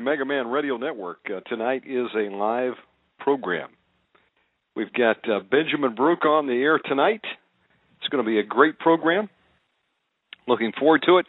Mega 0.00 0.24
Man 0.24 0.48
Radio 0.48 0.78
Network. 0.78 1.18
Uh, 1.26 1.40
tonight 1.40 1.82
is 1.86 2.06
a 2.16 2.34
live 2.34 2.72
program. 3.18 3.68
We've 4.74 4.92
got 4.92 5.16
uh, 5.28 5.40
Benjamin 5.40 5.94
Baruch 5.94 6.24
on 6.24 6.46
the 6.46 6.54
air 6.54 6.78
tonight. 6.78 7.20
It's 7.98 8.08
going 8.08 8.24
to 8.24 8.28
be 8.28 8.38
a 8.38 8.42
great 8.42 8.78
program. 8.78 9.28
Looking 10.48 10.72
forward 10.78 11.02
to 11.06 11.18
it. 11.18 11.26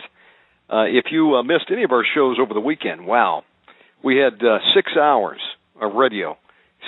Uh, 0.70 0.86
if 0.86 1.12
you 1.12 1.36
uh, 1.36 1.44
missed 1.44 1.66
any 1.70 1.84
of 1.84 1.92
our 1.92 2.06
shows 2.16 2.38
over 2.42 2.54
the 2.54 2.62
weekend, 2.62 3.06
wow, 3.06 3.44
we 4.04 4.18
had 4.18 4.34
uh, 4.46 4.60
six 4.74 4.94
hours 4.98 5.42
of 5.82 5.94
radio, 5.96 6.38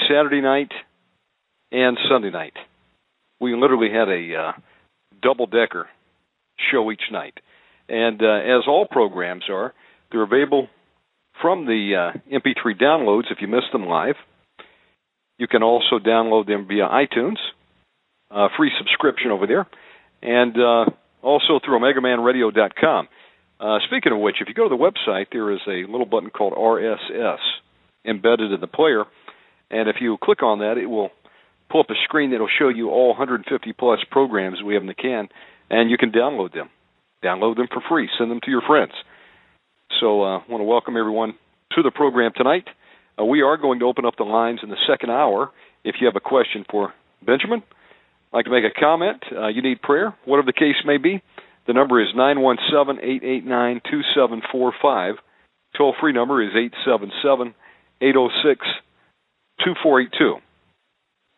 Saturday 0.08 0.42
night 0.42 0.72
and 1.72 1.98
Sunday 2.10 2.32
night. 2.32 2.54
We 3.42 3.56
literally 3.56 3.90
had 3.90 4.08
a 4.08 4.36
uh, 4.36 4.52
double 5.22 5.48
decker 5.48 5.90
show 6.72 6.90
each 6.92 7.12
night. 7.12 7.40
And 7.90 8.22
as 8.22 8.64
all 8.68 8.88
programs 8.90 9.44
are, 9.50 9.74
they're 10.12 10.24
available 10.24 10.70
from 11.44 11.66
the 11.66 12.14
uh, 12.16 12.18
MP3 12.32 12.82
downloads 12.82 13.30
if 13.30 13.40
you 13.42 13.50
missed 13.50 13.74
them 13.74 13.86
live. 13.86 14.16
You 15.38 15.48
can 15.48 15.62
also 15.62 16.00
download 16.00 16.48
them 16.48 16.68
via 16.68 16.88
iTunes, 16.88 17.36
uh, 18.32 18.48
free 18.56 18.72
subscription 18.80 19.30
over 19.30 19.46
there, 19.46 19.68
and 20.22 20.56
uh, 20.58 20.86
also 21.22 21.60
through 21.64 21.80
OmegaManRadio.com. 21.80 23.08
Uh, 23.60 23.78
speaking 23.88 24.14
of 24.14 24.20
which, 24.20 24.38
if 24.40 24.48
you 24.48 24.54
go 24.54 24.70
to 24.70 24.76
the 24.76 24.82
website, 24.82 25.26
there 25.34 25.52
is 25.52 25.60
a 25.68 25.92
little 25.92 26.06
button 26.06 26.30
called 26.30 26.54
RSS 26.54 27.40
embedded 28.08 28.54
in 28.54 28.62
the 28.62 28.68
player, 28.68 29.04
and 29.70 29.90
if 29.90 29.98
you 30.00 30.18
click 30.24 30.44
on 30.44 30.60
that, 30.60 30.78
it 30.78 30.86
will 30.86 31.10
pull 31.70 31.82
up 31.82 31.90
a 31.90 32.04
screen 32.06 32.32
that 32.32 32.40
will 32.40 32.48
show 32.58 32.70
you 32.70 32.90
all 32.90 33.10
150 33.10 33.74
plus 33.74 34.00
programs 34.10 34.64
we 34.64 34.76
have 34.76 34.84
in 34.84 34.88
the 34.88 34.94
can, 34.94 35.28
and 35.70 35.92
you 35.92 35.98
can 35.98 36.12
download 36.12 36.54
them. 36.54 36.70
Download 37.22 37.58
them 37.58 37.68
for 37.68 37.82
free. 37.90 38.10
Send 38.18 38.32
them 38.32 38.40
to 38.46 38.52
your 38.52 38.62
friends. 38.66 38.94
So 40.00 40.22
I 40.22 40.36
uh, 40.36 40.40
want 40.50 40.62
to 40.62 40.66
welcome 40.66 40.98
everyone 40.98 41.34
to 41.74 41.84
the 41.84 41.92
program 41.92 42.32
tonight. 42.36 42.66
Uh, 43.20 43.26
we 43.26 43.42
are 43.42 43.58
going 43.58 43.80
to 43.80 43.86
open 43.86 44.06
up 44.06 44.16
the 44.18 44.24
lines 44.24 44.60
in 44.64 44.70
the 44.70 44.78
second 44.90 45.12
hour. 45.12 45.52
If 45.84 45.96
you 46.00 46.08
have 46.08 46.16
a 46.16 46.20
question 46.20 46.66
for 46.70 46.94
Benjamin, 47.26 47.64
like 48.32 48.46
to 48.46 48.52
make 48.52 48.64
a 48.64 48.80
comment, 48.80 49.24
uh, 49.32 49.48
you 49.48 49.62
need 49.62 49.82
prayer, 49.82 50.16
whatever 50.26 50.48
the 50.48 50.54
case 50.54 50.76
may 50.86 50.98
be, 50.98 51.22
the 51.68 51.74
number 51.74 52.02
is 52.02 52.10
917 52.16 53.04
889 53.04 53.82
2745. 53.90 55.16
Toll 55.78 55.96
free 56.00 56.14
number 56.14 56.42
is 56.42 56.52
877 56.56 57.54
806 58.02 58.66
2482. 59.64 60.38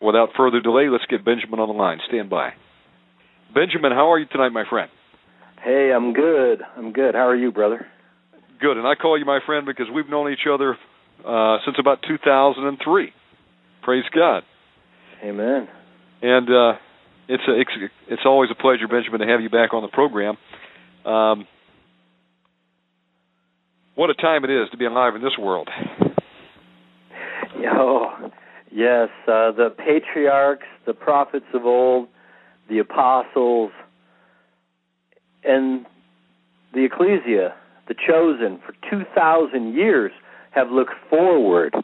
Without 0.02 0.30
further 0.38 0.62
delay, 0.62 0.88
let's 0.90 1.06
get 1.10 1.26
Benjamin 1.26 1.60
on 1.60 1.68
the 1.68 1.74
line. 1.74 2.00
Stand 2.08 2.30
by. 2.30 2.54
Benjamin, 3.54 3.92
how 3.92 4.12
are 4.12 4.20
you 4.20 4.26
tonight, 4.26 4.50
my 4.50 4.64
friend? 4.70 4.90
Hey, 5.64 5.92
I'm 5.96 6.14
good. 6.14 6.62
I'm 6.78 6.92
good. 6.92 7.16
How 7.16 7.28
are 7.28 7.36
you, 7.36 7.52
brother? 7.52 7.88
Good. 8.66 8.78
And 8.78 8.88
I 8.88 8.96
call 8.96 9.16
you 9.16 9.26
my 9.26 9.42
friend 9.46 9.64
because 9.68 9.86
we've 9.94 10.10
known 10.10 10.34
each 10.34 10.48
other 10.52 10.76
uh, 11.24 11.58
since 11.66 11.78
about 11.80 12.00
2003. 12.08 13.14
Praise 13.84 14.04
God. 14.12 14.42
Amen. 15.24 15.68
And 16.24 16.50
uh, 16.50 16.74
it's 17.28 17.44
a, 17.48 17.62
it's 17.62 17.70
it's 18.10 18.22
always 18.26 18.50
a 18.50 18.56
pleasure, 18.60 18.88
Benjamin, 18.88 19.20
to 19.20 19.28
have 19.28 19.42
you 19.42 19.52
back 19.52 19.76
on 19.76 19.84
the 19.84 19.88
program. 19.88 20.38
Um, 21.06 21.46
what 23.94 24.10
a 24.10 24.16
time 24.16 24.44
it 24.44 24.50
is 24.50 24.68
to 24.72 24.78
be 24.78 24.86
alive 24.86 25.14
in 25.14 25.22
this 25.22 25.38
world. 25.40 25.70
Oh, 27.78 28.32
yes, 28.72 29.10
uh, 29.28 29.52
the 29.52 29.74
patriarchs, 29.76 30.68
the 30.86 30.94
prophets 30.94 31.46
of 31.54 31.66
old, 31.66 32.08
the 32.70 32.80
apostles, 32.80 33.72
and 35.44 35.86
the 36.74 36.86
ecclesia, 36.86 37.56
the 37.88 37.94
chosen, 37.96 38.60
for 38.66 38.74
2,000 38.90 39.74
years 39.74 40.12
have 40.52 40.72
looked 40.72 40.94
forward 41.10 41.76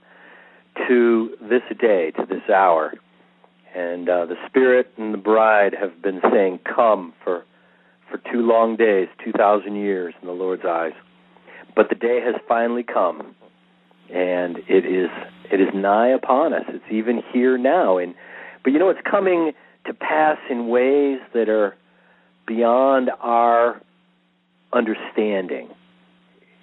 to 0.87 1.29
this 1.41 1.61
day, 1.79 2.11
to 2.11 2.25
this 2.25 2.49
hour. 2.49 2.93
And 3.75 4.09
uh, 4.09 4.25
the 4.25 4.35
Spirit 4.47 4.91
and 4.97 5.13
the 5.13 5.17
bride 5.17 5.75
have 5.79 6.01
been 6.01 6.21
saying, 6.31 6.59
Come 6.65 7.13
for, 7.23 7.45
for 8.09 8.17
two 8.31 8.41
long 8.41 8.75
days, 8.75 9.07
2,000 9.23 9.75
years 9.75 10.13
in 10.21 10.27
the 10.27 10.33
Lord's 10.33 10.63
eyes. 10.65 10.93
But 11.75 11.89
the 11.89 11.95
day 11.95 12.19
has 12.21 12.35
finally 12.47 12.83
come, 12.83 13.35
and 14.13 14.57
it 14.67 14.85
is 14.85 15.09
it 15.51 15.61
is 15.61 15.69
nigh 15.73 16.09
upon 16.09 16.53
us. 16.53 16.63
It's 16.67 16.83
even 16.91 17.21
here 17.31 17.57
now. 17.57 17.97
And 17.97 18.13
but 18.63 18.73
you 18.73 18.79
know, 18.79 18.89
it's 18.89 18.99
coming 19.09 19.53
to 19.85 19.93
pass 19.93 20.37
in 20.49 20.67
ways 20.67 21.19
that 21.33 21.47
are 21.47 21.75
beyond 22.45 23.09
our 23.21 23.81
understanding. 24.73 25.69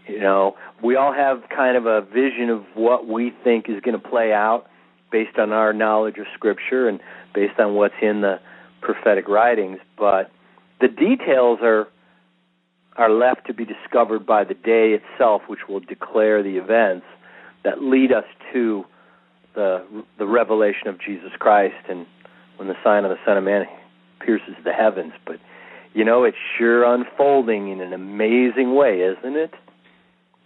You 0.08 0.20
know, 0.20 0.56
we 0.82 0.96
all 0.96 1.12
have 1.12 1.42
kind 1.54 1.76
of 1.76 1.86
a 1.86 2.00
vision 2.00 2.48
of 2.48 2.64
what 2.74 3.06
we 3.06 3.32
think 3.44 3.68
is 3.68 3.80
going 3.80 4.00
to 4.00 4.08
play 4.08 4.32
out 4.32 4.66
based 5.12 5.38
on 5.38 5.52
our 5.52 5.72
knowledge 5.72 6.16
of 6.18 6.26
Scripture 6.34 6.88
and 6.88 6.98
based 7.34 7.58
on 7.58 7.74
what's 7.74 7.94
in 8.00 8.22
the 8.22 8.40
prophetic 8.80 9.28
writings, 9.28 9.78
but 9.98 10.30
the 10.80 10.88
details 10.88 11.58
are 11.62 11.88
are 12.96 13.10
left 13.10 13.46
to 13.46 13.54
be 13.54 13.64
discovered 13.64 14.26
by 14.26 14.42
the 14.42 14.54
day 14.54 14.92
itself, 14.92 15.42
which 15.46 15.68
will 15.68 15.78
declare 15.78 16.42
the 16.42 16.56
events 16.56 17.06
that 17.62 17.80
lead 17.80 18.12
us 18.12 18.24
to 18.52 18.84
the 19.54 19.84
the 20.18 20.26
revelation 20.26 20.88
of 20.88 21.00
Jesus 21.00 21.30
Christ 21.38 21.76
and 21.88 22.06
when 22.56 22.68
the 22.68 22.76
sign 22.82 23.04
of 23.04 23.10
the 23.10 23.18
Son 23.24 23.36
of 23.36 23.44
Man 23.44 23.66
pierces 24.20 24.54
the 24.64 24.72
heavens. 24.72 25.12
But 25.26 25.36
you 25.94 26.04
know, 26.04 26.24
it's 26.24 26.36
sure 26.56 26.84
unfolding 26.84 27.68
in 27.68 27.80
an 27.80 27.92
amazing 27.92 28.74
way, 28.74 29.00
isn't 29.00 29.36
it? 29.36 29.54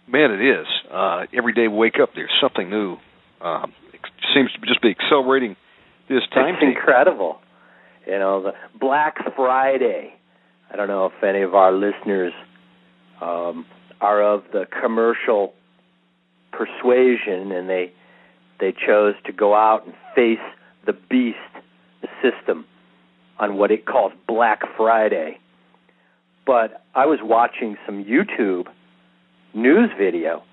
Man, 0.07 0.31
it 0.31 0.41
is. 0.41 0.67
Uh, 0.91 1.25
every 1.33 1.53
day 1.53 1.67
we 1.67 1.77
wake 1.77 1.95
up, 2.01 2.09
there's 2.15 2.31
something 2.41 2.69
new. 2.69 2.97
Um, 3.41 3.73
it 3.93 4.01
seems 4.33 4.51
to 4.53 4.59
just 4.67 4.81
be 4.81 4.89
accelerating 4.89 5.55
this 6.09 6.21
time. 6.33 6.55
It's 6.55 6.63
incredible. 6.63 7.39
You 8.05 8.19
know, 8.19 8.43
the 8.43 8.51
Black 8.79 9.17
Friday. 9.35 10.13
I 10.71 10.75
don't 10.75 10.87
know 10.87 11.05
if 11.05 11.23
any 11.23 11.41
of 11.41 11.55
our 11.55 11.71
listeners 11.71 12.33
um, 13.21 13.65
are 14.01 14.21
of 14.21 14.43
the 14.51 14.65
commercial 14.81 15.53
persuasion, 16.51 17.51
and 17.51 17.69
they 17.69 17.93
they 18.59 18.71
chose 18.71 19.15
to 19.25 19.31
go 19.31 19.53
out 19.55 19.85
and 19.85 19.95
face 20.15 20.43
the 20.85 20.93
beast, 20.93 21.37
the 22.01 22.07
system, 22.21 22.65
on 23.39 23.57
what 23.57 23.71
it 23.71 23.85
calls 23.85 24.11
Black 24.27 24.61
Friday. 24.75 25.39
But 26.45 26.83
I 26.93 27.05
was 27.05 27.19
watching 27.21 27.77
some 27.85 28.03
YouTube 28.03 28.67
news 29.53 29.89
video 29.97 30.43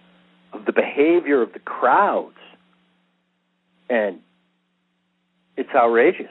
of 0.52 0.64
the 0.64 0.73
behavior 0.73 1.43
of 1.43 1.52
the 1.52 1.58
crowds, 1.58 2.37
and 3.88 4.19
it's 5.56 5.70
outrageous. 5.75 6.31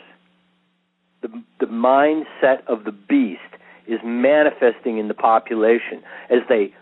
The, 1.22 1.30
the 1.60 1.66
mindset 1.66 2.66
of 2.68 2.84
the 2.86 2.92
beast 2.92 3.42
is 3.88 4.00
manifesting 4.04 4.98
in 4.98 5.08
the 5.08 5.14
population 5.14 6.04
as 6.30 6.40
they 6.48 6.74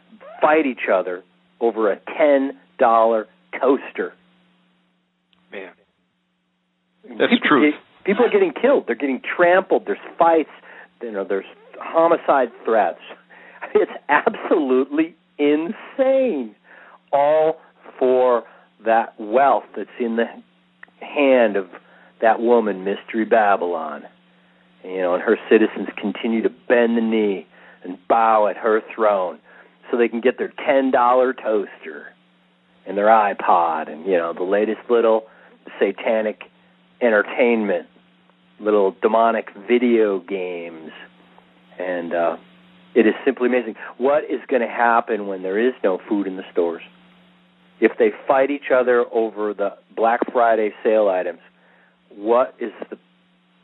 fight 0.41 0.65
each 0.65 0.87
other 0.91 1.23
over 1.59 1.91
a 1.91 1.97
$10 1.97 2.51
toaster. 3.59 4.13
Man. 5.51 5.71
That's 7.17 7.31
people, 7.31 7.47
truth. 7.47 7.75
People 8.05 8.25
are 8.25 8.29
getting 8.29 8.53
killed. 8.53 8.85
They're 8.85 8.95
getting 8.95 9.21
trampled. 9.21 9.85
There's 9.85 9.97
fights. 10.19 10.49
You 11.01 11.11
know, 11.11 11.23
there's 11.23 11.45
homicide 11.79 12.51
threats. 12.63 12.99
It's 13.75 13.91
absolutely 14.07 15.13
insane. 15.37 16.55
All 17.11 17.57
for 17.97 18.43
that 18.85 19.19
wealth 19.19 19.63
that's 19.75 19.89
in 19.99 20.17
the 20.17 20.25
hand 20.99 21.55
of 21.55 21.67
that 22.21 22.39
woman, 22.39 22.83
Mystery 22.83 23.25
Babylon. 23.25 24.03
You 24.83 24.97
know, 24.97 25.13
and 25.15 25.23
her 25.23 25.37
citizens 25.49 25.87
continue 25.97 26.41
to 26.43 26.49
bend 26.49 26.97
the 26.97 27.01
knee 27.01 27.47
and 27.83 27.97
bow 28.07 28.47
at 28.47 28.57
her 28.57 28.81
throne 28.93 29.39
so 29.89 29.97
they 29.97 30.07
can 30.07 30.21
get 30.21 30.37
their 30.37 30.53
ten 30.65 30.91
dollar 30.91 31.33
toaster 31.33 32.13
and 32.85 32.97
their 32.97 33.07
iPod 33.07 33.91
and 33.91 34.05
you 34.05 34.17
know 34.17 34.33
the 34.33 34.43
latest 34.43 34.79
little 34.89 35.25
satanic 35.79 36.43
entertainment, 37.01 37.87
little 38.59 38.95
demonic 39.01 39.49
video 39.67 40.19
games, 40.19 40.91
and 41.77 42.13
uh, 42.13 42.37
it 42.97 43.05
is 43.05 43.13
simply 43.23 43.47
amazing. 43.47 43.75
What 43.99 44.23
is 44.23 44.39
going 44.47 44.63
to 44.63 44.67
happen 44.67 45.27
when 45.27 45.43
there 45.43 45.59
is 45.59 45.75
no 45.83 45.99
food 46.09 46.25
in 46.25 46.35
the 46.35 46.43
stores? 46.51 46.81
If 47.79 47.91
they 47.99 48.09
fight 48.27 48.49
each 48.49 48.71
other 48.73 49.05
over 49.13 49.53
the 49.53 49.77
Black 49.95 50.21
Friday 50.33 50.71
sale 50.83 51.07
items, 51.07 51.39
what 52.09 52.55
is 52.59 52.71
the 52.89 52.97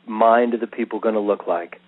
mind 0.06 0.54
of 0.54 0.60
the 0.60 0.68
people 0.68 1.00
going 1.00 1.16
to 1.16 1.20
look 1.20 1.48
like 1.48 1.80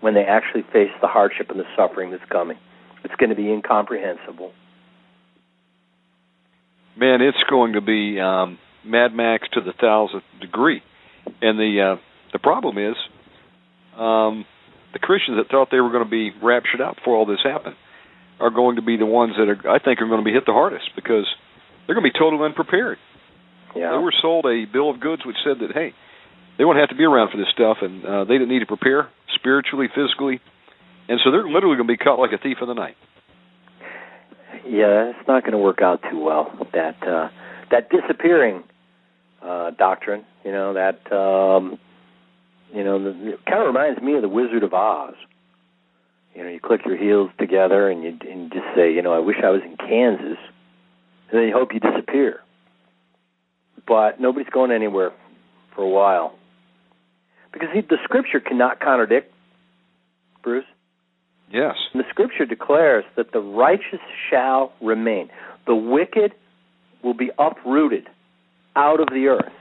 when 0.00 0.12
they 0.12 0.24
actually 0.24 0.62
face 0.74 0.90
the 1.00 1.08
hardship 1.08 1.48
and 1.48 1.58
the 1.58 1.64
suffering 1.74 2.10
that's 2.10 2.30
coming? 2.30 2.58
It's 3.02 3.14
going 3.14 3.30
to 3.30 3.36
be 3.36 3.50
incomprehensible. 3.50 4.52
Man, 6.98 7.22
it's 7.22 7.42
going 7.48 7.72
to 7.72 7.80
be 7.80 8.20
um, 8.20 8.58
Mad 8.84 9.14
Max 9.14 9.48
to 9.54 9.62
the 9.62 9.72
thousandth 9.72 10.24
degree, 10.38 10.82
and 11.40 11.58
the 11.58 11.94
uh, 11.94 12.02
the 12.34 12.38
problem 12.38 12.76
is, 12.76 12.96
um, 13.96 14.44
the 14.92 14.98
Christians 14.98 15.38
that 15.38 15.50
thought 15.50 15.68
they 15.70 15.80
were 15.80 15.90
going 15.90 16.04
to 16.04 16.10
be 16.10 16.30
raptured 16.42 16.80
out 16.80 16.96
before 16.96 17.16
all 17.16 17.26
this 17.26 17.40
happened 17.42 17.76
are 18.40 18.50
going 18.50 18.76
to 18.76 18.82
be 18.82 18.96
the 18.96 19.06
ones 19.06 19.34
that 19.38 19.48
are, 19.48 19.70
I 19.70 19.78
think, 19.78 20.00
are 20.00 20.08
going 20.08 20.20
to 20.20 20.24
be 20.24 20.32
hit 20.32 20.46
the 20.46 20.52
hardest 20.52 20.90
because 20.96 21.26
they're 21.86 21.94
going 21.94 22.06
to 22.06 22.12
be 22.12 22.18
totally 22.18 22.44
unprepared. 22.44 22.98
Yeah. 23.74 23.92
They 23.92 23.98
were 23.98 24.12
sold 24.20 24.44
a 24.46 24.64
bill 24.70 24.90
of 24.90 25.00
goods 25.00 25.22
which 25.24 25.36
said 25.44 25.60
that 25.60 25.72
hey, 25.72 25.94
they 26.58 26.64
won't 26.64 26.78
have 26.78 26.90
to 26.90 26.94
be 26.94 27.04
around 27.04 27.30
for 27.30 27.38
this 27.38 27.48
stuff, 27.52 27.78
and 27.80 28.04
uh, 28.04 28.24
they 28.24 28.34
didn't 28.34 28.50
need 28.50 28.60
to 28.60 28.66
prepare 28.66 29.08
spiritually, 29.34 29.88
physically, 29.88 30.40
and 31.08 31.18
so 31.24 31.30
they're 31.30 31.48
literally 31.48 31.76
going 31.76 31.88
to 31.88 31.92
be 31.92 31.96
caught 31.96 32.18
like 32.18 32.32
a 32.32 32.38
thief 32.38 32.58
in 32.60 32.68
the 32.68 32.74
night. 32.74 32.96
Yeah, 34.66 35.10
it's 35.10 35.26
not 35.26 35.42
going 35.42 35.52
to 35.52 35.58
work 35.58 35.80
out 35.82 36.02
too 36.10 36.20
well. 36.20 36.52
That 36.72 37.02
uh, 37.02 37.30
that 37.70 37.88
disappearing 37.90 38.62
uh, 39.42 39.70
doctrine, 39.70 40.24
you 40.44 40.52
know, 40.52 40.74
that 40.74 41.10
um, 41.12 41.78
you 42.72 42.84
know, 42.84 43.02
the, 43.02 43.32
it 43.32 43.44
kind 43.44 43.60
of 43.60 43.66
reminds 43.66 44.00
me 44.00 44.14
of 44.14 44.22
the 44.22 44.28
Wizard 44.28 44.62
of 44.62 44.72
Oz. 44.72 45.14
You 46.34 46.44
know, 46.44 46.50
you 46.50 46.60
click 46.60 46.80
your 46.86 46.96
heels 46.96 47.30
together 47.38 47.90
and 47.90 48.02
you 48.02 48.16
and 48.28 48.50
just 48.50 48.64
say, 48.74 48.92
you 48.92 49.02
know, 49.02 49.12
I 49.12 49.18
wish 49.18 49.36
I 49.44 49.50
was 49.50 49.60
in 49.62 49.76
Kansas, 49.76 50.38
and 51.30 51.40
then 51.40 51.42
you 51.48 51.52
hope 51.52 51.74
you 51.74 51.80
disappear. 51.80 52.40
But 53.86 54.20
nobody's 54.20 54.48
going 54.48 54.70
anywhere 54.70 55.12
for 55.74 55.82
a 55.82 55.88
while 55.88 56.34
because 57.52 57.68
the 57.74 57.98
Scripture 58.04 58.40
cannot 58.40 58.80
contradict. 58.80 59.32
Bruce. 60.42 60.64
Yes. 61.52 61.76
And 61.92 62.02
the 62.02 62.08
Scripture 62.08 62.46
declares 62.46 63.04
that 63.16 63.32
the 63.32 63.40
righteous 63.40 64.00
shall 64.30 64.72
remain. 64.80 65.28
The 65.66 65.76
wicked 65.76 66.32
will 67.04 67.14
be 67.14 67.30
uprooted 67.38 68.08
out 68.74 69.00
of 69.00 69.08
the 69.08 69.26
earth 69.26 69.52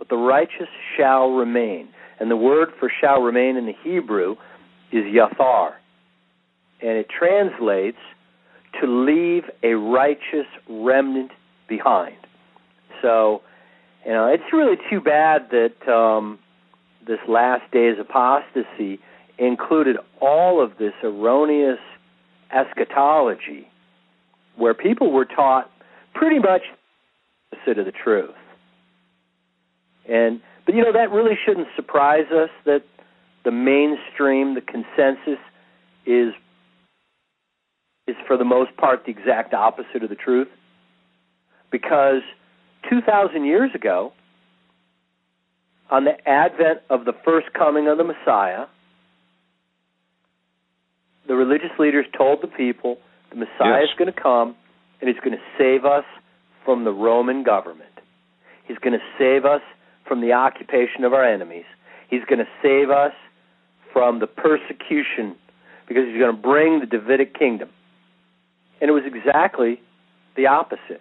but 0.00 0.08
the 0.08 0.16
righteous 0.16 0.68
shall 0.96 1.30
remain. 1.32 1.86
And 2.18 2.30
the 2.30 2.36
word 2.36 2.70
for 2.80 2.90
shall 3.00 3.20
remain 3.20 3.58
in 3.58 3.66
the 3.66 3.74
Hebrew 3.84 4.36
is 4.90 5.04
yathar. 5.04 5.72
And 6.80 6.92
it 6.92 7.06
translates 7.10 7.98
to 8.80 8.86
leave 8.86 9.44
a 9.62 9.74
righteous 9.74 10.46
remnant 10.70 11.32
behind. 11.68 12.16
So, 13.02 13.42
you 14.06 14.12
know, 14.12 14.26
it's 14.26 14.50
really 14.54 14.78
too 14.88 15.02
bad 15.02 15.50
that 15.50 15.92
um, 15.92 16.38
this 17.06 17.18
last 17.28 17.70
days 17.70 17.96
apostasy 18.00 19.00
included 19.36 19.96
all 20.22 20.64
of 20.64 20.78
this 20.78 20.94
erroneous 21.02 21.78
eschatology 22.50 23.68
where 24.56 24.72
people 24.72 25.12
were 25.12 25.26
taught 25.26 25.70
pretty 26.14 26.38
much 26.38 26.62
the 27.50 27.58
opposite 27.58 27.78
of 27.78 27.84
the 27.84 27.92
truth. 27.92 28.34
And 30.08 30.40
but 30.66 30.74
you 30.74 30.82
know 30.82 30.92
that 30.92 31.10
really 31.10 31.38
shouldn't 31.44 31.68
surprise 31.76 32.26
us 32.32 32.50
that 32.64 32.82
the 33.44 33.50
mainstream, 33.50 34.54
the 34.54 34.60
consensus 34.60 35.38
is 36.06 36.32
is 38.06 38.16
for 38.26 38.36
the 38.36 38.44
most 38.44 38.76
part 38.76 39.04
the 39.04 39.10
exact 39.10 39.54
opposite 39.54 40.02
of 40.02 40.08
the 40.08 40.16
truth. 40.16 40.48
Because 41.70 42.22
2000 42.88 43.44
years 43.44 43.70
ago 43.74 44.12
on 45.90 46.04
the 46.04 46.28
advent 46.28 46.80
of 46.88 47.04
the 47.04 47.12
first 47.24 47.52
coming 47.52 47.86
of 47.86 47.98
the 47.98 48.04
Messiah, 48.04 48.66
the 51.28 51.34
religious 51.34 51.70
leaders 51.78 52.06
told 52.16 52.42
the 52.42 52.48
people 52.48 52.98
the 53.30 53.36
Messiah 53.36 53.80
yes. 53.80 53.90
is 53.90 53.98
going 53.98 54.12
to 54.12 54.20
come 54.20 54.56
and 55.00 55.08
he's 55.08 55.20
going 55.20 55.36
to 55.36 55.42
save 55.56 55.84
us 55.84 56.04
from 56.64 56.84
the 56.84 56.92
Roman 56.92 57.42
government. 57.42 57.90
He's 58.66 58.78
going 58.78 58.92
to 58.92 59.04
save 59.18 59.44
us 59.44 59.62
from 60.10 60.20
the 60.20 60.32
occupation 60.32 61.04
of 61.04 61.12
our 61.12 61.24
enemies. 61.24 61.66
He's 62.08 62.24
going 62.24 62.40
to 62.40 62.48
save 62.60 62.90
us 62.90 63.12
from 63.92 64.18
the 64.18 64.26
persecution 64.26 65.36
because 65.86 66.02
he's 66.08 66.18
going 66.18 66.34
to 66.34 66.42
bring 66.42 66.80
the 66.80 66.86
Davidic 66.86 67.38
kingdom. 67.38 67.68
And 68.80 68.90
it 68.90 68.92
was 68.92 69.04
exactly 69.06 69.80
the 70.34 70.48
opposite. 70.48 71.00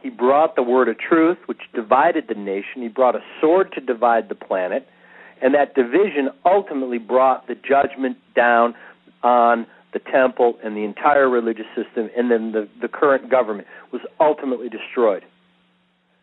He 0.00 0.10
brought 0.10 0.54
the 0.54 0.62
word 0.62 0.88
of 0.88 0.96
truth, 0.96 1.38
which 1.46 1.58
divided 1.74 2.26
the 2.28 2.36
nation. 2.36 2.82
He 2.82 2.88
brought 2.88 3.16
a 3.16 3.20
sword 3.40 3.72
to 3.72 3.80
divide 3.80 4.28
the 4.28 4.36
planet. 4.36 4.86
And 5.42 5.52
that 5.54 5.74
division 5.74 6.30
ultimately 6.46 6.98
brought 6.98 7.48
the 7.48 7.56
judgment 7.56 8.16
down 8.36 8.76
on 9.24 9.66
the 9.92 9.98
temple 9.98 10.56
and 10.62 10.76
the 10.76 10.84
entire 10.84 11.28
religious 11.28 11.66
system, 11.74 12.10
and 12.16 12.30
then 12.30 12.52
the, 12.52 12.68
the 12.80 12.88
current 12.88 13.28
government 13.28 13.66
was 13.92 14.02
ultimately 14.20 14.68
destroyed. 14.68 15.24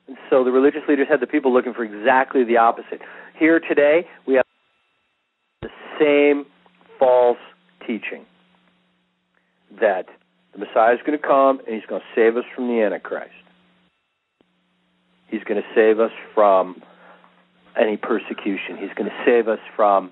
And 0.10 0.18
so 0.28 0.44
the 0.44 0.52
religious 0.52 0.82
leaders 0.90 1.08
had 1.08 1.20
the 1.20 1.28
people 1.28 1.54
looking 1.54 1.72
for 1.76 1.84
exactly 1.84 2.44
the 2.44 2.58
opposite. 2.58 3.00
Here 3.38 3.60
today, 3.60 4.08
we 4.26 4.34
have 4.34 4.46
the 5.62 5.70
same 6.00 6.48
false 6.98 7.38
teaching 7.86 8.26
that 9.80 10.08
the 10.54 10.58
Messiah 10.58 10.96
is 10.96 11.00
going 11.06 11.18
to 11.18 11.24
come 11.26 11.60
and 11.60 11.76
he's 11.76 11.86
going 11.86 12.02
to 12.02 12.08
save 12.16 12.38
us 12.38 12.44
from 12.56 12.68
the 12.70 12.82
Antichrist. 12.82 13.30
He's 15.28 15.44
going 15.44 15.62
to 15.62 15.68
save 15.76 16.00
us 16.00 16.12
from 16.34 16.82
any 17.80 17.96
persecution. 17.96 18.78
He's 18.80 18.90
going 18.96 19.12
to 19.12 19.24
save 19.24 19.48
us 19.48 19.60
from 19.76 20.12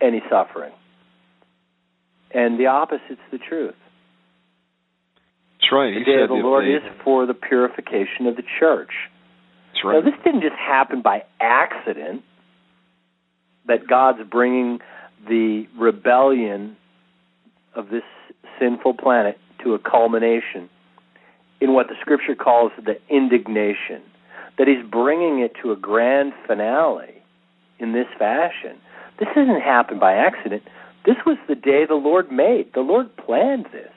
any 0.00 0.22
suffering. 0.30 0.72
And 2.30 2.56
the 2.56 2.68
opposite's 2.68 3.20
the 3.32 3.38
truth. 3.38 3.74
That's 5.58 5.72
right. 5.72 5.90
The 5.92 5.98
He 5.98 6.04
day 6.04 6.18
said 6.18 6.22
of 6.22 6.28
the 6.28 6.34
Lord 6.36 6.66
they- 6.66 6.74
is 6.74 6.82
for 7.02 7.26
the 7.26 7.34
purification 7.34 8.28
of 8.28 8.36
the 8.36 8.44
church. 8.60 8.92
Right. 9.84 10.02
Now, 10.02 10.10
this 10.10 10.18
didn't 10.24 10.40
just 10.40 10.56
happen 10.56 11.02
by 11.02 11.24
accident, 11.40 12.22
that 13.66 13.86
God's 13.86 14.20
bringing 14.30 14.80
the 15.28 15.66
rebellion 15.78 16.76
of 17.74 17.90
this 17.90 18.02
sinful 18.58 18.94
planet 18.94 19.38
to 19.62 19.74
a 19.74 19.78
culmination 19.78 20.68
in 21.60 21.72
what 21.72 21.88
the 21.88 21.94
scripture 22.00 22.34
calls 22.34 22.72
the 22.76 22.96
indignation. 23.08 24.02
That 24.58 24.68
He's 24.68 24.84
bringing 24.88 25.40
it 25.40 25.52
to 25.62 25.72
a 25.72 25.76
grand 25.76 26.32
finale 26.46 27.22
in 27.78 27.92
this 27.92 28.06
fashion. 28.18 28.78
This 29.18 29.28
didn't 29.34 29.60
happen 29.60 29.98
by 29.98 30.14
accident. 30.14 30.62
This 31.04 31.16
was 31.26 31.36
the 31.48 31.54
day 31.54 31.84
the 31.86 31.94
Lord 31.94 32.30
made. 32.30 32.72
The 32.72 32.80
Lord 32.80 33.14
planned 33.16 33.66
this. 33.72 33.90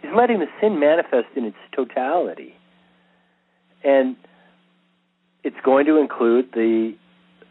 He's 0.00 0.10
letting 0.14 0.38
the 0.38 0.46
sin 0.60 0.78
manifest 0.78 1.28
in 1.36 1.44
its 1.44 1.56
totality. 1.74 2.54
And 3.82 4.16
it's 5.44 5.56
going 5.64 5.86
to 5.86 5.98
include 5.98 6.50
the 6.52 6.94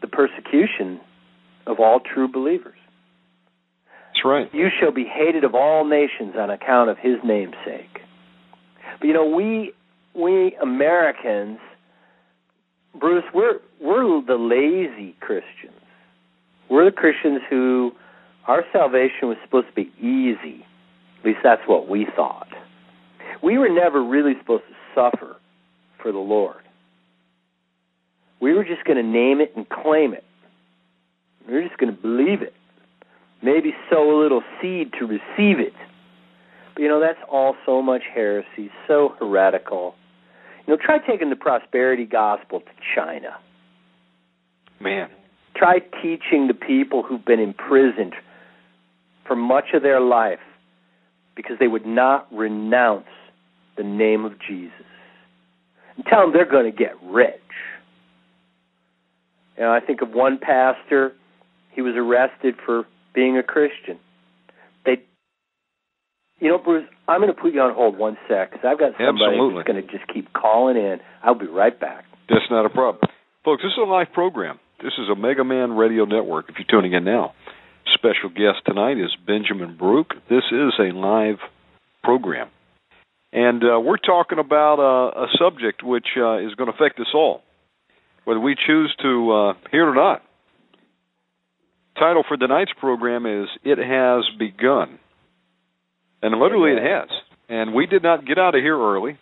the 0.00 0.06
persecution 0.06 1.00
of 1.66 1.80
all 1.80 2.00
true 2.00 2.28
believers. 2.28 2.78
That's 4.08 4.24
right. 4.24 4.48
You 4.52 4.68
shall 4.80 4.92
be 4.92 5.04
hated 5.04 5.44
of 5.44 5.54
all 5.54 5.84
nations 5.84 6.34
on 6.38 6.50
account 6.50 6.90
of 6.90 6.98
his 6.98 7.16
name's 7.24 7.56
sake. 7.64 8.00
But 9.00 9.06
you 9.06 9.12
know, 9.12 9.26
we 9.26 9.72
we 10.14 10.56
Americans, 10.62 11.58
Bruce, 12.98 13.24
we're 13.34 13.60
we're 13.80 14.22
the 14.24 14.34
lazy 14.34 15.16
Christians. 15.20 15.74
We're 16.70 16.84
the 16.84 16.96
Christians 16.96 17.40
who 17.48 17.92
our 18.46 18.64
salvation 18.72 19.28
was 19.28 19.36
supposed 19.44 19.68
to 19.68 19.74
be 19.74 19.92
easy. 19.98 20.64
At 21.20 21.24
least 21.24 21.38
that's 21.42 21.62
what 21.66 21.88
we 21.88 22.06
thought. 22.16 22.48
We 23.42 23.58
were 23.58 23.68
never 23.68 24.02
really 24.02 24.32
supposed 24.40 24.64
to 24.68 24.74
suffer 24.94 25.36
for 26.02 26.12
the 26.12 26.18
Lord. 26.18 26.62
We 28.40 28.54
were 28.54 28.64
just 28.64 28.84
going 28.84 28.96
to 28.96 29.02
name 29.02 29.40
it 29.40 29.52
and 29.56 29.68
claim 29.68 30.14
it. 30.14 30.24
We 31.46 31.54
were 31.54 31.62
just 31.62 31.78
going 31.78 31.94
to 31.94 32.00
believe 32.00 32.42
it. 32.42 32.54
Maybe 33.42 33.74
sow 33.90 34.10
a 34.10 34.18
little 34.20 34.42
seed 34.60 34.92
to 34.98 35.06
receive 35.06 35.60
it. 35.60 35.74
But 36.74 36.82
you 36.82 36.88
know, 36.88 37.00
that's 37.00 37.18
all 37.30 37.56
so 37.64 37.82
much 37.82 38.02
heresy, 38.12 38.70
so 38.86 39.14
heretical. 39.18 39.94
You 40.66 40.74
know, 40.74 40.80
try 40.82 40.98
taking 40.98 41.30
the 41.30 41.36
prosperity 41.36 42.04
gospel 42.04 42.60
to 42.60 42.70
China. 42.94 43.36
Man. 44.80 45.08
Try 45.56 45.80
teaching 46.02 46.46
the 46.46 46.54
people 46.54 47.02
who've 47.02 47.24
been 47.24 47.40
imprisoned 47.40 48.14
for 49.26 49.34
much 49.34 49.72
of 49.74 49.82
their 49.82 50.00
life 50.00 50.38
because 51.34 51.56
they 51.58 51.68
would 51.68 51.86
not 51.86 52.26
renounce 52.32 53.06
the 53.76 53.82
name 53.82 54.24
of 54.24 54.32
Jesus. 54.40 54.72
And 55.96 56.04
tell 56.06 56.22
them 56.22 56.32
they're 56.32 56.44
going 56.44 56.70
to 56.70 56.76
get 56.76 56.92
rich. 57.02 57.40
You 59.58 59.64
know, 59.64 59.72
I 59.72 59.80
think 59.80 60.02
of 60.02 60.10
one 60.10 60.38
pastor, 60.38 61.12
he 61.72 61.82
was 61.82 61.94
arrested 61.96 62.54
for 62.64 62.84
being 63.12 63.36
a 63.36 63.42
Christian. 63.42 63.98
They, 64.84 65.02
you 66.38 66.48
know, 66.48 66.58
Bruce, 66.58 66.86
I'm 67.08 67.20
going 67.20 67.34
to 67.34 67.40
put 67.40 67.52
you 67.52 67.60
on 67.60 67.74
hold 67.74 67.98
one 67.98 68.16
sec 68.28 68.52
because 68.52 68.64
I've 68.64 68.78
got 68.78 68.92
somebody 68.92 69.34
Absolutely. 69.34 69.54
who's 69.56 69.64
going 69.64 69.82
to 69.82 69.90
just 69.90 70.06
keep 70.14 70.32
calling 70.32 70.76
in. 70.76 70.98
I'll 71.24 71.34
be 71.34 71.46
right 71.46 71.78
back. 71.78 72.04
That's 72.28 72.48
not 72.50 72.66
a 72.66 72.70
problem. 72.70 73.10
Folks, 73.44 73.62
this 73.62 73.72
is 73.72 73.78
a 73.82 73.90
live 73.90 74.12
program. 74.12 74.60
This 74.80 74.92
is 74.96 75.10
Omega 75.10 75.42
Man 75.42 75.72
Radio 75.72 76.04
Network, 76.04 76.48
if 76.48 76.54
you're 76.58 76.66
tuning 76.70 76.92
in 76.92 77.02
now. 77.02 77.34
Special 77.94 78.28
guest 78.28 78.62
tonight 78.64 78.98
is 78.98 79.10
Benjamin 79.26 79.76
Baruch. 79.76 80.14
This 80.30 80.44
is 80.52 80.72
a 80.78 80.94
live 80.94 81.38
program. 82.04 82.48
And 83.32 83.64
uh, 83.64 83.80
we're 83.80 83.98
talking 83.98 84.38
about 84.38 84.78
uh, 84.78 85.24
a 85.24 85.26
subject 85.36 85.82
which 85.82 86.06
uh, 86.16 86.38
is 86.38 86.54
going 86.54 86.70
to 86.70 86.76
affect 86.76 87.00
us 87.00 87.08
all, 87.12 87.42
whether 88.28 88.40
we 88.40 88.54
choose 88.54 88.94
to 89.00 89.32
uh, 89.32 89.52
hear 89.70 89.88
it 89.88 89.92
or 89.92 89.94
not. 89.94 90.20
Title 91.98 92.22
for 92.28 92.36
tonight's 92.36 92.72
program 92.78 93.24
is 93.24 93.48
It 93.64 93.78
Has 93.78 94.22
Begun. 94.38 94.98
And 96.20 96.38
literally 96.38 96.72
it 96.72 96.82
has. 96.82 97.08
And 97.48 97.72
we 97.72 97.86
did 97.86 98.02
not 98.02 98.26
get 98.26 98.38
out 98.38 98.54
of 98.54 98.60
here 98.60 98.78
early. 98.78 99.16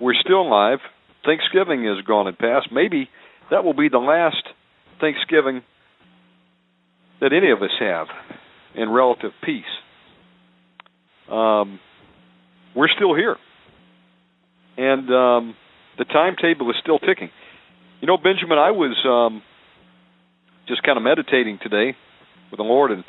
We're 0.00 0.14
still 0.14 0.48
live. 0.48 0.78
Thanksgiving 1.24 1.86
is 1.86 2.06
gone 2.06 2.28
and 2.28 2.38
past. 2.38 2.68
Maybe 2.70 3.08
that 3.50 3.64
will 3.64 3.74
be 3.74 3.88
the 3.88 3.98
last 3.98 4.44
Thanksgiving 5.00 5.62
that 7.20 7.32
any 7.32 7.50
of 7.50 7.60
us 7.62 7.74
have 7.80 8.06
in 8.76 8.88
relative 8.90 9.32
peace. 9.44 9.64
Um, 11.28 11.80
we're 12.76 12.90
still 12.94 13.16
here. 13.16 13.34
And 14.76 15.10
um, 15.10 15.56
the 15.98 16.04
timetable 16.04 16.70
is 16.70 16.76
still 16.80 17.00
ticking. 17.00 17.30
You 18.00 18.06
know, 18.06 18.18
Benjamin, 18.18 18.58
I 18.58 18.72
was 18.72 18.94
um, 19.08 19.42
just 20.68 20.82
kind 20.82 20.98
of 20.98 21.02
meditating 21.02 21.58
today 21.62 21.96
with 22.50 22.58
the 22.58 22.64
Lord 22.64 22.90
and 22.92 23.04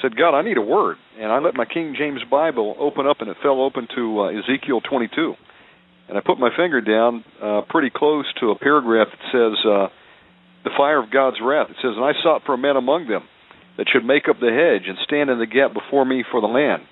said, 0.00 0.16
God, 0.16 0.38
I 0.38 0.42
need 0.42 0.56
a 0.56 0.62
word. 0.62 0.96
And 1.18 1.32
I 1.32 1.40
let 1.40 1.54
my 1.54 1.64
King 1.64 1.96
James 1.98 2.20
Bible 2.30 2.76
open 2.78 3.08
up, 3.08 3.18
and 3.20 3.28
it 3.28 3.36
fell 3.42 3.60
open 3.60 3.88
to 3.96 4.20
uh, 4.20 4.38
Ezekiel 4.38 4.80
22. 4.88 5.34
And 6.08 6.16
I 6.16 6.20
put 6.24 6.38
my 6.38 6.50
finger 6.56 6.80
down 6.80 7.24
uh, 7.42 7.62
pretty 7.68 7.90
close 7.94 8.24
to 8.40 8.50
a 8.50 8.58
paragraph 8.58 9.08
that 9.10 9.32
says, 9.32 9.58
uh, 9.66 9.88
The 10.62 10.70
fire 10.76 11.02
of 11.02 11.10
God's 11.10 11.38
wrath. 11.42 11.68
It 11.70 11.76
says, 11.82 11.92
And 11.96 12.04
I 12.04 12.12
sought 12.22 12.42
for 12.46 12.54
a 12.54 12.58
man 12.58 12.76
among 12.76 13.08
them 13.08 13.24
that 13.76 13.86
should 13.92 14.04
make 14.04 14.28
up 14.28 14.38
the 14.38 14.54
hedge 14.54 14.88
and 14.88 14.96
stand 15.04 15.28
in 15.28 15.38
the 15.38 15.46
gap 15.46 15.74
before 15.74 16.04
me 16.04 16.24
for 16.30 16.40
the 16.40 16.46
land, 16.46 16.82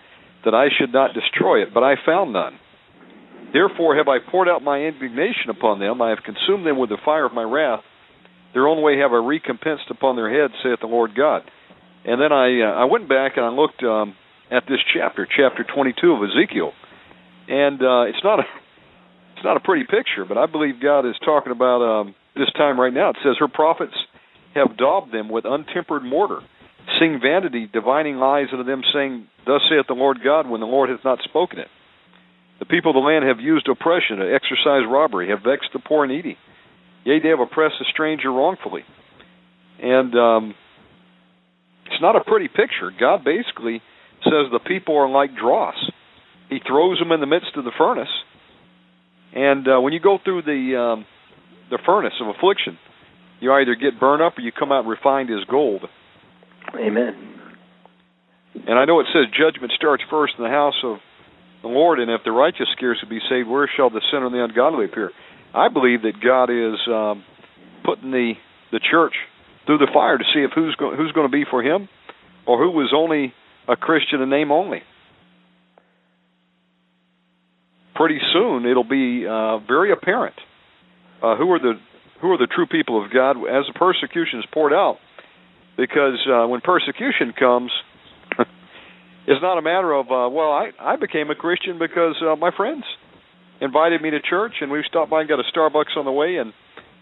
that 0.44 0.54
I 0.54 0.66
should 0.76 0.92
not 0.92 1.14
destroy 1.14 1.62
it, 1.62 1.72
but 1.72 1.82
I 1.82 1.94
found 2.04 2.32
none. 2.32 2.58
Therefore 3.52 3.96
have 3.96 4.08
I 4.08 4.18
poured 4.30 4.48
out 4.48 4.62
my 4.62 4.80
indignation 4.80 5.50
upon 5.50 5.80
them, 5.80 6.02
I 6.02 6.10
have 6.10 6.18
consumed 6.24 6.66
them 6.66 6.78
with 6.78 6.90
the 6.90 6.98
fire 7.04 7.24
of 7.24 7.32
my 7.32 7.42
wrath. 7.42 7.80
Their 8.54 8.66
own 8.66 8.82
way 8.82 8.98
have 8.98 9.12
I 9.12 9.16
recompensed 9.16 9.90
upon 9.90 10.16
their 10.16 10.30
heads, 10.30 10.54
saith 10.62 10.80
the 10.80 10.86
Lord 10.86 11.14
God. 11.14 11.42
And 12.04 12.20
then 12.20 12.32
I 12.32 12.60
uh, 12.60 12.82
I 12.82 12.84
went 12.84 13.08
back 13.08 13.32
and 13.36 13.44
I 13.44 13.50
looked 13.50 13.82
um, 13.82 14.14
at 14.50 14.64
this 14.68 14.78
chapter, 14.94 15.26
chapter 15.26 15.64
22 15.64 16.12
of 16.12 16.20
Ezekiel, 16.30 16.72
and 17.48 17.82
uh, 17.82 18.02
it's 18.02 18.22
not 18.22 18.38
a 18.38 18.42
it's 19.36 19.44
not 19.44 19.56
a 19.56 19.60
pretty 19.60 19.84
picture, 19.84 20.24
but 20.26 20.38
I 20.38 20.46
believe 20.46 20.80
God 20.80 21.06
is 21.06 21.16
talking 21.24 21.52
about 21.52 21.82
um, 21.82 22.14
this 22.36 22.50
time 22.56 22.78
right 22.80 22.92
now. 22.92 23.10
It 23.10 23.16
says, 23.24 23.36
Her 23.38 23.48
prophets 23.48 23.94
have 24.54 24.76
daubed 24.76 25.12
them 25.12 25.28
with 25.28 25.44
untempered 25.44 26.04
mortar, 26.04 26.40
sing 26.98 27.20
vanity, 27.22 27.68
divining 27.70 28.16
lies 28.16 28.46
unto 28.52 28.64
them, 28.64 28.82
saying, 28.94 29.26
Thus 29.44 29.60
saith 29.68 29.86
the 29.88 29.94
Lord 29.94 30.18
God, 30.22 30.48
when 30.48 30.60
the 30.60 30.66
Lord 30.66 30.90
hath 30.90 31.04
not 31.04 31.18
spoken 31.24 31.58
it. 31.58 31.68
The 32.58 32.64
people 32.64 32.90
of 32.90 32.94
the 32.94 33.06
land 33.06 33.24
have 33.24 33.38
used 33.38 33.68
oppression, 33.68 34.18
have 34.18 34.32
exercised 34.32 34.90
robbery, 34.90 35.28
have 35.28 35.42
vexed 35.42 35.70
the 35.72 35.78
poor 35.78 36.04
and 36.04 36.12
needy. 36.12 36.38
Yea, 37.04 37.20
they 37.22 37.28
have 37.28 37.40
oppressed 37.40 37.76
the 37.78 37.86
stranger 37.92 38.32
wrongfully. 38.32 38.82
And 39.80 40.14
um, 40.14 40.54
it's 41.86 42.00
not 42.00 42.16
a 42.16 42.24
pretty 42.24 42.48
picture. 42.48 42.90
God 42.98 43.24
basically 43.24 43.82
says 44.24 44.50
the 44.50 44.60
people 44.64 44.96
are 44.96 45.08
like 45.08 45.36
dross. 45.36 45.76
He 46.48 46.58
throws 46.66 46.98
them 46.98 47.12
in 47.12 47.20
the 47.20 47.26
midst 47.26 47.56
of 47.56 47.64
the 47.64 47.72
furnace, 47.76 48.08
and 49.34 49.66
uh, 49.68 49.80
when 49.80 49.92
you 49.92 50.00
go 50.00 50.18
through 50.22 50.42
the 50.42 50.78
um, 50.78 51.06
the 51.70 51.78
furnace 51.84 52.14
of 52.20 52.28
affliction, 52.28 52.78
you 53.40 53.52
either 53.52 53.74
get 53.74 53.98
burned 53.98 54.22
up 54.22 54.38
or 54.38 54.42
you 54.42 54.52
come 54.52 54.70
out 54.70 54.86
refined 54.86 55.30
as 55.30 55.44
gold. 55.50 55.82
Amen. 56.74 57.34
And 58.54 58.78
I 58.78 58.84
know 58.84 59.00
it 59.00 59.06
says 59.12 59.26
judgment 59.36 59.72
starts 59.76 60.02
first 60.08 60.34
in 60.38 60.44
the 60.44 60.50
house 60.50 60.80
of 60.84 60.98
the 61.66 61.74
Lord, 61.74 62.00
and 62.00 62.10
if 62.10 62.22
the 62.24 62.32
righteous 62.32 62.68
scarcely 62.76 63.08
be 63.08 63.20
saved, 63.28 63.48
where 63.48 63.68
shall 63.76 63.90
the 63.90 64.02
sinner 64.10 64.26
and 64.26 64.34
the 64.34 64.42
ungodly 64.42 64.84
appear? 64.84 65.10
I 65.54 65.68
believe 65.68 66.02
that 66.02 66.20
God 66.22 66.50
is 66.50 66.78
um, 66.86 67.24
putting 67.84 68.10
the 68.10 68.34
the 68.72 68.80
church 68.80 69.14
through 69.64 69.78
the 69.78 69.88
fire 69.92 70.18
to 70.18 70.24
see 70.34 70.40
if 70.40 70.50
who's 70.54 70.74
go, 70.76 70.94
who's 70.94 71.12
going 71.12 71.26
to 71.26 71.32
be 71.32 71.44
for 71.48 71.62
Him, 71.62 71.88
or 72.46 72.58
who 72.58 72.70
was 72.70 72.92
only 72.94 73.32
a 73.68 73.76
Christian 73.76 74.20
in 74.20 74.30
name 74.30 74.52
only. 74.52 74.82
Pretty 77.94 78.18
soon, 78.32 78.66
it'll 78.66 78.84
be 78.84 79.26
uh, 79.26 79.58
very 79.58 79.92
apparent 79.92 80.36
uh, 81.22 81.36
who 81.36 81.50
are 81.52 81.58
the 81.58 81.74
who 82.20 82.30
are 82.32 82.38
the 82.38 82.46
true 82.46 82.66
people 82.66 83.02
of 83.02 83.12
God 83.12 83.36
as 83.36 83.64
the 83.66 83.74
persecution 83.74 84.40
is 84.40 84.46
poured 84.52 84.72
out. 84.72 84.98
Because 85.76 86.18
uh, 86.26 86.46
when 86.46 86.60
persecution 86.62 87.34
comes, 87.38 87.70
it's 89.26 89.42
not 89.42 89.58
a 89.58 89.62
matter 89.62 89.92
of 89.92 90.06
uh, 90.06 90.28
well, 90.30 90.52
I 90.52 90.70
I 90.78 90.96
became 90.96 91.30
a 91.30 91.34
Christian 91.34 91.78
because 91.78 92.16
uh, 92.22 92.36
my 92.36 92.50
friends 92.56 92.84
invited 93.60 94.02
me 94.02 94.10
to 94.10 94.20
church 94.20 94.54
and 94.60 94.70
we 94.70 94.82
stopped 94.88 95.10
by 95.10 95.20
and 95.20 95.28
got 95.28 95.40
a 95.40 95.44
Starbucks 95.54 95.96
on 95.96 96.04
the 96.04 96.12
way 96.12 96.36
and 96.36 96.52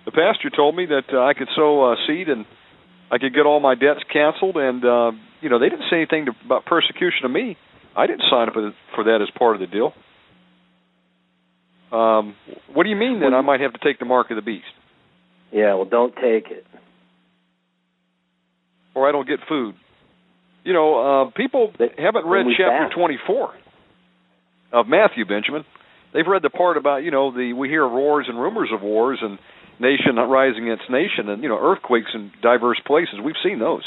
the 0.04 0.12
pastor 0.12 0.50
told 0.54 0.76
me 0.76 0.86
that 0.86 1.04
uh, 1.12 1.20
I 1.20 1.34
could 1.34 1.48
sow 1.54 1.92
uh, 1.92 1.96
seed 2.06 2.28
and 2.28 2.46
I 3.10 3.18
could 3.18 3.34
get 3.34 3.46
all 3.46 3.60
my 3.60 3.74
debts 3.74 4.00
canceled 4.12 4.56
and 4.56 4.84
uh 4.84 5.12
you 5.40 5.50
know 5.50 5.58
they 5.58 5.68
didn't 5.68 5.86
say 5.90 5.96
anything 5.96 6.26
to, 6.26 6.32
about 6.44 6.64
persecution 6.64 7.24
of 7.24 7.30
me. 7.30 7.56
I 7.96 8.06
didn't 8.06 8.22
sign 8.30 8.48
up 8.48 8.54
for 8.94 9.04
that 9.04 9.20
as 9.22 9.28
part 9.38 9.54
of 9.54 9.60
the 9.60 9.66
deal. 9.66 9.92
Um, 11.92 12.34
what 12.72 12.82
do 12.82 12.90
you 12.90 12.96
mean 12.96 13.20
then 13.20 13.34
I 13.34 13.40
might 13.40 13.60
have 13.60 13.72
to 13.72 13.78
take 13.78 14.00
the 14.00 14.04
mark 14.04 14.30
of 14.30 14.36
the 14.36 14.42
beast? 14.42 14.64
Yeah, 15.52 15.74
well, 15.74 15.84
don't 15.84 16.14
take 16.14 16.50
it. 16.50 16.66
Or 18.96 19.08
I 19.08 19.12
don't 19.12 19.28
get 19.28 19.38
food. 19.48 19.76
You 20.64 20.72
know, 20.72 21.28
uh, 21.28 21.30
people 21.36 21.72
haven't 21.78 22.26
read 22.26 22.46
chapter 22.56 22.88
fast. 22.88 22.94
24 22.94 23.54
of 24.72 24.86
Matthew, 24.88 25.24
Benjamin. 25.24 25.64
They've 26.12 26.26
read 26.26 26.42
the 26.42 26.50
part 26.50 26.76
about, 26.76 27.04
you 27.04 27.10
know, 27.10 27.32
the 27.32 27.52
we 27.52 27.68
hear 27.68 27.86
wars 27.86 28.26
and 28.28 28.38
rumors 28.38 28.70
of 28.72 28.82
wars 28.82 29.18
and 29.20 29.38
nation 29.78 30.16
rising 30.16 30.70
against 30.70 30.90
nation 30.90 31.28
and, 31.28 31.42
you 31.42 31.48
know, 31.48 31.58
earthquakes 31.60 32.10
in 32.14 32.32
diverse 32.40 32.80
places. 32.86 33.16
We've 33.22 33.38
seen 33.44 33.58
those. 33.58 33.84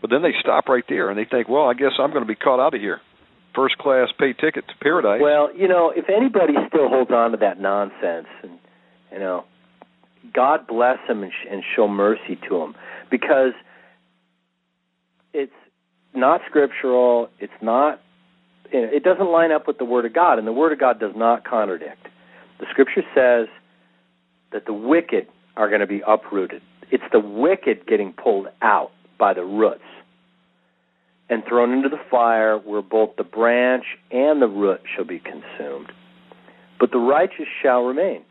But 0.00 0.10
then 0.10 0.22
they 0.22 0.32
stop 0.40 0.68
right 0.68 0.84
there 0.88 1.10
and 1.10 1.18
they 1.18 1.24
think, 1.24 1.48
well, 1.48 1.68
I 1.68 1.74
guess 1.74 1.92
I'm 1.98 2.10
going 2.10 2.22
to 2.22 2.28
be 2.28 2.34
caught 2.34 2.60
out 2.60 2.74
of 2.74 2.80
here 2.80 3.00
first 3.54 3.78
class 3.78 4.08
pay 4.18 4.32
ticket 4.32 4.66
to 4.68 4.74
paradise. 4.80 5.20
Well, 5.22 5.54
you 5.54 5.68
know, 5.68 5.92
if 5.94 6.06
anybody 6.08 6.54
still 6.68 6.88
holds 6.88 7.10
on 7.10 7.32
to 7.32 7.36
that 7.38 7.60
nonsense, 7.60 8.28
and 8.42 8.58
you 9.12 9.18
know, 9.18 9.44
God 10.32 10.66
bless 10.66 10.98
him 11.08 11.22
and, 11.22 11.32
sh- 11.32 11.48
and 11.50 11.62
show 11.76 11.88
mercy 11.88 12.38
to 12.48 12.56
him, 12.56 12.74
because 13.10 13.52
it's 15.32 15.52
not 16.14 16.40
scriptural. 16.48 17.28
It's 17.38 17.52
not. 17.60 18.00
It 18.70 19.04
doesn't 19.04 19.30
line 19.30 19.52
up 19.52 19.66
with 19.66 19.78
the 19.78 19.84
Word 19.84 20.06
of 20.06 20.14
God, 20.14 20.38
and 20.38 20.46
the 20.46 20.52
Word 20.52 20.72
of 20.72 20.80
God 20.80 20.98
does 20.98 21.12
not 21.14 21.44
contradict. 21.44 22.08
The 22.58 22.66
Scripture 22.70 23.02
says 23.14 23.48
that 24.52 24.66
the 24.66 24.72
wicked 24.72 25.26
are 25.56 25.68
going 25.68 25.80
to 25.80 25.86
be 25.86 26.02
uprooted. 26.06 26.62
It's 26.90 27.04
the 27.12 27.20
wicked 27.20 27.86
getting 27.86 28.12
pulled 28.12 28.48
out 28.62 28.90
by 29.18 29.34
the 29.34 29.44
roots 29.44 29.82
and 31.28 31.44
thrown 31.46 31.72
into 31.72 31.88
the 31.88 32.00
fire 32.10 32.58
where 32.58 32.82
both 32.82 33.16
the 33.16 33.24
branch 33.24 33.84
and 34.10 34.40
the 34.40 34.48
root 34.48 34.80
shall 34.94 35.04
be 35.04 35.18
consumed. 35.18 35.92
But 36.78 36.92
the 36.92 36.98
righteous 36.98 37.46
shall 37.62 37.82
remain. 37.84 38.22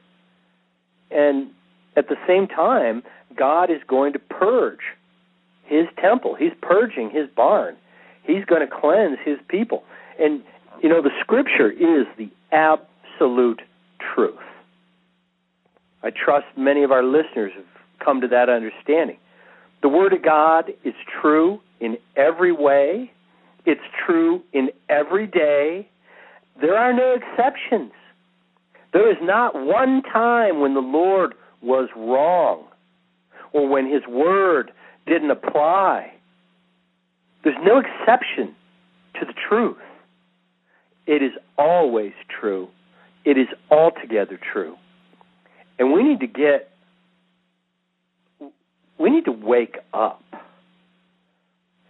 And 1.09 1.51
at 1.95 2.07
the 2.07 2.17
same 2.27 2.47
time, 2.47 3.03
God 3.35 3.69
is 3.69 3.81
going 3.87 4.13
to 4.13 4.19
purge 4.19 4.79
his 5.71 5.87
temple. 5.97 6.35
He's 6.35 6.51
purging 6.61 7.09
his 7.09 7.29
barn. 7.33 7.77
He's 8.23 8.43
going 8.45 8.61
to 8.61 8.67
cleanse 8.67 9.17
his 9.23 9.37
people. 9.47 9.83
And, 10.19 10.43
you 10.83 10.89
know, 10.89 11.01
the 11.01 11.11
scripture 11.21 11.71
is 11.71 12.05
the 12.17 12.29
absolute 12.51 13.61
truth. 14.13 14.35
I 16.03 16.09
trust 16.09 16.45
many 16.57 16.83
of 16.83 16.91
our 16.91 17.03
listeners 17.03 17.53
have 17.55 17.65
come 17.99 18.19
to 18.21 18.27
that 18.27 18.49
understanding. 18.49 19.17
The 19.81 19.87
Word 19.89 20.13
of 20.13 20.21
God 20.21 20.73
is 20.83 20.93
true 21.21 21.61
in 21.79 21.97
every 22.17 22.51
way. 22.51 23.11
It's 23.65 23.81
true 24.05 24.43
in 24.51 24.69
every 24.89 25.25
day. 25.25 25.87
There 26.59 26.77
are 26.77 26.93
no 26.93 27.15
exceptions. 27.15 27.93
There 28.91 29.09
is 29.09 29.17
not 29.21 29.55
one 29.55 30.01
time 30.03 30.59
when 30.59 30.73
the 30.73 30.81
Lord 30.81 31.33
was 31.61 31.87
wrong 31.95 32.65
or 33.53 33.67
when 33.67 33.91
His 33.91 34.05
Word 34.07 34.71
didn't 35.07 35.31
apply. 35.31 36.13
There's 37.43 37.57
no 37.63 37.79
exception 37.79 38.55
to 39.19 39.25
the 39.25 39.33
truth. 39.33 39.77
It 41.07 41.21
is 41.23 41.31
always 41.57 42.13
true. 42.29 42.69
It 43.25 43.37
is 43.37 43.47
altogether 43.69 44.39
true. 44.51 44.75
And 45.79 45.91
we 45.91 46.03
need 46.03 46.19
to 46.19 46.27
get, 46.27 46.71
we 48.99 49.09
need 49.09 49.25
to 49.25 49.31
wake 49.31 49.77
up 49.93 50.21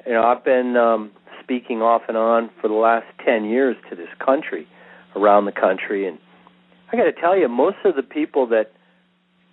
you 0.06 0.13
know, 0.13 0.24
I've 0.24 0.43
been 0.43 0.76
um, 0.78 1.12
speaking 1.43 1.82
off 1.82 2.04
and 2.08 2.17
on 2.17 2.50
for 2.62 2.67
the 2.67 2.74
last 2.74 3.06
10 3.26 3.45
years 3.45 3.76
to 3.89 3.95
this 3.95 4.10
country, 4.24 4.67
around 5.15 5.45
the 5.45 5.52
country, 5.52 6.08
and 6.08 6.17
I 6.91 6.97
got 6.97 7.04
to 7.04 7.13
tell 7.13 7.38
you, 7.38 7.47
most 7.47 7.78
of 7.86 7.95
the 7.95 8.04
people 8.04 8.47
that 8.47 8.71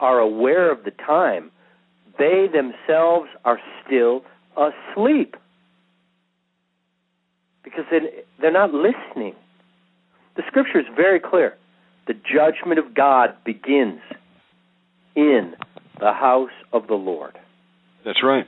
are 0.01 0.18
aware 0.18 0.71
of 0.71 0.85
the 0.85 0.90
time, 0.90 1.51
they 2.18 2.46
themselves 2.52 3.28
are 3.44 3.59
still 3.85 4.22
asleep 4.57 5.37
because 7.62 7.85
they're 8.40 8.52
not 8.52 8.72
listening. 8.72 9.35
The 10.37 10.42
scripture 10.46 10.81
is 10.81 10.87
very 10.94 11.20
clear. 11.20 11.57
The 12.07 12.14
judgment 12.14 12.78
of 12.78 12.94
God 12.94 13.37
begins 13.44 14.00
in 15.14 15.54
the 16.00 16.12
house 16.12 16.50
of 16.72 16.87
the 16.87 16.94
Lord. 16.94 17.38
That's 18.04 18.22
right. 18.22 18.46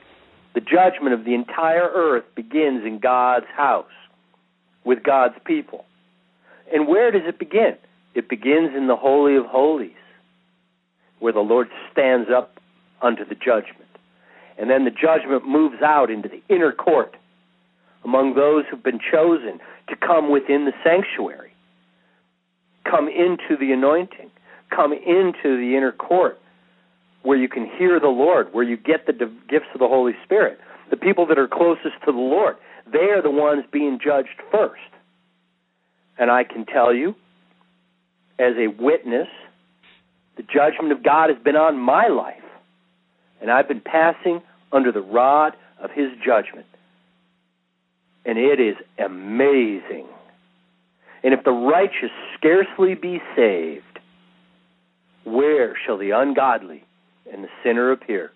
The 0.53 0.61
judgment 0.61 1.13
of 1.13 1.25
the 1.25 1.33
entire 1.33 1.89
earth 1.93 2.23
begins 2.35 2.85
in 2.85 2.99
God's 2.99 3.45
house 3.55 3.85
with 4.83 5.03
God's 5.03 5.35
people. 5.45 5.85
And 6.73 6.87
where 6.87 7.11
does 7.11 7.23
it 7.25 7.37
begin? 7.37 7.77
It 8.15 8.27
begins 8.27 8.71
in 8.75 8.87
the 8.87 8.95
Holy 8.95 9.35
of 9.35 9.45
Holies, 9.45 9.91
where 11.19 11.33
the 11.33 11.39
Lord 11.39 11.67
stands 11.91 12.29
up 12.35 12.59
unto 13.01 13.25
the 13.25 13.35
judgment. 13.35 13.89
And 14.57 14.69
then 14.69 14.85
the 14.85 14.91
judgment 14.91 15.47
moves 15.47 15.81
out 15.81 16.11
into 16.11 16.29
the 16.29 16.41
inner 16.53 16.71
court 16.71 17.15
among 18.03 18.35
those 18.35 18.65
who've 18.69 18.83
been 18.83 18.99
chosen 18.99 19.59
to 19.89 19.95
come 19.95 20.31
within 20.31 20.65
the 20.65 20.73
sanctuary, 20.83 21.53
come 22.83 23.07
into 23.07 23.57
the 23.59 23.71
anointing, 23.71 24.29
come 24.69 24.93
into 24.93 25.57
the 25.57 25.75
inner 25.75 25.91
court 25.91 26.39
where 27.23 27.37
you 27.37 27.47
can 27.47 27.69
hear 27.77 27.99
the 27.99 28.07
Lord, 28.07 28.53
where 28.53 28.63
you 28.63 28.77
get 28.77 29.05
the 29.05 29.13
gifts 29.13 29.67
of 29.73 29.79
the 29.79 29.87
Holy 29.87 30.13
Spirit. 30.23 30.59
The 30.89 30.97
people 30.97 31.25
that 31.27 31.37
are 31.37 31.47
closest 31.47 31.95
to 32.05 32.11
the 32.11 32.17
Lord, 32.17 32.57
they 32.91 33.11
are 33.11 33.21
the 33.21 33.31
ones 33.31 33.63
being 33.71 33.99
judged 34.03 34.41
first. 34.51 34.81
And 36.17 36.31
I 36.31 36.43
can 36.43 36.65
tell 36.65 36.93
you, 36.93 37.15
as 38.39 38.53
a 38.57 38.67
witness, 38.67 39.27
the 40.35 40.43
judgment 40.43 40.91
of 40.91 41.03
God 41.03 41.29
has 41.29 41.37
been 41.43 41.55
on 41.55 41.77
my 41.77 42.07
life. 42.07 42.40
And 43.41 43.51
I've 43.51 43.67
been 43.67 43.81
passing 43.81 44.41
under 44.71 44.91
the 44.91 45.01
rod 45.01 45.53
of 45.81 45.91
His 45.91 46.09
judgment. 46.23 46.67
And 48.25 48.37
it 48.37 48.59
is 48.59 48.75
amazing. 49.03 50.05
And 51.23 51.33
if 51.33 51.43
the 51.43 51.51
righteous 51.51 52.11
scarcely 52.37 52.95
be 52.95 53.21
saved, 53.35 53.83
where 55.23 55.75
shall 55.85 55.97
the 55.97 56.11
ungodly 56.11 56.83
and 57.31 57.43
the 57.43 57.49
sinner 57.63 57.91
appear. 57.91 58.31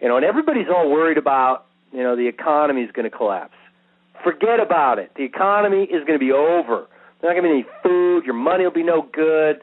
You 0.00 0.08
know, 0.08 0.16
and 0.16 0.24
everybody's 0.24 0.68
all 0.68 0.90
worried 0.90 1.18
about, 1.18 1.66
you 1.92 2.02
know, 2.02 2.16
the 2.16 2.26
economy 2.26 2.82
is 2.82 2.90
going 2.92 3.10
to 3.10 3.16
collapse. 3.16 3.54
Forget 4.24 4.60
about 4.60 4.98
it. 4.98 5.12
The 5.16 5.24
economy 5.24 5.84
is 5.84 6.04
going 6.06 6.18
to 6.18 6.24
be 6.24 6.32
over. 6.32 6.86
There's 7.20 7.34
not 7.34 7.40
going 7.40 7.42
to 7.42 7.48
be 7.48 7.48
any 7.48 7.66
food. 7.82 8.24
Your 8.24 8.34
money 8.34 8.64
will 8.64 8.72
be 8.72 8.82
no 8.82 9.06
good. 9.12 9.62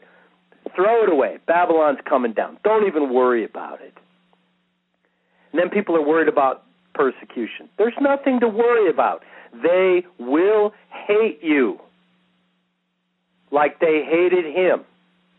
Throw 0.76 1.04
it 1.04 1.12
away. 1.12 1.38
Babylon's 1.48 2.00
coming 2.08 2.34
down. 2.34 2.58
Don't 2.64 2.88
even 2.88 3.14
worry 3.14 3.44
about 3.44 3.82
it. 3.82 3.94
And 5.58 5.64
then 5.64 5.72
people 5.72 5.96
are 5.96 6.06
worried 6.06 6.28
about 6.28 6.66
persecution. 6.94 7.68
There's 7.80 7.96
nothing 8.00 8.42
to 8.42 8.48
worry 8.48 8.92
about. 8.92 9.24
They 9.64 10.06
will 10.20 10.72
hate 11.08 11.40
you 11.42 11.80
like 13.52 13.80
they 13.80 14.04
hated 14.08 14.46
him. 14.46 14.86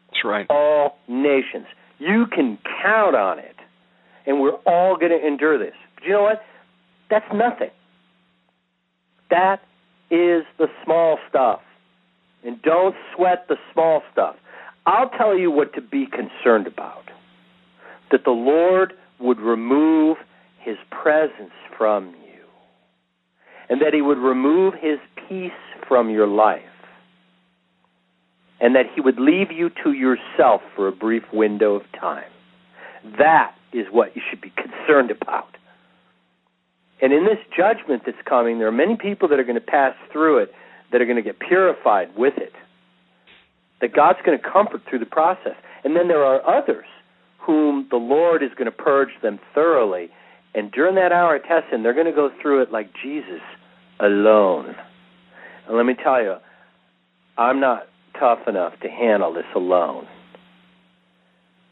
That's 0.09 0.25
right. 0.25 0.47
All 0.51 0.99
nations. 1.07 1.67
You 2.01 2.27
can 2.27 2.59
count 2.83 3.15
on 3.15 3.39
it. 3.39 3.55
And 4.27 4.41
we're 4.41 4.57
all 4.67 4.97
going 4.97 5.13
to 5.13 5.25
endure 5.25 5.57
this. 5.57 5.75
But 5.95 6.05
you 6.05 6.11
know 6.15 6.23
what? 6.23 6.43
That's 7.11 7.33
nothing. 7.33 7.71
That 9.31 9.61
is 10.11 10.43
the 10.59 10.67
small 10.85 11.19
stuff. 11.29 11.61
And 12.45 12.61
don't 12.63 12.97
sweat 13.15 13.47
the 13.49 13.57
small 13.73 14.03
stuff. 14.11 14.35
I'll 14.85 15.11
tell 15.11 15.39
you 15.39 15.53
what 15.53 15.75
to 15.75 15.81
be 15.81 16.07
concerned 16.07 16.67
about 16.67 17.05
that 18.11 18.25
the 18.25 18.33
Lord 18.33 18.95
would 19.21 19.41
remove 19.41 20.17
his 20.61 20.77
presence 20.91 21.53
from 21.77 22.09
you, 22.09 22.45
and 23.69 23.81
that 23.81 23.95
he 23.95 24.03
would 24.03 24.19
remove 24.19 24.75
his 24.75 24.99
peace 25.29 25.53
from 25.87 26.11
your 26.11 26.27
life, 26.27 26.63
and 28.61 28.75
that 28.75 28.87
he 28.95 29.01
would 29.01 29.19
leave 29.19 29.51
you 29.51 29.71
to 29.85 29.93
yourself 29.93 30.61
for 30.75 30.89
a 30.89 30.93
brief 30.93 31.23
window 31.33 31.75
of 31.75 31.83
time. 31.99 32.31
That 33.19 33.55
is 33.73 33.87
what 33.91 34.15
you 34.17 34.23
should 34.29 34.41
be 34.41 34.51
concerned 34.51 35.11
about. 35.11 35.57
And 37.01 37.13
in 37.13 37.25
this 37.25 37.39
judgment 37.57 38.03
that's 38.05 38.19
coming, 38.29 38.59
there 38.59 38.67
are 38.67 38.73
many 38.73 38.97
people 38.97 39.29
that 39.29 39.39
are 39.39 39.45
going 39.45 39.55
to 39.55 39.61
pass 39.61 39.95
through 40.13 40.39
it 40.39 40.53
that 40.91 41.01
are 41.01 41.05
going 41.05 41.17
to 41.17 41.23
get 41.23 41.39
purified 41.39 42.17
with 42.17 42.35
it. 42.39 42.53
That 43.81 43.95
God's 43.95 44.19
going 44.27 44.37
to 44.37 44.45
comfort 44.45 44.83
through 44.89 44.99
the 44.99 45.07
process. 45.07 45.55
And 45.85 45.95
then 45.95 46.09
there 46.09 46.25
are 46.25 46.45
others 46.45 46.87
whom 47.49 47.89
the 47.91 47.97
Lord 47.97 48.43
is 48.43 48.51
going 48.59 48.67
to 48.67 48.71
purge 48.71 49.09
them 49.23 49.41
thoroughly. 49.55 50.11
And 50.55 50.71
during 50.71 50.97
that 50.97 51.13
hour 51.13 51.37
of 51.37 51.43
testing, 51.45 51.83
they're 51.83 51.95
going 51.95 52.05
to 52.05 52.13
go 52.13 52.31
through 52.43 52.61
it 52.61 52.71
like 52.71 52.91
Jesus 53.03 53.41
alone. 53.99 54.77
And 55.67 55.75
let 55.75 55.87
me 55.87 55.95
tell 55.95 56.23
you, 56.23 56.37
I'm 57.39 57.59
not 57.59 57.89
tough 58.21 58.41
enough 58.47 58.75
to 58.83 58.89
handle 58.89 59.33
this 59.33 59.47
alone. 59.57 60.07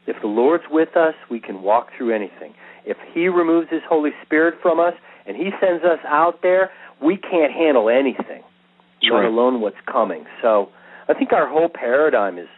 If 0.06 0.16
the 0.22 0.28
Lord's 0.28 0.64
with 0.70 0.96
us, 0.96 1.14
we 1.30 1.40
can 1.40 1.60
walk 1.60 1.88
through 1.94 2.14
anything. 2.14 2.54
If 2.86 2.96
He 3.12 3.28
removes 3.28 3.68
His 3.70 3.82
Holy 3.86 4.12
Spirit 4.24 4.54
from 4.62 4.80
us 4.80 4.94
and 5.26 5.36
He 5.36 5.50
sends 5.60 5.84
us 5.84 5.98
out 6.08 6.40
there, 6.42 6.70
we 7.02 7.18
can't 7.18 7.52
handle 7.52 7.90
anything, 7.90 8.42
let 9.02 9.24
alone 9.26 9.60
what's 9.60 9.76
coming. 9.90 10.24
So 10.40 10.70
I 11.06 11.12
think 11.12 11.34
our 11.34 11.46
whole 11.46 11.68
paradigm 11.68 12.38
is 12.38 12.48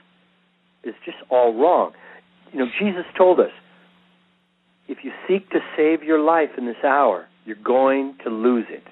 is 0.84 0.94
just 1.04 1.16
all 1.30 1.52
wrong. 1.60 1.92
You 2.52 2.60
know, 2.60 2.66
Jesus 2.78 3.04
told 3.16 3.40
us 3.40 3.50
if 4.88 4.98
you 5.02 5.12
seek 5.26 5.50
to 5.50 5.60
save 5.76 6.02
your 6.02 6.20
life 6.20 6.50
in 6.56 6.66
this 6.66 6.82
hour, 6.84 7.26
you're 7.44 7.56
going 7.56 8.16
to 8.24 8.30
lose 8.30 8.66
it. 8.68 8.84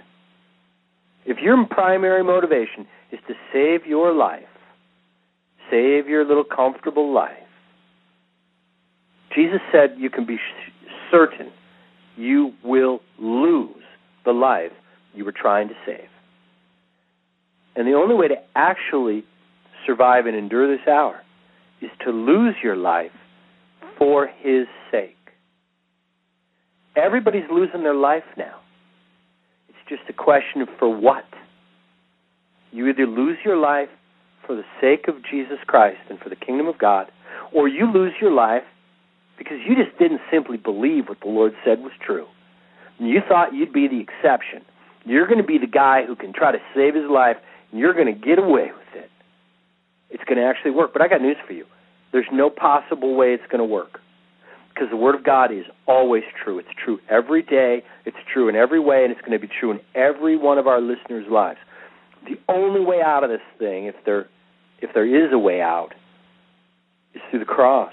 If 1.24 1.38
your 1.38 1.64
primary 1.66 2.22
motivation 2.22 2.86
is 3.10 3.18
to 3.28 3.34
save 3.52 3.86
your 3.86 4.12
life, 4.12 4.44
save 5.70 6.06
your 6.06 6.24
little 6.24 6.44
comfortable 6.44 7.12
life, 7.12 7.32
Jesus 9.34 9.60
said 9.72 9.94
you 9.98 10.10
can 10.10 10.26
be 10.26 10.38
certain 11.10 11.50
you 12.16 12.52
will 12.64 13.00
lose 13.18 13.82
the 14.24 14.32
life 14.32 14.72
you 15.14 15.24
were 15.24 15.32
trying 15.32 15.68
to 15.68 15.74
save. 15.84 16.08
And 17.74 17.86
the 17.86 17.92
only 17.92 18.14
way 18.14 18.28
to 18.28 18.36
actually 18.54 19.24
survive 19.86 20.26
and 20.26 20.36
endure 20.36 20.74
this 20.74 20.86
hour 20.88 21.22
is 21.80 21.90
to 22.04 22.10
lose 22.10 22.54
your 22.62 22.76
life 22.76 23.12
for 23.98 24.26
His 24.26 24.66
sake. 24.90 25.16
Everybody's 26.96 27.48
losing 27.50 27.82
their 27.82 27.94
life 27.94 28.24
now. 28.36 28.60
It's 29.68 29.78
just 29.88 30.02
a 30.08 30.12
question 30.12 30.62
of 30.62 30.68
for 30.78 30.88
what. 30.88 31.24
You 32.72 32.88
either 32.88 33.06
lose 33.06 33.38
your 33.44 33.56
life 33.56 33.88
for 34.46 34.56
the 34.56 34.64
sake 34.80 35.08
of 35.08 35.16
Jesus 35.28 35.58
Christ 35.66 36.00
and 36.08 36.18
for 36.18 36.28
the 36.28 36.36
kingdom 36.36 36.66
of 36.66 36.78
God, 36.78 37.10
or 37.52 37.68
you 37.68 37.90
lose 37.92 38.12
your 38.20 38.32
life 38.32 38.64
because 39.38 39.58
you 39.66 39.74
just 39.74 39.98
didn't 39.98 40.20
simply 40.30 40.56
believe 40.56 41.08
what 41.08 41.20
the 41.20 41.28
Lord 41.28 41.52
said 41.64 41.80
was 41.80 41.92
true. 42.00 42.26
You 42.98 43.20
thought 43.28 43.54
you'd 43.54 43.72
be 43.72 43.88
the 43.88 44.00
exception. 44.00 44.64
You're 45.04 45.26
going 45.26 45.38
to 45.38 45.44
be 45.44 45.58
the 45.58 45.66
guy 45.66 46.04
who 46.06 46.16
can 46.16 46.32
try 46.32 46.52
to 46.52 46.58
save 46.74 46.94
his 46.94 47.08
life, 47.10 47.36
and 47.70 47.80
you're 47.80 47.92
going 47.92 48.12
to 48.12 48.18
get 48.18 48.38
away 48.38 48.70
with 48.72 49.02
it. 49.02 49.10
It's 50.10 50.24
going 50.24 50.38
to 50.38 50.44
actually 50.44 50.70
work. 50.70 50.92
But 50.92 51.02
I 51.02 51.08
got 51.08 51.20
news 51.20 51.36
for 51.46 51.52
you. 51.52 51.66
There's 52.12 52.26
no 52.32 52.50
possible 52.50 53.14
way 53.16 53.34
it's 53.34 53.46
going 53.50 53.58
to 53.58 53.64
work. 53.64 54.00
Because 54.72 54.90
the 54.90 54.96
Word 54.96 55.14
of 55.14 55.24
God 55.24 55.52
is 55.52 55.64
always 55.86 56.22
true. 56.44 56.58
It's 56.58 56.68
true 56.84 56.98
every 57.08 57.42
day. 57.42 57.82
It's 58.04 58.16
true 58.30 58.48
in 58.48 58.56
every 58.56 58.78
way, 58.78 59.04
and 59.04 59.10
it's 59.10 59.20
going 59.22 59.32
to 59.32 59.38
be 59.38 59.48
true 59.48 59.70
in 59.70 59.80
every 59.94 60.36
one 60.36 60.58
of 60.58 60.66
our 60.66 60.80
listeners' 60.80 61.26
lives. 61.30 61.58
The 62.28 62.38
only 62.48 62.80
way 62.80 63.00
out 63.00 63.24
of 63.24 63.30
this 63.30 63.40
thing, 63.58 63.86
if 63.86 63.94
there, 64.04 64.26
if 64.82 64.90
there 64.92 65.06
is 65.06 65.32
a 65.32 65.38
way 65.38 65.62
out, 65.62 65.94
is 67.14 67.22
through 67.30 67.38
the 67.38 67.46
cross, 67.46 67.92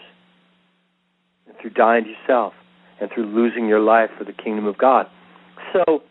and 1.47 1.56
through 1.62 1.69
dying 1.69 2.04
to 2.04 2.10
yourself, 2.10 2.54
and 2.99 3.10
through 3.13 3.28
losing 3.28 3.67
your 3.67 3.80
life 3.80 4.10
for 4.17 4.26
the 4.26 4.34
kingdom 4.34 4.65
of 4.65 4.78
God. 4.78 5.08
So, 5.71 6.04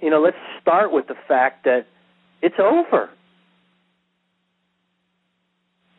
you 0.00 0.10
know, 0.10 0.20
let's 0.20 0.36
start 0.60 0.92
with 0.92 1.08
the 1.08 1.16
fact 1.26 1.64
that 1.64 1.86
it's 2.40 2.56
over. 2.60 3.10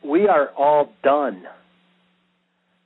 We 0.06 0.28
are 0.28 0.50
all 0.56 0.92
done. 1.02 1.42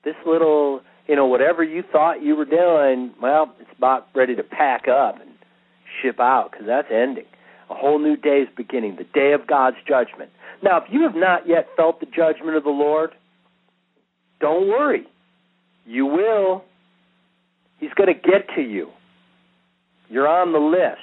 This 0.04 0.14
little, 0.24 0.80
you 1.06 1.16
know, 1.16 1.26
whatever 1.26 1.62
you 1.62 1.82
thought 1.92 2.22
you 2.22 2.34
were 2.34 2.46
doing, 2.46 3.12
well, 3.20 3.54
it's 3.60 3.70
about 3.76 4.08
ready 4.14 4.34
to 4.36 4.42
pack 4.42 4.88
up 4.88 5.20
and 5.20 5.30
ship 6.00 6.18
out 6.18 6.50
because 6.50 6.66
that's 6.66 6.88
ending. 6.90 7.26
A 7.68 7.74
whole 7.74 7.98
new 7.98 8.16
day 8.16 8.38
is 8.38 8.48
beginning, 8.56 8.96
the 8.96 9.04
day 9.04 9.32
of 9.32 9.46
God's 9.46 9.76
judgment. 9.86 10.30
Now, 10.62 10.78
if 10.78 10.84
you 10.90 11.02
have 11.02 11.14
not 11.14 11.46
yet 11.46 11.68
felt 11.76 12.00
the 12.00 12.06
judgment 12.06 12.56
of 12.56 12.64
the 12.64 12.70
Lord, 12.70 13.10
don't 14.40 14.68
worry. 14.68 15.06
You 15.86 16.06
will. 16.06 16.64
He's 17.78 17.92
going 17.94 18.08
to 18.08 18.14
get 18.14 18.48
to 18.56 18.62
you. 18.62 18.88
You're 20.08 20.28
on 20.28 20.52
the 20.52 20.58
list. 20.58 21.00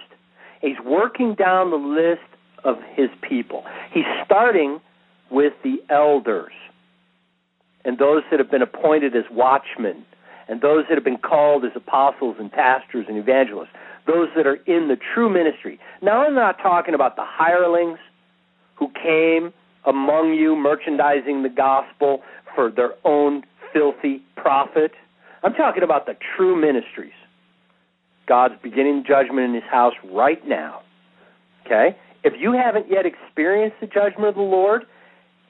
He's 0.62 0.78
working 0.84 1.36
down 1.36 1.70
the 1.70 1.78
list 1.78 2.28
of 2.64 2.78
his 2.96 3.10
people. 3.28 3.64
He's 3.94 4.06
starting 4.26 4.82
with 5.30 5.54
the 5.64 5.78
elders 5.90 6.54
and 7.86 7.98
those 7.98 8.24
that 8.30 8.40
have 8.40 8.52
been 8.52 8.62
appointed 8.62 9.16
as 9.16 9.24
watchmen 9.32 10.06
and 10.48 10.62
those 10.62 10.86
that 10.90 10.96
have 10.96 11.04
been 11.04 11.18
called 11.18 11.66
as 11.66 11.72
apostles 11.76 12.38
and 12.40 12.52
pastors 12.52 13.06
and 13.08 13.18
evangelists, 13.18 13.70
those 14.06 14.30
that 14.36 14.48
are 14.48 14.56
in 14.66 14.88
the 14.88 14.98
true 15.14 15.30
ministry. 15.30 15.80
Now, 16.02 16.26
I'm 16.26 16.36
not 16.36 16.58
talking 16.62 16.94
about 16.94 17.16
the 17.16 17.26
hirelings 17.26 18.00
who 18.76 18.90
came 19.02 19.54
among 19.86 20.34
you 20.34 20.56
merchandising 20.56 21.44
the 21.44 21.50
gospel 21.50 22.22
for 22.56 22.72
their 22.72 22.94
own 23.04 23.44
filthy 23.74 24.22
profit. 24.36 24.92
I'm 25.44 25.54
talking 25.54 25.84
about 25.84 26.06
the 26.06 26.16
true 26.36 26.60
ministries. 26.60 27.14
God's 28.28 28.56
beginning 28.62 29.06
judgment 29.08 29.48
in 29.48 29.54
his 29.54 29.64
house 29.64 29.94
right 30.12 30.46
now. 30.48 30.82
Okay? 31.66 31.96
If 32.24 32.34
you 32.40 32.54
haven't 32.54 32.90
yet 32.90 33.06
experienced 33.06 33.78
the 33.80 33.88
judgment 33.88 34.28
of 34.28 34.36
the 34.36 34.42
Lord, 34.42 34.86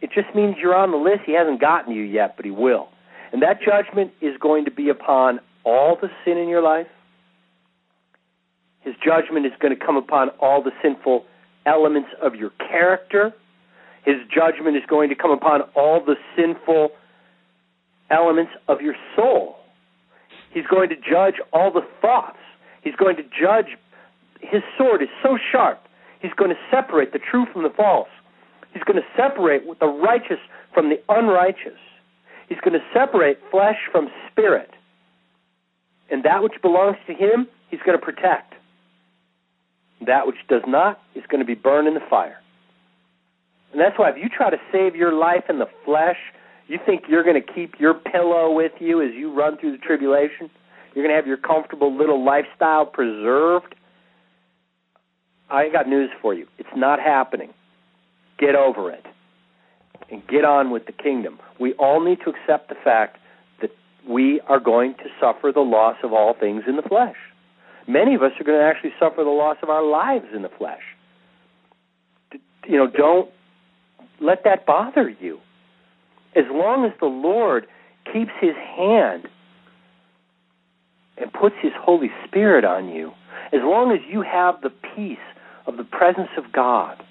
it 0.02 0.12
just 0.14 0.34
means 0.36 0.56
you're 0.62 0.76
on 0.76 0.92
the 0.92 0.98
list. 0.98 1.22
He 1.26 1.34
hasn't 1.34 1.60
gotten 1.60 1.94
you 1.94 2.04
yet, 2.04 2.36
but 2.36 2.46
he 2.46 2.52
will. 2.52 2.90
And 3.32 3.42
that 3.42 3.60
judgment 3.62 4.12
is 4.22 4.38
going 4.40 4.66
to 4.66 4.72
be 4.72 4.90
upon 4.90 5.40
all 5.64 5.98
the 6.00 6.10
sin 6.24 6.38
in 6.38 6.48
your 6.48 6.62
life. 6.62 6.88
His 8.82 8.96
judgment 9.04 9.46
is 9.46 9.52
going 9.60 9.78
to 9.78 9.86
come 9.86 9.98
upon 9.98 10.30
all 10.40 10.64
the 10.64 10.72
sinful 10.82 11.26
elements 11.66 12.10
of 12.22 12.36
your 12.36 12.52
character. 12.52 13.34
His 14.06 14.16
judgment 14.34 14.78
is 14.78 14.84
going 14.88 15.10
to 15.10 15.16
come 15.16 15.32
upon 15.32 15.62
all 15.76 16.04
the 16.04 16.16
sinful 16.36 16.92
elements 18.10 18.54
of 18.70 18.82
your 18.82 18.96
soul. 19.16 19.58
He's 20.54 20.66
going 20.68 20.90
to 20.90 20.96
judge 20.96 21.36
all 21.52 21.72
the 21.72 21.86
thoughts. 22.02 22.38
He's 22.82 22.96
going 22.96 23.18
to 23.18 23.24
judge. 23.24 23.78
His 24.40 24.62
sword 24.78 25.02
is 25.02 25.10
so 25.22 25.38
sharp. 25.52 25.82
He's 26.22 26.32
going 26.34 26.52
to 26.52 26.58
separate 26.72 27.12
the 27.12 27.20
true 27.20 27.46
from 27.52 27.64
the 27.64 27.70
false. 27.70 28.08
He's 28.78 28.84
going 28.84 29.02
to 29.02 29.08
separate 29.18 29.64
the 29.80 29.88
righteous 29.88 30.38
from 30.72 30.90
the 30.90 31.02
unrighteous. 31.10 31.80
He's 32.48 32.60
going 32.60 32.74
to 32.80 32.86
separate 32.94 33.40
flesh 33.50 33.78
from 33.92 34.08
spirit. 34.30 34.70
And 36.12 36.24
that 36.24 36.44
which 36.44 36.62
belongs 36.62 36.98
to 37.08 37.14
him, 37.16 37.48
he's 37.72 37.80
going 37.84 37.98
to 37.98 38.06
protect. 38.06 38.54
That 40.06 40.28
which 40.28 40.36
does 40.48 40.62
not 40.68 41.02
is 41.16 41.24
going 41.28 41.40
to 41.40 41.46
be 41.46 41.56
burned 41.56 41.88
in 41.88 41.96
the 41.96 42.06
fire. 42.08 42.40
And 43.72 43.82
that's 43.82 43.98
why 43.98 44.12
if 44.12 44.18
you 44.18 44.30
try 44.30 44.52
to 44.52 44.58
save 44.72 44.96
your 44.96 45.12
life 45.12 45.46
in 45.50 45.58
the 45.58 45.68
flesh, 45.84 46.18
you 46.68 46.78
think 46.86 47.06
you're 47.10 47.24
going 47.24 47.42
to 47.42 47.54
keep 47.54 47.80
your 47.80 47.96
pillow 47.96 48.52
with 48.52 48.74
you 48.80 49.02
as 49.02 49.16
you 49.16 49.34
run 49.34 49.58
through 49.58 49.72
the 49.72 49.80
tribulation? 49.80 50.52
You're 50.94 51.04
going 51.04 51.10
to 51.10 51.16
have 51.16 51.26
your 51.26 51.38
comfortable 51.38 51.98
little 51.98 52.24
lifestyle 52.24 52.86
preserved? 52.86 53.74
I 55.50 55.70
got 55.70 55.88
news 55.88 56.12
for 56.22 56.36
you. 56.36 56.46
It's 56.60 56.70
not 56.76 57.00
happening. 57.00 57.56
Get 58.38 58.56
over 58.56 58.92
it. 58.92 59.06
and 60.10 60.26
get 60.28 60.46
on 60.46 60.72
with 60.72 60.86
the 60.86 60.92
kingdom. 60.92 61.40
We 61.60 61.74
all 61.74 62.04
need 62.04 62.20
to 62.24 62.30
accept 62.30 62.70
the 62.70 62.76
fact 62.84 63.18
that 63.62 63.72
we 64.08 64.40
are 64.48 64.60
going 64.60 64.94
to 64.96 65.06
suffer 65.20 65.52
the 65.54 65.62
loss 65.62 65.98
of 66.04 66.14
all 66.14 66.34
things 66.40 66.64
in 66.68 66.76
the 66.76 66.82
flesh. 66.82 67.16
Many 67.88 68.16
of 68.16 68.22
us 68.22 68.32
are 68.40 68.44
going 68.44 68.60
to 68.60 68.66
actually 68.66 68.94
suffer 69.00 69.24
the 69.24 69.30
loss 69.30 69.58
of 69.64 69.70
our 69.70 69.84
lives 69.84 70.26
in 70.36 70.42
the 70.42 70.50
flesh. 70.58 70.82
You 72.68 72.78
know, 72.78 72.88
don't 72.88 73.30
let 74.20 74.44
that 74.44 74.66
bother 74.66 75.10
you. 75.10 75.40
As 76.36 76.46
long 76.52 76.86
as 76.86 76.92
the 77.00 77.08
Lord 77.08 77.66
keeps 78.12 78.32
his 78.42 78.56
hand 78.56 79.28
and 81.18 81.32
puts 81.34 81.56
his 81.62 81.72
Holy 81.80 82.12
Spirit 82.28 82.66
on 82.66 82.90
you, 82.90 83.12
as 83.54 83.62
long 83.64 83.92
as 83.92 84.00
you 84.10 84.22
have 84.22 84.62
the 84.62 84.72
peace 84.96 85.18
of 85.66 85.78
the 85.78 85.84
presence 85.84 86.30
of 86.38 86.52
God, 86.52 87.02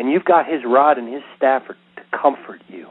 and 0.00 0.10
you've 0.10 0.24
got 0.24 0.46
his 0.50 0.62
rod 0.64 0.96
and 0.96 1.12
his 1.12 1.22
staff 1.36 1.62
to 1.68 2.02
comfort 2.18 2.62
you, 2.68 2.86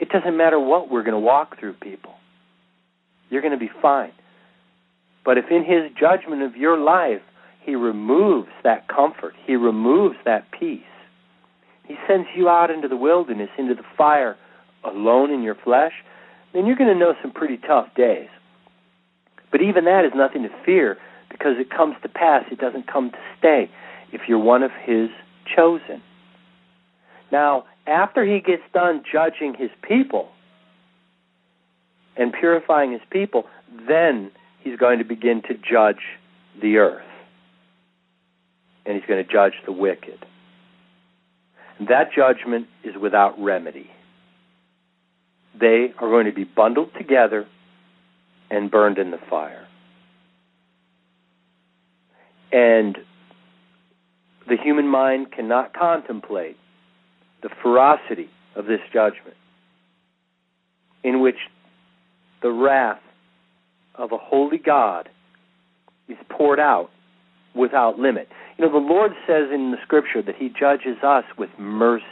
it 0.00 0.08
doesn't 0.08 0.36
matter 0.36 0.58
what 0.58 0.90
we're 0.90 1.04
going 1.04 1.12
to 1.12 1.20
walk 1.20 1.56
through, 1.60 1.74
people. 1.74 2.14
You're 3.30 3.42
going 3.42 3.52
to 3.52 3.58
be 3.58 3.70
fine. 3.80 4.10
But 5.24 5.38
if 5.38 5.44
in 5.52 5.64
his 5.64 5.92
judgment 5.96 6.42
of 6.42 6.56
your 6.56 6.76
life, 6.76 7.22
he 7.60 7.76
removes 7.76 8.48
that 8.64 8.88
comfort, 8.88 9.34
he 9.46 9.54
removes 9.54 10.16
that 10.24 10.50
peace, 10.50 10.82
he 11.86 11.94
sends 12.08 12.26
you 12.34 12.48
out 12.48 12.72
into 12.72 12.88
the 12.88 12.96
wilderness, 12.96 13.50
into 13.56 13.74
the 13.74 13.84
fire, 13.96 14.36
alone 14.82 15.30
in 15.30 15.42
your 15.42 15.54
flesh, 15.54 15.92
then 16.54 16.66
you're 16.66 16.76
going 16.76 16.92
to 16.92 16.98
know 16.98 17.14
some 17.22 17.30
pretty 17.30 17.56
tough 17.56 17.86
days. 17.94 18.28
But 19.52 19.62
even 19.62 19.84
that 19.84 20.04
is 20.04 20.10
nothing 20.12 20.42
to 20.42 20.50
fear 20.64 20.98
because 21.30 21.54
it 21.56 21.70
comes 21.70 21.94
to 22.02 22.08
pass. 22.08 22.42
It 22.50 22.58
doesn't 22.58 22.90
come 22.90 23.12
to 23.12 23.18
stay 23.38 23.70
if 24.12 24.22
you're 24.26 24.40
one 24.40 24.64
of 24.64 24.72
His 24.84 25.08
chosen. 25.44 26.02
Now, 27.32 27.64
after 27.86 28.24
He 28.24 28.40
gets 28.40 28.62
done 28.72 29.02
judging 29.10 29.54
His 29.54 29.70
people 29.82 30.28
and 32.16 32.32
purifying 32.32 32.92
His 32.92 33.02
people, 33.10 33.44
then 33.88 34.30
He's 34.60 34.78
going 34.78 34.98
to 34.98 35.04
begin 35.04 35.42
to 35.42 35.54
judge 35.54 36.02
the 36.60 36.78
earth. 36.78 37.02
And 38.86 38.96
He's 38.96 39.06
going 39.06 39.24
to 39.24 39.30
judge 39.30 39.54
the 39.66 39.72
wicked. 39.72 40.24
And 41.78 41.88
that 41.88 42.12
judgment 42.14 42.68
is 42.84 42.94
without 42.96 43.42
remedy 43.42 43.90
they 45.58 45.92
are 45.98 46.08
going 46.08 46.26
to 46.26 46.32
be 46.32 46.44
bundled 46.44 46.90
together 46.98 47.46
and 48.50 48.70
burned 48.70 48.98
in 48.98 49.10
the 49.10 49.20
fire. 49.30 49.66
And 52.52 52.98
the 54.48 54.56
human 54.56 54.88
mind 54.88 55.32
cannot 55.32 55.72
contemplate 55.72 56.56
the 57.42 57.48
ferocity 57.62 58.28
of 58.56 58.66
this 58.66 58.80
judgment, 58.92 59.36
in 61.02 61.20
which 61.20 61.36
the 62.42 62.50
wrath 62.50 63.00
of 63.94 64.12
a 64.12 64.18
holy 64.18 64.58
God 64.58 65.08
is 66.08 66.16
poured 66.28 66.60
out 66.60 66.90
without 67.54 67.98
limit. 67.98 68.28
You 68.58 68.64
know, 68.64 68.72
the 68.72 68.78
Lord 68.78 69.12
says 69.26 69.48
in 69.52 69.70
the 69.70 69.78
scripture 69.82 70.22
that 70.22 70.36
He 70.36 70.48
judges 70.48 71.02
us 71.02 71.24
with 71.38 71.50
mercy. 71.58 72.04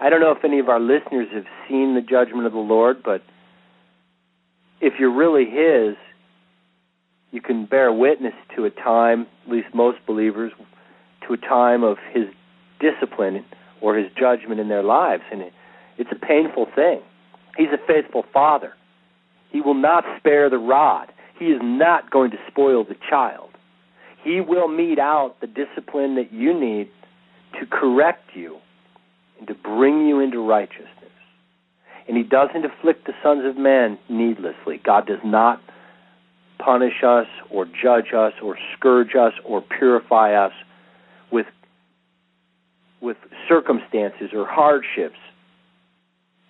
I 0.00 0.10
don't 0.10 0.20
know 0.20 0.32
if 0.32 0.44
any 0.44 0.58
of 0.58 0.68
our 0.68 0.80
listeners 0.80 1.28
have 1.32 1.44
seen 1.68 1.94
the 1.94 2.00
judgment 2.00 2.46
of 2.46 2.52
the 2.52 2.58
Lord, 2.58 3.02
but 3.04 3.22
if 4.80 4.94
you're 4.98 5.14
really 5.14 5.44
His, 5.44 5.96
you 7.32 7.40
can 7.40 7.64
bear 7.64 7.92
witness 7.92 8.34
to 8.54 8.64
a 8.66 8.70
time, 8.70 9.26
at 9.44 9.52
least 9.52 9.74
most 9.74 9.98
believers, 10.06 10.52
to 11.26 11.32
a 11.32 11.38
time 11.38 11.82
of 11.82 11.96
His 12.12 12.26
discipline 12.78 13.44
or 13.80 13.96
His 13.96 14.12
judgment 14.12 14.60
in 14.60 14.68
their 14.68 14.82
lives. 14.82 15.22
And 15.32 15.40
it, 15.40 15.52
it's 15.98 16.10
a 16.12 16.26
painful 16.26 16.66
thing. 16.74 17.00
He's 17.56 17.68
a 17.72 17.86
faithful 17.86 18.24
Father. 18.32 18.74
He 19.50 19.60
will 19.60 19.74
not 19.74 20.04
spare 20.18 20.48
the 20.48 20.58
rod. 20.58 21.12
He 21.38 21.46
is 21.46 21.60
not 21.62 22.10
going 22.10 22.30
to 22.30 22.38
spoil 22.48 22.84
the 22.84 22.96
child. 23.08 23.50
He 24.22 24.40
will 24.40 24.68
mete 24.68 24.98
out 24.98 25.40
the 25.40 25.46
discipline 25.46 26.14
that 26.14 26.32
you 26.32 26.58
need 26.58 26.88
to 27.58 27.66
correct 27.66 28.30
you 28.34 28.58
and 29.38 29.48
to 29.48 29.54
bring 29.54 30.06
you 30.06 30.20
into 30.20 30.46
righteousness. 30.46 30.88
And 32.06 32.16
he 32.16 32.22
doesn't 32.22 32.64
afflict 32.64 33.06
the 33.06 33.14
sons 33.22 33.44
of 33.44 33.56
men 33.56 33.98
needlessly. 34.08 34.80
God 34.84 35.06
does 35.06 35.20
not 35.24 35.60
punish 36.64 37.02
us 37.06 37.26
or 37.50 37.64
judge 37.66 38.12
us 38.16 38.32
or 38.42 38.56
scourge 38.76 39.14
us 39.14 39.32
or 39.44 39.60
purify 39.60 40.34
us 40.34 40.52
with 41.30 41.46
with 43.00 43.16
circumstances 43.48 44.30
or 44.32 44.46
hardships 44.46 45.18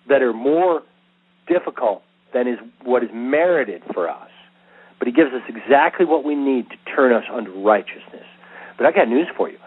that 0.07 0.21
are 0.21 0.33
more 0.33 0.83
difficult 1.47 2.03
than 2.33 2.47
is 2.47 2.59
what 2.83 3.03
is 3.03 3.09
merited 3.13 3.81
for 3.93 4.09
us. 4.09 4.29
But 4.99 5.07
he 5.07 5.13
gives 5.13 5.33
us 5.33 5.41
exactly 5.47 6.05
what 6.05 6.23
we 6.23 6.35
need 6.35 6.69
to 6.69 6.77
turn 6.95 7.11
us 7.11 7.23
unto 7.31 7.51
righteousness. 7.51 8.25
But 8.77 8.85
I 8.85 8.91
got 8.91 9.07
news 9.07 9.27
for 9.35 9.49
you. 9.49 9.57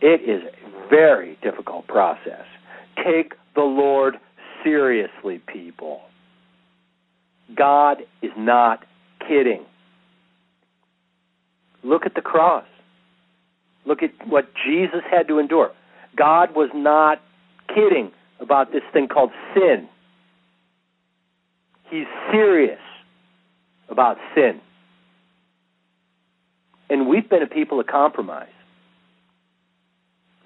It 0.00 0.22
is 0.22 0.42
a 0.42 0.88
very 0.88 1.38
difficult 1.42 1.86
process. 1.86 2.44
Take 2.96 3.34
the 3.54 3.62
Lord 3.62 4.16
seriously, 4.62 5.40
people. 5.46 6.02
God 7.54 7.98
is 8.22 8.32
not 8.36 8.84
kidding. 9.28 9.64
Look 11.84 12.06
at 12.06 12.14
the 12.14 12.22
cross. 12.22 12.66
Look 13.86 14.02
at 14.02 14.10
what 14.26 14.48
Jesus 14.66 15.02
had 15.10 15.28
to 15.28 15.38
endure. 15.38 15.70
God 16.16 16.54
was 16.54 16.70
not 16.74 17.20
kidding 17.68 18.10
about 18.40 18.72
this 18.72 18.82
thing 18.92 19.08
called 19.08 19.30
sin. 19.54 19.88
He's 21.90 22.06
serious 22.32 22.80
about 23.88 24.16
sin. 24.34 24.60
And 26.88 27.08
we've 27.08 27.28
been 27.28 27.42
a 27.42 27.46
people 27.46 27.80
of 27.80 27.86
compromise. 27.86 28.48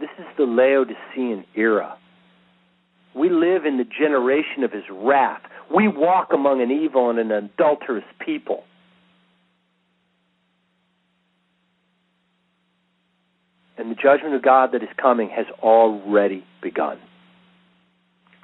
This 0.01 0.11
is 0.19 0.27
the 0.37 0.45
Laodicean 0.45 1.45
era. 1.55 1.97
We 3.15 3.31
live 3.31 3.65
in 3.65 3.79
the 3.79 3.85
generation 3.85 4.63
of 4.65 4.73
his 4.73 4.85
wrath. 4.91 5.43
We 5.75 5.89
walk 5.89 6.33
among 6.33 6.63
an 6.63 6.71
evil 6.71 7.11
and 7.11 7.19
an 7.19 7.31
adulterous 7.33 8.05
people. 8.25 8.65
And 13.79 13.91
the 13.91 13.95
judgment 13.95 14.35
of 14.35 14.43
God 14.43 14.73
that 14.73 14.83
is 14.83 14.89
coming 15.01 15.31
has 15.31 15.47
already 15.63 16.45
begun. 16.63 16.99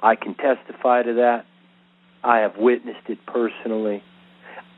I 0.01 0.15
can 0.15 0.35
testify 0.35 1.03
to 1.03 1.13
that. 1.15 1.45
I 2.23 2.39
have 2.39 2.57
witnessed 2.57 3.07
it 3.07 3.19
personally. 3.25 4.01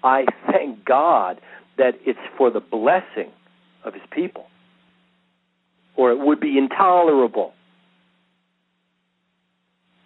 I 0.04 0.26
thank 0.52 0.84
God 0.84 1.40
that 1.78 1.94
it's 2.06 2.20
for 2.38 2.50
the 2.50 2.60
blessing 2.60 3.32
of 3.84 3.94
his 3.94 4.04
people, 4.12 4.48
or 5.96 6.12
it 6.12 6.20
would 6.20 6.40
be 6.40 6.58
intolerable 6.58 7.54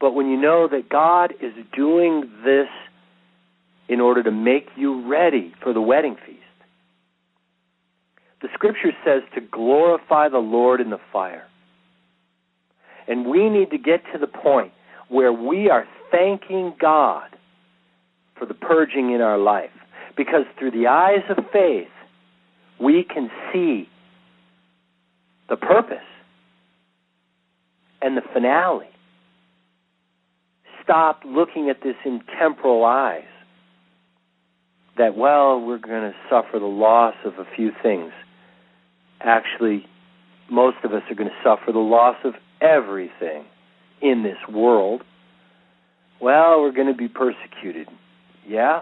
but 0.01 0.15
when 0.15 0.27
you 0.29 0.35
know 0.35 0.67
that 0.67 0.89
God 0.89 1.35
is 1.39 1.53
doing 1.73 2.29
this 2.43 2.67
in 3.87 4.01
order 4.01 4.23
to 4.23 4.31
make 4.31 4.67
you 4.75 5.07
ready 5.07 5.53
for 5.61 5.73
the 5.73 5.81
wedding 5.81 6.17
feast, 6.25 6.40
the 8.41 8.49
scripture 8.53 8.91
says 9.05 9.21
to 9.35 9.41
glorify 9.41 10.29
the 10.29 10.39
Lord 10.39 10.81
in 10.81 10.89
the 10.89 10.99
fire. 11.11 11.45
And 13.07 13.27
we 13.27 13.49
need 13.49 13.71
to 13.71 13.77
get 13.77 14.01
to 14.13 14.19
the 14.19 14.27
point 14.27 14.71
where 15.09 15.33
we 15.33 15.69
are 15.69 15.85
thanking 16.11 16.73
God 16.79 17.29
for 18.37 18.45
the 18.45 18.53
purging 18.53 19.11
in 19.11 19.21
our 19.21 19.37
life. 19.37 19.71
Because 20.17 20.45
through 20.57 20.71
the 20.71 20.87
eyes 20.87 21.23
of 21.29 21.37
faith, 21.51 21.87
we 22.79 23.03
can 23.03 23.29
see 23.51 23.87
the 25.49 25.55
purpose 25.55 25.97
and 28.01 28.17
the 28.17 28.21
finale 28.33 28.87
stop 30.83 31.21
looking 31.25 31.69
at 31.69 31.83
this 31.83 31.95
in 32.05 32.21
temporal 32.39 32.83
eyes. 32.83 33.23
That, 34.97 35.15
well, 35.15 35.59
we're 35.59 35.77
going 35.77 36.11
to 36.11 36.15
suffer 36.29 36.59
the 36.59 36.65
loss 36.65 37.15
of 37.23 37.33
a 37.35 37.45
few 37.55 37.71
things. 37.81 38.11
Actually, 39.23 39.85
most 40.49 40.77
of 40.83 40.93
us 40.93 41.03
are 41.09 41.15
going 41.15 41.29
to 41.29 41.35
suffer 41.43 41.71
the 41.71 41.79
loss 41.79 42.17
of 42.23 42.33
everything 42.59 43.45
in 44.01 44.23
this 44.23 44.37
world. 44.51 45.03
Well, 46.19 46.61
we're 46.61 46.71
going 46.71 46.87
to 46.87 46.93
be 46.93 47.07
persecuted. 47.07 47.87
Yeah? 48.47 48.81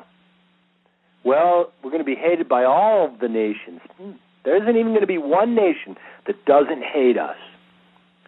Well, 1.23 1.71
we're 1.83 1.91
going 1.91 2.03
to 2.03 2.05
be 2.05 2.15
hated 2.15 2.47
by 2.47 2.63
all 2.63 3.05
of 3.05 3.19
the 3.19 3.27
nations. 3.27 3.81
Hmm. 3.97 4.11
There 4.45 4.55
isn't 4.55 4.75
even 4.75 4.91
going 4.91 5.01
to 5.01 5.07
be 5.07 5.17
one 5.17 5.53
nation 5.53 5.95
that 6.25 6.45
doesn't 6.45 6.83
hate 6.83 7.17
us. 7.17 7.35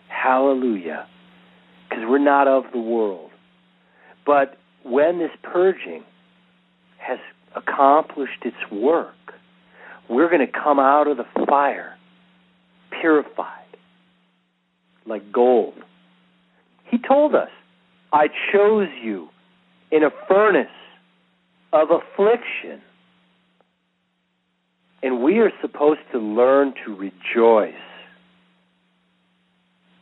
Hallelujah. 0.10 1.08
Because 1.90 2.04
we're 2.08 2.20
not 2.20 2.48
of 2.48 2.66
the 2.74 2.80
world. 2.80 3.32
But 4.26 4.58
when 4.84 5.20
this 5.20 5.32
purging 5.42 6.04
has 6.98 7.20
accomplished 7.56 8.44
its 8.44 8.58
work, 8.72 9.16
we're 10.10 10.30
going 10.30 10.46
to 10.46 10.52
come 10.52 10.80
out 10.80 11.08
of 11.08 11.18
the 11.18 11.26
fire 11.48 11.96
purified, 13.02 13.66
like 15.06 15.32
gold. 15.32 15.74
He 16.90 16.98
told 16.98 17.36
us, 17.36 17.50
I 18.14 18.28
chose 18.54 18.90
you 19.04 19.30
in 19.92 20.04
a 20.04 20.10
furnace 20.28 20.68
of 21.74 21.90
affliction. 21.90 22.82
And 25.04 25.24
we 25.24 25.40
are 25.40 25.52
supposed 25.62 26.02
to 26.12 26.20
learn 26.20 26.74
to 26.86 26.96
rejoice 26.96 27.74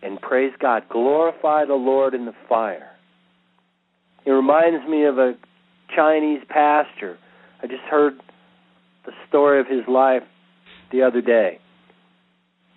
and 0.02 0.20
praise 0.22 0.54
God, 0.60 0.84
glorify 0.90 1.66
the 1.66 1.76
Lord 1.76 2.14
in 2.14 2.26
the 2.26 2.34
fire. 2.48 2.90
It 4.26 4.32
reminds 4.32 4.88
me 4.90 5.06
of 5.06 5.18
a 5.18 5.34
Chinese 5.94 6.42
pastor. 6.48 7.18
I 7.62 7.68
just 7.68 7.84
heard 7.84 8.14
the 9.06 9.12
story 9.28 9.60
of 9.60 9.68
his 9.68 9.88
life 9.88 10.24
the 10.92 11.02
other 11.02 11.22
day. 11.22 11.60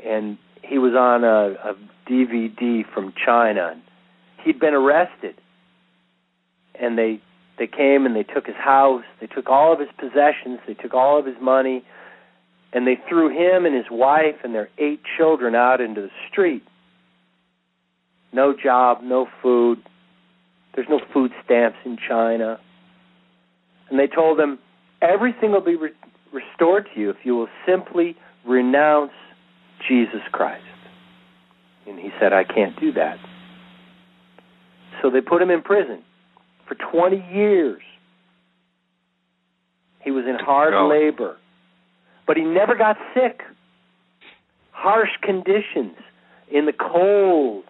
And 0.04 0.38
he 0.62 0.78
was 0.78 0.94
on 0.94 1.24
a, 1.24 1.54
a 1.70 1.74
DVD 2.10 2.84
from 2.92 3.12
China. 3.24 3.80
He'd 4.42 4.58
been 4.58 4.74
arrested. 4.74 5.36
And 6.74 6.98
they 6.98 7.20
they 7.58 7.66
came 7.66 8.06
and 8.06 8.16
they 8.16 8.22
took 8.22 8.46
his 8.46 8.56
house, 8.56 9.04
they 9.20 9.26
took 9.26 9.48
all 9.48 9.72
of 9.72 9.78
his 9.78 9.90
possessions, 9.98 10.58
they 10.66 10.74
took 10.74 10.94
all 10.94 11.18
of 11.18 11.26
his 11.26 11.36
money, 11.40 11.84
and 12.72 12.86
they 12.86 12.98
threw 13.08 13.28
him 13.28 13.66
and 13.66 13.74
his 13.74 13.84
wife 13.90 14.36
and 14.42 14.54
their 14.54 14.70
eight 14.78 15.00
children 15.16 15.54
out 15.54 15.80
into 15.80 16.00
the 16.00 16.10
street. 16.30 16.64
No 18.32 18.54
job, 18.54 19.02
no 19.02 19.28
food. 19.42 19.82
There's 20.74 20.88
no 20.88 21.00
food 21.12 21.32
stamps 21.44 21.78
in 21.84 21.98
China. 21.98 22.58
And 23.90 23.98
they 23.98 24.06
told 24.06 24.40
him, 24.40 24.58
everything 25.02 25.52
will 25.52 25.60
be 25.60 25.76
re- 25.76 25.90
restored 26.32 26.88
to 26.94 27.00
you 27.00 27.10
if 27.10 27.16
you 27.24 27.36
will 27.36 27.48
simply 27.66 28.16
renounce 28.46 29.12
Jesus 29.88 30.20
Christ. 30.30 30.64
And 31.86 31.98
he 31.98 32.10
said, 32.20 32.32
I 32.32 32.44
can't 32.44 32.78
do 32.78 32.92
that. 32.92 33.18
So 35.00 35.10
they 35.10 35.20
put 35.20 35.42
him 35.42 35.50
in 35.50 35.62
prison 35.62 36.02
for 36.68 36.74
20 36.74 37.16
years. 37.32 37.82
He 40.00 40.10
was 40.10 40.24
in 40.26 40.36
hard 40.38 40.74
Oh. 40.74 40.88
labor, 40.88 41.36
but 42.26 42.36
he 42.36 42.44
never 42.44 42.74
got 42.76 42.96
sick. 43.14 43.42
Harsh 44.72 45.10
conditions 45.22 45.96
in 46.50 46.66
the 46.66 46.72
cold, 46.72 47.64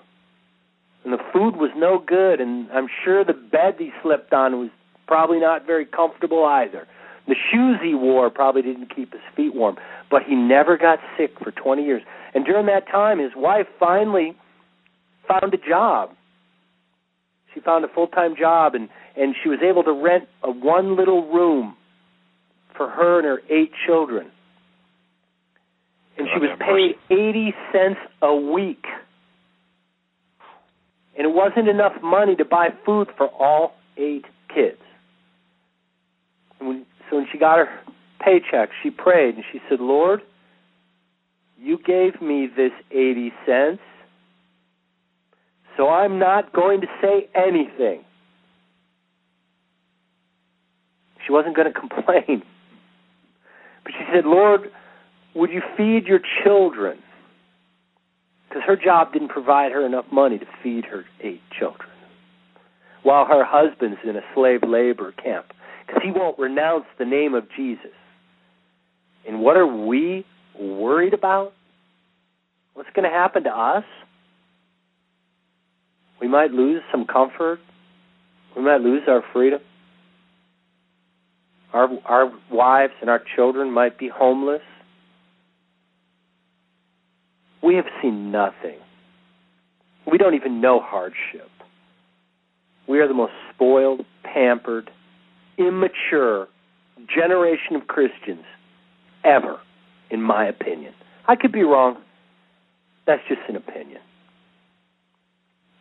and 1.05 1.13
the 1.13 1.23
food 1.33 1.57
was 1.57 1.71
no 1.77 1.99
good, 1.99 2.41
and 2.41 2.71
I'm 2.73 2.89
sure 3.05 3.25
the 3.25 3.35
bed 3.35 3.77
he 3.79 3.93
slept 4.03 4.33
on 4.33 4.59
was 4.59 4.71
probably 5.07 5.39
not 5.41 5.67
very 5.67 5.85
comfortable 5.85 6.45
either. 6.45 6.87
The 7.27 7.37
shoes 7.51 7.79
he 7.83 7.95
wore 7.95 8.31
probably 8.31 8.63
didn't 8.63 8.95
keep 8.95 9.13
his 9.13 9.23
feet 9.37 9.55
warm, 9.55 9.77
but 10.11 10.23
he 10.25 10.35
never 10.35 10.77
got 10.77 10.99
sick 11.17 11.39
for 11.39 11.53
20 11.53 11.85
years. 11.85 12.03
And 12.35 12.45
during 12.45 12.67
that 12.67 12.89
time, 12.89 13.19
his 13.19 13.33
wife 13.37 13.67
finally 13.79 14.37
found 15.29 15.55
a 15.55 15.57
job. 15.57 16.11
She 17.55 17.61
found 17.61 17.85
a 17.85 17.89
full-time 17.89 18.35
job, 18.37 18.75
and 18.75 18.89
and 19.17 19.35
she 19.43 19.49
was 19.49 19.61
able 19.63 19.85
to 19.85 19.93
rent 19.93 20.29
a 20.43 20.51
one 20.51 20.97
little 20.97 21.31
room 21.33 21.77
for 22.77 22.89
her 22.89 23.19
and 23.19 23.27
her 23.27 23.43
eight 23.55 23.73
children. 23.87 24.31
And 26.17 26.29
she 26.33 26.41
was 26.41 26.51
paid 26.59 26.97
80 27.11 27.55
cents 27.73 28.01
a 28.21 28.35
week. 28.35 28.85
And 31.17 31.27
it 31.27 31.35
wasn't 31.35 31.69
enough 31.69 31.93
money 32.03 32.37
to 32.37 32.45
buy 32.45 32.69
food 32.87 33.09
for 33.17 33.29
all 33.29 33.75
eight 33.97 34.25
kids. 34.55 34.79
So 37.13 37.19
when 37.19 37.27
she 37.31 37.37
got 37.37 37.59
her 37.59 37.69
paycheck, 38.25 38.71
she 38.83 38.89
prayed 38.91 39.35
and 39.35 39.45
she 39.53 39.61
said, 39.69 39.81
Lord, 39.81 40.23
you 41.59 41.77
gave 41.77 42.23
me 42.23 42.49
this 42.57 42.73
80 42.91 43.33
cents, 43.45 43.83
so 45.77 45.91
I'm 45.91 46.19
not 46.19 46.55
going 46.55 46.81
to 46.81 46.87
say 47.03 47.29
anything. 47.35 48.03
She 51.27 51.33
wasn't 51.33 51.55
going 51.55 51.71
to 51.73 51.79
complain. 51.79 52.43
But 53.85 53.93
she 53.93 54.05
said, 54.11 54.25
Lord, 54.25 54.71
would 55.35 55.51
you 55.51 55.61
feed 55.77 56.07
your 56.07 56.21
children? 56.43 56.99
Because 58.49 58.63
her 58.67 58.77
job 58.77 59.13
didn't 59.13 59.29
provide 59.29 59.73
her 59.73 59.85
enough 59.85 60.07
money 60.11 60.39
to 60.39 60.47
feed 60.63 60.87
her 60.87 61.05
eight 61.21 61.43
children. 61.59 61.91
While 63.03 63.27
her 63.27 63.45
husband's 63.45 63.99
in 64.03 64.17
a 64.17 64.23
slave 64.35 64.61
labor 64.67 65.13
camp. 65.13 65.53
Because 65.93 66.03
he 66.05 66.11
won't 66.11 66.39
renounce 66.39 66.87
the 66.99 67.05
name 67.05 67.35
of 67.35 67.45
Jesus. 67.55 67.91
And 69.29 69.41
what 69.41 69.57
are 69.57 69.67
we 69.67 70.25
worried 70.59 71.13
about? 71.13 71.53
What's 72.75 72.89
going 72.95 73.09
to 73.09 73.15
happen 73.15 73.45
to 73.45 73.51
us? 73.51 73.85
We 76.21 76.29
might 76.29 76.51
lose 76.51 76.83
some 76.91 77.05
comfort. 77.05 77.61
We 78.57 78.63
might 78.63 78.81
lose 78.81 79.03
our 79.07 79.23
freedom. 79.33 79.61
Our 81.73 81.89
our 82.05 82.33
wives 82.51 82.93
and 83.01 83.09
our 83.11 83.23
children 83.35 83.71
might 83.71 83.99
be 83.99 84.09
homeless. 84.09 84.63
We 87.63 87.77
have 87.77 87.87
seen 88.01 88.31
nothing. 88.31 88.79
We 90.11 90.19
don't 90.19 90.35
even 90.35 90.61
know 90.61 90.81
hardship. 90.81 91.51
We 92.89 92.99
are 93.01 93.09
the 93.09 93.15
most 93.15 93.33
spoiled, 93.55 94.05
pampered, 94.23 94.91
immature 95.67 96.49
generation 97.15 97.77
of 97.77 97.87
Christians 97.87 98.45
ever, 99.25 99.59
in 100.11 100.23
my 100.23 100.47
opinion. 100.47 100.95
I 101.27 101.37
could 101.37 101.53
be 101.53 101.63
wrong. 101.63 101.97
That's 103.07 103.23
just 103.29 103.41
an 103.49 103.57
opinion. 103.57 104.01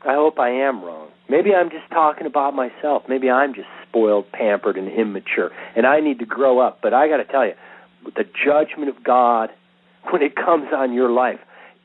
I 0.04 0.16
hope 0.16 0.40
I 0.40 0.50
am 0.50 0.84
wrong. 0.84 1.10
Maybe 1.30 1.54
I'm 1.54 1.70
just 1.70 1.90
talking 1.92 2.26
about 2.26 2.56
myself. 2.56 3.04
Maybe 3.08 3.30
I'm 3.30 3.54
just 3.54 3.68
spoiled, 3.88 4.32
pampered, 4.32 4.76
and 4.78 4.88
immature, 4.88 5.52
and 5.76 5.86
I 5.86 6.00
need 6.00 6.20
to 6.20 6.26
grow 6.26 6.60
up. 6.60 6.80
But 6.82 6.94
I 6.94 7.08
got 7.08 7.18
to 7.18 7.26
tell 7.26 7.46
you, 7.46 7.54
the 8.16 8.24
judgment 8.24 8.90
of 8.90 9.04
God, 9.04 9.50
when 10.10 10.24
it 10.24 10.36
comes 10.36 10.70
on 10.76 10.94
your 10.94 11.12
life, 11.12 11.40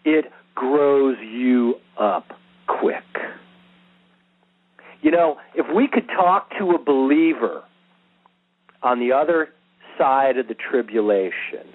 it 0.05 0.33
grows 0.55 1.19
you 1.21 1.75
up 1.99 2.33
quick. 2.67 3.05
You 5.03 5.11
know, 5.11 5.37
if 5.55 5.67
we 5.75 5.87
could 5.87 6.09
talk 6.09 6.51
to 6.59 6.71
a 6.71 6.79
believer 6.79 7.63
on 8.87 9.01
the 9.01 9.13
other 9.13 9.49
side 9.99 10.39
of 10.39 10.47
the 10.47 10.55
tribulation, 10.55 11.67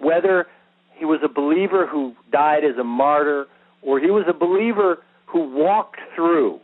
whether 0.00 0.48
he 0.96 1.04
was 1.04 1.20
a 1.22 1.28
believer 1.28 1.86
who 1.86 2.14
died 2.32 2.64
as 2.64 2.76
a 2.76 2.84
martyr 2.84 3.46
or 3.80 4.00
he 4.00 4.10
was 4.10 4.24
a 4.28 4.32
believer 4.32 4.98
who 5.26 5.48
walked 5.56 6.00
through 6.16 6.58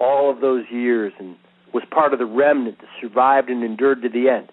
all 0.00 0.28
of 0.32 0.40
those 0.40 0.64
years 0.68 1.12
and 1.20 1.36
was 1.72 1.84
part 1.92 2.12
of 2.12 2.18
the 2.18 2.26
remnant 2.26 2.80
that 2.80 2.88
survived 3.00 3.48
and 3.48 3.62
endured 3.62 4.02
to 4.02 4.08
the 4.08 4.28
end. 4.28 4.50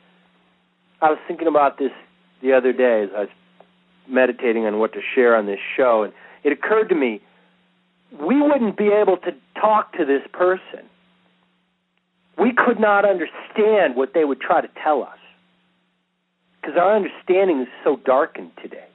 I 1.01 1.09
was 1.09 1.17
thinking 1.27 1.47
about 1.47 1.79
this 1.79 1.91
the 2.43 2.53
other 2.53 2.71
day 2.71 3.03
as 3.03 3.09
I 3.15 3.19
was 3.21 3.29
meditating 4.07 4.67
on 4.67 4.77
what 4.77 4.93
to 4.93 4.99
share 5.15 5.35
on 5.35 5.47
this 5.47 5.59
show, 5.75 6.03
and 6.03 6.13
it 6.43 6.51
occurred 6.51 6.89
to 6.89 6.95
me 6.95 7.19
we 8.11 8.39
wouldn't 8.41 8.77
be 8.77 8.89
able 8.89 9.17
to 9.17 9.31
talk 9.59 9.93
to 9.93 10.05
this 10.05 10.21
person. 10.31 10.87
We 12.39 12.53
could 12.53 12.79
not 12.79 13.03
understand 13.05 13.95
what 13.95 14.13
they 14.13 14.23
would 14.23 14.39
try 14.39 14.61
to 14.61 14.69
tell 14.81 15.03
us 15.03 15.17
because 16.61 16.77
our 16.77 16.95
understanding 16.95 17.61
is 17.61 17.67
so 17.83 17.97
darkened 17.97 18.51
today. 18.61 18.87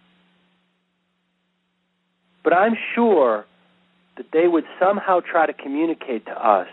But 2.42 2.52
I'm 2.52 2.74
sure 2.94 3.44
that 4.16 4.26
they 4.32 4.46
would 4.46 4.64
somehow 4.78 5.20
try 5.20 5.46
to 5.46 5.52
communicate 5.52 6.26
to 6.26 6.32
us 6.32 6.68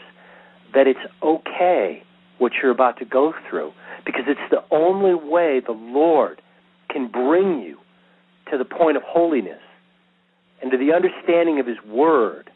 that 0.74 0.88
it's 0.88 1.00
okay 1.22 2.04
what 2.38 2.54
you're 2.62 2.72
about 2.72 2.98
to 3.00 3.06
go 3.06 3.34
through 3.50 3.74
because 4.06 4.24
it's 4.28 4.40
the 4.50 4.64
only 4.72 5.14
way 5.14 5.60
the 5.60 5.72
Lord 5.74 6.42
can 6.90 7.08
bring 7.08 7.62
you 7.62 7.78
to 8.52 8.58
the 8.58 8.66
point 8.66 8.98
of 8.98 9.04
holiness 9.04 9.62
and 10.62 10.72
to 10.72 10.78
the 10.78 10.94
understanding 10.94 11.60
of 11.60 11.68
His 11.68 11.82
Word 11.86 12.50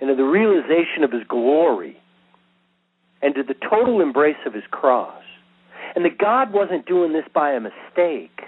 and 0.00 0.08
to 0.08 0.14
the 0.14 0.22
realization 0.22 1.04
of 1.04 1.12
His 1.12 1.22
glory 1.28 1.98
and 3.22 3.34
to 3.34 3.42
the 3.42 3.54
total 3.54 4.00
embrace 4.00 4.36
of 4.46 4.54
His 4.54 4.64
cross. 4.70 5.22
And 5.94 6.04
that 6.04 6.18
God 6.18 6.52
wasn't 6.52 6.86
doing 6.86 7.12
this 7.12 7.24
by 7.34 7.52
a 7.52 7.60
mistake, 7.60 8.42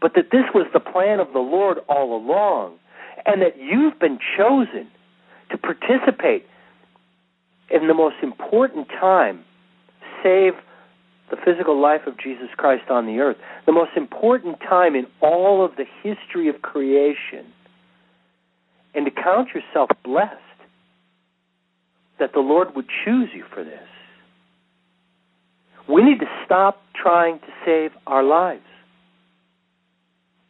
but 0.00 0.14
that 0.14 0.30
this 0.30 0.44
was 0.54 0.66
the 0.72 0.80
plan 0.80 1.20
of 1.20 1.32
the 1.32 1.40
Lord 1.40 1.78
all 1.88 2.16
along, 2.16 2.76
and 3.26 3.42
that 3.42 3.58
you've 3.58 3.98
been 3.98 4.18
chosen 4.36 4.88
to 5.50 5.58
participate 5.58 6.46
in 7.70 7.88
the 7.88 7.94
most 7.94 8.16
important 8.22 8.88
time, 8.88 9.44
save 10.22 10.54
the 11.30 11.36
physical 11.44 11.80
life 11.80 12.06
of 12.06 12.18
Jesus 12.18 12.48
Christ 12.56 12.90
on 12.90 13.06
the 13.06 13.18
earth, 13.18 13.36
the 13.66 13.72
most 13.72 13.90
important 13.96 14.60
time 14.60 14.94
in 14.94 15.06
all 15.20 15.64
of 15.64 15.72
the 15.76 15.84
history 16.02 16.48
of 16.48 16.62
creation, 16.62 17.44
and 18.94 19.04
to 19.04 19.10
count 19.10 19.48
yourself 19.54 19.90
blessed 20.04 20.36
that 22.18 22.32
the 22.32 22.40
Lord 22.40 22.74
would 22.74 22.86
choose 23.04 23.30
you 23.34 23.44
for 23.54 23.62
this. 23.64 23.80
We 25.88 26.02
need 26.02 26.20
to 26.20 26.26
stop 26.44 26.82
trying 26.94 27.38
to 27.40 27.46
save 27.64 27.92
our 28.06 28.22
lives. 28.22 28.62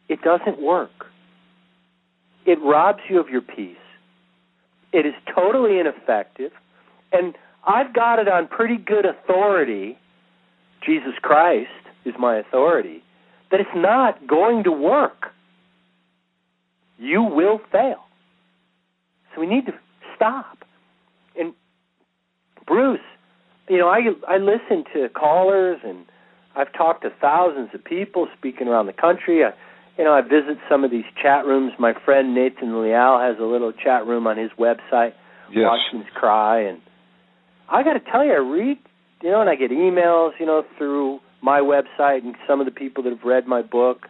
It 0.07 0.21
doesn't 0.21 0.59
work. 0.61 0.89
it 2.45 2.59
robs 2.63 3.01
you 3.09 3.19
of 3.19 3.29
your 3.29 3.41
peace. 3.41 3.77
It 4.91 5.05
is 5.05 5.13
totally 5.33 5.79
ineffective. 5.79 6.51
And 7.11 7.35
I've 7.65 7.93
got 7.93 8.19
it 8.19 8.27
on 8.27 8.47
pretty 8.47 8.77
good 8.77 9.05
authority. 9.05 9.97
Jesus 10.83 11.13
Christ 11.21 11.69
is 12.05 12.15
my 12.17 12.37
authority. 12.37 13.03
That 13.51 13.59
it's 13.59 13.69
not 13.75 14.25
going 14.25 14.63
to 14.63 14.71
work. 14.71 15.27
You 16.97 17.21
will 17.23 17.59
fail. 17.71 18.03
So 19.33 19.41
we 19.41 19.47
need 19.47 19.67
to 19.67 19.73
stop. 20.15 20.58
Bruce, 22.69 23.01
you 23.67 23.77
know, 23.79 23.89
I 23.89 23.99
I 24.27 24.37
listen 24.37 24.85
to 24.93 25.09
callers 25.09 25.79
and 25.83 26.05
I've 26.55 26.71
talked 26.71 27.01
to 27.01 27.09
thousands 27.19 27.69
of 27.73 27.83
people 27.83 28.27
speaking 28.37 28.67
around 28.67 28.85
the 28.85 28.93
country. 28.93 29.43
I, 29.43 29.51
you 29.97 30.03
know, 30.05 30.13
I 30.13 30.21
visit 30.21 30.57
some 30.69 30.83
of 30.83 30.91
these 30.91 31.03
chat 31.21 31.45
rooms. 31.45 31.73
My 31.79 31.93
friend 32.05 32.33
Nathan 32.33 32.81
Leal 32.81 33.19
has 33.19 33.37
a 33.39 33.43
little 33.43 33.73
chat 33.73 34.05
room 34.05 34.27
on 34.27 34.37
his 34.37 34.51
website, 34.57 35.13
yes. 35.51 35.65
Cry, 36.13 36.61
and 36.61 36.79
I 37.69 37.83
got 37.83 37.93
to 37.93 37.99
tell 37.99 38.23
you, 38.23 38.33
I 38.33 38.37
read, 38.37 38.77
you 39.21 39.31
know, 39.31 39.41
and 39.41 39.49
I 39.49 39.55
get 39.55 39.71
emails, 39.71 40.31
you 40.39 40.45
know, 40.45 40.63
through 40.77 41.19
my 41.41 41.59
website 41.59 42.23
and 42.23 42.35
some 42.47 42.59
of 42.59 42.65
the 42.65 42.71
people 42.71 43.03
that 43.03 43.11
have 43.11 43.23
read 43.23 43.47
my 43.47 43.61
book. 43.63 44.07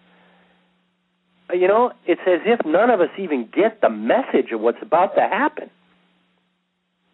You 1.54 1.68
know, 1.68 1.92
it's 2.06 2.22
as 2.28 2.42
if 2.46 2.66
none 2.66 2.90
of 2.90 3.02
us 3.02 3.10
even 3.18 3.50
get 3.52 3.82
the 3.82 3.90
message 3.90 4.52
of 4.52 4.60
what's 4.60 4.82
about 4.82 5.16
to 5.16 5.22
happen. 5.22 5.70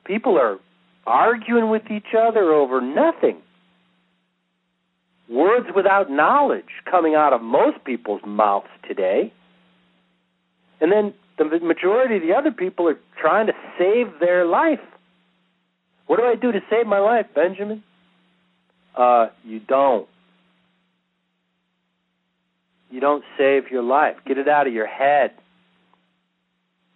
People 0.05 0.37
are 0.37 0.59
arguing 1.06 1.70
with 1.70 1.84
each 1.91 2.14
other 2.18 2.51
over 2.51 2.82
nothing. 2.82 3.38
Words 5.30 5.68
without 5.76 6.10
knowledge 6.10 6.70
coming 6.89 7.16
out 7.16 7.34
of 7.34 7.41
most 7.41 7.84
people's 7.84 8.22
mouths 8.26 8.68
today. 8.88 9.34
And 10.80 10.91
then 10.91 11.14
the 11.38 11.60
majority 11.60 12.18
of 12.18 12.22
the 12.22 12.34
other 12.34 12.51
people 12.51 12.88
are 12.88 12.99
trying 13.20 13.47
to 13.47 13.53
save 13.78 14.20
their 14.20 14.45
life. 14.45 14.80
What 16.08 16.18
do 16.18 16.24
I 16.24 16.36
do 16.36 16.51
to 16.51 16.60
save 16.70 16.86
my 16.86 16.99
life, 16.99 17.26
Benjamin? 17.34 17.84
Uh, 18.95 19.28
you 19.43 19.60
don't. 19.60 20.08
You 22.91 22.99
don't 22.99 23.24
save 23.38 23.72
your 23.72 23.84
life. 23.84 24.18
Get 24.26 24.38
it 24.38 24.47
out 24.47 24.68
of 24.68 24.74
your 24.74 24.88
head. 24.88 25.32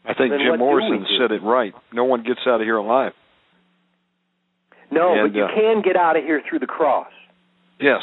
I 0.05 0.13
think 0.13 0.31
Jim 0.31 0.59
Morrison 0.59 1.05
said 1.19 1.31
it 1.31 1.43
right. 1.43 1.73
No 1.91 2.05
one 2.05 2.23
gets 2.23 2.39
out 2.47 2.61
of 2.61 2.65
here 2.65 2.77
alive. 2.77 3.13
No, 4.91 5.13
and, 5.13 5.31
but 5.31 5.37
you 5.37 5.45
uh, 5.45 5.53
can 5.53 5.81
get 5.81 5.95
out 5.95 6.17
of 6.17 6.23
here 6.23 6.41
through 6.47 6.59
the 6.59 6.67
cross. 6.67 7.11
Yes. 7.79 8.01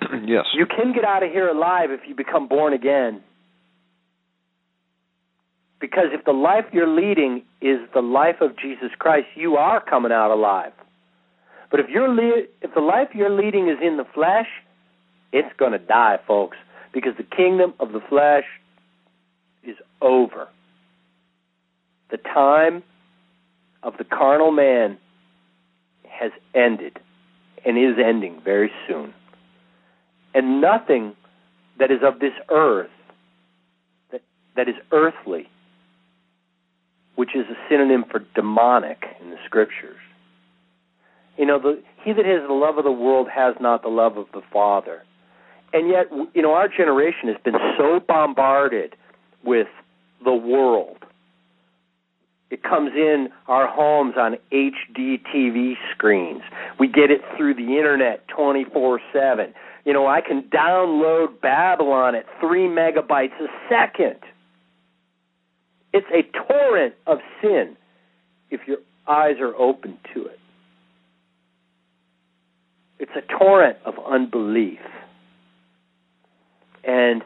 yes. 0.24 0.46
You 0.54 0.66
can 0.66 0.92
get 0.92 1.04
out 1.04 1.22
of 1.22 1.30
here 1.30 1.48
alive 1.48 1.90
if 1.90 2.00
you 2.08 2.14
become 2.14 2.48
born 2.48 2.72
again. 2.72 3.22
Because 5.80 6.06
if 6.12 6.24
the 6.24 6.32
life 6.32 6.64
you're 6.72 6.88
leading 6.88 7.42
is 7.60 7.78
the 7.92 8.00
life 8.00 8.40
of 8.40 8.56
Jesus 8.58 8.90
Christ, 8.98 9.26
you 9.34 9.56
are 9.56 9.84
coming 9.84 10.12
out 10.12 10.32
alive. 10.32 10.72
But 11.70 11.80
if 11.80 11.90
you're 11.90 12.08
le- 12.08 12.46
if 12.62 12.72
the 12.72 12.80
life 12.80 13.08
you're 13.14 13.30
leading 13.30 13.68
is 13.68 13.78
in 13.82 13.96
the 13.96 14.06
flesh, 14.14 14.46
it's 15.32 15.54
going 15.58 15.72
to 15.72 15.78
die, 15.78 16.18
folks, 16.26 16.56
because 16.92 17.12
the 17.16 17.24
kingdom 17.24 17.74
of 17.80 17.92
the 17.92 18.00
flesh 18.08 18.44
is 19.64 19.76
over. 20.00 20.48
The 22.10 22.18
time 22.18 22.82
of 23.82 23.96
the 23.98 24.04
carnal 24.04 24.52
man 24.52 24.98
has 26.18 26.32
ended 26.54 26.98
and 27.64 27.78
is 27.78 27.96
ending 28.02 28.40
very 28.44 28.70
soon. 28.86 29.12
And 30.34 30.60
nothing 30.60 31.14
that 31.78 31.90
is 31.90 32.00
of 32.02 32.20
this 32.20 32.32
earth 32.50 32.90
that 34.10 34.22
that 34.56 34.68
is 34.68 34.76
earthly 34.92 35.48
which 37.14 37.34
is 37.34 37.46
a 37.46 37.56
synonym 37.68 38.04
for 38.10 38.20
demonic 38.34 39.04
in 39.20 39.30
the 39.30 39.36
scriptures. 39.44 40.00
You 41.36 41.46
know, 41.46 41.58
the, 41.58 41.82
he 42.02 42.12
that 42.12 42.24
has 42.24 42.46
the 42.46 42.54
love 42.54 42.78
of 42.78 42.84
the 42.84 42.92
world 42.92 43.28
has 43.32 43.54
not 43.60 43.82
the 43.82 43.88
love 43.88 44.16
of 44.16 44.26
the 44.32 44.42
Father. 44.52 45.02
And 45.72 45.88
yet, 45.88 46.06
you 46.34 46.42
know, 46.42 46.54
our 46.54 46.68
generation 46.68 47.28
has 47.28 47.36
been 47.44 47.56
so 47.76 48.00
bombarded 48.00 48.94
with 49.42 49.66
the 50.24 50.32
world. 50.34 50.98
It 52.54 52.62
comes 52.62 52.92
in 52.94 53.30
our 53.48 53.66
homes 53.66 54.14
on 54.16 54.36
HD 54.52 55.20
TV 55.34 55.74
screens. 55.90 56.42
We 56.78 56.86
get 56.86 57.10
it 57.10 57.20
through 57.36 57.54
the 57.54 57.76
internet 57.76 58.28
24 58.28 59.00
7. 59.12 59.52
You 59.84 59.92
know, 59.92 60.06
I 60.06 60.20
can 60.20 60.42
download 60.42 61.40
Babylon 61.40 62.14
at 62.14 62.26
3 62.38 62.68
megabytes 62.68 63.32
a 63.40 63.48
second. 63.68 64.20
It's 65.92 66.06
a 66.12 66.22
torrent 66.46 66.94
of 67.08 67.18
sin 67.42 67.76
if 68.50 68.60
your 68.68 68.78
eyes 69.08 69.40
are 69.40 69.56
open 69.56 69.98
to 70.14 70.26
it. 70.26 70.38
It's 73.00 73.16
a 73.16 73.36
torrent 73.36 73.78
of 73.84 73.94
unbelief. 73.98 74.78
And, 76.84 77.24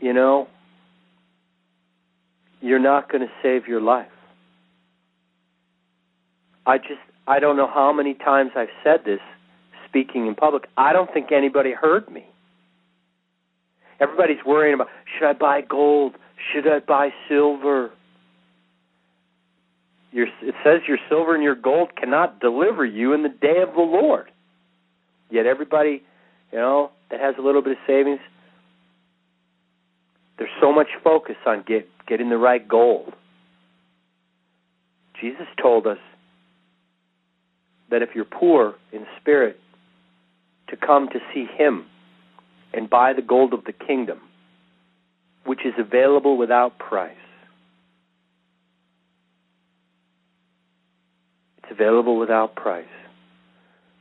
you 0.00 0.12
know, 0.12 0.46
you're 2.64 2.78
not 2.78 3.12
going 3.12 3.20
to 3.20 3.32
save 3.42 3.68
your 3.68 3.82
life. 3.82 4.08
I 6.66 6.78
just, 6.78 7.00
I 7.26 7.38
don't 7.38 7.58
know 7.58 7.68
how 7.68 7.92
many 7.92 8.14
times 8.14 8.52
I've 8.56 8.72
said 8.82 9.00
this 9.04 9.20
speaking 9.86 10.26
in 10.26 10.34
public. 10.34 10.66
I 10.78 10.94
don't 10.94 11.12
think 11.12 11.30
anybody 11.30 11.72
heard 11.72 12.10
me. 12.10 12.24
Everybody's 14.00 14.42
worrying 14.46 14.72
about 14.72 14.88
should 15.12 15.28
I 15.28 15.34
buy 15.34 15.60
gold? 15.60 16.14
Should 16.52 16.66
I 16.66 16.78
buy 16.78 17.10
silver? 17.28 17.90
Your, 20.10 20.26
it 20.40 20.54
says 20.64 20.80
your 20.88 20.98
silver 21.08 21.34
and 21.34 21.44
your 21.44 21.54
gold 21.54 21.94
cannot 21.96 22.40
deliver 22.40 22.86
you 22.86 23.12
in 23.12 23.22
the 23.22 23.28
day 23.28 23.60
of 23.60 23.74
the 23.74 23.82
Lord. 23.82 24.30
Yet 25.30 25.44
everybody, 25.44 26.02
you 26.50 26.58
know, 26.58 26.90
that 27.10 27.20
has 27.20 27.34
a 27.38 27.42
little 27.42 27.60
bit 27.60 27.72
of 27.72 27.78
savings, 27.86 28.20
there's 30.38 30.50
so 30.60 30.72
much 30.72 30.88
focus 31.02 31.36
on 31.46 31.64
get, 31.66 31.88
getting 32.06 32.28
the 32.28 32.38
right 32.38 32.66
gold. 32.66 33.12
Jesus 35.20 35.46
told 35.60 35.86
us 35.86 35.98
that 37.90 38.02
if 38.02 38.10
you're 38.14 38.24
poor 38.24 38.74
in 38.92 39.06
spirit, 39.20 39.58
to 40.68 40.76
come 40.76 41.08
to 41.08 41.18
see 41.32 41.46
Him 41.56 41.86
and 42.72 42.90
buy 42.90 43.12
the 43.12 43.22
gold 43.22 43.52
of 43.52 43.64
the 43.64 43.72
kingdom, 43.72 44.20
which 45.44 45.60
is 45.64 45.74
available 45.78 46.36
without 46.36 46.78
price. 46.78 47.14
It's 51.58 51.70
available 51.70 52.18
without 52.18 52.56
price. 52.56 52.86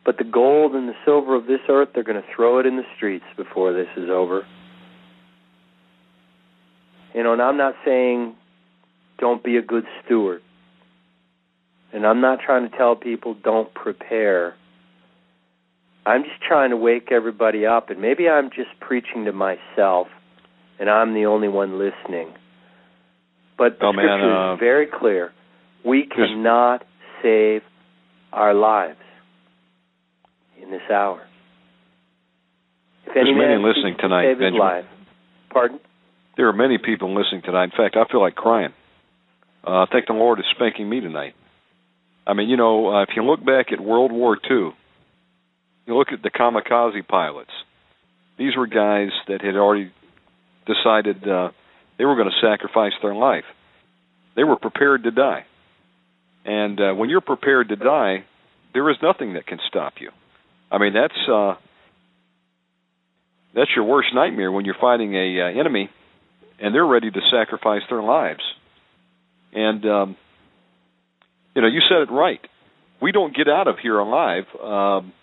But 0.05 0.17
the 0.17 0.23
gold 0.23 0.73
and 0.73 0.89
the 0.89 0.95
silver 1.05 1.36
of 1.36 1.45
this 1.45 1.61
earth, 1.69 1.89
they're 1.93 2.03
going 2.03 2.21
to 2.21 2.27
throw 2.36 2.59
it 2.59 2.65
in 2.65 2.75
the 2.75 2.84
streets 2.95 3.25
before 3.38 3.73
this 3.73 3.88
is 3.95 4.09
over. 4.09 4.45
You 7.14 7.24
know, 7.24 7.34
and 7.34 7.41
I'm 7.41 7.57
not 7.57 7.76
saying 7.86 8.36
don't 9.20 9.43
be 9.43 9.57
a 9.57 9.61
good 9.61 9.86
steward. 10.03 10.41
And 11.93 12.07
I'm 12.07 12.22
not 12.22 12.39
trying 12.43 12.70
to 12.70 12.76
tell 12.76 12.95
people 12.95 13.36
don't 13.36 13.72
prepare 13.74 14.55
I'm 16.05 16.24
just 16.24 16.41
trying 16.41 16.72
to 16.72 16.78
wake 16.78 17.11
everybody 17.11 17.66
up, 17.66 17.89
and 17.89 18.01
maybe 18.01 18.28
I'm 18.28 18.49
just 18.49 18.78
preaching 18.80 19.26
to 19.26 19.32
myself, 19.32 20.07
and 20.80 20.89
I'm 20.89 21.14
the 21.14 21.26
only 21.26 21.47
one 21.47 21.80
listening. 21.80 22.34
But 23.57 23.80
the 23.80 23.86
oh, 23.86 23.91
scripture 23.91 24.18
man, 24.18 24.49
uh, 24.49 24.53
is 24.55 24.59
very 24.59 24.88
clear. 24.88 25.32
We 25.86 26.05
cannot 26.05 26.84
save 27.22 27.61
our 28.34 28.53
lives 28.53 28.99
in 30.61 30.72
this 30.72 30.82
hour. 30.91 31.22
If 33.05 33.16
any 33.16 33.34
many 33.34 33.55
man 33.55 33.64
listening 33.64 33.95
tonight, 33.99 34.24
save 34.24 34.39
his 34.39 34.45
Benjamin. 34.45 34.59
life, 34.59 34.86
pardon? 35.51 35.80
There 36.36 36.47
are 36.47 36.53
many 36.53 36.77
people 36.77 37.15
listening 37.15 37.43
tonight. 37.43 37.65
In 37.65 37.71
fact, 37.71 37.95
I 37.95 38.09
feel 38.11 38.21
like 38.21 38.36
crying. 38.36 38.73
Uh, 39.65 39.84
I 39.84 39.86
think 39.91 40.07
the 40.07 40.13
Lord 40.13 40.39
is 40.39 40.45
spanking 40.55 40.89
me 40.89 40.99
tonight. 40.99 41.36
I 42.25 42.34
mean, 42.34 42.49
you 42.49 42.57
know, 42.57 42.89
uh, 42.89 43.03
if 43.03 43.09
you 43.15 43.23
look 43.23 43.45
back 43.45 43.71
at 43.71 43.79
World 43.79 44.11
War 44.11 44.38
II, 44.49 44.71
you 45.86 45.97
look 45.97 46.09
at 46.11 46.23
the 46.23 46.29
kamikaze 46.29 47.07
pilots. 47.07 47.51
These 48.38 48.55
were 48.57 48.67
guys 48.67 49.11
that 49.27 49.41
had 49.41 49.55
already 49.55 49.91
decided 50.65 51.27
uh, 51.27 51.51
they 51.97 52.05
were 52.05 52.15
going 52.15 52.29
to 52.29 52.47
sacrifice 52.47 52.93
their 53.01 53.13
life. 53.13 53.43
They 54.36 54.43
were 54.43 54.55
prepared 54.55 55.03
to 55.03 55.11
die. 55.11 55.45
And 56.45 56.79
uh, 56.79 56.93
when 56.93 57.09
you're 57.09 57.21
prepared 57.21 57.69
to 57.69 57.75
die, 57.75 58.25
there 58.73 58.89
is 58.89 58.97
nothing 59.03 59.34
that 59.34 59.45
can 59.45 59.59
stop 59.67 59.93
you. 59.99 60.09
I 60.71 60.79
mean, 60.79 60.93
that's 60.93 61.29
uh, 61.31 61.55
that's 63.53 63.69
your 63.75 63.86
worst 63.86 64.09
nightmare 64.15 64.51
when 64.51 64.65
you're 64.65 64.75
fighting 64.81 65.13
a 65.13 65.41
uh, 65.41 65.59
enemy 65.59 65.89
and 66.59 66.73
they're 66.73 66.85
ready 66.85 67.11
to 67.11 67.19
sacrifice 67.31 67.81
their 67.89 68.03
lives. 68.03 68.41
And 69.53 69.85
um, 69.85 70.17
you 71.55 71.61
know, 71.61 71.67
you 71.67 71.81
said 71.89 72.01
it 72.01 72.11
right. 72.11 72.41
We 73.01 73.11
don't 73.11 73.35
get 73.35 73.47
out 73.47 73.67
of 73.67 73.77
here 73.79 73.99
alive. 73.99 74.45
Um, 74.61 75.13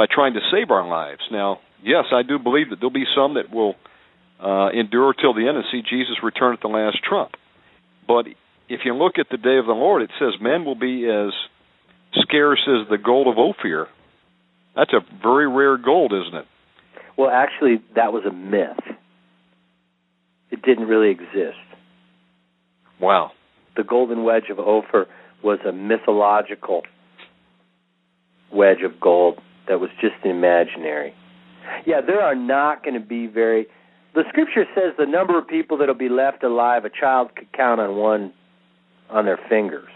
by 0.00 0.06
trying 0.10 0.32
to 0.32 0.40
save 0.50 0.70
our 0.70 0.88
lives. 0.88 1.20
Now, 1.30 1.58
yes, 1.84 2.06
I 2.10 2.22
do 2.22 2.38
believe 2.38 2.70
that 2.70 2.76
there'll 2.76 2.90
be 2.90 3.04
some 3.14 3.34
that 3.34 3.52
will 3.52 3.74
uh, 4.42 4.70
endure 4.70 5.12
till 5.12 5.34
the 5.34 5.46
end 5.46 5.58
and 5.58 5.66
see 5.70 5.82
Jesus 5.82 6.16
return 6.22 6.54
at 6.54 6.62
the 6.62 6.68
last 6.68 6.98
trump. 7.06 7.32
But 8.08 8.24
if 8.70 8.80
you 8.86 8.94
look 8.94 9.18
at 9.18 9.26
the 9.30 9.36
day 9.36 9.58
of 9.58 9.66
the 9.66 9.72
Lord, 9.72 10.00
it 10.00 10.10
says 10.18 10.40
men 10.40 10.64
will 10.64 10.74
be 10.74 11.06
as 11.06 11.34
scarce 12.22 12.66
as 12.66 12.88
the 12.88 12.96
gold 12.96 13.26
of 13.26 13.36
Ophir. 13.36 13.88
That's 14.74 14.92
a 14.94 15.00
very 15.22 15.46
rare 15.46 15.76
gold, 15.76 16.14
isn't 16.14 16.34
it? 16.34 16.46
Well, 17.18 17.28
actually, 17.28 17.82
that 17.94 18.10
was 18.10 18.24
a 18.24 18.32
myth. 18.32 18.96
It 20.50 20.62
didn't 20.62 20.86
really 20.86 21.10
exist. 21.10 21.58
Wow. 23.00 23.32
The 23.76 23.84
golden 23.84 24.24
wedge 24.24 24.50
of 24.50 24.58
Ophir 24.58 25.06
was 25.42 25.58
a 25.66 25.72
mythological 25.72 26.82
wedge 28.52 28.82
of 28.84 29.00
gold 29.00 29.38
that 29.68 29.80
was 29.80 29.90
just 30.00 30.16
imaginary. 30.24 31.14
Yeah, 31.86 32.00
there 32.00 32.20
are 32.20 32.34
not 32.34 32.82
going 32.82 33.00
to 33.00 33.06
be 33.06 33.26
very. 33.26 33.66
The 34.14 34.24
scripture 34.28 34.64
says 34.74 34.94
the 34.98 35.06
number 35.06 35.38
of 35.38 35.46
people 35.46 35.78
that'll 35.78 35.94
be 35.94 36.08
left 36.08 36.42
alive, 36.42 36.84
a 36.84 36.90
child 36.90 37.34
could 37.36 37.52
count 37.52 37.80
on 37.80 37.96
one 37.96 38.32
on 39.08 39.24
their 39.24 39.38
fingers. 39.48 39.88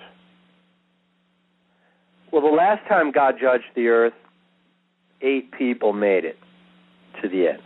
Well, 2.33 2.43
the 2.43 2.49
last 2.49 2.87
time 2.89 3.13
God 3.13 3.35
judged 3.41 3.65
the 3.75 3.89
earth, 3.89 4.13
eight 5.21 5.53
people 5.53 5.93
made 5.93 6.25
it 6.25 6.37
to 7.23 7.29
the 7.29 7.49
end. 7.49 7.63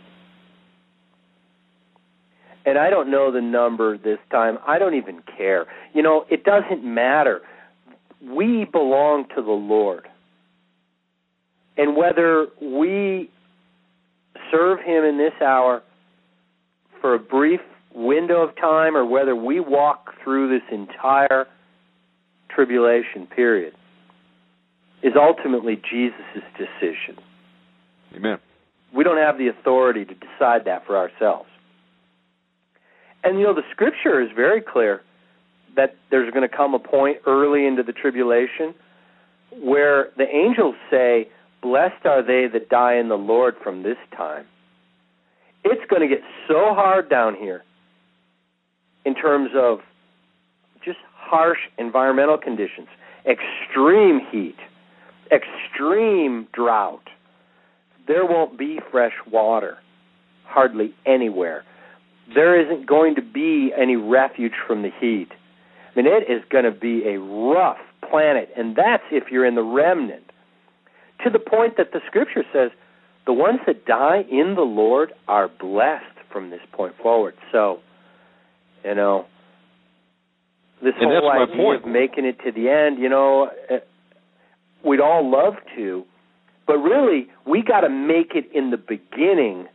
And 2.69 2.77
I 2.77 2.91
don't 2.91 3.09
know 3.09 3.31
the 3.31 3.41
number 3.41 3.97
this 3.97 4.19
time. 4.29 4.59
I 4.67 4.77
don't 4.77 4.93
even 4.93 5.23
care. 5.35 5.65
You 5.95 6.03
know, 6.03 6.25
it 6.29 6.43
doesn't 6.43 6.83
matter. 6.83 7.41
We 8.21 8.65
belong 8.71 9.25
to 9.35 9.41
the 9.41 9.49
Lord. 9.49 10.07
And 11.77 11.97
whether 11.97 12.45
we 12.61 13.31
serve 14.51 14.81
Him 14.85 15.03
in 15.03 15.17
this 15.17 15.33
hour 15.43 15.81
for 17.01 17.15
a 17.15 17.19
brief 17.19 17.61
window 17.95 18.43
of 18.43 18.55
time 18.55 18.95
or 18.95 19.03
whether 19.03 19.35
we 19.35 19.59
walk 19.59 20.13
through 20.23 20.49
this 20.49 20.67
entire 20.71 21.47
tribulation 22.53 23.25
period 23.35 23.73
is 25.01 25.13
ultimately 25.15 25.81
Jesus' 25.89 26.43
decision. 26.55 27.17
Amen. 28.15 28.37
We 28.93 29.03
don't 29.03 29.17
have 29.17 29.39
the 29.39 29.47
authority 29.47 30.05
to 30.05 30.13
decide 30.13 30.65
that 30.65 30.85
for 30.85 30.95
ourselves. 30.97 31.49
And 33.23 33.39
you 33.39 33.45
know, 33.45 33.53
the 33.53 33.63
scripture 33.71 34.21
is 34.21 34.29
very 34.35 34.61
clear 34.61 35.01
that 35.75 35.95
there's 36.09 36.31
going 36.33 36.47
to 36.47 36.55
come 36.55 36.73
a 36.73 36.79
point 36.79 37.17
early 37.25 37.65
into 37.65 37.83
the 37.83 37.93
tribulation 37.93 38.73
where 39.61 40.09
the 40.17 40.27
angels 40.27 40.75
say, 40.89 41.29
Blessed 41.61 42.05
are 42.05 42.23
they 42.23 42.47
that 42.47 42.69
die 42.69 42.95
in 42.95 43.09
the 43.09 43.17
Lord 43.17 43.55
from 43.61 43.83
this 43.83 43.97
time. 44.15 44.45
It's 45.65 45.81
going 45.89 46.01
to 46.01 46.07
get 46.07 46.23
so 46.47 46.73
hard 46.73 47.09
down 47.09 47.35
here 47.35 47.63
in 49.05 49.13
terms 49.13 49.51
of 49.55 49.79
just 50.83 50.99
harsh 51.13 51.59
environmental 51.77 52.37
conditions, 52.37 52.87
extreme 53.25 54.21
heat, 54.31 54.55
extreme 55.31 56.47
drought. 56.53 57.03
There 58.07 58.25
won't 58.25 58.57
be 58.57 58.79
fresh 58.89 59.13
water 59.29 59.77
hardly 60.45 60.93
anywhere. 61.05 61.63
There 62.33 62.59
isn't 62.59 62.85
going 62.85 63.15
to 63.15 63.21
be 63.21 63.71
any 63.77 63.95
refuge 63.95 64.53
from 64.67 64.81
the 64.81 64.91
heat. 64.99 65.29
I 65.31 66.01
mean, 66.01 66.05
it 66.05 66.31
is 66.31 66.43
going 66.49 66.65
to 66.65 66.71
be 66.71 67.03
a 67.05 67.19
rough 67.19 67.79
planet, 68.09 68.49
and 68.55 68.75
that's 68.75 69.03
if 69.11 69.31
you're 69.31 69.45
in 69.45 69.55
the 69.55 69.63
remnant. 69.63 70.23
To 71.23 71.29
the 71.29 71.39
point 71.39 71.77
that 71.77 71.91
the 71.91 71.99
scripture 72.07 72.43
says 72.53 72.71
the 73.25 73.33
ones 73.33 73.59
that 73.67 73.85
die 73.85 74.25
in 74.29 74.55
the 74.55 74.61
Lord 74.61 75.11
are 75.27 75.47
blessed 75.47 76.05
from 76.31 76.49
this 76.49 76.61
point 76.71 76.95
forward. 77.01 77.35
So, 77.51 77.79
you 78.85 78.95
know, 78.95 79.25
this 80.81 80.93
and 80.99 81.11
whole 81.11 81.29
idea 81.29 81.77
of 81.77 81.85
making 81.85 82.25
it 82.25 82.39
to 82.45 82.51
the 82.51 82.69
end, 82.69 82.99
you 82.99 83.09
know, 83.09 83.49
eh, 83.69 83.79
we'd 84.83 85.01
all 85.01 85.29
love 85.29 85.55
to, 85.75 86.05
but 86.65 86.77
really, 86.77 87.27
we 87.45 87.61
got 87.61 87.81
to 87.81 87.89
make 87.89 88.35
it 88.35 88.49
in 88.53 88.71
the 88.71 88.77
beginning 88.77 89.67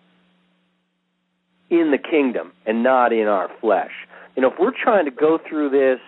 in 1.80 1.90
the 1.90 1.98
kingdom 1.98 2.52
and 2.66 2.82
not 2.82 3.12
in 3.12 3.26
our 3.26 3.50
flesh. 3.60 3.92
You 4.36 4.42
know, 4.42 4.50
if 4.50 4.58
we're 4.58 4.72
trying 4.72 5.04
to 5.04 5.10
go 5.10 5.38
through 5.48 5.70
this 5.70 6.00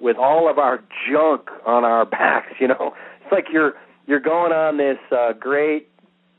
with 0.00 0.16
all 0.16 0.50
of 0.50 0.58
our 0.58 0.82
junk 1.10 1.48
on 1.66 1.84
our 1.84 2.04
backs, 2.10 2.54
you 2.60 2.68
know, 2.68 2.94
it's 3.22 3.32
like 3.32 3.46
you're 3.52 3.74
you're 4.06 4.20
going 4.20 4.52
on 4.52 4.76
this 4.76 4.98
uh, 5.10 5.32
great, 5.32 5.88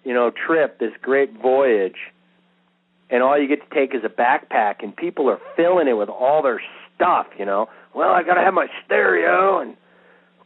you 0.04 0.14
know, 0.14 0.32
trip, 0.32 0.80
this 0.80 0.92
great 1.02 1.34
voyage, 1.42 1.98
and 3.10 3.24
all 3.24 3.40
you 3.40 3.48
get 3.48 3.68
to 3.68 3.76
take 3.76 3.96
is 3.96 4.04
a 4.04 4.10
backpack, 4.10 4.84
and 4.84 4.96
people 4.96 5.30
are 5.30 5.40
filling 5.56 5.88
it 5.88 5.94
with 5.94 6.10
all 6.10 6.44
their 6.44 6.62
stuff. 6.94 7.28
You 7.40 7.46
know, 7.46 7.68
well, 7.94 8.12
I 8.12 8.24
got 8.24 8.36
to 8.36 8.42
have 8.42 8.54
my 8.54 8.68
stereo, 8.86 9.60
and 9.60 9.76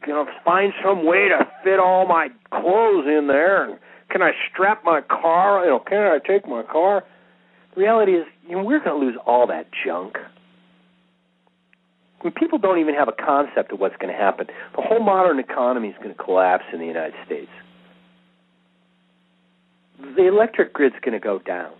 you 0.07 0.14
know, 0.14 0.26
find 0.45 0.72
some 0.84 1.05
way 1.05 1.28
to 1.28 1.45
fit 1.64 1.80
all 1.80 2.07
my 2.07 2.30
clothes 2.51 3.05
in 3.07 3.28
there, 3.28 3.70
and 3.70 3.80
can 4.10 4.22
I 4.22 4.32
strap 4.51 4.84
my 4.84 5.01
car? 5.01 5.64
You 5.64 5.72
know, 5.72 5.80
can 5.80 5.99
I 5.99 6.20
take 6.26 6.47
my 6.47 6.64
car? 6.64 7.03
Reality 7.80 8.11
is, 8.11 8.25
you 8.45 8.57
know, 8.57 8.63
we're 8.65 8.84
going 8.84 8.99
to 8.99 9.05
lose 9.05 9.15
all 9.25 9.47
that 9.47 9.67
junk. 9.86 10.17
Mean, 12.25 12.34
people 12.34 12.57
don't 12.57 12.77
even 12.80 12.93
have 12.93 13.07
a 13.07 13.13
concept 13.13 13.71
of 13.71 13.80
what's 13.80 13.95
going 13.95 14.13
to 14.13 14.19
happen. 14.19 14.47
The 14.75 14.82
whole 14.82 14.99
modern 14.99 15.39
economy 15.39 15.88
is 15.88 15.95
going 16.03 16.13
to 16.13 16.21
collapse 16.21 16.65
in 16.73 16.80
the 16.80 16.86
United 16.86 17.13
States. 17.25 17.49
The 19.97 20.27
electric 20.27 20.73
grid's 20.73 20.97
going 21.01 21.13
to 21.13 21.23
go 21.23 21.39
down. 21.39 21.71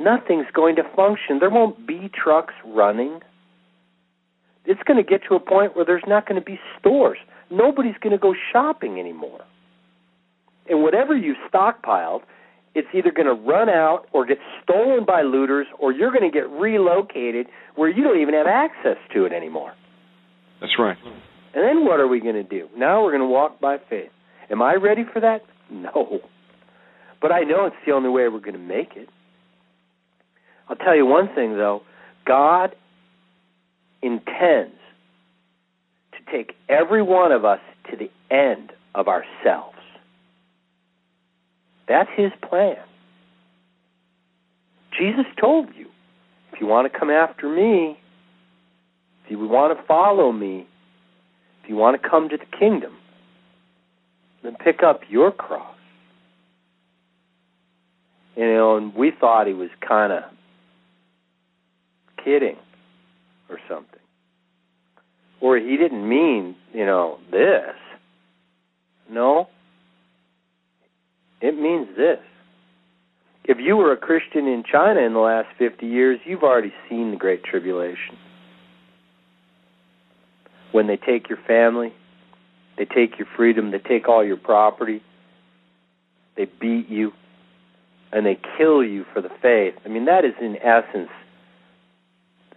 Nothing's 0.00 0.46
going 0.52 0.74
to 0.74 0.82
function. 0.96 1.38
There 1.38 1.48
won't 1.48 1.86
be 1.86 2.10
trucks 2.12 2.54
running. 2.64 3.20
It's 4.64 4.82
going 4.82 4.96
to 4.96 5.08
get 5.08 5.20
to 5.28 5.36
a 5.36 5.40
point 5.40 5.76
where 5.76 5.84
there's 5.84 6.02
not 6.08 6.26
going 6.26 6.40
to 6.40 6.44
be 6.44 6.58
stores. 6.80 7.18
Nobody's 7.48 7.96
going 8.00 8.12
to 8.12 8.18
go 8.18 8.34
shopping 8.52 8.98
anymore. 8.98 9.42
And 10.68 10.82
whatever 10.82 11.16
you 11.16 11.36
stockpiled, 11.48 12.22
it's 12.74 12.88
either 12.94 13.10
going 13.10 13.26
to 13.26 13.34
run 13.34 13.68
out 13.68 14.06
or 14.12 14.24
get 14.24 14.38
stolen 14.62 15.04
by 15.04 15.22
looters 15.22 15.66
or 15.78 15.92
you're 15.92 16.12
going 16.12 16.30
to 16.30 16.30
get 16.30 16.48
relocated 16.48 17.46
where 17.74 17.88
you 17.88 18.04
don't 18.04 18.20
even 18.20 18.34
have 18.34 18.46
access 18.46 18.96
to 19.14 19.24
it 19.24 19.32
anymore. 19.32 19.72
That's 20.60 20.72
right. 20.78 20.96
And 21.54 21.64
then 21.64 21.84
what 21.84 21.98
are 21.98 22.06
we 22.06 22.20
going 22.20 22.34
to 22.34 22.44
do? 22.44 22.68
Now 22.76 23.02
we're 23.02 23.10
going 23.10 23.22
to 23.22 23.26
walk 23.26 23.60
by 23.60 23.78
faith. 23.88 24.10
Am 24.50 24.62
I 24.62 24.74
ready 24.74 25.04
for 25.12 25.20
that? 25.20 25.40
No. 25.70 26.20
But 27.20 27.32
I 27.32 27.40
know 27.40 27.66
it's 27.66 27.76
the 27.86 27.92
only 27.92 28.08
way 28.08 28.28
we're 28.28 28.40
going 28.40 28.52
to 28.54 28.58
make 28.58 28.96
it. 28.96 29.08
I'll 30.68 30.76
tell 30.76 30.96
you 30.96 31.06
one 31.06 31.28
thing, 31.34 31.56
though 31.56 31.82
God 32.26 32.76
intends 34.02 34.76
to 36.12 36.32
take 36.32 36.54
every 36.68 37.02
one 37.02 37.32
of 37.32 37.44
us 37.44 37.58
to 37.90 37.96
the 37.96 38.10
end 38.34 38.72
of 38.94 39.08
ourselves. 39.08 39.76
That's 41.90 42.08
his 42.16 42.30
plan. 42.48 42.76
Jesus 44.96 45.24
told 45.40 45.70
you 45.76 45.88
if 46.52 46.60
you 46.60 46.68
want 46.68 46.90
to 46.90 46.96
come 46.96 47.10
after 47.10 47.48
me, 47.48 47.98
if 49.24 49.30
you 49.32 49.40
want 49.40 49.76
to 49.76 49.84
follow 49.86 50.30
me, 50.30 50.68
if 51.64 51.68
you 51.68 51.74
want 51.74 52.00
to 52.00 52.08
come 52.08 52.28
to 52.28 52.36
the 52.36 52.46
kingdom, 52.56 52.92
then 54.44 54.54
pick 54.54 54.84
up 54.84 55.00
your 55.08 55.32
cross. 55.32 55.74
You 58.36 58.46
know, 58.46 58.76
and 58.76 58.94
we 58.94 59.10
thought 59.10 59.48
he 59.48 59.52
was 59.52 59.70
kind 59.80 60.12
of 60.12 60.22
kidding 62.24 62.56
or 63.48 63.58
something. 63.68 63.98
Or 65.40 65.56
he 65.56 65.76
didn't 65.76 66.08
mean, 66.08 66.54
you 66.72 66.86
know, 66.86 67.18
this. 67.32 67.74
No, 69.10 69.48
it 71.40 71.58
means 71.58 71.88
this. 71.96 72.18
If 73.44 73.58
you 73.58 73.76
were 73.76 73.92
a 73.92 73.96
Christian 73.96 74.46
in 74.46 74.62
China 74.70 75.00
in 75.00 75.14
the 75.14 75.20
last 75.20 75.48
50 75.58 75.86
years, 75.86 76.20
you've 76.24 76.42
already 76.42 76.72
seen 76.88 77.10
the 77.10 77.16
Great 77.16 77.42
Tribulation. 77.42 78.16
When 80.72 80.86
they 80.86 80.96
take 80.96 81.28
your 81.28 81.38
family, 81.46 81.92
they 82.76 82.84
take 82.84 83.18
your 83.18 83.26
freedom, 83.36 83.70
they 83.70 83.78
take 83.78 84.08
all 84.08 84.24
your 84.24 84.36
property, 84.36 85.02
they 86.36 86.44
beat 86.60 86.88
you, 86.88 87.12
and 88.12 88.24
they 88.24 88.38
kill 88.56 88.84
you 88.84 89.04
for 89.12 89.20
the 89.20 89.30
faith. 89.42 89.74
I 89.84 89.88
mean, 89.88 90.04
that 90.04 90.24
is 90.24 90.34
in 90.40 90.56
essence 90.58 91.10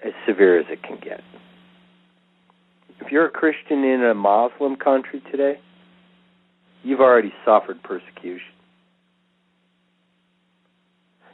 as 0.05 0.11
severe 0.27 0.59
as 0.59 0.65
it 0.69 0.83
can 0.83 0.99
get. 1.01 1.21
If 2.99 3.11
you're 3.11 3.25
a 3.25 3.31
Christian 3.31 3.83
in 3.83 4.03
a 4.03 4.13
Muslim 4.13 4.75
country 4.75 5.23
today, 5.31 5.59
you've 6.83 7.01
already 7.01 7.33
suffered 7.45 7.81
persecution 7.81 8.52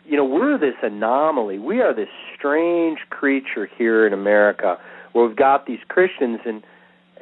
you 0.10 0.18
know, 0.18 0.26
we're 0.26 0.58
this 0.58 0.76
anomaly. 0.82 1.60
We 1.60 1.82
are 1.82 1.94
this 1.94 2.10
strange 2.36 3.00
creature 3.10 3.70
here 3.78 4.08
in 4.08 4.14
America 4.14 4.78
where 5.14 5.26
we've 5.28 5.38
got 5.38 5.66
these 5.66 5.80
Christians 5.88 6.40
and 6.46 6.64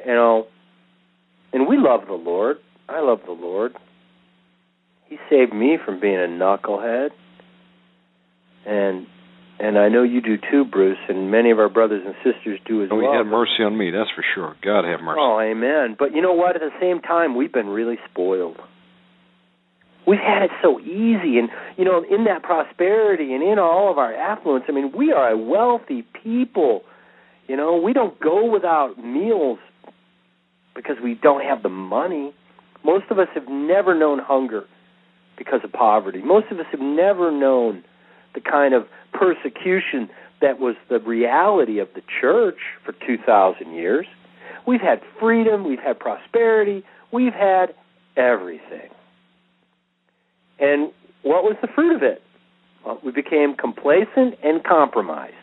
you 0.06 0.12
know 0.12 0.46
and 1.52 1.66
we 1.68 1.76
love 1.78 2.02
the 2.06 2.14
Lord. 2.14 2.56
I 2.88 3.00
love 3.00 3.20
the 3.26 3.32
Lord. 3.32 3.72
He 5.06 5.16
saved 5.30 5.52
me 5.54 5.78
from 5.84 6.00
being 6.00 6.16
a 6.16 6.28
knucklehead. 6.28 7.10
and 8.66 9.06
and 9.60 9.76
I 9.76 9.88
know 9.88 10.04
you 10.04 10.20
do 10.20 10.36
too, 10.36 10.64
Bruce, 10.64 10.98
and 11.08 11.32
many 11.32 11.50
of 11.50 11.58
our 11.58 11.68
brothers 11.68 12.02
and 12.06 12.14
sisters 12.22 12.60
do 12.64 12.84
as 12.84 12.90
well. 12.90 13.00
oh. 13.06 13.10
He 13.10 13.16
had 13.18 13.26
mercy 13.26 13.64
on 13.64 13.76
me, 13.76 13.90
that's 13.90 14.10
for 14.14 14.24
sure. 14.34 14.54
God 14.62 14.84
have 14.84 15.00
mercy. 15.00 15.18
Oh, 15.20 15.40
amen. 15.40 15.96
But 15.98 16.14
you 16.14 16.22
know 16.22 16.32
what? 16.32 16.54
At 16.54 16.60
the 16.62 16.70
same 16.80 17.00
time, 17.00 17.34
we've 17.34 17.52
been 17.52 17.66
really 17.66 17.98
spoiled. 18.08 18.56
We've 20.08 20.18
had 20.18 20.42
it 20.42 20.50
so 20.62 20.80
easy, 20.80 21.38
and 21.38 21.50
you 21.76 21.84
know, 21.84 22.02
in 22.02 22.24
that 22.24 22.42
prosperity 22.42 23.34
and 23.34 23.42
in 23.42 23.58
all 23.58 23.90
of 23.90 23.98
our 23.98 24.14
affluence, 24.14 24.64
I 24.66 24.72
mean, 24.72 24.90
we 24.96 25.12
are 25.12 25.28
a 25.28 25.36
wealthy 25.36 26.02
people. 26.24 26.82
You 27.46 27.58
know, 27.58 27.76
we 27.76 27.92
don't 27.92 28.18
go 28.18 28.50
without 28.50 28.96
meals 28.96 29.58
because 30.74 30.96
we 31.04 31.12
don't 31.14 31.44
have 31.44 31.62
the 31.62 31.68
money. 31.68 32.32
Most 32.82 33.04
of 33.10 33.18
us 33.18 33.28
have 33.34 33.48
never 33.48 33.94
known 33.94 34.18
hunger 34.18 34.64
because 35.36 35.60
of 35.62 35.72
poverty. 35.72 36.22
Most 36.22 36.46
of 36.50 36.58
us 36.58 36.66
have 36.70 36.80
never 36.80 37.30
known 37.30 37.84
the 38.34 38.40
kind 38.40 38.72
of 38.72 38.86
persecution 39.12 40.08
that 40.40 40.58
was 40.58 40.76
the 40.88 41.00
reality 41.00 41.80
of 41.80 41.88
the 41.94 42.02
church 42.18 42.60
for 42.82 42.94
2,000 43.06 43.74
years. 43.74 44.06
We've 44.66 44.80
had 44.80 45.02
freedom, 45.20 45.68
we've 45.68 45.78
had 45.78 45.98
prosperity, 45.98 46.82
we've 47.12 47.34
had 47.34 47.74
everything. 48.16 48.88
And 50.58 50.92
what 51.22 51.44
was 51.44 51.56
the 51.60 51.68
fruit 51.74 51.94
of 51.94 52.02
it? 52.02 52.22
Well, 52.84 52.98
we 53.04 53.12
became 53.12 53.54
complacent 53.54 54.34
and 54.42 54.62
compromised. 54.64 55.34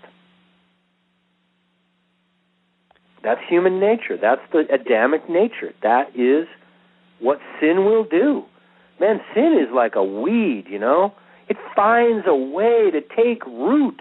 That's 3.24 3.41
human 3.49 3.80
nature. 3.80 4.18
That's 4.22 4.41
the 4.51 4.66
Adamic 4.72 5.30
nature. 5.30 5.74
That 5.82 6.16
is 6.16 6.47
what 7.20 7.39
sin 7.59 7.86
will 7.86 8.03
do. 8.03 8.43
Man, 8.99 9.20
sin 9.34 9.57
is 9.59 9.74
like 9.74 9.95
a 9.95 10.03
weed, 10.03 10.66
you 10.70 10.80
know? 10.80 11.13
It 11.49 11.57
finds 11.76 12.26
a 12.28 12.36
way 12.36 12.91
to 12.91 13.01
take 13.01 13.45
root. 13.45 13.99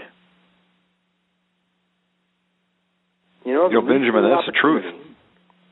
You 3.45 3.53
know, 3.53 3.69
you 3.69 3.81
know 3.81 3.87
Benjamin, 3.87 4.25
that's 4.31 4.47
the 4.47 4.53
truth. 4.59 4.85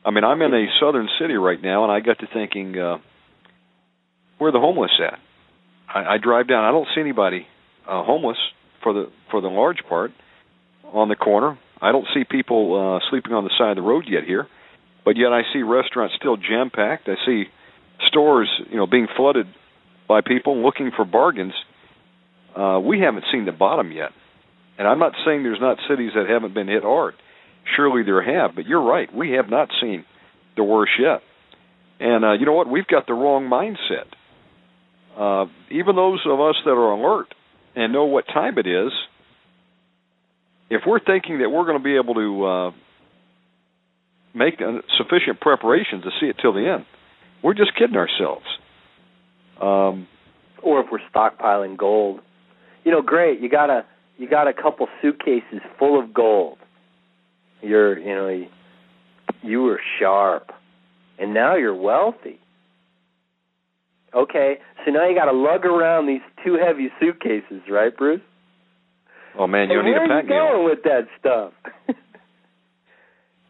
I 0.05 0.11
mean, 0.11 0.23
I'm 0.23 0.41
in 0.41 0.53
a 0.53 0.65
southern 0.79 1.07
city 1.19 1.35
right 1.35 1.61
now, 1.61 1.83
and 1.83 1.91
I 1.91 1.99
got 2.01 2.19
to 2.19 2.27
thinking, 2.31 2.77
uh, 2.77 2.97
where 4.37 4.49
are 4.49 4.51
the 4.51 4.59
homeless 4.59 4.91
at? 4.99 5.19
I, 5.93 6.15
I 6.15 6.17
drive 6.17 6.47
down. 6.47 6.65
I 6.65 6.71
don't 6.71 6.87
see 6.95 7.01
anybody 7.01 7.47
uh, 7.87 8.03
homeless 8.03 8.37
for 8.81 8.93
the 8.93 9.11
for 9.31 9.41
the 9.41 9.47
large 9.47 9.79
part 9.87 10.11
on 10.85 11.09
the 11.09 11.15
corner. 11.15 11.57
I 11.81 11.91
don't 11.91 12.07
see 12.13 12.23
people 12.23 12.99
uh, 13.01 13.09
sleeping 13.09 13.33
on 13.33 13.43
the 13.43 13.51
side 13.57 13.71
of 13.71 13.75
the 13.75 13.81
road 13.81 14.05
yet 14.07 14.23
here, 14.23 14.47
but 15.05 15.17
yet 15.17 15.33
I 15.33 15.41
see 15.53 15.61
restaurants 15.63 16.15
still 16.17 16.37
jam 16.37 16.69
packed. 16.69 17.07
I 17.07 17.15
see 17.25 17.45
stores, 18.07 18.49
you 18.69 18.77
know, 18.77 18.87
being 18.87 19.07
flooded 19.15 19.47
by 20.07 20.21
people 20.21 20.63
looking 20.63 20.91
for 20.95 21.05
bargains. 21.05 21.53
Uh, 22.55 22.79
we 22.79 22.99
haven't 22.99 23.25
seen 23.31 23.45
the 23.45 23.51
bottom 23.51 23.91
yet, 23.91 24.11
and 24.77 24.87
I'm 24.87 24.99
not 24.99 25.13
saying 25.25 25.43
there's 25.43 25.61
not 25.61 25.77
cities 25.89 26.11
that 26.15 26.29
haven't 26.29 26.53
been 26.53 26.67
hit 26.67 26.83
hard. 26.83 27.15
Surely 27.75 28.03
there 28.03 28.21
have, 28.21 28.55
but 28.55 28.65
you're 28.65 28.83
right. 28.83 29.13
We 29.13 29.31
have 29.31 29.49
not 29.49 29.69
seen 29.81 30.05
the 30.55 30.63
worst 30.63 30.91
yet. 30.99 31.21
And 31.99 32.25
uh, 32.25 32.33
you 32.33 32.45
know 32.45 32.53
what? 32.53 32.69
We've 32.69 32.85
got 32.85 33.07
the 33.07 33.13
wrong 33.13 33.49
mindset. 33.49 34.05
Uh, 35.17 35.45
even 35.69 35.95
those 35.95 36.21
of 36.25 36.39
us 36.39 36.55
that 36.65 36.71
are 36.71 36.91
alert 36.91 37.27
and 37.75 37.93
know 37.93 38.05
what 38.05 38.25
time 38.27 38.57
it 38.57 38.67
is, 38.67 38.91
if 40.69 40.81
we're 40.87 40.99
thinking 40.99 41.39
that 41.39 41.49
we're 41.49 41.65
going 41.65 41.77
to 41.77 41.83
be 41.83 41.95
able 41.95 42.15
to 42.15 42.45
uh, 42.45 42.71
make 44.33 44.55
sufficient 44.97 45.39
preparation 45.39 46.01
to 46.01 46.09
see 46.19 46.27
it 46.27 46.37
till 46.41 46.53
the 46.53 46.67
end, 46.67 46.85
we're 47.43 47.53
just 47.53 47.75
kidding 47.77 47.95
ourselves. 47.95 48.45
Um, 49.61 50.07
or 50.63 50.81
if 50.81 50.87
we're 50.91 50.99
stockpiling 51.13 51.77
gold, 51.77 52.21
you 52.83 52.91
know, 52.91 53.01
great. 53.01 53.39
You 53.39 53.49
got 53.49 53.69
a 53.69 53.85
you 54.17 54.29
got 54.29 54.47
a 54.47 54.53
couple 54.53 54.87
suitcases 55.01 55.61
full 55.77 55.99
of 55.99 56.13
gold. 56.13 56.57
You're 57.61 57.99
you 57.99 58.15
know 58.15 58.29
you, 58.29 58.47
you 59.41 59.61
were 59.61 59.79
sharp, 59.99 60.51
and 61.19 61.33
now 61.33 61.55
you're 61.55 61.75
wealthy. 61.75 62.39
Okay, 64.15 64.57
so 64.85 64.91
now 64.91 65.07
you 65.07 65.15
got 65.15 65.25
to 65.25 65.31
lug 65.31 65.65
around 65.65 66.07
these 66.07 66.21
two 66.45 66.57
heavy 66.63 66.89
suitcases, 66.99 67.61
right, 67.69 67.95
Bruce? 67.95 68.21
Oh 69.37 69.47
man, 69.47 69.69
you 69.69 69.79
and 69.79 69.87
need 69.87 69.95
a 69.95 69.99
pack 70.01 70.29
Where 70.29 70.41
are 70.41 70.47
you 70.47 70.53
going 70.53 70.65
with 70.69 70.83
that 70.83 71.07
stuff? 71.19 71.53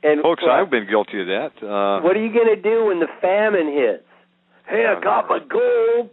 and 0.03 0.21
folks, 0.21 0.43
well, 0.45 0.55
I've 0.55 0.71
been 0.71 0.87
guilty 0.87 1.19
of 1.19 1.27
that. 1.27 1.51
Uh, 1.59 2.01
what 2.01 2.15
are 2.15 2.23
you 2.23 2.33
going 2.33 2.55
to 2.55 2.61
do 2.61 2.85
when 2.85 3.01
the 3.01 3.11
famine 3.19 3.67
hits? 3.67 4.07
Hey, 4.67 4.85
I 4.85 5.01
got 5.01 5.27
my 5.27 5.39
gold. 5.39 6.09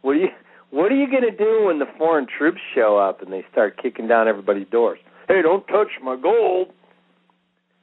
What 0.00 0.12
are 0.12 0.20
you 0.20 0.28
What 0.70 0.90
are 0.90 0.96
you 0.96 1.10
going 1.10 1.30
to 1.30 1.36
do 1.36 1.66
when 1.66 1.78
the 1.78 1.88
foreign 1.98 2.26
troops 2.26 2.60
show 2.74 2.96
up 2.96 3.20
and 3.20 3.30
they 3.30 3.44
start 3.52 3.80
kicking 3.80 4.08
down 4.08 4.28
everybody's 4.28 4.68
doors? 4.68 4.98
Hey, 5.28 5.42
don't 5.42 5.66
touch 5.66 5.90
my 6.02 6.16
gold. 6.16 6.68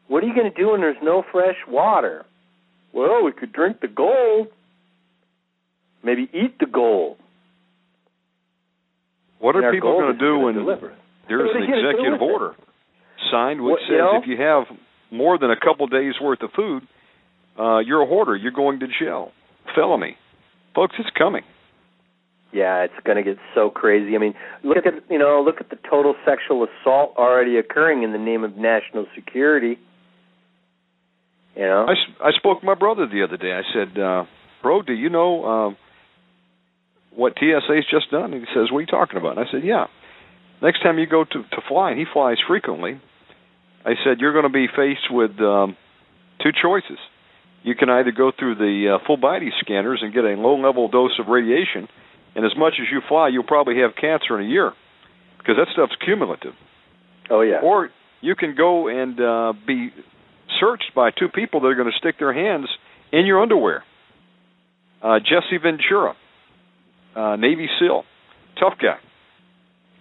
What 0.08 0.24
are 0.24 0.28
you 0.28 0.34
going 0.34 0.52
to 0.52 0.58
do 0.58 0.72
when 0.72 0.82
there's 0.82 0.98
no 1.04 1.24
fresh 1.32 1.58
water? 1.68 2.26
Well, 2.94 3.24
we 3.24 3.32
could 3.32 3.54
drink 3.54 3.82
the 3.82 3.88
gold. 3.88 4.48
Maybe 6.04 6.30
eat 6.34 6.60
the 6.60 6.66
gold. 6.66 7.18
What 9.40 9.56
are 9.56 9.60
And 9.60 9.66
our 9.68 9.72
people 9.74 10.00
going 10.00 10.14
to 10.14 10.20
do 10.20 10.40
when 10.40 10.56
deliver. 10.56 10.94
there's 11.28 11.50
an 11.56 11.62
you 11.64 11.68
gonna 11.68 11.82
do 11.82 11.88
executive 11.90 12.22
order 12.22 12.56
signed 13.32 13.62
which 13.62 13.72
What- 13.74 13.80
says 13.82 13.90
you 13.90 13.98
know? 13.98 14.16
if 14.18 14.28
you 14.28 14.38
have 14.38 14.66
more 15.12 15.38
than 15.38 15.52
a 15.52 15.56
couple 15.56 15.86
days 15.88 16.20
worth 16.20 16.42
of 16.44 16.52
food, 16.54 16.84
uh, 17.60 17.78
you're 17.80 18.02
a 18.02 18.06
hoarder. 18.06 18.36
You're 18.36 18.52
going 18.52 18.80
to 18.80 18.88
jail. 18.88 19.32
Felony, 19.76 20.18
folks, 20.74 20.96
it's 21.00 21.10
coming. 21.12 21.44
Yeah, 22.54 22.84
it's 22.84 22.98
going 23.04 23.18
to 23.18 23.24
get 23.24 23.38
so 23.54 23.70
crazy. 23.70 24.16
I 24.16 24.20
mean, 24.20 24.34
look 24.64 24.86
at 24.86 24.94
you 25.10 25.18
know, 25.18 25.42
look 25.42 25.60
at 25.60 25.70
the 25.70 25.76
total 25.90 26.16
sexual 26.26 26.64
assault 26.66 27.14
already 27.18 27.58
occurring 27.58 28.04
in 28.04 28.14
the 28.14 28.18
name 28.18 28.44
of 28.44 28.56
national 28.58 29.06
security. 29.14 29.78
You 31.56 31.64
know, 31.66 31.88
I 32.24 32.32
spoke 32.32 32.60
to 32.62 32.66
my 32.66 32.76
brother 32.76 33.06
the 33.08 33.24
other 33.24 33.36
day. 33.38 33.52
I 33.52 33.64
said, 33.74 33.98
uh, 34.00 34.26
"Bro, 34.62 34.84
do 34.84 34.94
you 34.94 35.10
know 35.10 35.44
um, 35.46 35.78
what 37.18 37.34
TSA's 37.34 37.90
just 37.90 38.12
done?" 38.14 38.34
And 38.34 38.46
he 38.46 38.50
says, 38.54 38.70
"What 38.70 38.78
are 38.78 38.86
you 38.86 38.94
talking 38.94 39.18
about?" 39.18 39.38
And 39.38 39.46
I 39.46 39.52
said, 39.52 39.64
"Yeah. 39.66 39.88
Next 40.62 40.82
time 40.82 40.98
you 40.98 41.06
go 41.06 41.24
to 41.24 41.40
to 41.44 41.62
fly, 41.68 41.92
and 41.92 42.00
he 42.00 42.06
flies 42.06 42.38
frequently. 42.48 43.02
I 43.86 43.94
said 44.04 44.20
you're 44.20 44.34
going 44.34 44.46
to 44.46 44.54
be 44.54 44.68
faced 44.68 45.10
with 45.10 45.32
um, 45.40 45.76
two 46.44 46.52
choices. 46.54 47.00
You 47.64 47.76
can 47.76 47.90
either 47.90 48.12
go 48.12 48.32
through 48.38 48.56
the 48.56 48.96
uh, 48.96 49.06
full 49.06 49.18
body 49.18 49.52
scanners 49.60 50.00
and 50.02 50.14
get 50.14 50.24
a 50.24 50.36
low 50.40 50.56
level 50.56 50.88
dose 50.88 51.18
of 51.20 51.28
radiation, 51.28 51.88
and 52.36 52.46
as 52.46 52.56
much 52.58 52.74
as 52.80 52.88
you 52.92 53.02
fly, 53.08 53.28
you'll 53.30 53.44
probably 53.44 53.80
have 53.82 53.96
cancer 53.96 54.40
in 54.40 54.46
a 54.46 54.50
year 54.50 54.72
because 55.40 55.56
that 55.58 55.68
stuff's 55.74 55.98
cumulative." 56.04 56.54
oh 57.30 57.42
yeah, 57.42 57.60
Or 57.62 57.90
you 58.22 58.36
can 58.36 58.56
go 58.56 58.88
and 58.88 59.20
uh, 59.20 59.54
be 59.66 59.92
searched 60.60 60.92
by 60.96 61.12
two 61.12 61.28
people 61.28 61.62
that 61.62 61.68
are 61.68 61.76
going 61.76 61.92
to 61.92 61.98
stick 61.98 62.20
their 62.20 62.34
hands 62.34 62.68
in 63.12 63.26
your 63.26 63.42
underwear. 63.42 63.84
Uh, 65.02 65.20
Jesse 65.20 65.58
Ventura, 65.62 66.16
uh, 67.18 67.36
Navy 67.36 67.68
SEAL, 67.80 68.04
tough 68.60 68.74
guy. 68.82 68.98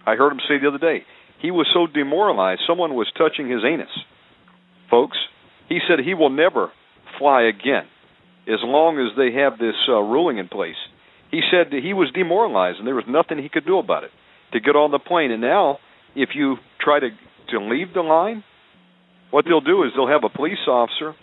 I 0.05 0.15
heard 0.15 0.31
him 0.31 0.39
say 0.47 0.59
the 0.61 0.67
other 0.67 0.77
day 0.77 1.03
he 1.41 1.51
was 1.51 1.67
so 1.73 1.87
demoralized. 1.91 2.61
Someone 2.67 2.95
was 2.95 3.11
touching 3.17 3.49
his 3.49 3.61
anus. 3.65 3.89
Folks, 4.89 5.17
he 5.69 5.79
said 5.87 5.99
he 5.99 6.13
will 6.13 6.29
never 6.29 6.71
fly 7.19 7.43
again 7.43 7.85
as 8.47 8.59
long 8.63 8.97
as 8.99 9.17
they 9.17 9.37
have 9.37 9.59
this 9.59 9.75
uh, 9.89 9.99
ruling 9.99 10.37
in 10.37 10.47
place. 10.47 10.79
He 11.29 11.41
said 11.51 11.71
that 11.71 11.83
he 11.83 11.93
was 11.93 12.09
demoralized 12.13 12.79
and 12.79 12.87
there 12.87 12.95
was 12.95 13.03
nothing 13.07 13.37
he 13.37 13.49
could 13.49 13.65
do 13.65 13.79
about 13.79 14.03
it 14.05 14.11
to 14.53 14.59
get 14.59 14.75
on 14.75 14.91
the 14.91 14.99
plane. 14.99 15.31
And 15.31 15.41
now, 15.41 15.79
if 16.15 16.29
you 16.33 16.55
try 16.79 16.99
to 16.99 17.09
to 17.51 17.59
leave 17.59 17.93
the 17.93 18.01
line, 18.01 18.43
what 19.31 19.45
they'll 19.45 19.61
do 19.61 19.83
is 19.83 19.91
they'll 19.95 20.07
have 20.07 20.23
a 20.23 20.35
police 20.35 20.63
officer 20.67 21.15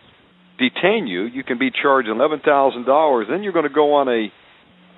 detain 0.58 1.06
you. 1.06 1.24
You 1.24 1.44
can 1.44 1.58
be 1.58 1.70
charged 1.70 2.08
eleven 2.08 2.40
thousand 2.44 2.84
dollars. 2.84 3.26
Then 3.28 3.42
you're 3.42 3.52
going 3.52 3.68
to 3.68 3.74
go 3.74 3.94
on 3.94 4.08
a, 4.08 4.28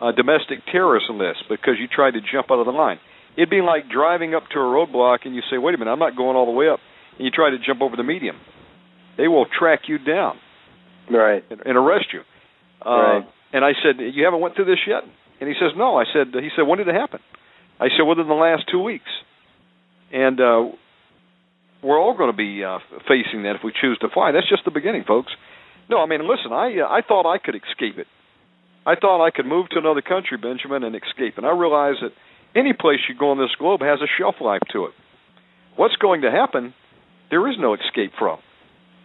a 0.02 0.12
domestic 0.12 0.60
terrorist 0.70 1.06
list 1.10 1.44
because 1.48 1.74
you 1.78 1.88
tried 1.88 2.12
to 2.12 2.20
jump 2.20 2.50
out 2.50 2.58
of 2.58 2.66
the 2.66 2.72
line. 2.72 2.98
It'd 3.36 3.50
be 3.50 3.60
like 3.60 3.88
driving 3.88 4.34
up 4.34 4.44
to 4.52 4.58
a 4.58 4.62
roadblock 4.62 5.24
and 5.24 5.34
you 5.34 5.42
say, 5.50 5.58
"Wait 5.58 5.74
a 5.74 5.78
minute, 5.78 5.90
I'm 5.90 5.98
not 5.98 6.16
going 6.16 6.36
all 6.36 6.46
the 6.46 6.52
way 6.52 6.68
up," 6.68 6.80
and 7.18 7.24
you 7.24 7.30
try 7.30 7.50
to 7.50 7.58
jump 7.58 7.82
over 7.82 7.96
the 7.96 8.02
medium. 8.02 8.36
They 9.16 9.28
will 9.28 9.46
track 9.46 9.88
you 9.88 9.98
down 9.98 10.38
right. 11.10 11.44
and, 11.50 11.60
and 11.64 11.76
arrest 11.76 12.06
you. 12.12 12.20
Uh, 12.84 12.90
Right. 12.90 13.24
And 13.52 13.64
I 13.64 13.72
said, 13.82 14.00
"You 14.00 14.24
haven't 14.24 14.40
went 14.40 14.56
through 14.56 14.66
this 14.66 14.80
yet?" 14.86 15.04
And 15.40 15.48
he 15.48 15.54
says, 15.54 15.72
"No." 15.76 15.96
I 15.96 16.04
said, 16.12 16.34
"He 16.34 16.50
said, 16.56 16.66
when 16.66 16.78
did 16.78 16.88
it 16.88 16.94
happen?" 16.94 17.20
I 17.80 17.88
said, 17.88 18.02
"Within 18.02 18.28
the 18.28 18.34
last 18.34 18.64
two 18.70 18.82
weeks." 18.82 19.08
And 20.12 20.40
uh, 20.40 20.68
we're 21.82 21.98
all 21.98 22.16
going 22.16 22.30
to 22.30 22.36
be 22.36 22.64
uh, 22.64 22.78
facing 23.08 23.44
that 23.44 23.56
if 23.56 23.62
we 23.64 23.72
choose 23.80 23.98
to 24.00 24.08
fly. 24.08 24.32
That's 24.32 24.48
just 24.48 24.64
the 24.64 24.70
beginning, 24.70 25.04
folks. 25.06 25.32
No, 25.88 26.02
I 26.02 26.06
mean, 26.06 26.20
listen, 26.28 26.52
I 26.52 26.80
uh, 26.80 26.88
I 26.88 27.00
thought 27.06 27.24
I 27.30 27.38
could 27.38 27.54
escape 27.54 27.98
it. 27.98 28.06
I 28.86 28.94
thought 28.94 29.24
I 29.24 29.32
could 29.32 29.46
move 29.46 29.68
to 29.70 29.78
another 29.78 30.00
country, 30.00 30.38
Benjamin, 30.38 30.84
and 30.84 30.94
escape. 30.94 31.34
And 31.36 31.44
I 31.44 31.50
realized 31.50 31.98
that 32.02 32.12
any 32.54 32.72
place 32.72 33.00
you 33.08 33.16
go 33.18 33.30
on 33.32 33.38
this 33.38 33.54
globe 33.58 33.80
has 33.80 33.98
a 34.00 34.06
shelf 34.16 34.36
life 34.40 34.62
to 34.72 34.86
it. 34.86 34.92
What's 35.74 35.96
going 35.96 36.22
to 36.22 36.30
happen? 36.30 36.72
There 37.28 37.50
is 37.50 37.56
no 37.58 37.74
escape 37.74 38.12
from. 38.16 38.38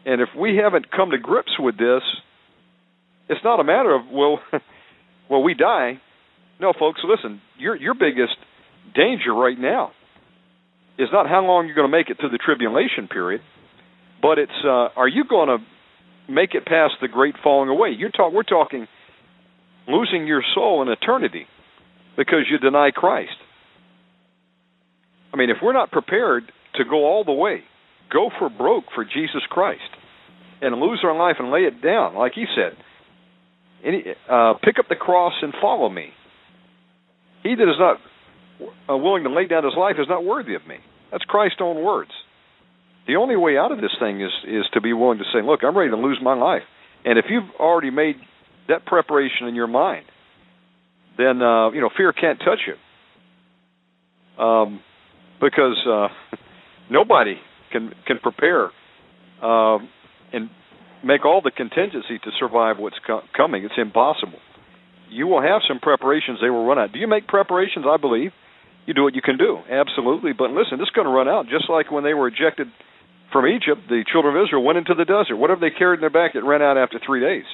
And 0.05 0.21
if 0.21 0.29
we 0.37 0.57
haven't 0.57 0.91
come 0.91 1.09
to 1.11 1.17
grips 1.17 1.57
with 1.59 1.77
this, 1.77 2.03
it's 3.27 3.43
not 3.43 3.59
a 3.59 3.63
matter 3.63 3.93
of 3.93 4.03
well, 4.11 4.39
well, 5.29 5.41
we 5.41 5.55
die. 5.55 5.99
No, 6.59 6.73
folks, 6.77 7.01
listen. 7.03 7.41
Your 7.57 7.75
your 7.75 7.95
biggest 7.95 8.37
danger 8.95 9.33
right 9.33 9.57
now 9.57 9.91
is 10.99 11.09
not 11.11 11.27
how 11.27 11.43
long 11.43 11.65
you're 11.65 11.75
going 11.75 11.89
to 11.89 11.97
make 11.97 12.09
it 12.09 12.17
through 12.19 12.29
the 12.29 12.39
tribulation 12.43 13.07
period, 13.07 13.41
but 14.21 14.37
it's 14.37 14.51
uh, 14.63 14.89
are 14.95 15.07
you 15.07 15.23
going 15.27 15.47
to 15.47 16.31
make 16.31 16.53
it 16.53 16.65
past 16.65 16.93
the 17.01 17.07
great 17.07 17.35
falling 17.43 17.69
away? 17.69 17.89
You're 17.97 18.11
talk 18.11 18.31
we're 18.31 18.43
talking 18.43 18.87
losing 19.91 20.27
your 20.27 20.43
soul 20.55 20.81
in 20.81 20.89
eternity 20.89 21.45
because 22.17 22.45
you 22.49 22.57
deny 22.57 22.91
Christ. 22.91 23.35
I 25.33 25.37
mean, 25.37 25.49
if 25.49 25.57
we're 25.61 25.73
not 25.73 25.91
prepared 25.91 26.51
to 26.75 26.83
go 26.83 27.05
all 27.05 27.23
the 27.23 27.31
way, 27.31 27.61
go 28.11 28.29
for 28.37 28.49
broke 28.49 28.85
for 28.93 29.05
Jesus 29.05 29.41
Christ, 29.49 29.81
and 30.61 30.79
lose 30.79 31.01
our 31.03 31.17
life 31.17 31.37
and 31.39 31.51
lay 31.51 31.61
it 31.61 31.81
down, 31.81 32.15
like 32.15 32.33
he 32.33 32.45
said, 32.55 32.77
any, 33.83 34.03
uh, 34.29 34.53
pick 34.63 34.77
up 34.77 34.85
the 34.89 34.95
cross 34.95 35.33
and 35.41 35.53
follow 35.59 35.89
me. 35.89 36.09
He 37.43 37.55
that 37.55 37.63
is 37.63 37.79
not 37.79 37.97
uh, 38.89 38.97
willing 38.97 39.23
to 39.23 39.31
lay 39.31 39.47
down 39.47 39.63
his 39.63 39.73
life 39.77 39.95
is 39.99 40.07
not 40.07 40.23
worthy 40.23 40.53
of 40.53 40.67
me. 40.67 40.75
That's 41.11 41.23
Christ's 41.23 41.57
own 41.61 41.83
words. 41.83 42.11
The 43.07 43.15
only 43.15 43.35
way 43.35 43.57
out 43.57 43.71
of 43.71 43.81
this 43.81 43.91
thing 43.99 44.21
is 44.21 44.31
is 44.47 44.65
to 44.73 44.81
be 44.81 44.93
willing 44.93 45.17
to 45.17 45.23
say, 45.33 45.41
"Look, 45.41 45.63
I'm 45.63 45.75
ready 45.75 45.89
to 45.89 45.97
lose 45.97 46.19
my 46.21 46.35
life." 46.35 46.61
And 47.03 47.17
if 47.17 47.25
you've 47.29 47.49
already 47.59 47.89
made 47.89 48.17
that 48.71 48.85
preparation 48.85 49.47
in 49.47 49.55
your 49.55 49.67
mind, 49.67 50.05
then 51.17 51.41
uh, 51.41 51.71
you 51.71 51.81
know 51.81 51.89
fear 51.95 52.11
can't 52.13 52.39
touch 52.39 52.59
you, 52.65 54.43
um, 54.43 54.81
because 55.39 55.77
uh, 55.87 56.07
nobody 56.89 57.35
can 57.71 57.93
can 58.07 58.19
prepare 58.19 58.65
uh, 59.41 59.77
and 60.33 60.49
make 61.03 61.25
all 61.25 61.41
the 61.41 61.51
contingency 61.51 62.19
to 62.23 62.31
survive 62.39 62.77
what's 62.77 62.97
co- 63.05 63.23
coming. 63.35 63.63
It's 63.63 63.77
impossible. 63.77 64.39
You 65.09 65.27
will 65.27 65.41
have 65.41 65.61
some 65.67 65.79
preparations; 65.79 66.39
they 66.41 66.49
will 66.49 66.65
run 66.65 66.79
out. 66.79 66.93
Do 66.93 66.99
you 66.99 67.07
make 67.07 67.27
preparations? 67.27 67.85
I 67.87 67.97
believe 67.97 68.31
you 68.85 68.93
do 68.93 69.03
what 69.03 69.13
you 69.15 69.21
can 69.21 69.37
do, 69.37 69.59
absolutely. 69.69 70.33
But 70.33 70.51
listen, 70.51 70.79
this 70.79 70.87
is 70.87 70.95
going 70.95 71.07
to 71.07 71.13
run 71.13 71.27
out, 71.27 71.45
just 71.45 71.69
like 71.69 71.91
when 71.91 72.03
they 72.03 72.13
were 72.13 72.27
ejected 72.27 72.67
from 73.31 73.47
Egypt. 73.47 73.87
The 73.89 74.03
children 74.11 74.35
of 74.35 74.43
Israel 74.43 74.63
went 74.63 74.77
into 74.77 74.93
the 74.93 75.05
desert. 75.05 75.37
Whatever 75.37 75.61
they 75.61 75.69
carried 75.75 75.97
in 75.97 76.01
their 76.01 76.09
back, 76.09 76.35
it 76.35 76.43
ran 76.43 76.61
out 76.61 76.77
after 76.77 76.99
three 77.05 77.21
days. 77.21 77.45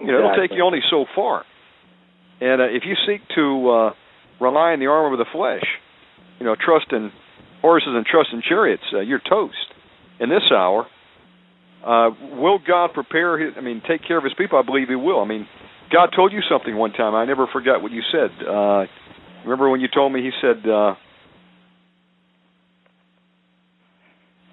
You 0.00 0.06
know, 0.06 0.18
Exactly. 0.18 0.44
it'll 0.44 0.48
take 0.48 0.56
you 0.56 0.64
only 0.64 0.80
so 0.90 1.04
far. 1.14 1.44
And 2.40 2.60
uh, 2.62 2.64
if 2.66 2.84
you 2.86 2.94
seek 3.06 3.20
to 3.34 3.70
uh, 3.70 3.90
rely 4.40 4.72
on 4.72 4.78
the 4.80 4.86
arm 4.86 5.12
of 5.12 5.18
the 5.18 5.26
flesh, 5.32 5.64
you 6.38 6.46
know, 6.46 6.54
trust 6.54 6.86
in 6.92 7.10
horses 7.62 7.90
and 7.92 8.06
trust 8.06 8.30
in 8.32 8.42
chariots, 8.48 8.84
uh, 8.92 9.00
you're 9.00 9.20
toast. 9.20 9.56
In 10.20 10.28
this 10.28 10.42
hour, 10.52 10.86
uh, 11.84 12.10
will 12.38 12.58
God 12.64 12.92
prepare? 12.94 13.38
His, 13.38 13.54
I 13.56 13.60
mean, 13.60 13.82
take 13.88 14.06
care 14.06 14.18
of 14.18 14.24
His 14.24 14.34
people. 14.38 14.58
I 14.58 14.62
believe 14.62 14.88
He 14.88 14.94
will. 14.94 15.20
I 15.20 15.26
mean, 15.26 15.46
God 15.92 16.10
told 16.14 16.32
you 16.32 16.40
something 16.48 16.76
one 16.76 16.92
time. 16.92 17.14
I 17.14 17.24
never 17.24 17.46
forgot 17.52 17.82
what 17.82 17.92
you 17.92 18.02
said. 18.12 18.30
Uh, 18.46 18.86
remember 19.42 19.68
when 19.68 19.80
you 19.80 19.88
told 19.92 20.12
me? 20.12 20.22
He 20.22 20.30
said, 20.40 20.68
uh, 20.68 20.94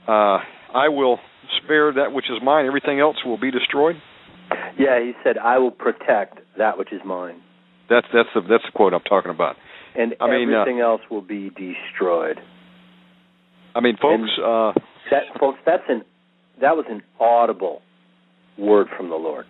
uh, 0.08 0.40
"I 0.74 0.90
will 0.90 1.20
spare 1.64 1.94
that 1.94 2.12
which 2.14 2.26
is 2.26 2.38
mine. 2.44 2.66
Everything 2.66 3.00
else 3.00 3.18
will 3.26 3.40
be 3.40 3.52
destroyed." 3.52 3.96
Yeah, 4.78 5.00
he 5.00 5.14
said, 5.24 5.38
"I 5.38 5.58
will 5.58 5.72
protect 5.72 6.40
that 6.58 6.78
which 6.78 6.92
is 6.92 7.02
mine, 7.06 7.42
That's 7.90 8.08
that's 8.14 8.30
the 8.34 8.42
that's 8.42 8.64
the 8.66 8.72
quote 8.74 8.94
I'm 8.94 9.02
talking 9.02 9.32
about. 9.32 9.56
and 9.96 10.16
I 10.20 10.30
mean, 10.30 10.54
uh, 10.54 10.62
everything 10.62 10.80
else 10.82 11.02
will 11.10 11.22
be 11.22 11.50
destroyed." 11.50 12.40
I 13.76 13.82
mean, 13.82 13.98
folks. 14.02 14.30
uh, 14.40 14.72
That, 15.12 15.24
folks, 15.40 15.60
that's 15.66 15.84
an 15.90 16.04
that 16.62 16.76
was 16.78 16.86
an 16.90 17.02
audible 17.20 17.82
word 18.58 18.88
from 18.96 19.10
the 19.10 19.16
Lord. 19.16 19.46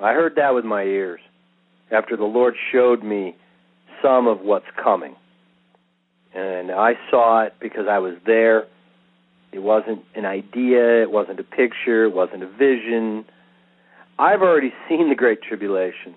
I 0.00 0.12
heard 0.12 0.34
that 0.36 0.54
with 0.54 0.64
my 0.64 0.82
ears 0.82 1.20
after 1.90 2.16
the 2.16 2.24
Lord 2.24 2.54
showed 2.72 3.02
me 3.02 3.34
some 4.02 4.28
of 4.28 4.40
what's 4.40 4.66
coming, 4.82 5.16
and 6.34 6.70
I 6.70 6.92
saw 7.10 7.42
it 7.44 7.54
because 7.60 7.86
I 7.88 7.98
was 7.98 8.14
there. 8.26 8.66
It 9.50 9.60
wasn't 9.60 10.04
an 10.14 10.24
idea. 10.26 11.02
It 11.02 11.10
wasn't 11.10 11.40
a 11.40 11.44
picture. 11.44 12.04
It 12.04 12.12
wasn't 12.14 12.42
a 12.44 12.48
vision. 12.48 13.24
I've 14.18 14.42
already 14.42 14.72
seen 14.88 15.08
the 15.08 15.14
Great 15.14 15.42
Tribulation, 15.42 16.14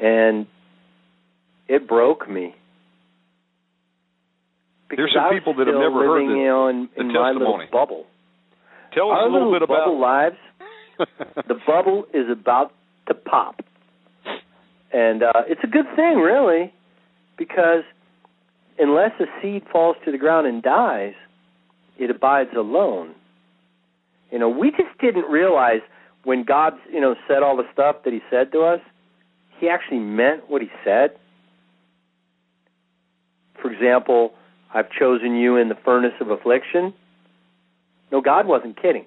and 0.00 0.46
it 1.68 1.86
broke 1.88 2.28
me. 2.28 2.54
There's 4.90 5.10
Because 5.10 5.14
some 5.14 5.22
I 5.24 5.26
was 5.28 5.38
people 5.38 5.54
that 5.54 5.66
have 5.68 5.76
never 5.76 6.04
heard 6.04 6.22
you 6.22 6.44
know, 6.46 6.68
in, 6.68 6.88
the 6.96 7.00
in 7.02 7.12
my 7.12 7.30
little 7.30 7.58
testimony. 7.58 7.68
bubble. 7.70 8.06
tell 8.92 9.10
us 9.12 9.18
Our 9.20 9.28
a 9.28 9.32
little 9.32 9.52
bit 9.52 9.60
bubble 9.68 9.96
about. 9.96 10.00
lives. 10.00 10.36
The 11.48 11.54
bubble 11.66 12.04
is 12.12 12.26
about 12.30 12.72
to 13.08 13.14
pop, 13.14 13.62
and 14.92 15.22
uh, 15.22 15.32
it's 15.48 15.62
a 15.64 15.66
good 15.66 15.86
thing, 15.96 16.18
really, 16.18 16.74
because 17.38 17.84
unless 18.78 19.12
a 19.18 19.24
seed 19.40 19.62
falls 19.72 19.96
to 20.04 20.12
the 20.12 20.18
ground 20.18 20.46
and 20.46 20.62
dies, 20.62 21.14
it 21.98 22.10
abides 22.10 22.50
alone. 22.54 23.14
You 24.30 24.38
know, 24.40 24.50
we 24.50 24.72
just 24.72 24.92
didn't 25.00 25.24
realize 25.30 25.80
when 26.24 26.44
God, 26.44 26.74
you 26.92 27.00
know, 27.00 27.14
said 27.26 27.42
all 27.42 27.56
the 27.56 27.68
stuff 27.72 27.96
that 28.04 28.12
He 28.12 28.20
said 28.30 28.52
to 28.52 28.62
us, 28.62 28.80
He 29.58 29.68
actually 29.68 30.00
meant 30.00 30.48
what 30.48 30.62
He 30.62 30.68
said. 30.84 31.10
For 33.60 33.70
example, 33.70 34.32
I've 34.72 34.90
chosen 34.90 35.36
you 35.36 35.56
in 35.56 35.68
the 35.68 35.74
furnace 35.84 36.14
of 36.20 36.30
affliction. 36.30 36.94
No, 38.12 38.20
God 38.20 38.46
wasn't 38.46 38.80
kidding. 38.80 39.04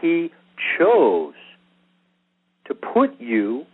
He 0.00 0.30
chose 0.78 1.34
to 2.66 2.74
put 2.74 3.20
you 3.20 3.64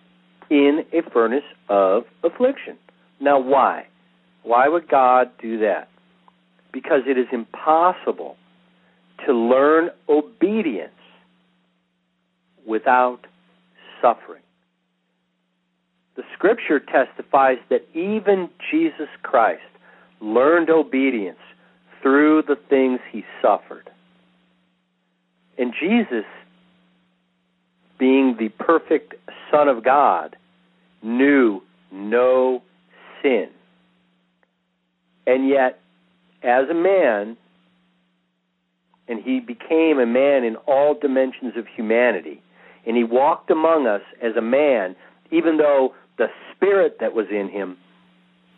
in 0.50 0.84
a 0.92 1.08
furnace 1.10 1.44
of 1.68 2.04
affliction. 2.24 2.76
Now, 3.20 3.38
why? 3.38 3.86
Why 4.42 4.68
would 4.68 4.88
God 4.88 5.30
do 5.40 5.58
that? 5.58 5.88
Because 6.72 7.02
it 7.06 7.18
is 7.18 7.26
impossible 7.32 8.36
to 9.26 9.32
learn 9.32 9.90
obedience 10.08 10.92
without 12.66 13.26
suffering. 14.00 14.42
The 16.16 16.22
scripture 16.34 16.80
testifies 16.80 17.58
that 17.70 17.86
even 17.94 18.50
Jesus 18.70 19.08
Christ 19.22 19.62
learned 20.20 20.68
obedience 20.70 21.38
through 22.02 22.42
the 22.42 22.56
things 22.56 23.00
he 23.10 23.24
suffered. 23.40 23.90
And 25.58 25.74
Jesus, 25.78 26.24
being 27.98 28.36
the 28.38 28.48
perfect 28.48 29.14
Son 29.50 29.68
of 29.68 29.84
God, 29.84 30.36
knew 31.02 31.62
no 31.92 32.62
sin. 33.22 33.48
And 35.26 35.48
yet, 35.48 35.80
as 36.42 36.68
a 36.68 36.74
man, 36.74 37.36
and 39.06 39.22
he 39.22 39.40
became 39.40 39.98
a 39.98 40.06
man 40.06 40.44
in 40.44 40.56
all 40.56 40.94
dimensions 40.94 41.56
of 41.56 41.66
humanity, 41.66 42.42
and 42.86 42.96
he 42.96 43.04
walked 43.04 43.50
among 43.50 43.86
us 43.86 44.02
as 44.22 44.36
a 44.36 44.42
man, 44.42 44.96
even 45.30 45.56
though 45.56 45.94
the 46.18 46.28
spirit 46.54 46.98
that 47.00 47.14
was 47.14 47.26
in 47.30 47.48
him 47.48 47.76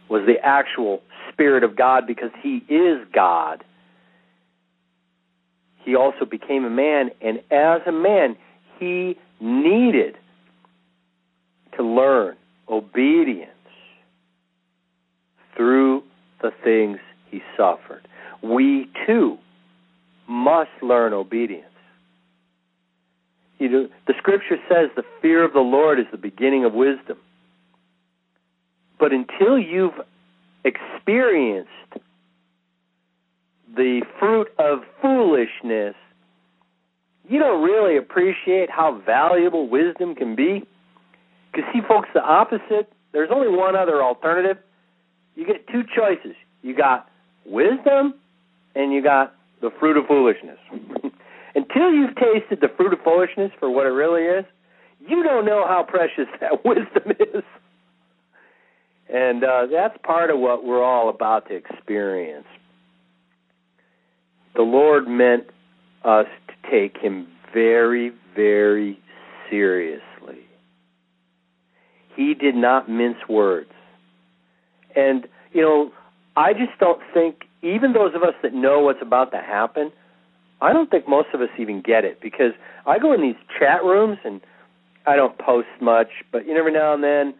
was 0.09 0.27
the 0.27 0.37
actual 0.45 1.01
Spirit 1.33 1.65
of 1.65 1.77
God 1.77 2.07
because 2.07 2.31
He 2.43 2.65
is 2.69 2.99
God. 3.13 3.65
He 5.85 5.97
also 5.97 6.25
became 6.25 6.65
a 6.65 6.71
man, 6.71 7.11
and 7.21 7.39
as 7.51 7.81
a 7.87 7.93
man, 7.93 8.37
He 8.79 9.17
needed 9.41 10.17
to 11.77 11.83
learn 11.83 12.37
obedience 12.69 13.51
through 15.57 16.03
the 16.43 16.53
things 16.63 16.99
He 17.31 17.43
suffered. 17.57 18.07
We 18.43 18.91
too 19.07 19.39
must 20.29 20.71
learn 20.83 21.13
obedience. 21.13 21.67
You 23.63 23.69
know, 23.69 23.89
the 24.09 24.15
scripture 24.19 24.57
says 24.69 24.91
the 24.97 25.05
fear 25.21 25.45
of 25.45 25.53
the 25.53 25.61
Lord 25.61 26.01
is 26.01 26.07
the 26.11 26.19
beginning 26.19 26.65
of 26.65 26.75
wisdom. 26.75 27.17
But 28.99 29.13
until 29.13 29.57
you've 29.57 29.95
experienced 30.65 31.71
the 33.77 34.03
fruit 34.19 34.49
of 34.59 34.81
foolishness, 35.01 35.95
you 37.29 37.39
don't 37.39 37.63
really 37.63 37.97
appreciate 37.97 38.69
how 38.69 39.01
valuable 39.07 39.69
wisdom 39.69 40.17
can 40.17 40.35
be. 40.35 40.67
Because, 41.53 41.73
see, 41.73 41.83
folks, 41.87 42.09
the 42.15 42.21
opposite, 42.21 42.93
there's 43.13 43.31
only 43.33 43.49
one 43.49 43.77
other 43.77 44.03
alternative. 44.03 44.57
You 45.37 45.47
get 45.47 45.69
two 45.69 45.85
choices 45.85 46.35
you 46.63 46.75
got 46.75 47.09
wisdom, 47.47 48.15
and 48.75 48.93
you 48.93 49.05
got 49.05 49.37
the 49.61 49.71
fruit 49.79 49.97
of 49.97 50.09
foolishness. 50.09 50.59
Until 51.83 51.99
you've 51.99 52.15
tasted 52.15 52.61
the 52.61 52.69
fruit 52.77 52.93
of 52.93 53.01
foolishness 53.03 53.51
for 53.59 53.69
what 53.69 53.87
it 53.87 53.91
really 53.91 54.23
is, 54.23 54.45
you 55.01 55.25
don't 55.25 55.45
know 55.45 55.67
how 55.67 55.83
precious 55.83 56.29
that 56.41 56.65
wisdom 56.65 57.11
is. 57.19 57.43
And 59.13 59.43
uh, 59.43 59.67
that's 59.71 59.97
part 60.05 60.31
of 60.31 60.39
what 60.39 60.65
we're 60.65 60.83
all 60.83 61.09
about 61.09 61.49
to 61.49 61.57
experience. 61.57 62.47
The 64.55 64.63
Lord 64.63 65.09
meant 65.09 65.47
us 66.05 66.27
to 66.47 66.71
take 66.71 66.97
Him 66.99 67.27
very, 67.53 68.13
very 68.37 69.01
seriously. 69.51 70.47
He 72.15 72.35
did 72.35 72.55
not 72.55 72.89
mince 72.89 73.19
words. 73.29 73.73
And, 74.95 75.27
you 75.53 75.63
know, 75.63 75.91
I 76.37 76.53
just 76.53 76.79
don't 76.79 77.03
think 77.13 77.43
even 77.61 77.93
those 77.93 78.15
of 78.15 78.23
us 78.23 78.35
that 78.43 78.55
know 78.55 78.81
what's 78.81 79.03
about 79.03 79.33
to 79.33 79.39
happen, 79.39 79.91
I 80.63 80.73
don't 80.73 80.89
think 80.89 81.09
most 81.09 81.29
of 81.35 81.41
us 81.41 81.49
even 81.59 81.83
get 81.83 82.05
it 82.05 82.21
because 82.23 82.53
I 82.87 83.01
go 83.01 83.13
in 83.13 83.21
these 83.21 83.35
chat 83.59 83.83
rooms 83.83 84.19
and 84.25 84.41
I 85.07 85.17
don't 85.17 85.37
post 85.37 85.67
much, 85.81 86.07
but 86.31 86.47
you 86.47 86.57
every 86.57 86.73
now 86.73 86.95
and 86.95 87.03
then 87.03 87.35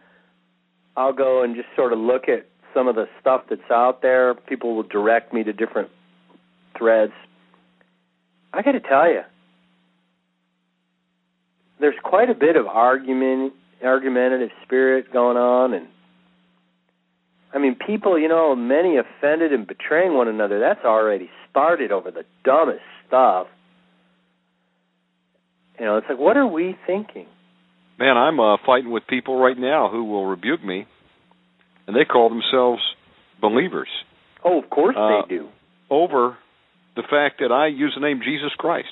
I'll 0.97 1.13
go 1.13 1.41
and 1.41 1.55
just 1.55 1.69
sort 1.73 1.93
of 1.93 1.99
look 1.99 2.27
at 2.27 2.45
some 2.73 2.89
of 2.89 2.95
the 2.95 3.07
stuff 3.21 3.43
that's 3.49 3.71
out 3.71 4.01
there. 4.01 4.33
People 4.35 4.75
will 4.75 4.83
direct 4.83 5.33
me 5.33 5.41
to 5.43 5.53
different 5.53 5.89
threads. 6.77 7.13
I 8.51 8.61
got 8.61 8.73
to 8.73 8.81
tell 8.81 9.09
you, 9.09 9.21
there's 11.79 11.95
quite 12.03 12.29
a 12.29 12.35
bit 12.35 12.57
of 12.57 12.67
argument, 12.67 13.53
argumentative 13.81 14.49
spirit 14.65 15.13
going 15.13 15.37
on, 15.37 15.73
and 15.73 15.87
I 17.53 17.59
mean, 17.59 17.75
people, 17.75 18.19
you 18.19 18.27
know, 18.27 18.53
many 18.53 18.97
offended 18.97 19.53
and 19.53 19.65
betraying 19.65 20.13
one 20.13 20.27
another. 20.27 20.59
That's 20.59 20.83
already 20.83 21.29
started 21.49 21.91
over 21.91 22.11
the 22.11 22.25
dumbest 22.43 22.81
stuff. 23.07 23.47
You 25.79 25.85
know, 25.85 25.97
it's 25.97 26.07
like, 26.09 26.19
what 26.19 26.37
are 26.37 26.47
we 26.47 26.75
thinking? 26.85 27.25
Man, 27.99 28.17
I'm 28.17 28.39
uh, 28.39 28.57
fighting 28.65 28.91
with 28.91 29.03
people 29.07 29.39
right 29.39 29.57
now 29.57 29.89
who 29.89 30.03
will 30.05 30.25
rebuke 30.25 30.63
me, 30.63 30.85
and 31.87 31.95
they 31.95 32.05
call 32.05 32.29
themselves 32.29 32.81
believers. 33.41 33.89
Oh, 34.43 34.61
of 34.61 34.69
course 34.69 34.95
uh, 34.97 35.21
they 35.27 35.35
do. 35.35 35.49
Over 35.89 36.37
the 36.95 37.03
fact 37.03 37.39
that 37.39 37.51
I 37.51 37.67
use 37.67 37.93
the 37.95 38.01
name 38.01 38.21
Jesus 38.23 38.51
Christ. 38.57 38.89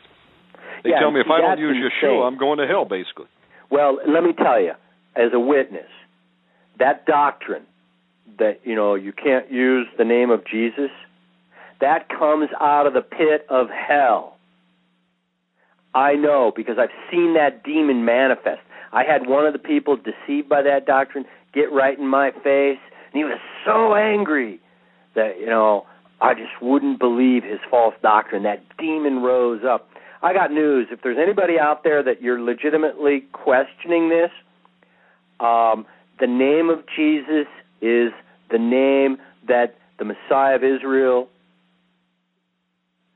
They 0.83 0.91
yeah, 0.91 0.99
tell 0.99 1.11
me 1.11 1.19
if 1.19 1.27
I 1.31 1.41
don't 1.41 1.59
use 1.59 1.75
insane. 1.75 2.09
Yeshua, 2.09 2.27
I'm 2.27 2.37
going 2.37 2.57
to 2.57 2.67
hell, 2.67 2.85
basically. 2.85 3.27
Well, 3.69 3.99
let 4.07 4.23
me 4.23 4.33
tell 4.33 4.59
you, 4.59 4.73
as 5.15 5.31
a 5.33 5.39
witness, 5.39 5.89
that 6.79 7.05
doctrine 7.05 7.65
that 8.39 8.61
you 8.63 8.75
know 8.75 8.95
you 8.95 9.13
can't 9.13 9.51
use 9.51 9.87
the 9.97 10.05
name 10.05 10.31
of 10.31 10.45
Jesus, 10.45 10.89
that 11.81 12.07
comes 12.09 12.49
out 12.59 12.87
of 12.87 12.93
the 12.93 13.01
pit 13.01 13.45
of 13.49 13.67
hell. 13.69 14.37
I 15.93 16.13
know 16.13 16.53
because 16.55 16.77
I've 16.79 16.89
seen 17.11 17.33
that 17.33 17.63
demon 17.63 18.05
manifest. 18.05 18.61
I 18.93 19.03
had 19.03 19.27
one 19.27 19.45
of 19.45 19.53
the 19.53 19.59
people 19.59 19.97
deceived 19.97 20.47
by 20.47 20.61
that 20.61 20.85
doctrine 20.85 21.25
get 21.53 21.71
right 21.71 21.97
in 21.97 22.07
my 22.07 22.31
face, 22.31 22.79
and 23.11 23.13
he 23.13 23.23
was 23.23 23.39
so 23.65 23.95
angry 23.95 24.59
that 25.15 25.39
you 25.39 25.47
know 25.47 25.85
I 26.21 26.33
just 26.33 26.61
wouldn't 26.61 26.99
believe 26.99 27.43
his 27.43 27.59
false 27.69 27.95
doctrine. 28.01 28.43
That 28.43 28.63
demon 28.77 29.21
rose 29.21 29.63
up. 29.67 29.89
I 30.23 30.33
got 30.33 30.51
news. 30.51 30.87
If 30.91 31.01
there's 31.01 31.17
anybody 31.17 31.59
out 31.59 31.83
there 31.83 32.03
that 32.03 32.21
you're 32.21 32.39
legitimately 32.39 33.21
questioning 33.31 34.09
this, 34.09 34.29
um, 35.39 35.85
the 36.19 36.27
name 36.27 36.69
of 36.69 36.83
Jesus 36.95 37.47
is 37.81 38.11
the 38.51 38.59
name 38.59 39.17
that 39.47 39.75
the 39.97 40.05
Messiah 40.05 40.55
of 40.55 40.63
Israel 40.63 41.27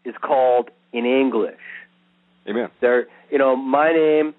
is 0.05 0.15
called 0.21 0.69
in 0.93 1.05
English. 1.05 1.59
Amen. 2.47 2.69
There, 2.81 3.07
you 3.31 3.37
know, 3.37 3.55
my 3.55 3.91
name 3.91 4.33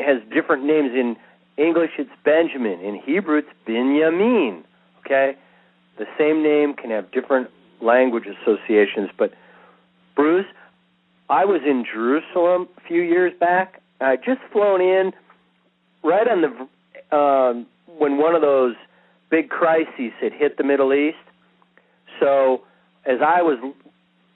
has 0.00 0.22
different 0.32 0.64
names. 0.64 0.90
In 0.94 1.16
English, 1.56 1.90
it's 1.98 2.10
Benjamin. 2.24 2.80
In 2.80 3.00
Hebrew, 3.04 3.38
it's 3.38 3.48
Binyamin. 3.66 4.62
Okay, 5.04 5.36
the 5.98 6.06
same 6.18 6.42
name 6.42 6.74
can 6.74 6.90
have 6.90 7.10
different 7.12 7.50
language 7.80 8.24
associations. 8.26 9.10
But 9.18 9.32
Bruce, 10.16 10.46
I 11.28 11.44
was 11.44 11.60
in 11.66 11.84
Jerusalem 11.84 12.68
a 12.78 12.80
few 12.88 13.02
years 13.02 13.32
back. 13.38 13.82
I 14.00 14.16
just 14.16 14.40
flown 14.52 14.80
in 14.80 15.12
right 16.02 16.26
on 16.26 16.40
the 16.42 17.16
um, 17.16 17.66
when 17.98 18.18
one 18.18 18.34
of 18.34 18.42
those 18.42 18.74
big 19.30 19.48
crises 19.48 20.12
had 20.20 20.32
hit 20.32 20.56
the 20.56 20.64
Middle 20.64 20.92
East. 20.92 21.16
So 22.20 22.62
as 23.04 23.18
I 23.20 23.42
was 23.42 23.58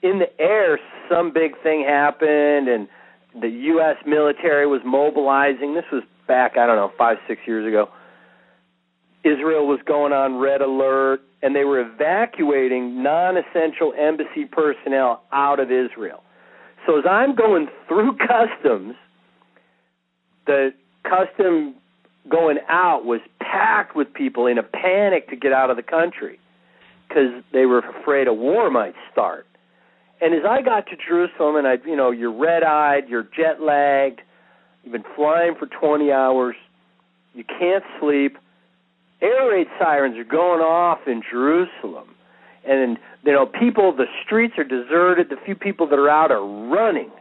in 0.01 0.19
the 0.19 0.39
air, 0.39 0.79
some 1.09 1.31
big 1.33 1.61
thing 1.61 1.83
happened, 1.87 2.67
and 2.67 2.87
the 3.39 3.49
U.S. 3.49 3.97
military 4.05 4.65
was 4.67 4.81
mobilizing. 4.85 5.73
This 5.73 5.85
was 5.91 6.03
back, 6.27 6.57
I 6.57 6.65
don't 6.65 6.75
know, 6.75 6.91
five, 6.97 7.17
six 7.27 7.41
years 7.45 7.67
ago. 7.67 7.89
Israel 9.23 9.67
was 9.67 9.79
going 9.85 10.13
on 10.13 10.37
red 10.37 10.61
alert, 10.61 11.21
and 11.41 11.55
they 11.55 11.65
were 11.65 11.79
evacuating 11.79 13.03
non 13.03 13.35
essential 13.37 13.93
embassy 13.97 14.45
personnel 14.45 15.23
out 15.31 15.59
of 15.59 15.71
Israel. 15.71 16.23
So 16.85 16.97
as 16.97 17.05
I'm 17.09 17.35
going 17.35 17.67
through 17.87 18.17
customs, 18.27 18.95
the 20.45 20.73
custom 21.03 21.75
going 22.29 22.59
out 22.69 23.05
was 23.05 23.19
packed 23.41 23.95
with 23.95 24.13
people 24.13 24.47
in 24.47 24.57
a 24.57 24.63
panic 24.63 25.29
to 25.29 25.35
get 25.35 25.51
out 25.51 25.69
of 25.69 25.75
the 25.75 25.83
country 25.83 26.39
because 27.07 27.43
they 27.51 27.65
were 27.65 27.79
afraid 27.79 28.27
a 28.27 28.33
war 28.33 28.69
might 28.69 28.93
start. 29.11 29.45
And 30.21 30.33
as 30.33 30.41
I 30.47 30.61
got 30.61 30.87
to 30.87 30.97
Jerusalem, 30.97 31.55
and 31.55 31.67
I, 31.67 31.77
you 31.85 31.95
know, 31.95 32.11
you're 32.11 32.31
red-eyed, 32.31 33.07
you're 33.07 33.23
jet-lagged, 33.23 34.21
you've 34.83 34.91
been 34.91 35.03
flying 35.15 35.55
for 35.55 35.65
20 35.65 36.11
hours, 36.11 36.55
you 37.33 37.43
can't 37.43 37.83
sleep. 37.99 38.37
Air 39.21 39.49
raid 39.49 39.67
sirens 39.77 40.17
are 40.17 40.23
going 40.23 40.61
off 40.61 40.99
in 41.07 41.21
Jerusalem, 41.29 42.15
and 42.67 42.97
you 43.23 43.31
know, 43.33 43.45
people, 43.45 43.93
the 43.95 44.05
streets 44.23 44.55
are 44.57 44.63
deserted. 44.63 45.29
The 45.29 45.37
few 45.45 45.55
people 45.55 45.87
that 45.87 45.99
are 45.99 46.09
out 46.09 46.31
are 46.31 46.45
running. 46.69 47.11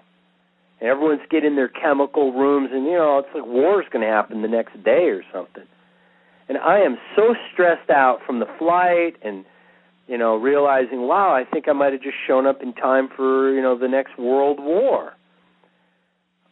And 0.81 0.89
everyone's 0.89 1.27
getting 1.29 1.57
their 1.57 1.69
chemical 1.69 2.33
rooms, 2.33 2.71
and 2.73 2.85
you 2.85 2.93
know, 2.93 3.19
it's 3.19 3.29
like 3.35 3.45
war's 3.45 3.87
going 3.91 4.07
to 4.07 4.13
happen 4.13 4.43
the 4.43 4.49
next 4.49 4.83
day 4.85 5.09
or 5.09 5.23
something. 5.33 5.65
And 6.49 6.57
I 6.59 6.81
am 6.81 6.99
so 7.17 7.35
stressed 7.53 7.91
out 7.91 8.21
from 8.25 8.39
the 8.39 8.47
flight 8.59 9.17
and 9.23 9.45
you 10.09 10.17
know, 10.17 10.37
realizing, 10.37 11.07
wow, 11.07 11.35
I 11.35 11.45
think 11.45 11.69
I 11.69 11.73
might 11.73 11.93
have 11.93 12.03
just 12.03 12.17
shown 12.27 12.47
up 12.47 12.63
in 12.63 12.73
time 12.73 13.09
for, 13.15 13.53
you 13.53 13.61
know, 13.61 13.79
the 13.79 13.89
next 13.89 14.19
world 14.19 14.59
war. 14.59 15.13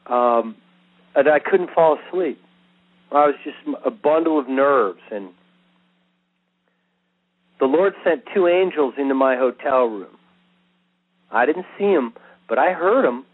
Um, 0.07 0.55
and 1.15 1.29
I 1.29 1.39
couldn't 1.39 1.71
fall 1.75 1.99
asleep. 1.99 2.39
I 3.11 3.27
was 3.27 3.35
just 3.43 3.57
a 3.85 3.91
bundle 3.91 4.39
of 4.39 4.47
nerves. 4.49 5.01
And 5.11 5.31
the 7.59 7.65
Lord 7.65 7.95
sent 8.05 8.25
two 8.35 8.47
angels 8.47 8.95
into 8.99 9.15
my 9.15 9.37
hotel 9.37 9.87
room. 9.87 10.19
I 11.31 11.47
didn't 11.47 11.67
see 11.79 11.93
them, 11.95 12.13
but 12.49 12.59
I 12.59 12.73
heard 12.73 13.05
them. 13.05 13.25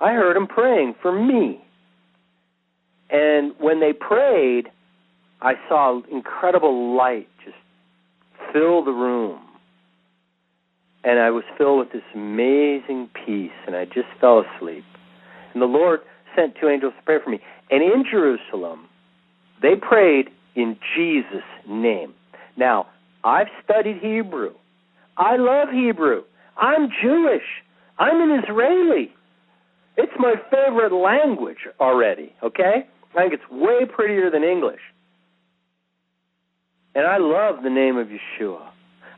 I 0.00 0.12
heard 0.12 0.36
them 0.36 0.46
praying 0.46 0.96
for 1.00 1.10
me. 1.10 1.64
And 3.08 3.52
when 3.58 3.80
they 3.80 3.94
prayed, 3.94 4.70
I 5.40 5.54
saw 5.68 6.02
incredible 6.12 6.94
light 6.94 7.28
fill 8.54 8.84
the 8.84 8.92
room. 8.92 9.40
And 11.02 11.18
I 11.18 11.30
was 11.30 11.44
filled 11.58 11.80
with 11.80 11.92
this 11.92 12.02
amazing 12.14 13.10
peace, 13.26 13.50
and 13.66 13.76
I 13.76 13.84
just 13.84 14.08
fell 14.20 14.42
asleep. 14.42 14.84
And 15.52 15.60
the 15.60 15.66
Lord 15.66 16.00
sent 16.34 16.54
two 16.58 16.68
angels 16.68 16.94
to 16.96 17.02
pray 17.04 17.18
for 17.22 17.28
me. 17.28 17.40
And 17.70 17.82
in 17.82 18.04
Jerusalem, 18.10 18.88
they 19.60 19.74
prayed 19.76 20.30
in 20.54 20.78
Jesus' 20.96 21.42
name. 21.68 22.14
Now, 22.56 22.86
I've 23.24 23.48
studied 23.62 23.98
Hebrew. 23.98 24.54
I 25.16 25.36
love 25.36 25.68
Hebrew. 25.70 26.22
I'm 26.56 26.88
Jewish. 27.02 27.42
I'm 27.98 28.20
an 28.30 28.42
Israeli. 28.42 29.12
It's 29.96 30.12
my 30.18 30.34
favorite 30.50 30.92
language 30.92 31.68
already, 31.80 32.32
okay? 32.42 32.86
I 33.14 33.20
think 33.20 33.34
it's 33.34 33.50
way 33.50 33.84
prettier 33.84 34.30
than 34.30 34.42
English. 34.42 34.80
And 36.94 37.06
I 37.06 37.18
love 37.18 37.62
the 37.62 37.70
name 37.70 37.96
of 37.96 38.08
Yeshua. 38.08 38.68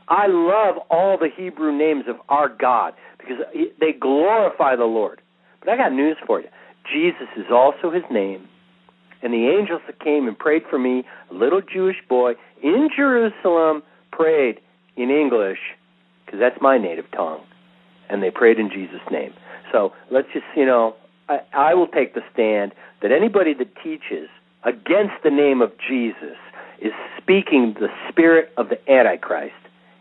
I 0.07 0.27
love 0.27 0.77
all 0.89 1.17
the 1.17 1.29
Hebrew 1.35 1.77
names 1.77 2.05
of 2.07 2.15
our 2.29 2.49
God 2.49 2.93
because 3.17 3.37
they 3.79 3.91
glorify 3.91 4.75
the 4.75 4.85
Lord. 4.85 5.21
But 5.59 5.69
I 5.69 5.77
got 5.77 5.91
news 5.91 6.17
for 6.25 6.39
you. 6.39 6.47
Jesus 6.91 7.27
is 7.35 7.45
also 7.51 7.91
his 7.91 8.03
name. 8.09 8.47
And 9.21 9.33
the 9.33 9.47
angels 9.47 9.81
that 9.87 9.99
came 9.99 10.27
and 10.27 10.37
prayed 10.37 10.63
for 10.69 10.79
me, 10.79 11.03
a 11.29 11.33
little 11.33 11.61
Jewish 11.61 11.97
boy 12.07 12.33
in 12.63 12.89
Jerusalem, 12.95 13.83
prayed 14.11 14.59
in 14.95 15.09
English 15.09 15.59
because 16.25 16.39
that's 16.39 16.61
my 16.61 16.77
native 16.77 17.09
tongue. 17.11 17.41
And 18.09 18.23
they 18.23 18.31
prayed 18.31 18.59
in 18.59 18.69
Jesus' 18.69 19.01
name. 19.11 19.33
So 19.71 19.91
let's 20.11 20.27
just, 20.33 20.45
you 20.55 20.65
know, 20.65 20.95
I, 21.27 21.39
I 21.53 21.73
will 21.73 21.87
take 21.87 22.13
the 22.13 22.21
stand 22.31 22.73
that 23.01 23.11
anybody 23.11 23.53
that 23.55 23.75
teaches 23.83 24.29
against 24.63 25.15
the 25.23 25.29
name 25.29 25.61
of 25.61 25.71
Jesus 25.77 26.37
is 26.81 26.91
speaking 27.21 27.75
the 27.79 27.87
spirit 28.09 28.51
of 28.57 28.67
the 28.69 28.91
Antichrist, 28.91 29.53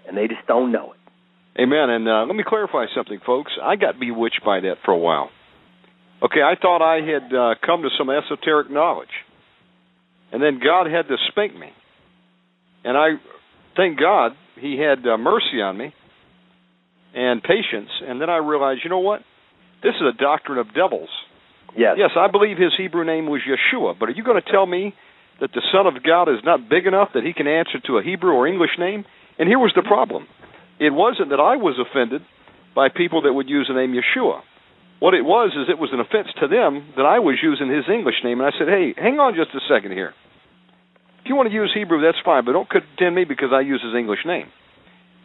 and 0.06 0.16
they 0.16 0.28
just 0.28 0.46
don't 0.46 0.72
know 0.72 0.92
it. 0.92 1.60
Amen. 1.60 1.88
And 1.88 2.08
uh, 2.08 2.24
let 2.26 2.36
me 2.36 2.44
clarify 2.46 2.84
something, 2.94 3.18
folks. 3.24 3.52
I 3.62 3.76
got 3.76 3.98
bewitched 3.98 4.42
by 4.44 4.60
that 4.60 4.76
for 4.84 4.92
a 4.92 4.98
while. 4.98 5.30
Okay, 6.22 6.40
I 6.40 6.54
thought 6.60 6.82
I 6.82 7.00
had 7.00 7.34
uh, 7.34 7.54
come 7.64 7.82
to 7.82 7.88
some 7.98 8.08
esoteric 8.10 8.70
knowledge, 8.70 9.12
and 10.32 10.42
then 10.42 10.60
God 10.62 10.86
had 10.90 11.08
to 11.08 11.16
spank 11.28 11.54
me, 11.54 11.68
and 12.84 12.96
I 12.96 13.20
thank 13.76 13.98
God 13.98 14.32
He 14.58 14.78
had 14.78 15.06
uh, 15.06 15.18
mercy 15.18 15.60
on 15.62 15.76
me 15.76 15.94
and 17.14 17.42
patience. 17.42 17.90
And 18.06 18.20
then 18.20 18.30
I 18.30 18.36
realized, 18.36 18.80
you 18.84 18.90
know 18.90 19.00
what? 19.00 19.20
This 19.82 19.94
is 19.94 20.02
a 20.02 20.16
doctrine 20.16 20.58
of 20.58 20.74
devils. 20.74 21.08
Yes. 21.76 21.96
Yes, 21.98 22.10
I 22.16 22.30
believe 22.30 22.56
his 22.56 22.72
Hebrew 22.76 23.04
name 23.04 23.26
was 23.26 23.42
Yeshua, 23.42 23.98
but 23.98 24.08
are 24.08 24.12
you 24.12 24.24
going 24.24 24.40
to 24.40 24.50
tell 24.50 24.64
me 24.64 24.94
that 25.40 25.52
the 25.52 25.62
Son 25.72 25.86
of 25.86 26.02
God 26.02 26.28
is 26.28 26.40
not 26.44 26.68
big 26.68 26.86
enough 26.86 27.10
that 27.14 27.24
he 27.24 27.32
can 27.32 27.46
answer 27.46 27.78
to 27.86 27.98
a 27.98 28.02
Hebrew 28.02 28.32
or 28.32 28.46
English 28.46 28.78
name? 28.78 29.04
And 29.38 29.48
here 29.48 29.58
was 29.58 29.72
the 29.76 29.82
problem. 29.82 30.26
It 30.80 30.92
wasn't 30.92 31.30
that 31.30 31.40
I 31.40 31.56
was 31.56 31.76
offended 31.80 32.22
by 32.74 32.88
people 32.88 33.22
that 33.22 33.32
would 33.32 33.48
use 33.48 33.68
the 33.68 33.74
name 33.74 33.92
Yeshua. 33.92 34.40
What 34.98 35.12
it 35.12 35.24
was 35.24 35.52
is 35.52 35.68
it 35.68 35.78
was 35.78 35.92
an 35.92 36.00
offense 36.00 36.28
to 36.40 36.48
them 36.48 36.92
that 36.96 37.04
I 37.04 37.20
was 37.20 37.36
using 37.42 37.68
his 37.68 37.84
English 37.88 38.24
name, 38.24 38.40
and 38.40 38.48
I 38.48 38.52
said, 38.56 38.68
"Hey, 38.68 38.94
hang 38.96 39.20
on 39.20 39.36
just 39.36 39.52
a 39.52 39.60
second 39.68 39.92
here. 39.92 40.14
If 41.20 41.28
you 41.28 41.36
want 41.36 41.48
to 41.48 41.54
use 41.54 41.72
Hebrew, 41.74 42.00
that's 42.00 42.20
fine, 42.24 42.44
but 42.44 42.52
don't 42.52 42.68
condemn 42.68 43.14
me 43.14 43.24
because 43.24 43.52
I 43.52 43.60
use 43.60 43.82
his 43.82 43.92
English 43.94 44.24
name. 44.24 44.48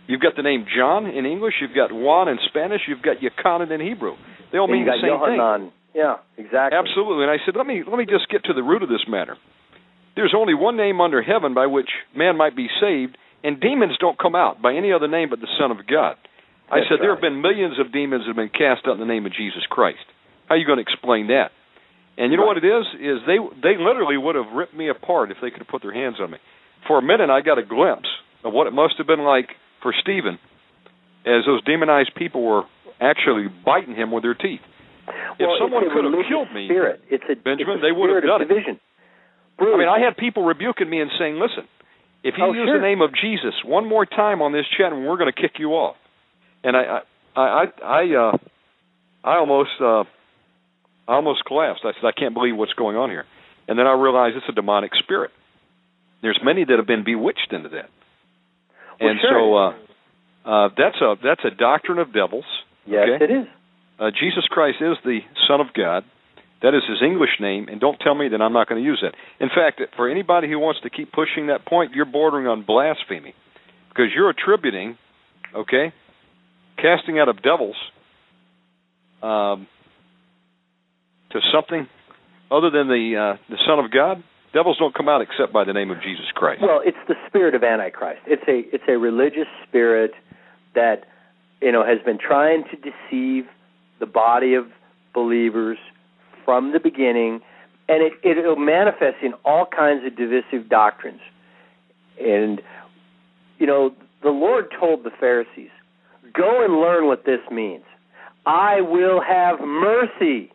You've 0.07 0.19
got 0.19 0.35
the 0.35 0.43
name 0.43 0.65
John 0.67 1.05
in 1.07 1.25
English, 1.25 1.55
you've 1.61 1.75
got 1.75 1.91
Juan 1.93 2.27
in 2.27 2.39
Spanish, 2.49 2.81
you've 2.87 3.01
got 3.03 3.17
Yochanan 3.23 3.71
in 3.71 3.79
Hebrew. 3.79 4.17
They 4.51 4.57
all 4.57 4.67
mean 4.67 4.85
the 4.85 4.97
same 4.99 5.13
Yohanan. 5.13 5.71
thing. 5.71 5.71
Yeah, 5.93 6.17
exactly. 6.37 6.75
Absolutely. 6.77 7.23
And 7.23 7.31
I 7.31 7.37
said, 7.45 7.55
let 7.55 7.67
me 7.67 7.83
let 7.87 7.97
me 7.97 8.05
just 8.05 8.27
get 8.29 8.43
to 8.45 8.53
the 8.53 8.63
root 8.63 8.83
of 8.83 8.89
this 8.89 9.05
matter. 9.07 9.37
There's 10.15 10.33
only 10.35 10.53
one 10.53 10.77
name 10.77 10.99
under 10.99 11.21
heaven 11.21 11.53
by 11.53 11.67
which 11.67 11.89
man 12.15 12.37
might 12.37 12.55
be 12.55 12.67
saved, 12.81 13.17
and 13.43 13.59
demons 13.59 13.97
don't 13.99 14.19
come 14.19 14.35
out 14.35 14.61
by 14.61 14.73
any 14.75 14.91
other 14.91 15.07
name 15.07 15.29
but 15.29 15.39
the 15.39 15.51
Son 15.59 15.71
of 15.71 15.77
God. 15.87 16.15
I 16.69 16.79
That's 16.79 16.89
said 16.89 16.97
there 17.01 17.13
have 17.13 17.21
been 17.21 17.41
millions 17.41 17.79
of 17.79 17.91
demons 17.91 18.23
that 18.23 18.35
have 18.35 18.35
been 18.35 18.49
cast 18.49 18.87
out 18.87 18.93
in 18.93 18.99
the 18.99 19.05
name 19.09 19.25
of 19.25 19.33
Jesus 19.33 19.63
Christ. 19.69 20.03
How 20.47 20.55
are 20.55 20.57
you 20.57 20.65
going 20.65 20.79
to 20.79 20.87
explain 20.87 21.27
that? 21.27 21.51
And 22.17 22.31
you 22.31 22.37
know 22.37 22.43
Right. 22.43 22.59
what 22.59 22.63
it 22.63 22.67
is? 22.67 22.85
Is 22.99 23.17
they 23.25 23.39
they 23.63 23.75
literally 23.79 24.17
would 24.17 24.35
have 24.35 24.51
ripped 24.53 24.75
me 24.75 24.89
apart 24.89 25.31
if 25.31 25.37
they 25.41 25.49
could 25.49 25.59
have 25.59 25.67
put 25.67 25.81
their 25.81 25.93
hands 25.93 26.19
on 26.19 26.31
me. 26.31 26.37
For 26.87 26.99
a 26.99 27.01
minute, 27.01 27.29
I 27.29 27.41
got 27.41 27.57
a 27.57 27.63
glimpse 27.63 28.09
of 28.43 28.53
what 28.53 28.67
it 28.67 28.73
must 28.73 28.95
have 28.97 29.07
been 29.07 29.23
like 29.23 29.47
for 29.81 29.93
Stephen, 30.01 30.37
as 31.25 31.45
those 31.45 31.63
demonized 31.63 32.13
people 32.15 32.43
were 32.43 32.63
actually 32.99 33.47
biting 33.47 33.95
him 33.95 34.11
with 34.11 34.23
their 34.23 34.35
teeth. 34.35 34.61
If 35.39 35.49
someone 35.59 35.89
could 35.89 36.03
have 36.03 36.13
killed 36.29 36.53
me, 36.53 36.67
spirit. 36.67 37.01
It's 37.09 37.23
a 37.29 37.35
Benjamin, 37.35 37.75
it's 37.75 37.83
a 37.83 37.87
they 37.87 37.91
would 37.91 38.09
have 38.11 38.23
done 38.23 38.41
it. 38.43 38.79
Division. 39.65 39.79
I 39.79 39.93
mean, 39.97 40.03
I 40.03 40.05
had 40.05 40.17
people 40.17 40.43
rebuking 40.43 40.89
me 40.89 41.01
and 41.01 41.11
saying, 41.17 41.35
"Listen, 41.39 41.67
if 42.23 42.35
you 42.37 42.43
Oh, 42.43 42.53
use 42.53 42.67
sure. 42.67 42.77
the 42.79 42.83
name 42.85 43.01
of 43.01 43.11
Jesus 43.13 43.53
one 43.63 43.87
more 43.87 44.05
time 44.05 44.41
on 44.41 44.51
this 44.51 44.65
chat, 44.77 44.91
we're 44.91 45.17
going 45.17 45.31
to 45.31 45.41
kick 45.41 45.59
you 45.59 45.71
off." 45.73 45.95
And 46.63 46.75
I, 46.77 47.01
I, 47.35 47.41
I, 47.41 47.65
I, 47.83 48.15
uh, 48.15 48.37
I 49.23 49.37
almost, 49.37 49.71
uh, 49.79 50.01
I 51.07 51.15
almost 51.15 51.45
collapsed. 51.45 51.81
I 51.85 51.93
said, 51.93 52.05
"I 52.05 52.11
can't 52.11 52.33
believe 52.33 52.55
what's 52.57 52.73
going 52.73 52.95
on 52.97 53.09
here." 53.09 53.25
And 53.67 53.77
then 53.79 53.87
I 53.87 53.93
realized 53.93 54.35
it's 54.37 54.45
a 54.49 54.53
demonic 54.53 54.91
spirit. 54.95 55.31
There's 56.21 56.39
many 56.43 56.63
that 56.65 56.77
have 56.77 56.87
been 56.87 57.03
bewitched 57.03 57.51
into 57.51 57.69
that, 57.69 57.89
Well, 58.99 59.09
and 59.09 59.19
sure. 59.21 59.31
so 59.31 59.55
uh, 59.55 60.49
uh, 60.65 60.69
that's 60.77 60.99
a 61.01 61.15
that's 61.23 61.41
a 61.45 61.49
doctrine 61.51 61.97
of 61.99 62.13
devils. 62.13 62.45
yes, 62.85 63.07
okay? 63.15 63.23
it 63.23 63.31
is. 63.31 63.47
Uh, 63.99 64.09
Jesus 64.19 64.45
Christ 64.49 64.77
is 64.81 64.97
the 65.05 65.19
Son 65.47 65.61
of 65.61 65.73
God. 65.73 66.03
That 66.61 66.75
is 66.75 66.83
his 66.87 67.01
English 67.01 67.39
name, 67.39 67.67
and 67.69 67.81
don't 67.81 67.97
tell 67.99 68.13
me 68.13 68.29
that 68.29 68.41
I'm 68.41 68.53
not 68.53 68.69
going 68.69 68.81
to 68.81 68.85
use 68.85 69.01
that. 69.01 69.15
In 69.39 69.49
fact, 69.49 69.81
for 69.95 70.09
anybody 70.09 70.47
who 70.47 70.59
wants 70.59 70.79
to 70.81 70.91
keep 70.91 71.11
pushing 71.11 71.47
that 71.47 71.65
point, 71.65 71.93
you're 71.95 72.05
bordering 72.05 72.45
on 72.45 72.63
blasphemy 72.63 73.33
because 73.89 74.11
you're 74.15 74.29
attributing, 74.29 74.97
okay, 75.55 75.91
casting 76.77 77.17
out 77.17 77.29
of 77.29 77.41
devils 77.41 77.75
um, 79.23 79.67
to 81.31 81.39
something 81.51 81.87
other 82.51 82.69
than 82.69 82.87
the 82.87 83.15
uh, 83.17 83.37
the 83.49 83.57
Son 83.67 83.83
of 83.83 83.91
God. 83.91 84.23
Devils 84.53 84.77
don't 84.77 84.93
come 84.93 85.07
out 85.07 85.21
except 85.21 85.53
by 85.53 85.63
the 85.63 85.73
name 85.73 85.89
of 85.91 85.97
Jesus 86.01 86.25
Christ. 86.35 86.61
Well, 86.61 86.81
it's 86.83 86.97
the 87.07 87.15
spirit 87.27 87.55
of 87.55 87.63
Antichrist. 87.63 88.21
It's 88.27 88.43
a 88.47 88.75
it's 88.75 88.83
a 88.87 88.97
religious 88.97 89.47
spirit 89.67 90.11
that 90.75 91.05
you 91.61 91.71
know 91.71 91.83
has 91.85 92.03
been 92.05 92.19
trying 92.19 92.65
to 92.65 92.75
deceive 92.77 93.49
the 93.99 94.05
body 94.05 94.55
of 94.55 94.65
believers 95.13 95.77
from 96.51 96.73
the 96.73 96.81
beginning, 96.81 97.39
and 97.87 98.03
it 98.03 98.11
it'll 98.25 98.57
manifest 98.57 99.15
in 99.23 99.31
all 99.45 99.65
kinds 99.65 100.05
of 100.05 100.17
divisive 100.17 100.67
doctrines. 100.67 101.21
And 102.19 102.61
you 103.57 103.65
know, 103.65 103.93
the 104.21 104.31
Lord 104.31 104.65
told 104.77 105.05
the 105.05 105.11
Pharisees, 105.11 105.69
"Go 106.33 106.61
and 106.61 106.81
learn 106.81 107.07
what 107.07 107.23
this 107.23 107.39
means. 107.49 107.85
I 108.45 108.81
will 108.81 109.21
have 109.21 109.61
mercy 109.61 110.51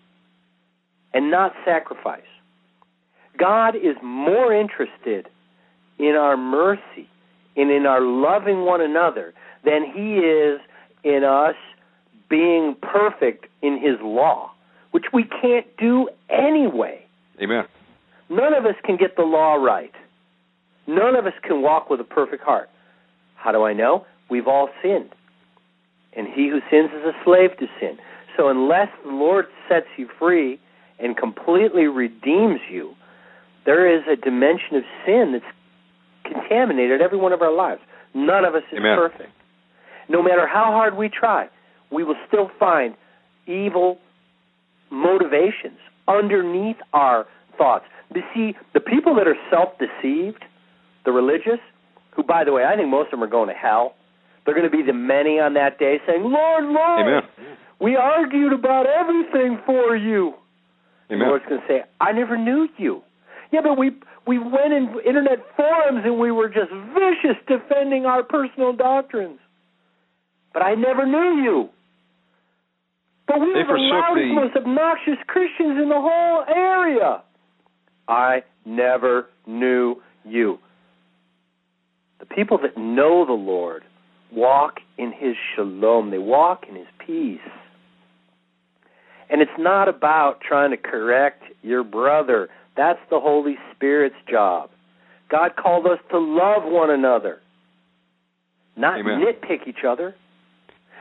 and 1.14 1.30
not 1.30 1.54
sacrifice." 1.64 2.20
God 3.38 3.74
is 3.74 3.96
more 4.02 4.52
interested 4.52 5.30
in 5.98 6.14
our 6.14 6.36
mercy 6.36 7.08
and 7.56 7.70
in 7.70 7.86
our 7.86 8.02
loving 8.02 8.66
one 8.66 8.82
another 8.82 9.32
than 9.64 9.82
he 9.82 10.18
is 10.18 10.60
in 11.04 11.24
us 11.24 11.56
being 12.28 12.74
perfect 12.82 13.46
in 13.62 13.78
his 13.78 13.98
law, 14.02 14.50
which 14.90 15.06
we 15.12 15.24
can't 15.24 15.66
do 15.76 16.08
anyway. 16.30 17.04
Amen. 17.40 17.64
None 18.28 18.54
of 18.54 18.64
us 18.64 18.74
can 18.84 18.96
get 18.96 19.16
the 19.16 19.22
law 19.22 19.54
right. 19.54 19.92
None 20.86 21.16
of 21.16 21.26
us 21.26 21.32
can 21.42 21.62
walk 21.62 21.90
with 21.90 22.00
a 22.00 22.04
perfect 22.04 22.42
heart. 22.42 22.70
How 23.36 23.52
do 23.52 23.64
I 23.64 23.72
know? 23.72 24.06
We've 24.30 24.46
all 24.46 24.68
sinned. 24.82 25.10
And 26.16 26.26
he 26.26 26.48
who 26.48 26.60
sins 26.70 26.90
is 26.96 27.04
a 27.04 27.12
slave 27.24 27.56
to 27.58 27.66
sin. 27.78 27.98
So 28.36 28.48
unless 28.48 28.88
the 29.04 29.10
Lord 29.10 29.46
sets 29.68 29.86
you 29.96 30.08
free 30.18 30.58
and 30.98 31.16
completely 31.16 31.86
redeems 31.86 32.60
you, 32.70 32.94
there 33.64 33.94
is 33.94 34.02
a 34.10 34.16
dimension 34.16 34.76
of 34.76 34.84
sin 35.04 35.32
that's 35.32 35.44
contaminated 36.24 37.00
every 37.00 37.18
one 37.18 37.32
of 37.32 37.42
our 37.42 37.52
lives. 37.52 37.80
None 38.14 38.44
of 38.44 38.54
us 38.54 38.62
is 38.72 38.78
Amen. 38.78 38.96
perfect. 38.96 39.30
No 40.08 40.22
matter 40.22 40.46
how 40.46 40.66
hard 40.66 40.96
we 40.96 41.08
try, 41.08 41.48
we 41.90 42.04
will 42.04 42.16
still 42.26 42.50
find 42.58 42.94
evil 43.46 43.98
motivations 44.90 45.78
underneath 46.08 46.76
our 46.92 47.26
thoughts. 47.58 47.84
You 48.14 48.22
see, 48.34 48.56
the 48.72 48.80
people 48.80 49.14
that 49.16 49.26
are 49.26 49.36
self-deceived, 49.50 50.44
the 51.04 51.12
religious, 51.12 51.60
who, 52.12 52.22
by 52.22 52.44
the 52.44 52.52
way, 52.52 52.64
I 52.64 52.76
think 52.76 52.88
most 52.88 53.06
of 53.06 53.10
them 53.12 53.24
are 53.24 53.30
going 53.30 53.48
to 53.48 53.54
hell. 53.54 53.94
They're 54.44 54.54
going 54.54 54.70
to 54.70 54.74
be 54.74 54.82
the 54.82 54.92
many 54.92 55.40
on 55.40 55.54
that 55.54 55.78
day 55.78 56.00
saying, 56.06 56.22
Lord, 56.22 56.64
Lord, 56.64 57.06
Amen. 57.06 57.22
we 57.80 57.96
argued 57.96 58.52
about 58.52 58.86
everything 58.86 59.58
for 59.66 59.96
you. 59.96 60.34
The 61.08 61.16
Amen. 61.16 61.28
Lord's 61.28 61.44
going 61.46 61.60
to 61.60 61.66
say, 61.66 61.82
I 62.00 62.12
never 62.12 62.36
knew 62.36 62.68
you. 62.78 63.02
Yeah, 63.52 63.60
but 63.62 63.78
we 63.78 63.92
we 64.26 64.38
went 64.38 64.72
in 64.72 64.98
internet 65.06 65.38
forums 65.56 66.02
and 66.04 66.18
we 66.18 66.32
were 66.32 66.48
just 66.48 66.70
vicious 66.70 67.36
defending 67.46 68.06
our 68.06 68.24
personal 68.24 68.72
doctrines. 68.72 69.38
But 70.52 70.62
I 70.62 70.74
never 70.74 71.06
knew 71.06 71.42
you. 71.42 71.68
But 73.26 73.40
we 73.40 73.52
They 73.52 73.64
were 73.64 73.78
the 73.78 73.84
loudest, 73.84 74.28
the- 74.28 74.34
most 74.34 74.56
obnoxious 74.56 75.18
Christians 75.26 75.78
in 75.82 75.88
the 75.88 76.00
whole 76.00 76.44
area. 76.48 77.22
I 78.08 78.44
never 78.64 79.28
knew 79.46 80.00
you. 80.24 80.58
The 82.18 82.26
people 82.26 82.58
that 82.58 82.76
know 82.76 83.24
the 83.24 83.32
Lord 83.32 83.84
walk 84.30 84.80
in 84.96 85.12
His 85.12 85.36
shalom. 85.54 86.10
They 86.10 86.18
walk 86.18 86.66
in 86.68 86.76
His 86.76 86.86
peace. 86.98 87.40
And 89.28 89.42
it's 89.42 89.58
not 89.58 89.88
about 89.88 90.40
trying 90.40 90.70
to 90.70 90.76
correct 90.76 91.42
your 91.62 91.82
brother. 91.82 92.48
That's 92.76 93.00
the 93.10 93.18
Holy 93.18 93.58
Spirit's 93.74 94.16
job. 94.30 94.70
God 95.28 95.56
called 95.56 95.86
us 95.86 95.98
to 96.10 96.18
love 96.18 96.62
one 96.64 96.90
another, 96.90 97.40
not 98.76 99.00
Amen. 99.00 99.20
nitpick 99.20 99.66
each 99.66 99.82
other. 99.84 100.14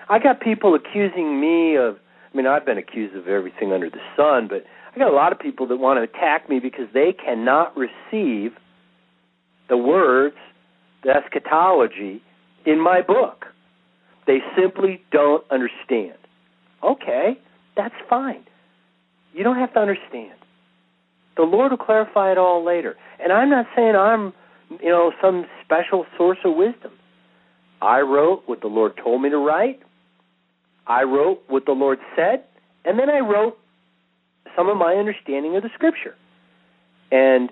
I 0.09 0.17
got 0.19 0.39
people 0.39 0.73
accusing 0.73 1.39
me 1.39 1.75
of, 1.75 1.99
I 2.35 2.37
mean, 2.37 2.47
I've 2.47 2.65
been 2.65 2.77
accused 2.77 3.15
of 3.15 3.29
everything 3.29 3.71
under 3.71 3.89
the 3.89 4.01
sun, 4.17 4.49
but 4.49 4.65
I 4.93 4.99
got 4.99 5.09
a 5.09 5.15
lot 5.15 5.31
of 5.31 5.39
people 5.39 5.67
that 5.67 5.77
want 5.77 5.99
to 5.99 6.03
attack 6.03 6.49
me 6.49 6.59
because 6.59 6.87
they 6.93 7.13
cannot 7.13 7.73
receive 7.77 8.51
the 9.69 9.77
words, 9.77 10.35
the 11.05 11.11
eschatology 11.11 12.21
in 12.65 12.81
my 12.81 13.01
book. 13.01 13.45
They 14.27 14.39
simply 14.59 15.01
don't 15.13 15.49
understand. 15.49 16.17
Okay, 16.83 17.39
that's 17.77 17.95
fine. 18.09 18.43
You 19.33 19.45
don't 19.45 19.57
have 19.57 19.73
to 19.73 19.79
understand. 19.79 20.33
The 21.37 21.43
Lord 21.43 21.71
will 21.71 21.77
clarify 21.77 22.33
it 22.33 22.37
all 22.37 22.65
later. 22.65 22.97
And 23.23 23.31
I'm 23.31 23.49
not 23.49 23.65
saying 23.77 23.95
I'm, 23.95 24.33
you 24.81 24.89
know, 24.89 25.13
some 25.21 25.45
special 25.63 26.05
source 26.17 26.39
of 26.43 26.53
wisdom. 26.57 26.91
I 27.81 28.01
wrote 28.01 28.43
what 28.45 28.59
the 28.59 28.67
Lord 28.67 28.99
told 29.01 29.21
me 29.21 29.29
to 29.29 29.37
write. 29.37 29.81
I 30.87 31.03
wrote 31.03 31.41
what 31.47 31.65
the 31.65 31.71
Lord 31.71 31.99
said, 32.15 32.43
and 32.83 32.99
then 32.99 33.09
I 33.09 33.19
wrote 33.19 33.57
some 34.55 34.69
of 34.69 34.77
my 34.77 34.93
understanding 34.93 35.55
of 35.55 35.63
the 35.63 35.69
Scripture. 35.73 36.15
And 37.11 37.49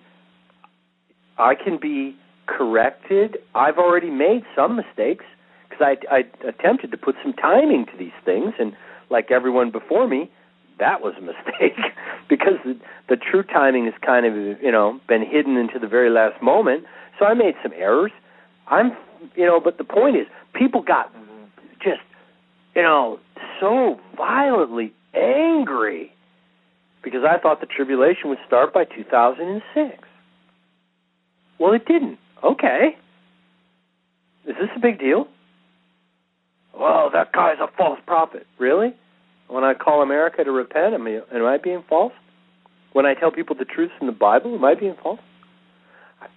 I 1.38 1.56
can 1.56 1.78
be 1.78 2.16
corrected. 2.46 3.38
I've 3.56 3.78
already 3.78 4.10
made 4.10 4.44
some 4.56 4.76
mistakes 4.76 5.26
because 5.70 5.96
I, 6.12 6.16
I 6.16 6.48
attempted 6.48 6.92
to 6.92 6.98
put 6.98 7.16
some 7.24 7.34
timing 7.34 7.86
to 7.88 7.98
these 7.98 8.14
things, 8.26 8.54
and 8.60 8.74
like 9.10 9.32
everyone 9.32 9.72
before 9.72 10.08
me, 10.08 10.30
that 10.80 11.02
was 11.02 11.14
a 11.18 11.22
mistake 11.22 11.80
because 12.30 12.58
the, 12.64 12.78
the 13.10 13.16
true 13.16 13.44
timing 13.44 13.86
has 13.86 13.94
kind 14.06 14.26
of 14.26 14.62
you 14.62 14.72
know 14.72 15.00
been 15.08 15.26
hidden 15.26 15.58
into 15.58 15.80
the 15.80 15.88
very 15.88 16.10
last 16.10 16.42
moment. 16.42 16.86
So 17.20 17.26
I 17.26 17.34
made 17.34 17.56
some 17.64 17.74
errors. 17.76 18.12
I'm 18.68 18.96
you 19.36 19.46
know, 19.46 19.60
but 19.60 19.78
the 19.78 19.84
point 19.84 20.18
is, 20.18 20.28
people 20.54 20.82
got 20.82 21.12
you 22.76 22.82
know 22.82 23.20
so 23.60 24.00
violently 24.18 24.94
angry 25.14 26.12
because 27.04 27.22
I 27.28 27.38
thought 27.38 27.60
the 27.60 27.68
tribulation 27.68 28.30
would 28.30 28.40
start 28.48 28.74
by 28.74 28.86
2006. 28.86 29.98
Well, 31.60 31.74
it 31.74 31.86
didn't. 31.86 32.18
Okay. 32.44 32.98
Is 34.48 34.56
this 34.60 34.70
a 34.76 34.80
big 34.80 35.00
deal? 35.00 35.28
Well, 36.78 37.10
that 37.14 37.32
guy's 37.32 37.60
a 37.62 37.68
false 37.78 38.00
prophet. 38.06 38.48
Really? 38.58 38.94
When 39.48 39.64
I 39.64 39.74
call 39.74 40.02
America 40.02 40.44
to 40.44 40.52
repent, 40.52 40.94
am 40.94 41.06
I, 41.06 41.22
am 41.34 41.46
I 41.46 41.58
being 41.58 41.84
false? 41.88 42.14
When 42.94 43.06
I 43.06 43.14
tell 43.14 43.32
people 43.32 43.56
the 43.56 43.66
truth 43.66 43.92
in 44.02 44.08
the 44.08 44.14
Bible, 44.14 44.56
am 44.56 44.66
I 44.66 44.76
being 44.76 44.96
false? 45.02 45.20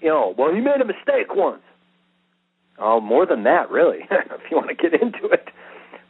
You 0.00 0.08
know, 0.08 0.34
well, 0.36 0.52
he 0.52 0.60
made 0.60 0.80
a 0.80 0.84
mistake 0.84 1.34
once. 1.34 1.62
Oh, 2.78 3.00
more 3.00 3.24
than 3.24 3.44
that, 3.44 3.70
really. 3.70 4.00
if 4.10 4.50
you 4.50 4.56
want 4.56 4.68
to 4.68 4.74
get 4.74 5.00
into 5.00 5.28
it, 5.28 5.48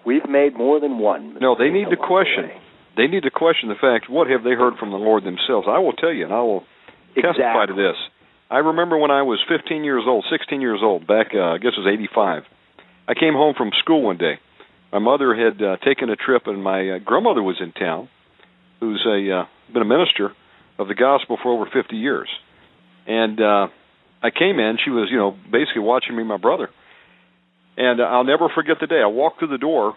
we've 0.06 0.28
made 0.28 0.56
more 0.56 0.80
than 0.80 0.98
one. 0.98 1.36
No, 1.40 1.56
they 1.58 1.68
need 1.68 1.90
to 1.90 1.90
the 1.90 1.96
question. 1.96 2.50
They 2.96 3.08
need 3.08 3.24
to 3.24 3.30
question 3.30 3.68
the 3.68 3.74
fact 3.74 4.08
what 4.08 4.30
have 4.30 4.42
they 4.42 4.52
heard 4.52 4.78
from 4.78 4.90
the 4.90 4.96
Lord 4.96 5.24
themselves. 5.24 5.66
I 5.68 5.78
will 5.78 5.92
tell 5.92 6.12
you, 6.12 6.24
and 6.24 6.32
I 6.32 6.40
will 6.40 6.64
testify 7.14 7.66
to 7.66 7.74
this. 7.74 7.96
I 8.48 8.58
remember 8.58 8.96
when 8.96 9.10
I 9.10 9.22
was 9.22 9.42
15 9.48 9.84
years 9.84 10.04
old, 10.06 10.24
16 10.30 10.60
years 10.60 10.80
old, 10.82 11.06
back 11.06 11.28
uh, 11.34 11.54
I 11.54 11.58
guess 11.58 11.72
it 11.76 11.82
was 11.82 11.92
85. 11.92 12.44
I 13.08 13.14
came 13.14 13.34
home 13.34 13.54
from 13.56 13.70
school 13.80 14.02
one 14.02 14.16
day. 14.16 14.38
My 14.92 15.00
mother 15.00 15.34
had 15.34 15.60
uh, 15.60 15.76
taken 15.84 16.08
a 16.10 16.16
trip, 16.16 16.46
and 16.46 16.62
my 16.62 16.90
uh, 16.90 16.98
grandmother 17.04 17.42
was 17.42 17.56
in 17.60 17.72
town, 17.72 18.08
who's 18.80 19.04
a 19.06 19.40
uh, 19.40 19.44
been 19.72 19.82
a 19.82 19.84
minister 19.84 20.30
of 20.78 20.88
the 20.88 20.94
gospel 20.94 21.38
for 21.42 21.52
over 21.52 21.68
50 21.72 21.96
years. 21.96 22.28
And 23.06 23.40
uh, 23.40 23.66
I 24.22 24.30
came 24.30 24.58
in. 24.58 24.78
She 24.84 24.90
was, 24.90 25.08
you 25.10 25.18
know, 25.18 25.36
basically 25.50 25.82
watching 25.82 26.14
me 26.14 26.22
and 26.22 26.28
my 26.28 26.36
brother. 26.36 26.70
And 27.76 28.00
I'll 28.00 28.24
never 28.24 28.48
forget 28.54 28.76
the 28.80 28.86
day. 28.86 29.00
I 29.02 29.06
walked 29.06 29.38
through 29.38 29.48
the 29.48 29.58
door, 29.58 29.94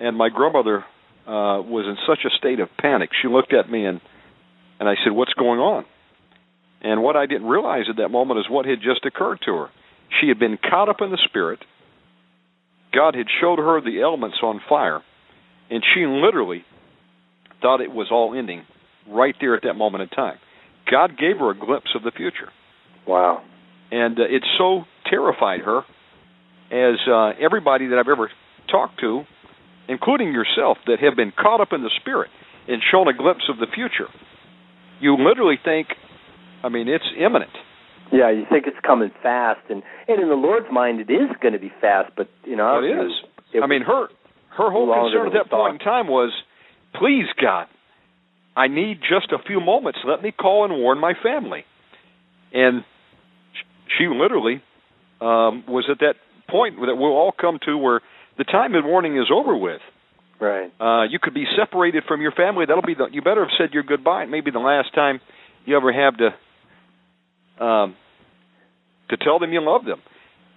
and 0.00 0.16
my 0.16 0.28
grandmother 0.28 0.84
uh, 1.26 1.62
was 1.62 1.86
in 1.86 1.96
such 2.06 2.24
a 2.24 2.36
state 2.38 2.60
of 2.60 2.68
panic. 2.80 3.10
She 3.22 3.28
looked 3.28 3.52
at 3.52 3.70
me 3.70 3.86
and 3.86 4.00
and 4.80 4.88
I 4.88 4.94
said, 5.04 5.12
"What's 5.12 5.34
going 5.34 5.60
on?" 5.60 5.84
And 6.82 7.02
what 7.02 7.14
I 7.14 7.26
didn't 7.26 7.46
realize 7.46 7.84
at 7.90 7.96
that 7.98 8.08
moment 8.08 8.40
is 8.40 8.46
what 8.48 8.64
had 8.66 8.78
just 8.80 9.04
occurred 9.04 9.40
to 9.44 9.54
her. 9.54 9.66
She 10.20 10.28
had 10.28 10.38
been 10.38 10.58
caught 10.58 10.88
up 10.88 10.96
in 11.02 11.10
the 11.10 11.18
spirit. 11.28 11.60
God 12.92 13.14
had 13.14 13.26
showed 13.40 13.58
her 13.58 13.80
the 13.80 14.00
elements 14.00 14.38
on 14.42 14.60
fire, 14.68 15.00
and 15.70 15.84
she 15.94 16.06
literally 16.06 16.64
thought 17.60 17.80
it 17.80 17.92
was 17.92 18.08
all 18.10 18.34
ending 18.36 18.64
right 19.08 19.34
there 19.40 19.54
at 19.54 19.62
that 19.64 19.74
moment 19.74 20.02
in 20.02 20.08
time. 20.08 20.38
God 20.90 21.16
gave 21.18 21.36
her 21.38 21.50
a 21.50 21.54
glimpse 21.58 21.90
of 21.94 22.02
the 22.02 22.10
future 22.10 22.48
Wow. 23.06 23.42
and 23.92 24.18
uh, 24.18 24.22
it 24.24 24.42
so 24.58 24.84
terrified 25.08 25.60
her 25.60 25.82
as 26.70 26.98
uh, 27.10 27.32
everybody 27.40 27.88
that 27.88 27.98
I've 27.98 28.08
ever 28.08 28.30
talked 28.70 29.00
to, 29.00 29.22
including 29.88 30.32
yourself, 30.32 30.78
that 30.86 31.00
have 31.00 31.16
been 31.16 31.32
caught 31.32 31.60
up 31.60 31.72
in 31.72 31.82
the 31.82 31.90
spirit 32.00 32.30
and 32.68 32.82
shown 32.90 33.08
a 33.08 33.14
glimpse 33.14 33.44
of 33.50 33.58
the 33.58 33.66
future. 33.74 34.08
You 35.00 35.16
literally 35.16 35.58
think, 35.62 35.88
I 36.62 36.68
mean, 36.68 36.88
it's 36.88 37.04
imminent. 37.18 37.50
Yeah, 38.12 38.30
you 38.30 38.44
think 38.50 38.66
it's 38.66 38.78
coming 38.84 39.10
fast, 39.22 39.60
and 39.70 39.82
and 40.08 40.20
in 40.20 40.28
the 40.28 40.34
Lord's 40.34 40.66
mind, 40.72 41.00
it 41.00 41.12
is 41.12 41.30
going 41.40 41.54
to 41.54 41.60
be 41.60 41.72
fast. 41.80 42.10
But 42.16 42.28
you 42.44 42.56
know, 42.56 42.82
It 42.82 43.06
is. 43.06 43.12
It 43.54 43.62
I 43.62 43.68
mean, 43.68 43.82
her 43.82 44.08
her 44.56 44.70
whole 44.70 44.92
concern 44.92 45.28
at 45.28 45.32
that 45.34 45.50
point 45.50 45.74
in 45.74 45.78
time 45.78 46.08
was, 46.08 46.32
please 46.94 47.26
God, 47.40 47.66
I 48.56 48.66
need 48.66 48.98
just 49.00 49.32
a 49.32 49.38
few 49.46 49.60
moments. 49.60 50.00
Let 50.04 50.22
me 50.22 50.32
call 50.32 50.64
and 50.64 50.74
warn 50.74 50.98
my 50.98 51.14
family. 51.22 51.64
And 52.52 52.84
she 53.96 54.06
literally 54.06 54.62
um, 55.20 55.64
was 55.68 55.86
at 55.90 56.00
that 56.00 56.14
point 56.50 56.76
that 56.76 56.96
we'll 56.96 57.12
all 57.16 57.32
come 57.32 57.58
to 57.66 57.76
where 57.76 58.00
the 58.38 58.44
time 58.44 58.74
of 58.74 58.84
warning 58.84 59.16
is 59.16 59.30
over 59.32 59.56
with. 59.56 59.80
right. 60.40 60.70
Uh, 60.80 61.04
you 61.04 61.18
could 61.20 61.34
be 61.34 61.44
separated 61.56 62.04
from 62.08 62.20
your 62.20 62.32
family. 62.32 62.64
That'll 62.66 62.82
be 62.82 62.94
the. 62.94 63.06
You 63.12 63.22
better 63.22 63.42
have 63.42 63.52
said 63.58 63.72
your 63.72 63.82
goodbye. 63.82 64.24
It 64.24 64.30
may 64.30 64.40
be 64.40 64.50
the 64.50 64.58
last 64.58 64.94
time 64.94 65.20
you 65.66 65.76
ever 65.76 65.92
have 65.92 66.14
to 66.18 67.64
um, 67.64 67.96
to 69.10 69.16
tell 69.16 69.38
them 69.38 69.52
you 69.52 69.60
love 69.62 69.84
them. 69.84 70.00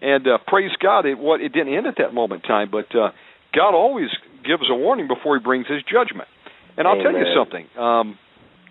And 0.01 0.27
uh, 0.27 0.37
praise 0.47 0.71
God, 0.81 1.05
it 1.05 1.17
what 1.17 1.41
it 1.41 1.53
didn't 1.53 1.73
end 1.73 1.87
at 1.87 1.95
that 1.97 2.13
moment 2.13 2.43
in 2.43 2.47
time, 2.49 2.69
but 2.71 2.93
uh, 2.95 3.11
God 3.53 3.73
always 3.73 4.09
gives 4.43 4.63
a 4.69 4.75
warning 4.75 5.07
before 5.07 5.37
He 5.37 5.43
brings 5.43 5.67
His 5.67 5.83
judgment. 5.83 6.27
And 6.75 6.87
I'll 6.87 7.01
tell 7.01 7.13
you 7.13 7.25
something. 7.35 7.67
Um, 7.77 8.17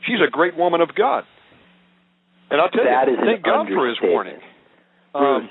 she's 0.06 0.18
a 0.26 0.30
great 0.30 0.56
woman 0.56 0.80
of 0.80 0.94
God. 0.94 1.24
And 2.50 2.60
I'll 2.60 2.68
tell 2.68 2.84
That 2.84 3.08
you, 3.08 3.16
thank 3.24 3.44
God 3.44 3.66
for 3.68 3.88
His 3.88 3.96
warning. 4.02 4.36
Bruce, 5.12 5.24
Um, 5.24 5.48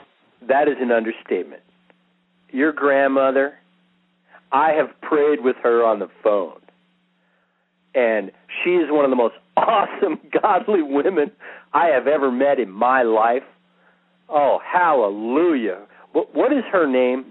that 0.47 0.67
is 0.67 0.75
an 0.79 0.91
understatement. 0.91 1.61
Your 2.51 2.71
grandmother, 2.73 3.53
I 4.51 4.71
have 4.71 4.89
prayed 5.01 5.41
with 5.41 5.55
her 5.63 5.83
on 5.85 5.99
the 5.99 6.09
phone, 6.23 6.59
and 7.95 8.31
she 8.63 8.71
is 8.71 8.89
one 8.89 9.05
of 9.05 9.11
the 9.11 9.15
most 9.15 9.35
awesome, 9.57 10.19
godly 10.41 10.81
women 10.81 11.31
I 11.73 11.87
have 11.87 12.07
ever 12.07 12.31
met 12.31 12.59
in 12.59 12.69
my 12.69 13.03
life. 13.03 13.43
Oh, 14.29 14.59
hallelujah! 14.65 15.85
What, 16.13 16.33
what 16.35 16.51
is 16.51 16.63
her 16.71 16.87
name? 16.87 17.25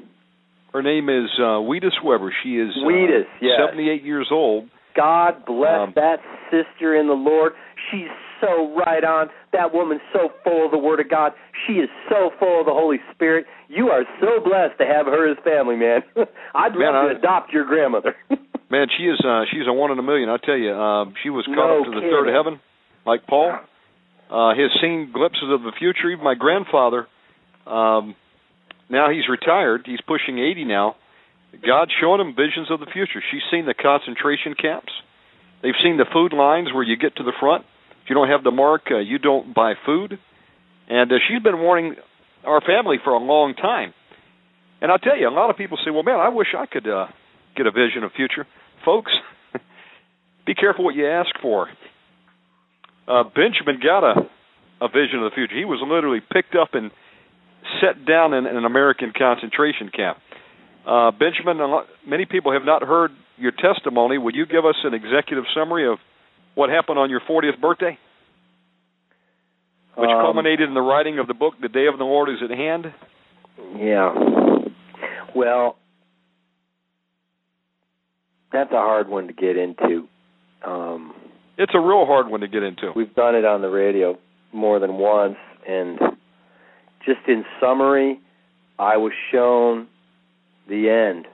her 0.73 0.83
name 0.83 1.09
is 1.09 1.29
uh, 1.43 1.59
Wheatus 1.61 1.95
Weber. 2.05 2.33
She 2.45 2.51
is 2.51 2.71
uh, 2.81 2.87
Wheatus, 2.87 3.27
yes. 3.43 3.59
78 3.69 4.05
years 4.05 4.29
old. 4.31 4.69
God 4.97 5.45
bless 5.45 5.81
Um, 5.81 5.93
that 5.97 6.19
sister 6.51 6.95
in 6.95 7.09
the 7.09 7.15
Lord. 7.15 7.53
She's 7.91 8.09
so 8.41 8.73
right 8.77 9.03
on. 9.03 9.29
That 9.53 9.75
woman's 9.75 10.03
so 10.13 10.31
full 10.45 10.65
of 10.67 10.71
the 10.71 10.79
Word 10.79 11.01
of 11.01 11.11
God. 11.11 11.33
She 11.67 11.75
is 11.75 11.89
so 12.09 12.31
full 12.39 12.61
of 12.61 12.67
the 12.67 12.73
Holy 12.73 12.99
Spirit. 13.15 13.47
You 13.69 13.89
are 13.89 14.05
so 14.21 14.39
blessed 14.39 14.79
to 14.79 14.87
have 14.87 15.07
her 15.07 15.31
as 15.31 15.39
family, 15.43 15.75
man. 15.77 16.03
I'd 16.55 16.75
Man, 16.75 16.95
love 16.95 17.11
to 17.11 17.19
adopt 17.19 17.53
your 17.53 17.65
grandmother. 17.65 18.15
Man, 18.71 18.87
she 18.97 19.05
is 19.05 19.19
uh 19.27 19.43
she's 19.51 19.67
a 19.67 19.73
one 19.73 19.91
in 19.91 19.99
a 19.99 20.03
million, 20.03 20.29
I 20.29 20.37
tell 20.37 20.57
you. 20.57 20.73
Um 20.73 21.15
she 21.23 21.31
was 21.31 21.45
caught 21.47 21.57
No 21.57 21.81
up 21.81 21.85
to 21.87 21.91
the 21.91 22.07
third 22.07 22.33
heaven, 22.33 22.61
like 23.05 23.27
Paul. 23.27 23.59
Uh 24.31 24.55
has 24.55 24.71
seen 24.81 25.11
glimpses 25.13 25.51
of 25.51 25.63
the 25.63 25.73
future. 25.77 26.09
Even 26.09 26.23
my 26.25 26.37
grandfather, 26.37 27.09
um 27.67 28.15
now 28.89 29.11
he's 29.11 29.29
retired, 29.29 29.83
he's 29.87 30.01
pushing 30.07 30.39
eighty 30.39 30.65
now. 30.65 30.95
God's 31.67 31.91
showing 32.01 32.21
him 32.21 32.37
visions 32.37 32.71
of 32.71 32.79
the 32.79 32.87
future. 32.87 33.21
She's 33.31 33.43
seen 33.51 33.67
the 33.67 33.75
concentration 33.75 34.55
camps. 34.55 34.93
They've 35.63 35.75
seen 35.83 35.97
the 35.97 36.07
food 36.13 36.33
lines 36.33 36.69
where 36.73 36.85
you 36.85 36.97
get 36.97 37.17
to 37.17 37.25
the 37.25 37.35
front. 37.41 37.65
You 38.11 38.17
don't 38.17 38.29
have 38.29 38.43
the 38.43 38.51
mark, 38.51 38.91
uh, 38.91 38.99
you 38.99 39.19
don't 39.19 39.55
buy 39.55 39.75
food. 39.87 40.19
And 40.89 41.13
uh, 41.13 41.15
she's 41.29 41.41
been 41.45 41.61
warning 41.61 41.95
our 42.45 42.61
family 42.61 42.97
for 43.05 43.13
a 43.13 43.21
long 43.21 43.55
time. 43.55 43.95
And 44.81 44.91
I'll 44.91 44.99
tell 44.99 45.17
you, 45.17 45.29
a 45.29 45.31
lot 45.31 45.49
of 45.49 45.57
people 45.57 45.79
say, 45.85 45.93
"Well, 45.93 46.03
man, 46.03 46.19
I 46.19 46.29
wish 46.29 46.49
I 46.59 46.67
could 46.67 46.89
uh, 46.89 47.07
get 47.57 47.67
a 47.67 47.71
vision 47.71 48.03
of 48.03 48.11
future." 48.11 48.49
Folks, 48.85 49.13
be 50.47 50.55
careful 50.55 50.85
what 50.85 50.97
you 50.97 51.07
ask 51.07 51.31
for. 51.41 51.69
Uh, 53.07 53.23
Benjamin 53.33 53.79
got 53.81 54.03
a 54.03 54.29
a 54.81 54.89
vision 54.89 55.23
of 55.23 55.31
the 55.31 55.35
future. 55.37 55.55
He 55.55 55.65
was 55.65 55.79
literally 55.81 56.21
picked 56.21 56.57
up 56.57 56.71
and 56.73 56.91
set 57.81 58.05
down 58.07 58.35
in, 58.35 58.45
in 58.47 58.57
an 58.57 58.65
American 58.65 59.13
concentration 59.17 59.89
camp. 59.95 60.19
Uh, 60.85 61.13
Benjamin, 61.13 61.61
many 62.05 62.25
people 62.25 62.53
have 62.55 62.65
not 62.65 62.83
heard 62.83 63.13
your 63.37 63.53
testimony. 63.53 64.19
Would 64.19 64.35
you 64.35 64.47
give 64.47 64.65
us 64.65 64.77
an 64.83 64.95
executive 64.95 65.45
summary 65.55 65.87
of 65.87 65.99
what 66.61 66.69
happened 66.69 66.99
on 66.99 67.09
your 67.09 67.21
40th 67.21 67.59
birthday, 67.59 67.97
which 69.95 70.11
Um, 70.11 70.21
culminated 70.21 70.69
in 70.69 70.75
the 70.75 70.83
writing 70.83 71.19
of 71.19 71.27
the 71.27 71.33
book 71.33 71.55
"The 71.59 71.71
Day 71.71 71.87
of 71.87 71.97
the 71.97 72.05
Lord 72.05 72.29
Is 72.29 72.43
at 72.43 72.51
Hand"? 72.51 72.93
Yeah. 73.77 74.13
Well, 75.35 75.77
that's 78.53 78.71
a 78.73 78.77
hard 78.77 79.09
one 79.09 79.27
to 79.29 79.33
get 79.33 79.57
into. 79.57 80.07
Um, 80.63 81.15
It's 81.57 81.75
a 81.75 81.81
real 81.81 82.05
hard 82.05 82.29
one 82.29 82.41
to 82.41 82.49
get 82.49 82.63
into. 82.63 82.93
we've 82.93 83.15
done 83.15 83.35
it 83.35 83.47
on 83.47 83.63
the 83.63 83.71
radio 83.71 84.19
more 84.53 84.79
than 84.79 84.99
once, 84.99 85.39
and 85.67 85.99
just 87.07 87.27
in 87.27 87.47
summary, 87.59 88.21
I 88.79 88.99
was 88.99 89.15
shown 89.31 89.89
the 90.67 90.91
end 90.91 91.27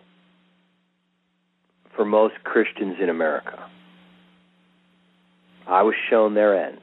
for 1.94 2.04
most 2.04 2.34
Christians 2.44 3.00
in 3.00 3.08
America. 3.08 3.58
I 5.66 5.82
was 5.82 5.94
shown 6.08 6.34
their 6.34 6.66
end. 6.66 6.80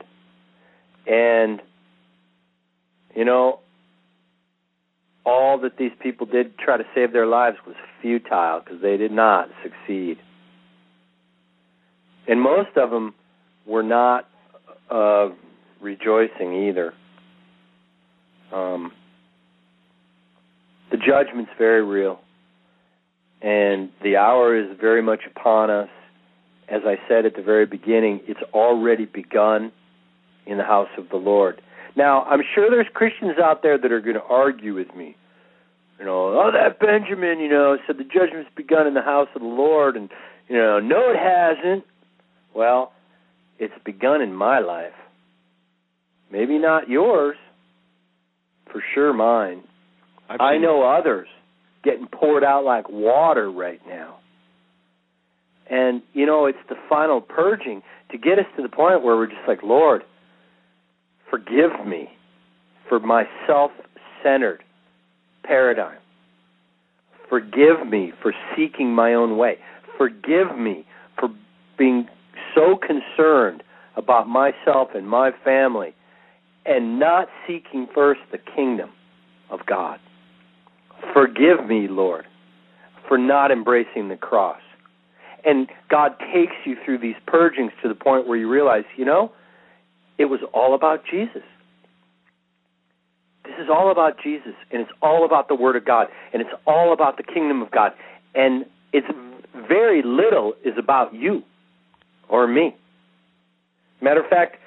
And, 1.07 1.61
you 3.15 3.25
know, 3.25 3.59
all 5.25 5.57
that 5.59 5.77
these 5.77 5.91
people 6.01 6.25
did 6.25 6.57
try 6.57 6.77
to 6.77 6.83
save 6.93 7.13
their 7.13 7.25
lives 7.25 7.57
was 7.65 7.75
futile 8.01 8.59
because 8.59 8.81
they 8.81 8.97
did 8.97 9.11
not 9.11 9.49
succeed. 9.61 10.17
And 12.27 12.41
most 12.41 12.75
of 12.75 12.89
them 12.89 13.13
were 13.65 13.83
not 13.83 14.27
uh, 14.89 15.29
rejoicing 15.81 16.67
either. 16.67 16.93
Um, 18.51 18.91
the 20.91 20.97
judgment's 20.97 21.51
very 21.57 21.83
real, 21.83 22.19
and 23.41 23.89
the 24.03 24.17
hour 24.17 24.55
is 24.55 24.77
very 24.79 25.01
much 25.01 25.21
upon 25.25 25.69
us. 25.69 25.89
As 26.73 26.81
I 26.85 26.95
said 27.07 27.27
at 27.27 27.35
the 27.35 27.43
very 27.43 27.67
beginning, 27.67 28.21
it's 28.27 28.39
already 28.51 29.05
begun 29.05 29.71
in 30.47 30.57
the 30.57 30.63
house 30.63 30.89
of 30.97 31.09
the 31.09 31.17
Lord. 31.17 31.61
Now, 31.95 32.23
I'm 32.23 32.41
sure 32.55 32.71
there's 32.71 32.87
Christians 32.91 33.35
out 33.37 33.61
there 33.61 33.77
that 33.77 33.91
are 33.91 34.01
going 34.01 34.15
to 34.15 34.23
argue 34.23 34.73
with 34.73 34.95
me. 34.95 35.15
You 35.99 36.05
know, 36.05 36.29
oh, 36.29 36.51
that 36.51 36.79
Benjamin, 36.79 37.39
you 37.39 37.47
know, 37.47 37.77
said 37.85 37.97
the 37.99 38.03
judgment's 38.03 38.49
begun 38.55 38.87
in 38.87 38.95
the 38.95 39.03
house 39.03 39.27
of 39.35 39.41
the 39.41 39.47
Lord, 39.47 39.95
and 39.95 40.09
you 40.49 40.57
know, 40.57 40.79
no, 40.79 41.11
it 41.11 41.17
hasn't. 41.19 41.85
Well, 42.55 42.91
it's 43.59 43.73
begun 43.85 44.21
in 44.21 44.33
my 44.33 44.59
life. 44.59 44.93
Maybe 46.31 46.57
not 46.57 46.89
yours, 46.89 47.37
for 48.71 48.83
sure 48.95 49.13
mine. 49.13 49.61
I've 50.27 50.41
I 50.41 50.57
know 50.57 50.81
others 50.81 51.27
getting 51.83 52.07
poured 52.07 52.43
out 52.43 52.63
like 52.63 52.89
water 52.89 53.51
right 53.51 53.81
now. 53.87 54.17
And, 55.69 56.01
you 56.13 56.25
know, 56.25 56.45
it's 56.45 56.57
the 56.69 56.75
final 56.89 57.21
purging 57.21 57.81
to 58.11 58.17
get 58.17 58.37
us 58.39 58.45
to 58.57 58.61
the 58.61 58.69
point 58.69 59.03
where 59.03 59.15
we're 59.15 59.27
just 59.27 59.47
like, 59.47 59.63
Lord, 59.63 60.03
forgive 61.29 61.85
me 61.85 62.09
for 62.87 62.99
my 62.99 63.23
self 63.47 63.71
centered 64.21 64.63
paradigm. 65.43 65.97
Forgive 67.29 67.87
me 67.89 68.13
for 68.21 68.33
seeking 68.55 68.93
my 68.93 69.13
own 69.13 69.37
way. 69.37 69.57
Forgive 69.97 70.57
me 70.57 70.85
for 71.19 71.29
being 71.77 72.07
so 72.53 72.77
concerned 72.77 73.63
about 73.95 74.27
myself 74.27 74.89
and 74.95 75.07
my 75.07 75.31
family 75.43 75.95
and 76.65 76.99
not 76.99 77.27
seeking 77.47 77.87
first 77.93 78.21
the 78.31 78.37
kingdom 78.37 78.91
of 79.49 79.65
God. 79.65 79.99
Forgive 81.13 81.65
me, 81.67 81.87
Lord, 81.87 82.25
for 83.07 83.17
not 83.17 83.51
embracing 83.51 84.09
the 84.09 84.15
cross. 84.15 84.61
And 85.45 85.67
God 85.89 86.15
takes 86.33 86.55
you 86.65 86.77
through 86.85 86.99
these 86.99 87.15
purgings 87.27 87.71
to 87.81 87.89
the 87.89 87.95
point 87.95 88.27
where 88.27 88.37
you 88.37 88.49
realize, 88.49 88.85
you 88.95 89.05
know, 89.05 89.31
it 90.17 90.25
was 90.25 90.39
all 90.53 90.73
about 90.73 91.03
Jesus. 91.09 91.43
This 93.43 93.55
is 93.59 93.69
all 93.69 93.91
about 93.91 94.17
Jesus, 94.23 94.53
and 94.71 94.81
it's 94.81 94.91
all 95.01 95.25
about 95.25 95.49
the 95.49 95.55
Word 95.55 95.75
of 95.75 95.83
God, 95.83 96.07
and 96.31 96.41
it's 96.41 96.53
all 96.65 96.93
about 96.93 97.17
the 97.17 97.23
kingdom 97.23 97.61
of 97.61 97.71
God. 97.71 97.91
And 98.33 98.65
it's 98.93 99.07
very 99.67 100.01
little 100.01 100.53
is 100.63 100.77
about 100.77 101.13
you 101.13 101.43
or 102.29 102.47
me. 102.47 102.75
Matter 104.01 104.23
of 104.23 104.29
fact, 104.29 104.57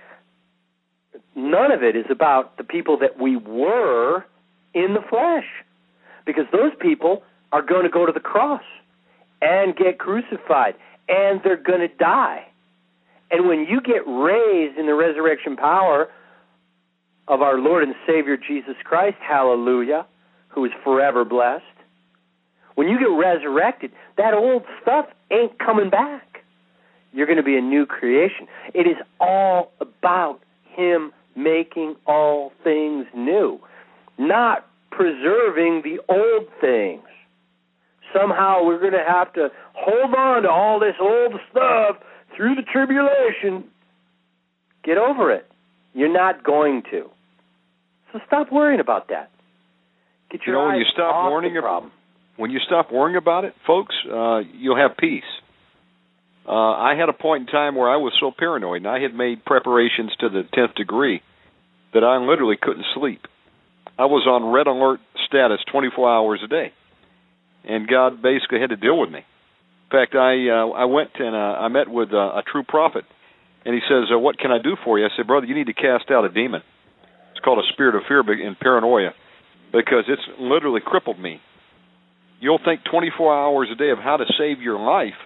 none 1.35 1.73
of 1.73 1.83
it 1.83 1.97
is 1.97 2.05
about 2.11 2.59
the 2.59 2.65
people 2.65 2.99
that 2.99 3.19
we 3.19 3.37
were 3.37 4.25
in 4.75 4.93
the 4.93 5.01
flesh, 5.09 5.47
because 6.27 6.45
those 6.53 6.73
people 6.79 7.23
are 7.53 7.63
going 7.63 7.85
to 7.85 7.89
go 7.89 8.05
to 8.05 8.13
the 8.13 8.21
cross 8.21 8.63
and 9.43 9.77
get 9.77 9.99
crucified, 9.99 10.75
and 11.09 11.41
they're 11.43 11.57
going 11.57 11.81
to 11.81 11.95
die. 11.95 12.47
And 13.31 13.49
when 13.49 13.67
you 13.67 13.81
get 13.81 14.07
raised 14.07 14.79
in 14.79 14.87
the 14.87 14.95
resurrection 14.95 15.57
power 15.57 16.09
of 17.29 17.43
our 17.43 17.59
Lord 17.59 17.83
and 17.83 17.95
Savior 18.07 18.37
Jesus 18.37 18.77
Christ, 18.85 19.17
hallelujah, 19.21 20.07
who 20.49 20.65
is 20.65 20.73
forever 20.85 21.25
blessed, 21.25 21.65
when 22.77 22.89
you 22.89 22.99
get 22.99 23.07
resurrected, 23.07 23.91
that 24.17 24.35
old 24.35 24.63
stuff 24.83 25.07
ain't 25.31 25.59
coming 25.59 25.91
back. 25.91 26.45
You're 27.13 27.27
going 27.27 27.39
to 27.39 27.43
be 27.43 27.57
a 27.57 27.63
new 27.63 27.87
creation. 27.87 28.47
It 28.75 28.87
is 28.87 28.97
all 29.19 29.73
about 29.81 30.41
Him 30.71 31.13
making 31.35 31.97
all 32.07 32.53
things 32.63 33.07
new, 33.15 33.59
not 34.19 34.67
preserving 34.91 35.83
the 35.83 36.01
old 36.09 36.49
things. 36.61 37.03
Somehow 38.15 38.65
we're 38.65 38.81
going 38.81 38.93
to 38.93 39.05
have 39.07 39.33
to 39.35 39.49
hold 39.75 40.15
on 40.15 40.43
to 40.43 40.49
all 40.51 40.79
this 40.81 40.95
old 41.01 41.33
stuff 41.51 41.97
through 42.37 42.55
the 42.55 42.63
tribulation. 42.63 43.65
Get 44.85 44.99
over 44.99 45.33
it. 45.33 45.47
You're 45.95 46.13
not 46.13 46.45
going 46.45 46.83
to. 46.91 47.09
So 48.13 48.21
stop 48.27 48.53
worrying 48.53 48.81
about 48.81 49.09
that. 49.09 49.31
Get 50.31 50.43
You 50.47 50.53
your 50.53 50.63
know, 50.63 50.69
when 50.69 50.77
you 50.79 50.85
stop 50.93 51.31
worrying 51.33 51.61
problem. 51.61 51.93
when 52.37 52.51
you 52.51 52.59
stop 52.67 52.93
worrying 52.93 53.17
about 53.17 53.45
it, 53.45 53.55
folks, 53.67 53.95
uh, 54.11 54.41
you'll 54.55 54.77
have 54.77 54.97
peace. 54.97 55.25
Uh, 56.49 56.53
I 56.53 56.95
had 56.99 57.09
a 57.09 57.13
point 57.13 57.43
in 57.43 57.47
time 57.49 57.75
where 57.75 57.91
I 57.91 57.97
was 57.97 58.13
so 58.21 58.31
paranoid, 58.37 58.79
and 58.83 58.87
I 58.87 59.01
had 59.01 59.15
made 59.15 59.45
preparations 59.45 60.13
to 60.21 60.29
the 60.29 60.43
tenth 60.55 60.75
degree 60.77 61.21
that 61.93 62.05
I 62.05 62.19
literally 62.19 62.57
couldn't 62.61 62.85
sleep. 62.95 63.21
I 63.99 64.05
was 64.05 64.27
on 64.29 64.53
red 64.53 64.67
alert 64.69 65.01
status 65.27 65.59
24 65.73 66.09
hours 66.13 66.41
a 66.45 66.49
day, 66.49 66.73
and 67.67 67.89
God 67.89 68.23
basically 68.23 68.61
had 68.61 68.71
to 68.71 68.77
deal 68.77 68.99
with 68.99 69.11
me. 69.11 69.21
In 69.21 69.91
fact, 69.91 70.15
I 70.15 70.49
uh, 70.49 70.71
I 70.71 70.85
went 70.87 71.11
and 71.19 71.35
uh, 71.35 71.63
I 71.63 71.69
met 71.69 71.89
with 71.89 72.13
uh, 72.13 72.39
a 72.39 72.43
true 72.51 72.63
prophet, 72.63 73.05
and 73.65 73.75
he 73.75 73.81
says, 73.89 74.09
uh, 74.13 74.19
"What 74.19 74.39
can 74.39 74.51
I 74.51 74.59
do 74.59 74.77
for 74.85 74.99
you?" 74.99 75.05
I 75.05 75.09
said, 75.17 75.27
"Brother, 75.27 75.47
you 75.47 75.55
need 75.55 75.67
to 75.67 75.75
cast 75.75 76.11
out 76.11 76.25
a 76.25 76.29
demon. 76.29 76.63
It's 77.33 77.45
called 77.45 77.59
a 77.59 77.73
spirit 77.73 77.95
of 77.95 78.03
fear 78.09 78.21
and 78.21 78.59
paranoia, 78.59 79.11
because 79.73 80.05
it's 80.09 80.23
literally 80.41 80.81
crippled 80.85 81.21
me. 81.21 81.41
You'll 82.41 82.61
think 82.65 82.81
24 82.91 83.35
hours 83.35 83.69
a 83.73 83.77
day 83.77 83.91
of 83.91 83.99
how 83.99 84.17
to 84.17 84.25
save 84.39 84.61
your 84.61 84.79
life, 84.79 85.19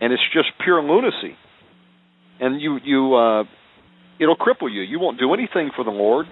and 0.00 0.12
it's 0.12 0.22
just 0.32 0.48
pure 0.62 0.82
lunacy. 0.82 1.36
And 2.40 2.60
you 2.60 2.78
you 2.82 3.14
uh, 3.14 3.44
it'll 4.18 4.36
cripple 4.36 4.72
you. 4.72 4.82
You 4.82 4.98
won't 4.98 5.18
do 5.18 5.34
anything 5.34 5.70
for 5.76 5.84
the 5.84 5.90
Lord. 5.90 6.26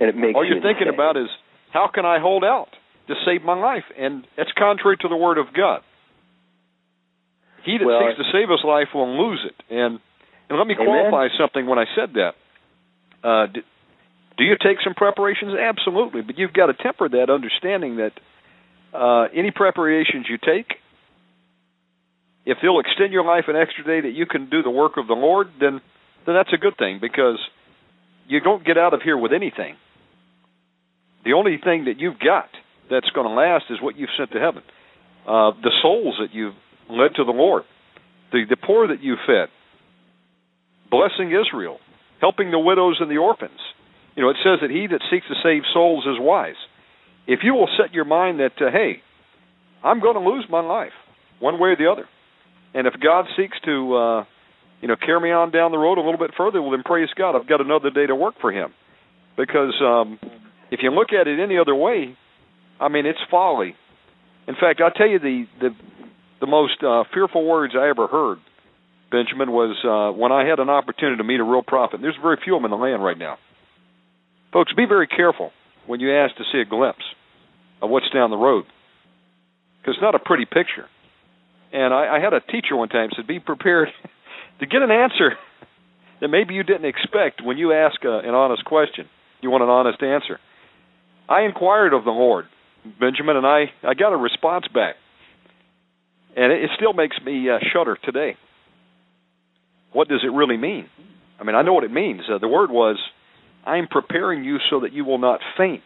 And 0.00 0.08
it 0.08 0.16
makes 0.16 0.34
All 0.34 0.44
you 0.44 0.54
you're 0.54 0.62
thinking 0.62 0.88
insane. 0.88 0.94
about 0.94 1.16
is 1.18 1.28
how 1.72 1.90
can 1.92 2.06
I 2.06 2.18
hold 2.18 2.42
out 2.42 2.68
to 3.08 3.14
save 3.26 3.42
my 3.42 3.58
life, 3.58 3.84
and 3.98 4.26
that's 4.36 4.52
contrary 4.56 4.96
to 4.98 5.08
the 5.08 5.16
Word 5.16 5.38
of 5.38 5.46
God. 5.54 5.82
He 7.64 7.78
that 7.78 7.86
Well, 7.86 8.00
seeks 8.00 8.18
to 8.18 8.24
save 8.32 8.48
his 8.48 8.64
life 8.64 8.88
will 8.94 9.28
lose 9.28 9.44
it. 9.46 9.54
And 9.70 10.00
and 10.48 10.58
let 10.58 10.66
me 10.66 10.74
Amen. 10.74 10.86
qualify 10.86 11.28
something 11.38 11.66
when 11.66 11.78
I 11.78 11.86
said 11.96 12.14
that. 12.14 12.34
Uh, 13.24 13.46
do, 13.46 13.60
do 14.36 14.44
you 14.44 14.56
take 14.60 14.78
some 14.84 14.94
preparations? 14.94 15.54
Absolutely, 15.58 16.22
but 16.22 16.38
you've 16.38 16.52
got 16.52 16.66
to 16.66 16.74
temper 16.74 17.08
that 17.08 17.30
understanding 17.30 17.96
that 17.96 18.12
uh, 18.92 19.28
any 19.34 19.50
preparations 19.50 20.26
you 20.28 20.38
take, 20.38 20.76
if 22.44 22.58
they'll 22.60 22.80
extend 22.80 23.12
your 23.12 23.24
life 23.24 23.44
an 23.48 23.56
extra 23.56 23.84
day 23.84 24.06
that 24.06 24.14
you 24.14 24.26
can 24.26 24.50
do 24.50 24.62
the 24.62 24.70
work 24.70 24.96
of 24.96 25.06
the 25.06 25.14
Lord, 25.14 25.48
then 25.60 25.80
then 26.26 26.34
that's 26.34 26.52
a 26.52 26.58
good 26.58 26.76
thing 26.76 26.98
because 27.00 27.38
you 28.28 28.40
don't 28.40 28.64
get 28.64 28.78
out 28.78 28.94
of 28.94 29.02
here 29.02 29.16
with 29.16 29.32
anything. 29.32 29.76
The 31.24 31.34
only 31.34 31.58
thing 31.62 31.86
that 31.86 31.98
you've 31.98 32.18
got 32.18 32.48
that's 32.92 33.10
going 33.10 33.26
to 33.26 33.34
last 33.34 33.64
is 33.70 33.80
what 33.80 33.96
you've 33.96 34.10
sent 34.16 34.32
to 34.32 34.40
heaven. 34.40 34.62
Uh, 35.26 35.52
the 35.62 35.72
souls 35.82 36.16
that 36.20 36.34
you've 36.34 36.54
led 36.90 37.14
to 37.16 37.24
the 37.24 37.32
Lord, 37.32 37.62
the 38.32 38.44
the 38.48 38.56
poor 38.56 38.88
that 38.88 39.02
you 39.02 39.16
fed, 39.26 39.48
blessing 40.90 41.32
Israel, 41.32 41.78
helping 42.20 42.50
the 42.50 42.58
widows 42.58 42.98
and 43.00 43.10
the 43.10 43.18
orphans. 43.18 43.60
You 44.14 44.22
know, 44.22 44.30
it 44.30 44.36
says 44.44 44.58
that 44.60 44.70
he 44.70 44.86
that 44.86 45.00
seeks 45.10 45.26
to 45.28 45.34
save 45.42 45.62
souls 45.72 46.04
is 46.04 46.20
wise. 46.20 46.60
If 47.26 47.40
you 47.42 47.54
will 47.54 47.68
set 47.80 47.94
your 47.94 48.04
mind 48.04 48.40
that, 48.40 48.60
uh, 48.60 48.70
hey, 48.70 49.00
I'm 49.82 50.00
going 50.00 50.14
to 50.14 50.28
lose 50.28 50.44
my 50.50 50.60
life 50.60 50.92
one 51.40 51.58
way 51.58 51.70
or 51.70 51.76
the 51.76 51.90
other, 51.90 52.06
and 52.74 52.86
if 52.86 52.94
God 53.02 53.26
seeks 53.36 53.58
to, 53.64 53.96
uh, 53.96 54.24
you 54.80 54.88
know, 54.88 54.96
carry 54.96 55.20
me 55.20 55.30
on 55.30 55.50
down 55.50 55.70
the 55.70 55.78
road 55.78 55.98
a 55.98 56.02
little 56.02 56.18
bit 56.18 56.32
further, 56.36 56.60
well, 56.60 56.72
then 56.72 56.82
praise 56.82 57.08
God, 57.16 57.36
I've 57.36 57.48
got 57.48 57.60
another 57.60 57.90
day 57.90 58.06
to 58.06 58.14
work 58.14 58.34
for 58.40 58.52
Him. 58.52 58.72
Because 59.36 59.74
um, 59.80 60.18
if 60.70 60.80
you 60.82 60.90
look 60.90 61.12
at 61.12 61.26
it 61.26 61.40
any 61.40 61.58
other 61.58 61.74
way, 61.74 62.16
I 62.82 62.88
mean, 62.88 63.06
it's 63.06 63.20
folly. 63.30 63.76
In 64.48 64.54
fact, 64.56 64.80
I'll 64.80 64.90
tell 64.90 65.08
you 65.08 65.20
the 65.20 65.46
the 65.60 65.70
the 66.40 66.46
most 66.48 66.82
uh, 66.82 67.04
fearful 67.14 67.46
words 67.46 67.74
I 67.78 67.88
ever 67.88 68.08
heard, 68.08 68.38
Benjamin, 69.12 69.52
was 69.52 69.78
uh, 69.86 70.18
when 70.18 70.32
I 70.32 70.44
had 70.44 70.58
an 70.58 70.68
opportunity 70.68 71.18
to 71.18 71.24
meet 71.24 71.38
a 71.38 71.44
real 71.44 71.62
prophet. 71.62 72.00
There's 72.02 72.18
very 72.20 72.38
few 72.42 72.56
of 72.56 72.62
them 72.62 72.72
in 72.72 72.76
the 72.76 72.84
land 72.84 73.04
right 73.04 73.16
now. 73.16 73.38
Folks, 74.52 74.72
be 74.72 74.84
very 74.84 75.06
careful 75.06 75.52
when 75.86 76.00
you 76.00 76.12
ask 76.12 76.34
to 76.36 76.44
see 76.50 76.58
a 76.58 76.64
glimpse 76.64 77.04
of 77.80 77.88
what's 77.88 78.10
down 78.10 78.30
the 78.30 78.36
road, 78.36 78.64
because 79.80 79.94
it's 79.94 80.02
not 80.02 80.16
a 80.16 80.18
pretty 80.18 80.44
picture. 80.44 80.86
And 81.72 81.94
I, 81.94 82.16
I 82.16 82.20
had 82.20 82.32
a 82.32 82.40
teacher 82.40 82.74
one 82.74 82.88
time 82.88 83.10
said, 83.14 83.28
"Be 83.28 83.38
prepared 83.38 83.88
to 84.58 84.66
get 84.66 84.82
an 84.82 84.90
answer 84.90 85.38
that 86.20 86.28
maybe 86.28 86.54
you 86.54 86.64
didn't 86.64 86.86
expect 86.86 87.42
when 87.44 87.58
you 87.58 87.72
ask 87.72 88.02
a, 88.04 88.18
an 88.18 88.34
honest 88.34 88.64
question. 88.64 89.06
You 89.40 89.52
want 89.52 89.62
an 89.62 89.70
honest 89.70 90.02
answer." 90.02 90.40
I 91.28 91.42
inquired 91.42 91.94
of 91.94 92.04
the 92.04 92.10
Lord, 92.10 92.46
Benjamin, 92.98 93.36
and 93.36 93.46
I 93.46 93.70
I 93.82 93.94
got 93.94 94.12
a 94.12 94.16
response 94.16 94.66
back, 94.72 94.96
and 96.36 96.52
it, 96.52 96.64
it 96.64 96.70
still 96.76 96.92
makes 96.92 97.16
me 97.24 97.48
uh, 97.48 97.58
shudder 97.72 97.96
today. 98.02 98.36
What 99.92 100.08
does 100.08 100.20
it 100.24 100.32
really 100.32 100.56
mean? 100.56 100.86
I 101.40 101.44
mean, 101.44 101.54
I 101.54 101.62
know 101.62 101.72
what 101.72 101.84
it 101.84 101.92
means. 101.92 102.22
Uh, 102.32 102.38
the 102.38 102.48
word 102.48 102.70
was, 102.70 102.98
"I'm 103.64 103.86
preparing 103.88 104.44
you 104.44 104.58
so 104.70 104.80
that 104.80 104.92
you 104.92 105.04
will 105.04 105.18
not 105.18 105.40
faint." 105.56 105.82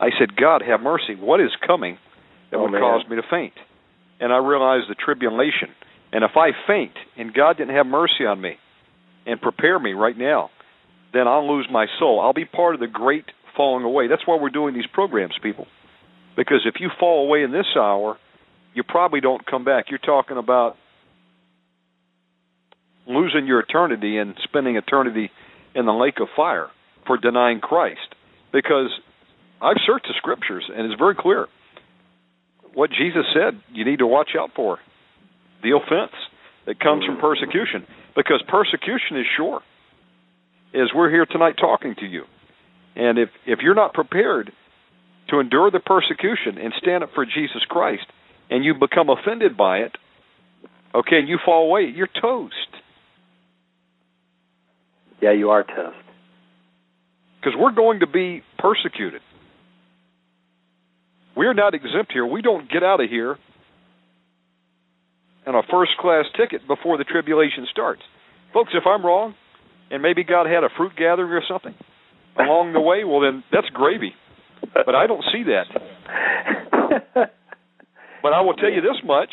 I 0.00 0.10
said, 0.18 0.36
"God, 0.36 0.62
have 0.62 0.80
mercy. 0.80 1.14
What 1.14 1.40
is 1.40 1.50
coming 1.66 1.98
that 2.50 2.56
Oh, 2.58 2.62
would 2.62 2.72
man. 2.72 2.80
cause 2.80 3.08
me 3.08 3.16
to 3.16 3.22
faint?" 3.28 3.54
And 4.20 4.32
I 4.32 4.38
realized 4.38 4.88
the 4.88 4.94
tribulation. 4.94 5.70
And 6.12 6.24
if 6.24 6.36
I 6.36 6.50
faint 6.66 6.92
and 7.16 7.34
God 7.34 7.58
didn't 7.58 7.74
have 7.76 7.86
mercy 7.86 8.24
on 8.26 8.40
me 8.40 8.56
and 9.26 9.40
prepare 9.40 9.78
me 9.78 9.92
right 9.92 10.16
now, 10.16 10.50
then 11.12 11.28
I'll 11.28 11.46
lose 11.46 11.68
my 11.70 11.86
soul. 11.98 12.18
I'll 12.20 12.32
be 12.32 12.46
part 12.46 12.74
of 12.74 12.80
the 12.80 12.86
great 12.86 13.26
falling 13.58 13.84
away. 13.84 14.06
That's 14.06 14.22
why 14.24 14.38
we're 14.40 14.48
doing 14.48 14.72
these 14.72 14.86
programs, 14.90 15.34
people. 15.42 15.66
Because 16.36 16.60
if 16.64 16.80
you 16.80 16.88
fall 16.98 17.26
away 17.26 17.42
in 17.42 17.52
this 17.52 17.66
hour, 17.76 18.16
you 18.72 18.84
probably 18.84 19.20
don't 19.20 19.44
come 19.44 19.64
back. 19.64 19.86
You're 19.90 19.98
talking 19.98 20.38
about 20.38 20.76
losing 23.08 23.46
your 23.46 23.58
eternity 23.60 24.18
and 24.18 24.34
spending 24.44 24.76
eternity 24.76 25.30
in 25.74 25.84
the 25.84 25.92
lake 25.92 26.20
of 26.20 26.28
fire 26.36 26.68
for 27.06 27.18
denying 27.18 27.58
Christ. 27.60 28.14
Because 28.52 28.90
I've 29.60 29.76
searched 29.84 30.06
the 30.06 30.14
scriptures 30.18 30.70
and 30.72 30.86
it's 30.90 30.98
very 30.98 31.16
clear 31.18 31.48
what 32.74 32.90
Jesus 32.90 33.24
said 33.34 33.60
you 33.72 33.84
need 33.84 33.98
to 33.98 34.06
watch 34.06 34.30
out 34.38 34.50
for 34.54 34.78
the 35.64 35.76
offense 35.76 36.14
that 36.66 36.78
comes 36.78 37.04
from 37.04 37.18
persecution. 37.18 37.84
Because 38.14 38.42
persecution 38.46 39.18
is 39.18 39.26
sure. 39.36 39.60
As 40.74 40.90
we're 40.94 41.10
here 41.10 41.26
tonight 41.26 41.54
talking 41.58 41.96
to 41.98 42.06
you, 42.06 42.24
And 42.98 43.16
if 43.16 43.28
if 43.46 43.60
you're 43.62 43.76
not 43.76 43.94
prepared 43.94 44.52
to 45.28 45.38
endure 45.38 45.70
the 45.70 45.78
persecution 45.78 46.58
and 46.58 46.74
stand 46.82 47.04
up 47.04 47.10
for 47.14 47.24
Jesus 47.24 47.62
Christ, 47.68 48.06
and 48.50 48.64
you 48.64 48.74
become 48.74 49.08
offended 49.08 49.56
by 49.56 49.78
it, 49.78 49.92
okay, 50.94 51.18
and 51.20 51.28
you 51.28 51.38
fall 51.44 51.66
away, 51.68 51.92
you're 51.94 52.08
toast. 52.20 52.54
Yeah, 55.22 55.32
you 55.32 55.50
are 55.50 55.62
toast. 55.62 55.96
Because 57.40 57.56
we're 57.56 57.72
going 57.72 58.00
to 58.00 58.06
be 58.08 58.42
persecuted. 58.58 59.20
We're 61.36 61.54
not 61.54 61.74
exempt 61.74 62.12
here. 62.12 62.26
We 62.26 62.42
don't 62.42 62.68
get 62.68 62.82
out 62.82 63.00
of 63.00 63.08
here 63.08 63.36
on 65.46 65.54
a 65.54 65.62
first 65.70 65.92
class 66.00 66.24
ticket 66.36 66.66
before 66.66 66.98
the 66.98 67.04
tribulation 67.04 67.66
starts. 67.70 68.02
Folks, 68.52 68.72
if 68.74 68.84
I'm 68.86 69.06
wrong, 69.06 69.34
and 69.90 70.02
maybe 70.02 70.24
God 70.24 70.46
had 70.46 70.64
a 70.64 70.68
fruit 70.76 70.92
gathering 70.96 71.30
or 71.30 71.42
something 71.48 71.74
along 72.38 72.72
the 72.72 72.80
way, 72.80 73.04
well, 73.04 73.20
then 73.20 73.44
that's 73.52 73.68
gravy. 73.70 74.14
But 74.74 74.94
I 74.94 75.06
don't 75.06 75.24
see 75.32 75.44
that. 75.44 75.66
but 78.22 78.32
I 78.32 78.40
will 78.40 78.54
tell 78.54 78.70
you 78.70 78.80
this 78.80 79.00
much 79.04 79.30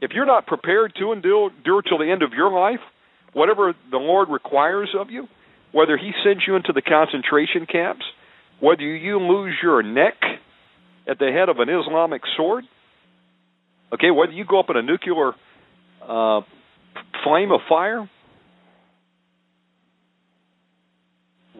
if 0.00 0.12
you're 0.14 0.26
not 0.26 0.46
prepared 0.46 0.94
to 0.98 1.12
endure, 1.12 1.50
endure 1.50 1.82
till 1.82 1.98
the 1.98 2.10
end 2.10 2.22
of 2.22 2.32
your 2.32 2.50
life, 2.50 2.80
whatever 3.32 3.74
the 3.90 3.98
Lord 3.98 4.28
requires 4.30 4.90
of 4.98 5.10
you, 5.10 5.26
whether 5.72 5.96
He 5.96 6.12
sends 6.24 6.42
you 6.46 6.56
into 6.56 6.72
the 6.72 6.82
concentration 6.82 7.66
camps, 7.70 8.04
whether 8.60 8.82
you 8.82 9.18
lose 9.18 9.54
your 9.62 9.82
neck 9.82 10.14
at 11.08 11.18
the 11.18 11.30
head 11.30 11.48
of 11.48 11.58
an 11.58 11.68
Islamic 11.68 12.22
sword, 12.36 12.64
okay, 13.92 14.10
whether 14.10 14.32
you 14.32 14.44
go 14.44 14.60
up 14.60 14.70
in 14.70 14.76
a 14.76 14.82
nuclear 14.82 15.32
uh, 16.02 16.40
flame 17.24 17.52
of 17.52 17.60
fire, 17.68 18.08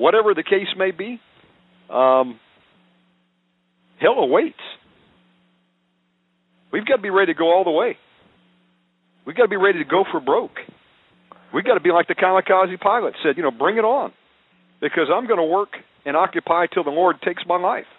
whatever 0.00 0.32
the 0.32 0.42
case 0.42 0.72
may 0.78 0.92
be, 0.92 1.20
um, 1.90 2.40
hell 4.00 4.18
awaits. 4.18 4.56
We've 6.72 6.86
got 6.86 6.96
to 6.96 7.02
be 7.02 7.10
ready 7.10 7.34
to 7.34 7.38
go 7.38 7.52
all 7.52 7.64
the 7.64 7.70
way. 7.70 7.98
We've 9.26 9.36
got 9.36 9.42
to 9.42 9.48
be 9.48 9.56
ready 9.56 9.80
to 9.80 9.84
go 9.84 10.04
for 10.10 10.20
broke. 10.20 10.56
We've 11.52 11.64
got 11.64 11.74
to 11.74 11.80
be 11.80 11.90
like 11.90 12.08
the 12.08 12.14
kamikaze 12.14 12.80
pilot 12.80 13.14
said, 13.22 13.36
you 13.36 13.42
know, 13.42 13.50
bring 13.50 13.76
it 13.76 13.84
on. 13.84 14.12
Because 14.80 15.08
I'm 15.14 15.26
going 15.26 15.38
to 15.38 15.44
work 15.44 15.70
and 16.06 16.16
occupy 16.16 16.66
till 16.72 16.84
the 16.84 16.90
Lord 16.90 17.16
takes 17.22 17.42
my 17.46 17.58
life. 17.58 17.90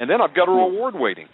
And 0.00 0.10
then 0.10 0.20
I've 0.20 0.34
got 0.34 0.48
a 0.48 0.50
reward 0.50 0.94
waiting. 0.96 1.28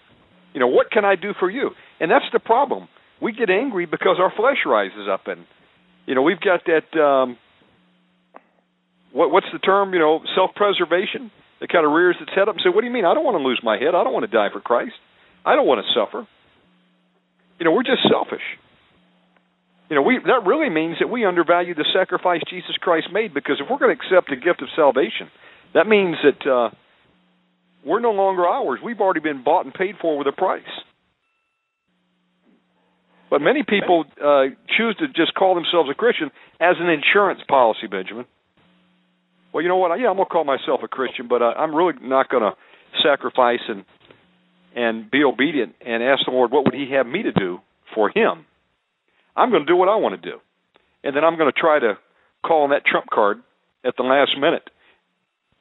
You 0.53 0.61
know, 0.61 0.67
what 0.67 0.91
can 0.91 1.07
I 1.07 1.15
do 1.15 1.33
for 1.39 1.49
you? 1.49 1.71
And 1.99 2.11
that's 2.11 2.27
the 2.35 2.41
problem. 2.41 2.89
We 3.23 3.33
get 3.33 3.49
angry 3.49 3.87
because 3.87 4.17
our 4.19 4.33
flesh 4.37 4.59
rises 4.67 5.09
up 5.11 5.23
and 5.27 5.47
you 6.07 6.15
know, 6.15 6.23
we've 6.23 6.41
got 6.41 6.61
that 6.67 7.01
um 7.01 7.39
what 9.13 9.31
what's 9.31 9.47
the 9.53 9.59
term, 9.59 9.93
you 9.93 9.99
know, 9.99 10.21
self-preservation 10.35 11.31
It 11.61 11.69
kind 11.69 11.85
of 11.85 11.93
rears 11.93 12.17
its 12.21 12.31
head 12.35 12.49
up 12.49 12.55
and 12.55 12.63
says, 12.65 12.73
"What 12.75 12.81
do 12.83 12.87
you 12.87 12.93
mean? 12.93 13.05
I 13.05 13.15
don't 13.15 13.25
want 13.25 13.37
to 13.37 13.45
lose 13.45 13.61
my 13.63 13.77
head. 13.77 13.95
I 13.95 14.05
don't 14.05 14.13
want 14.13 14.25
to 14.25 14.33
die 14.33 14.49
for 14.53 14.61
Christ. 14.61 14.97
I 15.45 15.55
don't 15.57 15.67
want 15.67 15.85
to 15.85 15.93
suffer." 15.93 16.27
You 17.59 17.65
know, 17.65 17.73
we're 17.73 17.83
just 17.85 18.09
selfish. 18.09 18.45
You 19.91 19.97
know, 19.97 20.03
we 20.03 20.19
that 20.25 20.47
really 20.47 20.71
means 20.71 20.97
that 21.01 21.09
we 21.09 21.27
undervalue 21.27 21.75
the 21.75 21.85
sacrifice 21.93 22.41
Jesus 22.49 22.77
Christ 22.81 23.09
made 23.13 23.35
because 23.35 23.61
if 23.61 23.69
we're 23.69 23.79
going 23.79 23.95
to 23.95 24.01
accept 24.01 24.31
the 24.31 24.37
gift 24.37 24.63
of 24.63 24.69
salvation, 24.75 25.29
that 25.75 25.87
means 25.87 26.17
that 26.23 26.51
uh 26.51 26.71
we're 27.85 28.01
no 28.01 28.13
longer 28.13 28.47
ours. 28.47 28.81
We've 28.85 29.01
already 29.01 29.21
been 29.21 29.43
bought 29.43 29.65
and 29.65 29.75
paid 29.75 29.97
for 30.01 30.17
with 30.19 30.27
a 30.27 30.33
price. 30.33 30.63
But 33.31 33.41
many 33.41 33.63
people 33.63 34.05
uh, 34.23 34.47
choose 34.77 34.97
to 34.99 35.07
just 35.09 35.35
call 35.35 35.55
themselves 35.55 35.89
a 35.89 35.95
Christian 35.95 36.31
as 36.61 36.77
an 36.79 36.89
insurance 36.91 37.41
policy, 37.49 37.87
Benjamin. 37.87 38.27
Well, 39.53 39.63
you 39.63 39.69
know 39.69 39.77
what? 39.77 39.99
Yeah, 39.99 40.09
I'm 40.09 40.17
to 40.29 40.33
call 40.33 40.45
myself 40.45 40.81
a 40.85 40.89
Christian, 40.89 41.29
but 41.29 41.43
uh, 41.43 41.53
I'm 41.57 41.75
really 41.75 41.95
not 42.01 42.31
to 42.43 42.53
sacrifice 43.03 43.61
and 43.69 43.85
and 44.75 45.11
be 45.11 45.25
obedient 45.25 45.75
and 45.85 46.01
ask 46.01 46.25
the 46.25 46.31
Lord 46.31 46.53
what 46.53 46.65
would 46.65 46.75
He 46.75 46.93
have 46.95 47.07
me 47.07 47.25
to 47.25 47.33
do 47.33 47.59
for 47.95 48.09
Him. 48.09 48.47
I'm 49.37 49.51
to 49.65 49.73
do 49.73 49.77
what 49.77 49.89
I 49.89 49.97
want 49.97 50.21
to 50.21 50.31
do, 50.31 50.39
and 51.03 51.17
then 51.17 51.25
I'm 51.25 51.37
to 51.53 51.59
try 51.59 51.79
to 51.79 51.99
call 52.47 52.63
on 52.65 52.71
that 52.71 52.85
trump 52.85 53.07
card 53.13 53.39
at 53.85 53.95
the 53.97 54.05
last 54.05 54.33
minute 54.39 54.69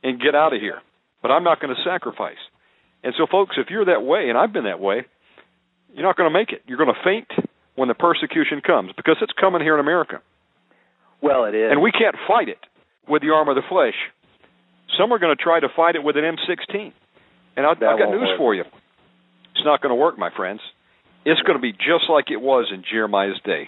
and 0.04 0.22
get 0.22 0.36
out 0.36 0.54
of 0.54 0.62
here. 0.62 0.80
But 1.22 1.32
I'm 1.32 1.44
not 1.44 1.60
to 1.76 1.82
sacrifice. 1.84 2.38
And 3.04 3.14
so, 3.18 3.26
folks, 3.30 3.56
if 3.58 3.70
you're 3.70 3.86
that 3.86 4.04
way, 4.04 4.30
and 4.30 4.38
I've 4.38 4.54
been 4.54 4.66
that 4.66 4.80
way, 4.80 5.06
you're 5.94 6.06
not 6.06 6.18
going 6.18 6.32
to 6.32 6.38
make 6.38 6.52
it. 6.52 6.62
You're 6.68 6.78
going 6.78 6.94
to 6.94 7.04
faint 7.04 7.28
when 7.76 7.88
the 7.88 7.96
persecution 7.96 8.62
comes 8.62 8.92
because 8.96 9.18
it's 9.22 9.34
coming 9.40 9.62
here 9.62 9.74
in 9.74 9.80
America. 9.80 10.22
Well, 11.22 11.46
it 11.46 11.56
is. 11.56 11.72
And 11.72 11.82
we 11.82 11.92
can't 11.92 12.16
fight 12.28 12.50
it 12.50 12.60
with 13.10 13.22
the 13.22 13.30
arm 13.30 13.50
of 13.50 13.56
the 13.56 13.64
flesh. 13.68 13.96
Some 14.98 15.12
are 15.12 15.20
going 15.20 15.36
to 15.36 15.42
try 15.42 15.60
to 15.60 15.68
fight 15.76 15.96
it 15.96 16.04
with 16.04 16.16
an 16.18 16.24
M16. 16.24 16.94
And 17.56 17.66
I, 17.66 17.72
I've 17.72 17.80
got 17.80 18.10
news 18.10 18.30
work. 18.30 18.38
for 18.38 18.56
you. 18.56 18.64
It's 19.56 19.66
not 19.66 19.82
going 19.82 19.92
to 19.92 19.96
work, 19.96 20.18
my 20.18 20.30
friends. 20.36 20.62
It's 21.26 21.42
going 21.42 21.58
to 21.58 21.62
be 21.62 21.74
just 21.74 22.10
like 22.10 22.32
it 22.32 22.42
was 22.42 22.72
in 22.74 22.84
Jeremiah's 22.90 23.40
day. 23.44 23.68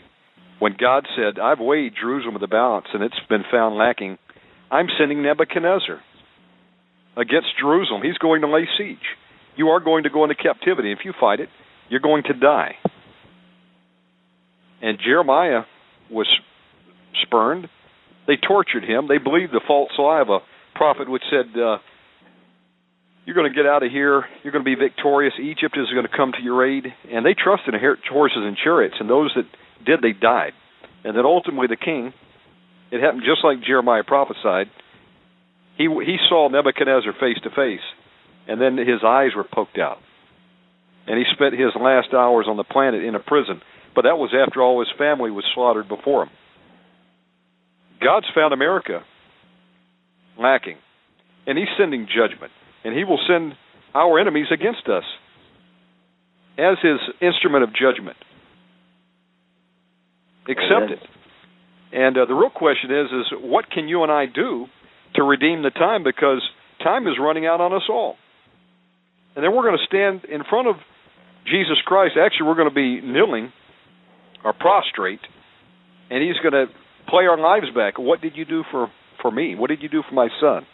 When 0.60 0.76
God 0.80 1.08
said, 1.16 1.40
I've 1.40 1.60
weighed 1.60 1.94
Jerusalem 2.00 2.36
with 2.36 2.44
a 2.44 2.48
balance 2.48 2.86
and 2.94 3.04
it's 3.04 3.20
been 3.28 3.44
found 3.52 3.76
lacking, 3.76 4.18
I'm 4.70 4.88
sending 4.98 5.24
Nebuchadnezzar 5.24 6.00
against 7.18 7.48
Jerusalem. 7.60 8.02
He's 8.04 8.18
going 8.18 8.42
to 8.42 8.48
lay 8.48 8.68
siege. 8.78 9.18
You 9.58 9.70
are 9.70 9.80
going 9.80 10.04
to 10.04 10.10
go 10.10 10.24
into 10.24 10.36
captivity. 10.36 10.92
If 10.92 11.00
you 11.04 11.14
fight 11.20 11.40
it, 11.40 11.50
you're 11.90 12.00
going 12.00 12.24
to 12.24 12.34
die. 12.34 12.76
And 14.82 14.98
Jeremiah 15.04 15.64
was 16.10 16.28
spurned. 17.24 17.68
They 18.28 18.38
tortured 18.38 18.84
him. 18.84 19.08
They 19.08 19.18
believed 19.18 19.52
the 19.52 19.62
false 19.66 19.92
lie 19.98 20.22
of 20.22 20.30
a 20.30 20.40
prophet 20.76 21.10
which 21.10 21.24
said, 21.30 21.60
uh, 21.60 21.78
You're 23.26 23.36
going 23.36 23.52
to 23.52 23.56
get 23.56 23.66
out 23.66 23.84
of 23.84 23.92
here. 23.92 24.26
You're 24.44 24.54
going 24.54 24.64
to 24.64 24.70
be 24.70 24.76
victorious. 24.76 25.34
Egypt 25.42 25.78
is 25.78 25.90
going 25.92 26.06
to 26.06 26.16
come 26.16 26.32
to 26.34 26.44
your 26.44 26.66
aid. 26.66 26.86
And 27.12 27.26
they 27.26 27.34
trusted 27.34 27.74
in 27.74 27.82
horses 28.10 28.44
and 28.44 28.58
chariots. 28.58 28.96
And 29.00 29.10
those 29.10 29.32
that 29.36 29.46
did, 29.86 30.02
they 30.02 30.14
died. 30.14 30.54
And 31.04 31.18
then 31.18 31.26
ultimately 31.26 31.68
the 31.68 31.78
king, 31.78 32.14
it 32.92 33.02
happened 33.02 33.24
just 33.26 33.44
like 33.44 33.64
Jeremiah 33.66 34.04
prophesied. 34.04 34.68
He, 35.78 35.86
he 35.86 36.18
saw 36.30 36.50
Nebuchadnezzar 36.50 37.14
face 37.20 37.38
to 37.44 37.50
face. 37.50 37.86
And 38.48 38.62
then 38.62 38.78
his 38.78 39.04
eyes 39.06 39.32
were 39.36 39.46
poked 39.46 39.78
out. 39.78 39.98
And 41.08 41.18
he 41.18 41.26
spent 41.34 41.54
his 41.54 41.74
last 41.80 42.14
hours 42.14 42.46
on 42.48 42.58
the 42.58 42.64
planet 42.64 43.04
in 43.04 43.16
a 43.16 43.20
prison. 43.20 43.62
But 43.96 44.04
that 44.04 44.18
was 44.18 44.32
after 44.36 44.62
all 44.62 44.80
his 44.80 44.94
family 44.98 45.32
was 45.32 45.44
slaughtered 45.54 45.88
before 45.88 46.24
him. 46.24 46.30
God's 48.04 48.26
found 48.34 48.54
America 48.54 49.04
lacking, 50.40 50.78
and 51.46 51.58
He's 51.58 51.68
sending 51.78 52.08
judgment, 52.08 52.52
and 52.84 52.96
He 52.96 53.04
will 53.04 53.20
send 53.28 53.54
our 53.94 54.20
enemies 54.20 54.48
against 54.52 54.88
us 54.88 55.04
as 56.58 56.78
His 56.82 57.00
instrument 57.22 57.64
of 57.64 57.70
judgment. 57.70 58.18
Accept 60.50 60.92
it. 60.92 61.00
And 61.94 62.18
uh, 62.18 62.26
the 62.26 62.34
real 62.34 62.50
question 62.50 62.90
is: 62.90 63.08
is 63.12 63.26
what 63.42 63.70
can 63.70 63.88
you 63.88 64.04
and 64.04 64.12
I 64.12 64.26
do 64.26 64.66
to 65.16 65.24
redeem 65.24 65.62
the 65.62 65.70
time? 65.70 66.04
Because 66.04 66.42
time 66.84 67.08
is 67.08 67.14
running 67.20 67.46
out 67.46 67.62
on 67.62 67.74
us 67.74 67.84
all. 67.90 68.16
And 69.36 69.44
then 69.46 69.56
we're 69.56 69.64
going 69.64 69.78
to 69.78 69.86
stand 69.86 70.26
in 70.26 70.44
front 70.50 70.68
of 70.68 70.76
Jesus 71.46 71.78
Christ. 71.86 72.16
Actually, 72.20 72.48
we're 72.48 72.56
going 72.56 72.70
to 72.70 72.76
be 72.76 73.02
kneeling 73.02 73.54
or 74.44 74.54
prostrate, 74.54 75.22
and 76.10 76.24
He's 76.24 76.38
going 76.42 76.54
to 76.54 76.74
play 77.12 77.26
our 77.26 77.38
lives 77.38 77.68
back. 77.76 78.00
What 78.00 78.22
did 78.22 78.36
you 78.36 78.46
do 78.46 78.64
for 78.72 78.88
for 79.22 79.30
me? 79.30 79.56
What 79.56 79.70
did 79.70 79.84
you 79.84 79.90
do 79.90 80.02
for 80.08 80.16
my 80.16 80.30
son 80.40 80.66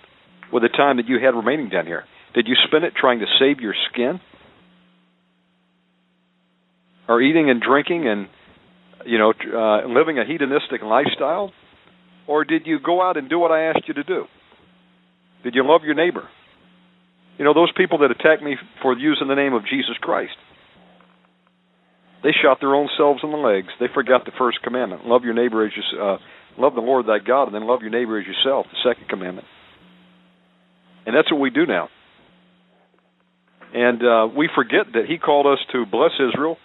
with 0.53 0.63
the 0.63 0.69
time 0.69 0.97
that 0.97 1.07
you 1.07 1.19
had 1.19 1.35
remaining 1.35 1.69
down 1.69 1.85
here? 1.85 2.05
Did 2.33 2.47
you 2.47 2.55
spend 2.67 2.85
it 2.85 2.93
trying 2.95 3.19
to 3.19 3.25
save 3.39 3.59
your 3.59 3.73
skin, 3.91 4.21
or 7.09 7.21
eating 7.21 7.49
and 7.49 7.61
drinking 7.61 8.07
and 8.07 8.27
you 9.05 9.17
know 9.17 9.33
uh, 9.33 9.87
living 9.87 10.19
a 10.19 10.25
hedonistic 10.25 10.81
lifestyle, 10.83 11.51
or 12.27 12.45
did 12.45 12.65
you 12.65 12.79
go 12.79 13.01
out 13.01 13.17
and 13.17 13.29
do 13.29 13.39
what 13.39 13.51
I 13.51 13.63
asked 13.71 13.87
you 13.87 13.95
to 13.95 14.03
do? 14.03 14.25
Did 15.43 15.55
you 15.55 15.67
love 15.67 15.81
your 15.83 15.95
neighbor? 15.95 16.29
You 17.37 17.45
know 17.45 17.53
those 17.53 17.71
people 17.75 17.99
that 17.99 18.11
attacked 18.11 18.43
me 18.43 18.55
for 18.81 18.97
using 18.97 19.27
the 19.27 19.35
name 19.35 19.53
of 19.53 19.63
Jesus 19.63 19.97
Christ. 19.99 20.33
They 22.27 22.35
shot 22.43 22.59
their 22.59 22.75
own 22.75 22.89
selves 22.97 23.21
in 23.23 23.31
the 23.31 23.37
legs. 23.37 23.69
They 23.79 23.85
forgot 23.93 24.25
the 24.25 24.33
first 24.37 24.61
commandment: 24.61 25.05
love 25.05 25.23
your 25.23 25.33
neighbor 25.33 25.65
as 25.65 25.71
you, 25.73 25.97
uh, 25.97 26.17
love 26.57 26.75
the 26.75 26.81
Lord 26.81 27.05
thy 27.05 27.19
God, 27.25 27.43
and 27.45 27.55
then 27.55 27.65
love 27.65 27.79
your 27.79 27.89
neighbor 27.89 28.19
as 28.19 28.27
yourself. 28.27 28.65
The 28.69 28.83
second 28.83 29.07
commandment. 29.07 29.47
And 31.05 31.15
that's 31.15 31.31
what 31.31 31.39
we 31.39 31.51
do 31.51 31.65
now. 31.65 31.87
And 33.73 34.03
uh, 34.03 34.27
we 34.35 34.49
forget 34.53 34.91
that 34.91 35.05
He 35.07 35.17
called 35.17 35.45
us 35.45 35.59
to 35.71 35.85
bless 35.85 36.11
Israel, 36.19 36.57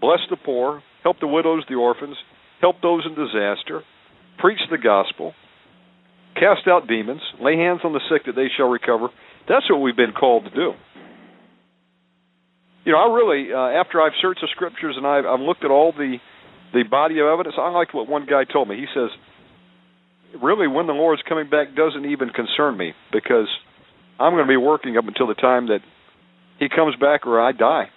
bless 0.00 0.20
the 0.30 0.38
poor, 0.42 0.82
help 1.02 1.20
the 1.20 1.26
widows, 1.26 1.64
the 1.68 1.74
orphans, 1.74 2.16
help 2.62 2.76
those 2.80 3.04
in 3.04 3.14
disaster, 3.14 3.82
preach 4.38 4.60
the 4.70 4.78
gospel, 4.78 5.34
cast 6.32 6.66
out 6.66 6.88
demons, 6.88 7.20
lay 7.42 7.58
hands 7.58 7.80
on 7.84 7.92
the 7.92 8.00
sick 8.10 8.24
that 8.24 8.36
they 8.36 8.48
shall 8.56 8.70
recover. 8.70 9.08
That's 9.50 9.68
what 9.68 9.82
we've 9.82 9.94
been 9.94 10.14
called 10.18 10.44
to 10.44 10.50
do. 10.50 10.72
You 12.84 12.92
know, 12.92 12.98
I 12.98 13.14
really, 13.14 13.52
uh, 13.52 13.80
after 13.80 14.00
I've 14.00 14.16
searched 14.20 14.40
the 14.40 14.48
scriptures 14.50 14.94
and 14.96 15.06
I've, 15.06 15.26
I've 15.26 15.40
looked 15.40 15.64
at 15.64 15.70
all 15.70 15.92
the 15.92 16.16
the 16.72 16.84
body 16.84 17.18
of 17.18 17.26
evidence, 17.26 17.56
I 17.58 17.68
like 17.70 17.92
what 17.92 18.08
one 18.08 18.26
guy 18.26 18.44
told 18.44 18.68
me. 18.68 18.76
He 18.76 18.86
says, 18.94 19.10
really 20.40 20.68
when 20.68 20.86
the 20.86 20.92
Lord's 20.92 21.20
coming 21.28 21.50
back 21.50 21.74
doesn't 21.74 22.04
even 22.04 22.30
concern 22.30 22.76
me 22.76 22.92
because 23.12 23.48
I'm 24.20 24.34
going 24.34 24.46
to 24.46 24.48
be 24.48 24.56
working 24.56 24.96
up 24.96 25.04
until 25.08 25.26
the 25.26 25.34
time 25.34 25.66
that 25.66 25.80
He 26.60 26.68
comes 26.68 26.94
back 26.94 27.26
or 27.26 27.40
I 27.40 27.50
die 27.50 27.90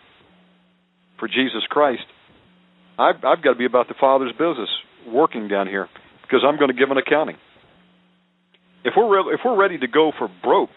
for 1.19 1.27
Jesus 1.27 1.63
Christ. 1.69 2.01
I've, 2.97 3.17
I've 3.23 3.43
got 3.43 3.53
to 3.53 3.57
be 3.57 3.65
about 3.65 3.87
the 3.87 3.95
Father's 3.99 4.31
business, 4.31 4.69
working 5.07 5.47
down 5.47 5.67
here, 5.67 5.87
because 6.23 6.41
I'm 6.47 6.57
going 6.57 6.69
to 6.69 6.77
give 6.77 6.91
an 6.91 6.97
accounting. 6.97 7.37
If 8.83 8.93
we're 8.97 9.09
re- 9.09 9.33
if 9.33 9.39
we're 9.45 9.57
ready 9.57 9.77
to 9.77 9.87
go 9.87 10.11
for 10.17 10.29
broke, 10.43 10.75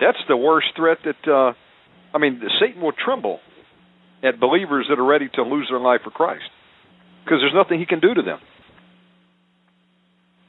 that's 0.00 0.18
the 0.28 0.36
worst 0.36 0.68
threat 0.76 0.98
that 1.04 1.30
uh, 1.30 1.52
I 2.12 2.18
mean, 2.18 2.40
Satan 2.60 2.82
will 2.82 2.92
tremble 2.92 3.40
at 4.22 4.38
believers 4.40 4.86
that 4.88 4.98
are 4.98 5.04
ready 5.04 5.28
to 5.34 5.42
lose 5.42 5.68
their 5.70 5.80
life 5.80 6.00
for 6.04 6.10
Christ 6.10 6.50
because 7.24 7.38
there's 7.40 7.54
nothing 7.54 7.78
he 7.78 7.86
can 7.86 8.00
do 8.00 8.14
to 8.14 8.22
them. 8.22 8.38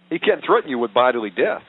He 0.09 0.19
can't 0.19 0.43
threaten 0.45 0.69
you 0.69 0.77
with 0.77 0.93
bodily 0.93 1.29
death 1.29 1.61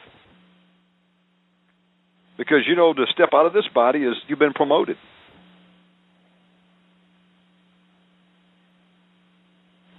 because 2.37 2.61
you 2.67 2.75
know 2.75 2.93
to 2.93 3.05
step 3.13 3.29
out 3.33 3.47
of 3.47 3.53
this 3.53 3.69
body 3.73 4.01
is 4.01 4.15
you've 4.27 4.39
been 4.39 4.53
promoted. 4.53 4.97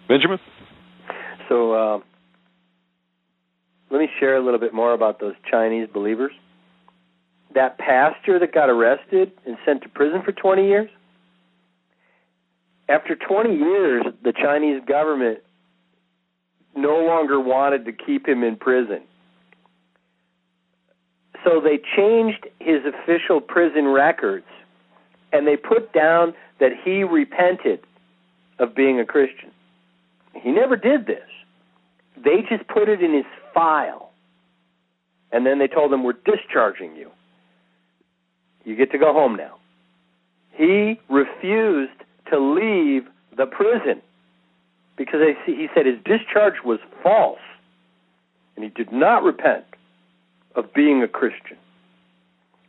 Benjamin? 0.09 0.39
So 1.47 1.73
uh, 1.73 1.99
let 3.89 3.99
me 3.99 4.09
share 4.19 4.35
a 4.35 4.43
little 4.43 4.59
bit 4.59 4.73
more 4.73 4.93
about 4.93 5.19
those 5.19 5.35
Chinese 5.49 5.87
believers. 5.93 6.31
That 7.55 7.77
pastor 7.77 8.39
that 8.39 8.53
got 8.53 8.69
arrested 8.69 9.31
and 9.45 9.57
sent 9.65 9.83
to 9.83 9.89
prison 9.89 10.21
for 10.23 10.31
20 10.31 10.67
years, 10.67 10.89
after 12.89 13.15
20 13.15 13.55
years, 13.55 14.05
the 14.23 14.33
Chinese 14.33 14.81
government 14.87 15.39
no 16.75 17.05
longer 17.05 17.39
wanted 17.39 17.85
to 17.85 17.91
keep 17.91 18.27
him 18.27 18.43
in 18.43 18.55
prison. 18.55 19.01
So 21.43 21.61
they 21.61 21.79
changed 21.95 22.47
his 22.59 22.81
official 22.85 23.41
prison 23.41 23.87
records 23.87 24.45
and 25.31 25.47
they 25.47 25.57
put 25.57 25.93
down 25.93 26.33
that 26.59 26.71
he 26.83 27.03
repented 27.03 27.79
of 28.59 28.75
being 28.75 28.99
a 28.99 29.05
Christian. 29.05 29.51
He 30.35 30.51
never 30.51 30.75
did 30.75 31.05
this. 31.05 31.27
They 32.15 32.41
just 32.47 32.67
put 32.67 32.87
it 32.87 33.01
in 33.01 33.13
his 33.13 33.25
file. 33.53 34.11
And 35.31 35.45
then 35.45 35.59
they 35.59 35.67
told 35.67 35.91
him, 35.91 36.03
We're 36.03 36.13
discharging 36.13 36.95
you. 36.95 37.09
You 38.63 38.75
get 38.75 38.91
to 38.91 38.97
go 38.97 39.13
home 39.13 39.35
now. 39.35 39.55
He 40.51 40.99
refused 41.09 41.91
to 42.31 42.39
leave 42.39 43.03
the 43.35 43.45
prison 43.45 44.01
because 44.97 45.21
he 45.45 45.67
said 45.73 45.85
his 45.85 45.97
discharge 46.05 46.63
was 46.63 46.79
false 47.01 47.39
and 48.55 48.63
he 48.63 48.69
did 48.69 48.91
not 48.91 49.23
repent 49.23 49.65
of 50.55 50.73
being 50.73 51.01
a 51.01 51.07
Christian. 51.07 51.57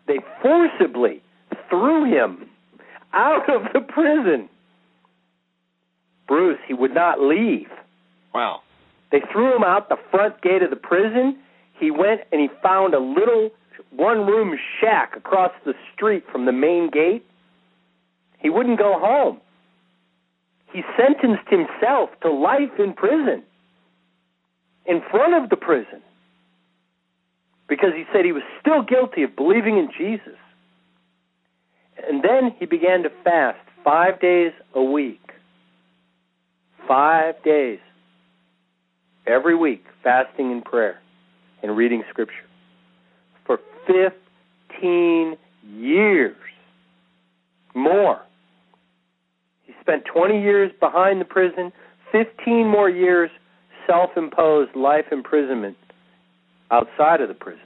They 0.06 0.18
forcibly 0.42 1.22
threw 1.68 2.04
him 2.04 2.48
out 3.12 3.48
of 3.48 3.72
the 3.72 3.80
prison. 3.80 4.48
Bruce, 6.26 6.58
he 6.66 6.74
would 6.74 6.94
not 6.94 7.20
leave. 7.20 7.68
Wow. 8.34 8.62
They 9.12 9.20
threw 9.30 9.54
him 9.54 9.62
out 9.62 9.88
the 9.88 9.98
front 10.10 10.40
gate 10.40 10.62
of 10.62 10.70
the 10.70 10.76
prison. 10.76 11.38
He 11.78 11.90
went 11.90 12.22
and 12.32 12.40
he 12.40 12.48
found 12.62 12.94
a 12.94 12.98
little 12.98 13.50
one 13.90 14.26
room 14.26 14.59
shack 14.80 15.16
across 15.16 15.52
the 15.64 15.74
street 15.94 16.24
from 16.30 16.46
the 16.46 16.52
main 16.52 16.90
gate. 16.90 17.24
He 18.38 18.51
wouldn't 18.51 18.78
go 18.78 18.98
home. 18.98 19.40
He 20.72 20.82
sentenced 20.96 21.48
himself 21.48 22.10
to 22.22 22.30
life 22.30 22.78
in 22.78 22.94
prison 22.94 23.42
in 24.86 25.01
front 25.10 25.34
of 25.34 25.51
the 25.51 25.56
prison 25.56 26.02
because 27.68 27.92
he 27.94 28.05
said 28.12 28.24
he 28.24 28.32
was 28.32 28.42
still 28.60 28.82
guilty 28.82 29.22
of 29.22 29.34
believing 29.36 29.78
in 29.78 29.88
Jesus. 29.96 30.38
And 32.09 32.22
then 32.22 32.55
he 32.59 32.66
began 32.66 33.02
to 33.05 33.10
fast 33.22 33.59
five 33.84 34.20
days 34.20 34.52
a 34.74 34.82
week. 34.82 35.20
Five 36.86 37.42
days. 37.42 37.78
Every 39.26 39.55
week, 39.55 39.84
fasting 40.02 40.52
and 40.52 40.62
prayer 40.64 41.01
and 41.62 41.76
reading 41.76 42.02
Scripture. 42.10 42.44
For 43.86 44.12
15 44.70 45.36
years. 45.62 46.36
More. 47.74 48.20
He 49.65 49.73
spent 49.81 50.05
20 50.05 50.40
years 50.40 50.70
behind 50.81 51.20
the 51.20 51.24
prison, 51.24 51.73
15 52.12 52.69
more 52.69 52.89
years 52.89 53.31
self 53.86 54.11
imposed 54.16 54.74
life 54.74 55.06
imprisonment 55.11 55.77
outside 56.70 57.20
of 57.20 57.28
the 57.28 57.35
prison, 57.35 57.61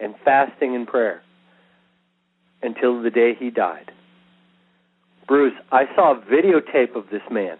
and 0.00 0.14
fasting 0.24 0.74
and 0.74 0.86
prayer 0.86 1.22
until 2.62 3.02
the 3.02 3.10
day 3.10 3.34
he 3.38 3.50
died. 3.50 3.92
Bruce, 5.28 5.54
I 5.70 5.84
saw 5.94 6.14
a 6.14 6.20
videotape 6.20 6.96
of 6.96 7.04
this 7.10 7.22
man 7.30 7.56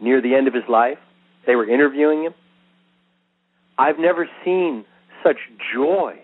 near 0.00 0.20
the 0.20 0.34
end 0.34 0.48
of 0.48 0.54
his 0.54 0.64
life. 0.68 0.98
They 1.46 1.54
were 1.54 1.68
interviewing 1.68 2.24
him. 2.24 2.34
I've 3.78 3.98
never 3.98 4.28
seen 4.44 4.84
such 5.26 5.38
joy 5.74 6.14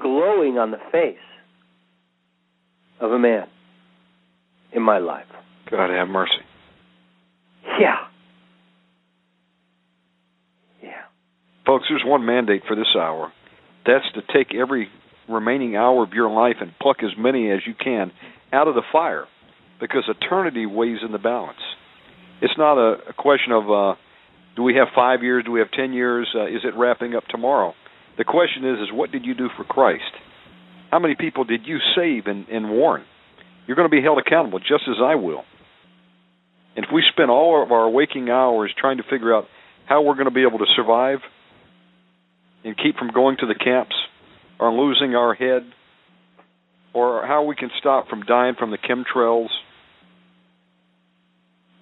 glowing 0.00 0.58
on 0.58 0.70
the 0.70 0.78
face 0.92 1.16
of 3.00 3.12
a 3.12 3.18
man 3.18 3.46
in 4.72 4.82
my 4.82 4.98
life. 4.98 5.26
God 5.70 5.90
have 5.90 6.08
mercy. 6.08 6.32
Yeah. 7.80 7.96
Yeah. 10.82 10.90
Folks, 11.66 11.86
there's 11.88 12.02
one 12.04 12.26
mandate 12.26 12.62
for 12.66 12.76
this 12.76 12.94
hour. 12.96 13.32
That's 13.86 14.04
to 14.14 14.22
take 14.32 14.54
every 14.54 14.88
remaining 15.28 15.76
hour 15.76 16.02
of 16.02 16.12
your 16.12 16.30
life 16.30 16.56
and 16.60 16.72
pluck 16.80 16.98
as 17.02 17.10
many 17.18 17.50
as 17.50 17.60
you 17.66 17.74
can 17.74 18.12
out 18.52 18.68
of 18.68 18.74
the 18.74 18.82
fire 18.92 19.24
because 19.80 20.04
eternity 20.08 20.66
weighs 20.66 20.98
in 21.04 21.12
the 21.12 21.18
balance. 21.18 21.58
It's 22.42 22.54
not 22.58 22.78
a, 22.78 23.10
a 23.10 23.12
question 23.12 23.52
of 23.52 23.70
uh, 23.70 23.94
do 24.56 24.62
we 24.62 24.74
have 24.76 24.88
five 24.94 25.22
years, 25.22 25.44
do 25.44 25.52
we 25.52 25.60
have 25.60 25.70
ten 25.70 25.92
years, 25.92 26.28
uh, 26.34 26.46
is 26.46 26.62
it 26.64 26.74
wrapping 26.76 27.14
up 27.14 27.24
tomorrow? 27.28 27.74
The 28.16 28.24
question 28.24 28.64
is, 28.64 28.78
is 28.80 28.92
what 28.92 29.10
did 29.10 29.24
you 29.24 29.34
do 29.34 29.48
for 29.56 29.64
Christ? 29.64 30.02
How 30.90 30.98
many 31.00 31.16
people 31.18 31.44
did 31.44 31.62
you 31.66 31.78
save 31.96 32.26
and, 32.26 32.48
and 32.48 32.70
warn? 32.70 33.04
You're 33.66 33.76
going 33.76 33.90
to 33.90 33.94
be 33.94 34.02
held 34.02 34.18
accountable 34.18 34.60
just 34.60 34.84
as 34.88 34.96
I 35.02 35.16
will. 35.16 35.42
And 36.76 36.84
if 36.84 36.90
we 36.92 37.02
spend 37.12 37.30
all 37.30 37.62
of 37.62 37.72
our 37.72 37.88
waking 37.88 38.30
hours 38.30 38.72
trying 38.78 38.98
to 38.98 39.02
figure 39.04 39.34
out 39.34 39.46
how 39.86 40.02
we're 40.02 40.14
going 40.14 40.26
to 40.26 40.30
be 40.34 40.42
able 40.42 40.58
to 40.58 40.66
survive 40.76 41.18
and 42.64 42.76
keep 42.76 42.96
from 42.96 43.10
going 43.10 43.36
to 43.40 43.46
the 43.46 43.54
camps 43.54 43.94
or 44.58 44.72
losing 44.72 45.14
our 45.14 45.34
head 45.34 45.62
or 46.92 47.26
how 47.26 47.42
we 47.42 47.56
can 47.56 47.70
stop 47.78 48.08
from 48.08 48.22
dying 48.22 48.54
from 48.58 48.70
the 48.70 48.78
chemtrails, 48.78 49.48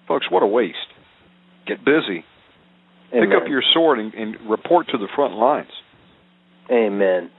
folks, 0.07 0.25
what 0.29 0.43
a 0.43 0.47
waste. 0.47 0.77
Get 1.67 1.85
busy. 1.85 2.25
Amen. 3.13 3.29
Pick 3.29 3.41
up 3.41 3.47
your 3.47 3.61
sword 3.73 3.99
and, 3.99 4.13
and 4.13 4.49
report 4.49 4.87
to 4.89 4.97
the 4.97 5.07
front 5.15 5.35
lines. 5.35 5.69
Amen. 6.71 7.29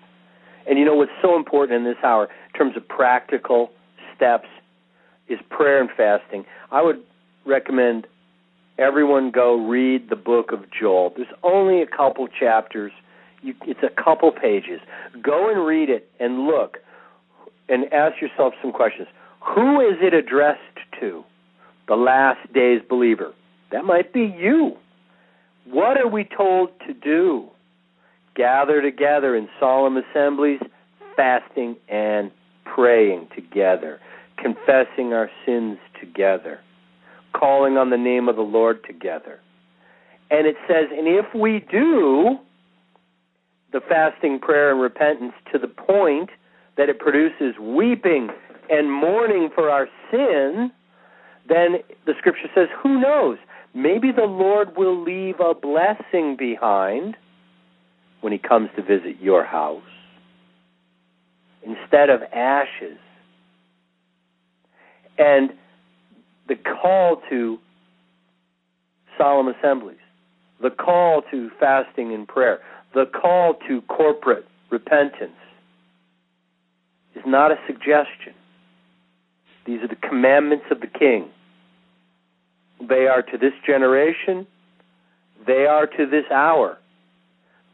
And 0.67 0.79
you 0.79 0.85
know 0.85 0.95
what's 0.95 1.13
so 1.21 1.37
important 1.37 1.77
in 1.77 1.85
this 1.85 2.03
hour, 2.05 2.25
in 2.25 2.59
terms 2.59 2.77
of 2.77 2.87
practical 2.87 3.71
steps, 4.15 4.49
is 5.29 5.39
prayer 5.51 5.81
and 5.81 5.91
fasting. 5.97 6.45
I 6.71 6.83
would 6.83 7.03
recommend 7.45 8.07
everyone 8.79 9.31
go 9.31 9.57
read 9.57 10.11
the 10.11 10.17
book 10.17 10.53
of 10.53 10.65
Joel. 10.71 11.13
There's 11.17 11.29
only 11.43 11.83
a 11.83 11.87
couple 11.87 12.29
chapters. 12.29 12.93
You, 13.43 13.55
it's 13.63 13.81
a 13.83 14.03
couple 14.03 14.31
pages. 14.33 14.81
Go 15.23 15.51
and 15.51 15.67
read 15.67 15.91
it 15.91 16.11
and 16.21 16.47
look 16.47 16.79
and 17.69 17.93
ask 17.93 18.21
yourself 18.21 18.55
some 18.63 18.73
questions. 18.73 19.09
Who 19.55 19.81
is 19.81 19.97
it 20.01 20.15
addressed 20.15 20.61
to? 21.01 21.25
The 21.89 21.97
last 21.97 22.53
days 22.53 22.81
believer. 22.89 23.35
That 23.71 23.85
might 23.85 24.13
be 24.13 24.35
you. 24.39 24.77
What 25.65 25.97
are 25.99 26.09
we 26.09 26.24
told 26.24 26.70
to 26.86 26.95
do? 26.95 27.49
Gather 28.35 28.82
together 28.82 29.36
in 29.36 29.49
solemn 29.59 29.97
assemblies, 29.97 30.61
fasting 31.16 31.77
and 31.89 32.31
praying 32.65 33.28
together, 33.35 34.01
confessing 34.36 35.12
our 35.12 35.31
sins 35.47 35.78
together, 36.01 36.61
calling 37.32 37.77
on 37.77 37.91
the 37.91 37.97
name 37.97 38.28
of 38.28 38.36
the 38.36 38.43
Lord 38.43 38.85
together. 38.85 39.41
And 40.31 40.47
it 40.47 40.57
says, 40.66 40.86
and 40.91 41.07
if 41.07 41.27
we 41.35 41.65
do 41.70 42.39
the 43.73 43.81
fasting, 43.81 44.39
prayer, 44.41 44.70
and 44.73 44.81
repentance 44.81 45.35
to 45.53 45.59
the 45.59 45.69
point 45.69 46.31
that 46.77 46.89
it 46.89 46.99
produces 46.99 47.59
weeping 47.61 48.31
and 48.70 48.91
mourning 48.91 49.51
for 49.55 49.70
our 49.70 49.89
sin, 50.11 50.73
then 51.49 51.77
the 52.07 52.15
scripture 52.19 52.49
says, 52.55 52.69
who 52.82 53.01
knows? 53.01 53.39
Maybe 53.75 54.13
the 54.13 54.23
Lord 54.23 54.77
will 54.77 55.03
leave 55.03 55.41
a 55.41 55.53
blessing 55.53 56.37
behind 56.37 57.17
when 58.21 58.33
he 58.33 58.39
comes 58.39 58.71
to 58.77 58.83
visit 58.83 59.21
your 59.21 59.45
house 59.45 59.83
instead 61.63 62.09
of 62.09 62.23
ashes. 62.33 62.99
And 65.19 65.51
the 66.49 66.55
call 66.55 67.21
to 67.31 67.59
solemn 69.19 69.49
assemblies, 69.49 69.99
the 70.63 70.71
call 70.71 71.23
to 71.31 71.51
fasting 71.59 72.15
and 72.15 72.29
prayer, 72.29 72.61
the 72.95 73.07
call 73.07 73.55
to 73.69 73.81
corporate 73.83 74.47
repentance 74.71 75.33
is 77.17 77.23
not 77.27 77.51
a 77.51 77.57
suggestion. 77.67 78.35
These 79.67 79.81
are 79.83 79.89
the 79.89 79.97
commandments 79.97 80.67
of 80.71 80.81
the 80.81 80.87
King. 80.87 81.29
They 82.89 83.06
are 83.06 83.23
to 83.23 83.39
this 83.39 83.52
generation, 83.66 84.47
they 85.47 85.66
are 85.66 85.86
to 85.86 86.06
this 86.06 86.24
hour, 86.31 86.78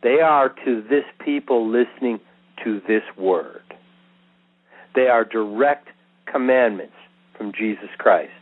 they 0.02 0.20
are 0.20 0.48
to 0.64 0.82
this 0.88 1.04
people 1.24 1.68
listening 1.68 2.20
to 2.64 2.80
this 2.86 3.02
word. 3.16 3.62
They 4.94 5.08
are 5.08 5.24
direct 5.24 5.88
commandments 6.30 6.94
from 7.36 7.52
Jesus 7.52 7.88
Christ. 7.98 8.32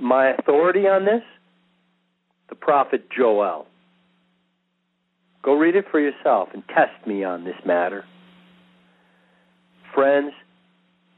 My 0.00 0.30
authority 0.30 0.86
on 0.86 1.04
this? 1.04 1.22
The 2.48 2.54
prophet 2.54 3.08
Joel. 3.16 3.66
Go 5.42 5.54
read 5.54 5.76
it 5.76 5.86
for 5.90 6.00
yourself 6.00 6.48
and 6.52 6.62
test 6.68 7.06
me 7.06 7.24
on 7.24 7.44
this 7.44 7.54
matter. 7.64 8.04
Friends, 9.94 10.32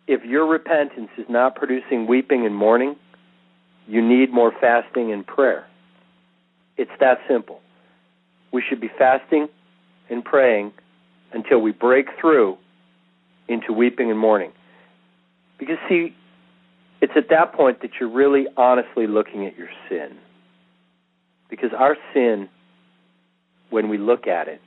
if 0.06 0.24
your 0.24 0.46
repentance 0.46 1.10
is 1.16 1.26
not 1.28 1.54
producing 1.54 2.06
weeping 2.06 2.44
and 2.44 2.54
mourning, 2.54 2.96
you 3.86 4.00
need 4.00 4.32
more 4.32 4.52
fasting 4.60 5.12
and 5.12 5.26
prayer. 5.26 5.66
It's 6.76 6.90
that 7.00 7.18
simple. 7.28 7.60
We 8.52 8.62
should 8.66 8.80
be 8.80 8.90
fasting 8.98 9.48
and 10.10 10.24
praying 10.24 10.72
until 11.32 11.60
we 11.60 11.72
break 11.72 12.06
through 12.20 12.56
into 13.48 13.72
weeping 13.72 14.10
and 14.10 14.18
mourning. 14.18 14.52
Because, 15.59 15.78
see, 15.88 16.14
it's 17.00 17.12
at 17.16 17.28
that 17.30 17.52
point 17.52 17.82
that 17.82 17.90
you're 17.98 18.10
really 18.10 18.46
honestly 18.56 19.06
looking 19.06 19.46
at 19.46 19.56
your 19.56 19.68
sin. 19.88 20.16
Because 21.50 21.70
our 21.76 21.96
sin, 22.14 22.48
when 23.70 23.88
we 23.88 23.98
look 23.98 24.26
at 24.26 24.48
it, 24.48 24.60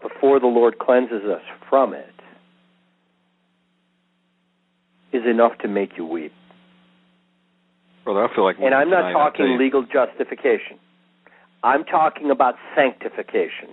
before 0.00 0.40
the 0.40 0.46
Lord 0.46 0.78
cleanses 0.78 1.24
us 1.24 1.42
from 1.68 1.94
it, 1.94 2.08
is 5.12 5.22
enough 5.26 5.58
to 5.58 5.68
make 5.68 5.96
you 5.96 6.06
weep. 6.06 6.32
Brother, 8.04 8.24
I 8.24 8.34
feel 8.34 8.44
like. 8.44 8.56
And 8.60 8.74
I'm 8.74 8.90
not 8.90 9.12
talking 9.12 9.58
legal 9.58 9.84
justification. 9.84 10.78
I'm 11.62 11.84
talking 11.84 12.30
about 12.30 12.56
sanctification. 12.74 13.68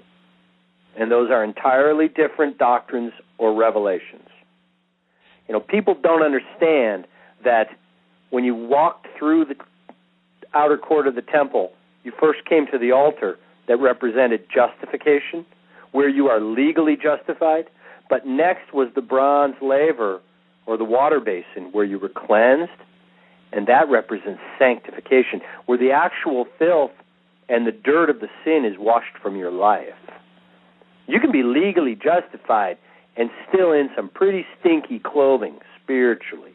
And 0.97 1.11
those 1.11 1.31
are 1.31 1.43
entirely 1.43 2.07
different 2.07 2.57
doctrines 2.57 3.13
or 3.37 3.53
revelations. 3.53 4.27
You 5.47 5.53
know, 5.53 5.59
people 5.59 5.95
don't 5.95 6.21
understand 6.21 7.07
that 7.43 7.69
when 8.29 8.43
you 8.43 8.53
walked 8.53 9.07
through 9.17 9.45
the 9.45 9.55
outer 10.53 10.77
court 10.77 11.07
of 11.07 11.15
the 11.15 11.21
temple, 11.21 11.71
you 12.03 12.11
first 12.19 12.45
came 12.45 12.67
to 12.67 12.77
the 12.77 12.91
altar 12.91 13.39
that 13.67 13.77
represented 13.77 14.45
justification, 14.53 15.45
where 15.91 16.09
you 16.09 16.27
are 16.27 16.39
legally 16.39 16.95
justified, 16.95 17.65
but 18.09 18.25
next 18.25 18.73
was 18.73 18.89
the 18.95 19.01
bronze 19.01 19.55
laver 19.61 20.21
or 20.65 20.77
the 20.77 20.83
water 20.83 21.19
basin 21.19 21.71
where 21.71 21.85
you 21.85 21.97
were 21.97 22.09
cleansed, 22.09 22.71
and 23.51 23.67
that 23.67 23.89
represents 23.89 24.41
sanctification, 24.57 25.41
where 25.65 25.77
the 25.77 25.91
actual 25.91 26.45
filth 26.57 26.91
and 27.47 27.65
the 27.65 27.71
dirt 27.71 28.09
of 28.09 28.19
the 28.19 28.29
sin 28.43 28.63
is 28.65 28.77
washed 28.77 29.17
from 29.21 29.35
your 29.35 29.51
life. 29.51 29.95
You 31.07 31.19
can 31.19 31.31
be 31.31 31.41
legally 31.41 31.95
justified 31.95 32.77
and 33.17 33.29
still 33.47 33.71
in 33.71 33.89
some 33.95 34.09
pretty 34.09 34.45
stinky 34.59 34.99
clothing 34.99 35.59
spiritually. 35.81 36.53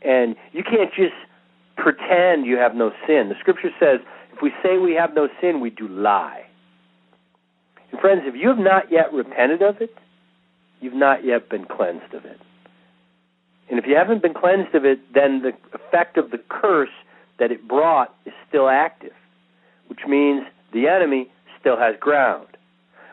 And 0.00 0.34
you 0.52 0.64
can't 0.64 0.92
just 0.94 1.14
pretend 1.76 2.46
you 2.46 2.56
have 2.56 2.74
no 2.74 2.90
sin. 3.06 3.28
The 3.28 3.36
scripture 3.38 3.70
says 3.78 4.00
if 4.32 4.40
we 4.40 4.50
say 4.62 4.78
we 4.78 4.94
have 4.94 5.14
no 5.14 5.28
sin, 5.40 5.60
we 5.60 5.70
do 5.70 5.86
lie. 5.86 6.44
And 7.90 8.00
friends, 8.00 8.22
if 8.24 8.34
you 8.34 8.48
have 8.48 8.58
not 8.58 8.90
yet 8.90 9.12
repented 9.12 9.62
of 9.62 9.80
it, 9.80 9.94
you've 10.80 10.94
not 10.94 11.24
yet 11.24 11.50
been 11.50 11.66
cleansed 11.66 12.14
of 12.14 12.24
it. 12.24 12.40
And 13.72 13.80
if 13.80 13.86
you 13.86 13.96
haven't 13.96 14.22
been 14.22 14.34
cleansed 14.34 14.76
of 14.76 14.84
it, 14.84 15.00
then 15.12 15.42
the 15.42 15.52
effect 15.74 16.16
of 16.16 16.30
the 16.30 16.38
curse 16.48 16.94
that 17.40 17.50
it 17.50 17.66
brought 17.66 18.14
is 18.24 18.32
still 18.48 18.68
active, 18.68 19.14
which 19.88 20.00
means 20.06 20.44
the 20.72 20.86
enemy 20.86 21.28
still 21.58 21.76
has 21.76 21.96
ground 21.98 22.46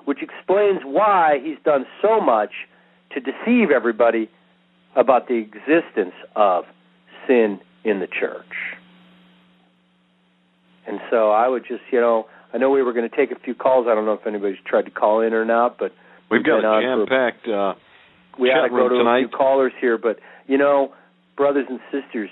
which 0.09 0.23
explains 0.23 0.79
why 0.83 1.37
he's 1.43 1.59
done 1.63 1.85
so 2.01 2.19
much 2.19 2.49
to 3.11 3.19
deceive 3.19 3.69
everybody 3.69 4.27
about 4.95 5.27
the 5.27 5.35
existence 5.35 6.15
of 6.35 6.63
sin 7.27 7.59
in 7.83 7.99
the 7.99 8.07
church. 8.07 8.73
And 10.87 10.99
so 11.11 11.29
I 11.29 11.47
would 11.47 11.63
just, 11.63 11.83
you 11.91 11.99
know, 11.99 12.25
I 12.51 12.57
know 12.57 12.71
we 12.71 12.81
were 12.81 12.91
going 12.91 13.07
to 13.07 13.15
take 13.15 13.29
a 13.29 13.39
few 13.39 13.53
calls. 13.53 13.85
I 13.87 13.93
don't 13.93 14.05
know 14.05 14.13
if 14.13 14.25
anybody's 14.25 14.57
tried 14.65 14.85
to 14.85 14.91
call 14.91 15.21
in 15.21 15.31
or 15.31 15.45
not, 15.45 15.77
but 15.77 15.93
we've, 16.31 16.43
got 16.43 16.65
a 16.65 16.81
jam-packed 16.81 17.47
uh, 17.47 17.75
we 18.39 18.49
had 18.49 18.63
to 18.63 18.69
go 18.69 18.89
to 18.89 18.97
tonight. 18.97 19.25
a 19.25 19.27
few 19.27 19.37
callers 19.37 19.73
here. 19.79 19.99
But 19.99 20.19
you 20.49 20.57
know, 20.57 20.91
brothers 21.37 21.67
and 21.69 21.79
sisters, 21.91 22.29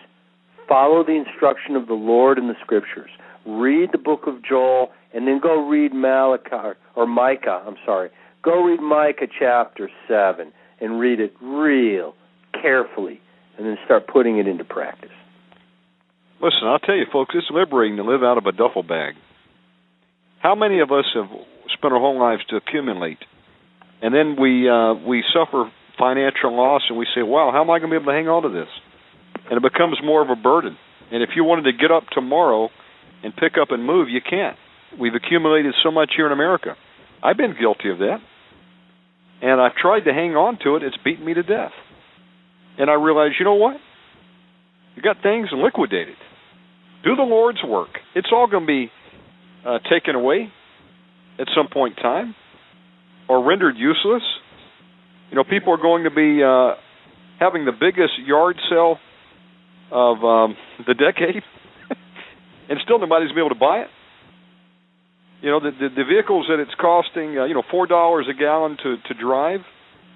follow 0.67 1.03
the 1.05 1.13
instruction 1.13 1.77
of 1.77 1.87
the 1.87 1.93
Lord 1.93 2.37
in 2.37 2.47
the 2.47 2.55
Scriptures. 2.61 3.11
Read 3.45 3.91
the 3.93 3.97
book 3.97 4.27
of 4.27 4.43
Joel 4.43 4.89
and 5.13 5.27
then 5.27 5.39
go 5.41 5.65
read 5.65 5.93
Malachi 5.93 6.77
or 6.95 7.07
Micah. 7.07 7.63
I'm 7.65 7.77
sorry. 7.85 8.09
Go 8.43 8.63
read 8.63 8.81
Micah 8.81 9.27
chapter 9.39 9.89
seven 10.07 10.51
and 10.81 10.99
read 10.99 11.19
it 11.19 11.33
real 11.41 12.13
carefully, 12.59 13.21
and 13.57 13.65
then 13.65 13.77
start 13.85 14.07
putting 14.07 14.37
it 14.37 14.47
into 14.47 14.63
practice. 14.63 15.11
Listen, 16.41 16.67
I'll 16.67 16.79
tell 16.79 16.95
you, 16.95 17.05
folks, 17.11 17.33
it's 17.35 17.47
liberating 17.51 17.97
to 17.97 18.03
live 18.03 18.23
out 18.23 18.37
of 18.37 18.45
a 18.45 18.51
duffel 18.51 18.83
bag. 18.83 19.15
How 20.39 20.55
many 20.55 20.79
of 20.79 20.91
us 20.91 21.05
have 21.15 21.29
spent 21.73 21.93
our 21.93 21.99
whole 21.99 22.19
lives 22.19 22.43
to 22.49 22.57
accumulate, 22.57 23.17
and 24.01 24.13
then 24.13 24.35
we 24.39 24.69
uh, 24.69 24.93
we 24.93 25.23
suffer 25.33 25.71
financial 25.97 26.55
loss, 26.55 26.83
and 26.89 26.97
we 26.97 27.07
say, 27.15 27.23
"Wow, 27.23 27.51
how 27.51 27.61
am 27.61 27.69
I 27.69 27.79
going 27.79 27.91
to 27.91 27.99
be 27.99 28.01
able 28.01 28.11
to 28.11 28.17
hang 28.17 28.27
on 28.27 28.43
to 28.43 28.49
this?" 28.49 28.69
And 29.49 29.57
it 29.57 29.63
becomes 29.63 29.97
more 30.03 30.21
of 30.21 30.29
a 30.29 30.35
burden. 30.35 30.77
And 31.11 31.23
if 31.23 31.29
you 31.35 31.43
wanted 31.43 31.63
to 31.63 31.73
get 31.73 31.91
up 31.91 32.03
tomorrow 32.11 32.69
and 33.23 33.35
pick 33.35 33.53
up 33.61 33.71
and 33.71 33.85
move, 33.85 34.09
you 34.09 34.21
can't 34.21 34.57
We've 34.99 35.13
accumulated 35.13 35.73
so 35.83 35.91
much 35.91 36.11
here 36.15 36.25
in 36.25 36.31
America. 36.31 36.75
I've 37.21 37.37
been 37.37 37.55
guilty 37.59 37.89
of 37.89 37.99
that. 37.99 38.17
And 39.41 39.61
I've 39.61 39.75
tried 39.75 40.01
to 40.01 40.13
hang 40.13 40.35
on 40.35 40.57
to 40.63 40.75
it. 40.75 40.83
It's 40.83 40.97
beaten 41.03 41.25
me 41.25 41.33
to 41.33 41.43
death. 41.43 41.73
And 42.77 42.89
I 42.89 42.93
realized, 42.93 43.35
you 43.37 43.45
know 43.45 43.55
what? 43.55 43.77
You 44.95 45.01
got 45.03 45.17
things 45.21 45.49
liquidated. 45.53 46.15
Do 47.03 47.15
the 47.15 47.23
Lord's 47.23 47.59
work. 47.63 47.89
It's 48.15 48.29
all 48.31 48.47
going 48.47 48.63
to 48.63 48.67
be 48.67 48.91
uh, 49.65 49.79
taken 49.91 50.15
away 50.15 50.51
at 51.39 51.47
some 51.55 51.67
point 51.71 51.97
in 51.97 52.03
time 52.03 52.35
or 53.29 53.45
rendered 53.45 53.75
useless. 53.77 54.23
You 55.29 55.35
know, 55.35 55.43
people 55.43 55.73
are 55.73 55.81
going 55.81 56.05
to 56.05 56.11
be 56.11 56.41
uh, 56.43 56.75
having 57.39 57.65
the 57.65 57.73
biggest 57.73 58.13
yard 58.25 58.55
sale 58.69 58.97
of 59.91 60.23
um, 60.23 60.57
the 60.85 60.93
decade, 60.93 61.43
and 62.69 62.79
still 62.83 62.99
nobody's 62.99 63.31
going 63.31 63.35
to 63.35 63.35
be 63.35 63.45
able 63.45 63.55
to 63.55 63.59
buy 63.59 63.79
it. 63.79 63.87
You 65.41 65.51
know, 65.51 65.59
the 65.59 65.71
the, 65.71 65.89
the 65.89 66.03
vehicles 66.03 66.47
that 66.49 66.59
it's 66.59 66.73
costing, 66.79 67.37
uh, 67.37 67.45
you 67.45 67.53
know, 67.53 67.63
four 67.69 67.87
dollars 67.87 68.27
a 68.29 68.33
gallon 68.33 68.77
to 68.83 68.95
to 69.07 69.13
drive, 69.19 69.61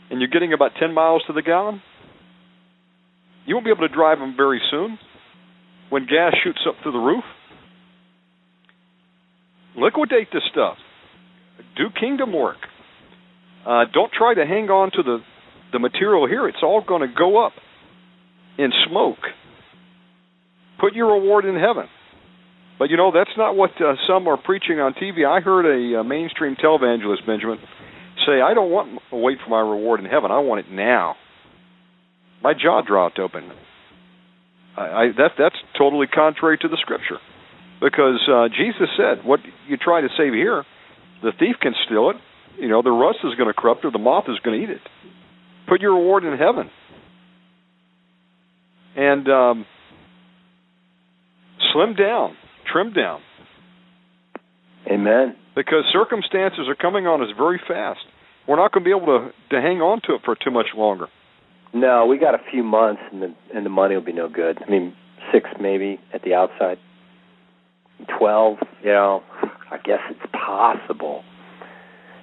and 0.09 0.19
you're 0.19 0.29
getting 0.29 0.53
about 0.53 0.71
ten 0.79 0.93
miles 0.93 1.23
to 1.27 1.33
the 1.33 1.41
gallon. 1.41 1.81
You 3.45 3.55
won't 3.55 3.65
be 3.65 3.71
able 3.71 3.87
to 3.87 3.93
drive 3.93 4.19
them 4.19 4.35
very 4.37 4.61
soon 4.71 4.97
when 5.89 6.05
gas 6.05 6.33
shoots 6.43 6.61
up 6.67 6.75
through 6.83 6.93
the 6.93 6.99
roof. 6.99 7.23
Liquidate 9.75 10.27
this 10.31 10.43
stuff. 10.51 10.77
Do 11.75 11.85
kingdom 11.97 12.33
work. 12.33 12.57
Uh, 13.65 13.85
don't 13.93 14.11
try 14.11 14.33
to 14.33 14.45
hang 14.45 14.69
on 14.69 14.91
to 14.91 15.03
the 15.03 15.19
the 15.71 15.79
material 15.79 16.27
here. 16.27 16.47
It's 16.47 16.61
all 16.61 16.83
going 16.85 17.01
to 17.01 17.13
go 17.13 17.45
up 17.45 17.53
in 18.57 18.71
smoke. 18.89 19.23
Put 20.79 20.93
your 20.93 21.13
reward 21.13 21.45
in 21.45 21.55
heaven. 21.55 21.87
But 22.79 22.89
you 22.89 22.97
know, 22.97 23.11
that's 23.13 23.31
not 23.37 23.55
what 23.55 23.71
uh, 23.79 23.93
some 24.07 24.27
are 24.27 24.37
preaching 24.37 24.79
on 24.79 24.93
TV. 24.93 25.25
I 25.25 25.39
heard 25.39 25.65
a, 25.65 25.99
a 25.99 26.03
mainstream 26.03 26.55
televangelist, 26.55 27.25
Benjamin, 27.27 27.59
say, 28.25 28.41
"I 28.41 28.53
don't 28.53 28.71
want 28.71 28.99
to 29.11 29.17
wait 29.17 29.37
for 29.43 29.49
my 29.49 29.59
reward 29.59 29.99
in 29.99 30.07
heaven. 30.07 30.31
I 30.31 30.39
want 30.39 30.65
it 30.65 30.71
now." 30.71 31.15
My 32.43 32.53
jaw 32.53 32.81
dropped 32.81 33.19
open. 33.19 33.51
I, 34.75 34.81
I 34.81 35.05
that 35.17 35.31
that's 35.37 35.55
totally 35.77 36.07
contrary 36.07 36.57
to 36.57 36.67
the 36.67 36.77
scripture, 36.81 37.19
because 37.79 38.19
uh, 38.27 38.47
Jesus 38.49 38.89
said, 38.97 39.23
"What 39.23 39.41
you 39.67 39.77
try 39.77 40.01
to 40.01 40.09
save 40.17 40.33
here, 40.33 40.65
the 41.21 41.33
thief 41.37 41.57
can 41.61 41.73
steal 41.85 42.09
it. 42.09 42.15
You 42.59 42.67
know, 42.67 42.81
the 42.81 42.91
rust 42.91 43.19
is 43.23 43.35
going 43.35 43.47
to 43.47 43.53
corrupt 43.53 43.85
it. 43.85 43.93
The 43.93 43.99
moth 43.99 44.25
is 44.27 44.39
going 44.39 44.59
to 44.59 44.63
eat 44.63 44.69
it. 44.69 44.81
Put 45.67 45.81
your 45.81 45.95
reward 45.95 46.23
in 46.23 46.37
heaven." 46.37 46.69
And 48.95 49.27
um, 49.29 49.65
slim 51.73 51.95
down 51.95 52.35
trim 52.71 52.93
down. 52.93 53.21
Amen. 54.89 55.35
Because 55.55 55.83
circumstances 55.91 56.67
are 56.67 56.75
coming 56.75 57.07
on 57.07 57.21
us 57.21 57.29
very 57.37 57.59
fast. 57.67 57.99
We're 58.47 58.55
not 58.55 58.71
going 58.71 58.83
to 58.83 58.89
be 58.89 58.95
able 58.95 59.19
to 59.19 59.31
to 59.55 59.61
hang 59.61 59.81
on 59.81 60.01
to 60.05 60.15
it 60.15 60.21
for 60.25 60.35
too 60.35 60.51
much 60.51 60.67
longer. 60.75 61.07
No, 61.73 62.05
we 62.05 62.17
got 62.17 62.33
a 62.33 62.41
few 62.51 62.63
months, 62.63 63.01
and 63.11 63.21
the 63.21 63.35
and 63.53 63.65
the 63.65 63.69
money 63.69 63.95
will 63.95 64.03
be 64.03 64.13
no 64.13 64.27
good. 64.27 64.59
I 64.65 64.69
mean, 64.69 64.95
six 65.31 65.49
maybe 65.59 65.99
at 66.13 66.23
the 66.23 66.33
outside. 66.33 66.77
12, 68.17 68.57
you 68.83 68.89
know, 68.89 69.21
I 69.69 69.77
guess 69.77 69.99
it's 70.09 70.31
possible. 70.33 71.23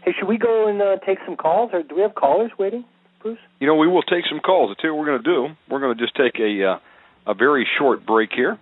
Hey, 0.09 0.15
should 0.19 0.29
we 0.29 0.39
go 0.39 0.69
and 0.69 0.81
uh, 0.81 0.97
take 1.05 1.19
some 1.27 1.37
calls, 1.37 1.69
or 1.75 1.83
do 1.83 1.95
we 1.95 2.01
have 2.01 2.15
callers 2.15 2.51
waiting, 2.59 2.87
Bruce? 3.21 3.39
You 3.61 3.67
know, 3.67 3.75
we 3.75 3.87
will 3.87 4.03
take 4.03 4.25
some 4.27 4.41
calls. 4.41 4.71
I'll 4.71 4.91
what 4.91 5.01
we're 5.01 5.05
going 5.05 5.23
to 5.23 5.31
do. 5.31 5.47
We're 5.69 5.81
going 5.81 5.99
to 5.99 6.03
just 6.03 6.17
take 6.17 6.41
a 6.41 6.65
uh, 6.65 7.31
a 7.31 7.35
very 7.35 7.69
short 7.79 8.07
break 8.07 8.31
here, 8.35 8.59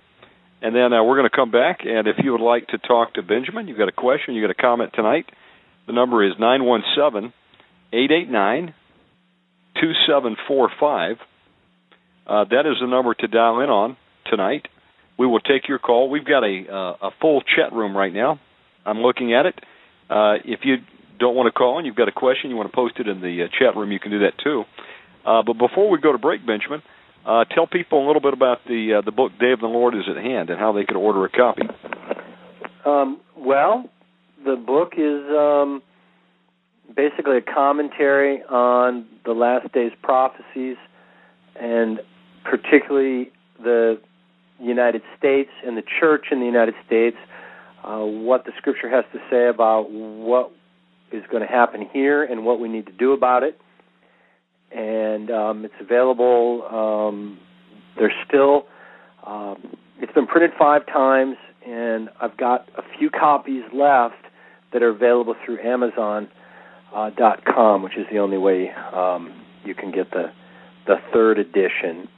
and 0.60 0.74
then 0.74 0.92
uh, 0.92 1.04
we're 1.04 1.16
going 1.16 1.30
to 1.30 1.36
come 1.36 1.52
back. 1.52 1.82
And 1.84 2.08
if 2.08 2.16
you 2.18 2.32
would 2.32 2.40
like 2.40 2.66
to 2.68 2.78
talk 2.78 3.14
to 3.14 3.22
Benjamin, 3.22 3.68
you've 3.68 3.78
got 3.78 3.88
a 3.88 3.92
question, 3.92 4.34
you've 4.34 4.42
got 4.42 4.50
a 4.50 4.60
comment 4.60 4.90
tonight, 4.92 5.26
the 5.86 5.92
number 5.92 6.26
is 6.26 6.32
nine 6.36 6.64
one 6.64 6.82
seven 6.96 7.32
eight 7.92 8.10
eight 8.10 8.28
nine 8.28 8.74
two 9.80 9.92
seven 10.08 10.34
four 10.48 10.68
five. 10.80 11.18
Uh, 12.26 12.42
that 12.50 12.66
is 12.66 12.78
the 12.80 12.88
number 12.88 13.14
to 13.14 13.28
dial 13.28 13.60
in 13.60 13.70
on 13.70 13.96
tonight. 14.28 14.66
We 15.16 15.28
will 15.28 15.38
take 15.38 15.68
your 15.68 15.78
call. 15.78 16.10
We've 16.10 16.26
got 16.26 16.42
a 16.42 16.64
uh, 16.68 17.06
a 17.06 17.10
full 17.20 17.40
chat 17.42 17.72
room 17.72 17.96
right 17.96 18.12
now. 18.12 18.40
I'm 18.84 18.98
looking 18.98 19.32
at 19.32 19.46
it. 19.46 19.54
Uh, 20.10 20.42
if 20.44 20.60
you 20.64 20.78
don't 21.18 21.34
want 21.34 21.46
to 21.46 21.52
call 21.52 21.78
and 21.78 21.86
you've 21.86 21.96
got 21.96 22.08
a 22.08 22.12
question, 22.12 22.50
you 22.50 22.56
want 22.56 22.70
to 22.70 22.74
post 22.74 22.94
it 22.98 23.08
in 23.08 23.20
the 23.20 23.44
uh, 23.44 23.48
chat 23.58 23.76
room, 23.76 23.92
you 23.92 24.00
can 24.00 24.10
do 24.10 24.20
that 24.20 24.38
too. 24.42 24.64
Uh, 25.24 25.42
but 25.42 25.54
before 25.54 25.90
we 25.90 25.98
go 25.98 26.12
to 26.12 26.18
break, 26.18 26.46
Benjamin, 26.46 26.82
uh, 27.26 27.44
tell 27.44 27.66
people 27.66 28.04
a 28.04 28.06
little 28.06 28.22
bit 28.22 28.32
about 28.32 28.58
the 28.66 28.98
uh, 28.98 29.00
the 29.00 29.10
book 29.10 29.32
"Day 29.40 29.50
of 29.50 29.58
the 29.58 29.66
Lord 29.66 29.94
is 29.94 30.04
at 30.08 30.16
Hand" 30.16 30.48
and 30.50 30.60
how 30.60 30.72
they 30.72 30.84
could 30.84 30.96
order 30.96 31.24
a 31.24 31.28
copy. 31.28 31.62
Um, 32.84 33.20
well, 33.36 33.90
the 34.44 34.54
book 34.54 34.92
is 34.96 35.24
um, 35.36 35.82
basically 36.94 37.38
a 37.38 37.42
commentary 37.42 38.44
on 38.44 39.06
the 39.24 39.32
last 39.32 39.72
days 39.72 39.90
prophecies, 40.02 40.76
and 41.58 42.00
particularly 42.44 43.32
the 43.60 44.00
United 44.60 45.02
States 45.18 45.50
and 45.66 45.76
the 45.76 45.82
church 45.98 46.26
in 46.30 46.38
the 46.38 46.46
United 46.46 46.74
States. 46.86 47.16
Uh, 47.82 48.04
what 48.04 48.44
the 48.44 48.52
scripture 48.56 48.88
has 48.88 49.04
to 49.12 49.18
say 49.30 49.48
about 49.48 49.90
what 49.90 50.52
is 51.12 51.22
going 51.30 51.42
to 51.42 51.48
happen 51.48 51.88
here 51.92 52.22
and 52.24 52.44
what 52.44 52.60
we 52.60 52.68
need 52.68 52.86
to 52.86 52.92
do 52.92 53.12
about 53.12 53.42
it. 53.42 53.58
And 54.72 55.30
um, 55.30 55.64
it's 55.64 55.74
available. 55.80 56.62
Um, 56.70 57.38
there's 57.96 58.12
still. 58.26 58.66
Um, 59.26 59.76
it's 60.00 60.12
been 60.12 60.26
printed 60.26 60.50
five 60.58 60.86
times, 60.86 61.36
and 61.66 62.10
I've 62.20 62.36
got 62.36 62.68
a 62.76 62.82
few 62.98 63.08
copies 63.10 63.62
left 63.72 64.14
that 64.72 64.82
are 64.82 64.90
available 64.90 65.34
through 65.44 65.60
Amazon 65.60 66.28
uh, 66.94 67.10
dot 67.10 67.44
com, 67.44 67.82
which 67.82 67.96
is 67.96 68.06
the 68.10 68.18
only 68.18 68.38
way 68.38 68.70
um, 68.92 69.32
you 69.64 69.74
can 69.74 69.90
get 69.90 70.10
the 70.10 70.32
the 70.86 70.96
third 71.12 71.38
edition. 71.38 72.08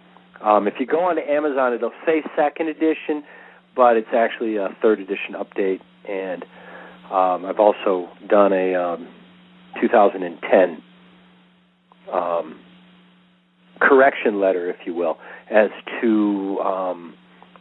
Um, 0.43 0.67
if 0.67 0.75
you 0.79 0.87
go 0.87 1.01
onto 1.01 1.23
Amazon, 1.23 1.73
it'll 1.73 1.93
say 2.05 2.23
second 2.37 2.69
edition, 2.69 3.25
but 3.75 3.97
it's 3.97 4.13
actually 4.15 4.57
a 4.57 4.69
third 4.81 5.01
edition 5.01 5.35
update. 5.35 5.81
And 6.09 6.45
um, 7.11 7.47
I've 7.47 7.59
also 7.59 8.09
done 8.29 8.53
a 8.53 8.75
um, 8.75 9.09
2010 9.81 10.83
um, 12.13 12.61
correction 13.81 14.41
letter, 14.41 14.69
if 14.71 14.77
you 14.87 14.95
will, 14.95 15.19
as 15.51 15.71
to 16.01 16.59
um, 16.61 17.15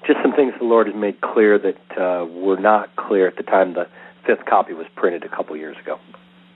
just 0.06 0.19
some 0.22 0.34
things 0.34 0.53
the 0.60 0.65
Lord 0.65 0.88
has 0.88 0.95
made 0.95 1.22
clear 1.22 1.60
that 1.60 1.98
uh, 1.99 2.26
were 2.26 2.60
not 2.60 2.95
clear 2.95 3.28
at 3.28 3.38
the 3.38 3.44
time 3.44 3.74
the 3.74 3.86
fifth 4.26 4.45
copy 4.45 4.74
was 4.74 4.88
printed 4.95 5.24
a 5.24 5.30
couple 5.30 5.56
years 5.56 5.78
ago. 5.82 5.98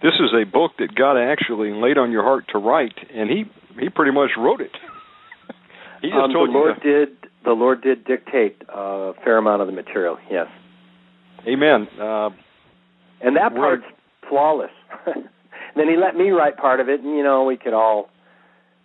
This 0.02 0.14
is 0.16 0.32
a 0.34 0.46
book 0.46 0.72
that 0.80 0.96
God 0.96 1.18
actually 1.18 1.72
laid 1.72 1.98
on 1.98 2.12
your 2.12 2.24
heart 2.24 2.46
to 2.54 2.58
write, 2.58 2.98
and 3.14 3.30
he 3.30 3.46
he 3.80 3.90
pretty 3.90 4.12
much 4.12 4.32
wrote 4.38 4.60
it. 4.60 4.72
he 6.02 6.10
just 6.10 6.20
um, 6.20 6.34
told 6.34 6.50
the 6.50 6.54
you 6.54 6.58
Lord 6.58 6.82
to- 6.82 7.06
did 7.06 7.18
the 7.46 7.52
Lord 7.52 7.82
did 7.82 8.04
dictate 8.04 8.62
a 8.68 9.14
fair 9.24 9.38
amount 9.38 9.62
of 9.62 9.68
the 9.68 9.74
material. 9.74 10.18
Yes, 10.30 10.48
Amen. 11.48 11.88
Uh, 12.00 12.30
and 13.24 13.36
that 13.38 13.54
part's 13.54 13.84
flawless. 14.28 14.72
then 15.76 15.90
He 15.90 15.98
let 15.98 16.16
me 16.16 16.30
write 16.30 16.58
part 16.58 16.80
of 16.80 16.90
it, 16.90 17.02
and 17.02 17.16
you 17.16 17.24
know 17.24 17.44
we 17.46 17.58
could 17.58 17.74
all, 17.74 18.10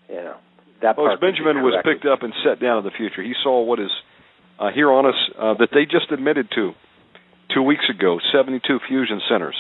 you 0.09 0.17
know, 0.17 0.37
that 0.83 0.97
Well, 0.97 1.09
part. 1.09 1.21
Benjamin 1.21 1.63
was 1.63 1.75
picked 1.85 2.07
up 2.07 2.23
and 2.23 2.33
set 2.45 2.61
down 2.61 2.79
in 2.79 2.85
the 2.85 2.91
future. 2.97 3.23
He 3.23 3.35
saw 3.43 3.63
what 3.63 3.79
is 3.79 3.91
uh, 4.59 4.71
here 4.75 4.91
on 4.91 5.07
us 5.07 5.19
uh, 5.39 5.55
that 5.59 5.69
they 5.73 5.85
just 5.85 6.11
admitted 6.13 6.49
to 6.55 6.73
two 7.55 7.63
weeks 7.63 7.85
ago 7.89 8.19
72 8.33 8.61
fusion 8.89 9.21
centers 9.29 9.57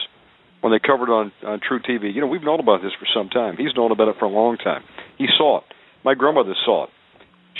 when 0.60 0.72
they 0.72 0.78
covered 0.78 1.10
on, 1.10 1.32
on 1.44 1.60
truTV. 1.60 2.14
You 2.14 2.20
know, 2.20 2.26
we've 2.26 2.42
known 2.42 2.60
about 2.60 2.82
this 2.82 2.92
for 2.98 3.06
some 3.14 3.28
time. 3.28 3.56
He's 3.56 3.74
known 3.76 3.92
about 3.92 4.08
it 4.08 4.16
for 4.18 4.24
a 4.24 4.30
long 4.30 4.56
time. 4.56 4.82
He 5.18 5.26
saw 5.36 5.58
it. 5.58 5.64
My 6.04 6.14
grandmother 6.14 6.54
saw 6.64 6.84
it. 6.84 6.90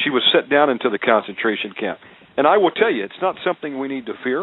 She 0.03 0.11
was 0.11 0.23
set 0.33 0.51
down 0.51 0.71
into 0.71 0.91
the 0.91 0.99
concentration 0.99 1.73
camp. 1.79 1.99
And 2.37 2.47
I 2.47 2.59
will 2.59 2.71
tell 2.71 2.93
you, 2.93 3.05
it's 3.05 3.21
not 3.23 3.37
something 3.45 3.79
we 3.79 3.89
need 3.89 4.07
to 4.07 4.13
fear. 4.23 4.43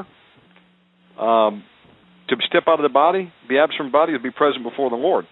Um, 1.19 1.63
to 2.29 2.35
step 2.47 2.63
out 2.67 2.79
of 2.79 2.83
the 2.83 2.93
body, 2.93 3.31
be 3.47 3.57
absent 3.57 3.77
from 3.77 3.91
body, 3.91 4.13
is 4.13 4.21
be 4.21 4.31
present 4.31 4.63
before 4.63 4.89
the 4.89 4.95
Lord. 4.95 5.25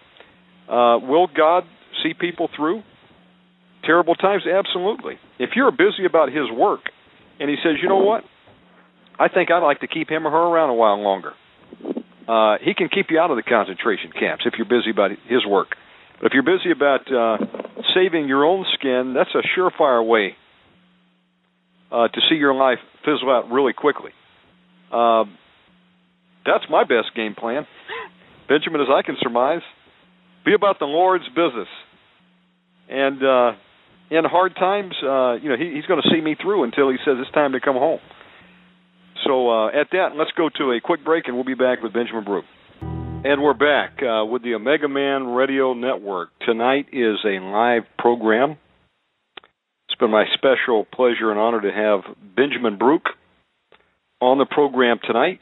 Uh, 0.68 0.98
will 1.02 1.26
God 1.26 1.64
see 2.02 2.12
people 2.14 2.48
through? 2.54 2.82
terrible 3.84 4.14
times? 4.14 4.44
Absolutely. 4.46 5.14
If 5.38 5.50
you're 5.56 5.70
busy 5.70 6.06
about 6.06 6.28
his 6.28 6.50
work 6.50 6.80
and 7.38 7.50
he 7.50 7.56
says, 7.62 7.74
you 7.82 7.88
know 7.88 7.98
what? 7.98 8.24
I 9.18 9.28
think 9.28 9.50
I'd 9.50 9.64
like 9.64 9.80
to 9.80 9.88
keep 9.88 10.08
him 10.08 10.26
or 10.26 10.30
her 10.30 10.36
around 10.36 10.70
a 10.70 10.74
while 10.74 11.00
longer. 11.00 11.32
Uh, 12.26 12.56
he 12.62 12.74
can 12.74 12.88
keep 12.88 13.06
you 13.10 13.18
out 13.18 13.30
of 13.30 13.36
the 13.36 13.42
concentration 13.42 14.10
camps 14.18 14.44
if 14.46 14.54
you're 14.56 14.68
busy 14.68 14.90
about 14.90 15.10
his 15.28 15.44
work. 15.46 15.74
But 16.20 16.28
if 16.28 16.32
you're 16.34 16.44
busy 16.44 16.70
about 16.70 17.12
uh, 17.12 17.38
saving 17.94 18.28
your 18.28 18.44
own 18.44 18.64
skin, 18.74 19.14
that's 19.14 19.30
a 19.34 19.42
surefire 19.58 20.06
way 20.06 20.36
uh, 21.90 22.08
to 22.08 22.20
see 22.30 22.36
your 22.36 22.54
life 22.54 22.78
fizzle 23.04 23.30
out 23.30 23.50
really 23.50 23.72
quickly. 23.72 24.12
Uh, 24.90 25.24
that's 26.44 26.64
my 26.70 26.84
best 26.84 27.14
game 27.14 27.34
plan. 27.34 27.66
Benjamin, 28.48 28.80
as 28.80 28.88
I 28.92 29.02
can 29.02 29.16
surmise, 29.20 29.62
be 30.44 30.54
about 30.54 30.78
the 30.78 30.86
Lord's 30.86 31.28
business. 31.28 31.68
And 32.88 33.22
uh, 33.22 33.52
in 34.10 34.24
hard 34.24 34.54
times, 34.56 34.94
uh, 35.02 35.34
you 35.34 35.48
know, 35.48 35.56
he, 35.56 35.74
he's 35.74 35.86
going 35.86 36.02
to 36.02 36.08
see 36.14 36.20
me 36.20 36.36
through 36.40 36.64
until 36.64 36.90
he 36.90 36.96
says 37.04 37.16
it's 37.18 37.30
time 37.32 37.52
to 37.52 37.60
come 37.60 37.76
home. 37.76 38.00
So 39.24 39.50
uh, 39.50 39.68
at 39.68 39.88
that, 39.92 40.10
let's 40.16 40.32
go 40.36 40.48
to 40.58 40.72
a 40.72 40.80
quick 40.82 41.04
break, 41.04 41.28
and 41.28 41.36
we'll 41.36 41.44
be 41.44 41.54
back 41.54 41.82
with 41.82 41.92
Benjamin 41.92 42.24
Baruch. 42.24 42.44
And 42.80 43.40
we're 43.40 43.54
back 43.54 44.02
uh, 44.02 44.24
with 44.24 44.42
the 44.42 44.54
Omega 44.54 44.88
Man 44.88 45.28
Radio 45.28 45.74
Network. 45.74 46.30
Tonight 46.44 46.86
is 46.92 47.18
a 47.24 47.38
live 47.38 47.82
program. 47.96 48.58
It's 49.88 49.98
been 49.98 50.10
my 50.10 50.24
special 50.34 50.84
pleasure 50.92 51.30
and 51.30 51.38
honor 51.38 51.60
to 51.60 51.70
have 51.70 52.16
Benjamin 52.34 52.78
Baruch 52.78 53.06
on 54.20 54.38
the 54.38 54.46
program 54.46 54.98
tonight. 55.06 55.38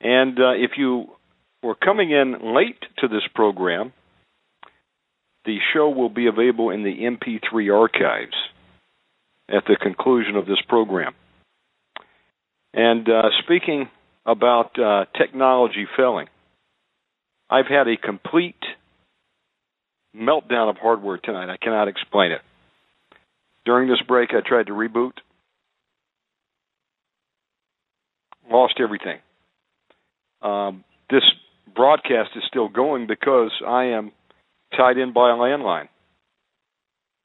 And 0.00 0.38
uh, 0.38 0.52
if 0.52 0.72
you 0.76 1.06
were 1.62 1.74
coming 1.74 2.10
in 2.10 2.54
late 2.54 2.80
to 2.98 3.08
this 3.08 3.22
program, 3.34 3.92
the 5.44 5.58
show 5.72 5.88
will 5.88 6.10
be 6.10 6.26
available 6.26 6.70
in 6.70 6.82
the 6.82 6.92
MP3 6.92 7.74
archives 7.74 8.36
at 9.48 9.64
the 9.66 9.76
conclusion 9.80 10.36
of 10.36 10.46
this 10.46 10.60
program. 10.68 11.14
And 12.74 13.08
uh, 13.08 13.30
speaking 13.44 13.88
about 14.26 14.78
uh, 14.78 15.06
technology 15.16 15.86
failing, 15.96 16.26
I've 17.48 17.66
had 17.66 17.88
a 17.88 17.96
complete 17.96 18.56
meltdown 20.14 20.68
of 20.68 20.76
hardware 20.76 21.18
tonight. 21.18 21.50
I 21.50 21.56
cannot 21.56 21.88
explain 21.88 22.32
it. 22.32 22.40
During 23.64 23.88
this 23.88 24.00
break, 24.06 24.30
I 24.32 24.46
tried 24.46 24.66
to 24.66 24.72
reboot, 24.72 25.12
lost 28.50 28.74
everything. 28.80 29.18
Um, 30.42 30.84
this 31.10 31.22
broadcast 31.74 32.30
is 32.36 32.42
still 32.48 32.68
going 32.68 33.06
because 33.06 33.52
I 33.66 33.86
am 33.96 34.12
tied 34.76 34.98
in 34.98 35.12
by 35.12 35.30
a 35.30 35.34
landline. 35.34 35.88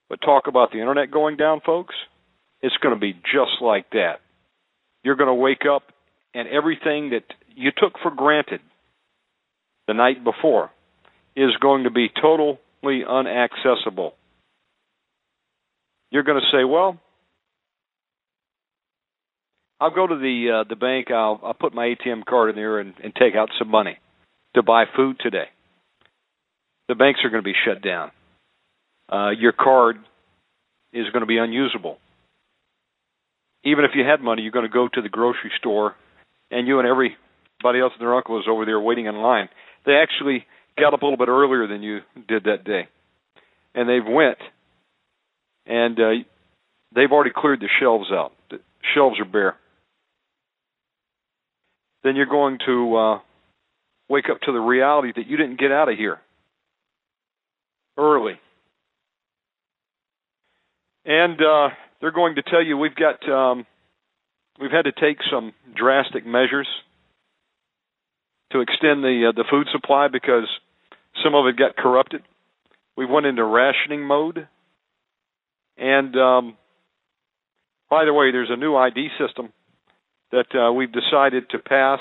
But 0.09 0.21
talk 0.21 0.47
about 0.47 0.71
the 0.71 0.79
internet 0.79 1.11
going 1.11 1.37
down, 1.37 1.61
folks. 1.65 1.95
It's 2.61 2.75
going 2.77 2.93
to 2.93 2.99
be 2.99 3.13
just 3.13 3.61
like 3.61 3.89
that. 3.91 4.19
You're 5.03 5.15
going 5.15 5.29
to 5.29 5.33
wake 5.33 5.63
up 5.69 5.83
and 6.33 6.47
everything 6.47 7.11
that 7.11 7.23
you 7.55 7.71
took 7.75 7.93
for 8.01 8.11
granted 8.11 8.61
the 9.87 9.93
night 9.93 10.23
before 10.23 10.69
is 11.35 11.51
going 11.61 11.83
to 11.83 11.91
be 11.91 12.09
totally 12.21 12.59
unaccessible. 12.85 14.11
You're 16.11 16.23
going 16.23 16.41
to 16.41 16.57
say, 16.57 16.63
"Well, 16.65 16.99
I'll 19.81 19.93
go 19.93 20.07
to 20.07 20.15
the 20.15 20.61
uh, 20.61 20.69
the 20.69 20.77
bank. 20.77 21.11
I'll 21.11 21.41
I'll 21.43 21.53
put 21.53 21.73
my 21.73 21.93
ATM 21.93 22.23
card 22.25 22.51
in 22.51 22.55
there 22.55 22.79
and, 22.79 22.93
and 23.03 23.13
take 23.13 23.35
out 23.35 23.49
some 23.59 23.67
money 23.67 23.97
to 24.55 24.63
buy 24.63 24.85
food 24.95 25.17
today." 25.19 25.47
the 26.91 26.95
banks 26.95 27.21
are 27.23 27.29
going 27.29 27.41
to 27.41 27.49
be 27.49 27.55
shut 27.65 27.81
down. 27.81 28.11
Uh, 29.09 29.29
your 29.29 29.53
card 29.53 29.95
is 30.91 31.05
going 31.13 31.21
to 31.21 31.25
be 31.25 31.37
unusable. 31.37 31.97
Even 33.63 33.85
if 33.85 33.91
you 33.95 34.03
had 34.03 34.19
money, 34.19 34.41
you're 34.41 34.51
going 34.51 34.67
to 34.67 34.73
go 34.73 34.89
to 34.93 35.01
the 35.01 35.07
grocery 35.07 35.51
store, 35.57 35.95
and 36.49 36.67
you 36.67 36.79
and 36.79 36.87
everybody 36.87 37.79
else 37.79 37.93
and 37.93 38.01
their 38.01 38.13
uncle 38.13 38.37
is 38.39 38.45
over 38.49 38.65
there 38.65 38.77
waiting 38.77 39.05
in 39.05 39.15
line. 39.15 39.47
They 39.85 39.93
actually 39.93 40.45
got 40.77 40.93
up 40.93 41.01
a 41.01 41.05
little 41.05 41.17
bit 41.17 41.29
earlier 41.29 41.65
than 41.65 41.81
you 41.81 41.99
did 42.27 42.43
that 42.43 42.65
day, 42.65 42.89
and 43.73 43.87
they've 43.87 44.05
went, 44.05 44.39
and 45.65 45.97
uh, 45.97 46.09
they've 46.93 47.11
already 47.11 47.31
cleared 47.33 47.61
the 47.61 47.69
shelves 47.79 48.11
out. 48.11 48.33
The 48.49 48.57
shelves 48.93 49.17
are 49.21 49.25
bare. 49.25 49.55
Then 52.03 52.15
you're 52.15 52.25
going 52.25 52.57
to 52.65 52.95
uh, 52.95 53.19
wake 54.09 54.25
up 54.29 54.41
to 54.41 54.51
the 54.51 54.59
reality 54.59 55.11
that 55.15 55.27
you 55.27 55.37
didn't 55.37 55.59
get 55.59 55.71
out 55.71 55.89
of 55.89 55.97
here 55.97 56.19
early. 57.97 58.39
And 61.05 61.39
uh, 61.41 61.69
they're 61.99 62.11
going 62.11 62.35
to 62.35 62.43
tell 62.43 62.63
you 62.63 62.77
we've 62.77 62.95
got 62.95 63.27
um, 63.29 63.65
we've 64.59 64.71
had 64.71 64.85
to 64.85 64.91
take 64.91 65.17
some 65.31 65.53
drastic 65.75 66.25
measures 66.25 66.67
to 68.51 68.59
extend 68.59 69.03
the 69.03 69.29
uh, 69.29 69.31
the 69.35 69.45
food 69.49 69.67
supply 69.71 70.07
because 70.07 70.47
some 71.23 71.33
of 71.33 71.47
it 71.47 71.57
got 71.57 71.75
corrupted. 71.75 72.21
We 72.95 73.05
went 73.05 73.25
into 73.25 73.43
rationing 73.43 74.03
mode, 74.03 74.47
and 75.77 76.15
um, 76.15 76.57
by 77.89 78.05
the 78.05 78.13
way, 78.13 78.31
there's 78.31 78.51
a 78.51 78.57
new 78.57 78.75
ID 78.75 79.09
system 79.19 79.51
that 80.31 80.55
uh, 80.55 80.71
we've 80.71 80.91
decided 80.91 81.49
to 81.49 81.59
pass. 81.59 81.99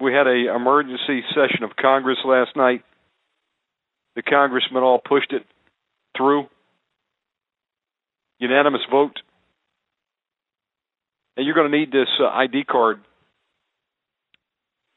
We 0.00 0.12
had 0.12 0.26
a 0.26 0.54
emergency 0.54 1.22
session 1.30 1.64
of 1.64 1.76
Congress 1.80 2.18
last 2.24 2.56
night. 2.56 2.82
The 4.16 4.22
congressmen 4.22 4.82
all 4.82 4.98
pushed 4.98 5.32
it 5.32 5.44
through. 6.16 6.46
Unanimous 8.38 8.82
vote. 8.90 9.16
And 11.36 11.46
you're 11.46 11.54
going 11.54 11.70
to 11.70 11.78
need 11.78 11.92
this 11.92 12.08
uh, 12.20 12.26
ID 12.26 12.64
card 12.64 13.00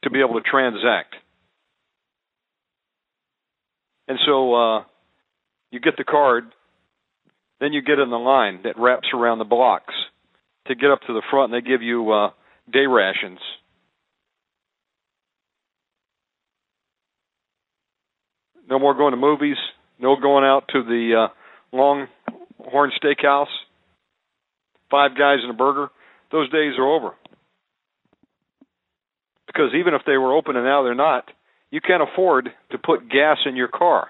to 0.03 0.09
be 0.09 0.19
able 0.19 0.35
to 0.35 0.41
transact. 0.41 1.15
And 4.07 4.19
so 4.25 4.53
uh, 4.53 4.83
you 5.71 5.79
get 5.79 5.97
the 5.97 6.03
card, 6.03 6.45
then 7.59 7.73
you 7.73 7.81
get 7.81 7.99
in 7.99 8.09
the 8.09 8.17
line 8.17 8.61
that 8.63 8.77
wraps 8.77 9.07
around 9.13 9.39
the 9.39 9.45
blocks 9.45 9.93
to 10.67 10.75
get 10.75 10.91
up 10.91 11.01
to 11.01 11.13
the 11.13 11.21
front, 11.29 11.53
and 11.53 11.63
they 11.63 11.67
give 11.67 11.81
you 11.81 12.11
uh, 12.11 12.29
day 12.71 12.85
rations. 12.87 13.39
No 18.69 18.79
more 18.79 18.95
going 18.95 19.11
to 19.11 19.17
movies. 19.17 19.57
No 19.99 20.15
going 20.19 20.43
out 20.43 20.67
to 20.73 20.83
the 20.83 21.27
uh, 21.27 21.75
Longhorn 21.75 22.91
Steakhouse. 23.01 23.45
Five 24.89 25.11
guys 25.17 25.39
and 25.41 25.51
a 25.51 25.53
burger. 25.53 25.89
Those 26.31 26.49
days 26.49 26.73
are 26.77 26.87
over. 26.87 27.11
Because 29.47 29.71
even 29.79 29.93
if 29.93 30.01
they 30.05 30.17
were 30.17 30.35
open 30.35 30.55
and 30.55 30.65
now 30.65 30.83
they're 30.83 30.95
not, 30.95 31.25
you 31.71 31.79
can't 31.79 32.03
afford 32.03 32.49
to 32.71 32.77
put 32.77 33.09
gas 33.09 33.37
in 33.45 33.55
your 33.55 33.67
car. 33.67 34.07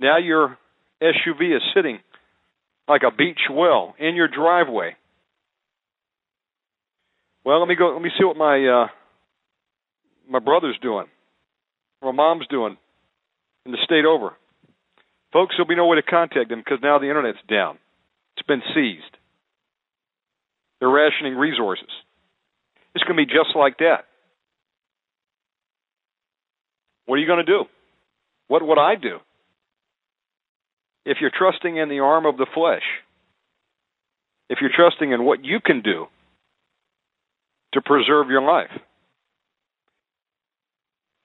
Now 0.00 0.18
your 0.18 0.58
SUV 1.00 1.56
is 1.56 1.62
sitting 1.74 1.98
like 2.88 3.02
a 3.06 3.14
beach 3.14 3.40
well 3.50 3.94
in 3.98 4.14
your 4.14 4.28
driveway. 4.28 4.96
Well, 7.44 7.60
let 7.60 7.68
me 7.68 7.74
go. 7.76 7.92
Let 7.92 8.02
me 8.02 8.10
see 8.18 8.24
what 8.24 8.36
my 8.36 8.64
uh, 8.66 8.86
my 10.28 10.38
brother's 10.38 10.78
doing, 10.80 11.06
my 12.02 12.12
mom's 12.12 12.46
doing, 12.48 12.76
in 13.66 13.72
the 13.72 13.78
state 13.84 14.04
over. 14.04 14.34
Folks, 15.32 15.54
there'll 15.56 15.68
be 15.68 15.76
no 15.76 15.86
way 15.86 15.96
to 15.96 16.02
contact 16.02 16.50
them 16.50 16.60
because 16.60 16.78
now 16.82 16.98
the 16.98 17.08
internet's 17.08 17.38
down. 17.48 17.78
It's 18.36 18.46
been 18.46 18.62
seized. 18.74 19.16
They're 20.78 20.90
rationing 20.90 21.36
resources. 21.36 21.88
It's 22.94 23.04
going 23.04 23.16
to 23.16 23.24
be 23.24 23.32
just 23.32 23.56
like 23.56 23.78
that. 23.78 24.04
What 27.06 27.16
are 27.16 27.18
you 27.18 27.26
going 27.26 27.44
to 27.44 27.50
do? 27.50 27.64
What 28.48 28.66
would 28.66 28.78
I 28.78 28.96
do? 28.96 29.18
If 31.04 31.18
you're 31.20 31.32
trusting 31.36 31.76
in 31.76 31.88
the 31.88 32.00
arm 32.00 32.26
of 32.26 32.36
the 32.36 32.46
flesh, 32.54 32.82
if 34.48 34.58
you're 34.60 34.70
trusting 34.74 35.12
in 35.12 35.24
what 35.24 35.44
you 35.44 35.60
can 35.64 35.82
do 35.82 36.06
to 37.72 37.80
preserve 37.80 38.28
your 38.28 38.42
life. 38.42 38.70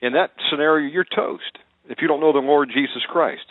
In 0.01 0.13
that 0.13 0.31
scenario, 0.49 0.87
you're 0.87 1.03
toast 1.03 1.57
if 1.89 1.97
you 2.01 2.07
don't 2.07 2.21
know 2.21 2.33
the 2.33 2.39
Lord 2.39 2.69
Jesus 2.73 3.03
Christ. 3.09 3.45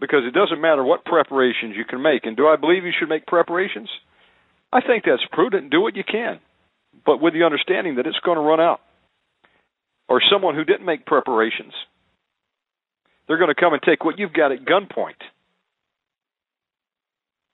Because 0.00 0.22
it 0.26 0.34
doesn't 0.34 0.60
matter 0.60 0.84
what 0.84 1.04
preparations 1.04 1.74
you 1.76 1.84
can 1.84 2.02
make. 2.02 2.24
And 2.24 2.36
do 2.36 2.46
I 2.46 2.56
believe 2.56 2.84
you 2.84 2.92
should 2.98 3.08
make 3.08 3.26
preparations? 3.26 3.88
I 4.72 4.80
think 4.80 5.04
that's 5.04 5.24
prudent. 5.32 5.70
Do 5.70 5.80
what 5.80 5.96
you 5.96 6.04
can, 6.04 6.40
but 7.06 7.20
with 7.20 7.32
the 7.32 7.44
understanding 7.44 7.96
that 7.96 8.06
it's 8.06 8.20
going 8.24 8.36
to 8.36 8.42
run 8.42 8.60
out. 8.60 8.80
Or 10.08 10.20
someone 10.32 10.54
who 10.54 10.64
didn't 10.64 10.86
make 10.86 11.06
preparations 11.06 11.72
they're 13.28 13.38
going 13.38 13.54
to 13.54 13.60
come 13.60 13.74
and 13.74 13.82
take 13.82 14.04
what 14.04 14.18
you've 14.18 14.32
got 14.32 14.52
at 14.52 14.64
gunpoint. 14.64 15.20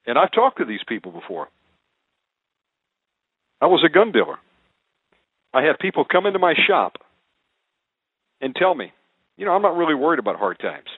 And 0.07 0.17
I've 0.17 0.33
talked 0.33 0.59
to 0.59 0.65
these 0.65 0.85
people 0.87 1.13
before. 1.13 1.49
I 3.61 3.67
was 3.67 3.85
a 3.85 3.93
gun 3.93 4.13
dealer. 4.13 4.39
I 5.53 5.63
had 5.63 5.79
people 5.79 6.05
come 6.05 6.27
into 6.27 6.39
my 6.39 6.55
shop 6.67 6.99
and 8.41 8.55
tell 8.55 8.75
me, 8.75 8.93
you 9.37 9.47
know, 9.47 9.53
I'm 9.53 9.63
not 9.63 9.77
really 9.77 9.95
worried 9.95 10.19
about 10.19 10.37
hard 10.37 10.59
times 10.59 10.89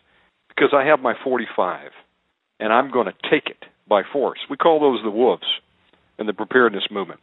because 0.49 0.71
I 0.75 0.85
have 0.87 1.01
my 1.01 1.15
45 1.23 1.91
and 2.59 2.73
I'm 2.73 2.91
going 2.91 3.07
to 3.07 3.31
take 3.31 3.47
it 3.47 3.65
by 3.89 4.03
force. 4.13 4.39
We 4.51 4.57
call 4.57 4.81
those 4.81 5.03
the 5.03 5.11
wolves 5.11 5.47
in 6.19 6.27
the 6.27 6.33
preparedness 6.33 6.85
movement. 6.91 7.21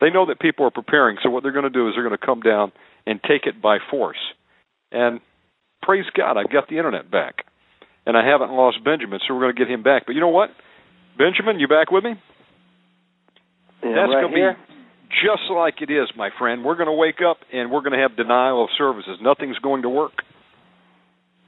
They 0.00 0.10
know 0.10 0.26
that 0.26 0.40
people 0.40 0.66
are 0.66 0.70
preparing, 0.70 1.16
so 1.22 1.30
what 1.30 1.42
they're 1.42 1.52
going 1.52 1.64
to 1.64 1.70
do 1.70 1.88
is 1.88 1.94
they're 1.94 2.06
going 2.06 2.18
to 2.18 2.24
come 2.24 2.40
down 2.40 2.72
and 3.06 3.20
take 3.22 3.46
it 3.46 3.60
by 3.60 3.78
force. 3.90 4.18
And 4.92 5.20
praise 5.82 6.06
God, 6.16 6.36
I've 6.36 6.50
got 6.50 6.68
the 6.68 6.76
internet 6.76 7.10
back. 7.10 7.44
And 8.06 8.16
I 8.16 8.26
haven't 8.26 8.50
lost 8.50 8.78
Benjamin, 8.84 9.20
so 9.26 9.34
we're 9.34 9.40
going 9.40 9.54
to 9.54 9.58
get 9.58 9.70
him 9.70 9.82
back. 9.82 10.06
But 10.06 10.14
you 10.14 10.20
know 10.20 10.28
what? 10.32 10.48
Benjamin, 11.18 11.60
you 11.60 11.68
back 11.68 11.90
with 11.90 12.04
me? 12.04 12.14
Yeah, 13.82 13.92
That's 13.94 14.08
right 14.08 14.22
going 14.22 14.32
to 14.32 14.38
here. 14.38 14.56
be 14.56 14.68
just 15.10 15.50
like 15.50 15.80
it 15.82 15.90
is, 15.90 16.08
my 16.16 16.30
friend. 16.38 16.64
We're 16.64 16.76
going 16.76 16.88
to 16.88 16.96
wake 16.96 17.20
up 17.20 17.38
and 17.52 17.70
we're 17.70 17.80
going 17.80 17.92
to 17.92 17.98
have 17.98 18.16
denial 18.16 18.64
of 18.64 18.70
services. 18.76 19.18
Nothing's 19.20 19.58
going 19.58 19.82
to 19.82 19.88
work. 19.88 20.24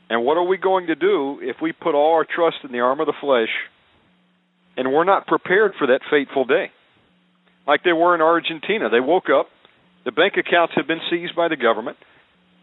And 0.08 0.24
what 0.24 0.36
are 0.36 0.46
we 0.46 0.58
going 0.58 0.88
to 0.88 0.94
do 0.94 1.38
if 1.40 1.56
we 1.62 1.72
put 1.72 1.94
all 1.94 2.14
our 2.14 2.26
trust 2.26 2.56
in 2.64 2.72
the 2.72 2.80
arm 2.80 3.00
of 3.00 3.06
the 3.06 3.14
flesh 3.20 3.48
and 4.76 4.92
we're 4.92 5.04
not 5.04 5.26
prepared 5.26 5.72
for 5.78 5.86
that 5.88 6.00
fateful 6.10 6.44
day? 6.44 6.70
Like 7.66 7.84
they 7.84 7.92
were 7.92 8.14
in 8.14 8.20
Argentina. 8.20 8.90
They 8.90 9.00
woke 9.00 9.30
up, 9.30 9.46
the 10.04 10.12
bank 10.12 10.34
accounts 10.36 10.74
had 10.74 10.86
been 10.86 11.00
seized 11.10 11.36
by 11.36 11.48
the 11.48 11.56
government 11.56 11.96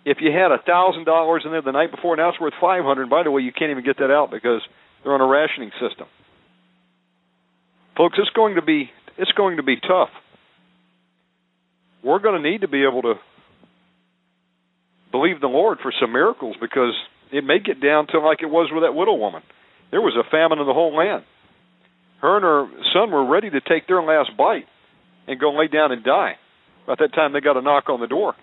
if 0.08 0.20
you 0.22 0.32
had 0.32 0.54
a 0.54 0.64
thousand 0.66 1.04
dollars 1.04 1.44
in 1.44 1.52
there 1.52 1.62
the 1.62 1.74
night 1.74 1.92
before, 1.92 2.16
now 2.16 2.30
it's 2.30 2.40
worth 2.40 2.54
five 2.62 2.86
hundred. 2.86 3.10
By 3.10 3.24
the 3.24 3.32
way, 3.32 3.42
you 3.42 3.52
can't 3.52 3.72
even 3.72 3.84
get 3.84 3.98
that 3.98 4.10
out 4.10 4.32
because 4.32 4.62
they're 5.04 5.14
on 5.14 5.20
a 5.20 5.28
rationing 5.28 5.72
system. 5.82 6.08
Folks, 7.98 8.18
it's 8.18 8.30
going 8.30 8.56
to 8.56 8.62
be 8.62 8.90
it's 9.18 9.32
going 9.34 9.58
to 9.58 9.64
be 9.64 9.76
tough. 9.76 10.10
We're 12.06 12.20
going 12.20 12.42
to 12.42 12.50
need 12.50 12.62
to 12.62 12.70
be 12.70 12.86
able 12.88 13.02
to 13.02 13.16
believe 15.12 15.42
the 15.42 15.48
Lord 15.48 15.80
for 15.82 15.92
some 16.00 16.14
miracles 16.14 16.56
because 16.62 16.94
it 17.34 17.44
may 17.44 17.60
get 17.60 17.82
down 17.82 18.08
to 18.08 18.20
like 18.20 18.40
it 18.42 18.50
was 18.50 18.70
with 18.72 18.84
that 18.84 18.96
widow 18.96 19.16
woman. 19.16 19.42
There 19.92 20.00
was 20.00 20.16
a 20.16 20.30
famine 20.32 20.60
in 20.60 20.68
the 20.68 20.74
whole 20.74 20.96
land. 20.96 21.24
Her 22.22 22.38
and 22.38 22.44
her 22.44 22.68
son 22.94 23.12
were 23.12 23.30
ready 23.30 23.50
to 23.50 23.60
take 23.60 23.88
their 23.88 24.02
last 24.02 24.32
bite 24.38 24.66
and 25.28 25.38
go 25.38 25.52
lay 25.52 25.68
down 25.68 25.92
and 25.92 26.02
die. 26.04 26.36
About 26.86 27.00
that 27.00 27.14
time, 27.14 27.34
they 27.34 27.42
got 27.42 27.58
a 27.58 27.62
knock 27.62 27.90
on 27.90 28.00
the 28.00 28.08
door. 28.08 28.36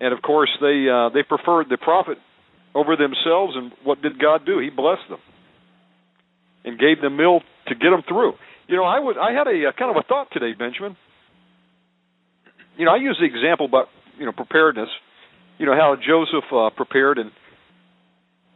And 0.00 0.12
of 0.12 0.22
course 0.22 0.50
they 0.60 0.86
uh, 0.88 1.10
they 1.10 1.22
preferred 1.22 1.66
the 1.68 1.76
prophet 1.76 2.18
over 2.74 2.96
themselves. 2.96 3.54
And 3.56 3.72
what 3.84 4.02
did 4.02 4.18
God 4.18 4.46
do? 4.46 4.58
He 4.58 4.70
blessed 4.70 5.08
them 5.08 5.20
and 6.64 6.78
gave 6.78 7.00
them 7.00 7.16
meal 7.16 7.40
to 7.68 7.74
get 7.74 7.90
them 7.90 8.02
through. 8.06 8.32
You 8.68 8.76
know, 8.76 8.84
I 8.84 8.98
would 8.98 9.16
I 9.18 9.32
had 9.32 9.46
a, 9.46 9.68
a 9.68 9.72
kind 9.72 9.90
of 9.90 9.96
a 9.96 10.06
thought 10.06 10.28
today, 10.32 10.52
Benjamin. 10.58 10.96
You 12.76 12.84
know, 12.84 12.92
I 12.92 12.96
use 12.96 13.18
the 13.20 13.26
example 13.26 13.66
about 13.66 13.86
you 14.18 14.26
know 14.26 14.32
preparedness. 14.32 14.88
You 15.58 15.66
know 15.66 15.74
how 15.74 15.96
Joseph 15.96 16.44
uh, 16.52 16.70
prepared 16.70 17.18
and 17.18 17.30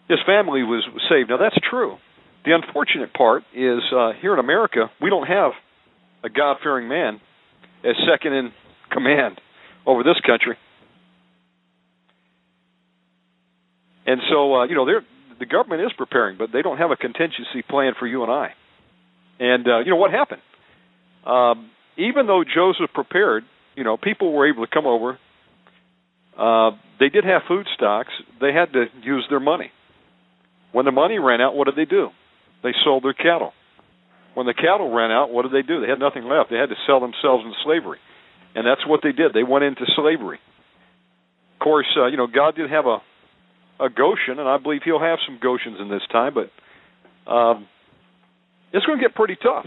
his 0.08 0.18
family 0.26 0.62
was 0.62 0.84
saved. 1.08 1.30
Now 1.30 1.38
that's 1.38 1.58
true. 1.68 1.96
The 2.44 2.52
unfortunate 2.52 3.14
part 3.14 3.44
is 3.54 3.80
uh, 3.94 4.12
here 4.20 4.32
in 4.34 4.38
America 4.38 4.90
we 5.00 5.10
don't 5.10 5.26
have 5.26 5.52
a 6.24 6.28
God-fearing 6.28 6.88
man 6.88 7.20
as 7.84 7.94
second 8.10 8.32
in 8.32 8.52
command 8.92 9.40
over 9.86 10.02
this 10.02 10.20
country. 10.24 10.56
And 14.06 14.20
so, 14.30 14.54
uh, 14.56 14.64
you 14.66 14.74
know, 14.74 14.86
the 15.38 15.46
government 15.46 15.82
is 15.82 15.92
preparing, 15.96 16.38
but 16.38 16.50
they 16.52 16.62
don't 16.62 16.78
have 16.78 16.90
a 16.90 16.96
contingency 16.96 17.62
plan 17.68 17.92
for 17.98 18.06
you 18.06 18.22
and 18.22 18.32
I. 18.32 18.54
And 19.38 19.66
uh, 19.66 19.78
you 19.80 19.90
know 19.90 19.96
what 19.96 20.10
happened? 20.10 20.42
Um, 21.26 21.70
even 21.96 22.26
though 22.26 22.42
Joseph 22.44 22.92
prepared, 22.94 23.44
you 23.76 23.84
know, 23.84 23.96
people 23.96 24.32
were 24.32 24.48
able 24.48 24.66
to 24.66 24.70
come 24.72 24.86
over. 24.86 25.18
Uh, 26.38 26.76
they 26.98 27.08
did 27.08 27.24
have 27.24 27.42
food 27.46 27.66
stocks. 27.74 28.10
They 28.40 28.52
had 28.52 28.72
to 28.72 28.86
use 29.02 29.26
their 29.28 29.40
money. 29.40 29.70
When 30.72 30.84
the 30.84 30.92
money 30.92 31.18
ran 31.18 31.40
out, 31.40 31.54
what 31.54 31.66
did 31.66 31.76
they 31.76 31.88
do? 31.88 32.08
They 32.62 32.72
sold 32.84 33.04
their 33.04 33.12
cattle. 33.12 33.52
When 34.34 34.46
the 34.46 34.54
cattle 34.54 34.90
ran 34.90 35.10
out, 35.10 35.30
what 35.30 35.42
did 35.42 35.52
they 35.52 35.66
do? 35.66 35.80
They 35.80 35.88
had 35.88 35.98
nothing 35.98 36.24
left. 36.24 36.50
They 36.50 36.56
had 36.56 36.70
to 36.70 36.76
sell 36.86 37.00
themselves 37.00 37.44
into 37.44 37.56
slavery, 37.64 37.98
and 38.54 38.66
that's 38.66 38.86
what 38.86 39.00
they 39.02 39.12
did. 39.12 39.34
They 39.34 39.42
went 39.42 39.64
into 39.64 39.84
slavery. 39.94 40.38
Of 41.54 41.64
course, 41.64 41.86
uh, 41.98 42.06
you 42.06 42.16
know, 42.16 42.26
God 42.26 42.56
did 42.56 42.70
have 42.70 42.86
a 42.86 42.98
a 43.82 43.90
Goshen, 43.90 44.38
and 44.38 44.48
I 44.48 44.58
believe 44.58 44.82
he'll 44.84 45.00
have 45.00 45.18
some 45.26 45.40
Goshens 45.42 45.80
in 45.80 45.88
this 45.88 46.02
time, 46.10 46.34
but 46.34 47.30
um, 47.30 47.66
it's 48.72 48.86
going 48.86 48.98
to 48.98 49.04
get 49.04 49.14
pretty 49.14 49.36
tough. 49.36 49.66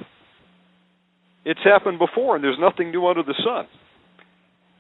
It's 1.44 1.60
happened 1.64 2.00
before, 2.00 2.36
and 2.36 2.44
there's 2.44 2.58
nothing 2.60 2.92
new 2.92 3.06
under 3.06 3.24
the 3.24 3.36
sun. 3.44 3.68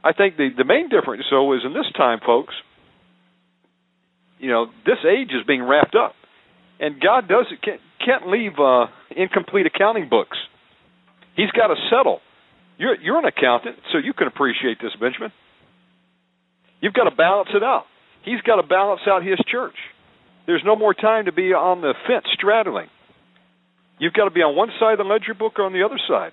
I 0.03 0.13
think 0.13 0.37
the 0.37 0.49
the 0.55 0.63
main 0.63 0.89
difference, 0.89 1.23
though, 1.29 1.53
is 1.53 1.61
in 1.65 1.73
this 1.73 1.91
time, 1.97 2.19
folks. 2.25 2.53
You 4.39 4.49
know, 4.49 4.67
this 4.85 4.97
age 5.05 5.29
is 5.29 5.45
being 5.45 5.63
wrapped 5.63 5.95
up, 5.95 6.13
and 6.79 7.01
God 7.01 7.27
does 7.27 7.45
it 7.51 7.61
can't, 7.61 7.81
can't 8.03 8.27
leave 8.29 8.53
uh, 8.59 8.85
incomplete 9.15 9.65
accounting 9.65 10.09
books. 10.09 10.37
He's 11.35 11.51
got 11.51 11.67
to 11.67 11.75
settle. 11.89 12.19
You're 12.77 12.99
you're 13.01 13.19
an 13.19 13.25
accountant, 13.25 13.77
so 13.91 13.97
you 13.97 14.13
can 14.13 14.27
appreciate 14.27 14.77
this, 14.81 14.91
Benjamin. 14.99 15.31
You've 16.81 16.93
got 16.93 17.09
to 17.09 17.15
balance 17.15 17.49
it 17.53 17.63
out. 17.63 17.85
He's 18.25 18.41
got 18.41 18.55
to 18.55 18.67
balance 18.67 19.01
out 19.07 19.23
his 19.23 19.39
church. 19.47 19.75
There's 20.47 20.63
no 20.65 20.75
more 20.75 20.93
time 20.93 21.25
to 21.25 21.31
be 21.31 21.53
on 21.53 21.81
the 21.81 21.93
fence 22.07 22.25
straddling. 22.33 22.89
You've 23.99 24.13
got 24.13 24.25
to 24.25 24.31
be 24.31 24.41
on 24.41 24.55
one 24.55 24.69
side 24.79 24.93
of 24.93 24.97
the 24.97 25.03
ledger 25.05 25.33
book 25.33 25.53
or 25.57 25.65
on 25.65 25.73
the 25.73 25.83
other 25.83 25.99
side. 26.07 26.31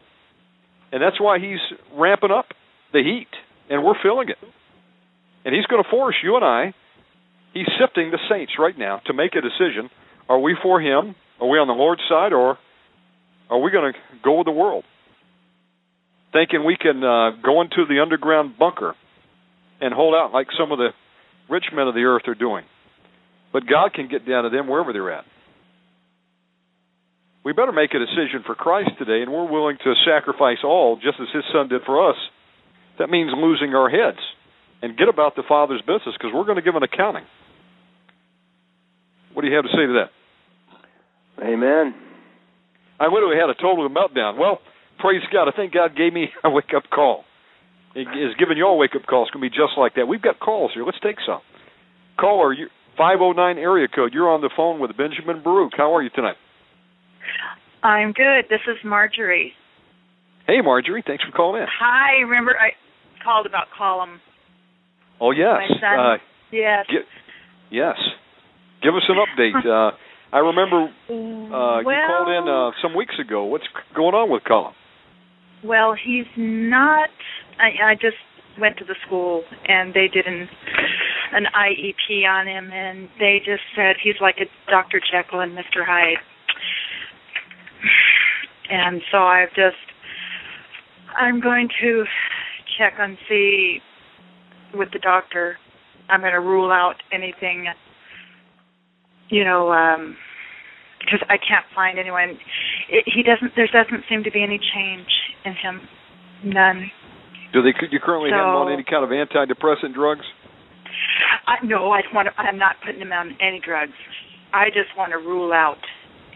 And 0.90 1.02
that's 1.02 1.20
why 1.20 1.38
he's 1.38 1.60
ramping 1.94 2.30
up 2.30 2.46
the 2.92 3.02
heat, 3.02 3.28
and 3.70 3.84
we're 3.84 4.00
feeling 4.02 4.28
it. 4.28 4.36
And 5.44 5.54
he's 5.54 5.66
going 5.66 5.82
to 5.82 5.88
force 5.88 6.16
you 6.22 6.36
and 6.36 6.44
I, 6.44 6.74
he's 7.54 7.68
sifting 7.80 8.10
the 8.10 8.18
saints 8.30 8.52
right 8.58 8.76
now 8.76 9.00
to 9.06 9.14
make 9.14 9.34
a 9.34 9.40
decision. 9.40 9.90
Are 10.28 10.38
we 10.38 10.56
for 10.62 10.80
him? 10.80 11.14
Are 11.40 11.48
we 11.48 11.58
on 11.58 11.66
the 11.66 11.74
Lord's 11.74 12.02
side, 12.08 12.32
or 12.32 12.58
are 13.50 13.58
we 13.58 13.70
going 13.70 13.92
to 13.92 13.98
go 14.22 14.38
with 14.38 14.46
the 14.46 14.52
world? 14.52 14.84
Thinking 16.32 16.64
we 16.64 16.76
can 16.76 17.02
uh, 17.02 17.42
go 17.42 17.60
into 17.60 17.84
the 17.88 18.00
underground 18.00 18.58
bunker 18.58 18.94
and 19.80 19.92
hold 19.92 20.14
out 20.14 20.32
like 20.32 20.48
some 20.58 20.72
of 20.72 20.78
the 20.78 20.90
rich 21.52 21.66
men 21.72 21.86
of 21.86 21.94
the 21.94 22.04
earth 22.04 22.22
are 22.26 22.34
doing. 22.34 22.64
But 23.52 23.68
God 23.68 23.92
can 23.92 24.08
get 24.08 24.26
down 24.26 24.44
to 24.44 24.50
them 24.50 24.66
wherever 24.66 24.92
they're 24.92 25.12
at. 25.12 25.24
We 27.44 27.52
better 27.52 27.72
make 27.72 27.92
a 27.92 27.98
decision 27.98 28.42
for 28.46 28.54
Christ 28.54 28.90
today, 28.98 29.20
and 29.20 29.30
we're 29.30 29.50
willing 29.50 29.76
to 29.84 29.94
sacrifice 30.06 30.64
all, 30.64 30.96
just 30.96 31.20
as 31.20 31.28
His 31.34 31.44
Son 31.52 31.68
did 31.68 31.82
for 31.84 32.08
us. 32.08 32.16
That 32.98 33.10
means 33.10 33.30
losing 33.36 33.74
our 33.74 33.90
heads 33.90 34.18
and 34.80 34.96
get 34.96 35.08
about 35.08 35.36
the 35.36 35.42
Father's 35.46 35.82
business 35.82 36.14
because 36.16 36.30
we're 36.32 36.44
going 36.44 36.56
to 36.56 36.62
give 36.62 36.76
an 36.76 36.82
accounting. 36.82 37.24
What 39.34 39.42
do 39.42 39.48
you 39.48 39.56
have 39.56 39.64
to 39.64 39.70
say 39.70 39.86
to 39.86 40.06
that? 40.06 40.10
Amen. 41.44 41.94
I 43.00 43.06
literally 43.06 43.36
had 43.36 43.50
a 43.50 43.54
total 43.54 43.88
meltdown. 43.88 44.38
Well, 44.38 44.60
praise 45.00 45.22
God. 45.32 45.48
I 45.48 45.56
think 45.56 45.74
God 45.74 45.96
gave 45.96 46.12
me 46.12 46.28
a 46.44 46.50
wake 46.50 46.72
up 46.76 46.84
call. 46.90 47.24
Is 47.94 48.34
giving 48.38 48.56
you 48.56 48.64
all 48.64 48.78
wake 48.78 48.96
up 48.96 49.04
call. 49.06 49.22
It's 49.24 49.30
going 49.30 49.44
to 49.44 49.50
be 49.50 49.54
just 49.54 49.76
like 49.76 49.96
that. 49.96 50.06
We've 50.06 50.22
got 50.22 50.40
calls 50.40 50.72
here. 50.72 50.84
Let's 50.84 51.00
take 51.02 51.16
some. 51.26 51.40
Caller, 52.18 52.54
509 52.96 53.58
area 53.58 53.88
code. 53.88 54.12
You're 54.14 54.30
on 54.30 54.40
the 54.40 54.50
phone 54.56 54.80
with 54.80 54.96
Benjamin 54.96 55.42
Baruch. 55.42 55.72
How 55.76 55.94
are 55.94 56.02
you 56.02 56.10
tonight? 56.10 56.36
I'm 57.82 58.12
good. 58.12 58.46
This 58.48 58.60
is 58.66 58.76
Marjorie. 58.84 59.52
Hey, 60.46 60.60
Marjorie. 60.62 61.04
Thanks 61.06 61.24
for 61.24 61.36
calling 61.36 61.62
in. 61.62 61.68
Hi. 61.80 62.20
Remember 62.22 62.52
I 62.52 62.70
called 63.22 63.46
about 63.46 63.66
Colin. 63.76 64.20
Oh 65.20 65.30
yes. 65.30 65.58
My 65.58 65.80
son. 65.80 65.98
Uh, 65.98 66.16
yes. 66.50 66.86
Gi- 66.88 67.10
yes. 67.70 67.96
Give 68.82 68.94
us 68.94 69.02
an 69.08 69.16
update. 69.16 69.66
uh, 69.66 69.94
I 70.32 70.38
remember 70.38 70.84
uh, 70.84 71.82
well, 71.84 71.94
you 71.94 72.06
called 72.08 72.28
in 72.28 72.48
uh, 72.48 72.70
some 72.82 72.96
weeks 72.96 73.14
ago. 73.20 73.44
What's 73.44 73.66
going 73.94 74.14
on 74.14 74.30
with 74.30 74.42
Colin? 74.44 74.72
Well, 75.64 75.94
he's 75.94 76.26
not. 76.36 77.10
I, 77.58 77.92
I 77.92 77.94
just 77.94 78.16
went 78.60 78.76
to 78.78 78.84
the 78.84 78.96
school 79.06 79.44
and 79.66 79.94
they 79.94 80.08
did 80.08 80.26
an 80.26 80.48
an 81.34 81.46
IEP 81.56 82.28
on 82.28 82.46
him, 82.46 82.70
and 82.70 83.08
they 83.18 83.38
just 83.38 83.62
said 83.74 83.96
he's 84.02 84.20
like 84.20 84.36
a 84.38 84.70
Dr. 84.70 85.00
Jekyll 85.00 85.40
and 85.40 85.52
Mr. 85.52 85.82
Hyde. 85.82 86.18
And 88.70 89.00
so 89.10 89.18
I've 89.18 89.48
just 89.50 89.80
I'm 91.18 91.40
going 91.40 91.68
to 91.80 92.04
check 92.78 92.94
and 92.98 93.16
see 93.28 93.78
with 94.74 94.90
the 94.92 94.98
doctor. 94.98 95.56
I'm 96.10 96.20
going 96.20 96.32
to 96.32 96.40
rule 96.40 96.70
out 96.70 96.96
anything, 97.12 97.66
you 99.30 99.44
know, 99.44 99.72
um, 99.72 100.16
because 101.00 101.20
I 101.30 101.36
can't 101.36 101.64
find 101.74 101.98
anyone. 101.98 102.38
It, 102.90 103.04
he 103.06 103.22
doesn't. 103.22 103.52
There 103.56 103.68
doesn't 103.72 104.04
seem 104.08 104.22
to 104.24 104.30
be 104.30 104.42
any 104.42 104.60
change 104.74 105.08
in 105.44 105.52
him. 105.54 105.80
None. 106.44 106.90
Do 107.52 107.62
they? 107.62 107.72
You 107.90 108.00
currently 108.00 108.30
So- 108.30 108.36
have 108.36 108.46
him 108.46 108.54
on 108.66 108.72
any 108.72 108.84
kind 108.84 109.04
of 109.04 109.10
antidepressant 109.10 109.94
drugs? 109.94 110.24
I, 111.46 111.64
no, 111.64 111.90
I 111.92 112.00
want. 112.14 112.28
To, 112.28 112.40
I'm 112.40 112.58
not 112.58 112.76
putting 112.84 113.00
him 113.00 113.12
on 113.12 113.36
any 113.40 113.60
drugs. 113.64 113.92
I 114.52 114.68
just 114.68 114.96
want 114.96 115.12
to 115.12 115.18
rule 115.18 115.52
out 115.52 115.80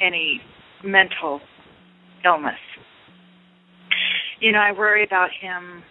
any 0.01 0.41
mental 0.85 1.41
illness. 2.25 2.59
You 4.41 4.53
know, 4.53 4.59
I 4.59 4.73
worry 4.73 5.05
about 5.05 5.31
him 5.41 5.83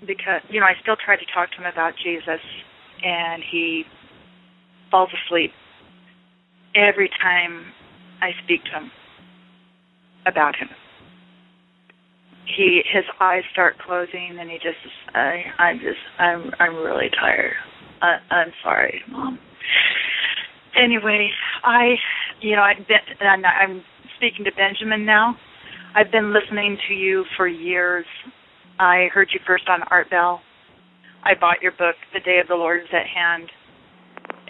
because 0.00 0.40
you 0.48 0.60
know 0.60 0.66
I 0.66 0.74
still 0.82 0.96
try 1.02 1.16
to 1.16 1.24
talk 1.32 1.50
to 1.52 1.56
him 1.58 1.70
about 1.70 1.94
Jesus, 2.02 2.40
and 3.02 3.42
he 3.50 3.84
falls 4.90 5.10
asleep 5.26 5.52
every 6.74 7.10
time 7.22 7.64
I 8.20 8.30
speak 8.44 8.64
to 8.64 8.70
him 8.70 8.90
about 10.26 10.56
him. 10.56 10.68
He 12.46 12.82
his 12.92 13.04
eyes 13.20 13.42
start 13.52 13.76
closing, 13.78 14.36
and 14.38 14.50
he 14.50 14.56
just 14.56 14.76
I 15.14 15.42
I'm 15.58 15.78
just 15.78 16.00
I'm 16.18 16.50
I'm 16.60 16.76
really 16.76 17.10
tired. 17.18 17.54
I, 18.02 18.34
I'm 18.34 18.52
sorry, 18.62 19.02
mom. 19.10 19.38
Anyway, 20.76 21.30
I 21.64 21.94
you 22.40 22.56
know 22.56 22.62
I've 22.62 22.86
been 22.86 22.98
and 23.20 23.46
I'm 23.46 23.82
speaking 24.16 24.44
to 24.44 24.52
Benjamin 24.52 25.06
now. 25.06 25.36
I've 25.94 26.10
been 26.10 26.34
listening 26.34 26.76
to 26.88 26.94
you 26.94 27.24
for 27.36 27.46
years. 27.46 28.04
I 28.78 29.08
heard 29.14 29.28
you 29.32 29.40
first 29.46 29.68
on 29.68 29.80
Art 29.90 30.10
Bell. 30.10 30.40
I 31.22 31.32
bought 31.38 31.62
your 31.62 31.72
book, 31.72 31.94
The 32.12 32.20
Day 32.20 32.40
of 32.42 32.48
the 32.48 32.56
Lord 32.56 32.82
is 32.82 32.88
at 32.92 33.06
Hand, 33.06 33.48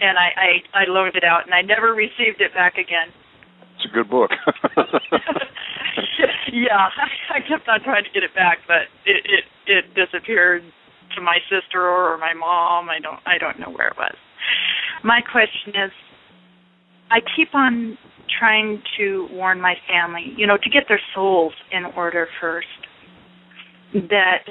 and 0.00 0.18
I 0.18 0.28
I, 0.74 0.82
I 0.82 0.84
loaned 0.88 1.16
it 1.16 1.24
out, 1.24 1.44
and 1.44 1.54
I 1.54 1.62
never 1.62 1.92
received 1.94 2.40
it 2.40 2.52
back 2.54 2.74
again. 2.74 3.12
It's 3.76 3.86
a 3.90 3.94
good 3.94 4.10
book. 4.10 4.30
yeah, 6.52 6.88
I 7.30 7.40
kept 7.40 7.68
on 7.68 7.82
trying 7.82 8.04
to 8.04 8.10
get 8.10 8.22
it 8.22 8.34
back, 8.34 8.58
but 8.66 8.88
it 9.04 9.24
it 9.24 9.44
it 9.66 9.84
disappeared 9.94 10.62
to 11.16 11.20
my 11.20 11.38
sister 11.50 11.82
or 11.82 12.18
my 12.18 12.34
mom. 12.34 12.88
I 12.88 12.98
don't 13.00 13.20
I 13.26 13.38
don't 13.38 13.58
know 13.58 13.70
where 13.70 13.88
it 13.88 13.96
was. 13.96 14.14
My 15.02 15.20
question 15.20 15.80
is, 15.84 15.92
I 17.10 17.20
keep 17.36 17.54
on 17.54 17.98
trying 18.38 18.82
to 18.98 19.28
warn 19.32 19.60
my 19.60 19.74
family, 19.88 20.32
you 20.36 20.46
know, 20.46 20.56
to 20.56 20.70
get 20.70 20.84
their 20.88 21.00
souls 21.14 21.52
in 21.70 21.84
order 21.96 22.26
first. 22.40 22.66
That 23.92 24.44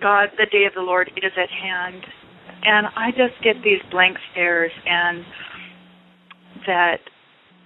God, 0.00 0.28
the 0.38 0.46
day 0.46 0.64
of 0.64 0.74
the 0.74 0.80
Lord 0.80 1.10
is 1.16 1.32
at 1.36 1.50
hand, 1.50 2.02
and 2.62 2.86
I 2.96 3.10
just 3.10 3.42
get 3.42 3.56
these 3.62 3.80
blank 3.90 4.16
stares 4.32 4.72
and 4.86 5.24
that 6.66 7.00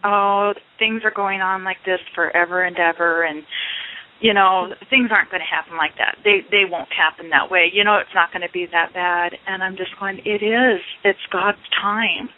oh 0.05 0.53
things 0.79 1.03
are 1.05 1.11
going 1.11 1.41
on 1.41 1.65
like 1.65 1.79
this 1.85 2.01
forever 2.15 2.63
and 2.63 2.77
ever 2.79 3.25
and 3.25 3.43
you 4.21 4.33
know 4.33 4.73
things 4.91 5.11
aren't 5.11 5.31
going 5.31 5.43
to 5.43 5.55
happen 5.55 5.77
like 5.77 5.97
that. 5.99 6.17
They 6.25 6.41
they 6.51 6.65
won't 6.69 6.93
happen 6.93 7.31
that 7.31 7.51
way. 7.51 7.71
You 7.73 7.85
know 7.85 7.97
it's 7.97 8.15
not 8.15 8.33
going 8.33 8.47
to 8.47 8.53
be 8.53 8.67
that 8.71 8.95
bad. 8.95 9.33
And 9.47 9.63
i'm 9.63 9.77
just 9.77 9.99
going 9.99 10.19
it 10.25 10.43
is. 10.43 10.81
It's 11.03 11.19
god's 11.33 11.59
time. 11.81 12.29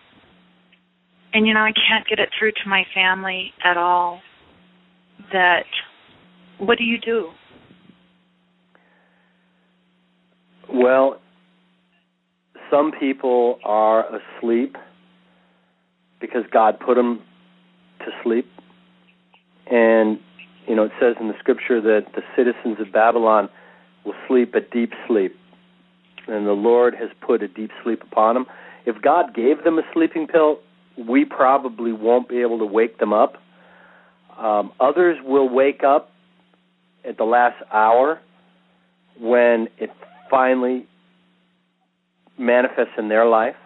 And 1.34 1.46
you 1.46 1.54
know 1.54 1.60
i 1.60 1.72
can't 1.72 2.06
get 2.08 2.18
it 2.18 2.30
through 2.38 2.52
to 2.52 2.68
my 2.68 2.84
family 2.94 3.52
at 3.64 3.76
all 3.76 4.20
that 5.32 5.66
what 6.58 6.78
do 6.78 6.84
you 6.84 6.98
do? 6.98 7.30
Well, 10.72 11.20
some 12.70 12.92
people 12.98 13.58
are 13.64 14.04
asleep 14.16 14.76
because 16.20 16.42
God 16.50 16.78
put 16.80 16.94
them 16.94 17.22
to 18.06 18.10
sleep. 18.22 18.50
And, 19.70 20.18
you 20.66 20.74
know, 20.74 20.84
it 20.84 20.92
says 20.98 21.16
in 21.20 21.28
the 21.28 21.38
scripture 21.38 21.80
that 21.80 22.06
the 22.14 22.22
citizens 22.34 22.78
of 22.80 22.92
Babylon 22.92 23.48
will 24.04 24.14
sleep 24.26 24.54
a 24.54 24.60
deep 24.60 24.92
sleep. 25.06 25.36
And 26.26 26.46
the 26.46 26.52
Lord 26.52 26.94
has 26.94 27.10
put 27.20 27.42
a 27.42 27.48
deep 27.48 27.70
sleep 27.84 28.02
upon 28.02 28.34
them. 28.34 28.46
If 28.86 29.02
God 29.02 29.34
gave 29.34 29.64
them 29.64 29.78
a 29.78 29.82
sleeping 29.92 30.26
pill, 30.26 30.60
we 30.96 31.24
probably 31.24 31.92
won't 31.92 32.28
be 32.28 32.40
able 32.40 32.58
to 32.58 32.64
wake 32.64 32.98
them 32.98 33.12
up. 33.12 33.36
Um, 34.38 34.72
others 34.80 35.18
will 35.22 35.48
wake 35.48 35.82
up 35.84 36.10
at 37.04 37.16
the 37.16 37.24
last 37.24 37.56
hour 37.72 38.20
when 39.18 39.68
it 39.78 39.90
finally 40.30 40.86
manifests 42.38 42.94
in 42.98 43.08
their 43.08 43.26
life. 43.26 43.56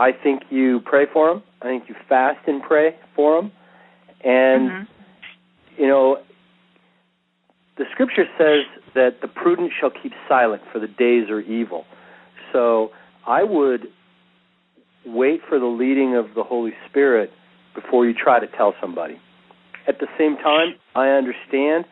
I 0.00 0.12
think 0.12 0.44
you 0.48 0.80
pray 0.80 1.04
for 1.12 1.28
them. 1.28 1.42
I 1.60 1.66
think 1.66 1.86
you 1.90 1.94
fast 2.08 2.40
and 2.46 2.62
pray 2.62 2.96
for 3.14 3.36
them. 3.36 3.52
And, 4.24 4.70
Mhm. 4.70 4.86
you 5.76 5.86
know, 5.86 6.20
the 7.76 7.84
scripture 7.92 8.26
says 8.38 8.64
that 8.94 9.20
the 9.20 9.28
prudent 9.28 9.72
shall 9.78 9.90
keep 9.90 10.14
silent, 10.26 10.62
for 10.72 10.78
the 10.78 10.88
days 10.88 11.28
are 11.28 11.40
evil. 11.40 11.84
So 12.50 12.92
I 13.26 13.42
would 13.42 13.92
wait 15.04 15.42
for 15.42 15.58
the 15.58 15.66
leading 15.66 16.16
of 16.16 16.32
the 16.32 16.44
Holy 16.44 16.74
Spirit 16.86 17.30
before 17.74 18.06
you 18.06 18.14
try 18.14 18.40
to 18.40 18.46
tell 18.46 18.74
somebody. 18.80 19.18
At 19.86 19.98
the 19.98 20.08
same 20.16 20.38
time, 20.38 20.76
I 20.94 21.08
understand. 21.10 21.84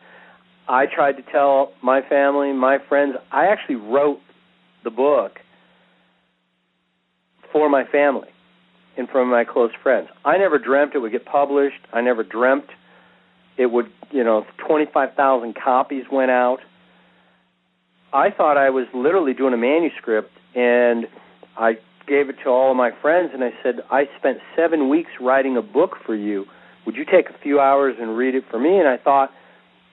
I 0.67 0.87
tried 0.87 1.17
to 1.17 1.23
tell 1.23 1.73
my 1.81 2.01
family, 2.01 2.53
my 2.53 2.79
friends. 2.79 3.17
I 3.31 3.45
actually 3.47 3.75
wrote 3.75 4.19
the 4.83 4.89
book 4.89 5.39
for 7.51 7.69
my 7.69 7.85
family 7.85 8.29
and 8.97 9.07
from 9.09 9.29
my 9.29 9.43
close 9.43 9.71
friends. 9.81 10.09
I 10.25 10.37
never 10.37 10.59
dreamt 10.59 10.95
it 10.95 10.99
would 10.99 11.11
get 11.11 11.25
published. 11.25 11.79
I 11.93 12.01
never 12.01 12.23
dreamt 12.23 12.69
it 13.57 13.67
would, 13.67 13.91
you 14.11 14.23
know, 14.23 14.45
25,000 14.65 15.55
copies 15.55 16.05
went 16.11 16.31
out. 16.31 16.59
I 18.13 18.31
thought 18.31 18.57
I 18.57 18.69
was 18.69 18.87
literally 18.93 19.33
doing 19.33 19.53
a 19.53 19.57
manuscript 19.57 20.31
and 20.55 21.07
I 21.57 21.73
gave 22.07 22.29
it 22.29 22.37
to 22.43 22.49
all 22.49 22.71
of 22.71 22.77
my 22.77 22.91
friends 23.01 23.31
and 23.33 23.43
I 23.43 23.51
said, 23.61 23.81
I 23.91 24.09
spent 24.17 24.39
seven 24.55 24.89
weeks 24.89 25.11
writing 25.21 25.57
a 25.57 25.61
book 25.61 25.97
for 26.05 26.15
you. 26.15 26.45
Would 26.85 26.95
you 26.95 27.05
take 27.05 27.29
a 27.29 27.37
few 27.43 27.59
hours 27.59 27.95
and 27.99 28.17
read 28.17 28.33
it 28.33 28.45
for 28.49 28.59
me? 28.59 28.79
And 28.79 28.87
I 28.87 28.97
thought 28.97 29.31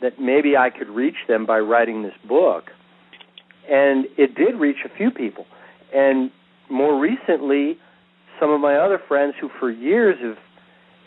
that 0.01 0.19
maybe 0.19 0.57
I 0.57 0.70
could 0.70 0.89
reach 0.89 1.16
them 1.28 1.45
by 1.45 1.59
writing 1.59 2.03
this 2.03 2.15
book. 2.27 2.70
And 3.69 4.07
it 4.16 4.35
did 4.35 4.55
reach 4.55 4.78
a 4.85 4.97
few 4.97 5.11
people. 5.11 5.47
And 5.95 6.31
more 6.70 6.98
recently, 6.98 7.78
some 8.40 8.51
of 8.51 8.60
my 8.60 8.76
other 8.76 9.01
friends 9.09 9.34
who 9.40 9.48
for 9.59 9.70
years 9.70 10.16
have 10.22 10.36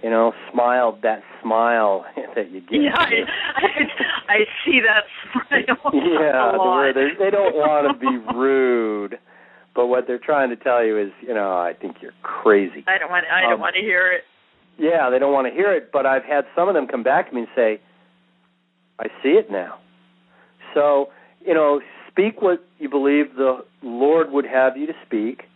you 0.04 0.10
know, 0.10 0.34
smiled 0.52 1.02
that 1.04 1.22
smile 1.42 2.06
that 2.36 2.52
you 2.52 2.62
get. 2.62 2.82
Yeah, 2.82 2.96
I, 2.98 3.12
I, 3.56 4.34
I 4.34 4.38
see 4.66 4.80
that 4.80 5.04
smile. 5.34 5.94
yeah, 5.94 6.56
a 6.56 6.58
lot. 6.58 6.94
they 6.96 7.10
they 7.20 7.30
don't 7.30 7.54
want 7.56 7.92
to 7.92 8.00
be 8.00 8.18
rude, 8.34 9.20
but 9.76 9.88
what 9.88 10.08
they're 10.08 10.18
trying 10.18 10.50
to 10.52 10.56
tell 10.56 10.86
you 10.86 10.98
is, 10.98 11.12
you 11.22 11.34
know, 11.34 11.52
I 11.58 11.74
think 11.74 11.98
you're 12.02 12.14
crazy. 12.24 12.86
I 12.88 12.98
don't 12.98 13.10
want. 13.12 13.26
I 13.32 13.42
don't 13.42 13.54
Um, 13.54 13.60
want 13.60 13.76
to 13.76 13.82
hear 13.82 14.12
it. 14.12 14.24
Yeah, 14.78 15.10
they 15.10 15.20
don't 15.20 15.34
want 15.34 15.48
to 15.48 15.54
hear 15.54 15.74
it, 15.74 15.92
but 15.92 16.06
I've 16.06 16.24
had 16.24 16.46
some 16.56 16.70
of 16.70 16.76
them 16.76 16.88
come 16.88 17.04
back 17.04 17.28
to 17.30 17.36
me 17.36 17.42
and 17.42 17.50
say, 17.54 17.82
I 18.98 19.08
see 19.22 19.32
it 19.32 19.52
now. 19.52 19.78
So, 20.74 21.10
you 21.46 21.54
know, 21.54 21.82
speak 22.10 22.42
what 22.42 22.64
you 22.78 22.88
believe 22.90 23.36
the 23.36 23.66
Lord 23.84 24.32
would 24.32 24.46
have 24.46 24.78
you 24.78 24.88
to 24.88 24.94
speak 25.06 25.49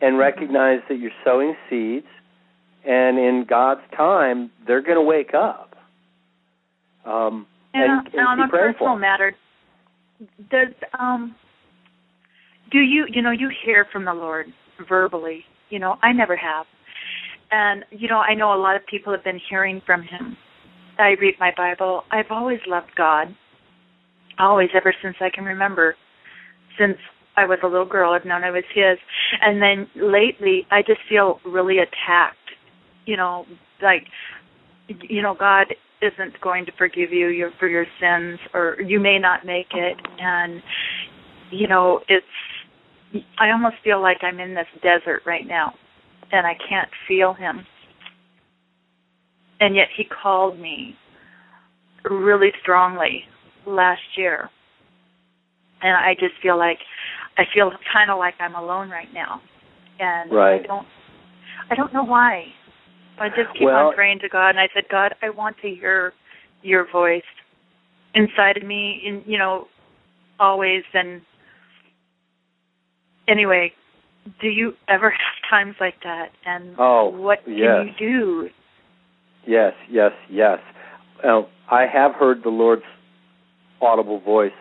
and 0.00 0.18
recognize 0.18 0.80
that 0.88 0.98
you're 0.98 1.10
sowing 1.24 1.54
seeds 1.68 2.06
and 2.84 3.18
in 3.18 3.44
God's 3.48 3.82
time 3.96 4.50
they're 4.66 4.82
going 4.82 4.96
to 4.96 5.02
wake 5.02 5.34
up. 5.34 5.76
Um 7.04 7.46
And, 7.74 8.06
and, 8.06 8.14
and 8.14 8.26
on 8.26 8.40
a 8.40 8.48
personal 8.48 8.96
matter, 8.96 9.34
does 10.50 10.68
um, 10.98 11.34
do 12.70 12.78
you 12.78 13.06
you 13.08 13.22
know 13.22 13.30
you 13.30 13.50
hear 13.64 13.86
from 13.92 14.04
the 14.04 14.14
Lord 14.14 14.46
verbally? 14.88 15.44
You 15.70 15.78
know, 15.78 15.96
I 16.02 16.12
never 16.12 16.36
have, 16.36 16.66
and 17.50 17.84
you 17.90 18.08
know 18.08 18.18
I 18.18 18.34
know 18.34 18.54
a 18.54 18.60
lot 18.60 18.76
of 18.76 18.86
people 18.86 19.12
have 19.12 19.22
been 19.22 19.40
hearing 19.48 19.80
from 19.84 20.02
Him. 20.02 20.36
I 20.98 21.10
read 21.20 21.34
my 21.38 21.52
Bible. 21.56 22.04
I've 22.10 22.30
always 22.30 22.58
loved 22.66 22.90
God, 22.96 23.34
always 24.38 24.70
ever 24.74 24.92
since 25.02 25.16
I 25.20 25.30
can 25.30 25.44
remember, 25.44 25.94
since 26.78 26.96
I 27.38 27.46
was 27.46 27.58
a 27.62 27.68
little 27.68 27.86
girl. 27.86 28.12
I've 28.12 28.24
known 28.24 28.42
I 28.42 28.50
was 28.50 28.64
His, 28.74 28.98
and 29.40 29.62
then 29.62 29.88
lately 29.94 30.66
I 30.72 30.82
just 30.82 31.00
feel 31.08 31.38
really 31.46 31.78
attacked. 31.78 32.36
You 33.06 33.16
know, 33.16 33.46
like 33.80 34.06
you 34.88 35.22
know 35.22 35.36
God 35.38 35.66
isn't 36.00 36.40
going 36.40 36.66
to 36.66 36.72
forgive 36.78 37.12
you 37.12 37.28
your, 37.28 37.50
for 37.58 37.68
your 37.68 37.86
sins 38.00 38.38
or 38.54 38.76
you 38.80 39.00
may 39.00 39.18
not 39.18 39.44
make 39.44 39.66
it 39.72 39.96
and 40.18 40.62
you 41.50 41.66
know 41.66 42.00
it's 42.08 43.24
I 43.38 43.50
almost 43.50 43.76
feel 43.82 44.00
like 44.00 44.18
I'm 44.22 44.38
in 44.38 44.54
this 44.54 44.66
desert 44.82 45.22
right 45.26 45.46
now 45.46 45.74
and 46.30 46.46
I 46.46 46.54
can't 46.68 46.88
feel 47.08 47.34
him 47.34 47.66
and 49.60 49.74
yet 49.74 49.88
he 49.96 50.04
called 50.04 50.58
me 50.58 50.94
really 52.08 52.50
strongly 52.62 53.24
last 53.66 54.02
year 54.16 54.50
and 55.82 55.96
I 55.96 56.14
just 56.14 56.40
feel 56.40 56.56
like 56.56 56.78
I 57.38 57.44
feel 57.54 57.70
kind 57.92 58.10
of 58.10 58.18
like 58.18 58.34
I'm 58.40 58.54
alone 58.54 58.90
right 58.90 59.12
now 59.14 59.40
and 60.00 60.30
Right. 60.32 60.62
I 60.62 60.66
don't 60.66 60.86
I 61.70 61.74
don't 61.74 61.92
know 61.92 62.04
why 62.04 62.46
But 63.16 63.24
I 63.24 63.28
just 63.30 63.52
keep 63.54 63.62
Well- 63.66 63.88
on 63.88 63.94
praying 63.94 64.20
to 64.20 64.28
God, 64.28 64.50
and 64.50 64.60
I 64.60 64.68
said, 64.72 64.84
God, 64.88 65.14
I 65.22 65.30
want 65.30 65.56
to 65.62 65.68
hear 65.74 66.12
your 66.62 66.84
voice 66.90 67.24
inside 68.14 68.56
of 68.56 68.62
me, 68.62 69.00
in 69.04 69.22
you 69.26 69.36
know, 69.38 69.66
always. 70.38 70.84
And 70.94 71.20
anyway, 73.26 73.72
do 74.40 74.48
you 74.48 74.74
ever 74.88 75.10
have 75.10 75.50
times 75.50 75.74
like 75.80 75.96
that? 76.04 76.28
And 76.46 76.74
Oh, 76.78 77.08
what 77.08 77.44
can 77.44 77.56
yes. 77.56 77.86
you 77.86 77.92
do? 77.98 78.50
Yes, 79.46 79.74
yes, 79.90 80.12
yes. 80.30 80.60
Now, 81.24 81.48
I 81.70 81.86
have 81.86 82.14
heard 82.14 82.42
the 82.44 82.50
Lord's 82.50 82.84
audible 83.80 84.20
voice 84.20 84.52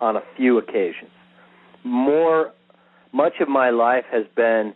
on 0.00 0.16
a 0.16 0.22
few 0.36 0.58
occasions. 0.58 1.10
More, 1.84 2.50
much 3.12 3.34
of 3.40 3.48
my 3.48 3.70
life 3.70 4.04
has 4.10 4.24
been 4.34 4.74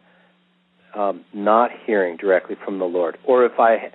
um, 0.95 1.25
not 1.33 1.71
hearing 1.87 2.17
directly 2.17 2.57
from 2.65 2.79
the 2.79 2.85
Lord, 2.85 3.19
or 3.25 3.45
if 3.45 3.59
I 3.59 3.91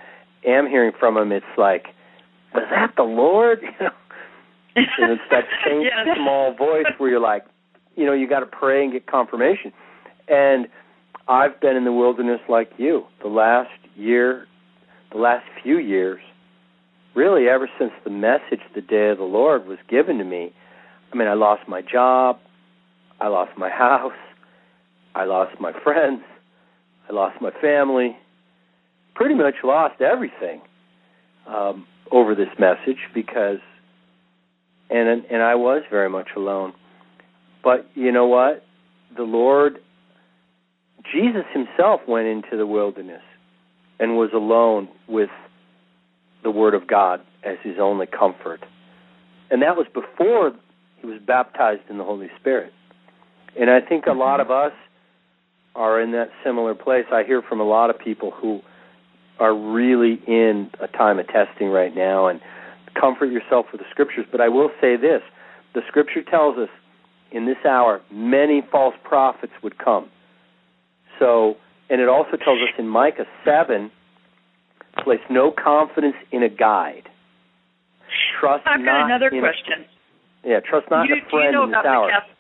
am 0.46 0.68
hearing 0.68 0.92
from 1.00 1.18
Him, 1.18 1.32
it's 1.32 1.46
like, 1.58 1.86
"Was 2.54 2.66
that 2.72 2.94
the 2.98 3.04
Lord?" 3.04 3.60
You 4.76 4.82
know, 4.82 5.04
and 5.04 5.12
it's 5.12 5.22
that 5.30 5.44
faint, 5.64 5.84
Yes. 5.84 6.18
small 6.18 6.56
voice 6.56 6.86
where 6.98 7.08
you're 7.08 7.20
like, 7.20 7.46
you 7.96 8.08
know, 8.08 8.14
you 8.14 8.28
got 8.28 8.40
to 8.40 8.48
pray 8.48 8.84
and 8.84 8.92
get 8.92 9.06
confirmation. 9.06 9.72
And 10.28 10.68
I've 11.28 11.62
been 11.62 11.76
in 11.76 11.84
the 11.86 11.92
wilderness 11.92 12.40
like 12.50 12.72
you 12.78 13.06
the 13.22 13.28
last 13.28 13.70
year, 13.96 14.48
the 15.12 15.20
last 15.20 15.46
few 15.62 15.78
years, 15.78 16.20
really 17.14 17.48
ever 17.48 17.70
since 17.78 17.92
the 18.04 18.10
message, 18.10 18.62
the 18.74 18.82
day 18.82 19.10
of 19.10 19.20
the 19.20 19.24
Lord, 19.26 19.68
was 19.68 19.78
given 19.88 20.18
to 20.18 20.24
me. 20.24 20.52
I 21.12 21.16
mean, 21.16 21.28
I 21.28 21.36
lost 21.36 21.68
my 21.68 21.84
job, 21.84 22.40
I 23.24 23.28
lost 23.28 23.58
my 23.58 23.70
house, 23.70 24.12
I 25.16 25.24
lost 25.24 25.58
my 25.58 25.72
friends, 25.82 26.24
I 27.10 27.14
lost 27.14 27.42
my 27.42 27.52
family, 27.62 28.18
pretty 29.16 29.34
much 29.34 29.56
lost 29.64 30.02
everything 30.02 30.60
um, 31.48 31.88
over 32.12 32.36
this 32.36 32.50
message 32.60 32.98
because, 33.14 33.60
and 34.90 35.24
and 35.32 35.42
I 35.42 35.56
was 35.56 35.84
very 35.90 36.10
much 36.10 36.28
alone. 36.36 36.74
But 37.64 37.90
you 37.96 38.12
know 38.12 38.26
what? 38.26 38.66
The 39.16 39.24
Lord, 39.24 39.78
Jesus 41.10 41.46
Himself 41.54 42.02
went 42.06 42.28
into 42.28 42.58
the 42.58 42.68
wilderness 42.68 43.24
and 44.02 44.18
was 44.18 44.32
alone 44.34 44.90
with 45.08 45.30
the 46.44 46.52
Word 46.52 46.74
of 46.74 46.88
God 46.88 47.22
as 47.42 47.56
His 47.64 47.76
only 47.80 48.06
comfort, 48.06 48.66
and 49.50 49.62
that 49.62 49.78
was 49.78 49.88
before 49.94 50.52
He 51.00 51.08
was 51.08 51.22
baptized 51.26 51.84
in 51.90 51.98
the 51.98 52.04
Holy 52.04 52.30
Spirit. 52.38 52.74
And 53.60 53.70
I 53.70 53.82
think 53.82 54.06
a 54.06 54.10
mm-hmm. 54.10 54.20
lot 54.20 54.40
of 54.40 54.52
us 54.52 54.74
are 55.76 56.02
in 56.02 56.12
that 56.12 56.30
similar 56.44 56.76
place. 56.76 57.06
I 57.12 57.24
hear 57.24 57.42
from 57.42 57.60
a 57.60 57.64
lot 57.64 57.90
of 57.90 57.98
people 57.98 58.32
who 58.32 58.62
are 59.40 59.56
really 59.56 60.22
in 60.28 60.70
a 60.80 60.88
time 60.88 61.20
of 61.20 61.28
testing 61.28 61.70
right 61.70 61.96
now 61.96 62.28
and 62.28 62.40
comfort 63.00 63.26
yourself 63.28 63.68
with 63.72 63.82
the 63.82 63.88
scriptures. 63.90 64.26
But 64.32 64.42
I 64.42 64.50
will 64.50 64.70
say 64.80 64.96
this 64.96 65.22
the 65.74 65.82
scripture 65.88 66.22
tells 66.22 66.58
us 66.58 66.70
in 67.32 67.46
this 67.46 67.58
hour 67.68 68.02
many 68.12 68.64
false 68.72 68.96
prophets 69.04 69.54
would 69.64 69.78
come. 69.78 70.10
So, 71.20 71.58
and 71.90 72.00
it 72.00 72.08
also 72.08 72.38
tells 72.38 72.60
us 72.62 72.70
in 72.78 72.88
Micah 72.88 73.26
7 73.44 73.92
place 75.04 75.22
no 75.30 75.52
confidence 75.52 76.16
in 76.32 76.44
a 76.44 76.50
guide. 76.50 77.10
Trust 78.40 78.68
I've 78.68 78.82
not 78.82 78.86
got 78.86 79.06
another 79.06 79.28
in 79.30 79.40
question. 79.42 79.86
A, 80.44 80.50
yeah, 80.50 80.60
trust 80.60 80.90
not 80.92 81.08
you, 81.08 81.16
a 81.16 81.18
do 81.18 81.24
you 81.24 81.30
friend 81.30 81.54
know 81.54 81.64
in 81.64 81.72
this 81.72 81.86
hour. 81.86 82.10
Catholic? 82.10 82.38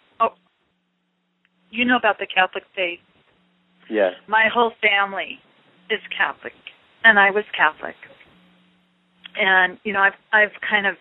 You 1.74 1.86
know 1.86 1.98
about 1.98 2.20
the 2.20 2.28
Catholic 2.28 2.64
faith. 2.76 3.00
Yes. 3.90 4.14
My 4.28 4.46
whole 4.54 4.72
family 4.80 5.40
is 5.90 6.00
Catholic, 6.16 6.54
and 7.04 7.18
I 7.18 7.32
was 7.32 7.44
Catholic. 7.58 7.96
And 9.36 9.80
you 9.84 9.92
know, 9.92 10.00
I've 10.00 10.14
I've 10.32 10.54
kind 10.70 10.86
of 10.86 10.96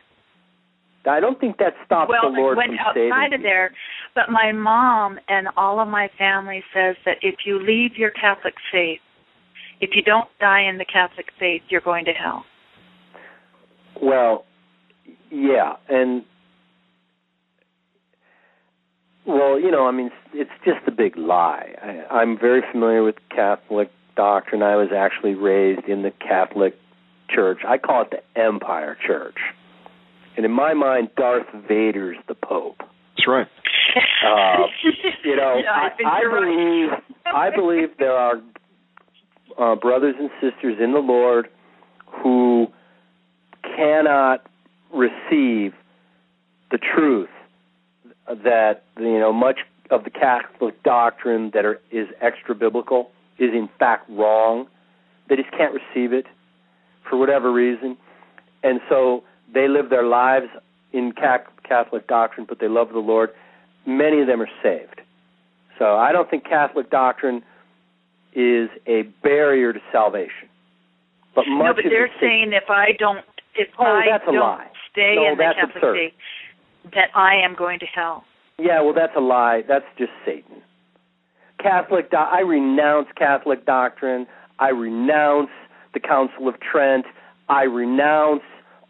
I 1.05 1.21
don't 1.21 1.39
think 1.39 1.59
that 1.59 1.75
stops 1.85 2.09
well, 2.09 2.33
the 2.33 2.39
Lord 2.41 2.57
I 2.57 2.59
went 2.59 2.71
from 2.71 2.79
outside 2.79 3.31
saving 3.33 3.35
of 3.35 3.43
there, 3.43 3.73
but 4.15 4.31
my 4.31 4.53
mom 4.53 5.19
and 5.29 5.49
all 5.59 5.79
of 5.79 5.89
my 5.89 6.09
family 6.17 6.65
says 6.73 6.97
that 7.05 7.19
if 7.21 7.45
you 7.45 7.61
leave 7.61 7.99
your 7.99 8.11
Catholic 8.11 8.55
faith, 8.73 9.01
if 9.83 9.91
you 9.95 10.03
don't 10.03 10.29
die 10.41 10.63
in 10.63 10.79
the 10.79 10.87
Catholic 10.87 11.27
faith, 11.39 11.63
you're 11.69 11.83
going 11.83 12.07
to 12.07 12.13
hell. 12.13 12.45
Well, 14.01 14.47
yeah, 15.31 15.75
and 15.91 16.25
well, 19.27 19.59
you 19.61 19.71
know, 19.71 19.87
I 19.87 19.93
mean, 19.93 20.11
it's 20.33 20.51
just 20.65 20.81
a 20.87 20.91
big 20.91 21.17
lie. 21.17 21.75
I, 21.83 22.15
I'm 22.15 22.39
very 22.39 22.63
familiar 22.73 23.03
with 23.03 23.17
Catholic 23.35 23.91
doctrine. 24.17 24.63
I 24.63 24.77
was 24.77 24.89
actually 24.95 25.35
raised 25.35 25.87
in 25.89 26.03
the 26.03 26.11
Catholic 26.21 26.77
Church. 27.31 27.61
I 27.67 27.79
call 27.79 28.03
it 28.03 28.11
the 28.11 28.41
Empire 28.41 28.97
Church, 29.07 29.37
and 30.37 30.45
in 30.45 30.53
my 30.53 30.75
mind, 30.75 31.09
Darth 31.17 31.47
Vader's 31.69 32.17
the 32.29 32.35
Pope. 32.35 32.79
That's 33.17 33.29
right. 33.29 33.47
Uh, 34.27 34.67
you 35.25 35.37
know, 35.37 35.61
Yeah, 35.63 35.73
I 35.73 35.91
think 35.97 36.09
I, 36.09 36.21
you're 36.21 36.33
right. 36.33 36.45
believe 36.47 37.17
I 37.27 37.51
believe 37.55 37.89
there 37.99 38.13
are 38.17 38.35
uh, 39.59 39.77
brothers 39.77 40.15
and 40.19 40.31
sisters 40.41 40.79
in 40.83 40.93
the 40.93 40.99
Lord 41.01 41.49
who 42.07 42.67
cannot 43.77 44.47
receive 44.93 45.73
the 46.71 46.79
truth 46.79 47.29
that 48.27 48.85
you 48.99 49.19
know 49.19 49.33
much 49.33 49.61
of 49.91 50.05
the 50.05 50.11
Catholic 50.11 50.83
doctrine 50.83 51.51
that 51.55 51.65
are, 51.65 51.81
is 51.91 52.09
extra 52.21 52.55
biblical 52.55 53.11
is 53.39 53.53
in 53.53 53.69
fact 53.79 54.09
wrong. 54.11 54.67
They 55.29 55.37
just 55.37 55.51
can't 55.51 55.75
receive 55.75 56.13
it 56.13 56.27
for 57.09 57.17
whatever 57.19 57.53
reason, 57.53 57.97
and 58.63 58.81
so 58.89 59.25
they 59.53 59.69
live 59.69 59.91
their 59.91 60.05
lives 60.05 60.47
in 60.93 61.13
Catholic 61.13 62.07
doctrine, 62.07 62.47
but 62.49 62.59
they 62.59 62.69
love 62.69 62.91
the 62.93 62.99
Lord. 62.99 63.31
Many 63.87 64.21
of 64.21 64.27
them 64.27 64.41
are 64.41 64.51
saved. 64.63 65.01
So 65.79 65.97
I 65.97 66.13
don't 66.13 66.31
think 66.31 66.45
Catholic 66.45 66.91
doctrine 66.91 67.43
is 68.35 68.71
a 68.87 69.03
barrier 69.23 69.73
to 69.73 69.81
salvation. 69.91 70.49
But 71.35 71.47
much 71.49 71.65
no, 71.65 71.75
but 71.75 71.85
they're 71.89 72.11
saying 72.21 72.53
if 72.53 72.69
I 72.69 72.93
don't, 72.99 73.25
if 73.55 73.69
oh, 73.79 73.85
I 73.85 74.07
that's 74.11 74.25
don't 74.25 74.37
lie. 74.37 74.69
stay 74.91 75.17
no, 75.17 75.33
in 75.33 75.39
the 75.39 75.45
Catholic 75.45 75.77
absurd. 75.77 75.97
faith, 75.97 76.13
that 76.95 77.09
I 77.15 77.37
am 77.37 77.55
going 77.57 77.79
to 77.81 77.87
hell. 77.87 78.25
Yeah, 78.59 78.83
well, 78.83 78.95
that's 78.95 79.15
a 79.17 79.21
lie. 79.21 79.63
That's 79.67 79.85
just 79.99 80.13
Satan. 80.25 80.63
Catholic, 81.59 82.11
do- 82.11 82.17
I 82.17 82.41
renounce 82.41 83.09
Catholic 83.17 83.65
doctrine. 83.65 84.27
I 84.59 84.71
renounce 84.71 85.51
the 85.95 86.01
Council 86.01 86.49
of 86.49 86.55
Trent. 86.61 87.07
I 87.49 87.63
renounce 87.65 88.43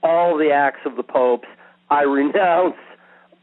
all 0.02 0.36
the 0.36 0.50
acts 0.50 0.80
of 0.84 0.96
the 0.96 1.02
popes. 1.02 1.48
I 1.90 2.02
renounce 2.02 2.76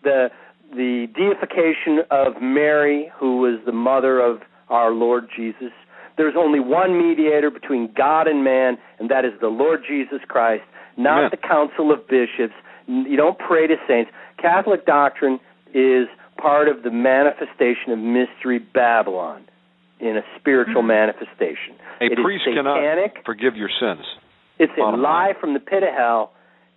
the 0.03 0.29
the 0.71 1.07
deification 1.15 2.05
of 2.11 2.41
Mary, 2.41 3.11
who 3.17 3.37
was 3.39 3.59
the 3.65 3.71
mother 3.71 4.19
of 4.19 4.41
our 4.69 4.91
Lord 4.91 5.27
Jesus. 5.35 5.71
There's 6.15 6.35
only 6.37 6.59
one 6.59 6.95
mediator 6.97 7.49
between 7.49 7.91
God 7.97 8.27
and 8.27 8.43
man, 8.43 8.77
and 8.99 9.09
that 9.09 9.25
is 9.25 9.31
the 9.41 9.47
Lord 9.47 9.81
Jesus 9.87 10.19
Christ, 10.27 10.63
not 10.95 11.19
Amen. 11.19 11.29
the 11.31 11.37
Council 11.37 11.91
of 11.91 12.07
Bishops. 12.07 12.53
You 12.85 13.17
don't 13.17 13.39
pray 13.39 13.65
to 13.65 13.77
saints. 13.87 14.11
Catholic 14.41 14.85
doctrine 14.85 15.39
is 15.73 16.07
part 16.37 16.67
of 16.67 16.83
the 16.83 16.91
manifestation 16.91 17.91
of 17.91 17.99
mystery 17.99 18.59
Babylon 18.59 19.43
in 19.99 20.17
a 20.17 20.23
spiritual 20.37 20.81
Mhm. 20.81 20.87
manifestation. 20.87 21.75
A 22.01 22.05
It 22.05 22.13
is 22.19 22.23
priest 22.23 22.45
satanic. 22.45 23.13
cannot 23.15 23.25
forgive 23.25 23.57
your 23.57 23.69
sins. 23.69 24.05
It's 24.57 24.75
a 24.77 24.81
lie 24.81 25.25
line. 25.25 25.33
from 25.35 25.53
the 25.53 25.59
pit 25.59 25.83
of 25.83 25.93
hell. 25.93 26.31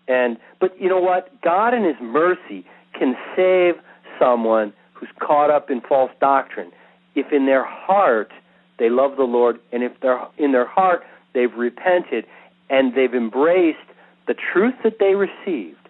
And 0.08 0.36
but 0.58 0.78
you 0.80 0.88
know 0.88 1.00
what? 1.00 1.40
God 1.42 1.74
in 1.74 1.84
his 1.84 1.98
mercy 2.00 2.64
can 2.94 3.16
save 3.36 3.78
someone 4.18 4.72
who's 4.94 5.10
caught 5.20 5.50
up 5.50 5.70
in 5.70 5.80
false 5.80 6.10
doctrine 6.20 6.72
if 7.14 7.32
in 7.32 7.46
their 7.46 7.62
heart 7.64 8.32
they 8.78 8.88
love 8.88 9.16
the 9.16 9.24
Lord 9.26 9.60
and 9.72 9.82
if 9.84 9.98
they're 10.00 10.20
in 10.38 10.50
their 10.52 10.64
heart 10.64 11.04
they've 11.34 11.56
repented 11.56 12.26
and 12.68 12.94
they've 12.94 13.14
embraced 13.14 13.78
the 14.26 14.34
truth 14.34 14.74
that 14.82 14.98
they 14.98 15.14
received 15.14 15.81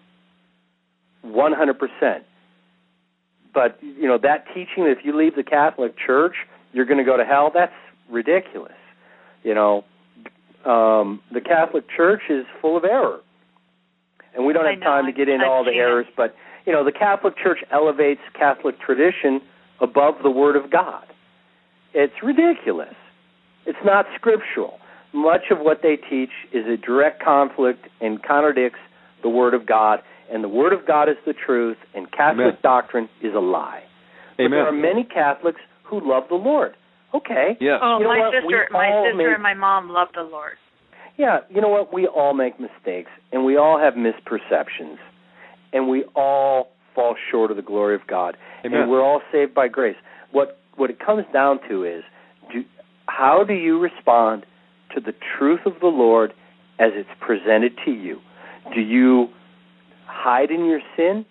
100%. 1.25 2.21
But 3.53 3.77
you 3.81 4.07
know 4.07 4.17
that 4.17 4.45
teaching 4.47 4.85
that 4.85 4.91
if 4.97 5.05
you 5.05 5.15
leave 5.15 5.35
the 5.35 5.43
Catholic 5.43 5.95
Church, 5.97 6.33
you're 6.71 6.85
going 6.85 6.97
to 6.97 7.03
go 7.03 7.17
to 7.17 7.23
hell, 7.23 7.51
that's 7.53 7.73
ridiculous. 8.09 8.73
You 9.43 9.53
know, 9.53 9.85
um, 10.65 11.21
the 11.31 11.41
Catholic 11.41 11.85
Church 11.95 12.21
is 12.29 12.45
full 12.61 12.75
of 12.77 12.83
error, 12.83 13.19
and 14.33 14.45
we 14.45 14.53
don't 14.53 14.65
have 14.65 14.79
know, 14.79 14.85
time 14.85 15.05
to 15.05 15.11
get 15.11 15.29
into 15.29 15.45
I've 15.45 15.51
all 15.51 15.63
the 15.63 15.71
it. 15.71 15.77
errors. 15.77 16.07
But 16.17 16.35
you 16.65 16.73
know, 16.73 16.83
the 16.83 16.91
Catholic 16.91 17.37
Church 17.37 17.59
elevates 17.71 18.21
Catholic 18.33 18.79
tradition 18.79 19.39
above 19.79 20.15
the 20.23 20.31
Word 20.31 20.55
of 20.55 20.71
God. 20.71 21.05
It's 21.93 22.13
ridiculous. 22.23 22.95
It's 23.65 23.77
not 23.85 24.05
scriptural. 24.15 24.79
Much 25.13 25.51
of 25.51 25.59
what 25.59 25.81
they 25.83 25.95
teach 25.95 26.31
is 26.51 26.65
a 26.65 26.75
direct 26.75 27.23
conflict 27.23 27.87
and 28.01 28.21
contradicts 28.23 28.79
the 29.21 29.29
Word 29.29 29.53
of 29.53 29.65
God, 29.65 30.01
and 30.33 30.43
the 30.43 30.49
Word 30.49 30.73
of 30.73 30.85
God 30.85 31.07
is 31.07 31.15
the 31.25 31.33
truth, 31.33 31.77
and 31.93 32.11
Catholic 32.11 32.45
Amen. 32.47 32.57
doctrine 32.63 33.09
is 33.21 33.33
a 33.35 33.39
lie. 33.39 33.83
But 34.37 34.49
there 34.49 34.67
are 34.67 34.71
many 34.71 35.03
Catholics 35.03 35.61
who 35.83 36.01
love 36.03 36.23
the 36.27 36.35
Lord. 36.35 36.75
Okay. 37.13 37.55
Yeah. 37.61 37.77
Oh, 37.81 37.99
You 37.99 38.03
know 38.05 38.09
my 38.09 38.19
what? 38.19 38.33
sister, 38.33 38.67
We 38.71 38.73
my 38.73 38.89
sister 39.05 39.15
make- 39.15 39.27
and 39.35 39.43
my 39.43 39.53
mom 39.53 39.89
love 39.91 40.07
the 40.15 40.23
Lord. 40.23 40.57
Yeah, 41.17 41.41
you 41.51 41.61
know 41.61 41.69
what? 41.69 41.93
We 41.93 42.07
all 42.07 42.33
make 42.33 42.59
mistakes 42.59 43.11
and 43.31 43.45
we 43.45 43.55
all 43.55 43.77
have 43.77 43.93
misperceptions 43.93 44.97
and 45.71 45.87
we 45.87 46.05
all 46.15 46.71
fall 46.95 47.15
short 47.29 47.51
of 47.51 47.57
the 47.57 47.61
glory 47.63 47.93
of 47.93 48.01
God. 48.07 48.35
Amen. 48.65 48.81
And 48.81 48.89
we're 48.91 49.03
all 49.03 49.21
saved 49.31 49.53
by 49.53 49.67
grace. 49.67 49.95
What 50.31 50.57
what 50.75 50.89
it 50.89 50.99
comes 50.99 51.25
down 51.31 51.59
to 51.69 51.83
is 51.83 52.03
do, 52.51 52.63
how 53.05 53.43
do 53.43 53.53
you 53.53 53.77
respond 53.79 54.43
to 54.95 54.99
the 54.99 55.13
truth 55.37 55.59
of 55.67 55.73
the 55.79 55.87
Lord 55.87 56.33
as 56.79 56.93
it's 56.95 57.09
presented 57.19 57.73
to 57.85 57.91
you? 57.91 58.19
Do 58.73 58.81
you 58.81 59.29
hide 60.05 60.51
in 60.51 60.65
your 60.65 60.81
sin 60.95 61.25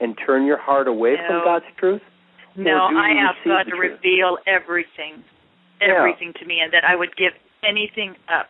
and 0.00 0.16
turn 0.26 0.44
your 0.46 0.58
heart 0.58 0.88
away 0.88 1.16
from 1.26 1.42
God's 1.44 1.64
truth? 1.78 2.02
No, 2.56 2.86
I 2.90 3.10
ask 3.20 3.36
God 3.44 3.64
to 3.64 3.70
truth? 3.70 3.98
reveal 4.02 4.38
everything, 4.46 5.22
Yeah. 5.80 5.94
everything 5.94 6.32
to 6.34 6.44
me, 6.46 6.60
and 6.60 6.72
that 6.72 6.84
I 6.84 6.96
would 6.96 7.14
give 7.16 7.32
anything 7.62 8.16
up. 8.28 8.48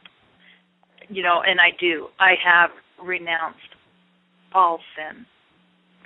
You 1.08 1.22
know, 1.22 1.40
and 1.42 1.60
I 1.60 1.70
do. 1.78 2.08
I 2.18 2.34
have 2.44 2.70
renounced 3.02 3.74
all 4.52 4.80
sin. 4.96 5.26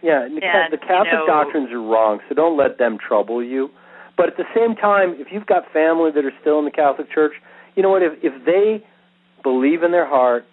Yeah, 0.03 0.23
and 0.25 0.37
the, 0.37 0.45
And, 0.45 0.73
the 0.73 0.79
Catholic 0.79 1.07
you 1.13 1.19
know- 1.19 1.27
doctrines 1.27 1.71
are 1.73 1.81
wrong, 1.81 2.21
so 2.29 2.35
don't 2.35 2.57
let 2.57 2.79
them 2.79 2.99
trouble 2.99 3.43
you. 3.43 3.71
But 4.17 4.29
at 4.29 4.37
the 4.37 4.47
same 4.55 4.77
time, 4.77 5.15
if 5.19 5.33
you've 5.33 5.47
got 5.47 5.71
family 5.73 6.11
that 6.11 6.25
are 6.25 6.33
still 6.41 6.59
in 6.59 6.65
the 6.67 6.71
Catholic 6.71 7.11
Church, 7.11 7.33
you 7.77 7.83
know 7.83 7.91
what? 7.91 8.03
If 8.03 8.13
if 8.23 8.45
they 8.45 8.85
believe 9.43 9.83
in 9.83 9.91
their 9.93 10.07
heart 10.07 10.45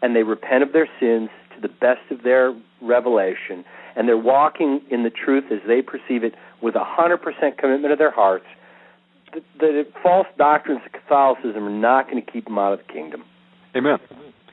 and 0.00 0.16
they 0.16 0.22
repent 0.24 0.62
of 0.64 0.72
their 0.72 0.88
sins 0.98 1.30
to 1.54 1.60
the 1.60 1.68
best 1.68 2.00
of 2.10 2.22
their 2.22 2.54
revelation, 2.80 3.64
and 3.96 4.08
they're 4.08 4.16
walking 4.16 4.80
in 4.90 5.02
the 5.02 5.10
truth 5.10 5.44
as 5.50 5.60
they 5.66 5.82
perceive 5.82 6.24
it 6.24 6.34
with 6.62 6.74
a 6.74 6.84
hundred 6.84 7.18
percent 7.18 7.58
commitment 7.58 7.92
of 7.92 7.98
their 7.98 8.10
hearts, 8.10 8.46
the, 9.32 9.40
the 9.58 9.84
false 10.02 10.26
doctrines 10.38 10.80
of 10.84 10.92
Catholicism 10.92 11.64
are 11.64 11.70
not 11.70 12.10
going 12.10 12.22
to 12.22 12.30
keep 12.30 12.44
them 12.44 12.58
out 12.58 12.72
of 12.72 12.80
the 12.86 12.92
kingdom. 12.92 13.24
Amen. 13.76 13.98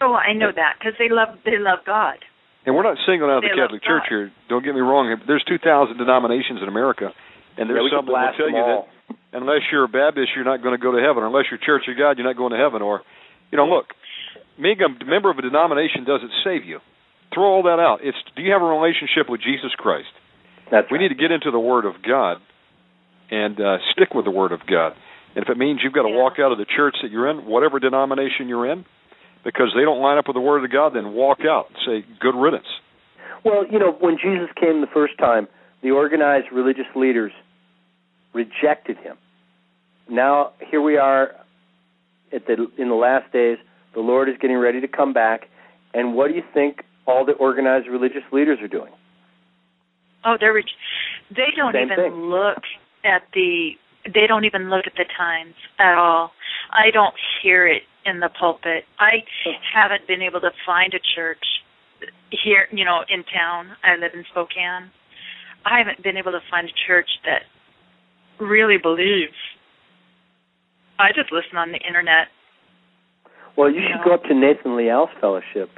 Oh, 0.01 0.13
I 0.13 0.33
know 0.33 0.51
that 0.55 0.75
because 0.79 0.93
they 0.97 1.09
love 1.09 1.35
they 1.43 1.59
love 1.59 1.79
God. 1.85 2.23
And 2.65 2.75
we're 2.75 2.83
not 2.83 2.97
singling 3.05 3.31
out 3.31 3.41
the 3.41 3.51
They 3.51 3.59
love 3.59 3.71
Catholic 3.71 3.83
Church 3.83 4.03
here. 4.07 4.31
Don't 4.47 4.63
get 4.63 4.75
me 4.75 4.81
wrong. 4.81 5.15
There's 5.25 5.43
2,000 5.47 5.97
denominations 5.97 6.59
in 6.61 6.67
America, 6.67 7.11
and 7.57 7.69
there's 7.69 7.83
we 7.83 7.89
could 7.89 8.03
some 8.03 8.05
that 8.07 8.35
will 8.35 8.37
tell 8.37 8.51
you 8.51 8.57
all. 8.57 8.87
that 8.87 8.99
unless 9.33 9.61
you're 9.71 9.85
a 9.85 9.91
Baptist, 9.91 10.29
you're 10.35 10.45
not 10.45 10.61
going 10.61 10.77
to 10.77 10.81
go 10.81 10.91
to 10.91 11.01
heaven. 11.01 11.23
Unless 11.23 11.45
you're 11.51 11.59
Church 11.59 11.87
of 11.89 11.97
God, 11.97 12.17
you're 12.17 12.27
not 12.27 12.37
going 12.37 12.51
to 12.51 12.59
heaven. 12.59 12.81
Or, 12.81 13.01
you 13.51 13.57
know, 13.57 13.65
look, 13.65 13.93
being 14.61 14.79
a 14.81 14.89
member 15.05 15.29
of 15.29 15.37
a 15.37 15.41
denomination 15.41 16.03
doesn't 16.05 16.31
save 16.43 16.65
you. 16.65 16.79
Throw 17.33 17.45
all 17.45 17.63
that 17.63 17.79
out. 17.79 17.99
It's 18.03 18.17
do 18.35 18.41
you 18.41 18.51
have 18.51 18.61
a 18.61 18.65
relationship 18.65 19.29
with 19.29 19.41
Jesus 19.41 19.71
Christ? 19.77 20.09
That's 20.71 20.89
We 20.91 20.97
right. 20.97 21.03
need 21.03 21.09
to 21.09 21.15
get 21.21 21.31
into 21.31 21.51
the 21.51 21.59
Word 21.59 21.85
of 21.85 22.01
God 22.01 22.37
and 23.31 23.59
uh, 23.59 23.77
stick 23.93 24.13
with 24.13 24.25
the 24.25 24.31
Word 24.31 24.51
of 24.51 24.61
God. 24.65 24.93
And 25.35 25.43
if 25.43 25.49
it 25.49 25.57
means 25.57 25.81
you've 25.83 25.93
got 25.93 26.03
to 26.03 26.09
Yeah. 26.09 26.17
walk 26.17 26.39
out 26.39 26.51
of 26.51 26.57
the 26.57 26.65
church 26.65 26.95
that 27.03 27.11
you're 27.11 27.29
in, 27.29 27.45
whatever 27.45 27.79
denomination 27.79 28.47
you're 28.47 28.65
in, 28.71 28.85
because 29.43 29.71
they 29.75 29.83
don't 29.83 29.99
line 30.01 30.17
up 30.17 30.27
with 30.27 30.35
the 30.35 30.41
Word 30.41 30.63
of 30.63 30.71
God, 30.71 30.93
then 30.93 31.13
walk 31.13 31.39
out 31.47 31.67
and 31.69 31.77
say, 31.85 32.07
good 32.19 32.35
riddance. 32.35 32.67
Well, 33.45 33.65
you 33.69 33.79
know, 33.79 33.91
when 33.91 34.17
Jesus 34.17 34.49
came 34.59 34.81
the 34.81 34.87
first 34.87 35.17
time, 35.17 35.47
the 35.81 35.91
organized 35.91 36.47
religious 36.51 36.87
leaders 36.95 37.31
rejected 38.33 38.97
him. 38.97 39.17
Now 40.09 40.51
here 40.69 40.81
we 40.81 40.97
are 40.97 41.35
at 42.33 42.45
the 42.47 42.67
in 42.77 42.89
the 42.89 42.95
last 42.95 43.31
days. 43.31 43.57
The 43.93 44.01
Lord 44.01 44.29
is 44.29 44.35
getting 44.41 44.57
ready 44.57 44.81
to 44.81 44.87
come 44.87 45.13
back, 45.13 45.47
and 45.93 46.15
what 46.15 46.27
do 46.29 46.35
you 46.35 46.43
think 46.53 46.83
all 47.09 47.25
the 47.25 47.33
organized 47.33 47.87
religious 47.87 48.23
leaders 48.31 48.59
are 48.61 48.67
doing? 48.67 48.91
Oh, 50.25 50.37
they're 50.39 50.53
re- 50.53 50.63
they 51.31 51.49
don't 51.55 51.73
Same 51.73 51.91
even 51.91 51.97
thing. 51.97 52.13
look 52.29 52.61
at 53.03 53.23
the 53.33 53.71
they 54.05 54.27
don't 54.27 54.45
even 54.45 54.69
look 54.69 54.85
at 54.87 54.93
the 54.95 55.05
times 55.17 55.55
at 55.79 55.95
all. 55.97 56.31
I 56.71 56.91
don't 56.91 57.15
hear 57.41 57.67
it 57.67 57.83
in 58.05 58.19
the 58.19 58.29
pulpit. 58.29 58.85
I 58.99 59.23
oh. 59.47 59.51
haven't 59.73 60.07
been 60.07 60.21
able 60.21 60.39
to 60.41 60.51
find 60.65 60.93
a 60.93 60.99
church 61.15 61.43
here, 62.31 62.67
you 62.71 62.85
know, 62.85 63.01
in 63.09 63.23
town. 63.23 63.75
I 63.83 63.95
live 63.95 64.11
in 64.13 64.23
Spokane. 64.31 64.91
I 65.65 65.79
haven't 65.79 66.01
been 66.03 66.15
able 66.17 66.31
to 66.31 66.39
find 66.49 66.67
a 66.67 66.71
church 66.87 67.09
that 67.25 67.43
really 68.43 68.77
believes. 68.77 69.35
I 70.97 71.09
just 71.13 71.31
listen 71.31 71.57
on 71.57 71.71
the 71.71 71.79
internet. 71.79 72.27
Well, 73.57 73.69
you 73.69 73.81
should 73.81 73.99
No. 73.99 74.03
go 74.05 74.13
up 74.13 74.23
to 74.25 74.33
Nathan 74.33 74.75
Leal's 74.77 75.09
fellowship. 75.19 75.69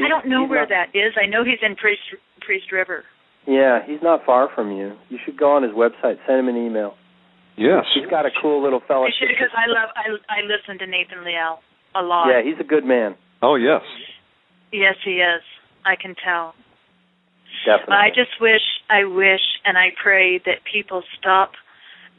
I 0.00 0.08
don't 0.08 0.26
know 0.26 0.42
He's 0.42 0.50
where 0.50 0.60
not- 0.60 0.68
that 0.70 0.88
is. 0.98 1.14
I 1.20 1.26
know 1.26 1.44
he's 1.44 1.62
in 1.62 1.76
Priest 1.76 2.02
Priest 2.40 2.70
River. 2.72 3.04
Yeah, 3.46 3.80
he's 3.86 4.02
not 4.02 4.24
far 4.26 4.48
from 4.54 4.72
you. 4.72 4.96
You 5.08 5.18
should 5.24 5.36
go 5.38 5.52
on 5.52 5.62
his 5.62 5.72
website. 5.72 6.18
Send 6.26 6.40
him 6.40 6.48
an 6.48 6.56
email. 6.56 6.96
Yes. 7.56 7.84
He's 7.94 8.06
got 8.10 8.26
a 8.26 8.30
cool 8.42 8.62
little 8.62 8.80
I 8.84 8.88
fellowship. 8.88 9.14
should 9.20 9.28
because 9.28 9.54
I 9.56 9.66
love 9.70 9.90
I 9.96 10.10
I 10.28 10.40
listen 10.42 10.78
to 10.80 10.86
Nathan 10.86 11.24
Leal 11.24 11.60
a 11.94 12.02
lot. 12.02 12.28
Yeah, 12.28 12.42
he's 12.42 12.58
a 12.60 12.64
good 12.66 12.84
man. 12.84 13.14
Oh, 13.42 13.54
yes. 13.54 13.82
Yes, 14.72 14.96
he 15.04 15.20
is. 15.22 15.42
I 15.84 15.94
can 15.96 16.14
tell. 16.22 16.54
Definitely. 17.64 17.94
I 17.96 18.08
just 18.10 18.40
wish, 18.40 18.62
I 18.90 19.04
wish, 19.04 19.40
and 19.64 19.78
I 19.78 19.88
pray 20.02 20.38
that 20.44 20.64
people 20.70 21.02
stop 21.18 21.52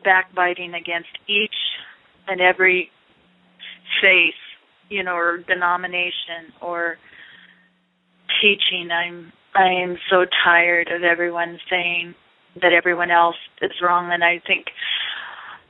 backbiting 0.03 0.73
against 0.73 1.09
each 1.27 1.55
and 2.27 2.41
every 2.41 2.89
faith, 4.01 4.33
you 4.89 5.03
know, 5.03 5.15
or 5.15 5.37
denomination, 5.39 6.53
or 6.61 6.97
teaching. 8.41 8.89
I'm 8.91 9.31
I 9.55 9.69
am 9.69 9.97
so 10.09 10.25
tired 10.43 10.89
of 10.89 11.03
everyone 11.03 11.57
saying 11.69 12.13
that 12.61 12.73
everyone 12.73 13.09
else 13.09 13.37
is 13.61 13.71
wrong 13.81 14.11
and 14.11 14.23
I 14.23 14.41
think 14.45 14.67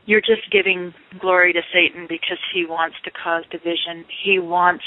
you're 0.06 0.22
just 0.22 0.50
giving 0.52 0.94
glory 1.20 1.54
to 1.54 1.62
Satan 1.74 2.08
because 2.08 2.40
he 2.54 2.66
wants 2.66 2.96
to 3.04 3.12
cause 3.12 3.44
division. 3.52 4.06
He 4.24 4.40
wants 4.40 4.84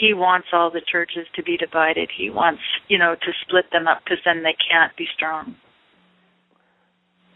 he 0.00 0.14
wants 0.14 0.48
all 0.52 0.70
the 0.70 0.80
churches 0.80 1.26
to 1.34 1.42
be 1.42 1.56
divided. 1.56 2.08
He 2.16 2.30
wants, 2.30 2.62
you 2.88 2.96
know, 2.96 3.14
to 3.14 3.32
split 3.42 3.66
them 3.72 3.86
up 3.86 4.02
because 4.04 4.18
then 4.24 4.42
they 4.42 4.56
can't 4.70 4.96
be 4.96 5.06
strong. 5.14 5.56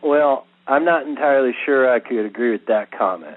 Well, 0.03 0.47
I'm 0.67 0.85
not 0.85 1.07
entirely 1.07 1.53
sure 1.67 1.93
I 1.93 2.01
could 2.01 2.25
agree 2.25 2.53
with 2.53 2.67
that 2.69 2.97
comment. 2.97 3.37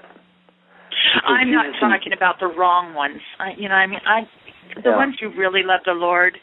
I'm 1.26 1.50
not 1.50 1.66
talking 1.80 2.12
about 2.12 2.40
the 2.40 2.46
wrong 2.46 2.94
ones. 2.94 3.20
I, 3.38 3.52
you 3.58 3.68
know, 3.68 3.74
I 3.74 3.86
mean, 3.86 4.00
I 4.06 4.22
the 4.74 4.90
Yeah. 4.90 4.96
ones 4.96 5.16
who 5.20 5.28
really 5.30 5.62
love 5.62 5.80
the 5.84 5.94
Lord 5.94 6.38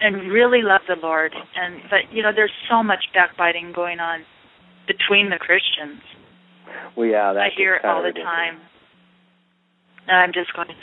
and 0.00 0.30
really 0.32 0.62
love 0.62 0.80
the 0.88 0.96
Lord, 0.96 1.34
and 1.56 1.82
but 1.90 2.12
you 2.12 2.22
know, 2.22 2.32
there's 2.32 2.52
so 2.68 2.82
much 2.82 3.04
backbiting 3.12 3.72
going 3.72 4.00
on 4.00 4.24
between 4.86 5.30
the 5.30 5.38
Christians. 5.38 6.00
Well, 6.96 7.06
yeah, 7.06 7.32
that 7.32 7.42
I 7.42 7.48
hear 7.50 7.74
it 7.74 7.78
gets 7.78 7.82
kinda 7.82 7.94
all 7.96 8.02
the 8.02 8.08
ridiculous. 8.08 8.34
time. 8.34 8.60
And 10.08 10.16
I'm 10.16 10.32
just 10.32 10.52
going, 10.54 10.74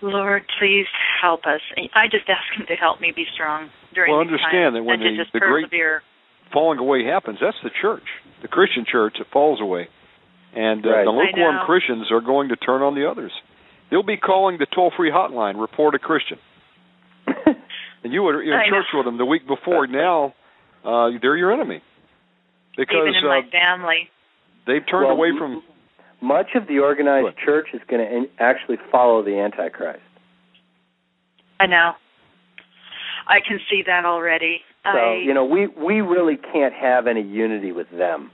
Lord, 0.00 0.42
please 0.58 0.86
help 1.20 1.46
us. 1.46 1.60
I 1.94 2.08
just 2.08 2.28
ask 2.28 2.42
Him 2.58 2.66
to 2.66 2.74
help 2.76 3.00
me 3.00 3.12
be 3.12 3.26
strong 3.34 3.70
during 3.94 4.12
Well, 4.12 4.24
these 4.24 4.32
understand 4.32 4.74
times 4.74 4.74
that 4.74 4.82
when 4.84 5.02
and 5.02 5.18
the- 5.18 5.22
just 5.22 5.32
the 5.32 5.40
great- 5.40 5.64
persevere. 5.64 6.02
falling 6.50 6.78
away 6.78 7.04
happens, 7.04 7.38
that's 7.40 7.60
the 7.62 7.70
church, 7.70 8.06
the 8.40 8.48
Christian 8.48 8.84
church 8.84 9.18
that 9.18 9.26
falls 9.28 9.60
away. 9.60 9.88
And 10.54 10.84
uh, 10.86 10.90
Right. 10.90 11.04
the 11.04 11.10
lukewarm. 11.10 11.58
Christians 11.66 12.10
are 12.10 12.20
going 12.22 12.48
to 12.48 12.56
turn 12.56 12.80
on 12.82 12.94
the 12.94 13.08
others. 13.08 13.32
They'll 13.90 14.02
be 14.02 14.16
calling 14.16 14.58
the 14.58 14.66
toll-free 14.66 15.10
hotline, 15.10 15.60
report 15.60 15.94
a 15.94 15.98
Christian. 15.98 16.38
And 18.04 18.12
you 18.12 18.22
were 18.22 18.40
in 18.42 18.52
I 18.52 18.66
know. 18.66 18.76
church 18.78 18.86
with 18.94 19.04
them 19.06 19.18
the 19.18 19.24
week 19.26 19.46
before. 19.46 19.86
Now 19.88 20.32
uh, 20.84 21.10
they're 21.20 21.36
your 21.36 21.52
enemy 21.52 21.82
because 22.76 22.94
Even 23.08 23.14
in 23.16 23.24
uh, 23.24 23.28
my 23.28 23.42
family. 23.50 24.08
they've 24.66 24.86
turned 24.88 25.06
Well, 25.06 25.16
away 25.16 25.30
from. 25.36 25.62
Much 26.22 26.50
of 26.54 26.66
the 26.68 26.78
organized 26.78 27.24
What? 27.24 27.36
church 27.44 27.68
is 27.74 27.80
going 27.88 28.00
to 28.00 28.26
actually 28.42 28.76
follow 28.92 29.22
the 29.24 29.38
Antichrist. 29.38 30.00
I 31.60 31.66
know. 31.66 31.92
I 33.26 33.38
can 33.46 33.58
see 33.68 33.82
that 33.86 34.04
already. 34.04 34.60
So 34.84 34.90
I, 34.90 35.16
you 35.16 35.34
know, 35.34 35.44
we 35.44 35.66
we 35.66 36.00
really 36.00 36.36
can't 36.36 36.74
have 36.74 37.06
any 37.08 37.22
unity 37.22 37.72
with 37.72 37.90
them 37.90 38.30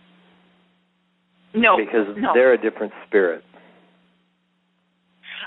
no, 1.55 1.77
because 1.79 2.15
no. 2.19 2.33
they're 2.35 2.53
a 2.53 2.61
different 2.61 2.93
spirit. 3.07 3.43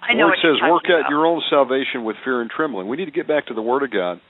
I 0.08 0.14
the 0.14 0.20
know 0.20 0.28
word 0.28 0.40
says, 0.42 0.56
"Work 0.62 0.86
out 0.90 1.02
about. 1.02 1.10
your 1.10 1.26
own 1.26 1.42
salvation 1.50 2.04
with 2.04 2.16
fear 2.24 2.42
and 2.42 2.50
trembling." 2.50 2.88
We 2.88 2.98
need 2.98 3.06
to 3.06 3.16
get 3.16 3.28
back 3.28 3.48
to 3.48 3.54
the 3.54 3.62
Word 3.62 3.84
of 3.84 3.92
God, 3.92 4.22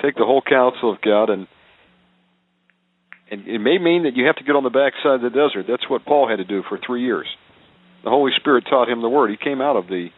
take 0.00 0.14
the 0.14 0.24
whole 0.24 0.42
counsel 0.42 0.92
of 0.92 1.00
God, 1.00 1.30
and 1.30 1.48
and 3.30 3.48
it 3.48 3.58
may 3.58 3.78
mean 3.78 4.04
that 4.04 4.14
you 4.14 4.26
have 4.26 4.36
to 4.36 4.44
get 4.44 4.56
on 4.56 4.62
the 4.62 4.70
backside 4.70 5.24
of 5.24 5.24
the 5.24 5.30
desert. 5.30 5.64
That's 5.66 5.88
what 5.88 6.04
Paul 6.04 6.28
had 6.28 6.36
to 6.36 6.44
do 6.44 6.62
for 6.68 6.78
three 6.78 7.02
years. 7.02 7.26
The 8.04 8.10
Holy 8.10 8.32
Spirit 8.36 8.64
taught 8.68 8.90
him 8.90 9.00
the 9.00 9.08
Word. 9.08 9.30
He 9.30 9.38
came 9.38 9.62
out 9.62 9.76
of 9.76 9.86
the 9.86 10.08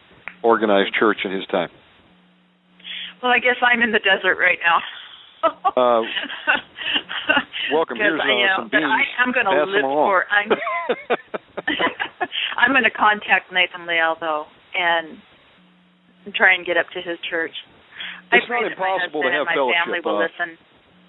organized 0.43 0.93
church 0.99 1.19
in 1.23 1.31
his 1.31 1.45
time. 1.47 1.69
Well, 3.23 3.31
I 3.31 3.39
guess 3.39 3.55
I'm 3.61 3.81
in 3.81 3.91
the 3.91 3.99
desert 3.99 4.37
right 4.37 4.59
now. 4.59 4.83
Uh, 5.45 6.01
welcome. 7.73 7.97
Here's 7.97 8.19
I 8.19 8.25
uh, 8.25 8.33
am, 8.33 8.59
some 8.59 8.69
beans. 8.69 8.83
I, 8.83 9.21
I'm 9.21 9.31
going 9.31 9.45
to 9.45 9.63
live 9.63 9.81
for. 9.81 10.25
I'm. 10.27 10.49
I'm 12.57 12.71
going 12.71 12.83
to 12.83 12.91
contact 12.91 13.51
Nathan 13.51 13.87
Leal 13.87 14.15
though, 14.19 14.45
and 14.75 15.17
try 16.35 16.53
and 16.53 16.65
get 16.65 16.77
up 16.77 16.87
to 16.93 17.01
his 17.01 17.17
church. 17.29 17.53
I 18.31 18.37
It's 18.37 18.45
pray 18.47 18.61
not 18.61 18.71
impossible 18.71 19.23
to 19.23 19.31
have 19.31 19.45
and 19.45 19.49
my 19.49 19.55
fellowship, 19.55 19.81
family 19.85 19.99
will 20.03 20.17
uh, 20.17 20.27
listen. 20.27 20.57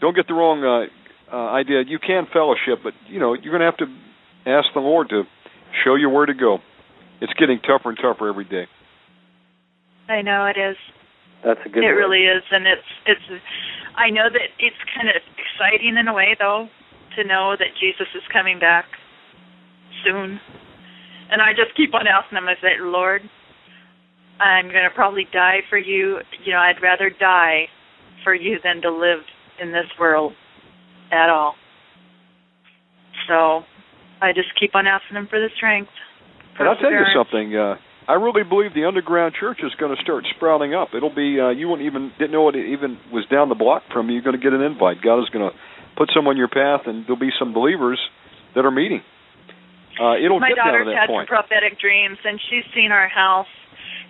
Don't 0.00 0.14
get 0.14 0.28
the 0.28 0.34
wrong 0.34 0.62
uh, 0.62 0.86
uh, 1.32 1.50
idea. 1.52 1.82
You 1.86 1.98
can 1.98 2.26
fellowship, 2.32 2.84
but 2.84 2.92
you 3.08 3.18
know 3.18 3.34
you're 3.34 3.52
going 3.52 3.64
to 3.64 3.70
have 3.70 3.80
to 3.80 3.88
ask 4.46 4.68
the 4.74 4.84
Lord 4.84 5.08
to 5.10 5.24
show 5.84 5.94
you 5.94 6.10
where 6.10 6.26
to 6.26 6.34
go. 6.34 6.58
It's 7.20 7.32
getting 7.34 7.58
tougher 7.60 7.88
and 7.88 7.98
tougher 7.98 8.28
every 8.28 8.44
day. 8.44 8.68
I 10.08 10.22
know 10.22 10.46
it 10.46 10.60
is. 10.60 10.76
That's 11.44 11.60
a 11.64 11.68
good. 11.68 11.82
it 11.82 11.88
word. 11.88 11.96
really 11.96 12.24
is, 12.28 12.44
and 12.50 12.66
it's 12.66 12.90
it's. 13.06 13.42
I 13.96 14.10
know 14.10 14.28
that 14.28 14.48
it's 14.60 14.82
kind 14.94 15.08
of 15.08 15.16
exciting 15.16 15.96
in 15.96 16.06
a 16.06 16.12
way, 16.12 16.36
though, 16.38 16.68
to 17.16 17.24
know 17.24 17.56
that 17.58 17.72
Jesus 17.80 18.06
is 18.14 18.22
coming 18.32 18.60
back 18.60 18.84
soon. 20.04 20.38
And 21.32 21.42
I 21.42 21.56
just 21.56 21.74
keep 21.76 21.94
on 21.94 22.06
asking 22.06 22.38
him. 22.38 22.46
I 22.46 22.54
say, 22.60 22.78
Lord, 22.78 23.22
I'm 24.40 24.66
going 24.66 24.84
to 24.84 24.94
probably 24.94 25.26
die 25.32 25.60
for 25.70 25.78
you. 25.78 26.18
You 26.44 26.52
know, 26.52 26.58
I'd 26.58 26.82
rather 26.82 27.10
die 27.10 27.66
for 28.24 28.34
you 28.34 28.58
than 28.62 28.82
to 28.82 28.90
live 28.90 29.20
in 29.60 29.72
this 29.72 29.86
world 29.98 30.32
at 31.10 31.30
all. 31.30 31.54
So 33.28 33.62
I 34.20 34.32
just 34.32 34.48
keep 34.58 34.74
on 34.74 34.86
asking 34.86 35.16
him 35.16 35.26
for 35.28 35.38
the 35.38 35.48
strength. 35.56 35.90
And 36.58 36.68
I'll 36.68 36.76
tell 36.76 36.90
you 36.90 37.04
something. 37.14 37.56
Uh, 37.56 37.76
I 38.08 38.14
really 38.14 38.44
believe 38.44 38.72
the 38.72 38.84
underground 38.86 39.34
church 39.38 39.58
is 39.64 39.74
going 39.74 39.94
to 39.94 40.00
start 40.02 40.24
sprouting 40.36 40.74
up. 40.74 40.88
It'll 40.96 41.14
be 41.14 41.40
uh, 41.40 41.50
you 41.50 41.68
wouldn't 41.68 41.86
even 41.86 42.12
didn't 42.18 42.32
know 42.32 42.48
it 42.48 42.56
even 42.56 42.98
was 43.12 43.26
down 43.30 43.48
the 43.48 43.58
block 43.58 43.82
from 43.92 44.08
you. 44.08 44.14
You're 44.14 44.24
going 44.24 44.38
to 44.38 44.42
get 44.42 44.52
an 44.52 44.62
invite. 44.62 45.02
God 45.02 45.20
is 45.20 45.28
going 45.28 45.50
to 45.50 45.56
put 45.96 46.10
some 46.14 46.26
on 46.28 46.36
your 46.36 46.48
path, 46.48 46.86
and 46.86 47.04
there'll 47.04 47.20
be 47.20 47.34
some 47.38 47.52
believers 47.52 47.98
that 48.54 48.64
are 48.64 48.70
meeting. 48.70 49.02
Uh, 50.00 50.16
it'll 50.16 50.40
My 50.40 50.48
get 50.48 50.56
down 50.56 50.72
to 50.72 50.84
daughter's 50.84 50.86
that 50.92 50.96
had 50.96 51.08
point. 51.08 51.28
some 51.28 51.34
prophetic 51.34 51.80
dreams, 51.80 52.18
and 52.24 52.40
she's 52.48 52.64
seen 52.74 52.92
our 52.92 53.08
house. 53.08 53.50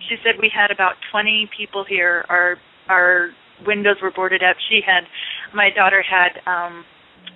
She 0.09 0.15
said 0.23 0.35
we 0.39 0.51
had 0.53 0.71
about 0.71 0.93
20 1.11 1.49
people 1.57 1.85
here. 1.87 2.25
Our 2.29 2.57
our 2.89 3.29
windows 3.65 3.97
were 4.01 4.11
boarded 4.11 4.43
up. 4.43 4.55
She 4.69 4.79
had, 4.85 5.03
my 5.53 5.69
daughter 5.69 6.03
had 6.03 6.39
um 6.45 6.85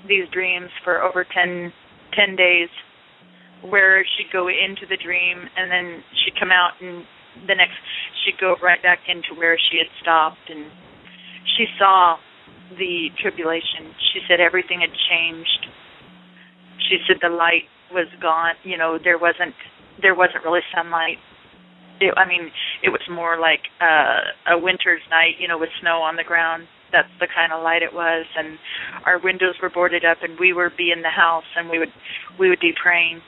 these 0.07 0.27
dreams 0.31 0.69
for 0.83 1.01
over 1.01 1.25
10 1.25 1.73
10 2.13 2.35
days, 2.35 2.69
where 3.69 4.03
she'd 4.03 4.31
go 4.31 4.47
into 4.47 4.85
the 4.89 4.97
dream 4.97 5.47
and 5.57 5.71
then 5.71 6.03
she'd 6.23 6.39
come 6.39 6.51
out 6.51 6.71
and 6.81 7.05
the 7.47 7.55
next 7.55 7.77
she'd 8.23 8.39
go 8.39 8.55
right 8.61 8.81
back 8.83 8.99
into 9.07 9.37
where 9.39 9.57
she 9.57 9.77
had 9.77 9.87
stopped 10.01 10.49
and 10.49 10.65
she 11.57 11.65
saw 11.79 12.17
the 12.77 13.09
tribulation. 13.21 13.91
She 14.13 14.19
said 14.27 14.39
everything 14.39 14.81
had 14.81 14.91
changed. 15.09 15.67
She 16.89 16.97
said 17.07 17.17
the 17.21 17.29
light 17.29 17.67
was 17.91 18.07
gone. 18.21 18.55
You 18.63 18.77
know, 18.77 18.97
there 19.01 19.17
wasn't 19.17 19.55
there 20.01 20.15
wasn't 20.15 20.43
really 20.43 20.61
sunlight. 20.73 21.17
It, 22.01 22.13
I 22.17 22.27
mean, 22.27 22.51
it 22.83 22.89
was 22.89 23.01
more 23.09 23.39
like 23.39 23.61
uh, 23.79 24.55
a 24.55 24.57
winter's 24.57 25.01
night. 25.09 25.37
You 25.39 25.47
know, 25.47 25.57
with 25.57 25.69
snow 25.81 26.01
on 26.01 26.15
the 26.15 26.23
ground. 26.23 26.67
That's 26.91 27.07
the 27.21 27.27
kind 27.31 27.53
of 27.53 27.63
light 27.63 27.83
it 27.83 27.93
was, 27.93 28.25
and 28.35 28.59
our 29.05 29.17
windows 29.17 29.55
were 29.63 29.69
boarded 29.69 30.03
up, 30.03 30.17
and 30.21 30.37
we 30.37 30.51
would 30.51 30.75
be 30.75 30.91
in 30.91 31.01
the 31.01 31.09
house, 31.09 31.47
and 31.55 31.69
we 31.69 31.79
would 31.79 31.93
we 32.37 32.49
would 32.49 32.59
be 32.59 32.73
praying. 32.75 33.21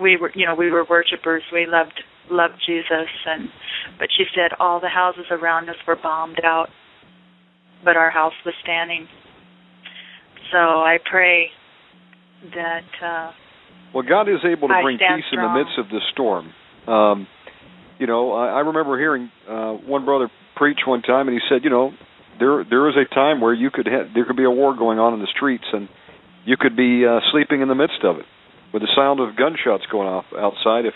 We 0.00 0.16
were, 0.16 0.30
you 0.34 0.46
know, 0.46 0.54
we 0.54 0.70
were 0.70 0.86
worshipers. 0.88 1.42
We 1.52 1.66
loved 1.66 1.98
loved 2.30 2.54
Jesus, 2.64 3.10
and 3.26 3.48
but 3.98 4.08
she 4.16 4.24
said 4.34 4.54
all 4.60 4.80
the 4.80 4.88
houses 4.88 5.26
around 5.30 5.68
us 5.68 5.76
were 5.86 5.98
bombed 6.00 6.40
out, 6.44 6.68
but 7.84 7.96
our 7.96 8.10
house 8.10 8.38
was 8.46 8.54
standing. 8.62 9.08
So 10.52 10.58
I 10.58 10.98
pray 11.02 11.50
that 12.54 13.04
uh 13.04 13.32
Well, 13.94 14.04
God 14.08 14.28
is 14.28 14.44
able 14.44 14.68
to 14.68 14.74
I 14.74 14.82
bring 14.82 14.98
peace 14.98 15.24
in 15.32 15.40
the 15.40 15.52
midst 15.52 15.78
of 15.78 15.88
the 15.88 16.00
storm. 16.12 16.52
Um, 16.86 17.26
you 17.98 18.06
know, 18.06 18.32
I, 18.32 18.46
I 18.46 18.60
remember 18.60 18.98
hearing 18.98 19.30
uh, 19.48 19.72
one 19.74 20.04
brother 20.04 20.30
preach 20.56 20.78
one 20.86 21.02
time, 21.02 21.28
and 21.28 21.34
he 21.34 21.40
said, 21.48 21.64
you 21.64 21.70
know, 21.70 21.92
there 22.38 22.64
there 22.68 22.88
is 22.88 22.94
a 22.96 23.12
time 23.12 23.40
where 23.40 23.54
you 23.54 23.70
could 23.70 23.86
ha- 23.86 24.10
there 24.14 24.24
could 24.24 24.36
be 24.36 24.44
a 24.44 24.50
war 24.50 24.76
going 24.76 24.98
on 24.98 25.14
in 25.14 25.20
the 25.20 25.28
streets, 25.34 25.64
and 25.72 25.88
you 26.44 26.56
could 26.58 26.76
be 26.76 27.04
uh, 27.04 27.20
sleeping 27.32 27.60
in 27.60 27.68
the 27.68 27.74
midst 27.74 28.04
of 28.04 28.16
it 28.16 28.26
with 28.72 28.82
the 28.82 28.92
sound 28.94 29.20
of 29.20 29.36
gunshots 29.36 29.84
going 29.90 30.08
off 30.08 30.24
outside. 30.36 30.86
If 30.86 30.94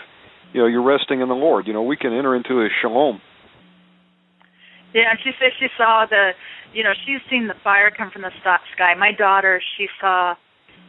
you 0.53 0.61
know 0.61 0.67
you're 0.67 0.83
resting 0.83 1.21
in 1.21 1.27
the 1.27 1.35
Lord, 1.35 1.67
you 1.67 1.73
know 1.73 1.83
we 1.83 1.97
can 1.97 2.13
enter 2.13 2.35
into 2.35 2.61
a 2.61 2.69
shalom. 2.81 3.19
Yeah, 4.93 5.17
she 5.23 5.31
said 5.39 5.49
she 5.59 5.67
saw 5.75 6.05
the, 6.07 6.31
you 6.71 6.83
know, 6.83 6.93
she's 7.05 7.19
seen 7.29 7.47
the 7.47 7.57
fire 7.63 7.89
come 7.89 8.11
from 8.11 8.21
the 8.21 8.31
sky. 8.39 8.93
My 8.93 9.11
daughter, 9.11 9.59
she 9.75 9.87
saw 9.99 10.35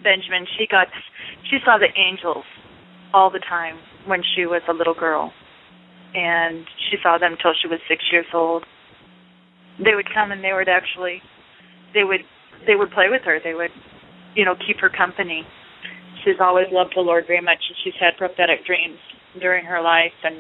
Benjamin. 0.03 0.47
She 0.59 0.67
got, 0.71 0.89
she 1.49 1.57
saw 1.65 1.79
the 1.79 1.89
angels 1.99 2.45
all 3.15 3.31
the 3.31 3.41
time 3.41 3.79
when 4.07 4.21
she 4.37 4.45
was 4.45 4.61
a 4.69 4.75
little 4.75 4.95
girl, 4.95 5.33
and 6.15 6.65
she 6.91 6.97
saw 7.03 7.19
them 7.19 7.37
till 7.43 7.53
she 7.61 7.69
was 7.69 7.81
six 7.89 8.03
years 8.11 8.27
old. 8.33 8.65
They 9.83 9.95
would 9.95 10.07
come 10.15 10.31
and 10.31 10.43
they 10.43 10.53
would 10.53 10.69
actually, 10.69 11.21
they 11.93 12.05
would, 12.05 12.23
they 12.67 12.77
would 12.77 12.91
play 12.93 13.11
with 13.11 13.23
her. 13.25 13.39
They 13.43 13.55
would, 13.55 13.75
you 14.35 14.45
know, 14.45 14.55
keep 14.67 14.79
her 14.79 14.89
company. 14.91 15.43
She's 16.25 16.39
always 16.41 16.67
loved 16.71 16.95
the 16.97 17.03
Lord 17.03 17.25
very 17.27 17.43
much, 17.43 17.59
and 17.69 17.77
she's 17.85 17.99
had 18.01 18.17
prophetic 18.17 18.65
dreams 18.65 18.99
during 19.41 19.67
her 19.67 19.83
life, 19.83 20.15
and 20.23 20.37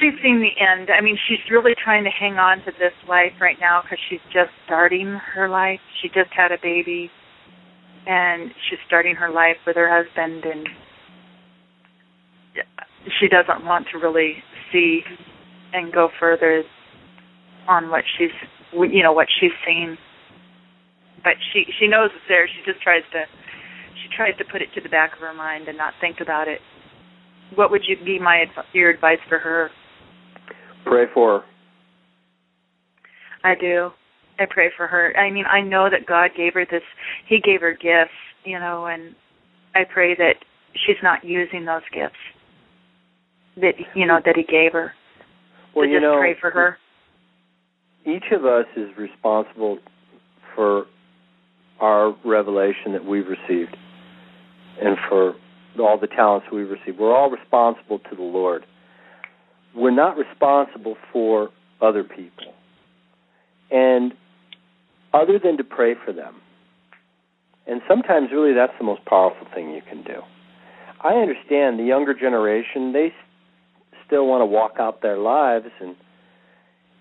she's 0.00 0.16
seen 0.22 0.40
the 0.40 0.56
end. 0.58 0.88
I 0.90 1.00
mean, 1.00 1.16
she's 1.28 1.38
really 1.50 1.74
trying 1.84 2.04
to 2.04 2.10
hang 2.10 2.34
on 2.34 2.58
to 2.64 2.72
this 2.78 2.96
life 3.08 3.32
right 3.40 3.56
now 3.60 3.82
because 3.82 3.98
she's 4.08 4.24
just 4.32 4.50
starting 4.66 5.20
her 5.34 5.48
life. 5.48 5.80
She 6.02 6.08
just 6.08 6.32
had 6.34 6.50
a 6.50 6.58
baby, 6.62 7.10
and 8.06 8.50
she's 8.68 8.80
starting 8.86 9.14
her 9.14 9.30
life 9.30 9.58
with 9.66 9.76
her 9.76 9.86
husband, 9.86 10.44
and 10.44 10.66
she 13.18 13.28
doesn't 13.28 13.64
want 13.64 13.86
to 13.92 13.98
really 13.98 14.42
see 14.72 15.00
and 15.72 15.92
go 15.92 16.08
further 16.18 16.62
on 17.68 17.90
what 17.90 18.04
she's 18.18 18.30
you 18.72 19.02
know 19.02 19.12
what 19.12 19.26
she's 19.40 19.54
seen. 19.66 19.96
But 21.22 21.34
she 21.52 21.64
she 21.78 21.86
knows 21.86 22.10
it's 22.14 22.24
there. 22.28 22.46
She 22.46 22.70
just 22.70 22.82
tries 22.82 23.02
to 23.12 23.24
she 24.02 24.16
tries 24.16 24.36
to 24.38 24.44
put 24.44 24.62
it 24.62 24.68
to 24.74 24.80
the 24.80 24.88
back 24.88 25.12
of 25.14 25.20
her 25.20 25.34
mind 25.34 25.68
and 25.68 25.76
not 25.76 25.94
think 26.00 26.20
about 26.20 26.48
it. 26.48 26.60
What 27.54 27.70
would 27.70 27.82
you 27.86 27.96
be 28.04 28.18
my 28.18 28.44
your 28.72 28.90
advice 28.90 29.18
for 29.28 29.38
her? 29.38 29.70
Pray 30.84 31.04
for 31.12 31.40
her. 31.40 31.44
I 33.42 33.54
do. 33.58 33.90
I 34.38 34.44
pray 34.48 34.70
for 34.76 34.86
her. 34.86 35.14
I 35.16 35.30
mean, 35.30 35.44
I 35.46 35.60
know 35.60 35.88
that 35.90 36.06
God 36.06 36.30
gave 36.36 36.54
her 36.54 36.64
this. 36.70 36.82
He 37.26 37.40
gave 37.40 37.60
her 37.60 37.72
gifts, 37.72 38.16
you 38.44 38.58
know, 38.58 38.86
and 38.86 39.14
I 39.74 39.84
pray 39.84 40.14
that 40.14 40.36
she's 40.86 40.96
not 41.02 41.24
using 41.24 41.66
those 41.66 41.82
gifts 41.92 42.16
that 43.56 43.74
you 43.94 44.06
know 44.06 44.20
that 44.24 44.36
He 44.36 44.42
gave 44.42 44.72
her. 44.72 44.92
Well, 45.74 45.86
so 45.86 45.90
you 45.90 45.96
just 45.96 46.02
know, 46.02 46.18
pray 46.18 46.36
for 46.40 46.50
her. 46.50 46.78
Each 48.06 48.32
of 48.32 48.44
us 48.44 48.66
is 48.76 48.88
responsible 48.96 49.78
for 50.54 50.86
our 51.80 52.14
revelation 52.24 52.92
that 52.92 53.04
we've 53.04 53.26
received, 53.26 53.76
and 54.80 54.96
for 55.08 55.34
all 55.78 55.98
the 55.98 56.06
talents 56.06 56.46
we've 56.52 56.70
received. 56.70 56.98
We're 56.98 57.16
all 57.16 57.30
responsible 57.30 57.98
to 58.10 58.16
the 58.16 58.22
Lord. 58.22 58.66
We're 59.74 59.90
not 59.90 60.16
responsible 60.16 60.96
for 61.12 61.50
other 61.80 62.02
people. 62.02 62.52
And 63.70 64.12
other 65.14 65.38
than 65.38 65.56
to 65.58 65.64
pray 65.64 65.94
for 66.04 66.12
them. 66.12 66.36
And 67.66 67.80
sometimes, 67.88 68.30
really, 68.32 68.52
that's 68.52 68.72
the 68.78 68.84
most 68.84 69.04
powerful 69.04 69.46
thing 69.54 69.70
you 69.70 69.82
can 69.88 70.02
do. 70.02 70.22
I 71.02 71.14
understand 71.14 71.78
the 71.78 71.84
younger 71.84 72.14
generation, 72.14 72.92
they 72.92 73.12
still 74.10 74.26
want 74.26 74.42
to 74.42 74.46
walk 74.46 74.72
out 74.80 75.02
their 75.02 75.16
lives, 75.16 75.66
and, 75.80 75.94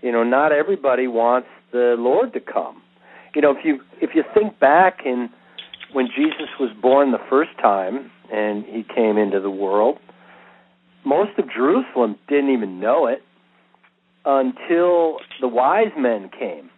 you 0.01 0.11
know, 0.11 0.23
not 0.23 0.51
everybody 0.51 1.07
wants 1.07 1.47
the 1.71 1.95
Lord 1.97 2.33
to 2.33 2.39
come. 2.39 2.83
You 3.33 3.41
know, 3.41 3.51
if 3.51 3.65
you 3.65 3.79
if 4.01 4.11
you 4.13 4.23
think 4.33 4.59
back 4.59 4.99
in 5.05 5.29
when 5.93 6.07
Jesus 6.07 6.49
was 6.59 6.71
born 6.81 7.11
the 7.11 7.19
first 7.29 7.51
time 7.61 8.11
and 8.31 8.63
he 8.65 8.83
came 8.83 9.17
into 9.17 9.39
the 9.39 9.49
world, 9.49 9.97
most 11.05 11.37
of 11.37 11.45
Jerusalem 11.51 12.17
didn't 12.27 12.51
even 12.51 12.79
know 12.79 13.07
it 13.07 13.23
until 14.25 15.17
the 15.41 15.47
wise 15.47 15.91
men 15.97 16.29
came. 16.37 16.69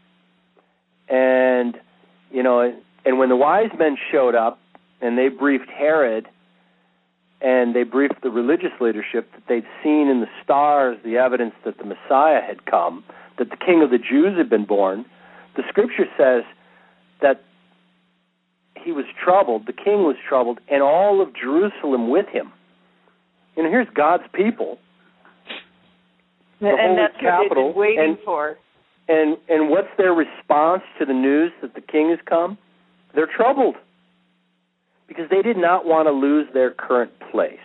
And 1.10 1.78
you 2.32 2.44
know, 2.44 2.74
and 3.06 3.18
when 3.18 3.30
the 3.30 3.36
wise 3.36 3.72
men 3.78 3.96
showed 4.12 4.36
up 4.36 4.60
and 5.02 5.18
they 5.18 5.30
briefed 5.30 5.70
Herod 5.70 6.28
and 7.42 7.76
they 7.76 7.84
briefed 7.84 8.22
the 8.22 8.30
religious 8.30 8.72
leadership 8.80 9.32
that 9.34 9.44
they'd 9.48 9.66
seen 9.84 10.08
in 10.08 10.22
the 10.22 10.28
stars 10.44 10.98
the 11.04 11.18
evidence 11.18 11.54
that 11.66 11.78
the 11.78 11.86
Messiah 11.86 12.42
had 12.42 12.66
come, 12.66 13.04
that 13.38 13.50
the 13.50 13.58
king 13.58 13.82
of 13.84 13.90
the 13.90 13.98
Jews 13.98 14.38
had 14.38 14.50
been 14.50 14.66
born, 14.66 15.06
the 15.56 15.64
scripture 15.68 16.06
says 16.18 16.44
that 17.22 17.44
he 18.84 18.92
was 18.92 19.06
troubled, 19.24 19.66
the 19.66 19.74
king 19.74 20.04
was 20.04 20.16
troubled, 20.28 20.60
and 20.70 20.82
all 20.82 21.22
of 21.22 21.34
Jerusalem 21.36 22.10
with 22.10 22.28
him. 22.28 22.52
You 23.56 23.64
know, 23.64 23.70
here's 23.70 23.90
God's 23.94 24.24
people. 24.34 24.78
The 26.62 26.68
and 26.70 26.80
holy 26.80 26.96
that's 26.96 27.20
capital, 27.20 27.68
what 27.68 27.76
waiting 27.76 28.00
and, 28.00 28.18
for. 28.24 28.58
And 29.08 29.38
and 29.50 29.70
what's 29.70 29.90
their 29.98 30.14
response 30.14 30.84
to 31.00 31.06
the 31.06 31.14
news 31.14 31.52
that 31.62 31.74
the 31.74 31.82
king 31.82 32.10
has 32.10 32.20
come? 32.26 32.58
They're 33.14 33.28
troubled. 33.28 33.76
Because 35.12 35.30
they 35.30 35.42
did 35.42 35.58
not 35.58 35.86
want 35.86 36.08
to 36.08 36.14
lose 36.14 36.48
their 36.54 36.72
current 36.72 37.12
place. 37.34 37.60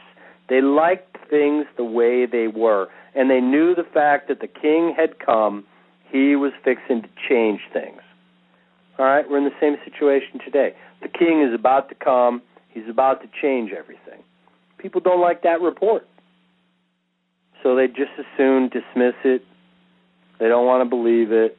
They 0.49 0.61
liked 0.61 1.17
things 1.31 1.65
the 1.77 1.85
way 1.85 2.27
they 2.27 2.49
were. 2.49 2.89
And 3.15 3.31
they 3.31 3.41
knew 3.41 3.73
the 3.73 3.85
fact 3.85 4.27
that 4.27 4.41
the 4.41 4.49
king 4.49 4.93
had 4.97 5.21
come, 5.25 5.65
he 6.11 6.35
was 6.35 6.51
fixing 6.65 7.03
to 7.03 7.09
change 7.29 7.61
things. 7.73 8.01
All 8.99 9.07
right, 9.07 9.31
we're 9.31 9.39
in 9.39 9.45
the 9.45 9.55
same 9.61 9.77
situation 9.85 10.41
today. 10.45 10.75
The 11.03 11.09
king 11.09 11.41
is 11.41 11.55
about 11.55 11.89
to 11.91 11.95
come, 11.95 12.43
he's 12.69 12.89
about 12.91 13.23
to 13.23 13.29
change 13.41 13.71
everything. 13.71 14.25
People 14.79 15.01
don't 15.01 15.21
like 15.21 15.45
that 15.45 15.61
report. 15.61 16.05
So 17.63 17.77
they 17.77 17.87
just 17.87 18.11
as 18.19 18.27
soon 18.37 18.71
dismiss 18.71 19.15
it. 19.23 19.45
They 20.41 20.49
don't 20.49 20.67
want 20.67 20.83
to 20.83 20.91
believe 20.91 21.31
it. 21.31 21.57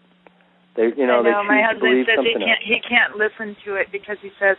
They 0.76 0.91
you 0.97 1.07
know, 1.07 1.19
I 1.19 1.31
know 1.31 1.41
they 1.41 1.47
my 1.47 1.61
husband 1.64 2.05
says 2.05 2.19
he 2.26 2.34
can't 2.34 2.43
else. 2.43 2.59
he 2.65 2.80
can't 2.84 3.15
listen 3.15 3.55
to 3.64 3.76
it 3.76 3.88
because 3.89 4.18
he 4.22 4.31
says 4.38 4.57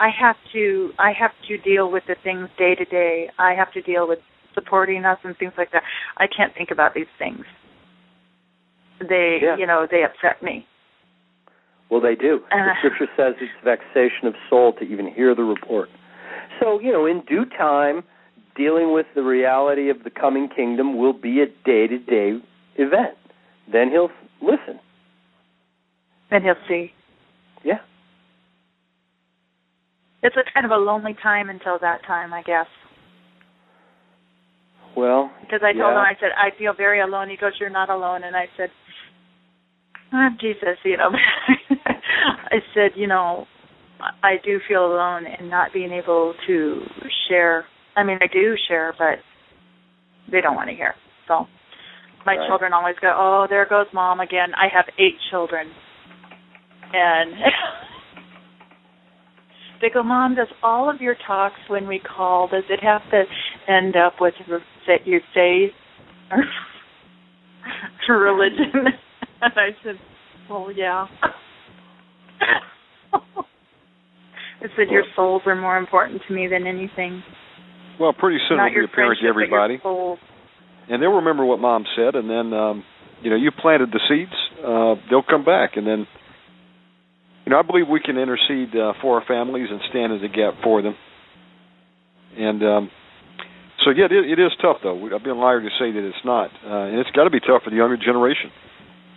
I 0.00 0.08
have 0.08 0.36
to 0.54 0.92
I 0.98 1.12
have 1.12 1.32
to 1.46 1.58
deal 1.58 1.90
with 1.90 2.04
the 2.08 2.16
things 2.24 2.48
day 2.58 2.74
to 2.74 2.84
day. 2.86 3.30
I 3.38 3.52
have 3.54 3.70
to 3.74 3.82
deal 3.82 4.08
with 4.08 4.18
supporting 4.54 5.04
us 5.04 5.18
and 5.22 5.36
things 5.36 5.52
like 5.56 5.70
that. 5.72 5.82
I 6.16 6.26
can't 6.26 6.54
think 6.54 6.70
about 6.70 6.94
these 6.94 7.06
things. 7.18 7.44
They 8.98 9.40
Yeah. 9.42 9.56
you 9.56 9.66
know, 9.66 9.86
they 9.88 10.02
upset 10.02 10.42
me. 10.42 10.66
Well, 11.90 12.00
they 12.00 12.14
do. 12.14 12.42
the 12.50 12.56
Uh. 12.56 12.74
scripture 12.78 13.08
says 13.16 13.34
it's 13.40 13.52
vexation 13.62 14.26
of 14.26 14.34
soul 14.48 14.72
to 14.74 14.84
even 14.84 15.06
hear 15.06 15.34
the 15.34 15.44
report. 15.44 15.90
So, 16.60 16.80
you 16.80 16.92
know, 16.92 17.04
in 17.06 17.20
due 17.22 17.44
time, 17.44 18.02
dealing 18.54 18.92
with 18.92 19.06
the 19.14 19.22
reality 19.22 19.90
of 19.90 20.04
the 20.04 20.10
coming 20.10 20.48
kingdom 20.48 20.96
will 20.98 21.12
be 21.12 21.40
a 21.42 21.46
day 21.46 21.86
to 21.86 21.98
day 21.98 22.40
event. 22.76 23.16
Then 23.70 23.90
he'll 23.90 24.10
listen. 24.40 24.78
And 26.30 26.44
he'll 26.44 26.54
see. 26.68 26.92
Yeah. 27.64 27.80
It's 30.22 30.36
a 30.36 30.44
kind 30.52 30.66
of 30.66 30.72
a 30.72 30.76
lonely 30.82 31.14
time 31.22 31.48
until 31.50 31.78
that 31.80 32.04
time, 32.06 32.32
I 32.34 32.42
guess. 32.42 32.66
Well, 34.96 35.30
Because 35.40 35.60
I 35.62 35.72
told 35.72 35.94
yeah. 35.94 36.00
him, 36.02 36.04
I 36.04 36.14
said, 36.20 36.30
I 36.36 36.50
feel 36.58 36.74
very 36.76 37.00
alone. 37.00 37.28
He 37.30 37.36
goes, 37.36 37.52
You're 37.60 37.70
not 37.70 37.90
alone. 37.90 38.24
And 38.24 38.36
I 38.36 38.46
said, 38.56 38.70
oh, 40.12 40.28
Jesus, 40.40 40.76
you 40.84 40.96
know. 40.96 41.10
I 42.50 42.56
said, 42.74 42.90
you 42.96 43.06
know, 43.06 43.46
I 44.22 44.34
do 44.44 44.58
feel 44.68 44.84
alone 44.84 45.24
and 45.26 45.48
not 45.48 45.72
being 45.72 45.92
able 45.92 46.34
to 46.48 46.80
share. 47.28 47.64
I 47.96 48.02
mean, 48.02 48.18
I 48.20 48.26
do 48.32 48.56
share, 48.68 48.92
but 48.98 49.18
they 50.30 50.40
don't 50.40 50.56
want 50.56 50.68
to 50.70 50.74
hear. 50.74 50.94
So 51.28 51.46
my 52.26 52.36
Right. 52.36 52.48
children 52.48 52.72
always 52.72 52.96
go, 53.00 53.14
Oh, 53.16 53.46
there 53.48 53.66
goes 53.66 53.86
mom 53.94 54.20
again. 54.20 54.50
I 54.56 54.66
have 54.74 54.86
eight 54.98 55.16
children. 55.30 55.68
And 56.92 57.32
they 59.80 59.88
go, 59.88 60.02
Mom, 60.02 60.34
does 60.34 60.48
all 60.62 60.90
of 60.90 61.00
your 61.00 61.16
talks 61.26 61.58
when 61.68 61.86
we 61.86 61.98
call, 62.00 62.48
does 62.48 62.64
it 62.68 62.80
have 62.82 63.02
to 63.10 63.24
end 63.72 63.96
up 63.96 64.14
with 64.20 64.34
that 64.86 65.06
you 65.06 65.20
say 65.34 65.72
or 68.08 68.18
religion? 68.18 68.72
and 69.40 69.52
I 69.56 69.70
said, 69.84 69.94
Well, 70.48 70.70
yeah. 70.74 71.06
I 73.12 74.66
said, 74.76 74.90
Your 74.90 75.04
souls 75.16 75.42
are 75.46 75.56
more 75.56 75.78
important 75.78 76.22
to 76.28 76.34
me 76.34 76.46
than 76.46 76.66
anything. 76.66 77.22
Well, 77.98 78.12
pretty 78.12 78.38
soon 78.48 78.58
Not 78.58 78.72
it'll 78.72 78.80
be 78.80 78.84
apparent 78.92 79.18
to 79.20 79.26
friendship, 79.26 79.50
but 79.50 79.56
your 79.56 79.60
everybody, 79.62 79.80
and 80.88 81.02
they'll 81.02 81.20
remember 81.20 81.44
what 81.44 81.60
Mom 81.60 81.84
said, 81.94 82.14
and 82.16 82.28
then 82.28 82.52
um, 82.58 82.84
you 83.22 83.30
know 83.30 83.36
you 83.36 83.50
planted 83.52 83.90
the 83.92 84.00
seeds. 84.08 84.32
Uh, 84.58 84.94
they'll 85.10 85.22
come 85.22 85.44
back, 85.44 85.72
and 85.76 85.86
then 85.86 86.06
you 87.50 87.56
know 87.58 87.66
I 87.66 87.66
believe 87.66 87.88
we 87.90 87.98
can 87.98 88.14
intercede 88.16 88.70
uh, 88.78 88.94
for 89.02 89.18
our 89.18 89.26
families 89.26 89.66
and 89.74 89.80
stand 89.90 90.14
as 90.14 90.22
a 90.22 90.30
gap 90.30 90.62
for 90.62 90.82
them. 90.82 90.94
And 92.38 92.62
um, 92.62 92.90
so 93.82 93.90
yeah, 93.90 94.06
it, 94.06 94.14
is- 94.14 94.30
it 94.30 94.38
is 94.38 94.54
tough 94.62 94.78
though. 94.86 94.94
I'd 94.94 95.24
be 95.24 95.30
a 95.30 95.34
liar 95.34 95.58
to 95.58 95.66
say 95.74 95.90
that 95.90 95.98
it's 96.06 96.22
not, 96.24 96.54
uh, 96.62 96.86
and 96.94 97.02
it's 97.02 97.10
got 97.10 97.24
to 97.24 97.30
be 97.34 97.40
tough 97.40 97.66
for 97.66 97.70
the 97.70 97.76
younger 97.76 97.96
generation 97.98 98.54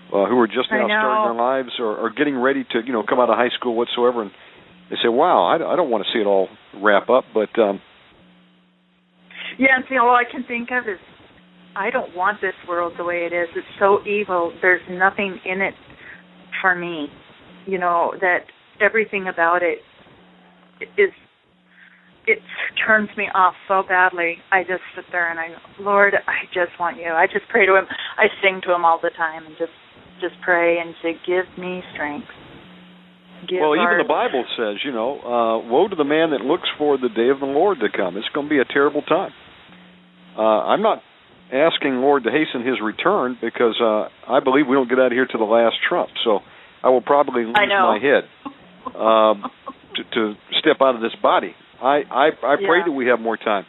uh, 0.10 0.26
who 0.26 0.42
are 0.42 0.48
just 0.50 0.74
now 0.74 0.90
starting 0.90 1.30
their 1.30 1.38
lives 1.38 1.78
or, 1.78 1.94
or 1.94 2.10
getting 2.10 2.34
ready 2.36 2.66
to 2.74 2.82
you 2.84 2.92
know 2.92 3.04
come 3.08 3.20
out 3.20 3.30
of 3.30 3.38
high 3.38 3.54
school 3.54 3.76
whatsoever, 3.78 4.24
and 4.24 4.32
they 4.90 4.98
say, 4.98 5.10
"Wow, 5.14 5.46
I, 5.46 5.62
I 5.62 5.76
don't 5.78 5.92
want 5.94 6.04
to 6.04 6.10
see 6.10 6.18
it 6.20 6.26
all 6.26 6.50
wrap 6.82 7.14
up," 7.14 7.26
but 7.38 7.54
um, 7.62 7.82
Yeah, 9.62 9.78
and 9.78 9.86
see, 9.88 9.98
all 9.98 10.10
I 10.18 10.26
can 10.26 10.44
think 10.44 10.70
of 10.74 10.90
is 10.90 10.98
I 11.78 11.92
don't 11.92 12.18
want 12.18 12.42
this 12.42 12.58
world 12.68 12.94
the 12.98 13.04
way 13.06 13.30
it 13.30 13.34
is. 13.34 13.46
It's 13.56 13.68
so 13.78 14.02
evil. 14.10 14.52
There's 14.60 14.82
nothing 14.90 15.38
in 15.46 15.62
it 15.62 15.76
for 16.62 16.74
me. 16.74 17.10
You 17.66 17.80
know, 17.80 18.14
that 18.20 18.46
everything 18.82 19.28
about 19.28 19.64
it 19.64 19.80
is 20.98 21.12
it 22.26 22.40
turns 22.88 23.10
me 23.18 23.28
off 23.36 23.54
so 23.68 23.84
badly. 23.88 24.38
I 24.52 24.64
just 24.64 24.84
sit 24.96 25.06
there 25.12 25.30
and 25.30 25.40
I 25.40 25.50
go, 25.50 25.84
Lord, 25.84 26.14
I 26.16 26.46
just 26.54 26.72
want 26.80 26.98
you. 26.98 27.12
I 27.12 27.28
just 27.28 27.48
pray 27.50 27.66
to 27.66 27.76
him. 27.76 27.86
I 28.18 28.28
sing 28.42 28.62
to 28.64 28.74
him 28.74 28.86
all 28.86 29.00
the 29.02 29.12
time 29.16 29.46
and 29.46 29.56
just 29.58 29.76
just 30.22 30.36
pray 30.44 30.80
and 30.80 30.96
say, 31.02 31.20
Give 31.28 31.46
me 31.58 31.82
strength. 31.94 32.28
Give 33.48 33.60
well, 33.60 33.76
even 33.76 34.00
the 34.00 34.08
Bible 34.08 34.46
says, 34.56 34.80
you 34.86 34.94
know, 34.94 35.20
uh, 35.20 35.68
woe 35.68 35.90
to 35.90 35.96
the 35.98 36.08
man 36.08 36.32
that 36.32 36.40
looks 36.40 36.70
for 36.78 36.98
the 36.98 37.10
day 37.10 37.28
of 37.28 37.42
the 37.42 37.50
Lord 37.50 37.80
to 37.82 37.92
come. 37.92 38.16
It's 38.16 38.30
going 38.34 38.48
to 38.48 38.50
be 38.50 38.60
a 38.60 38.64
terrible 38.64 39.02
time. 39.02 39.32
Uh, 40.38 40.64
I'm 40.72 40.82
not 40.82 41.04
asking 41.52 42.00
Lord 42.00 42.24
to 42.24 42.32
hasten 42.32 42.66
His 42.66 42.80
return 42.80 43.38
because 43.42 43.76
uh, 43.84 44.08
I 44.32 44.40
believe 44.40 44.64
we 44.68 44.80
don't 44.80 44.88
get 44.88 44.98
out 44.98 45.12
of 45.12 45.12
here 45.12 45.28
to 45.28 45.38
the 45.38 45.44
last 45.44 45.76
trump. 45.84 46.10
So 46.24 46.40
I 46.84 46.90
will 46.90 47.02
probably 47.02 47.46
lose 47.46 47.56
my 47.56 48.00
head 48.02 48.24
um, 48.96 49.50
to, 49.96 50.04
to 50.04 50.34
step 50.60 50.78
out 50.82 50.96
of 50.96 51.02
this 51.02 51.16
body. 51.22 51.56
I 51.82 52.04
I, 52.10 52.28
I 52.44 52.56
pray 52.58 52.80
Yeah. 52.80 52.86
that 52.86 52.92
we 52.92 53.08
have 53.08 53.20
more 53.20 53.38
time. 53.38 53.66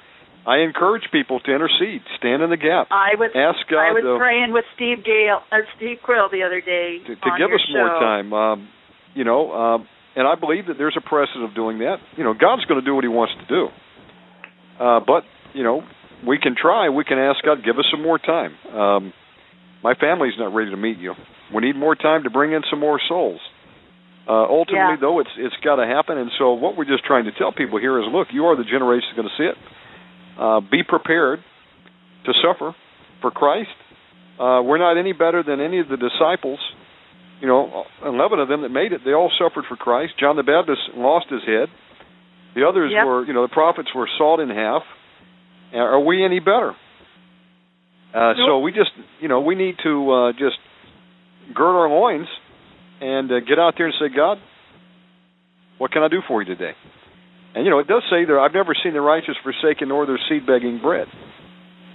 I 0.46 0.58
encourage 0.58 1.04
people 1.10 1.40
to 1.40 1.50
intercede, 1.50 2.02
stand 2.18 2.42
in 2.42 2.50
the 2.50 2.58
gap. 2.58 2.88
I 2.90 3.16
was 3.16 3.30
ask 3.32 3.64
God 3.70 3.80
I 3.80 3.92
was 3.92 4.04
praying 4.20 4.52
with 4.52 4.64
Steve 4.76 5.02
Gale, 5.04 5.40
uh, 5.50 5.64
Steve 5.76 5.98
Quayle 6.04 6.28
the 6.30 6.42
other 6.42 6.60
day 6.60 6.98
to, 7.06 7.14
to 7.16 7.30
give 7.38 7.48
us 7.48 7.64
more 7.72 7.88
time. 7.88 8.32
Um, 8.32 8.68
you 9.14 9.24
know, 9.24 9.52
um, 9.52 9.88
and 10.16 10.28
I 10.28 10.34
believe 10.34 10.66
that 10.66 10.76
there's 10.76 10.98
a 10.98 11.08
precedent 11.08 11.48
of 11.48 11.54
doing 11.54 11.78
that. 11.78 11.96
You 12.18 12.24
know, 12.24 12.34
God's 12.34 12.64
going 12.66 12.78
to 12.78 12.84
do 12.84 12.94
what 12.94 13.04
He 13.04 13.08
wants 13.08 13.32
to 13.40 13.46
do. 13.48 13.68
Uh, 14.78 15.00
but 15.00 15.24
you 15.54 15.64
know, 15.64 15.82
we 16.26 16.38
can 16.38 16.54
try. 16.60 16.90
We 16.90 17.04
can 17.04 17.18
ask 17.18 17.42
God, 17.44 17.64
give 17.64 17.78
us 17.78 17.86
some 17.90 18.02
more 18.02 18.18
time. 18.18 18.52
Um, 18.68 19.12
my 19.82 19.94
family's 19.94 20.34
not 20.38 20.54
ready 20.54 20.70
to 20.70 20.76
meet 20.76 20.98
you. 20.98 21.14
We 21.52 21.62
need 21.62 21.76
more 21.76 21.94
time 21.94 22.24
to 22.24 22.30
bring 22.30 22.52
in 22.52 22.62
some 22.70 22.80
more 22.80 23.00
souls. 23.08 23.40
Uh, 24.26 24.32
ultimately, 24.48 24.94
Yeah. 24.94 24.96
though, 25.00 25.18
it's 25.20 25.30
it's 25.36 25.56
got 25.62 25.76
to 25.76 25.86
happen. 25.86 26.16
And 26.16 26.30
so, 26.38 26.54
what 26.54 26.76
we're 26.76 26.86
just 26.88 27.04
trying 27.04 27.24
to 27.26 27.32
tell 27.32 27.52
people 27.52 27.78
here 27.78 27.98
is, 28.00 28.06
look, 28.10 28.28
you 28.32 28.46
are 28.46 28.56
the 28.56 28.64
generation 28.64 29.08
that's 29.10 29.16
going 29.16 29.28
to 29.28 29.36
see 29.36 29.48
it. 29.52 29.58
Uh, 30.38 30.60
be 30.60 30.82
prepared 30.82 31.44
to 32.24 32.32
suffer 32.42 32.74
for 33.20 33.30
Christ. 33.30 33.70
Uh, 34.40 34.62
we're 34.64 34.78
not 34.78 34.96
any 34.96 35.12
better 35.12 35.42
than 35.42 35.60
any 35.60 35.78
of 35.80 35.88
the 35.88 35.96
disciples. 35.98 36.58
You 37.40 37.48
know, 37.48 37.84
eleven 38.04 38.38
of 38.40 38.48
them 38.48 38.62
that 38.62 38.70
made 38.70 38.92
it, 38.92 39.02
they 39.04 39.12
all 39.12 39.30
suffered 39.38 39.64
for 39.68 39.76
Christ. 39.76 40.14
John 40.18 40.36
the 40.36 40.42
Baptist 40.42 40.80
lost 40.96 41.26
his 41.28 41.42
head. 41.44 41.68
The 42.54 42.66
others 42.66 42.90
Yep. 42.92 43.06
were, 43.06 43.24
you 43.26 43.32
know, 43.34 43.42
the 43.42 43.52
prophets 43.52 43.92
were 43.94 44.08
sawed 44.16 44.40
in 44.40 44.48
half. 44.48 44.82
Are 45.74 46.00
we 46.00 46.24
any 46.24 46.38
better? 46.38 46.74
Uh, 48.14 48.34
So 48.46 48.60
we 48.60 48.72
just, 48.72 48.92
you 49.20 49.28
know, 49.28 49.40
we 49.40 49.54
need 49.56 49.76
to 49.82 50.10
uh, 50.12 50.32
just 50.32 50.56
gird 51.54 51.76
our 51.76 51.88
loins 51.88 52.28
and 53.00 53.30
uh, 53.30 53.40
get 53.40 53.58
out 53.58 53.74
there 53.76 53.86
and 53.86 53.94
say, 53.98 54.14
God, 54.14 54.38
what 55.78 55.90
can 55.90 56.02
I 56.02 56.08
do 56.08 56.20
for 56.26 56.42
you 56.42 56.46
today? 56.46 56.72
And 57.54 57.64
you 57.64 57.70
know, 57.70 57.78
it 57.78 57.86
does 57.86 58.02
say 58.10 58.24
there, 58.24 58.40
I've 58.40 58.54
never 58.54 58.74
seen 58.82 58.94
the 58.94 59.00
righteous 59.00 59.36
forsaken 59.42 59.88
nor 59.88 60.06
their 60.06 60.18
seed 60.28 60.46
begging 60.46 60.80
bread. 60.80 61.06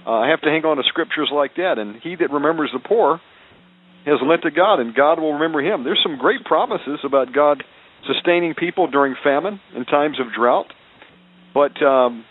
Uh, 0.06 0.12
I 0.12 0.28
have 0.30 0.40
to 0.42 0.48
hang 0.48 0.64
on 0.64 0.76
to 0.76 0.82
scriptures 0.88 1.30
like 1.32 1.56
that. 1.56 1.78
And 1.78 2.00
he 2.02 2.16
that 2.16 2.30
remembers 2.30 2.70
the 2.72 2.80
poor 2.80 3.20
has 4.06 4.18
lent 4.24 4.42
to 4.42 4.50
God, 4.50 4.80
and 4.80 4.94
God 4.94 5.20
will 5.20 5.34
remember 5.34 5.60
him. 5.60 5.84
There's 5.84 6.00
some 6.02 6.16
great 6.16 6.44
promises 6.44 7.00
about 7.04 7.34
God 7.34 7.62
sustaining 8.06 8.54
people 8.54 8.86
during 8.86 9.14
famine 9.22 9.60
and 9.74 9.86
times 9.86 10.18
of 10.18 10.32
drought. 10.32 10.72
But 11.52 11.82
um, 11.82 12.24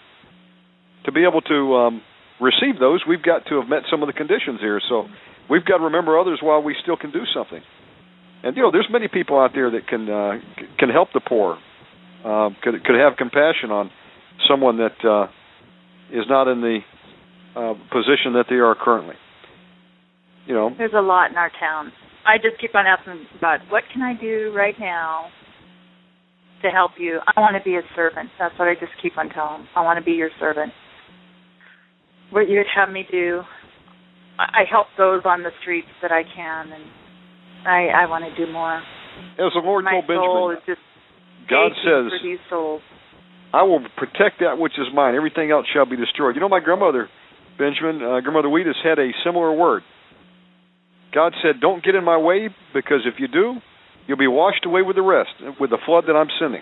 to 1.06 1.12
be 1.12 1.26
able 1.30 1.42
to 1.42 1.76
um, 1.76 2.02
receive 2.42 2.80
those, 2.80 3.04
we've 3.08 3.22
got 3.22 3.46
to 3.48 3.60
have 3.60 3.70
met 3.70 3.84
some 3.92 4.02
of 4.02 4.08
the 4.08 4.14
conditions 4.14 4.60
here. 4.60 4.82
So 4.90 5.06
we've 5.50 5.66
got 5.66 5.78
to 5.78 5.86
remember 5.86 6.20
others 6.20 6.40
while 6.42 6.62
we 6.62 6.76
still 6.82 6.98
can 6.98 7.12
do 7.12 7.24
something. 7.34 7.62
And 8.44 8.56
you 8.56 8.64
know, 8.64 8.72
there's 8.72 8.88
many 8.90 9.08
people 9.08 9.40
out 9.40 9.52
there 9.54 9.70
that 9.72 9.88
can 9.88 10.10
uh, 10.10 10.40
can 10.78 10.90
help 10.90 11.10
the 11.14 11.22
poor, 11.22 11.58
uh, 12.26 12.50
could 12.64 12.84
could 12.86 12.96
have 12.96 13.18
compassion 13.18 13.72
on 13.72 13.92
someone 14.48 14.78
that 14.78 14.96
uh, 15.04 15.28
is 16.12 16.26
not 16.30 16.48
in 16.48 16.62
the 16.62 16.80
uh, 17.56 17.74
position 17.92 18.34
that 18.34 18.46
they 18.50 18.56
are 18.56 18.76
currently. 18.80 19.16
You 20.46 20.56
know, 20.56 20.72
There's 20.78 20.94
a 20.96 21.02
lot 21.02 21.32
in 21.32 21.38
our 21.38 21.52
town. 21.60 21.92
I 22.26 22.38
just 22.38 22.60
keep 22.60 22.76
on 22.76 22.86
asking 22.86 23.26
God, 23.42 23.60
what 23.70 23.84
can 23.92 24.02
I 24.02 24.20
do 24.20 24.52
right 24.56 24.76
now 24.80 25.28
to 26.64 26.70
help 26.70 26.92
you? 26.98 27.20
I 27.36 27.40
want 27.40 27.56
to 27.58 27.64
be 27.64 27.76
a 27.76 27.82
servant. 27.96 28.30
That's 28.40 28.58
what 28.58 28.68
I 28.68 28.74
just 28.74 28.92
keep 29.02 29.18
on 29.18 29.30
telling. 29.30 29.68
I 29.76 29.82
want 29.82 30.00
to 30.00 30.06
be 30.06 30.12
your 30.12 30.30
servant. 30.40 30.72
What 32.32 32.50
you'd 32.50 32.66
have 32.76 32.90
me 32.90 33.06
do, 33.10 33.42
I 34.40 34.64
help 34.70 34.88
those 34.98 35.22
on 35.26 35.44
the 35.44 35.52
streets 35.62 35.92
that 36.02 36.12
I 36.12 36.24
can, 36.24 36.72
and 36.72 36.84
I 37.68 38.04
I 38.04 38.06
want 38.08 38.24
to 38.24 38.34
do 38.34 38.50
more. 38.52 38.80
as 39.36 39.52
the 39.52 39.60
Lord 39.60 39.84
My 39.84 40.00
told 40.00 40.08
Benjamin, 40.08 40.80
God 41.50 41.72
says, 41.84 42.08
for 42.08 42.24
these 42.24 42.40
souls. 42.50 42.82
I 43.52 43.64
will 43.64 43.84
protect 43.98 44.40
that 44.40 44.56
which 44.58 44.80
is 44.80 44.88
mine. 44.94 45.16
Everything 45.16 45.52
else 45.52 45.66
shall 45.74 45.86
be 45.86 45.98
destroyed. 45.98 46.36
You 46.36 46.42
know, 46.42 46.48
my 46.48 46.62
grandmother, 46.62 47.10
Benjamin, 47.58 48.00
uh, 48.00 48.22
grandmother 48.22 48.48
Wheatus, 48.48 48.78
had 48.84 49.00
a 49.00 49.12
similar 49.26 49.52
word. 49.52 49.84
God 51.12 51.34
said, 51.42 51.60
"Don't 51.60 51.84
get 51.84 51.96
in 51.96 52.06
my 52.06 52.18
way, 52.18 52.48
because 52.74 53.04
if 53.06 53.20
you 53.20 53.28
do, 53.28 53.60
you'll 54.08 54.22
be 54.22 54.28
washed 54.28 54.66
away 54.66 54.84
with 54.84 54.96
the 54.96 55.02
rest, 55.02 55.34
with 55.60 55.72
the 55.72 55.80
flood 55.86 56.06
that 56.08 56.16
I'm 56.16 56.30
sending." 56.40 56.62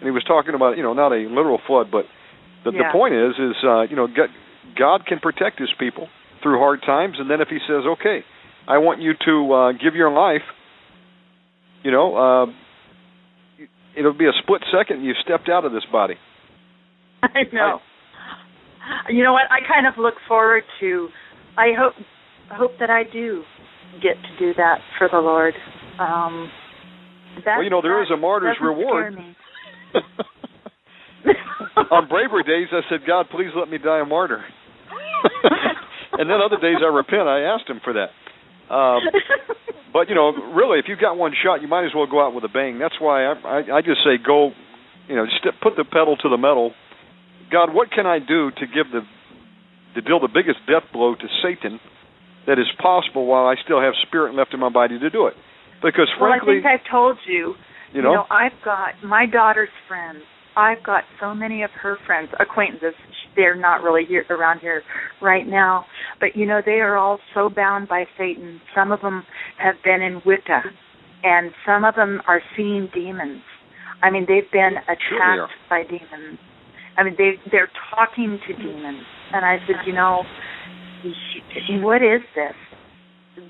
And 0.00 0.04
he 0.04 0.10
was 0.10 0.24
talking 0.24 0.54
about, 0.54 0.76
you 0.76 0.82
know, 0.82 0.92
not 0.92 1.12
a 1.12 1.28
literal 1.28 1.60
flood, 1.68 1.92
but 1.92 2.06
the, 2.64 2.72
the 2.72 2.88
point 2.90 3.14
is, 3.14 3.38
is 3.38 3.54
uh, 3.62 3.82
you 3.82 3.94
know, 3.94 4.08
God, 4.08 4.30
God 4.74 5.06
can 5.06 5.20
protect 5.20 5.60
His 5.60 5.70
people 5.78 6.08
through 6.44 6.60
hard 6.60 6.80
times, 6.86 7.16
and 7.18 7.28
then 7.28 7.40
if 7.40 7.48
He 7.48 7.58
says, 7.66 7.82
"Okay, 7.98 8.20
I 8.68 8.78
want 8.78 9.00
you 9.00 9.14
to 9.26 9.52
uh, 9.52 9.72
give 9.72 9.96
your 9.96 10.10
life," 10.12 10.46
you 11.82 11.90
know, 11.90 12.14
uh, 12.14 12.46
it'll 13.98 14.16
be 14.16 14.26
a 14.26 14.36
split 14.42 14.62
second. 14.70 15.02
You've 15.02 15.16
stepped 15.24 15.48
out 15.48 15.64
of 15.64 15.72
this 15.72 15.84
body. 15.90 16.14
I 17.22 17.42
know. 17.52 17.80
you 19.08 19.24
know 19.24 19.32
what? 19.32 19.50
I 19.50 19.58
kind 19.66 19.88
of 19.88 19.94
look 19.98 20.14
forward 20.28 20.62
to. 20.80 21.08
I 21.56 21.72
hope 21.76 21.94
hope 22.52 22.72
that 22.78 22.90
I 22.90 23.02
do 23.10 23.42
get 24.02 24.14
to 24.14 24.38
do 24.38 24.54
that 24.56 24.78
for 24.98 25.08
the 25.10 25.18
Lord. 25.18 25.54
Um, 25.98 26.50
that, 27.44 27.56
Well, 27.56 27.64
you 27.64 27.70
know, 27.70 27.82
there 27.82 28.02
is 28.02 28.10
a 28.12 28.16
martyr's 28.16 28.56
reward. 28.60 29.14
On 31.90 32.08
bravery 32.08 32.42
days, 32.44 32.68
I 32.72 32.80
said, 32.88 33.00
God, 33.06 33.26
please 33.30 33.50
let 33.56 33.68
me 33.68 33.78
die 33.78 34.00
a 34.00 34.04
martyr. 34.04 34.44
And 36.18 36.30
then 36.30 36.38
other 36.40 36.60
days 36.60 36.78
I 36.82 36.90
repent. 36.90 37.28
I 37.28 37.42
asked 37.42 37.68
him 37.68 37.80
for 37.82 37.94
that. 37.94 38.10
Um, 38.72 39.00
but 39.92 40.08
you 40.08 40.14
know, 40.14 40.32
really, 40.54 40.78
if 40.78 40.86
you've 40.88 41.00
got 41.00 41.16
one 41.16 41.32
shot, 41.36 41.60
you 41.62 41.68
might 41.68 41.84
as 41.84 41.92
well 41.94 42.06
go 42.06 42.24
out 42.24 42.34
with 42.34 42.44
a 42.44 42.52
bang. 42.52 42.78
That's 42.78 42.98
why 42.98 43.24
I, 43.24 43.32
I, 43.44 43.58
I 43.76 43.80
just 43.82 44.00
say 44.04 44.16
go. 44.18 44.52
You 45.08 45.16
know, 45.16 45.26
just 45.26 45.44
put 45.60 45.76
the 45.76 45.84
pedal 45.84 46.16
to 46.16 46.28
the 46.28 46.38
metal. 46.38 46.72
God, 47.52 47.74
what 47.74 47.90
can 47.90 48.06
I 48.06 48.18
do 48.18 48.50
to 48.50 48.64
give 48.66 48.88
the 48.90 49.04
to 49.94 50.00
deal 50.00 50.18
the 50.18 50.32
biggest 50.32 50.58
death 50.66 50.88
blow 50.92 51.14
to 51.14 51.26
Satan 51.42 51.78
that 52.46 52.58
is 52.58 52.66
possible 52.80 53.26
while 53.26 53.46
I 53.46 53.54
still 53.62 53.80
have 53.80 53.92
spirit 54.06 54.34
left 54.34 54.54
in 54.54 54.60
my 54.60 54.70
body 54.70 54.98
to 54.98 55.10
do 55.10 55.26
it? 55.26 55.34
Because 55.82 56.08
well, 56.18 56.32
I 56.32 56.40
think 56.44 56.64
I've 56.64 56.84
told 56.90 57.18
you. 57.28 57.54
you 57.92 58.02
know, 58.02 58.24
I've 58.30 58.56
got 58.64 58.94
my 59.04 59.26
daughter's 59.26 59.68
friends. 59.86 60.22
I've 60.56 60.82
got 60.82 61.04
so 61.20 61.34
many 61.34 61.62
of 61.62 61.70
her 61.82 61.98
friends, 62.06 62.30
acquaintances. 62.40 62.94
They're 63.36 63.56
not 63.56 63.82
really 63.82 64.04
here 64.06 64.24
around 64.30 64.60
here 64.60 64.82
right 65.20 65.46
now, 65.46 65.84
but 66.20 66.30
you 66.36 66.46
know 66.46 66.60
they 66.64 66.80
are 66.80 66.96
all 66.96 67.18
so 67.34 67.48
bound 67.48 67.88
by 67.88 68.04
Satan. 68.18 68.60
Some 68.74 68.92
of 68.92 69.00
them 69.00 69.24
have 69.58 69.76
been 69.84 70.02
in 70.02 70.22
Wicca, 70.24 70.62
and 71.22 71.50
some 71.66 71.84
of 71.84 71.94
them 71.94 72.20
are 72.28 72.40
seeing 72.56 72.88
demons. 72.94 73.42
I 74.02 74.10
mean, 74.10 74.26
they've 74.28 74.50
been 74.52 74.74
Sure 75.08 75.44
attacked 75.44 75.52
by 75.70 75.82
demons. 75.82 76.38
I 76.96 77.02
mean, 77.02 77.14
they 77.18 77.32
they're 77.50 77.70
talking 77.90 78.38
to 78.46 78.54
demons, 78.54 79.04
and 79.32 79.44
I 79.44 79.56
said, 79.66 79.76
you 79.86 79.94
know, 79.94 80.22
what 81.82 82.02
is 82.02 82.20
this? 82.34 82.54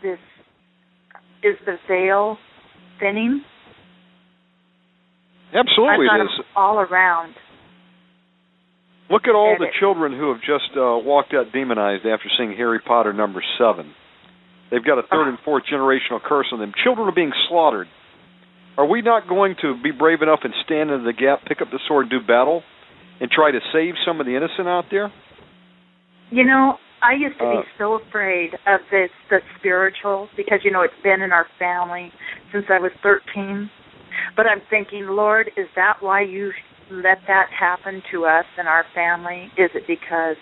This 0.02 0.18
is 1.42 1.56
the 1.66 1.76
veil 1.88 2.38
thinning? 3.00 3.42
absolutely 5.54 6.06
I've 6.10 6.18
got 6.18 6.20
it 6.20 6.40
is. 6.40 6.46
all 6.56 6.78
around. 6.80 7.34
Look 9.10 9.28
at 9.28 9.34
all 9.34 9.52
And 9.52 9.60
the 9.60 9.68
it- 9.68 9.74
children 9.80 10.12
who 10.12 10.32
have 10.32 10.40
just 10.40 10.72
uh, 10.76 10.96
walked 11.04 11.34
out 11.34 11.52
demonized 11.52 12.06
after 12.06 12.28
seeing 12.38 12.52
Harry 12.56 12.80
Potter 12.80 13.12
number 13.12 13.42
seven. 13.58 13.92
They've 14.70 14.84
got 14.84 14.98
a 14.98 15.02
third 15.02 15.28
and 15.28 15.38
fourth 15.44 15.64
generational 15.70 16.20
curse 16.24 16.46
on 16.52 16.58
them. 16.58 16.72
Children 16.82 17.08
are 17.08 17.14
being 17.14 17.32
slaughtered. 17.48 17.86
Are 18.76 18.86
we 18.86 19.02
not 19.02 19.28
going 19.28 19.54
to 19.62 19.80
be 19.80 19.92
brave 19.92 20.22
enough 20.22 20.40
and 20.42 20.52
stand 20.64 20.90
in 20.90 21.04
the 21.04 21.12
gap, 21.12 21.44
pick 21.46 21.60
up 21.60 21.68
the 21.70 21.78
sword, 21.86 22.08
do 22.10 22.18
battle, 22.20 22.62
and 23.20 23.30
try 23.30 23.52
to 23.52 23.60
save 23.72 23.94
some 24.04 24.18
of 24.20 24.26
the 24.26 24.34
innocent 24.36 24.66
out 24.66 24.86
there? 24.90 25.12
You 26.30 26.44
know, 26.44 26.78
I 27.02 27.12
used 27.12 27.38
to 27.38 27.44
Uh, 27.44 27.60
be 27.62 27.68
so 27.78 27.94
afraid 27.94 28.54
of 28.66 28.80
this 28.90 29.10
the 29.30 29.40
spiritual 29.58 30.28
because 30.36 30.64
you 30.64 30.70
know 30.72 30.80
it's 30.80 31.00
been 31.04 31.20
in 31.22 31.30
our 31.30 31.46
family 31.58 32.10
since 32.50 32.64
I 32.70 32.78
was 32.80 32.90
13. 33.02 33.70
But 34.36 34.46
I'm 34.46 34.62
thinking, 34.70 35.06
Lord, 35.08 35.50
is 35.56 35.68
that 35.76 35.98
why 36.00 36.22
you 36.22 36.52
let 37.02 37.18
that 37.26 37.46
happen 37.58 38.02
to 38.12 38.24
us 38.24 38.44
and 38.58 38.68
our 38.68 38.84
family? 38.94 39.50
Is 39.58 39.70
it 39.74 39.84
because 39.86 40.36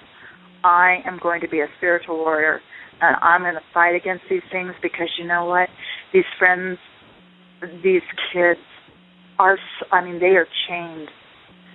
I 0.65 0.99
am 1.07 1.19
going 1.23 1.41
to 1.41 1.49
be 1.49 1.61
a 1.61 1.67
spiritual 1.79 2.17
warrior 2.17 2.61
and 3.01 3.17
I'm 3.21 3.43
going 3.43 3.55
to 3.55 3.61
fight 3.75 3.95
against 3.95 4.25
these 4.31 4.43
things 4.51 4.73
because 4.81 5.09
you 5.19 5.27
know 5.27 5.45
what? 5.45 5.69
These 6.13 6.29
friends, 6.39 6.79
these 7.83 8.03
kids 8.33 8.61
are, 9.39 9.59
I 9.91 10.05
mean, 10.05 10.21
they 10.21 10.37
are 10.37 10.47
chained. 10.69 11.09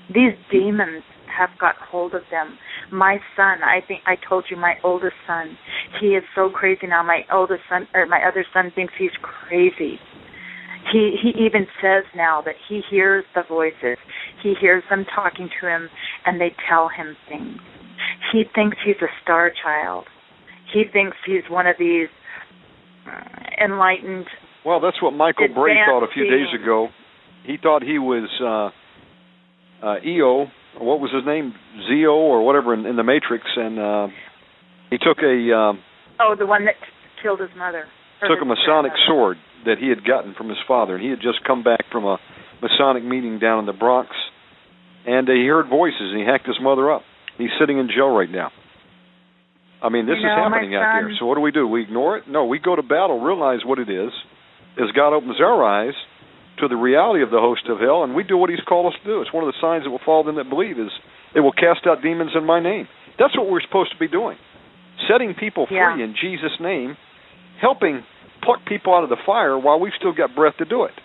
These 0.08 0.34
demons 0.52 1.04
have 1.38 1.50
got 1.60 1.76
hold 1.76 2.16
of 2.16 2.22
them. 2.32 2.58
My 2.92 3.18
son, 3.36 3.60
I 3.62 3.82
think 3.86 4.02
I 4.08 4.16
told 4.28 4.46
you 4.50 4.56
my 4.58 4.76
oldest 4.84 5.16
son, 5.28 5.58
he 6.00 6.08
is 6.08 6.24
so 6.34 6.50
crazy 6.50 6.88
now. 6.88 7.04
My 7.04 7.22
oldest 7.32 7.64
son 7.70 7.88
or 7.94 8.06
my 8.06 8.22
other 8.26 8.46
son 8.54 8.72
thinks 8.74 8.94
he's 8.98 9.12
crazy. 9.22 10.00
He 10.92 11.18
he 11.22 11.30
even 11.46 11.68
says 11.82 12.04
now 12.16 12.42
that 12.42 12.56
he 12.70 12.82
hears 12.90 13.26
the 13.36 13.44
voices. 13.48 13.98
He 14.42 14.54
hears 14.60 14.84
them 14.90 15.06
talking 15.14 15.50
to 15.62 15.68
him 15.68 15.90
and 16.26 16.40
they 16.40 16.56
tell 16.70 16.90
him 16.90 17.16
things. 17.28 17.60
He 18.32 18.44
thinks 18.54 18.78
he's 18.86 19.02
a 19.02 19.12
star 19.24 19.52
child. 19.64 20.06
He 20.74 20.84
thinks 20.92 21.18
he's 21.26 21.50
one 21.50 21.68
of 21.68 21.76
these 21.80 22.08
uh, 23.08 23.64
enlightened 23.64 24.28
Well, 24.66 24.80
that's 24.80 25.02
what 25.02 25.12
Michael 25.12 25.48
Bray 25.54 25.76
thought 25.86 26.04
a 26.04 26.12
few 26.14 26.24
days 26.24 26.48
ago. 26.62 26.90
He 27.46 27.56
thought 27.62 27.82
he 27.82 28.00
was 28.00 28.30
uh, 28.42 29.86
uh, 29.86 29.96
EO 30.06 30.48
what 30.80 31.00
was 31.00 31.12
his 31.12 31.26
name, 31.26 31.54
Zeo 31.90 32.14
or 32.14 32.46
whatever 32.46 32.74
in, 32.74 32.86
in 32.86 32.96
the 32.96 33.04
Matrix, 33.04 33.46
and 33.56 33.80
uh, 33.80 34.08
he 34.90 34.98
took 34.98 35.18
a 35.24 35.36
um, 35.56 35.80
oh, 36.20 36.36
the 36.38 36.46
one 36.46 36.66
that 36.66 36.76
killed 37.22 37.40
his 37.40 37.50
mother. 37.58 37.86
Took 38.22 38.42
a 38.42 38.46
Masonic 38.46 38.94
sword 39.08 39.38
that 39.66 39.78
he 39.80 39.90
had 39.90 40.06
gotten 40.06 40.34
from 40.36 40.50
his 40.50 40.58
father, 40.68 40.96
and 40.96 41.04
he 41.04 41.10
had 41.10 41.22
just 41.22 41.44
come 41.46 41.64
back 41.64 41.86
from 41.92 42.06
a 42.06 42.18
Masonic 42.62 43.04
meeting 43.04 43.40
down 43.40 43.60
in 43.60 43.66
the 43.66 43.74
Bronx, 43.74 44.10
and 45.06 45.28
he 45.28 45.46
heard 45.46 45.70
voices, 45.70 46.14
and 46.14 46.20
he 46.20 46.26
hacked 46.26 46.48
his 46.48 46.58
mother 46.62 46.92
up. 46.92 47.04
He's 47.38 47.54
sitting 47.60 47.78
in 47.78 47.88
jail 47.88 48.10
right 48.10 48.30
now. 48.30 48.52
I 49.82 49.90
mean, 49.90 50.08
this 50.08 50.18
you 50.18 50.26
know, 50.26 50.34
is 50.34 50.42
happening 50.42 50.76
out 50.76 50.98
there. 50.98 51.14
So 51.20 51.26
what 51.26 51.36
do 51.36 51.42
we 51.42 51.52
do? 51.52 51.68
We 51.68 51.84
ignore 51.84 52.18
it? 52.18 52.24
No, 52.28 52.46
we 52.46 52.58
go 52.58 52.76
to 52.76 52.82
battle, 52.82 53.22
realize 53.22 53.60
what 53.64 53.78
it 53.78 53.90
is, 53.90 54.10
as 54.78 54.90
God 54.96 55.14
opens 55.14 55.40
our 55.40 55.64
eyes 55.64 55.94
to 56.60 56.68
the 56.68 56.76
reality 56.76 57.22
of 57.22 57.30
the 57.30 57.38
host 57.38 57.70
of 57.70 57.80
hell, 57.80 58.04
and 58.04 58.16
we 58.16 58.24
do 58.24 58.38
what 58.38 58.50
He's 58.50 58.64
called 58.68 58.92
us 58.92 59.00
to 59.04 59.06
do. 59.06 59.22
It's 59.22 59.34
one 59.34 59.46
of 59.46 59.54
the 59.54 59.60
signs 59.62 59.86
that 59.86 59.92
will 59.92 60.02
follow 60.04 60.26
them 60.26 60.36
that 60.36 60.50
believe 60.50 60.80
is 60.80 60.90
they 61.34 61.40
will 61.40 61.54
cast 61.54 61.86
out 61.86 62.02
demons 62.02 62.32
in 62.34 62.46
my 62.46 62.60
name. 62.60 62.88
That's 63.20 63.38
what 63.38 63.50
we're 63.50 63.62
supposed 63.62 63.92
to 63.94 64.00
be 64.00 64.08
doing, 64.08 64.38
setting 65.10 65.36
people 65.38 65.68
free 65.68 65.78
yeah. 65.78 66.02
in 66.02 66.16
Jesus' 66.20 66.58
name, 66.60 66.98
helping 67.62 68.02
pluck 68.48 68.64
people 68.66 68.96
out 68.96 69.04
of 69.04 69.12
the 69.12 69.20
fire 69.26 69.60
while 69.60 69.80
we've 69.80 69.92
still 70.00 70.16
got 70.16 70.34
breath 70.34 70.56
to 70.60 70.66
do 70.66 70.86
it. 70.88 70.96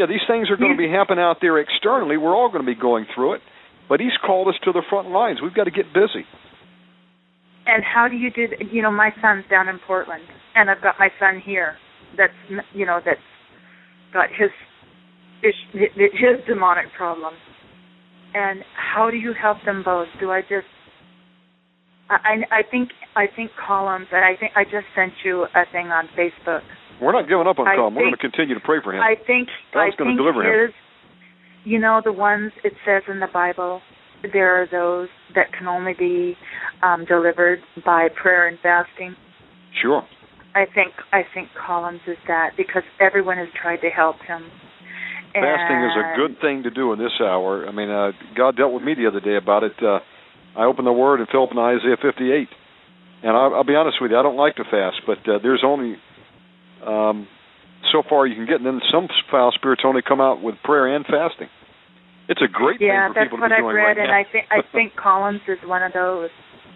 Yeah, 0.00 0.06
these 0.08 0.24
things 0.24 0.48
are 0.48 0.56
going 0.56 0.72
to 0.72 0.80
be 0.80 0.88
happening 0.88 1.20
out 1.20 1.38
there 1.44 1.58
externally. 1.58 2.16
We're 2.16 2.34
all 2.34 2.48
going 2.48 2.64
to 2.64 2.66
be 2.66 2.78
going 2.78 3.04
through 3.14 3.34
it, 3.34 3.42
but 3.88 4.00
He's 4.00 4.16
called 4.24 4.48
us 4.48 4.54
to 4.64 4.72
the 4.72 4.80
front 4.88 5.10
lines. 5.10 5.40
We've 5.42 5.52
got 5.52 5.64
to 5.64 5.74
get 5.74 5.92
busy. 5.92 6.24
And 7.66 7.84
how 7.84 8.08
do 8.08 8.16
you 8.16 8.30
do? 8.30 8.48
You 8.72 8.80
know, 8.80 8.90
my 8.90 9.10
son's 9.20 9.44
down 9.50 9.68
in 9.68 9.78
Portland, 9.86 10.22
and 10.54 10.70
I've 10.70 10.80
got 10.80 10.94
my 10.98 11.10
son 11.20 11.42
here. 11.44 11.76
That's 12.16 12.32
you 12.72 12.86
know 12.86 13.00
that's 13.04 13.20
got 14.14 14.30
his 14.30 14.48
his, 15.42 15.54
his 15.74 16.46
demonic 16.46 16.86
problem. 16.96 17.34
And 18.34 18.60
how 18.74 19.10
do 19.10 19.16
you 19.16 19.34
help 19.34 19.58
them 19.66 19.82
both? 19.84 20.08
Do 20.20 20.30
I 20.30 20.40
just 20.42 20.70
I 22.10 22.44
I 22.50 22.62
think 22.70 22.90
I 23.16 23.26
think 23.34 23.50
Colin's 23.66 24.08
and 24.12 24.24
I 24.24 24.36
think 24.38 24.52
I 24.56 24.64
just 24.64 24.86
sent 24.94 25.12
you 25.24 25.44
a 25.54 25.64
thing 25.72 25.88
on 25.88 26.08
Facebook. 26.16 26.62
We're 27.00 27.12
not 27.12 27.28
giving 27.28 27.46
up 27.46 27.58
on 27.58 27.66
Colin's. 27.76 27.96
We're 27.96 28.02
going 28.02 28.12
to 28.12 28.18
continue 28.18 28.54
to 28.54 28.60
pray 28.60 28.78
for 28.82 28.94
him. 28.94 29.02
I 29.02 29.14
think 29.14 29.48
God's 29.72 29.94
I 29.94 29.96
going 29.96 30.10
think 30.10 30.18
to 30.18 30.22
deliver 30.22 30.42
his, 30.42 30.70
him. 30.70 30.74
You 31.64 31.78
know 31.78 32.00
the 32.02 32.12
ones 32.12 32.52
it 32.64 32.72
says 32.84 33.02
in 33.08 33.20
the 33.20 33.28
Bible. 33.32 33.80
There 34.32 34.60
are 34.60 34.66
those 34.66 35.08
that 35.34 35.52
can 35.56 35.68
only 35.68 35.94
be 35.96 36.34
um, 36.82 37.04
delivered 37.04 37.60
by 37.84 38.08
prayer 38.20 38.48
and 38.48 38.58
fasting. 38.60 39.14
Sure. 39.80 40.02
I 40.54 40.64
think 40.74 40.94
I 41.12 41.22
think 41.34 41.48
Colin's 41.54 42.00
is 42.08 42.16
that 42.26 42.50
because 42.56 42.82
everyone 43.00 43.36
has 43.36 43.48
tried 43.60 43.80
to 43.82 43.90
help 43.90 44.16
him. 44.26 44.42
Fasting 45.34 45.84
is 45.84 45.94
a 45.94 46.16
good 46.16 46.40
thing 46.40 46.62
to 46.64 46.70
do 46.70 46.92
in 46.92 46.98
this 46.98 47.12
hour. 47.20 47.68
I 47.68 47.70
mean, 47.70 47.90
uh, 47.90 48.10
God 48.36 48.56
dealt 48.56 48.72
with 48.72 48.82
me 48.82 48.94
the 48.94 49.06
other 49.06 49.20
day 49.20 49.36
about 49.36 49.62
it. 49.62 49.76
Uh, 49.80 50.00
I 50.58 50.64
opened 50.64 50.86
the 50.86 50.92
Word 50.92 51.20
and 51.20 51.28
Philip 51.30 51.50
in 51.52 51.58
Isaiah 51.58 51.96
58, 52.02 52.48
and 53.22 53.32
I'll, 53.36 53.54
I'll 53.62 53.64
be 53.64 53.76
honest 53.76 53.98
with 54.02 54.10
you, 54.10 54.18
I 54.18 54.22
don't 54.22 54.36
like 54.36 54.56
to 54.56 54.64
fast, 54.64 55.00
but 55.06 55.18
uh, 55.30 55.38
there's 55.42 55.62
only 55.64 55.94
um, 56.84 57.28
so 57.92 58.02
far 58.08 58.26
you 58.26 58.34
can 58.34 58.46
get, 58.46 58.56
and 58.56 58.66
then 58.66 58.80
some 58.92 59.06
foul 59.30 59.52
spirits 59.54 59.82
only 59.86 60.02
come 60.02 60.20
out 60.20 60.42
with 60.42 60.56
prayer 60.64 60.94
and 60.94 61.06
fasting. 61.06 61.48
It's 62.28 62.42
a 62.42 62.50
great 62.50 62.80
Yeah, 62.80 63.06
thing 63.08 63.14
for 63.14 63.14
that's 63.14 63.24
people 63.30 63.38
what 63.38 63.48
to 63.48 63.54
be 63.54 63.62
I've 63.62 63.74
read, 63.74 63.84
right 63.84 63.98
and 63.98 64.08
now. 64.10 64.18
I 64.18 64.24
think 64.30 64.44
I 64.50 64.60
think 64.72 64.92
Colin's 65.00 65.40
is 65.48 65.58
one 65.64 65.82
of 65.82 65.92
those. 65.94 66.28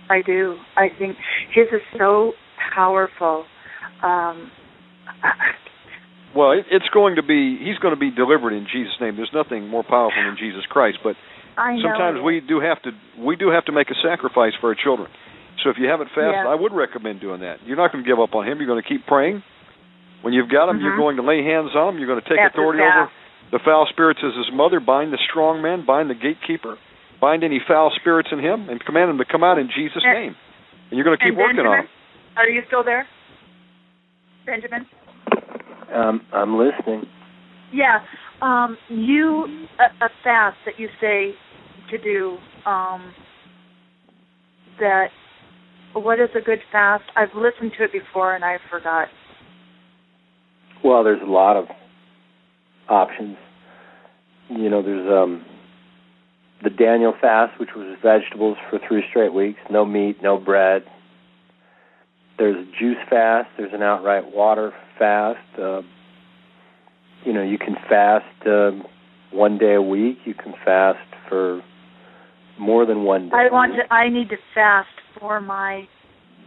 I 0.08 0.22
do. 0.24 0.56
I 0.76 0.88
think 0.98 1.16
his 1.54 1.66
is 1.72 1.82
so 1.98 2.32
powerful. 2.74 3.44
Um, 4.02 4.50
Well, 6.34 6.52
it, 6.52 6.64
it's 6.70 6.88
going 6.94 7.16
to 7.16 7.22
be. 7.22 7.58
He's 7.60 7.76
going 7.78 7.92
to 7.94 8.00
be 8.00 8.10
delivered 8.10 8.52
in 8.56 8.66
Jesus' 8.72 8.96
name. 9.00 9.16
There's 9.16 9.34
nothing 9.34 9.68
more 9.68 9.84
powerful 9.84 10.22
than 10.24 10.36
Jesus 10.40 10.64
Christ. 10.70 10.98
But 11.04 11.14
I 11.56 11.76
know 11.76 11.82
sometimes 11.82 12.20
we 12.24 12.40
do 12.40 12.60
have 12.60 12.80
to. 12.82 12.90
We 13.18 13.36
do 13.36 13.50
have 13.50 13.64
to 13.66 13.72
make 13.72 13.90
a 13.90 13.94
sacrifice 14.02 14.52
for 14.60 14.68
our 14.70 14.74
children. 14.76 15.08
So 15.62 15.70
if 15.70 15.76
you 15.78 15.86
haven't 15.88 16.08
fasted, 16.08 16.44
Yeah. 16.44 16.48
I 16.48 16.54
would 16.54 16.72
recommend 16.72 17.20
doing 17.20 17.40
that. 17.40 17.62
You're 17.66 17.76
not 17.76 17.92
going 17.92 18.02
to 18.04 18.08
give 18.08 18.18
up 18.18 18.34
on 18.34 18.46
him. 18.48 18.58
You're 18.58 18.66
going 18.66 18.82
to 18.82 18.88
keep 18.88 19.06
praying. 19.06 19.42
When 20.22 20.32
you've 20.32 20.48
got 20.48 20.68
him, 20.68 20.80
you're 20.80 20.92
Mhm. 20.94 20.98
going 20.98 21.16
to 21.16 21.22
lay 21.22 21.42
hands 21.44 21.74
on 21.76 21.94
him. 21.94 21.98
You're 21.98 22.08
going 22.08 22.20
to 22.22 22.28
take 22.28 22.38
That's 22.38 22.54
authority 22.54 22.82
his 22.82 22.88
over 22.92 23.10
the 23.50 23.58
foul 23.58 23.86
spirits 23.86 24.20
as 24.24 24.34
his 24.34 24.50
mother. 24.52 24.80
Bind 24.80 25.12
the 25.12 25.18
strong 25.18 25.60
man. 25.60 25.82
Bind 25.82 26.08
the 26.08 26.14
gatekeeper. 26.14 26.78
Bind 27.20 27.44
any 27.44 27.60
foul 27.60 27.90
spirits 27.90 28.30
in 28.32 28.38
him, 28.38 28.68
and 28.68 28.82
command 28.84 29.10
him 29.10 29.18
to 29.18 29.24
come 29.24 29.44
out 29.44 29.58
in 29.58 29.68
Jesus' 29.68 30.02
And- 30.04 30.14
name. 30.14 30.36
And 30.90 30.98
you're 30.98 31.04
going 31.04 31.16
to 31.18 31.22
keep 31.24 31.34
and 31.34 31.38
working 31.38 31.60
on 31.60 31.64
Benjamin, 31.66 31.84
him. 31.86 31.88
Are 32.36 32.48
you 32.48 32.62
still 32.66 32.82
there, 32.82 33.06
Benjamin? 34.46 34.86
Um, 35.92 36.22
I'm 36.32 36.56
listening. 36.58 37.06
Yeah. 37.72 38.00
Um, 38.42 38.76
you 38.88 39.66
a, 39.78 40.04
a 40.04 40.08
fast 40.24 40.56
that 40.66 40.78
you 40.78 40.88
say 41.00 41.34
to 41.90 41.98
do. 41.98 42.36
Um, 42.68 43.14
that 44.80 45.08
what 45.92 46.18
is 46.18 46.30
a 46.34 46.40
good 46.40 46.60
fast? 46.70 47.04
I've 47.16 47.34
listened 47.34 47.72
to 47.78 47.84
it 47.84 47.92
before 47.92 48.34
and 48.34 48.44
I 48.44 48.58
forgot. 48.70 49.08
Well, 50.84 51.04
there's 51.04 51.22
a 51.22 51.30
lot 51.30 51.56
of 51.56 51.66
options. 52.88 53.36
You 54.48 54.68
know, 54.68 54.82
there's 54.82 55.08
um 55.08 55.44
the 56.64 56.70
Daniel 56.70 57.14
fast, 57.20 57.58
which 57.58 57.70
was 57.76 57.96
vegetables 58.02 58.56
for 58.70 58.78
three 58.86 59.02
straight 59.08 59.32
weeks, 59.34 59.58
no 59.70 59.84
meat, 59.84 60.22
no 60.22 60.38
bread. 60.38 60.84
There's 62.38 62.56
a 62.56 62.70
juice 62.78 62.98
fast. 63.10 63.48
There's 63.56 63.72
an 63.72 63.82
outright 63.82 64.32
water 64.32 64.72
fast. 64.98 65.38
Uh, 65.60 65.82
you 67.24 67.32
know, 67.32 67.42
you 67.42 67.58
can 67.58 67.76
fast 67.88 68.46
uh, 68.46 68.70
one 69.32 69.58
day 69.58 69.74
a 69.74 69.82
week. 69.82 70.18
You 70.24 70.34
can 70.34 70.54
fast 70.64 70.98
for 71.28 71.60
more 72.58 72.84
than 72.86 73.04
one 73.04 73.28
day. 73.28 73.36
I 73.36 73.52
want 73.52 73.72
to. 73.74 73.92
I 73.94 74.08
need 74.08 74.28
to 74.30 74.36
fast 74.54 74.88
for 75.18 75.40
my 75.40 75.84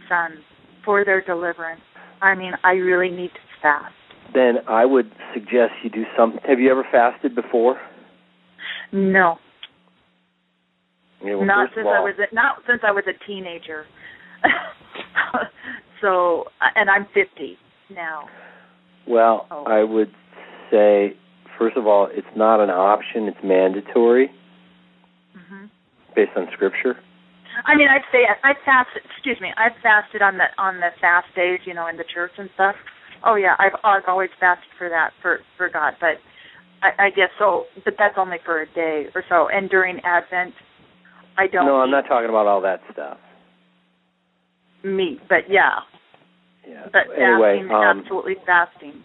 sons 0.08 0.38
for 0.84 1.04
their 1.04 1.20
deliverance. 1.20 1.80
I 2.22 2.34
mean, 2.34 2.52
I 2.64 2.72
really 2.72 3.14
need 3.14 3.30
to 3.30 3.40
fast. 3.62 3.94
Then 4.34 4.56
I 4.68 4.84
would 4.84 5.10
suggest 5.34 5.72
you 5.82 5.90
do 5.90 6.04
some. 6.16 6.38
Have 6.48 6.58
you 6.60 6.70
ever 6.70 6.84
fasted 6.90 7.34
before? 7.34 7.78
No, 8.92 9.38
Yeah, 11.24 11.34
well, 11.34 11.44
not 11.44 11.70
since 11.74 11.86
all, 11.86 11.92
I 11.94 12.00
was 12.00 12.14
a, 12.18 12.34
not 12.34 12.56
since 12.68 12.82
I 12.86 12.92
was 12.92 13.04
a 13.08 13.26
teenager. 13.26 13.84
so, 16.00 16.44
and 16.76 16.88
I'm 16.88 17.06
50 17.06 17.56
now. 17.90 18.28
Well, 19.08 19.46
Oh. 19.50 19.64
I 19.64 19.82
would 19.82 20.12
say, 20.70 21.16
first 21.58 21.76
of 21.76 21.86
all, 21.86 22.08
it's 22.10 22.26
not 22.36 22.60
an 22.60 22.70
option; 22.70 23.28
it's 23.28 23.38
mandatory 23.44 24.30
hmm 25.34 25.66
based 26.14 26.32
on 26.36 26.48
Scripture. 26.52 26.96
I 27.64 27.74
mean, 27.76 27.88
I'd 27.88 28.04
say 28.12 28.24
I 28.42 28.52
fasted. 28.64 29.02
Excuse 29.10 29.40
me, 29.40 29.48
I've 29.56 29.76
fasted 29.82 30.22
on 30.22 30.36
the 30.38 30.44
on 30.58 30.80
the 30.80 30.90
fast 31.00 31.26
days, 31.34 31.60
you 31.64 31.74
know, 31.74 31.86
in 31.86 31.96
the 31.96 32.04
church 32.04 32.32
and 32.38 32.50
stuff. 32.54 32.74
Oh 33.24 33.34
yeah, 33.34 33.54
I've 33.58 33.72
I've 33.84 34.04
always 34.08 34.30
fasted 34.38 34.68
for 34.78 34.88
that 34.88 35.10
for 35.22 35.40
for 35.56 35.68
God, 35.68 35.94
but 36.00 36.16
I, 36.82 37.06
I 37.06 37.10
guess 37.10 37.30
so. 37.38 37.64
But 37.84 37.94
that's 37.98 38.16
only 38.18 38.38
for 38.44 38.60
a 38.60 38.66
day 38.66 39.06
or 39.14 39.24
so. 39.28 39.48
And 39.48 39.70
during 39.70 40.00
Advent, 40.04 40.54
I 41.38 41.46
don't. 41.46 41.66
no, 41.66 41.76
I'm 41.80 41.90
not 41.90 42.04
talking 42.08 42.28
about 42.28 42.46
all 42.46 42.60
that 42.62 42.80
stuff. 42.92 43.18
meat, 44.84 45.20
but 45.28 45.48
yeah, 45.48 45.80
Yeah. 46.68 46.86
but 46.92 47.08
anyway, 47.16 47.58
fasting, 47.60 47.70
um, 47.74 47.98
absolutely 48.00 48.36
fasting. 48.46 49.04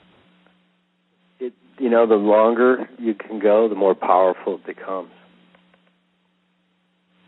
You 1.82 1.90
know, 1.90 2.06
the 2.06 2.14
longer 2.14 2.88
you 3.00 3.16
can 3.16 3.40
go, 3.40 3.68
the 3.68 3.74
more 3.74 3.96
powerful 3.96 4.56
it 4.56 4.66
becomes. 4.66 5.10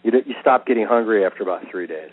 You 0.03 0.11
d- 0.11 0.21
you 0.27 0.35
stop 0.39 0.67
getting 0.67 0.85
hungry 0.85 1.25
after 1.25 1.41
about 1.41 1.63
three 1.71 1.87
days. 1.87 2.11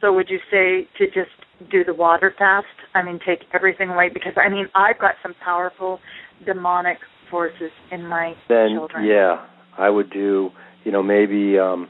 So 0.00 0.12
would 0.12 0.30
you 0.30 0.38
say 0.52 0.86
to 0.98 1.06
just 1.06 1.34
do 1.68 1.82
the 1.82 1.94
water 1.94 2.32
fast? 2.38 2.66
I 2.94 3.02
mean, 3.02 3.18
take 3.26 3.40
everything 3.52 3.88
away 3.88 4.08
because 4.08 4.34
I 4.36 4.48
mean 4.48 4.68
I've 4.72 5.00
got 5.00 5.16
some 5.20 5.34
powerful 5.44 5.98
demonic 6.46 6.98
forces 7.28 7.72
in 7.90 8.06
my 8.06 8.34
children. 8.46 8.70
Then, 8.70 8.78
children. 8.78 9.04
yeah, 9.04 9.46
I 9.76 9.90
would 9.90 10.10
do. 10.10 10.50
You 10.84 10.92
know, 10.92 11.02
maybe 11.02 11.58
um, 11.58 11.88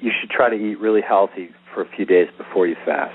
you 0.00 0.10
should 0.20 0.30
try 0.30 0.50
to 0.50 0.56
eat 0.56 0.80
really 0.80 1.00
healthy 1.00 1.50
for 1.72 1.82
a 1.82 1.88
few 1.96 2.04
days 2.04 2.26
before 2.36 2.66
you 2.66 2.74
fast. 2.84 3.14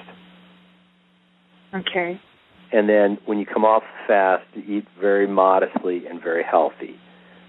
Okay. 1.74 2.22
And 2.72 2.90
then 2.90 3.18
when 3.26 3.38
you 3.40 3.46
come 3.46 3.64
off 3.66 3.84
the 3.84 4.08
fast, 4.08 4.44
you 4.54 4.78
eat 4.80 4.88
very 5.00 5.28
modestly 5.28 6.06
and 6.08 6.22
very 6.22 6.44
healthy. 6.44 6.96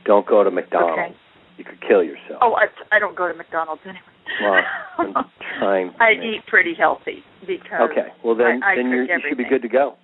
Don't 0.05 0.27
go 0.27 0.45
to 0.45 0.51
McDonald's. 0.51 0.99
Okay. 0.99 1.17
You 1.59 1.65
could 1.65 1.81
kill 1.81 2.03
yourself. 2.03 2.41
Oh, 2.43 2.55
I 2.55 2.67
I 2.95 2.99
don't 2.99 3.17
go 3.17 3.27
to 3.29 3.35
McDonald's 3.35 3.81
anyway. 3.85 4.01
Well, 4.43 4.61
I'm 4.99 5.15
trying. 5.59 5.91
I 6.01 6.15
make- 6.15 6.23
eat 6.25 6.47
pretty 6.47 6.75
healthy 6.79 7.25
because 7.47 7.91
Okay. 7.91 8.09
Well, 8.25 8.35
then 8.37 8.63
I- 8.63 8.73
I 8.73 8.77
then 8.77 8.91
you're, 8.91 9.05
you 9.05 9.21
should 9.29 9.39
be 9.39 9.49
good 9.49 9.63
to 9.63 9.69
go. 9.69 9.95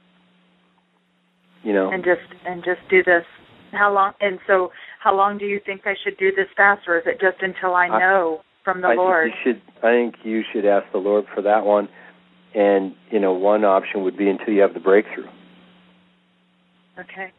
You 1.62 1.72
know. 1.72 1.90
and 1.92 2.02
just 2.02 2.22
and 2.46 2.64
just 2.64 2.80
do 2.90 3.02
this. 3.04 3.24
How 3.72 3.92
long? 3.92 4.12
And 4.20 4.38
so, 4.46 4.72
how 5.00 5.14
long 5.16 5.38
do 5.38 5.44
you 5.46 5.60
think 5.64 5.82
I 5.86 5.94
should 6.02 6.16
do 6.18 6.30
this 6.34 6.48
fast, 6.56 6.82
or 6.88 6.98
is 6.98 7.04
it 7.06 7.20
just 7.20 7.40
until 7.42 7.74
I 7.74 7.86
I- 7.86 7.98
know 8.00 8.40
from 8.64 8.80
the 8.80 8.88
I 8.88 8.94
Lord? 8.94 9.30
think 9.30 9.36
you 9.44 9.52
should. 9.52 9.84
I 9.86 9.90
think 9.92 10.14
you 10.24 10.42
should 10.52 10.64
ask 10.66 10.90
the 10.92 10.98
Lord 10.98 11.24
for 11.34 11.42
that 11.42 11.64
one. 11.64 11.88
And 12.54 12.94
you 13.10 13.18
know, 13.20 13.32
one 13.32 13.64
option 13.64 14.02
would 14.04 14.16
be 14.16 14.28
until 14.28 14.52
you 14.52 14.60
have 14.62 14.74
the 14.74 14.80
breakthrough. 14.80 15.28
Okay. 16.98 17.32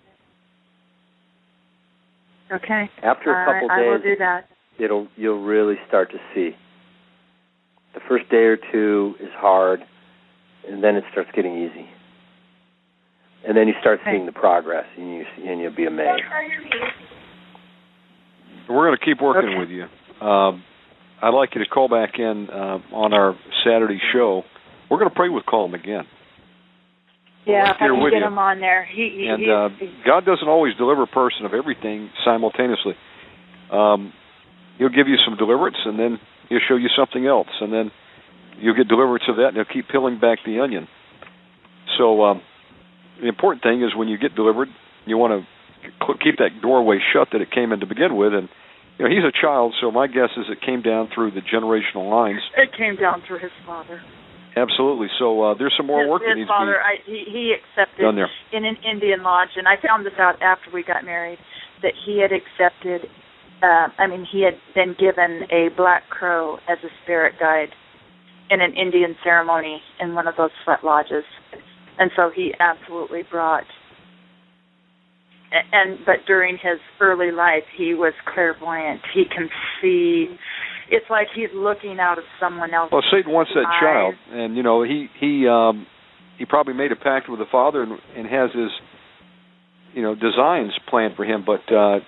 Okay. 2.52 2.90
After 3.04 3.32
a 3.32 3.46
couple 3.46 3.70
I, 3.72 3.80
days, 3.80 3.88
I 3.88 3.92
will 3.92 4.02
do 4.02 4.16
that. 4.20 4.46
it'll 4.80 5.08
you'll 5.16 5.44
really 5.44 5.76
start 5.88 6.12
to 6.12 6.18
see. 6.34 6.56
The 7.94 8.00
first 8.10 8.28
day 8.30 8.38
or 8.46 8.58
two 8.72 9.14
is 9.20 9.30
hard, 9.36 9.82
and 10.68 10.84
then 10.84 10.96
it 10.96 11.04
starts 11.12 11.30
getting 11.36 11.56
easy. 11.58 11.88
And 13.48 13.56
then 13.56 13.68
you 13.68 13.74
start 13.82 14.00
Okay. 14.02 14.12
seeing 14.14 14.26
the 14.26 14.32
progress, 14.32 14.86
and 14.98 15.14
you 15.14 15.26
and 15.46 15.60
you'll 15.62 15.76
be 15.76 15.86
amazed. 15.86 16.24
We're 18.70 18.88
going 18.88 18.98
to 18.98 19.06
keep 19.06 19.22
working 19.22 19.50
Okay. 19.50 19.60
with 19.60 19.70
you. 19.70 19.84
Um, 20.26 20.64
I'd 21.22 21.34
like 21.34 21.54
you 21.54 21.64
to 21.64 21.70
call 21.70 21.88
back 21.90 22.18
in 22.18 22.50
uh, 22.50 22.80
on 22.94 23.14
our 23.14 23.36
Saturday 23.66 24.00
show. 24.14 24.44
We're 24.94 25.00
going 25.00 25.10
to 25.10 25.16
pray 25.16 25.30
with 25.30 25.50
Colin 25.50 25.74
again. 25.74 26.06
Yeah, 27.50 27.66
right 27.66 27.70
if 27.74 27.82
I 27.82 27.88
can 27.90 27.98
get 27.98 28.22
you. 28.22 28.28
him 28.30 28.38
on 28.38 28.60
there. 28.60 28.86
He, 28.86 29.26
he 29.26 29.26
and 29.26 29.42
uh, 29.42 29.70
God 30.06 30.22
doesn't 30.24 30.48
always 30.48 30.78
deliver 30.78 31.02
a 31.02 31.08
person 31.10 31.50
of 31.50 31.54
everything 31.56 32.12
simultaneously. 32.24 32.94
Um, 33.74 34.14
he'll 34.78 34.94
give 34.94 35.10
you 35.10 35.18
some 35.26 35.36
deliverance, 35.36 35.78
and 35.84 35.98
then 35.98 36.20
he'll 36.48 36.62
show 36.70 36.76
you 36.76 36.94
something 36.96 37.26
else, 37.26 37.50
and 37.60 37.74
then 37.74 37.90
you'll 38.62 38.78
get 38.78 38.88
deliverance 38.88 39.24
of 39.28 39.38
that, 39.38 39.48
and 39.48 39.58
he'll 39.58 39.74
keep 39.74 39.90
peeling 39.90 40.20
back 40.20 40.46
the 40.46 40.62
onion. 40.62 40.88
So 41.98 42.22
um, 42.22 42.44
the 43.20 43.28
important 43.28 43.64
thing 43.64 43.82
is 43.82 43.98
when 43.98 44.10
you 44.10 44.20
get 44.20 44.36
delivered, 44.36 44.68
you 45.08 45.18
want 45.18 45.42
to 45.42 46.14
keep 46.22 46.38
that 46.38 46.62
doorway 46.62 47.00
shut 47.12 47.30
that 47.34 47.42
it 47.42 47.50
came 47.50 47.72
in 47.72 47.80
to 47.80 47.88
begin 47.88 48.16
with, 48.16 48.38
and 48.38 48.48
you 49.00 49.06
know 49.06 49.10
he's 49.10 49.26
a 49.26 49.34
child, 49.34 49.74
so 49.82 49.90
my 49.90 50.06
guess 50.06 50.30
is 50.38 50.46
it 50.54 50.62
came 50.62 50.84
down 50.84 51.10
through 51.10 51.32
the 51.32 51.42
generational 51.42 52.14
lines. 52.14 52.46
it 52.56 52.70
came 52.78 52.96
down 52.96 53.24
through 53.26 53.40
his 53.40 53.58
father. 53.66 54.00
Absolutely. 54.56 55.08
So 55.18 55.42
uh, 55.42 55.54
there's 55.58 55.74
some 55.78 55.88
more 55.88 56.02
his, 56.02 56.10
work 56.10 56.22
that 56.22 56.38
his 56.38 56.46
needs 56.46 56.50
father, 56.50 56.78
to 56.78 56.86
I, 56.86 57.02
he, 57.06 57.26
he 57.26 57.56
accepted 57.58 57.98
be 57.98 58.04
done 58.04 58.16
there. 58.16 58.30
in 58.52 58.66
an 58.66 58.78
Indian 58.86 59.24
lodge, 59.24 59.50
and 59.56 59.68
I 59.68 59.76
found 59.82 60.06
this 60.06 60.14
out 60.20 60.42
after 60.42 60.70
we 60.72 60.84
got 60.84 61.04
married 61.04 61.40
that 61.82 61.94
he 62.06 62.22
had 62.22 62.32
accepted. 62.32 63.10
Uh, 63.64 63.90
I 63.98 64.08
mean, 64.08 64.28
he 64.30 64.44
had 64.44 64.60
been 64.76 64.96
given 65.00 65.48
a 65.50 65.70
black 65.76 66.10
crow 66.10 66.58
as 66.70 66.78
a 66.84 66.92
spirit 67.04 67.36
guide 67.40 67.70
in 68.50 68.62
an 68.62 68.76
Indian 68.76 69.16
ceremony 69.24 69.82
in 70.00 70.14
one 70.14 70.28
of 70.28 70.36
those 70.38 70.52
sweat 70.64 70.84
lodges, 70.84 71.24
and 71.98 72.12
so 72.16 72.30
he 72.34 72.54
absolutely 72.60 73.24
brought. 73.30 73.66
And 75.72 76.00
but 76.06 76.26
during 76.28 76.56
his 76.56 76.80
early 77.00 77.32
life, 77.32 77.64
he 77.78 77.94
was 77.94 78.14
clairvoyant. 78.34 79.02
He 79.14 79.24
can 79.26 79.50
see. 79.82 80.36
It's 80.90 81.06
like 81.10 81.28
he's 81.36 81.50
looking 81.54 81.98
out 82.00 82.18
of 82.18 82.24
someone 82.40 82.74
else's 82.74 82.92
Well, 82.94 83.04
Satan 83.12 83.32
wants 83.32 83.52
that 83.56 83.66
eyes. 83.68 83.80
child, 83.82 84.16
and 84.32 84.56
you 84.58 84.64
know 84.64 84.84
he 84.84 85.08
he 85.20 85.48
um, 85.48 85.86
he 86.38 86.46
probably 86.46 86.74
made 86.74 86.92
a 86.92 86.96
pact 86.96 87.30
with 87.30 87.40
the 87.40 87.46
father 87.52 87.84
and, 87.84 87.94
and 88.16 88.28
has 88.28 88.52
his 88.52 88.72
you 89.94 90.02
know 90.02 90.16
designs 90.16 90.72
planned 90.90 91.16
for 91.16 91.26
him. 91.26 91.44
But 91.46 91.72
uh, 91.74 92.00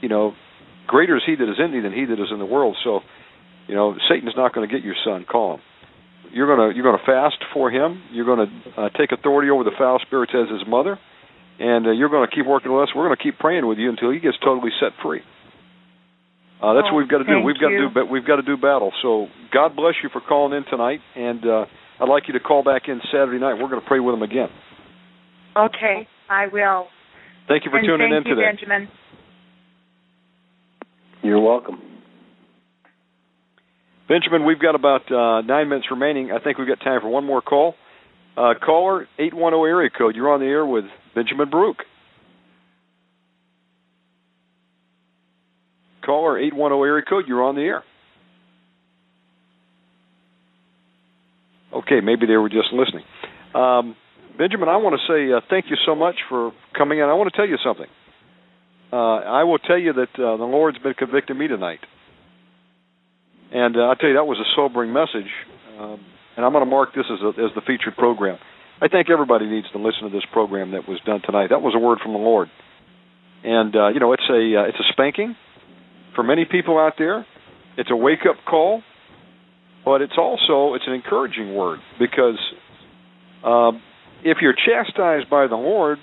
you 0.00 0.08
know, 0.08 0.32
greater 0.86 1.16
is 1.16 1.22
he 1.26 1.36
that 1.36 1.48
is 1.48 1.56
in 1.58 1.72
thee 1.72 1.80
than 1.80 1.92
he 1.92 2.04
that 2.04 2.20
is 2.20 2.28
in 2.32 2.38
the 2.38 2.46
world. 2.46 2.76
So 2.84 3.00
you 3.68 3.74
know, 3.74 3.94
Satan's 4.08 4.34
not 4.36 4.54
going 4.54 4.68
to 4.68 4.72
get 4.72 4.84
your 4.84 4.94
son. 5.04 5.24
Call 5.28 5.54
him. 5.54 5.60
You're 6.32 6.46
gonna 6.48 6.74
you're 6.74 6.84
gonna 6.84 7.02
fast 7.06 7.36
for 7.54 7.70
him. 7.70 8.02
You're 8.12 8.26
gonna 8.26 8.50
uh, 8.76 8.88
take 8.98 9.12
authority 9.12 9.48
over 9.50 9.62
the 9.64 9.70
foul 9.78 9.98
spirits 10.04 10.32
as 10.34 10.50
his 10.50 10.66
mother, 10.68 10.98
and 11.60 11.86
uh, 11.86 11.90
you're 11.92 12.08
gonna 12.10 12.26
keep 12.28 12.46
working 12.46 12.72
with 12.72 12.82
us. 12.82 12.88
We're 12.94 13.04
gonna 13.04 13.16
keep 13.16 13.38
praying 13.38 13.66
with 13.66 13.78
you 13.78 13.88
until 13.90 14.10
he 14.10 14.18
gets 14.18 14.36
totally 14.44 14.70
set 14.80 14.90
free. 15.02 15.22
Uh, 16.62 16.72
that's 16.74 16.86
Oh, 16.90 16.94
what 16.94 17.00
we've 17.00 17.08
got 17.08 17.18
to 17.18 17.24
do. 17.24 17.40
We've 17.44 17.58
got 17.60 17.68
to 17.68 17.78
do, 17.78 17.88
but 17.92 18.08
we've 18.10 18.24
got 18.26 18.36
to 18.36 18.42
do 18.42 18.56
battle. 18.56 18.92
So 19.02 19.26
God 19.52 19.76
bless 19.76 19.94
you 20.02 20.08
for 20.12 20.20
calling 20.26 20.56
in 20.56 20.64
tonight, 20.70 21.00
and 21.14 21.44
uh, 21.44 21.64
I'd 22.00 22.08
like 22.08 22.24
you 22.28 22.34
to 22.34 22.40
call 22.40 22.62
back 22.64 22.88
in 22.88 23.00
Saturday 23.12 23.38
night. 23.38 23.54
We're 23.60 23.68
going 23.68 23.80
to 23.80 23.86
pray 23.86 24.00
with 24.00 24.14
them 24.14 24.22
again. 24.22 24.48
Okay, 25.56 26.08
I 26.30 26.46
will. 26.52 26.86
Thank 27.48 27.64
you 27.64 27.70
for 27.70 27.78
and 27.78 27.86
tuning 27.86 28.10
thank 28.10 28.26
in 28.26 28.30
you, 28.30 28.34
today. 28.36 28.48
Benjamin. 28.48 28.88
You're 31.22 31.40
welcome. 31.40 31.80
Benjamin, 34.08 34.44
we've 34.46 34.60
got 34.60 34.74
about 34.74 35.10
uh, 35.10 35.42
nine 35.42 35.68
minutes 35.68 35.88
remaining. 35.90 36.30
I 36.30 36.38
think 36.42 36.58
we've 36.58 36.68
got 36.68 36.80
time 36.80 37.00
for 37.00 37.08
one 37.08 37.24
more 37.24 37.42
call. 37.42 37.74
Uh, 38.36 38.54
caller 38.64 39.08
eight 39.18 39.34
one 39.34 39.52
zero 39.52 39.64
area 39.64 39.90
code. 39.90 40.14
You're 40.14 40.32
on 40.32 40.40
the 40.40 40.46
air 40.46 40.64
with 40.64 40.84
Benjamin 41.14 41.50
Baruch. 41.50 41.78
Caller 46.06 46.38
eight 46.38 46.54
one 46.54 46.70
zero 46.70 46.84
area 46.84 47.04
code. 47.04 47.24
You're 47.26 47.42
on 47.42 47.56
the 47.56 47.62
air. 47.62 47.82
Okay, 51.74 52.00
maybe 52.00 52.26
they 52.26 52.36
were 52.36 52.48
just 52.48 52.72
listening. 52.72 53.04
Um, 53.54 53.96
Benjamin, 54.38 54.68
I 54.68 54.76
want 54.76 54.94
to 54.96 55.12
say 55.12 55.32
uh, 55.32 55.40
thank 55.50 55.66
you 55.68 55.76
so 55.84 55.94
much 55.94 56.14
for 56.28 56.52
coming 56.78 57.00
in. 57.00 57.04
I 57.04 57.14
want 57.14 57.30
to 57.30 57.36
tell 57.36 57.48
you 57.48 57.58
something. 57.62 57.90
Uh, 58.92 58.96
I 58.96 59.42
will 59.44 59.58
tell 59.58 59.78
you 59.78 59.92
that 59.92 60.14
uh, 60.14 60.36
the 60.36 60.44
Lord's 60.44 60.78
been 60.78 60.94
convicting 60.94 61.36
me 61.36 61.48
tonight. 61.48 61.80
And 63.52 63.76
uh, 63.76 63.80
I'll 63.80 63.96
tell 63.96 64.08
you, 64.08 64.14
that 64.14 64.24
was 64.24 64.38
a 64.38 64.48
sobering 64.54 64.92
message. 64.92 65.30
Um, 65.78 66.00
and 66.36 66.46
I'm 66.46 66.52
going 66.52 66.64
to 66.64 66.70
mark 66.70 66.94
this 66.94 67.04
as, 67.10 67.18
a, 67.20 67.28
as 67.44 67.50
the 67.54 67.62
featured 67.66 67.96
program. 67.96 68.38
I 68.80 68.88
think 68.88 69.10
everybody 69.10 69.46
needs 69.46 69.66
to 69.72 69.78
listen 69.78 70.04
to 70.04 70.10
this 70.10 70.24
program 70.32 70.72
that 70.72 70.88
was 70.88 71.00
done 71.04 71.20
tonight. 71.24 71.48
That 71.50 71.62
was 71.62 71.74
a 71.74 71.78
word 71.78 71.98
from 72.02 72.12
the 72.12 72.18
Lord. 72.18 72.48
And, 73.42 73.74
uh, 73.74 73.88
you 73.88 74.00
know, 74.00 74.12
it's 74.12 74.28
a, 74.30 74.60
uh, 74.60 74.68
it's 74.68 74.78
a 74.78 74.92
spanking 74.92 75.34
for 76.16 76.24
many 76.24 76.44
people 76.44 76.78
out 76.78 76.94
there. 76.98 77.24
It's 77.78 77.90
a 77.90 77.96
wake 77.96 78.26
up 78.28 78.36
call. 78.44 78.82
But 79.84 80.02
it's 80.02 80.18
also, 80.18 80.74
it's 80.74 80.84
an 80.88 80.94
encouraging 80.94 81.54
word 81.54 81.78
because 82.00 82.40
um, 83.44 83.80
if 84.24 84.38
you're 84.42 84.52
chastised 84.52 85.30
by 85.30 85.46
the 85.46 85.54
Lord, 85.54 85.98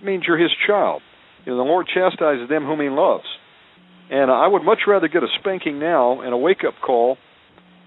it 0.00 0.04
means 0.04 0.24
you're 0.26 0.36
his 0.36 0.50
child. 0.66 1.00
You 1.46 1.52
know, 1.52 1.58
the 1.58 1.64
Lord 1.64 1.86
chastises 1.86 2.48
them 2.48 2.64
whom 2.64 2.80
he 2.80 2.88
loves. 2.88 3.24
And 4.10 4.32
I 4.32 4.48
would 4.48 4.64
much 4.64 4.80
rather 4.88 5.06
get 5.06 5.22
a 5.22 5.28
spanking 5.38 5.78
now 5.78 6.22
and 6.22 6.34
a 6.34 6.36
wake 6.36 6.64
up 6.66 6.74
call 6.84 7.18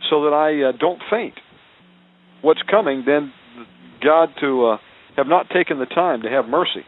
so 0.09 0.23
that 0.23 0.33
I 0.33 0.69
uh, 0.69 0.71
don't 0.79 1.01
faint 1.11 1.33
what's 2.41 2.61
coming 2.71 3.03
than 3.05 3.33
God 4.01 4.29
to 4.39 4.67
uh, 4.67 4.77
have 5.17 5.27
not 5.27 5.49
taken 5.49 5.77
the 5.79 5.85
time 5.85 6.21
to 6.21 6.29
have 6.29 6.45
mercy 6.45 6.85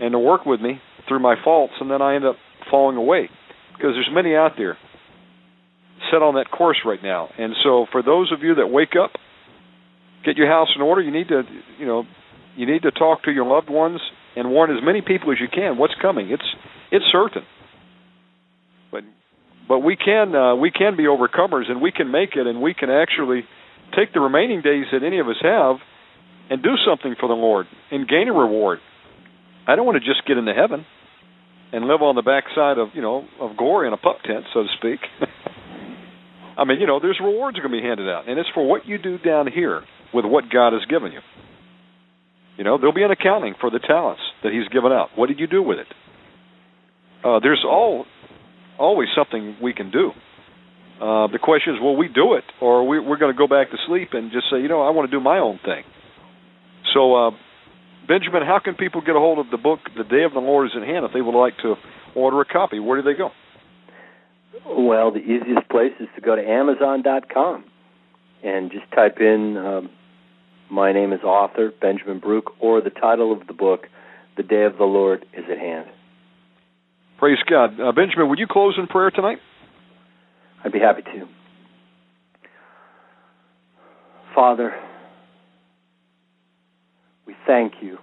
and 0.00 0.12
to 0.12 0.18
work 0.20 0.46
with 0.46 0.60
me 0.60 0.80
through 1.08 1.18
my 1.18 1.34
faults, 1.42 1.74
and 1.80 1.90
then 1.90 2.00
I 2.00 2.14
end 2.14 2.24
up 2.24 2.36
falling 2.70 2.96
away. 2.96 3.28
Because 3.72 3.94
there's 3.94 4.10
many 4.12 4.34
out 4.34 4.52
there 4.56 4.76
set 6.10 6.22
on 6.22 6.34
that 6.34 6.50
course 6.50 6.78
right 6.84 7.02
now. 7.02 7.28
And 7.38 7.54
so 7.62 7.86
for 7.92 8.02
those 8.02 8.32
of 8.32 8.42
you 8.42 8.56
that 8.56 8.66
wake 8.68 8.94
up, 9.02 9.12
get 10.24 10.36
your 10.36 10.48
house 10.48 10.68
in 10.74 10.82
order, 10.82 11.00
you 11.00 11.12
need 11.12 11.28
to, 11.28 11.42
you 11.78 11.86
know, 11.86 12.04
you 12.56 12.66
need 12.66 12.82
to 12.82 12.90
talk 12.90 13.24
to 13.24 13.30
your 13.30 13.46
loved 13.46 13.70
ones 13.70 14.00
and 14.36 14.50
warn 14.50 14.70
as 14.70 14.82
many 14.82 15.00
people 15.00 15.32
as 15.32 15.38
you 15.40 15.48
can 15.52 15.78
what's 15.78 15.94
coming. 16.00 16.30
It's 16.30 16.44
it's 16.90 17.04
certain. 17.10 17.42
But 18.90 19.04
but 19.68 19.78
we 19.80 19.96
can 19.96 20.34
uh, 20.34 20.56
we 20.56 20.70
can 20.70 20.96
be 20.96 21.04
overcomers 21.04 21.70
and 21.70 21.80
we 21.80 21.92
can 21.92 22.10
make 22.10 22.30
it 22.34 22.46
and 22.46 22.60
we 22.60 22.74
can 22.74 22.90
actually 22.90 23.44
take 23.96 24.12
the 24.12 24.20
remaining 24.20 24.62
days 24.62 24.86
that 24.92 25.02
any 25.04 25.20
of 25.20 25.28
us 25.28 25.36
have 25.42 25.76
and 26.50 26.62
do 26.62 26.74
something 26.86 27.14
for 27.18 27.28
the 27.28 27.34
Lord 27.34 27.66
and 27.90 28.08
gain 28.08 28.28
a 28.28 28.32
reward. 28.32 28.78
I 29.66 29.76
don't 29.76 29.86
want 29.86 30.02
to 30.02 30.06
just 30.06 30.26
get 30.26 30.36
into 30.36 30.52
heaven 30.52 30.84
and 31.72 31.86
live 31.86 32.02
on 32.02 32.14
the 32.14 32.22
backside 32.22 32.78
of 32.78 32.88
you 32.94 33.02
know 33.02 33.26
of 33.40 33.56
glory 33.56 33.86
in 33.86 33.92
a 33.92 33.96
pup 33.96 34.18
tent, 34.24 34.44
so 34.52 34.62
to 34.62 34.68
speak. 34.78 35.00
I 36.58 36.64
mean, 36.64 36.80
you 36.80 36.86
know, 36.86 37.00
there's 37.00 37.18
rewards 37.22 37.56
going 37.58 37.70
to 37.70 37.76
be 37.76 37.82
handed 37.82 38.08
out, 38.08 38.28
and 38.28 38.38
it's 38.38 38.48
for 38.52 38.66
what 38.66 38.86
you 38.86 38.98
do 38.98 39.16
down 39.18 39.50
here 39.50 39.82
with 40.12 40.24
what 40.24 40.44
God 40.52 40.74
has 40.74 40.84
given 40.90 41.12
you. 41.12 41.20
You 42.58 42.64
know, 42.64 42.76
there'll 42.76 42.92
be 42.92 43.02
an 43.02 43.10
accounting 43.10 43.54
for 43.58 43.70
the 43.70 43.78
talents 43.78 44.20
that 44.42 44.52
He's 44.52 44.68
given 44.68 44.92
out. 44.92 45.08
What 45.16 45.28
did 45.28 45.40
you 45.40 45.46
do 45.46 45.62
with 45.62 45.78
it? 45.78 45.86
Uh, 47.24 47.40
there's 47.40 47.64
all 47.64 48.04
always 48.78 49.08
something 49.16 49.56
we 49.62 49.72
can 49.72 49.90
do. 49.90 50.10
Uh, 51.00 51.28
the 51.32 51.38
question 51.40 51.74
is, 51.74 51.80
will 51.80 51.96
we 51.96 52.08
do 52.08 52.34
it, 52.34 52.44
or 52.60 52.86
we, 52.86 53.00
we're 53.00 53.16
going 53.16 53.32
to 53.32 53.38
go 53.38 53.46
back 53.46 53.70
to 53.70 53.76
sleep 53.86 54.10
and 54.12 54.30
just 54.32 54.44
say, 54.50 54.60
you 54.60 54.68
know, 54.68 54.82
I 54.82 54.90
want 54.90 55.10
to 55.10 55.16
do 55.16 55.22
my 55.22 55.38
own 55.38 55.58
thing. 55.64 55.84
So, 56.92 57.14
uh, 57.14 57.30
Benjamin, 58.10 58.42
how 58.42 58.58
can 58.58 58.74
people 58.74 59.00
get 59.00 59.14
a 59.14 59.20
hold 59.20 59.38
of 59.38 59.52
the 59.52 59.56
book, 59.56 59.78
The 59.96 60.02
Day 60.02 60.24
of 60.24 60.32
the 60.32 60.40
Lord 60.40 60.66
is 60.66 60.72
at 60.74 60.82
Hand, 60.82 61.04
if 61.04 61.12
they 61.12 61.20
would 61.20 61.40
like 61.40 61.56
to 61.58 61.76
order 62.16 62.40
a 62.40 62.44
copy? 62.44 62.80
Where 62.80 63.00
do 63.00 63.08
they 63.08 63.16
go? 63.16 63.30
Well, 64.66 65.12
the 65.12 65.20
easiest 65.20 65.68
place 65.70 65.92
is 66.00 66.08
to 66.16 66.20
go 66.20 66.34
to 66.34 66.42
Amazon.com 66.42 67.64
and 68.42 68.72
just 68.72 68.90
type 68.90 69.18
in 69.20 69.56
um, 69.56 69.90
my 70.68 70.92
name 70.92 71.12
is 71.12 71.20
author 71.20 71.72
Benjamin 71.80 72.18
Baruch 72.18 72.60
or 72.60 72.80
the 72.80 72.90
title 72.90 73.32
of 73.32 73.46
the 73.46 73.52
book, 73.52 73.86
The 74.36 74.42
Day 74.42 74.64
of 74.64 74.76
the 74.76 74.84
Lord 74.84 75.24
is 75.32 75.44
at 75.48 75.58
Hand. 75.58 75.86
Praise 77.16 77.38
God. 77.48 77.80
Uh, 77.80 77.92
Benjamin, 77.92 78.28
would 78.28 78.40
you 78.40 78.48
close 78.50 78.74
in 78.76 78.88
prayer 78.88 79.12
tonight? 79.12 79.38
I'd 80.64 80.72
be 80.72 80.80
happy 80.80 81.02
to. 81.02 81.28
Father, 84.34 84.74
thank 87.46 87.74
you 87.82 87.98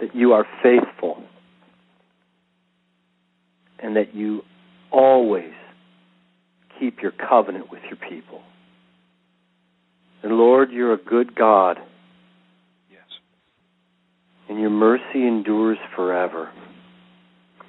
that 0.00 0.14
you 0.14 0.32
are 0.32 0.46
faithful 0.62 1.22
and 3.78 3.96
that 3.96 4.14
you 4.14 4.42
always 4.90 5.52
keep 6.78 7.02
your 7.02 7.12
covenant 7.12 7.70
with 7.70 7.82
your 7.84 7.98
people. 8.10 8.40
And 10.22 10.32
Lord, 10.36 10.70
you're 10.70 10.92
a 10.92 10.98
good 10.98 11.34
God, 11.34 11.78
Yes. 12.90 13.06
and 14.48 14.60
your 14.60 14.70
mercy 14.70 15.26
endures 15.26 15.78
forever. 15.96 16.50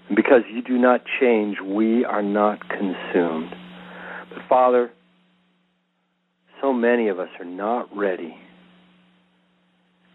And 0.08 0.16
because 0.16 0.42
you 0.52 0.62
do 0.62 0.78
not 0.78 1.02
change, 1.20 1.60
we 1.60 2.06
are 2.06 2.22
not 2.22 2.68
consumed. 2.70 3.56
But 4.30 4.44
Father, 4.48 4.92
so 6.62 6.74
many 6.74 7.08
of 7.08 7.20
us 7.20 7.30
are 7.40 7.46
not 7.46 7.96
ready. 7.96 8.38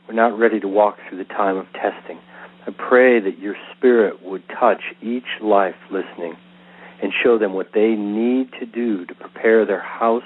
We're 0.09 0.15
not 0.15 0.39
ready 0.39 0.59
to 0.61 0.69
walk 0.69 0.97
through 1.07 1.19
the 1.19 1.25
time 1.25 1.59
of 1.59 1.67
testing. 1.75 2.19
I 2.67 2.71
pray 2.71 3.21
that 3.21 3.39
your 3.39 3.57
Spirit 3.77 4.23
would 4.25 4.43
touch 4.49 4.81
each 5.03 5.27
life 5.43 5.75
listening 5.91 6.35
and 7.03 7.13
show 7.23 7.37
them 7.39 7.53
what 7.53 7.69
they 7.75 7.91
need 7.91 8.51
to 8.59 8.65
do 8.65 9.05
to 9.05 9.15
prepare 9.15 9.67
their 9.67 9.83
house 9.83 10.23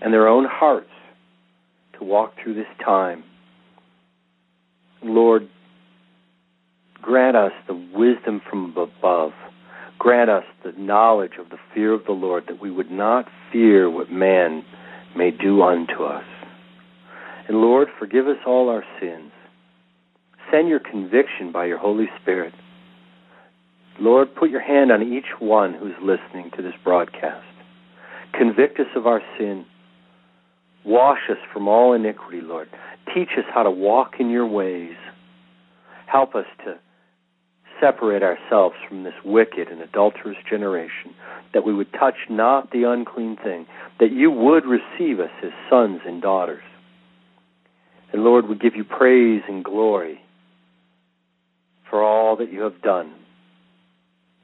and 0.00 0.14
their 0.14 0.28
own 0.28 0.46
hearts 0.48 0.90
to 1.98 2.04
walk 2.04 2.34
through 2.40 2.54
this 2.54 2.68
time. 2.84 3.24
Lord, 5.02 5.48
grant 7.02 7.36
us 7.36 7.52
the 7.66 7.74
wisdom 7.74 8.40
from 8.48 8.76
above. 8.76 9.32
Grant 9.98 10.30
us 10.30 10.44
the 10.64 10.70
knowledge 10.78 11.32
of 11.40 11.50
the 11.50 11.58
fear 11.74 11.92
of 11.92 12.04
the 12.04 12.12
Lord 12.12 12.44
that 12.46 12.62
we 12.62 12.70
would 12.70 12.92
not 12.92 13.26
fear 13.50 13.90
what 13.90 14.12
man 14.12 14.64
may 15.16 15.32
do 15.32 15.62
unto 15.62 16.04
us. 16.04 16.22
And 17.48 17.62
Lord, 17.62 17.88
forgive 17.98 18.28
us 18.28 18.36
all 18.46 18.68
our 18.68 18.84
sins. 19.00 19.32
Send 20.52 20.68
your 20.68 20.80
conviction 20.80 21.50
by 21.50 21.64
your 21.64 21.78
Holy 21.78 22.06
Spirit. 22.20 22.52
Lord, 23.98 24.34
put 24.34 24.50
your 24.50 24.60
hand 24.60 24.92
on 24.92 25.02
each 25.02 25.40
one 25.40 25.74
who's 25.74 25.94
listening 26.00 26.50
to 26.56 26.62
this 26.62 26.74
broadcast. 26.84 27.46
Convict 28.32 28.78
us 28.78 28.86
of 28.94 29.06
our 29.06 29.22
sin. 29.38 29.64
Wash 30.84 31.30
us 31.30 31.38
from 31.52 31.66
all 31.66 31.94
iniquity, 31.94 32.40
Lord. 32.40 32.68
Teach 33.14 33.30
us 33.36 33.44
how 33.52 33.62
to 33.62 33.70
walk 33.70 34.14
in 34.20 34.30
your 34.30 34.46
ways. 34.46 34.96
Help 36.06 36.34
us 36.34 36.46
to 36.64 36.78
separate 37.80 38.22
ourselves 38.22 38.76
from 38.88 39.04
this 39.04 39.14
wicked 39.24 39.68
and 39.68 39.80
adulterous 39.80 40.36
generation, 40.48 41.14
that 41.54 41.64
we 41.64 41.74
would 41.74 41.92
touch 41.92 42.16
not 42.28 42.70
the 42.72 42.84
unclean 42.84 43.36
thing, 43.42 43.66
that 44.00 44.12
you 44.12 44.30
would 44.30 44.64
receive 44.64 45.20
us 45.20 45.30
as 45.42 45.50
sons 45.70 46.00
and 46.06 46.20
daughters. 46.20 46.62
And 48.12 48.24
Lord, 48.24 48.48
we 48.48 48.56
give 48.56 48.74
you 48.74 48.84
praise 48.84 49.42
and 49.48 49.64
glory 49.64 50.20
for 51.90 52.02
all 52.02 52.36
that 52.36 52.52
you 52.52 52.62
have 52.62 52.80
done. 52.82 53.12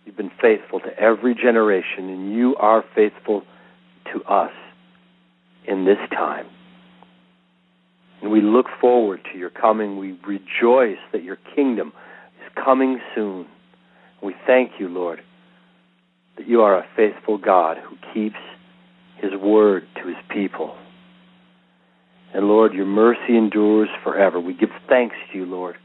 You've 0.05 0.17
been 0.17 0.31
faithful 0.41 0.81
to 0.81 0.99
every 0.99 1.35
generation, 1.35 2.11
and 2.11 2.35
you 2.35 2.57
are 2.57 2.85
faithful 2.95 3.43
to 4.13 4.23
us 4.25 4.53
in 5.67 5.85
this 5.85 5.99
time. 6.11 6.47
And 8.21 8.31
we 8.31 8.41
look 8.41 8.67
forward 8.81 9.21
to 9.33 9.39
your 9.39 9.51
coming. 9.51 9.99
We 9.99 10.19
rejoice 10.27 10.99
that 11.13 11.23
your 11.23 11.39
kingdom 11.55 11.93
is 12.45 12.53
coming 12.63 13.01
soon. 13.15 13.47
We 14.23 14.35
thank 14.47 14.73
you, 14.79 14.89
Lord, 14.89 15.23
that 16.37 16.49
you 16.49 16.63
are 16.63 16.79
a 16.79 16.87
faithful 16.97 17.39
God 17.39 17.79
who 17.79 17.97
keeps 18.13 18.41
his 19.17 19.33
word 19.41 19.87
to 19.97 20.09
his 20.09 20.17
people. 20.31 20.77
And 22.35 22.49
Lord, 22.49 22.75
your 22.75 22.85
mercy 22.85 23.37
endures 23.39 23.89
forever. 24.03 24.41
We 24.41 24.55
give 24.55 24.71
thanks 24.89 25.15
to 25.31 25.39
you, 25.39 25.47
Lord, 25.47 25.77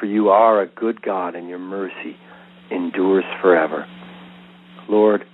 for 0.00 0.06
you 0.06 0.30
are 0.30 0.62
a 0.62 0.66
good 0.66 1.02
God 1.02 1.34
and 1.34 1.48
your 1.48 1.58
mercy 1.58 2.16
endures 2.70 3.24
forever. 3.42 3.86
Lord, 4.88 5.24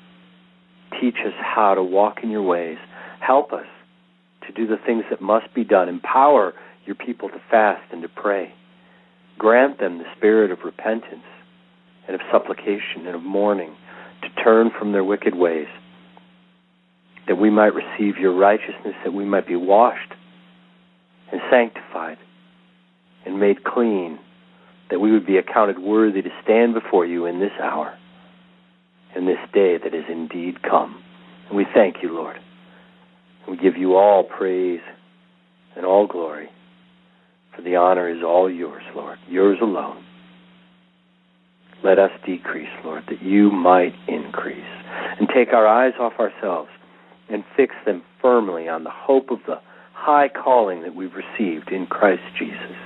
teach 1.01 1.15
us 1.25 1.33
how 1.39 1.75
to 1.75 1.83
walk 1.83 2.19
in 2.25 2.31
your 2.31 2.43
ways. 2.43 2.77
Help 3.21 3.53
us 3.53 3.67
to 4.47 4.53
do 4.53 4.67
the 4.67 4.83
things 4.85 5.05
that 5.11 5.23
must 5.23 5.55
be 5.55 5.63
done. 5.63 5.89
Empower 5.89 6.55
your 6.87 6.97
people 6.97 7.29
to 7.29 7.41
fast 7.49 7.93
and 7.93 8.03
to 8.03 8.09
pray. 8.09 8.53
Grant 9.39 9.79
them 9.79 9.99
the 9.99 10.05
spirit 10.17 10.51
of 10.51 10.59
repentance 10.65 11.23
and 12.09 12.17
of 12.17 12.21
supplication 12.33 13.07
and 13.07 13.15
of 13.15 13.23
mourning 13.23 13.77
to 14.23 14.43
turn 14.43 14.71
from 14.77 14.91
their 14.91 15.05
wicked 15.05 15.37
ways, 15.37 15.69
that 17.29 17.37
we 17.37 17.49
might 17.49 17.73
receive 17.75 18.17
your 18.17 18.37
righteousness, 18.37 18.95
that 19.05 19.13
we 19.13 19.25
might 19.25 19.47
be 19.47 19.55
washed 19.55 20.15
and 21.33 21.41
sanctified 21.51 22.19
and 23.27 23.41
made 23.41 23.65
clean, 23.65 24.19
that 24.91 25.01
we 25.01 25.13
would 25.13 25.27
be 25.27 25.37
accounted 25.37 25.79
worthy 25.79 26.23
to 26.23 26.31
stand 26.43 26.75
before 26.75 27.05
you 27.05 27.27
in 27.27 27.41
this 27.41 27.53
hour, 27.63 27.97
in 29.15 29.27
this 29.27 29.39
day 29.53 29.77
that 29.79 29.95
is 29.95 30.05
indeed 30.09 30.63
come. 30.63 31.03
And 31.49 31.57
we 31.57 31.67
thank 31.75 31.97
you, 32.03 32.15
Lord. 32.15 32.37
We 33.49 33.57
give 33.57 33.77
you 33.77 33.97
all 33.97 34.25
praise 34.25 34.81
and 35.77 35.85
all 35.85 36.07
glory, 36.07 36.49
for 37.55 37.63
the 37.63 37.77
honor 37.77 38.09
is 38.09 38.23
all 38.23 38.51
yours, 38.51 38.83
Lord, 38.95 39.19
yours 39.29 39.59
alone. 39.61 40.05
Let 41.85 41.99
us 41.99 42.11
decrease, 42.27 42.69
Lord, 42.85 43.05
that 43.09 43.23
you 43.23 43.51
might 43.51 43.95
increase, 44.09 44.59
and 45.19 45.29
take 45.29 45.53
our 45.53 45.67
eyes 45.67 45.93
off 46.01 46.15
ourselves 46.19 46.71
and 47.31 47.45
fix 47.57 47.75
them 47.87 48.03
firmly 48.21 48.69
on 48.69 48.85
the 48.85 48.91
hope 48.91 49.31
of 49.31 49.39
the 49.47 49.61
high 49.99 50.29
calling 50.29 50.83
that 50.83 50.95
we've 50.95 51.13
received 51.13 51.71
in 51.71 51.87
Christ 51.87 52.23
Jesus. 52.39 52.77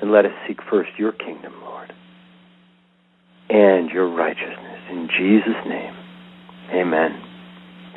And 0.00 0.12
let 0.12 0.26
us 0.26 0.32
seek 0.46 0.58
first 0.70 0.90
your 0.98 1.12
kingdom, 1.12 1.54
Lord, 1.62 1.92
and 3.48 3.90
your 3.90 4.14
righteousness. 4.14 4.80
In 4.90 5.08
Jesus' 5.18 5.64
name, 5.66 5.94
amen. 6.74 7.22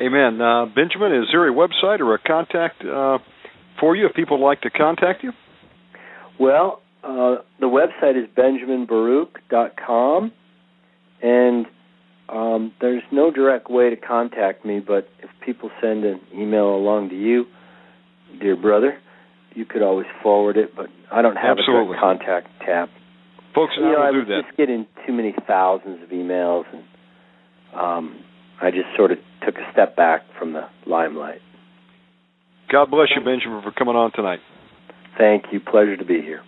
Amen. 0.00 0.40
Uh, 0.40 0.64
Benjamin, 0.74 1.12
is 1.14 1.28
there 1.30 1.46
a 1.46 1.52
website 1.52 2.00
or 2.00 2.14
a 2.14 2.18
contact 2.18 2.82
uh, 2.82 3.18
for 3.78 3.94
you 3.94 4.06
if 4.06 4.14
people 4.14 4.38
would 4.38 4.46
like 4.46 4.62
to 4.62 4.70
contact 4.70 5.22
you? 5.22 5.32
Well, 6.40 6.80
uh, 7.04 7.36
the 7.60 7.66
website 7.66 8.16
is 8.18 8.26
benjaminbaruch.com, 8.34 10.32
and 11.22 11.66
um, 12.30 12.72
there's 12.80 13.02
no 13.12 13.30
direct 13.30 13.70
way 13.70 13.90
to 13.90 13.96
contact 13.96 14.64
me, 14.64 14.80
but 14.80 15.08
if 15.22 15.30
people 15.44 15.70
send 15.80 16.04
an 16.04 16.20
email 16.34 16.74
along 16.74 17.10
to 17.10 17.16
you, 17.16 17.46
dear 18.40 18.56
brother, 18.56 18.98
you 19.54 19.64
could 19.64 19.82
always 19.82 20.06
forward 20.22 20.56
it, 20.56 20.74
but 20.76 20.86
I 21.12 21.22
don't 21.22 21.36
have 21.36 21.58
Absolutely. 21.58 21.96
a 21.96 22.00
direct 22.00 22.00
contact 22.00 22.48
tab. 22.64 22.88
Folks, 23.54 23.72
you 23.76 23.82
know, 23.82 23.96
I 24.00 24.10
was 24.10 24.26
do 24.26 24.34
that. 24.34 24.42
just 24.46 24.56
getting 24.56 24.86
too 25.06 25.12
many 25.12 25.34
thousands 25.46 26.02
of 26.02 26.10
emails, 26.10 26.64
and 26.72 26.84
um, 27.74 28.24
I 28.62 28.70
just 28.70 28.86
sort 28.96 29.10
of 29.10 29.18
took 29.44 29.56
a 29.56 29.72
step 29.72 29.96
back 29.96 30.22
from 30.38 30.52
the 30.52 30.68
limelight. 30.86 31.40
God 32.70 32.90
bless 32.90 33.08
you, 33.16 33.24
Benjamin, 33.24 33.62
for 33.62 33.72
coming 33.72 33.96
on 33.96 34.12
tonight. 34.12 34.38
Thank 35.18 35.46
you. 35.50 35.58
Pleasure 35.58 35.96
to 35.96 36.04
be 36.04 36.20
here. 36.22 36.42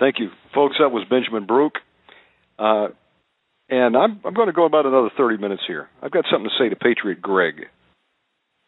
Thank 0.00 0.18
you, 0.18 0.30
folks. 0.54 0.76
That 0.78 0.88
was 0.88 1.04
Benjamin 1.08 1.46
Baruch, 1.46 1.74
uh, 2.58 2.88
and 3.68 3.96
I'm 3.96 4.20
I'm 4.24 4.34
going 4.34 4.48
to 4.48 4.52
go 4.52 4.64
about 4.64 4.86
another 4.86 5.10
30 5.16 5.38
minutes 5.38 5.62
here. 5.66 5.88
I've 6.02 6.10
got 6.10 6.24
something 6.30 6.50
to 6.50 6.64
say 6.64 6.68
to 6.68 6.76
Patriot 6.76 7.20
Greg, 7.20 7.66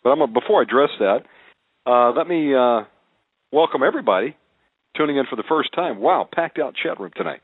but 0.02 0.10
I'm 0.10 0.32
before 0.32 0.60
I 0.60 0.62
address 0.62 0.90
that, 1.00 1.20
uh, 1.86 2.12
let 2.12 2.26
me 2.26 2.54
uh, 2.54 2.84
welcome 3.52 3.82
everybody 3.86 4.36
tuning 4.96 5.16
in 5.16 5.26
for 5.28 5.36
the 5.36 5.44
first 5.48 5.72
time. 5.74 6.00
Wow, 6.00 6.28
packed 6.32 6.58
out 6.58 6.74
chat 6.74 6.98
room 6.98 7.12
tonight. 7.16 7.40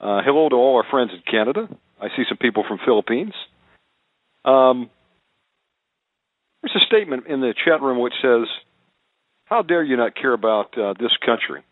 Uh, 0.00 0.20
hello 0.24 0.48
to 0.48 0.56
all 0.56 0.76
our 0.76 0.90
friends 0.90 1.10
in 1.12 1.22
Canada. 1.30 1.68
I 2.00 2.08
see 2.16 2.24
some 2.28 2.38
people 2.38 2.64
from 2.66 2.78
Philippines. 2.84 3.34
Um, 4.44 4.90
there's 6.62 6.76
a 6.76 6.86
statement 6.86 7.26
in 7.26 7.40
the 7.40 7.54
chat 7.64 7.82
room 7.82 8.00
which 8.00 8.14
says, 8.22 8.48
"How 9.44 9.62
dare 9.62 9.84
you 9.84 9.96
not 9.96 10.14
care 10.16 10.32
about 10.32 10.76
uh, 10.78 10.94
this 10.98 11.12
country?" 11.24 11.62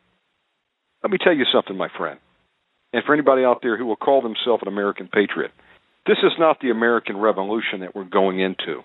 Let 1.02 1.12
me 1.12 1.18
tell 1.22 1.34
you 1.34 1.44
something, 1.52 1.76
my 1.76 1.88
friend, 1.96 2.18
and 2.92 3.04
for 3.04 3.14
anybody 3.14 3.44
out 3.44 3.60
there 3.62 3.76
who 3.76 3.86
will 3.86 3.96
call 3.96 4.22
themselves 4.22 4.62
an 4.62 4.68
American 4.68 5.08
patriot, 5.08 5.52
this 6.06 6.18
is 6.22 6.32
not 6.38 6.60
the 6.60 6.70
American 6.70 7.16
Revolution 7.18 7.80
that 7.80 7.94
we're 7.94 8.04
going 8.04 8.40
into. 8.40 8.82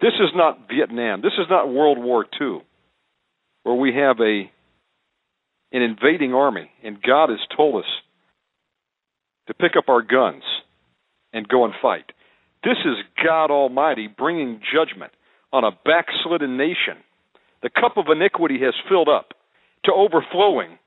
This 0.00 0.14
is 0.14 0.30
not 0.34 0.68
Vietnam. 0.68 1.22
This 1.22 1.32
is 1.38 1.46
not 1.48 1.72
World 1.72 1.98
War 1.98 2.26
II, 2.40 2.60
where 3.62 3.74
we 3.74 3.94
have 3.94 4.16
a 4.20 4.50
an 5.72 5.82
invading 5.82 6.32
army, 6.32 6.70
and 6.84 7.02
God 7.02 7.28
has 7.28 7.40
told 7.56 7.82
us 7.82 7.90
to 9.48 9.54
pick 9.54 9.72
up 9.76 9.88
our 9.88 10.02
guns 10.02 10.42
and 11.32 11.48
go 11.48 11.64
and 11.64 11.74
fight. 11.82 12.12
This 12.62 12.78
is 12.84 12.96
God 13.24 13.50
Almighty 13.50 14.08
bringing 14.08 14.60
judgment 14.74 15.12
on 15.52 15.64
a 15.64 15.70
backslidden 15.84 16.56
nation. 16.56 16.98
The 17.62 17.70
cup 17.70 17.96
of 17.96 18.06
iniquity 18.10 18.58
has 18.60 18.74
filled 18.88 19.08
up 19.08 19.34
to 19.84 19.92
overflowing. 19.92 20.78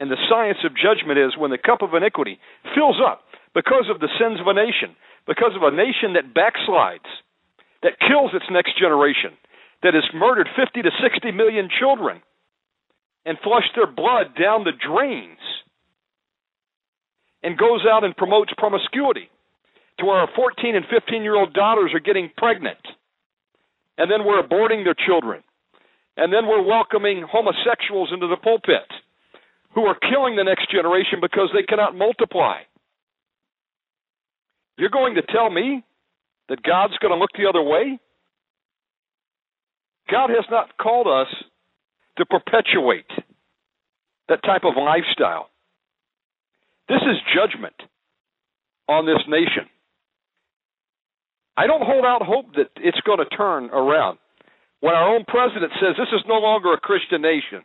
And 0.00 0.10
the 0.10 0.20
science 0.28 0.58
of 0.64 0.72
judgment 0.72 1.18
is 1.18 1.36
when 1.36 1.50
the 1.50 1.60
cup 1.60 1.82
of 1.82 1.94
iniquity 1.94 2.40
fills 2.74 2.96
up 3.04 3.22
because 3.54 3.84
of 3.92 4.00
the 4.00 4.08
sins 4.18 4.40
of 4.40 4.48
a 4.48 4.54
nation, 4.54 4.96
because 5.26 5.52
of 5.54 5.62
a 5.62 5.76
nation 5.76 6.16
that 6.16 6.32
backslides, 6.32 7.08
that 7.82 8.00
kills 8.00 8.32
its 8.32 8.46
next 8.50 8.78
generation, 8.80 9.36
that 9.82 9.94
has 9.94 10.04
murdered 10.14 10.48
50 10.56 10.82
to 10.82 10.90
60 10.90 11.32
million 11.32 11.68
children 11.68 12.22
and 13.26 13.36
flushed 13.44 13.76
their 13.76 13.86
blood 13.86 14.32
down 14.40 14.64
the 14.64 14.72
drains, 14.72 15.40
and 17.42 17.56
goes 17.56 17.84
out 17.88 18.04
and 18.04 18.16
promotes 18.16 18.52
promiscuity 18.56 19.28
to 19.98 20.06
where 20.06 20.16
our 20.16 20.28
14 20.34 20.76
and 20.76 20.84
15 20.88 21.22
year 21.22 21.36
old 21.36 21.52
daughters 21.52 21.92
are 21.92 22.00
getting 22.00 22.30
pregnant, 22.36 22.80
and 23.98 24.10
then 24.10 24.24
we're 24.24 24.42
aborting 24.42 24.84
their 24.84 24.96
children 24.96 25.42
and 26.16 26.32
then 26.32 26.46
we're 26.46 26.62
welcoming 26.62 27.24
homosexuals 27.28 28.10
into 28.12 28.26
the 28.26 28.36
pulpit. 28.36 28.88
Who 29.74 29.82
are 29.84 29.96
killing 29.96 30.36
the 30.36 30.44
next 30.44 30.70
generation 30.70 31.18
because 31.20 31.50
they 31.54 31.62
cannot 31.62 31.96
multiply. 31.96 32.58
You're 34.76 34.90
going 34.90 35.14
to 35.14 35.22
tell 35.22 35.50
me 35.50 35.84
that 36.48 36.62
God's 36.62 36.96
going 36.98 37.12
to 37.12 37.18
look 37.18 37.30
the 37.36 37.48
other 37.48 37.62
way? 37.62 37.98
God 40.10 40.30
has 40.30 40.44
not 40.50 40.76
called 40.78 41.06
us 41.06 41.28
to 42.18 42.26
perpetuate 42.26 43.10
that 44.28 44.42
type 44.42 44.62
of 44.64 44.74
lifestyle. 44.76 45.48
This 46.88 47.02
is 47.02 47.16
judgment 47.34 47.74
on 48.88 49.06
this 49.06 49.22
nation. 49.28 49.70
I 51.56 51.66
don't 51.66 51.84
hold 51.84 52.04
out 52.04 52.22
hope 52.22 52.54
that 52.56 52.70
it's 52.76 53.00
going 53.06 53.18
to 53.18 53.36
turn 53.36 53.70
around 53.70 54.18
when 54.80 54.94
our 54.94 55.14
own 55.14 55.24
president 55.28 55.72
says 55.80 55.94
this 55.96 56.08
is 56.12 56.24
no 56.26 56.38
longer 56.38 56.72
a 56.72 56.80
Christian 56.80 57.22
nation. 57.22 57.62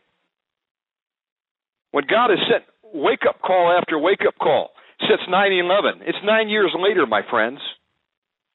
When 1.91 2.05
God 2.09 2.29
has 2.29 2.39
sent 2.49 2.63
wake 2.93 3.23
up 3.27 3.41
call 3.41 3.77
after 3.77 3.97
wake 3.97 4.21
up 4.27 4.35
call 4.39 4.71
since 5.01 5.21
9 5.29 5.51
11, 5.51 6.01
it's 6.05 6.17
nine 6.23 6.49
years 6.49 6.73
later, 6.77 7.05
my 7.05 7.21
friends. 7.29 7.59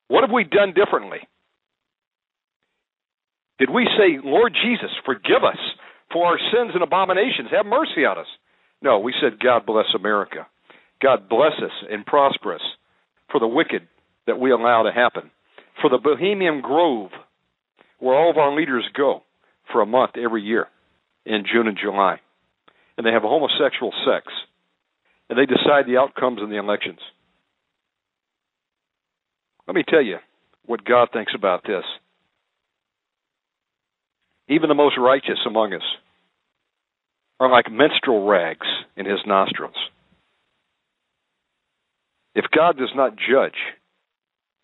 What 0.08 0.22
have 0.22 0.32
we 0.32 0.44
done 0.44 0.74
differently? 0.74 1.18
Did 3.58 3.70
we 3.70 3.86
say, 3.98 4.18
Lord 4.24 4.54
Jesus, 4.54 4.90
forgive 5.04 5.44
us 5.44 5.58
for 6.12 6.26
our 6.26 6.38
sins 6.50 6.72
and 6.74 6.82
abominations? 6.82 7.50
Have 7.52 7.66
mercy 7.66 8.04
on 8.04 8.18
us. 8.18 8.26
No, 8.82 8.98
we 8.98 9.14
said, 9.20 9.38
God 9.38 9.66
bless 9.66 9.86
America. 9.94 10.46
God 11.02 11.28
bless 11.28 11.52
us 11.62 11.72
and 11.90 12.04
prosper 12.06 12.54
us 12.54 12.62
for 13.30 13.38
the 13.38 13.46
wicked 13.46 13.86
that 14.26 14.40
we 14.40 14.50
allow 14.50 14.82
to 14.82 14.92
happen. 14.92 15.30
For 15.80 15.90
the 15.90 15.98
Bohemian 15.98 16.62
Grove, 16.62 17.10
where 17.98 18.16
all 18.16 18.30
of 18.30 18.38
our 18.38 18.56
leaders 18.56 18.84
go 18.96 19.22
for 19.70 19.82
a 19.82 19.86
month 19.86 20.12
every 20.16 20.42
year 20.42 20.66
in 21.24 21.44
June 21.50 21.68
and 21.68 21.78
July. 21.80 22.20
And 23.00 23.06
they 23.06 23.12
have 23.12 23.22
homosexual 23.22 23.94
sex. 24.04 24.26
And 25.30 25.38
they 25.38 25.46
decide 25.46 25.86
the 25.86 25.96
outcomes 25.96 26.40
in 26.42 26.50
the 26.50 26.58
elections. 26.58 26.98
Let 29.66 29.74
me 29.74 29.84
tell 29.88 30.02
you 30.02 30.18
what 30.66 30.84
God 30.84 31.08
thinks 31.10 31.32
about 31.34 31.62
this. 31.62 31.84
Even 34.50 34.68
the 34.68 34.74
most 34.74 34.98
righteous 34.98 35.38
among 35.46 35.72
us 35.72 35.80
are 37.40 37.50
like 37.50 37.72
menstrual 37.72 38.26
rags 38.26 38.66
in 38.98 39.06
his 39.06 39.20
nostrils. 39.26 39.76
If 42.34 42.44
God 42.54 42.76
does 42.76 42.92
not 42.94 43.16
judge, 43.16 43.56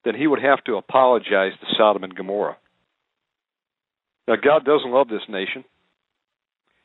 then 0.04 0.14
he 0.14 0.26
would 0.26 0.42
have 0.42 0.62
to 0.64 0.76
apologize 0.76 1.52
to 1.58 1.74
Sodom 1.78 2.04
and 2.04 2.14
Gomorrah. 2.14 2.58
Now, 4.28 4.34
God 4.36 4.66
doesn't 4.66 4.92
love 4.92 5.08
this 5.08 5.26
nation. 5.26 5.64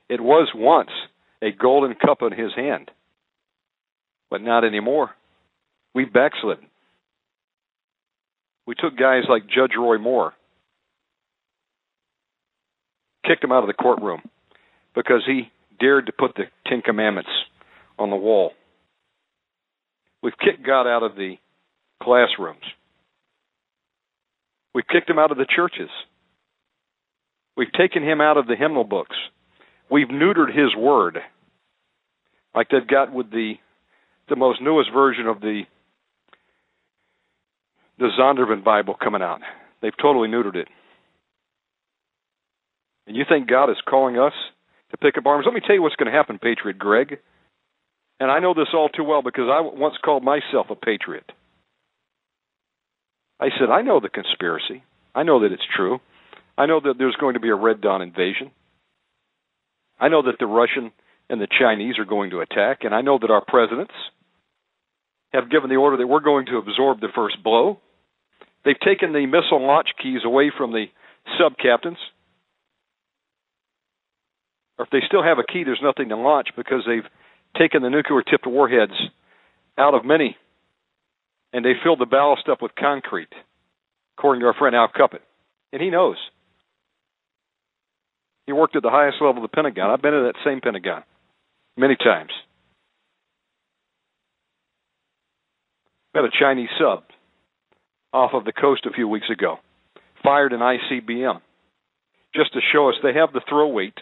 It 0.08 0.22
was 0.22 0.48
once 0.56 0.92
a 1.42 1.52
golden 1.52 1.96
cup 1.96 2.22
in 2.22 2.32
his 2.32 2.54
hand, 2.56 2.92
but 4.30 4.42
not 4.42 4.64
anymore. 4.64 5.12
We 5.94 6.06
backslid. 6.06 6.60
We 8.68 8.76
took 8.76 8.98
guys 8.98 9.24
like 9.28 9.44
Judge 9.48 9.72
Roy 9.78 9.98
Moore, 9.98 10.34
kicked 13.26 13.44
him 13.44 13.52
out 13.52 13.64
of 13.64 13.68
the 13.68 13.74
courtroom 13.74 14.22
because 14.96 15.24
he 15.26 15.52
dared 15.80 16.06
to 16.06 16.12
put 16.12 16.36
the 16.36 16.44
Ten 16.68 16.82
Commandments 16.82 17.30
on 17.98 18.10
the 18.10 18.16
wall. 18.16 18.54
We've 20.22 20.38
kicked 20.38 20.66
God 20.66 20.88
out 20.88 21.04
of 21.04 21.16
the 21.16 21.36
classrooms. 22.02 22.64
We've 24.74 24.88
kicked 24.88 25.10
him 25.10 25.20
out 25.20 25.32
of 25.32 25.38
the 25.38 25.48
churches. 25.54 25.90
We've 27.58 27.72
taken 27.74 28.04
him 28.04 28.22
out 28.22 28.38
of 28.38 28.48
the 28.48 28.56
hymnal 28.56 28.84
books. 28.84 29.16
We've 29.92 30.08
neutered 30.08 30.56
his 30.58 30.74
word, 30.76 31.20
like 32.56 32.70
they've 32.70 32.88
got 32.88 33.14
with 33.14 33.30
the 33.30 33.56
the 34.30 34.38
most 34.38 34.62
newest 34.62 34.90
version 34.94 35.28
of 35.28 35.42
the 35.42 35.64
the 38.00 38.10
Zondervan 38.18 38.64
Bible 38.64 38.96
coming 38.96 39.22
out. 39.22 39.42
They've 39.82 39.92
totally 40.02 40.30
neutered 40.30 40.56
it. 40.56 40.70
And 43.06 43.18
you 43.18 43.26
think 43.28 43.50
God 43.50 43.70
is 43.70 43.78
calling 43.88 44.18
us 44.18 44.34
to 44.92 44.98
pick 44.98 45.18
up 45.18 45.26
arms? 45.26 45.46
Let 45.46 45.54
me 45.54 45.62
tell 45.66 45.76
you 45.76 45.82
what's 45.82 45.98
going 45.98 46.12
to 46.12 46.18
happen, 46.18 46.40
Patriot 46.40 46.80
Greg. 46.80 47.18
And 48.20 48.32
I 48.32 48.40
know 48.40 48.54
this 48.54 48.70
all 48.74 48.88
too 48.88 49.04
well 49.04 49.22
because 49.22 49.50
I 49.52 49.60
once 49.62 49.96
called 50.04 50.24
myself 50.24 50.68
a 50.70 50.76
patriot. 50.76 51.30
I 53.40 53.50
said, 53.60 53.70
I 53.70 53.82
know 53.82 54.00
the 54.00 54.10
conspiracy. 54.10 54.84
I 55.14 55.24
know 55.24 55.42
that 55.42 55.52
it's 55.52 55.64
true. 55.76 56.00
I 56.58 56.68
know 56.68 56.80
that 56.80 56.94
there's 56.98 57.16
going 57.20 57.34
to 57.34 57.40
be 57.40 57.50
a 57.50 57.56
Red 57.56 57.82
Dawn 57.82 58.02
invasion. 58.02 58.52
I 60.02 60.10
know 60.10 60.24
that 60.24 60.40
the 60.40 60.48
Russian 60.48 60.92
and 61.30 61.40
the 61.40 61.48
Chinese 61.48 62.00
are 62.00 62.06
going 62.06 62.32
to 62.32 62.42
attack, 62.42 62.80
and 62.82 62.94
I 62.94 63.02
know 63.02 63.20
that 63.20 63.30
our 63.30 63.46
presidents 63.48 63.94
have 65.32 65.52
given 65.52 65.70
the 65.70 65.76
order 65.76 65.96
that 65.98 66.08
we're 66.08 66.20
going 66.20 66.48
to 66.48 66.58
absorb 66.58 67.00
the 67.00 67.08
first 67.16 67.42
blow. 67.44 67.80
They've 68.66 68.80
taken 68.80 69.14
the 69.14 69.28
missile 69.28 69.66
launch 69.66 69.90
keys 70.02 70.22
away 70.26 70.52
from 70.56 70.72
the 70.72 70.86
sub 71.40 71.54
captains. 71.58 72.00
Or 74.78 74.86
if 74.86 74.92
they 74.92 75.00
still 75.08 75.24
have 75.24 75.38
a 75.38 75.44
key, 75.44 75.64
there's 75.64 75.80
nothing 75.84 76.10
to 76.10 76.18
launch 76.18 76.50
because 76.58 76.82
they've 76.88 77.10
taken 77.58 77.84
the 77.84 77.90
nuclear 77.90 78.24
tipped 78.24 78.48
warheads 78.48 78.94
out 79.78 79.94
of 79.94 80.04
many, 80.04 80.36
and 81.54 81.64
they 81.64 81.74
filled 81.84 82.00
the 82.00 82.06
ballast 82.06 82.50
up 82.50 82.62
with 82.62 82.72
concrete, 82.76 83.32
according 84.18 84.42
to 84.42 84.48
our 84.48 84.56
friend 84.56 84.76
Al 84.76 84.90
Cuppett. 84.90 85.22
And 85.72 85.82
he 85.82 85.92
knows. 85.92 86.18
He 88.46 88.54
worked 88.54 88.76
at 88.76 88.84
the 88.84 88.90
highest 88.90 89.18
level 89.22 89.44
of 89.44 89.50
the 89.50 89.56
Pentagon. 89.56 89.90
I've 89.90 90.02
been 90.02 90.14
to 90.14 90.32
that 90.32 90.42
same 90.46 90.62
Pentagon 90.62 91.04
many 91.78 91.96
times. 91.96 92.32
Met 96.14 96.26
a 96.26 96.30
Chinese 96.38 96.70
sub 96.80 97.04
off 98.12 98.32
of 98.34 98.44
the 98.44 98.52
coast 98.52 98.86
a 98.86 98.94
few 98.94 99.08
weeks 99.08 99.28
ago, 99.32 99.58
fired 100.24 100.52
an 100.52 100.60
ICBM 100.60 101.40
just 102.36 102.54
to 102.54 102.60
show 102.74 102.90
us 102.90 102.96
they 103.02 103.14
have 103.14 103.34
the 103.34 103.42
throw 103.48 103.68
weight 103.68 103.98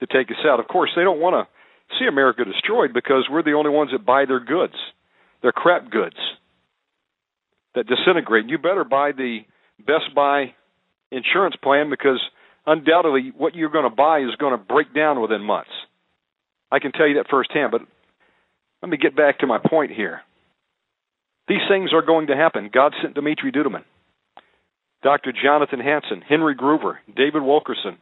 to 0.00 0.06
take 0.06 0.30
us 0.30 0.44
out. 0.46 0.60
Of 0.60 0.68
course, 0.68 0.90
they 0.94 1.02
don't 1.02 1.20
want 1.20 1.34
to 1.34 1.98
see 1.98 2.06
America 2.06 2.44
destroyed 2.44 2.92
because 2.92 3.28
we're 3.30 3.42
the 3.42 3.54
only 3.54 3.70
ones 3.70 3.90
that 3.92 4.04
buy 4.06 4.24
their 4.26 4.40
goods. 4.40 4.74
They're 5.42 5.52
crap 5.52 5.90
goods 5.90 6.16
that 7.74 7.86
disintegrate. 7.86 8.48
You 8.48 8.58
better 8.58 8.84
buy 8.84 9.12
the 9.12 9.40
Best 9.78 10.14
Buy 10.14 10.54
insurance 11.10 11.56
plan 11.62 11.90
because 11.90 12.20
undoubtedly 12.68 13.32
what 13.36 13.54
you're 13.54 13.70
going 13.70 13.88
to 13.88 13.94
buy 13.94 14.20
is 14.20 14.36
going 14.38 14.52
to 14.52 14.62
break 14.62 14.94
down 14.94 15.20
within 15.20 15.42
months. 15.42 15.70
I 16.70 16.78
can 16.78 16.92
tell 16.92 17.08
you 17.08 17.14
that 17.14 17.30
firsthand, 17.30 17.70
but 17.72 17.80
let 18.82 18.90
me 18.90 18.98
get 18.98 19.16
back 19.16 19.38
to 19.38 19.46
my 19.46 19.58
point 19.58 19.90
here. 19.90 20.20
These 21.48 21.66
things 21.70 21.92
are 21.94 22.02
going 22.02 22.26
to 22.26 22.36
happen. 22.36 22.70
God 22.72 22.92
sent 23.00 23.14
Dimitri 23.14 23.50
Duduman, 23.50 23.84
Dr. 25.02 25.32
Jonathan 25.32 25.80
Hanson, 25.80 26.22
Henry 26.28 26.54
Gruver, 26.54 26.96
David 27.08 27.42
Wilkerson. 27.42 27.96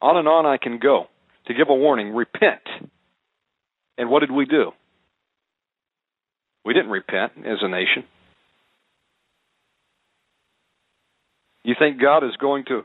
On 0.00 0.16
and 0.16 0.26
on 0.26 0.46
I 0.46 0.56
can 0.56 0.78
go 0.78 1.04
to 1.46 1.54
give 1.54 1.68
a 1.68 1.74
warning 1.74 2.14
repent. 2.14 2.62
And 3.98 4.08
what 4.08 4.20
did 4.20 4.30
we 4.30 4.46
do? 4.46 4.72
We 6.64 6.72
didn't 6.72 6.90
repent 6.90 7.32
as 7.44 7.58
a 7.60 7.68
nation. 7.68 8.04
You 11.64 11.74
think 11.78 12.00
God 12.00 12.24
is 12.24 12.36
going 12.40 12.64
to 12.66 12.84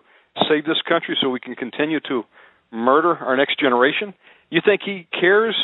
save 0.49 0.65
this 0.65 0.81
country 0.87 1.17
so 1.21 1.29
we 1.29 1.39
can 1.39 1.55
continue 1.55 1.99
to 2.01 2.23
murder 2.71 3.15
our 3.15 3.37
next 3.37 3.59
generation? 3.59 4.13
You 4.49 4.61
think 4.65 4.81
He 4.83 5.07
cares 5.19 5.55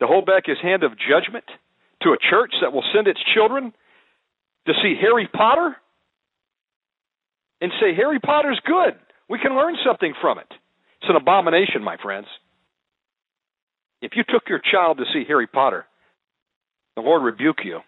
to 0.00 0.06
hold 0.06 0.26
back 0.26 0.44
His 0.46 0.58
hand 0.62 0.82
of 0.84 0.92
judgment 0.92 1.44
to 2.02 2.10
a 2.10 2.18
church 2.30 2.52
that 2.62 2.72
will 2.72 2.84
send 2.94 3.08
its 3.08 3.20
children 3.34 3.72
to 4.66 4.72
see 4.82 4.94
Harry 5.00 5.28
Potter 5.32 5.76
and 7.60 7.72
say, 7.80 7.94
Harry 7.96 8.20
Potter's 8.20 8.60
good. 8.64 8.94
We 9.28 9.38
can 9.38 9.56
learn 9.56 9.76
something 9.84 10.14
from 10.20 10.38
it. 10.38 10.46
It's 10.48 11.10
an 11.10 11.16
abomination, 11.16 11.82
my 11.82 11.96
friends. 12.02 12.26
If 14.00 14.12
you 14.14 14.22
took 14.28 14.48
your 14.48 14.60
child 14.60 14.98
to 14.98 15.04
see 15.12 15.24
Harry 15.26 15.46
Potter, 15.46 15.86
the 16.94 17.02
Lord 17.02 17.22
rebuke 17.22 17.58
you. 17.64 17.80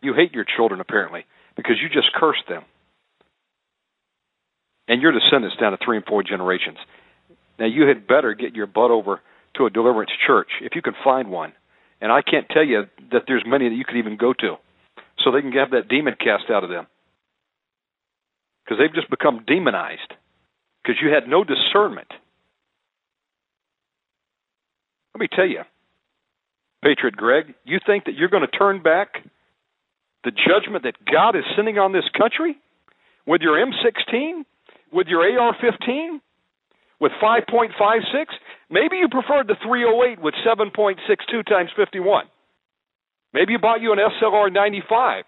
You 0.00 0.14
hate 0.14 0.32
your 0.32 0.44
children, 0.56 0.80
apparently, 0.80 1.24
because 1.56 1.76
you 1.82 1.88
just 1.88 2.12
cursed 2.14 2.48
them. 2.48 2.62
And 4.88 5.02
your 5.02 5.12
descendants 5.12 5.56
down 5.56 5.72
to 5.72 5.78
three 5.84 5.96
and 5.96 6.06
four 6.06 6.22
generations. 6.22 6.78
Now, 7.58 7.66
you 7.66 7.86
had 7.88 8.06
better 8.06 8.34
get 8.34 8.54
your 8.54 8.66
butt 8.66 8.90
over 8.90 9.20
to 9.56 9.66
a 9.66 9.70
deliverance 9.70 10.10
church 10.26 10.48
if 10.60 10.74
you 10.74 10.82
can 10.82 10.94
find 11.02 11.30
one. 11.30 11.52
And 12.00 12.12
I 12.12 12.22
can't 12.22 12.48
tell 12.48 12.64
you 12.64 12.84
that 13.12 13.22
there's 13.26 13.44
many 13.46 13.68
that 13.68 13.74
you 13.74 13.84
could 13.84 13.96
even 13.96 14.16
go 14.16 14.32
to 14.34 14.56
so 15.18 15.32
they 15.32 15.40
can 15.40 15.52
have 15.52 15.70
that 15.70 15.88
demon 15.88 16.14
cast 16.18 16.50
out 16.50 16.62
of 16.62 16.70
them. 16.70 16.86
Because 18.64 18.78
they've 18.78 18.94
just 18.94 19.10
become 19.10 19.44
demonized 19.46 20.12
because 20.82 21.00
you 21.02 21.12
had 21.12 21.28
no 21.28 21.42
discernment. 21.42 22.08
Let 25.14 25.20
me 25.20 25.28
tell 25.34 25.46
you, 25.46 25.62
Patriot 26.82 27.16
Greg, 27.16 27.54
you 27.64 27.78
think 27.84 28.04
that 28.04 28.14
you're 28.14 28.28
going 28.28 28.46
to 28.46 28.58
turn 28.58 28.82
back 28.82 29.24
the 30.24 30.30
judgment 30.30 30.84
that 30.84 30.94
God 31.10 31.34
is 31.34 31.44
sending 31.56 31.78
on 31.78 31.92
this 31.92 32.04
country 32.16 32.58
with 33.26 33.40
your 33.40 33.54
M16, 33.54 34.44
with 34.96 35.08
your 35.08 35.20
AR 35.20 35.54
15, 35.60 36.22
with 37.00 37.12
5.56. 37.22 37.68
Maybe 38.70 38.96
you 38.96 39.08
preferred 39.10 39.46
the 39.46 39.56
308 39.62 40.20
with 40.20 40.34
7.62 40.44 41.46
times 41.46 41.68
51. 41.76 42.24
Maybe 43.34 43.52
you 43.52 43.58
bought 43.58 43.82
you 43.82 43.92
an 43.92 43.98
SLR 43.98 44.50
95. 44.50 45.24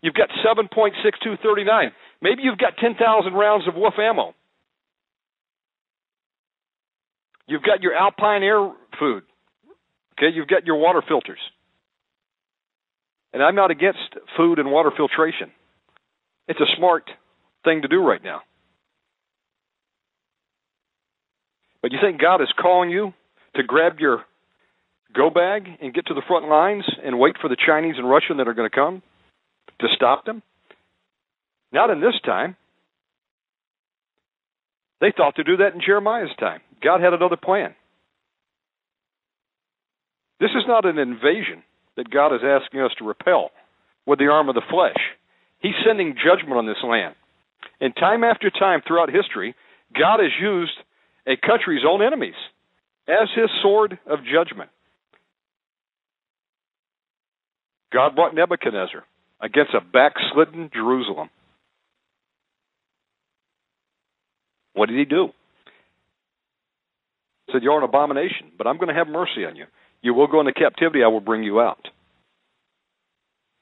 You've 0.00 0.14
got 0.14 0.28
7.6239. 0.46 1.90
Maybe 2.22 2.42
you've 2.42 2.56
got 2.56 2.74
10,000 2.80 3.32
rounds 3.34 3.66
of 3.66 3.74
Wolf 3.74 3.94
ammo. 3.98 4.32
You've 7.48 7.64
got 7.64 7.82
your 7.82 7.94
Alpine 7.94 8.44
Air 8.44 8.72
food. 8.98 9.24
Okay, 10.12 10.32
you've 10.32 10.46
got 10.46 10.64
your 10.66 10.76
water 10.76 11.02
filters. 11.06 11.40
And 13.32 13.42
I'm 13.42 13.56
not 13.56 13.72
against 13.72 13.98
food 14.36 14.60
and 14.60 14.70
water 14.70 14.92
filtration. 14.96 15.50
It's 16.46 16.60
a 16.60 16.76
smart 16.76 17.10
thing 17.64 17.82
to 17.82 17.88
do 17.88 18.04
right 18.06 18.22
now. 18.22 18.42
But 21.82 21.92
you 21.92 21.98
think 22.02 22.20
God 22.20 22.42
is 22.42 22.52
calling 22.60 22.90
you 22.90 23.12
to 23.56 23.62
grab 23.62 23.98
your 23.98 24.24
go 25.14 25.30
bag 25.30 25.66
and 25.80 25.94
get 25.94 26.06
to 26.06 26.14
the 26.14 26.22
front 26.26 26.48
lines 26.48 26.84
and 27.04 27.18
wait 27.18 27.36
for 27.40 27.48
the 27.48 27.56
Chinese 27.56 27.94
and 27.96 28.08
Russian 28.08 28.36
that 28.36 28.48
are 28.48 28.54
going 28.54 28.70
to 28.70 28.74
come 28.74 29.02
to 29.80 29.86
stop 29.94 30.24
them? 30.24 30.42
Not 31.72 31.90
in 31.90 32.00
this 32.00 32.18
time. 32.24 32.56
They 35.00 35.12
thought 35.16 35.36
to 35.36 35.44
do 35.44 35.56
that 35.58 35.74
in 35.74 35.80
Jeremiah's 35.84 36.34
time. 36.38 36.60
God 36.82 37.00
had 37.00 37.14
another 37.14 37.36
plan. 37.36 37.74
This 40.40 40.50
is 40.50 40.64
not 40.66 40.84
an 40.84 40.98
invasion 40.98 41.62
that 41.96 42.10
God 42.10 42.34
is 42.34 42.40
asking 42.44 42.80
us 42.80 42.92
to 42.98 43.04
repel 43.04 43.50
with 44.06 44.18
the 44.18 44.26
arm 44.26 44.48
of 44.48 44.54
the 44.54 44.62
flesh. 44.70 44.96
He's 45.60 45.76
sending 45.86 46.14
judgment 46.14 46.56
on 46.56 46.66
this 46.66 46.82
land. 46.84 47.14
And 47.80 47.94
time 47.94 48.24
after 48.24 48.50
time 48.50 48.80
throughout 48.86 49.10
history, 49.10 49.54
God 49.94 50.20
has 50.20 50.32
used 50.40 50.72
a 51.26 51.36
country's 51.36 51.82
own 51.88 52.02
enemies 52.02 52.34
as 53.08 53.28
his 53.34 53.50
sword 53.62 53.98
of 54.06 54.20
judgment. 54.20 54.70
God 57.92 58.14
brought 58.14 58.34
Nebuchadnezzar 58.34 59.04
against 59.40 59.74
a 59.74 59.80
backslidden 59.80 60.70
Jerusalem. 60.72 61.28
What 64.74 64.88
did 64.88 64.98
he 64.98 65.04
do? 65.04 65.28
He 67.46 67.52
said, 67.52 67.62
You're 67.62 67.78
an 67.78 67.84
abomination, 67.84 68.52
but 68.56 68.66
I'm 68.66 68.76
going 68.76 68.88
to 68.88 68.94
have 68.94 69.08
mercy 69.08 69.44
on 69.44 69.56
you. 69.56 69.64
You 70.02 70.14
will 70.14 70.28
go 70.28 70.40
into 70.40 70.52
captivity, 70.52 71.02
I 71.02 71.08
will 71.08 71.20
bring 71.20 71.42
you 71.42 71.60
out. 71.60 71.88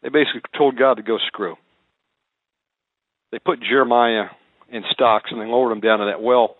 They 0.02 0.10
basically 0.10 0.42
told 0.56 0.78
God 0.78 0.94
to 0.94 1.02
go 1.02 1.18
screw. 1.26 1.56
They 3.32 3.38
put 3.38 3.60
Jeremiah 3.60 4.26
in 4.70 4.82
stocks 4.92 5.30
and 5.30 5.40
they 5.40 5.46
lowered 5.46 5.72
him 5.72 5.80
down 5.80 5.98
to 5.98 6.06
that 6.06 6.22
well, 6.22 6.56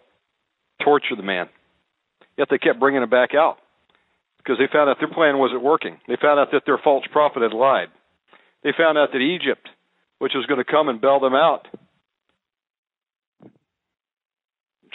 tortured 0.83 1.19
the 1.19 1.23
man. 1.23 1.49
Yet 2.37 2.49
they 2.51 2.59
kept 2.59 2.81
bringing 2.81 3.03
him 3.03 3.11
back 3.11 3.35
out 3.35 3.59
because 4.39 4.59
they 4.59 4.73
found 4.73 4.89
out 4.89 4.97
their 4.99 5.13
plan 5.13 5.39
wasn't 5.39 5.63
working. 5.63 5.99
They 6.07 6.17
found 6.21 6.39
out 6.41 6.49
that 6.53 6.63
their 6.65 6.79
false 6.79 7.05
prophet 7.11 7.43
had 7.43 7.53
lied. 7.53 7.89
They 8.63 8.71
found 8.77 8.97
out 8.97 9.11
that 9.13 9.19
Egypt, 9.19 9.69
which 10.19 10.33
was 10.35 10.47
going 10.47 10.59
to 10.59 10.71
come 10.71 10.89
and 10.89 11.01
bail 11.01 11.21
them 11.21 11.35
out, 11.35 11.67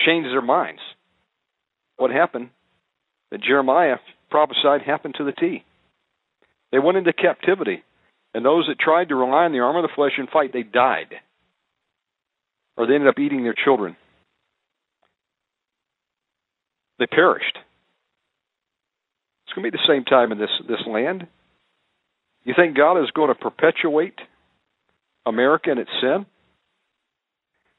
changed 0.06 0.30
their 0.30 0.42
minds. 0.42 0.82
What 1.98 2.12
happened? 2.12 2.50
That 3.32 3.42
Jeremiah 3.42 3.98
prophesied 4.30 4.82
happened 4.82 5.16
to 5.18 5.24
the 5.24 5.32
T. 5.32 5.64
They 6.72 6.80
went 6.80 6.98
into 6.98 7.14
captivity, 7.14 7.84
and 8.34 8.44
those 8.44 8.66
that 8.68 8.80
tried 8.80 9.10
to 9.10 9.16
rely 9.16 9.46
on 9.46 9.52
the 9.52 9.60
arm 9.60 9.76
of 9.76 9.84
the 9.84 9.96
flesh 9.96 10.14
and 10.18 10.30
fight, 10.30 10.52
they 10.52 10.64
died. 10.64 11.14
Or 12.76 12.88
they 12.88 12.96
ended 12.96 13.10
up 13.10 13.20
eating 13.20 13.44
their 13.44 13.54
children. 13.54 13.96
They 17.00 17.08
perished. 17.08 17.58
It's 19.46 19.54
going 19.56 19.66
to 19.66 19.72
be 19.72 19.78
the 19.78 19.94
same 19.94 20.04
time 20.06 20.32
in 20.32 20.38
this, 20.38 20.50
this 20.68 20.86
land. 20.88 21.28
You 22.44 22.54
think 22.56 22.76
God 22.76 23.02
is 23.02 23.12
going 23.12 23.30
to 23.30 23.36
perpetuate 23.36 24.20
America 25.26 25.72
in 25.72 25.78
its 25.78 25.92
sin? 26.02 26.26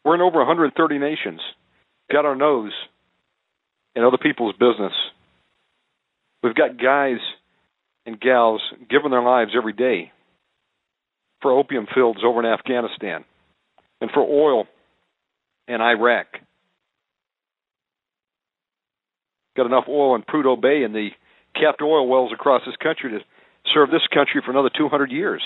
We're 0.05 0.15
in 0.15 0.20
over 0.20 0.39
130 0.39 0.99
nations. 0.99 1.41
Got 2.10 2.26
our 2.26 2.36
nose 2.36 2.73
in 3.94 4.05
other 4.05 4.18
people's 4.18 4.55
business. 4.55 4.93
We've 6.43 6.55
got 6.55 6.81
guys 6.81 7.18
and 8.07 8.20
gals 8.20 8.60
giving 8.91 9.10
their 9.10 9.23
lives 9.23 9.52
every 9.57 9.73
day 9.73 10.12
for 11.41 11.52
opium 11.52 11.86
fields 11.94 12.20
over 12.25 12.41
in 12.41 12.47
Afghanistan 12.47 13.25
and 14.01 14.10
for 14.10 14.20
oil 14.20 14.67
in 15.68 15.81
Iraq. 15.81 16.26
Got 19.57 19.66
enough 19.66 19.84
oil 19.89 20.15
in 20.15 20.23
Prudhoe 20.23 20.60
Bay 20.60 20.83
and 20.83 20.94
the 20.94 21.10
capped 21.55 21.83
oil 21.83 22.08
wells 22.08 22.33
across 22.33 22.62
this 22.66 22.76
country 22.76 23.10
to 23.10 23.18
serve 23.73 23.91
this 23.91 24.07
country 24.12 24.42
for 24.44 24.50
another 24.50 24.70
200 24.76 25.10
years. 25.10 25.42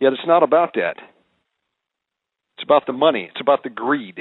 Yet 0.00 0.12
it's 0.12 0.26
not 0.26 0.42
about 0.42 0.74
that. 0.74 0.94
It's 2.56 2.64
about 2.64 2.86
the 2.86 2.92
money, 2.92 3.28
it's 3.30 3.40
about 3.40 3.62
the 3.62 3.70
greed. 3.70 4.18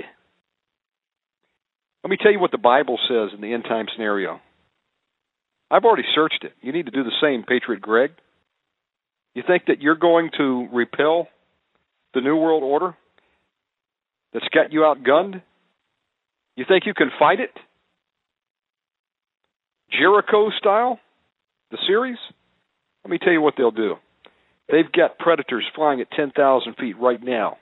Let 2.03 2.09
me 2.09 2.17
tell 2.22 2.32
you 2.32 2.40
what 2.40 2.51
the 2.51 2.58
Bible 2.58 2.98
says 3.08 3.30
in 3.35 3.41
the 3.41 3.53
end 3.53 3.64
time 3.64 3.85
scenario. 3.93 4.40
I've 5.69 5.85
already 5.85 6.08
searched 6.16 6.43
it. 6.43 6.53
You 6.61 6.74
need 6.74 6.85
to 6.85 6.91
do 6.91 7.03
the 7.03 7.11
same, 7.22 7.43
Patriot 7.43 7.82
Greg. 7.82 8.11
You 9.35 9.43
think 9.45 9.66
that 9.67 9.82
you're 9.82 9.95
going 9.95 10.32
to 10.38 10.67
repel 10.74 11.27
the 12.14 12.22
New 12.22 12.35
World 12.35 12.64
Order 12.64 12.95
that's 14.33 14.48
got 14.53 14.74
you 14.74 14.82
outgunned? 14.82 15.41
You 16.56 16.66
think 16.67 16.85
you 16.85 16.93
can 16.93 17.11
fight 17.17 17.40
it? 17.40 17.51
Jericho 19.91 20.49
style? 20.57 20.99
The 21.71 21.77
series? 21.87 22.17
Let 23.03 23.11
me 23.11 23.17
tell 23.17 23.33
you 23.33 23.41
what 23.41 23.55
they'll 23.57 23.71
do. 23.71 23.95
They've 24.69 24.91
got 24.91 25.17
predators 25.17 25.65
flying 25.75 26.01
at 26.01 26.11
10,000 26.11 26.75
feet 26.75 26.97
right 26.99 27.21
now 27.21 27.57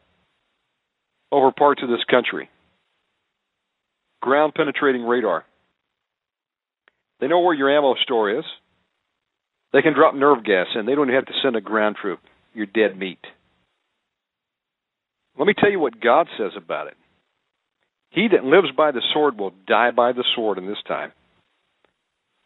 over 1.31 1.51
parts 1.51 1.81
of 1.83 1.89
this 1.89 2.03
country. 2.09 2.49
Ground 4.21 4.53
penetrating 4.55 5.03
radar. 5.03 5.45
They 7.19 7.27
know 7.27 7.39
where 7.39 7.55
your 7.55 7.75
ammo 7.75 7.95
store 8.03 8.39
is. 8.39 8.45
They 9.71 9.81
can 9.81 9.93
drop 9.93 10.15
nerve 10.15 10.43
gas 10.43 10.67
in. 10.75 10.85
They 10.85 10.95
don't 10.95 11.09
even 11.09 11.15
have 11.15 11.27
to 11.27 11.39
send 11.43 11.55
a 11.55 11.61
ground 11.61 11.97
troop. 12.01 12.19
You're 12.53 12.65
dead 12.65 12.97
meat. 12.97 13.19
Let 15.37 15.45
me 15.45 15.53
tell 15.57 15.71
you 15.71 15.79
what 15.79 16.01
God 16.01 16.27
says 16.37 16.51
about 16.57 16.87
it. 16.87 16.97
He 18.09 18.27
that 18.31 18.43
lives 18.43 18.69
by 18.75 18.91
the 18.91 19.03
sword 19.13 19.37
will 19.37 19.53
die 19.67 19.91
by 19.91 20.11
the 20.11 20.25
sword 20.35 20.57
in 20.57 20.67
this 20.67 20.81
time. 20.87 21.11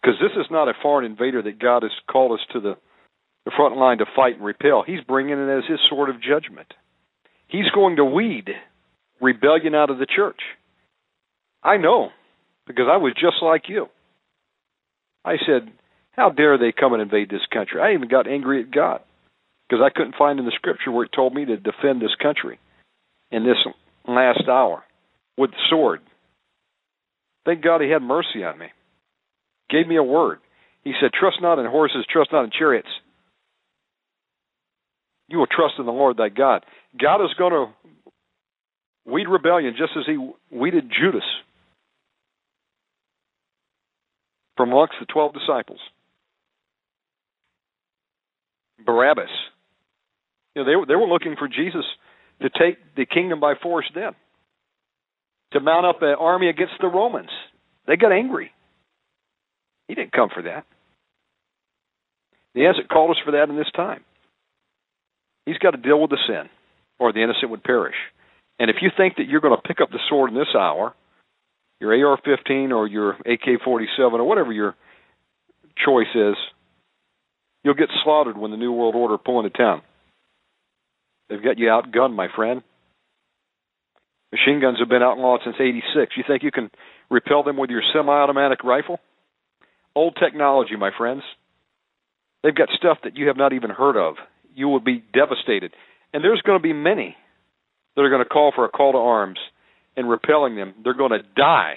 Because 0.03 0.19
this 0.19 0.32
is 0.38 0.51
not 0.51 0.67
a 0.67 0.73
foreign 0.82 1.09
invader 1.09 1.41
that 1.41 1.59
God 1.59 1.83
has 1.83 1.91
called 2.11 2.33
us 2.33 2.45
to 2.51 2.59
the, 2.59 2.75
the 3.45 3.51
front 3.56 3.77
line 3.77 3.99
to 3.99 4.06
fight 4.15 4.35
and 4.35 4.43
repel. 4.43 4.83
He's 4.85 5.01
bringing 5.07 5.38
it 5.38 5.57
as 5.57 5.64
his 5.67 5.80
sword 5.90 6.09
of 6.09 6.22
judgment. 6.22 6.73
He's 7.48 7.69
going 7.73 7.95
to 7.95 8.06
weed 8.06 8.49
rebellion 9.22 9.75
out 9.75 9.90
of 9.90 9.99
the 9.99 10.06
church. 10.06 10.41
I 11.64 11.77
know, 11.77 12.09
because 12.67 12.88
I 12.91 12.98
was 12.98 13.14
just 13.14 13.38
like 13.41 13.69
you. 13.69 13.88
I 15.23 15.35
said, 15.45 15.72
How 16.11 16.30
dare 16.30 16.57
they 16.57 16.73
come 16.77 16.91
and 16.91 17.01
invade 17.01 17.30
this 17.30 17.45
country? 17.53 17.80
I 17.80 17.93
even 17.93 18.09
got 18.09 18.27
angry 18.27 18.61
at 18.61 18.72
God 18.72 19.01
because 19.69 19.82
I 19.83 19.95
couldn't 19.95 20.17
find 20.17 20.40
in 20.40 20.45
the 20.45 20.51
scripture 20.56 20.91
where 20.91 21.06
it 21.06 21.11
told 21.15 21.33
me 21.33 21.45
to 21.45 21.56
defend 21.56 22.01
this 22.01 22.15
country 22.22 22.59
in 23.32 23.45
this 23.45 23.57
last 24.06 24.43
hour 24.49 24.83
with 25.38 25.51
the 25.51 25.57
sword. 25.69 26.01
Thank 27.45 27.64
God 27.64 27.80
he 27.80 27.90
had 27.90 28.01
mercy 28.01 28.43
on 28.43 28.57
me. 28.57 28.67
Gave 29.74 29.88
me 29.88 29.95
a 29.95 30.03
word. 30.03 30.38
He 30.84 30.93
said, 31.02 31.10
Trust 31.19 31.38
not 31.42 31.58
in 31.58 31.66
horses, 31.66 32.06
trust 32.08 32.32
not 32.32 32.43
in 32.43 32.52
chariots. 32.52 32.90
You 35.27 35.40
will 35.40 35.48
trust 35.48 35.76
in 35.80 35.88
the 35.88 35.92
Lord 35.92 36.16
thy 36.16 36.30
God. 36.30 36.64
God 37.02 37.24
is 37.24 37.32
going 37.40 37.53
to 37.53 37.74
weed 39.11 39.27
rebellion 39.27 39.74
just 39.76 39.93
as 39.98 40.03
he 40.06 40.30
weeded 40.56 40.92
Judas 40.92 41.24
from 44.56 44.69
amongst 44.69 44.93
the 45.00 45.08
twelve 45.08 45.34
disciples. 45.34 45.80
Barabbas. 48.85 49.30
You 50.56 50.64
know, 50.64 50.66
they 50.66 50.93
they 50.93 50.95
were 50.95 51.08
looking 51.08 51.35
for 51.40 51.48
Jesus 51.48 51.85
to 52.43 52.50
take 52.50 52.77
the 52.95 53.08
kingdom 53.08 53.40
by 53.40 53.56
force 53.56 53.90
then, 53.95 54.11
to 55.53 55.60
mount 55.60 55.88
up 55.88 56.03
an 56.03 56.16
army 56.19 56.50
against 56.50 56.74
the 56.80 56.88
Romans. 56.88 57.30
They 57.88 57.95
got 57.95 58.11
angry. 58.11 58.52
He 59.87 59.95
didn't 59.95 60.11
come 60.11 60.29
for 60.33 60.43
that. 60.43 60.65
He 62.53 62.61
hasn't 62.61 62.89
called 62.89 63.11
us 63.11 63.21
for 63.23 63.31
that 63.31 63.49
in 63.49 63.57
this 63.57 63.71
time. 63.75 64.03
He's 65.45 65.57
got 65.57 65.71
to 65.71 65.77
deal 65.77 65.99
with 65.99 66.11
the 66.11 66.19
sin, 66.27 66.49
or 66.99 67.11
the 67.11 67.23
innocent 67.23 67.51
would 67.51 67.63
perish. 67.63 67.95
And 68.59 68.69
if 68.69 68.77
you 68.81 68.89
think 68.95 69.15
that 69.17 69.27
you're 69.27 69.41
going 69.41 69.55
to 69.55 69.67
pick 69.67 69.81
up 69.81 69.89
the 69.89 69.99
sword 70.07 70.31
in 70.31 70.37
this 70.37 70.55
hour 70.55 70.93
your 71.83 71.91
AR-15 72.11 72.71
or 72.71 72.87
your 72.87 73.11
AK-47 73.11 74.13
or 74.13 74.23
whatever 74.23 74.53
your 74.53 74.73
choice 75.85 76.07
is, 76.15 76.35
you'll 77.63 77.73
get 77.73 77.89
slaughtered 78.03 78.37
when 78.37 78.51
the 78.51 78.57
New 78.57 78.71
World 78.71 78.95
Order 78.95 79.17
pull 79.17 79.43
into 79.43 79.55
town. 79.55 79.81
They've 81.29 81.43
got 81.43 81.59
you 81.59 81.67
outgunned, 81.67 82.15
my 82.15 82.27
friend. 82.33 82.63
Machine 84.31 84.61
guns 84.61 84.79
have 84.79 84.87
been 84.87 85.03
outlawed 85.03 85.41
since 85.43 85.57
'86. 85.59 86.15
You 86.15 86.23
think 86.25 86.41
you 86.41 86.51
can 86.51 86.71
repel 87.11 87.43
them 87.43 87.57
with 87.57 87.69
your 87.69 87.83
semi-automatic 87.93 88.63
rifle? 88.63 88.99
Old 89.95 90.17
technology, 90.22 90.75
my 90.77 90.91
friends. 90.97 91.22
They've 92.43 92.55
got 92.55 92.69
stuff 92.77 92.97
that 93.03 93.15
you 93.15 93.27
have 93.27 93.38
not 93.38 93.53
even 93.53 93.69
heard 93.69 93.97
of. 93.97 94.15
You 94.53 94.67
will 94.67 94.80
be 94.80 95.03
devastated. 95.13 95.73
And 96.13 96.23
there's 96.23 96.41
going 96.41 96.59
to 96.59 96.63
be 96.63 96.73
many 96.73 97.15
that 97.95 98.01
are 98.01 98.09
going 98.09 98.23
to 98.23 98.30
call 98.30 98.51
for 98.53 98.65
a 98.65 98.69
call 98.69 98.93
to 98.93 98.97
arms 98.97 99.39
and 99.95 100.09
repelling 100.09 100.55
them. 100.55 100.73
They're 100.83 100.93
going 100.93 101.11
to 101.11 101.23
die. 101.35 101.75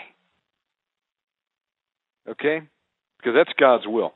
Okay? 2.28 2.60
Because 3.18 3.34
that's 3.36 3.52
God's 3.58 3.84
will. 3.86 4.12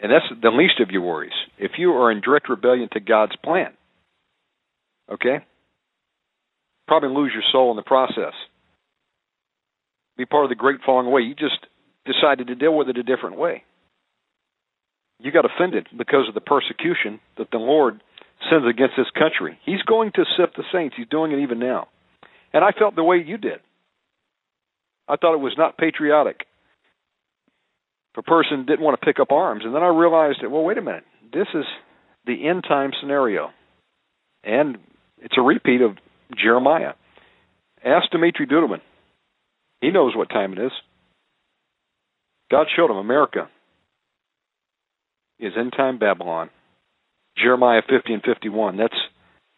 And 0.00 0.12
that's 0.12 0.26
the 0.40 0.50
least 0.50 0.80
of 0.80 0.90
your 0.90 1.02
worries. 1.02 1.32
If 1.58 1.72
you 1.78 1.92
are 1.92 2.12
in 2.12 2.20
direct 2.20 2.48
rebellion 2.48 2.88
to 2.92 3.00
God's 3.00 3.34
plan, 3.42 3.72
okay? 5.12 5.38
Probably 6.86 7.08
lose 7.08 7.32
your 7.34 7.42
soul 7.50 7.70
in 7.70 7.76
the 7.76 7.82
process. 7.82 8.34
Be 10.18 10.26
part 10.26 10.44
of 10.44 10.50
the 10.50 10.56
great 10.56 10.80
falling 10.84 11.06
away. 11.06 11.22
You 11.22 11.34
just 11.34 11.66
decided 12.04 12.48
to 12.48 12.54
deal 12.54 12.76
with 12.76 12.88
it 12.88 12.98
a 12.98 13.02
different 13.02 13.38
way. 13.38 13.62
You 15.20 15.32
got 15.32 15.46
offended 15.46 15.88
because 15.96 16.28
of 16.28 16.34
the 16.34 16.40
persecution 16.40 17.20
that 17.38 17.50
the 17.50 17.58
Lord 17.58 18.02
sends 18.50 18.66
against 18.68 18.94
this 18.96 19.10
country. 19.14 19.58
He's 19.64 19.82
going 19.82 20.12
to 20.12 20.24
sift 20.36 20.56
the 20.56 20.64
saints. 20.72 20.96
He's 20.96 21.08
doing 21.08 21.32
it 21.32 21.40
even 21.40 21.58
now. 21.58 21.88
And 22.52 22.64
I 22.64 22.70
felt 22.76 22.96
the 22.96 23.04
way 23.04 23.16
you 23.24 23.38
did. 23.38 23.60
I 25.08 25.16
thought 25.16 25.34
it 25.34 25.40
was 25.40 25.54
not 25.56 25.78
patriotic 25.78 26.46
if 28.12 28.18
a 28.18 28.22
person 28.22 28.66
didn't 28.66 28.84
want 28.84 29.00
to 29.00 29.04
pick 29.04 29.20
up 29.20 29.32
arms. 29.32 29.62
And 29.64 29.74
then 29.74 29.82
I 29.82 29.88
realized 29.88 30.38
that, 30.42 30.50
well, 30.50 30.62
wait 30.62 30.78
a 30.78 30.82
minute. 30.82 31.04
This 31.32 31.48
is 31.54 31.64
the 32.26 32.48
end 32.48 32.64
time 32.68 32.90
scenario. 33.00 33.50
And 34.44 34.78
it's 35.18 35.36
a 35.38 35.42
repeat 35.42 35.80
of 35.80 35.96
Jeremiah. 36.36 36.92
Ask 37.84 38.10
Dimitri 38.10 38.46
Duduman. 38.46 38.80
He 39.80 39.90
knows 39.90 40.16
what 40.16 40.28
time 40.28 40.52
it 40.52 40.58
is. 40.58 40.72
God 42.50 42.66
showed 42.74 42.90
him 42.90 42.96
America 42.96 43.48
is 45.38 45.52
end 45.56 45.72
time 45.76 45.98
Babylon. 45.98 46.50
Jeremiah 47.36 47.82
50 47.88 48.14
and 48.14 48.22
51. 48.22 48.76
That's 48.76 48.94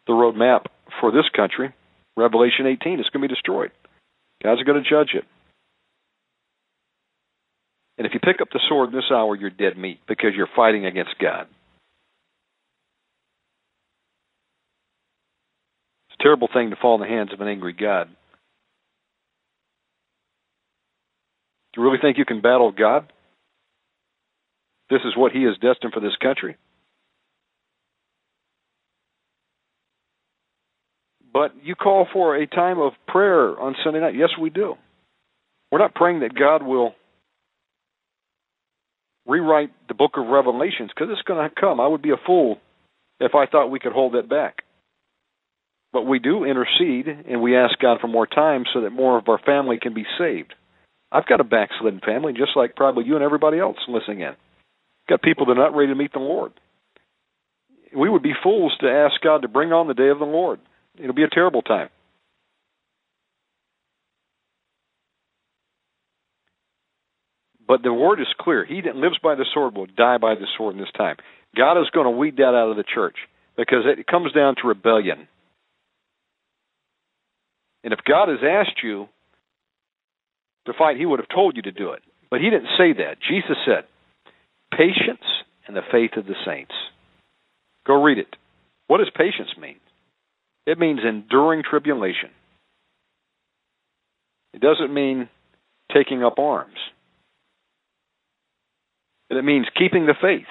the 0.05 0.13
roadmap 0.13 0.65
for 0.99 1.11
this 1.11 1.27
country. 1.35 1.73
Revelation 2.15 2.67
18. 2.67 2.99
It's 2.99 3.09
going 3.09 3.21
to 3.21 3.27
be 3.27 3.33
destroyed. 3.33 3.71
God's 4.43 4.63
going 4.63 4.81
to 4.81 4.89
judge 4.89 5.11
it. 5.15 5.25
And 7.97 8.07
if 8.07 8.13
you 8.13 8.19
pick 8.19 8.41
up 8.41 8.49
the 8.51 8.59
sword 8.67 8.89
in 8.89 8.95
this 8.95 9.11
hour, 9.11 9.35
you're 9.35 9.49
dead 9.49 9.77
meat 9.77 9.99
because 10.07 10.31
you're 10.35 10.49
fighting 10.55 10.85
against 10.85 11.15
God. 11.19 11.47
It's 16.09 16.19
a 16.19 16.23
terrible 16.23 16.49
thing 16.51 16.71
to 16.71 16.75
fall 16.75 16.95
in 16.95 17.01
the 17.01 17.07
hands 17.07 17.31
of 17.33 17.41
an 17.41 17.47
angry 17.47 17.73
God. 17.73 18.09
Do 21.73 21.81
you 21.81 21.87
really 21.87 21.99
think 22.01 22.17
you 22.17 22.25
can 22.25 22.41
battle 22.41 22.71
God? 22.71 23.11
This 24.89 25.01
is 25.05 25.15
what 25.15 25.31
He 25.31 25.39
is 25.39 25.55
destined 25.61 25.93
for 25.93 26.01
this 26.01 26.15
country. 26.21 26.57
But 31.33 31.53
you 31.63 31.75
call 31.75 32.07
for 32.11 32.35
a 32.35 32.45
time 32.45 32.79
of 32.79 32.93
prayer 33.07 33.57
on 33.57 33.75
Sunday 33.83 34.01
night. 34.01 34.15
Yes, 34.15 34.29
we 34.39 34.49
do. 34.49 34.75
We're 35.71 35.79
not 35.79 35.95
praying 35.95 36.19
that 36.21 36.35
God 36.37 36.61
will 36.61 36.93
rewrite 39.25 39.71
the 39.87 39.93
book 39.93 40.11
of 40.17 40.27
Revelations 40.27 40.91
because 40.93 41.09
it's 41.11 41.21
going 41.21 41.47
to 41.47 41.55
come. 41.55 41.79
I 41.79 41.87
would 41.87 42.01
be 42.01 42.11
a 42.11 42.25
fool 42.25 42.57
if 43.21 43.33
I 43.33 43.45
thought 43.45 43.71
we 43.71 43.79
could 43.79 43.93
hold 43.93 44.15
it 44.15 44.27
back. 44.27 44.63
But 45.93 46.03
we 46.03 46.19
do 46.19 46.43
intercede 46.43 47.07
and 47.07 47.41
we 47.41 47.55
ask 47.55 47.77
God 47.79 47.99
for 48.01 48.07
more 48.07 48.27
time 48.27 48.65
so 48.73 48.81
that 48.81 48.91
more 48.91 49.17
of 49.17 49.29
our 49.29 49.39
family 49.39 49.77
can 49.81 49.93
be 49.93 50.05
saved. 50.17 50.53
I've 51.11 51.25
got 51.25 51.41
a 51.41 51.43
backslidden 51.43 51.99
family, 52.05 52.33
just 52.33 52.55
like 52.55 52.75
probably 52.75 53.05
you 53.05 53.15
and 53.15 53.23
everybody 53.23 53.59
else 53.59 53.77
listening 53.87 54.21
in. 54.21 54.33
Got 55.09 55.21
people 55.21 55.45
that 55.47 55.53
are 55.53 55.55
not 55.55 55.75
ready 55.75 55.91
to 55.91 55.95
meet 55.95 56.13
the 56.13 56.19
Lord. 56.19 56.53
We 57.95 58.09
would 58.09 58.23
be 58.23 58.33
fools 58.41 58.75
to 58.79 58.89
ask 58.89 59.21
God 59.21 59.41
to 59.41 59.49
bring 59.49 59.73
on 59.73 59.87
the 59.87 59.93
day 59.93 60.07
of 60.07 60.19
the 60.19 60.25
Lord. 60.25 60.59
It'll 60.97 61.13
be 61.13 61.23
a 61.23 61.29
terrible 61.29 61.61
time. 61.61 61.89
But 67.67 67.83
the 67.83 67.93
word 67.93 68.19
is 68.19 68.27
clear. 68.39 68.65
He 68.65 68.81
that 68.81 68.95
lives 68.95 69.17
by 69.23 69.35
the 69.35 69.45
sword 69.53 69.75
will 69.75 69.85
die 69.85 70.17
by 70.17 70.35
the 70.35 70.47
sword 70.57 70.75
in 70.75 70.81
this 70.81 70.91
time. 70.97 71.17
God 71.55 71.79
is 71.79 71.89
going 71.93 72.05
to 72.05 72.11
weed 72.11 72.37
that 72.37 72.55
out 72.55 72.69
of 72.69 72.77
the 72.77 72.83
church 72.83 73.15
because 73.57 73.85
it 73.85 74.07
comes 74.07 74.31
down 74.33 74.55
to 74.61 74.67
rebellion. 74.67 75.27
And 77.83 77.93
if 77.93 77.99
God 78.07 78.29
has 78.29 78.39
asked 78.43 78.83
you 78.83 79.07
to 80.65 80.73
fight, 80.77 80.97
He 80.97 81.05
would 81.05 81.19
have 81.19 81.29
told 81.29 81.55
you 81.55 81.61
to 81.63 81.71
do 81.71 81.91
it. 81.91 82.01
But 82.29 82.41
He 82.41 82.49
didn't 82.49 82.69
say 82.77 82.93
that. 82.93 83.17
Jesus 83.27 83.57
said, 83.65 83.85
patience 84.71 85.25
and 85.67 85.75
the 85.75 85.81
faith 85.91 86.11
of 86.17 86.25
the 86.25 86.35
saints. 86.45 86.73
Go 87.85 88.01
read 88.01 88.17
it. 88.17 88.35
What 88.87 88.97
does 88.97 89.09
patience 89.15 89.49
mean? 89.59 89.77
It 90.65 90.77
means 90.77 90.99
enduring 91.07 91.63
tribulation. 91.69 92.29
It 94.53 94.61
doesn't 94.61 94.93
mean 94.93 95.29
taking 95.93 96.23
up 96.23 96.39
arms. 96.39 96.77
And 99.29 99.39
It 99.39 99.43
means 99.43 99.65
keeping 99.77 100.05
the 100.05 100.15
faith. 100.21 100.47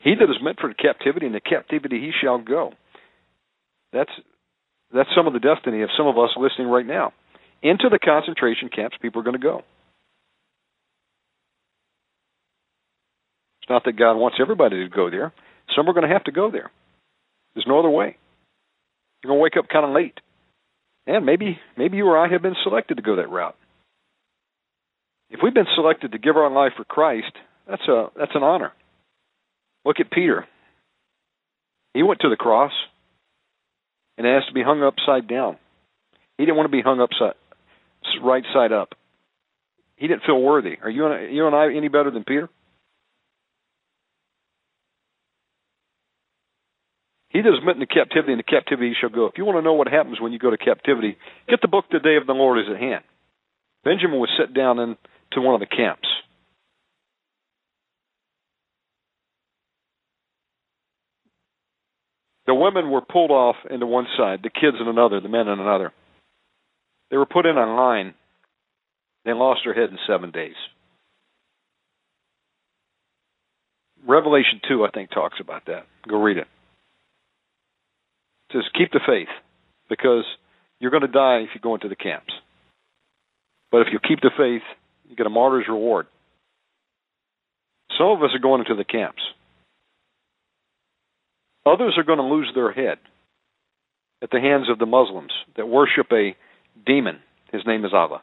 He 0.00 0.14
that 0.18 0.30
is 0.30 0.42
meant 0.42 0.60
for 0.60 0.72
captivity, 0.74 1.26
in 1.26 1.32
the 1.32 1.40
captivity 1.40 2.00
he 2.00 2.10
shall 2.20 2.38
go. 2.38 2.72
That's 3.92 4.10
that's 4.94 5.08
some 5.16 5.26
of 5.26 5.32
the 5.32 5.40
destiny 5.40 5.82
of 5.82 5.90
some 5.96 6.06
of 6.06 6.18
us 6.18 6.30
listening 6.36 6.68
right 6.68 6.86
now. 6.86 7.12
Into 7.62 7.88
the 7.90 7.98
concentration 7.98 8.68
camps, 8.68 8.96
people 9.00 9.20
are 9.20 9.24
going 9.24 9.40
to 9.40 9.42
go. 9.42 9.62
It's 13.62 13.70
not 13.70 13.84
that 13.84 13.96
God 13.96 14.14
wants 14.14 14.38
everybody 14.40 14.82
to 14.82 14.88
go 14.88 15.10
there. 15.10 15.32
Some 15.76 15.88
are 15.88 15.92
going 15.92 16.08
to 16.08 16.12
have 16.12 16.24
to 16.24 16.32
go 16.32 16.50
there. 16.50 16.70
There's 17.54 17.66
no 17.66 17.78
other 17.78 17.90
way. 17.90 18.16
You're 19.22 19.30
going 19.30 19.38
to 19.38 19.42
wake 19.42 19.56
up 19.56 19.68
kind 19.68 19.84
of 19.84 19.94
late. 19.94 20.18
And 21.06 21.24
maybe 21.26 21.58
maybe 21.76 21.96
you 21.96 22.06
or 22.06 22.18
I 22.18 22.30
have 22.30 22.42
been 22.42 22.56
selected 22.62 22.96
to 22.96 23.02
go 23.02 23.16
that 23.16 23.30
route. 23.30 23.56
If 25.30 25.40
we've 25.42 25.54
been 25.54 25.66
selected 25.74 26.12
to 26.12 26.18
give 26.18 26.36
our 26.36 26.50
life 26.50 26.72
for 26.76 26.84
Christ, 26.84 27.32
that's 27.68 27.86
a 27.88 28.08
that's 28.16 28.34
an 28.34 28.42
honor. 28.42 28.72
Look 29.84 29.96
at 29.98 30.10
Peter. 30.10 30.46
He 31.94 32.02
went 32.02 32.20
to 32.20 32.28
the 32.28 32.36
cross 32.36 32.72
and 34.18 34.26
asked 34.26 34.48
to 34.48 34.54
be 34.54 34.62
hung 34.62 34.82
upside 34.82 35.28
down. 35.28 35.56
He 36.38 36.44
didn't 36.44 36.56
want 36.56 36.70
to 36.70 36.76
be 36.76 36.82
hung 36.82 37.00
upside 37.00 37.34
right 38.22 38.44
side 38.52 38.72
up. 38.72 38.90
He 39.96 40.08
didn't 40.08 40.22
feel 40.24 40.40
worthy. 40.40 40.76
Are 40.82 40.90
you 40.90 41.06
and, 41.06 41.34
you 41.34 41.46
and 41.46 41.54
I 41.54 41.74
any 41.74 41.88
better 41.88 42.10
than 42.10 42.24
Peter? 42.24 42.48
He 47.28 47.40
that 47.40 47.48
is 47.48 47.64
met 47.64 47.76
into 47.76 47.86
captivity, 47.86 48.32
into 48.32 48.44
captivity 48.44 48.88
he 48.90 48.94
shall 49.00 49.10
go. 49.10 49.26
If 49.26 49.38
you 49.38 49.44
want 49.44 49.56
to 49.58 49.62
know 49.62 49.72
what 49.72 49.88
happens 49.88 50.20
when 50.20 50.32
you 50.32 50.38
go 50.38 50.50
to 50.50 50.58
captivity, 50.58 51.16
get 51.48 51.62
the 51.62 51.68
book 51.68 51.86
The 51.90 51.98
Day 51.98 52.16
of 52.16 52.26
the 52.26 52.34
Lord 52.34 52.58
is 52.58 52.66
at 52.70 52.78
hand. 52.78 53.04
Benjamin 53.84 54.18
was 54.18 54.28
set 54.38 54.52
down 54.54 54.78
into 54.78 55.40
one 55.40 55.54
of 55.54 55.60
the 55.60 55.66
camps. 55.66 56.08
The 62.46 62.51
women 62.62 62.90
were 62.90 63.00
pulled 63.00 63.30
off 63.30 63.56
into 63.68 63.86
one 63.86 64.06
side, 64.16 64.40
the 64.42 64.50
kids 64.50 64.76
in 64.80 64.86
another, 64.86 65.20
the 65.20 65.28
men 65.28 65.48
in 65.48 65.58
another. 65.58 65.92
They 67.10 67.16
were 67.16 67.26
put 67.26 67.44
in 67.44 67.56
a 67.56 67.74
line. 67.74 68.14
They 69.24 69.32
lost 69.32 69.60
their 69.64 69.74
head 69.74 69.90
in 69.90 69.98
seven 70.06 70.30
days. 70.30 70.54
Revelation 74.06 74.60
2, 74.68 74.84
I 74.84 74.90
think, 74.90 75.10
talks 75.10 75.38
about 75.40 75.66
that. 75.66 75.86
Go 76.08 76.20
read 76.20 76.38
it 76.38 76.48
It 78.50 78.54
says 78.54 78.62
keep 78.76 78.90
the 78.92 79.00
faith 79.06 79.28
because 79.88 80.24
you're 80.80 80.90
going 80.90 81.02
to 81.02 81.08
die 81.08 81.38
if 81.38 81.50
you 81.54 81.60
go 81.60 81.74
into 81.74 81.88
the 81.88 81.96
camps. 81.96 82.32
But 83.70 83.82
if 83.82 83.88
you 83.92 83.98
keep 84.06 84.20
the 84.20 84.30
faith, 84.36 84.62
you 85.08 85.16
get 85.16 85.26
a 85.26 85.30
martyr's 85.30 85.68
reward. 85.68 86.06
Some 87.98 88.08
of 88.08 88.22
us 88.22 88.30
are 88.34 88.40
going 88.40 88.60
into 88.60 88.74
the 88.74 88.84
camps. 88.84 89.22
Others 91.64 91.94
are 91.96 92.04
going 92.04 92.18
to 92.18 92.24
lose 92.24 92.50
their 92.54 92.72
head 92.72 92.98
at 94.22 94.30
the 94.30 94.40
hands 94.40 94.68
of 94.68 94.78
the 94.78 94.86
Muslims 94.86 95.32
that 95.56 95.68
worship 95.68 96.06
a 96.12 96.36
demon. 96.84 97.20
His 97.52 97.62
name 97.66 97.84
is 97.84 97.92
Allah. 97.92 98.22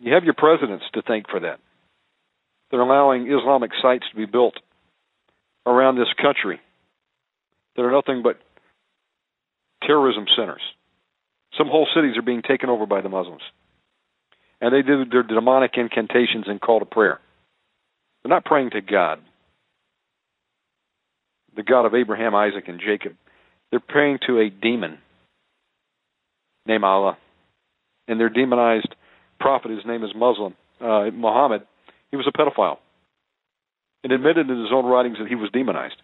You 0.00 0.14
have 0.14 0.24
your 0.24 0.34
presidents 0.34 0.84
to 0.94 1.02
thank 1.02 1.28
for 1.28 1.40
that. 1.40 1.60
They're 2.70 2.80
allowing 2.80 3.30
Islamic 3.30 3.70
sites 3.80 4.04
to 4.10 4.16
be 4.16 4.26
built 4.26 4.54
around 5.66 5.96
this 5.96 6.12
country 6.20 6.60
that 7.76 7.82
are 7.82 7.92
nothing 7.92 8.22
but 8.22 8.38
terrorism 9.86 10.26
centers. 10.36 10.62
Some 11.56 11.68
whole 11.68 11.86
cities 11.94 12.16
are 12.16 12.22
being 12.22 12.42
taken 12.42 12.70
over 12.70 12.86
by 12.86 13.00
the 13.02 13.08
Muslims. 13.08 13.42
And 14.60 14.74
they 14.74 14.82
do 14.82 15.04
their 15.04 15.22
demonic 15.22 15.72
incantations 15.76 16.44
and 16.46 16.60
call 16.60 16.78
to 16.78 16.86
prayer. 16.86 17.20
They're 18.22 18.30
not 18.30 18.44
praying 18.44 18.70
to 18.70 18.80
God, 18.80 19.20
the 21.56 21.62
God 21.62 21.86
of 21.86 21.94
Abraham, 21.94 22.34
Isaac, 22.34 22.64
and 22.68 22.80
Jacob, 22.80 23.14
They're 23.70 23.80
praying 23.80 24.18
to 24.26 24.38
a 24.38 24.50
demon 24.50 24.98
named 26.66 26.84
Allah, 26.84 27.18
and 28.08 28.18
their 28.20 28.28
demonized 28.28 28.94
prophet, 29.40 29.70
his 29.70 29.84
name 29.86 30.04
is 30.04 30.10
Muslim, 30.14 30.54
uh, 30.80 31.10
Muhammad. 31.12 31.62
He 32.10 32.16
was 32.16 32.26
a 32.28 32.36
pedophile, 32.36 32.78
and 34.04 34.12
admitted 34.12 34.48
in 34.48 34.58
his 34.60 34.70
own 34.72 34.86
writings 34.86 35.18
that 35.18 35.28
he 35.28 35.34
was 35.34 35.50
demonized. 35.52 35.96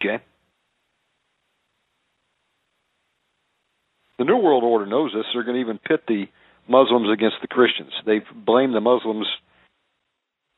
Okay. 0.00 0.22
The 4.18 4.24
New 4.24 4.36
World 4.36 4.64
Order 4.64 4.86
knows 4.86 5.12
this. 5.14 5.24
They're 5.32 5.44
going 5.44 5.54
to 5.54 5.60
even 5.60 5.78
pit 5.78 6.02
the 6.08 6.26
Muslims 6.68 7.08
against 7.12 7.36
the 7.40 7.48
Christians. 7.48 7.92
They've 8.04 8.22
blamed 8.34 8.74
the 8.74 8.80
Muslims 8.80 9.26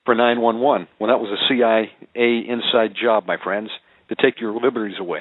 for 0.05 0.15
911 0.15 0.89
when 0.99 1.11
that 1.11 1.21
was 1.21 1.31
a 1.31 1.49
CIA 1.49 1.91
inside 2.49 2.95
job, 3.01 3.27
my 3.27 3.37
friends, 3.43 3.71
to 4.09 4.17
take 4.17 4.41
your 4.41 4.53
liberties 4.61 4.99
away. 4.99 5.21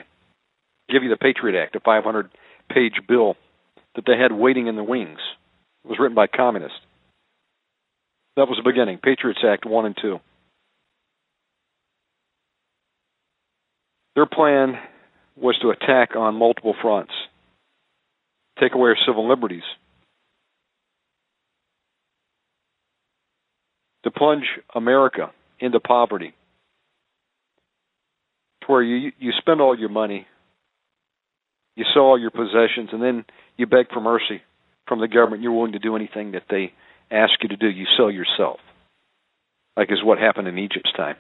Give 0.89 1.03
you 1.03 1.09
the 1.09 1.17
Patriot 1.17 1.61
Act, 1.61 1.75
a 1.75 1.79
500 1.79 2.29
page 2.69 2.99
bill 3.07 3.35
that 3.95 4.05
they 4.07 4.17
had 4.17 4.31
waiting 4.31 4.67
in 4.67 4.75
the 4.75 4.83
wings. 4.83 5.19
It 5.83 5.89
was 5.89 5.99
written 5.99 6.15
by 6.15 6.27
communists. 6.27 6.77
That 8.35 8.47
was 8.47 8.57
the 8.57 8.69
beginning. 8.69 8.99
Patriots 9.03 9.41
Act 9.45 9.65
1 9.65 9.85
and 9.85 9.97
2. 10.01 10.19
Their 14.15 14.25
plan 14.25 14.75
was 15.35 15.57
to 15.61 15.69
attack 15.69 16.15
on 16.15 16.35
multiple 16.35 16.75
fronts, 16.81 17.13
take 18.59 18.73
away 18.73 18.89
our 18.89 18.97
civil 19.07 19.29
liberties, 19.29 19.63
to 24.09 24.17
plunge 24.17 24.45
America 24.73 25.31
into 25.59 25.79
poverty, 25.79 26.33
to 28.61 28.67
where 28.67 28.81
you 28.81 29.11
you 29.19 29.31
spend 29.39 29.61
all 29.61 29.77
your 29.77 29.89
money, 29.89 30.27
you 31.75 31.85
sell 31.93 32.03
all 32.03 32.19
your 32.19 32.31
possessions, 32.31 32.89
and 32.91 33.01
then 33.01 33.25
you 33.57 33.65
beg 33.65 33.89
for 33.91 34.01
mercy 34.01 34.41
from 34.87 34.99
the 34.99 35.07
government. 35.07 35.41
You're 35.41 35.53
willing 35.53 35.73
to 35.73 35.79
do 35.79 35.95
anything 35.95 36.31
that 36.31 36.43
they 36.49 36.73
ask 37.11 37.33
you 37.41 37.49
to 37.49 37.57
do. 37.57 37.67
You 37.67 37.85
sell 37.97 38.11
yourself, 38.11 38.59
like 39.77 39.91
is 39.91 40.03
what 40.03 40.17
happened 40.17 40.47
in 40.47 40.57
Egypt's 40.57 40.93
time. 40.95 41.15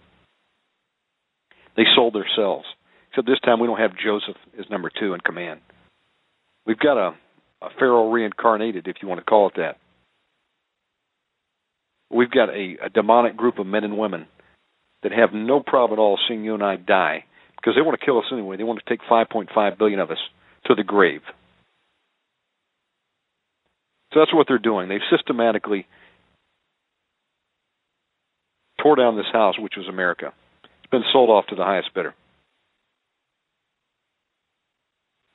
They 1.75 1.83
sold 1.95 2.13
themselves. 2.13 2.65
Except 3.11 3.27
this 3.27 3.39
time 3.39 3.59
we 3.59 3.67
don't 3.67 3.79
have 3.79 3.97
Joseph 3.97 4.35
as 4.59 4.69
number 4.69 4.91
two 4.99 5.13
in 5.13 5.21
command. 5.21 5.61
We've 6.65 6.77
got 6.77 6.97
a, 6.97 7.15
a 7.61 7.69
Pharaoh 7.79 8.11
reincarnated, 8.11 8.87
if 8.87 8.97
you 9.01 9.07
want 9.07 9.19
to 9.19 9.25
call 9.25 9.47
it 9.47 9.55
that. 9.57 9.77
We've 12.11 12.31
got 12.31 12.49
a, 12.49 12.77
a 12.85 12.89
demonic 12.89 13.37
group 13.37 13.59
of 13.59 13.67
men 13.67 13.83
and 13.83 13.97
women 13.97 14.27
that 15.03 15.11
have 15.11 15.33
no 15.33 15.61
problem 15.61 15.99
at 15.99 16.01
all 16.01 16.19
seeing 16.27 16.43
you 16.43 16.53
and 16.53 16.63
I 16.63 16.75
die 16.75 17.25
because 17.55 17.75
they 17.75 17.81
want 17.81 17.99
to 17.99 18.05
kill 18.05 18.19
us 18.19 18.25
anyway. 18.31 18.57
They 18.57 18.63
want 18.63 18.81
to 18.83 18.89
take 18.89 19.01
5.5 19.09 19.77
billion 19.77 19.99
of 19.99 20.11
us 20.11 20.17
to 20.65 20.75
the 20.75 20.83
grave. 20.83 21.21
So 24.13 24.19
that's 24.19 24.33
what 24.33 24.47
they're 24.47 24.57
doing. 24.57 24.89
They've 24.89 24.99
systematically 25.15 25.85
tore 28.81 28.95
down 28.95 29.15
this 29.15 29.25
house, 29.31 29.55
which 29.59 29.73
was 29.77 29.87
America. 29.87 30.33
It's 30.63 30.91
been 30.91 31.03
sold 31.13 31.29
off 31.29 31.47
to 31.47 31.55
the 31.55 31.63
highest 31.63 31.93
bidder. 31.93 32.15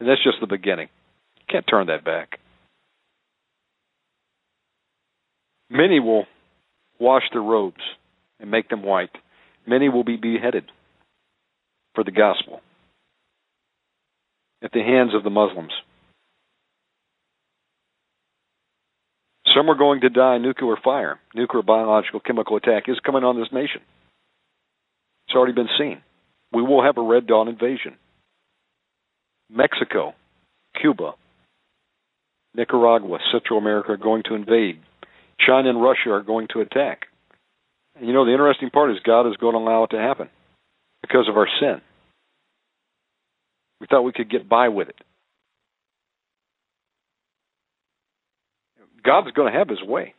And 0.01 0.09
that's 0.09 0.23
just 0.25 0.39
the 0.41 0.47
beginning. 0.47 0.89
Can't 1.49 1.65
turn 1.69 1.87
that 1.87 2.05
back. 2.05 2.41
Many 5.71 6.01
will 6.01 6.27
wash 6.99 7.25
their 7.33 7.43
robes 7.43 7.83
and 8.41 8.51
make 8.51 8.69
them 8.69 8.83
white. 8.83 9.11
Many 9.67 9.89
will 9.89 10.05
be 10.05 10.17
beheaded 10.17 10.65
for 11.95 12.05
the 12.05 12.11
gospel 12.11 12.61
at 14.63 14.73
the 14.73 14.81
hands 14.81 15.15
of 15.15 15.23
the 15.23 15.31
Muslims. 15.31 15.73
Some 19.55 19.71
are 19.71 19.77
going 19.77 20.01
to 20.01 20.09
die 20.09 20.39
nuclear 20.39 20.77
fire. 20.83 21.21
Nuclear, 21.35 21.63
biological, 21.63 22.21
chemical 22.21 22.57
attack 22.57 22.85
is 22.89 22.99
coming 23.05 23.23
on 23.23 23.39
this 23.39 23.53
nation. 23.53 23.83
It's 25.29 25.37
already 25.37 25.53
been 25.53 25.69
seen. 25.79 26.03
We 26.53 26.63
will 26.63 26.83
have 26.83 26.99
a 26.99 27.03
Red 27.03 27.27
Dawn 27.27 27.49
invasion. 27.49 27.97
Mexico, 29.51 30.15
Cuba, 30.81 31.13
Nicaragua, 32.55 33.19
Central 33.33 33.59
America 33.59 33.93
are 33.93 33.97
going 33.97 34.23
to 34.25 34.35
invade. 34.35 34.81
China 35.47 35.71
and 35.71 35.83
Russia 35.83 36.11
are 36.11 36.23
going 36.23 36.49
to 36.53 36.61
attack. 36.61 37.07
And 37.97 38.07
you 38.07 38.13
know, 38.13 38.25
the 38.25 38.33
interesting 38.33 38.71
part 38.71 38.91
is 38.91 38.99
God 39.05 39.29
is 39.29 39.37
going 39.37 39.55
to 39.55 39.59
allow 39.59 39.85
it 39.85 39.91
to 39.91 39.99
happen 39.99 40.29
because 41.03 41.29
of 41.29 41.37
our 41.37 41.49
sin. 41.61 41.81
We 43.81 43.87
thought 43.87 44.03
we 44.03 44.13
could 44.13 44.31
get 44.31 44.49
by 44.49 44.69
with 44.69 44.89
it. 44.89 44.97
God's 49.05 49.31
going 49.33 49.53
to 49.53 49.59
have 49.59 49.69
his 49.69 49.83
way. 49.83 50.15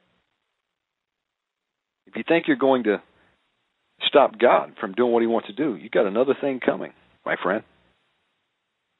If 2.05 2.15
you 2.15 2.23
think 2.27 2.47
you're 2.47 2.57
going 2.57 2.83
to 2.83 3.01
stop 4.03 4.37
God 4.37 4.73
from 4.79 4.93
doing 4.93 5.11
what 5.11 5.21
he 5.21 5.27
wants 5.27 5.47
to 5.47 5.53
do, 5.53 5.75
you 5.75 5.89
got 5.89 6.05
another 6.05 6.35
thing 6.39 6.59
coming, 6.63 6.93
my 7.25 7.35
friend. 7.41 7.63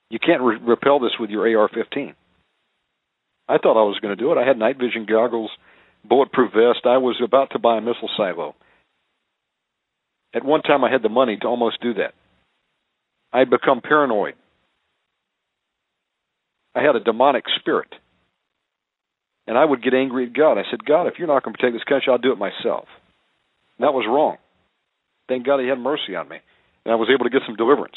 You 0.09 0.19
can't 0.19 0.41
re- 0.41 0.57
repel 0.59 0.99
this 0.99 1.13
with 1.19 1.29
your 1.29 1.43
AR-15. 1.43 2.15
I 3.47 3.57
thought 3.57 3.79
I 3.79 3.85
was 3.85 3.99
going 4.01 4.15
to 4.17 4.21
do 4.21 4.31
it. 4.31 4.37
I 4.37 4.47
had 4.47 4.57
night 4.57 4.77
vision 4.79 5.05
goggles, 5.07 5.51
bulletproof 6.07 6.51
vest. 6.53 6.85
I 6.85 6.97
was 6.97 7.19
about 7.23 7.51
to 7.51 7.59
buy 7.59 7.77
a 7.77 7.81
missile 7.81 8.09
silo. 8.17 8.55
At 10.33 10.43
one 10.43 10.61
time, 10.61 10.83
I 10.83 10.91
had 10.91 11.01
the 11.01 11.09
money 11.09 11.37
to 11.37 11.47
almost 11.47 11.81
do 11.81 11.93
that. 11.95 12.13
I 13.31 13.39
had 13.39 13.49
become 13.49 13.81
paranoid. 13.81 14.35
I 16.73 16.81
had 16.81 16.95
a 16.95 16.99
demonic 16.99 17.45
spirit. 17.59 17.93
And 19.47 19.57
I 19.57 19.63
would 19.63 19.83
get 19.83 19.93
angry 19.93 20.25
at 20.25 20.33
God. 20.33 20.57
I 20.57 20.63
said, 20.69 20.83
God, 20.83 21.07
if 21.07 21.13
you're 21.17 21.27
not 21.27 21.43
going 21.43 21.53
to 21.53 21.57
protect 21.57 21.75
this 21.75 21.83
country, 21.83 22.11
I'll 22.11 22.17
do 22.17 22.31
it 22.31 22.37
myself. 22.37 22.87
And 23.77 23.85
that 23.85 23.93
was 23.93 24.05
wrong. 24.07 24.37
Thank 25.27 25.45
God 25.45 25.59
he 25.59 25.67
had 25.67 25.79
mercy 25.79 26.15
on 26.15 26.27
me. 26.27 26.37
And 26.83 26.91
I 26.91 26.95
was 26.95 27.09
able 27.13 27.25
to 27.25 27.29
get 27.29 27.43
some 27.45 27.55
deliverance. 27.55 27.95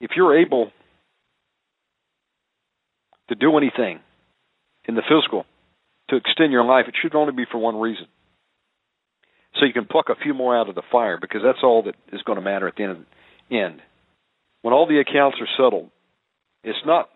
If 0.00 0.10
you're 0.16 0.38
able 0.38 0.70
to 3.28 3.34
do 3.34 3.56
anything 3.56 4.00
in 4.86 4.94
the 4.94 5.02
physical 5.02 5.44
to 6.08 6.16
extend 6.16 6.52
your 6.52 6.64
life, 6.64 6.86
it 6.88 6.94
should 7.00 7.14
only 7.14 7.32
be 7.32 7.44
for 7.50 7.58
one 7.58 7.76
reason. 7.76 8.06
So 9.54 9.66
you 9.66 9.72
can 9.72 9.86
pluck 9.86 10.06
a 10.08 10.22
few 10.22 10.34
more 10.34 10.56
out 10.56 10.68
of 10.68 10.74
the 10.74 10.82
fire 10.90 11.18
because 11.20 11.40
that's 11.44 11.62
all 11.62 11.82
that 11.84 11.94
is 12.12 12.22
going 12.22 12.38
to 12.38 12.44
matter 12.44 12.68
at 12.68 12.76
the 12.76 12.84
end. 12.84 13.06
end. 13.50 13.80
When 14.62 14.72
all 14.72 14.86
the 14.86 15.00
accounts 15.00 15.38
are 15.40 15.48
settled, 15.56 15.90
it's 16.64 16.78
not 16.86 17.08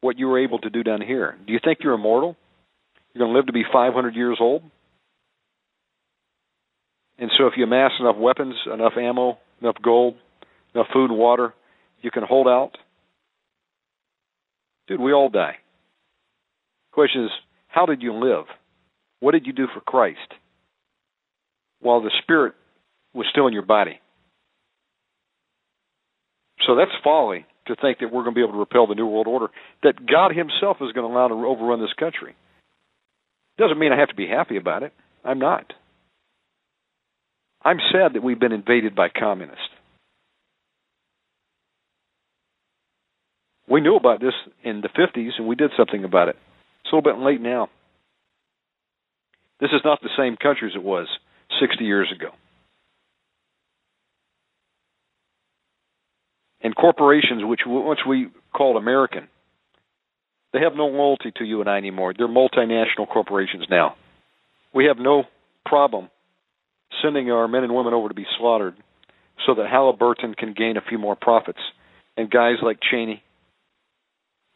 what 0.00 0.18
you 0.18 0.28
were 0.28 0.42
able 0.42 0.58
to 0.60 0.70
do 0.70 0.82
down 0.82 1.02
here. 1.02 1.36
Do 1.46 1.52
you 1.52 1.60
think 1.62 1.78
you're 1.82 1.94
immortal? 1.94 2.36
You're 3.12 3.24
going 3.24 3.32
to 3.32 3.38
live 3.38 3.46
to 3.46 3.52
be 3.52 3.64
500 3.70 4.14
years 4.14 4.38
old? 4.40 4.62
And 7.18 7.30
so 7.36 7.46
if 7.46 7.54
you 7.56 7.64
amass 7.64 7.92
enough 8.00 8.16
weapons, 8.16 8.54
enough 8.72 8.94
ammo, 8.98 9.38
enough 9.60 9.76
gold, 9.82 10.14
enough 10.74 10.86
food 10.92 11.10
and 11.10 11.18
water, 11.18 11.52
you 12.02 12.10
can 12.10 12.22
hold 12.22 12.46
out. 12.46 12.72
Dude, 14.88 15.00
we 15.00 15.12
all 15.12 15.28
die. 15.28 15.56
Question 16.92 17.24
is, 17.24 17.30
how 17.68 17.86
did 17.86 18.02
you 18.02 18.12
live? 18.14 18.46
What 19.20 19.32
did 19.32 19.46
you 19.46 19.52
do 19.52 19.66
for 19.72 19.80
Christ 19.80 20.18
while 21.80 22.00
the 22.00 22.10
Spirit 22.22 22.54
was 23.14 23.26
still 23.30 23.46
in 23.46 23.52
your 23.52 23.62
body? 23.64 24.00
So 26.66 26.74
that's 26.76 26.90
folly 27.02 27.46
to 27.66 27.76
think 27.76 27.98
that 28.00 28.12
we're 28.12 28.22
going 28.22 28.34
to 28.34 28.38
be 28.38 28.42
able 28.42 28.52
to 28.52 28.58
repel 28.58 28.86
the 28.86 28.94
New 28.94 29.06
World 29.06 29.26
Order, 29.26 29.48
that 29.82 30.06
God 30.06 30.34
Himself 30.34 30.78
is 30.80 30.92
going 30.92 31.08
to 31.08 31.14
allow 31.14 31.28
to 31.28 31.34
overrun 31.34 31.80
this 31.80 31.92
country. 31.98 32.34
Doesn't 33.58 33.78
mean 33.78 33.92
I 33.92 33.98
have 33.98 34.08
to 34.08 34.14
be 34.14 34.26
happy 34.26 34.56
about 34.56 34.82
it. 34.82 34.92
I'm 35.24 35.38
not. 35.38 35.72
I'm 37.62 37.78
sad 37.92 38.14
that 38.14 38.22
we've 38.22 38.40
been 38.40 38.52
invaded 38.52 38.94
by 38.94 39.08
communists. 39.08 39.62
We 43.70 43.80
knew 43.80 43.94
about 43.94 44.20
this 44.20 44.34
in 44.64 44.80
the 44.80 44.88
50s 44.88 45.38
and 45.38 45.46
we 45.46 45.54
did 45.54 45.70
something 45.76 46.02
about 46.02 46.28
it. 46.28 46.36
It's 46.82 46.92
a 46.92 46.96
little 46.96 47.12
bit 47.12 47.24
late 47.24 47.40
now. 47.40 47.68
This 49.60 49.70
is 49.70 49.82
not 49.84 50.00
the 50.02 50.10
same 50.18 50.36
country 50.36 50.68
as 50.68 50.74
it 50.74 50.82
was 50.82 51.06
60 51.60 51.84
years 51.84 52.12
ago. 52.14 52.30
And 56.62 56.74
corporations, 56.74 57.42
which 57.44 57.60
once 57.64 58.00
we 58.06 58.28
called 58.52 58.76
American, 58.76 59.28
they 60.52 60.60
have 60.60 60.74
no 60.74 60.86
loyalty 60.86 61.32
to 61.36 61.44
you 61.44 61.60
and 61.60 61.70
I 61.70 61.76
anymore. 61.76 62.12
They're 62.16 62.28
multinational 62.28 63.08
corporations 63.08 63.66
now. 63.70 63.94
We 64.74 64.86
have 64.86 64.98
no 64.98 65.24
problem 65.64 66.10
sending 67.02 67.30
our 67.30 67.46
men 67.46 67.62
and 67.62 67.74
women 67.74 67.94
over 67.94 68.08
to 68.08 68.14
be 68.14 68.26
slaughtered 68.36 68.74
so 69.46 69.54
that 69.54 69.70
Halliburton 69.70 70.34
can 70.34 70.54
gain 70.54 70.76
a 70.76 70.82
few 70.86 70.98
more 70.98 71.14
profits. 71.14 71.60
And 72.16 72.28
guys 72.30 72.56
like 72.62 72.78
Cheney 72.90 73.22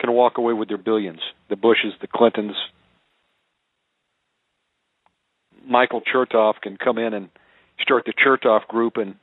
can 0.00 0.12
walk 0.12 0.39
away 0.39 0.52
with 0.52 0.68
their 0.68 0.78
billions. 0.78 1.20
The 1.48 1.56
Bushes, 1.56 1.92
the 2.00 2.06
Clintons, 2.06 2.56
Michael 5.66 6.02
Chertoff 6.02 6.55
can 6.62 6.76
come 6.76 6.98
in 6.98 7.14
and 7.14 7.28
start 7.81 8.05
the 8.05 8.12
Chertoff 8.12 8.66
group 8.68 8.97
and 8.97 9.14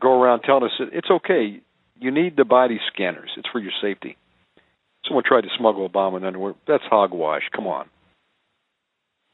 go 0.00 0.20
around 0.20 0.40
telling 0.42 0.64
us 0.64 0.70
it's 0.92 1.10
okay. 1.10 1.60
You 1.98 2.10
need 2.10 2.36
the 2.36 2.44
body 2.44 2.78
scanners. 2.92 3.30
It's 3.36 3.48
for 3.50 3.58
your 3.58 3.72
safety. 3.80 4.16
Someone 5.06 5.24
tried 5.24 5.42
to 5.42 5.48
smuggle 5.56 5.86
a 5.86 5.88
bomb 5.88 6.16
in 6.16 6.24
underwear. 6.24 6.54
That's 6.66 6.82
hogwash. 6.84 7.42
Come 7.54 7.66
on. 7.66 7.86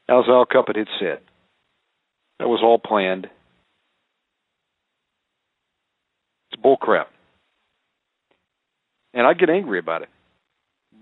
As 0.09 0.25
Al 0.27 0.45
Kupit 0.45 0.77
had 0.77 0.87
said, 0.99 1.19
that 2.39 2.47
was 2.47 2.59
all 2.61 2.77
planned. 2.77 3.29
It's 6.51 6.61
bullcrap. 6.61 7.05
And 9.13 9.27
I 9.27 9.33
get 9.33 9.49
angry 9.49 9.79
about 9.79 10.01
it. 10.01 10.09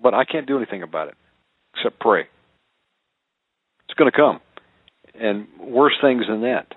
But 0.01 0.13
I 0.13 0.25
can't 0.25 0.47
do 0.47 0.57
anything 0.57 0.83
about 0.83 1.09
it 1.09 1.15
except 1.75 1.99
pray. 1.99 2.27
It's 3.85 3.97
going 3.97 4.11
to 4.11 4.17
come. 4.17 4.39
And 5.13 5.47
worse 5.59 5.93
things 6.01 6.25
than 6.27 6.41
that. 6.41 6.67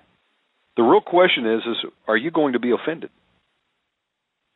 The 0.76 0.82
real 0.82 1.00
question 1.00 1.46
is 1.46 1.60
is 1.60 1.90
are 2.08 2.16
you 2.16 2.30
going 2.30 2.54
to 2.54 2.58
be 2.58 2.72
offended 2.72 3.10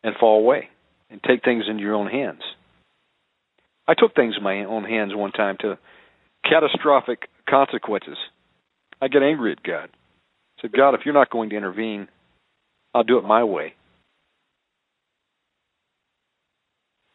and 0.03 0.17
fall 0.19 0.41
away 0.41 0.69
and 1.11 1.23
take 1.23 1.45
things 1.45 1.65
into 1.69 1.83
your 1.83 1.95
own 1.95 2.09
hands? 2.09 2.43
I 3.87 3.95
took 3.95 4.15
things 4.15 4.35
in 4.37 4.43
my 4.43 4.65
own 4.65 4.85
hands 4.85 5.13
one 5.15 5.33
time 5.33 5.57
to 5.61 5.79
catastrophic 6.45 7.29
consequences. 7.49 8.19
I 9.01 9.09
get 9.09 9.23
angry 9.23 9.53
at 9.53 9.63
God. 9.63 9.89
I 10.59 10.63
said, 10.63 10.73
God, 10.73 10.95
if 10.95 11.01
you're 11.05 11.15
not 11.15 11.31
going 11.31 11.51
to 11.51 11.57
intervene, 11.57 12.09
I'll 12.95 13.05
do 13.05 13.19
it 13.19 13.25
my 13.25 13.45
way. 13.45 13.75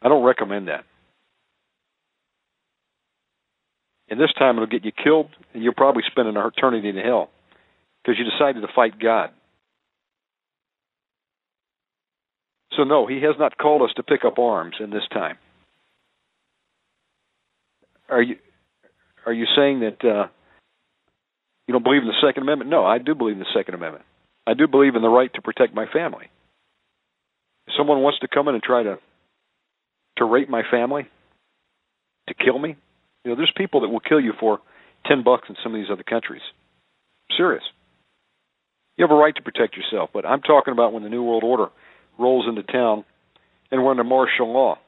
I 0.04 0.08
don't 0.08 0.22
recommend 0.22 0.68
that. 0.68 0.84
And 4.08 4.20
this 4.20 4.32
time 4.38 4.56
it'll 4.56 4.66
get 4.66 4.84
you 4.84 4.92
killed, 4.92 5.30
and 5.54 5.62
you'll 5.62 5.72
probably 5.74 6.02
spend 6.10 6.28
an 6.28 6.36
eternity 6.36 6.90
in 6.90 6.96
hell 6.96 7.30
because 8.02 8.18
you 8.18 8.30
decided 8.30 8.60
to 8.60 8.68
fight 8.74 9.00
God. 9.00 9.30
So, 12.76 12.84
no, 12.84 13.06
He 13.06 13.22
has 13.22 13.36
not 13.38 13.56
called 13.56 13.82
us 13.82 13.94
to 13.96 14.02
pick 14.02 14.24
up 14.26 14.38
arms 14.38 14.76
in 14.78 14.90
this 14.90 15.04
time. 15.10 15.38
Are 18.10 18.22
you 18.22 18.36
are 19.24 19.32
you 19.32 19.46
saying 19.56 19.80
that 19.80 20.04
uh, 20.04 20.28
you 21.66 21.72
don't 21.72 21.82
believe 21.82 22.02
in 22.02 22.08
the 22.08 22.26
Second 22.26 22.42
Amendment? 22.42 22.70
No, 22.70 22.84
I 22.84 22.98
do 22.98 23.14
believe 23.14 23.36
in 23.36 23.40
the 23.40 23.46
Second 23.56 23.74
Amendment. 23.74 24.04
I 24.46 24.52
do 24.52 24.68
believe 24.68 24.96
in 24.96 25.02
the 25.02 25.08
right 25.08 25.32
to 25.32 25.40
protect 25.40 25.74
my 25.74 25.86
family. 25.90 26.28
If 27.66 27.72
someone 27.78 28.02
wants 28.02 28.18
to 28.18 28.28
come 28.28 28.48
in 28.48 28.54
and 28.54 28.62
try 28.62 28.82
to 28.82 28.98
to 30.16 30.24
rape 30.24 30.48
my 30.48 30.62
family, 30.70 31.06
to 32.28 32.34
kill 32.34 32.58
me, 32.58 32.76
you 33.24 33.30
know, 33.30 33.36
there's 33.36 33.52
people 33.56 33.80
that 33.80 33.88
will 33.88 34.00
kill 34.00 34.20
you 34.20 34.32
for 34.38 34.60
ten 35.06 35.22
bucks 35.22 35.48
in 35.48 35.56
some 35.62 35.74
of 35.74 35.80
these 35.80 35.90
other 35.90 36.02
countries. 36.02 36.42
serious. 37.36 37.64
You 38.96 39.04
have 39.04 39.10
a 39.10 39.18
right 39.18 39.34
to 39.34 39.42
protect 39.42 39.76
yourself, 39.76 40.10
but 40.12 40.24
I'm 40.24 40.40
talking 40.40 40.72
about 40.72 40.92
when 40.92 41.02
the 41.02 41.08
New 41.08 41.24
World 41.24 41.42
Order 41.42 41.68
rolls 42.18 42.46
into 42.48 42.62
town 42.62 43.04
and 43.70 43.82
we're 43.82 43.90
under 43.90 44.04
martial 44.04 44.52
law. 44.52 44.78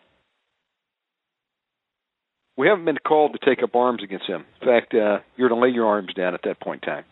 We 2.56 2.68
haven't 2.68 2.84
been 2.84 2.98
called 2.98 3.32
to 3.32 3.44
take 3.44 3.62
up 3.64 3.74
arms 3.74 4.02
against 4.04 4.26
him. 4.26 4.44
In 4.62 4.66
fact, 4.66 4.94
uh, 4.94 5.18
you're 5.36 5.48
to 5.48 5.56
lay 5.56 5.70
your 5.70 5.86
arms 5.86 6.14
down 6.14 6.34
at 6.34 6.42
that 6.44 6.60
point 6.60 6.84
in 6.84 6.88
time. 6.88 7.04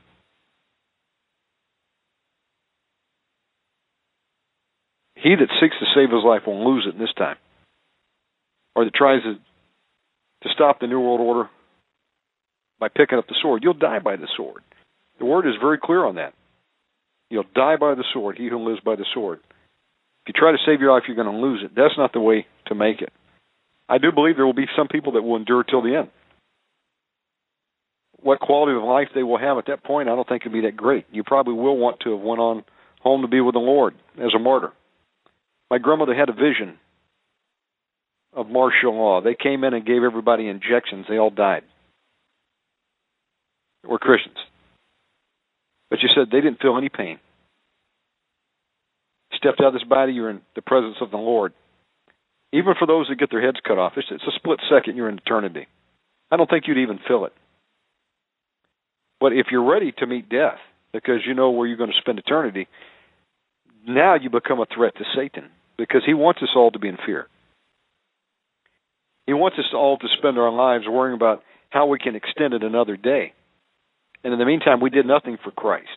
He 5.16 5.34
that 5.34 5.48
seeks 5.60 5.76
to 5.80 5.86
save 5.94 6.10
his 6.10 6.24
life 6.24 6.42
will 6.46 6.72
lose 6.72 6.86
it 6.88 6.98
this 6.98 7.12
time, 7.16 7.36
or 8.74 8.84
that 8.84 8.94
tries 8.94 9.22
to 9.22 9.34
to 10.42 10.54
stop 10.54 10.78
the 10.80 10.86
New 10.86 11.00
World 11.00 11.20
Order 11.20 11.48
by 12.78 12.88
picking 12.88 13.18
up 13.18 13.26
the 13.26 13.36
sword. 13.40 13.62
You'll 13.62 13.72
die 13.72 13.98
by 13.98 14.16
the 14.16 14.28
sword. 14.36 14.62
The 15.18 15.24
word 15.24 15.46
is 15.46 15.54
very 15.60 15.78
clear 15.78 16.04
on 16.04 16.16
that. 16.16 16.34
You'll 17.30 17.46
die 17.54 17.76
by 17.76 17.94
the 17.94 18.04
sword, 18.12 18.36
he 18.36 18.48
who 18.48 18.58
lives 18.58 18.80
by 18.80 18.96
the 18.96 19.06
sword. 19.14 19.40
If 20.26 20.28
you 20.28 20.34
try 20.36 20.52
to 20.52 20.58
save 20.66 20.80
your 20.80 20.92
life, 20.92 21.04
you're 21.06 21.16
going 21.16 21.34
to 21.34 21.42
lose 21.42 21.62
it. 21.64 21.72
That's 21.74 21.96
not 21.96 22.12
the 22.12 22.20
way 22.20 22.46
to 22.66 22.74
make 22.74 23.00
it. 23.00 23.12
I 23.88 23.98
do 23.98 24.12
believe 24.12 24.36
there 24.36 24.46
will 24.46 24.52
be 24.52 24.66
some 24.76 24.88
people 24.88 25.12
that 25.12 25.22
will 25.22 25.36
endure 25.36 25.64
till 25.64 25.82
the 25.82 25.96
end. 25.96 26.10
What 28.20 28.40
quality 28.40 28.76
of 28.76 28.82
life 28.82 29.08
they 29.14 29.22
will 29.22 29.38
have 29.38 29.58
at 29.58 29.66
that 29.66 29.84
point, 29.84 30.08
I 30.08 30.14
don't 30.14 30.26
think 30.26 30.42
it'll 30.46 30.52
be 30.52 30.62
that 30.62 30.76
great. 30.76 31.04
You 31.12 31.24
probably 31.24 31.54
will 31.54 31.76
want 31.76 32.00
to 32.00 32.12
have 32.12 32.20
went 32.20 32.40
on 32.40 32.64
home 33.00 33.22
to 33.22 33.28
be 33.28 33.40
with 33.40 33.54
the 33.54 33.58
Lord 33.58 33.94
as 34.18 34.32
a 34.34 34.38
martyr. 34.38 34.72
My 35.70 35.78
grandmother 35.78 36.14
had 36.14 36.30
a 36.30 36.32
vision 36.32 36.78
of 38.34 38.48
martial 38.48 38.94
law. 38.94 39.20
They 39.20 39.34
came 39.34 39.64
in 39.64 39.74
and 39.74 39.86
gave 39.86 40.02
everybody 40.02 40.48
injections. 40.48 41.06
They 41.08 41.18
all 41.18 41.30
died. 41.30 41.62
They 43.82 43.88
were 43.88 43.98
Christians. 43.98 44.36
But 45.90 46.00
you 46.02 46.08
said 46.14 46.28
they 46.30 46.40
didn't 46.40 46.60
feel 46.60 46.76
any 46.76 46.88
pain. 46.88 47.18
Stepped 49.34 49.60
out 49.60 49.68
of 49.68 49.72
this 49.74 49.84
body, 49.84 50.12
you're 50.12 50.30
in 50.30 50.40
the 50.56 50.62
presence 50.62 50.96
of 51.00 51.10
the 51.10 51.16
Lord. 51.16 51.52
Even 52.52 52.74
for 52.78 52.86
those 52.86 53.08
that 53.08 53.18
get 53.18 53.30
their 53.30 53.44
heads 53.44 53.58
cut 53.66 53.78
off, 53.78 53.92
it's, 53.96 54.08
it's 54.10 54.24
a 54.24 54.36
split 54.36 54.60
second, 54.70 54.96
you're 54.96 55.08
in 55.08 55.18
eternity. 55.18 55.66
I 56.30 56.36
don't 56.36 56.48
think 56.48 56.64
you'd 56.66 56.78
even 56.78 56.98
feel 57.06 57.24
it. 57.24 57.32
But 59.20 59.32
if 59.32 59.46
you're 59.50 59.68
ready 59.68 59.92
to 59.98 60.06
meet 60.06 60.28
death, 60.28 60.58
because 60.92 61.20
you 61.26 61.34
know 61.34 61.50
where 61.50 61.66
you're 61.66 61.76
going 61.76 61.90
to 61.90 62.00
spend 62.00 62.18
eternity, 62.18 62.68
now 63.86 64.14
you 64.14 64.30
become 64.30 64.60
a 64.60 64.66
threat 64.72 64.94
to 64.96 65.04
Satan 65.16 65.50
because 65.76 66.02
he 66.06 66.14
wants 66.14 66.42
us 66.42 66.50
all 66.54 66.70
to 66.70 66.78
be 66.78 66.88
in 66.88 66.96
fear. 67.04 67.26
He 69.26 69.32
wants 69.32 69.58
us 69.58 69.72
all 69.74 69.96
to 69.98 70.06
spend 70.18 70.38
our 70.38 70.50
lives 70.50 70.84
worrying 70.88 71.16
about 71.16 71.42
how 71.70 71.86
we 71.86 71.98
can 71.98 72.14
extend 72.14 72.54
it 72.54 72.62
another 72.62 72.96
day. 72.96 73.32
And 74.22 74.32
in 74.32 74.38
the 74.38 74.44
meantime, 74.44 74.80
we 74.80 74.90
did 74.90 75.06
nothing 75.06 75.38
for 75.42 75.50
Christ. 75.50 75.88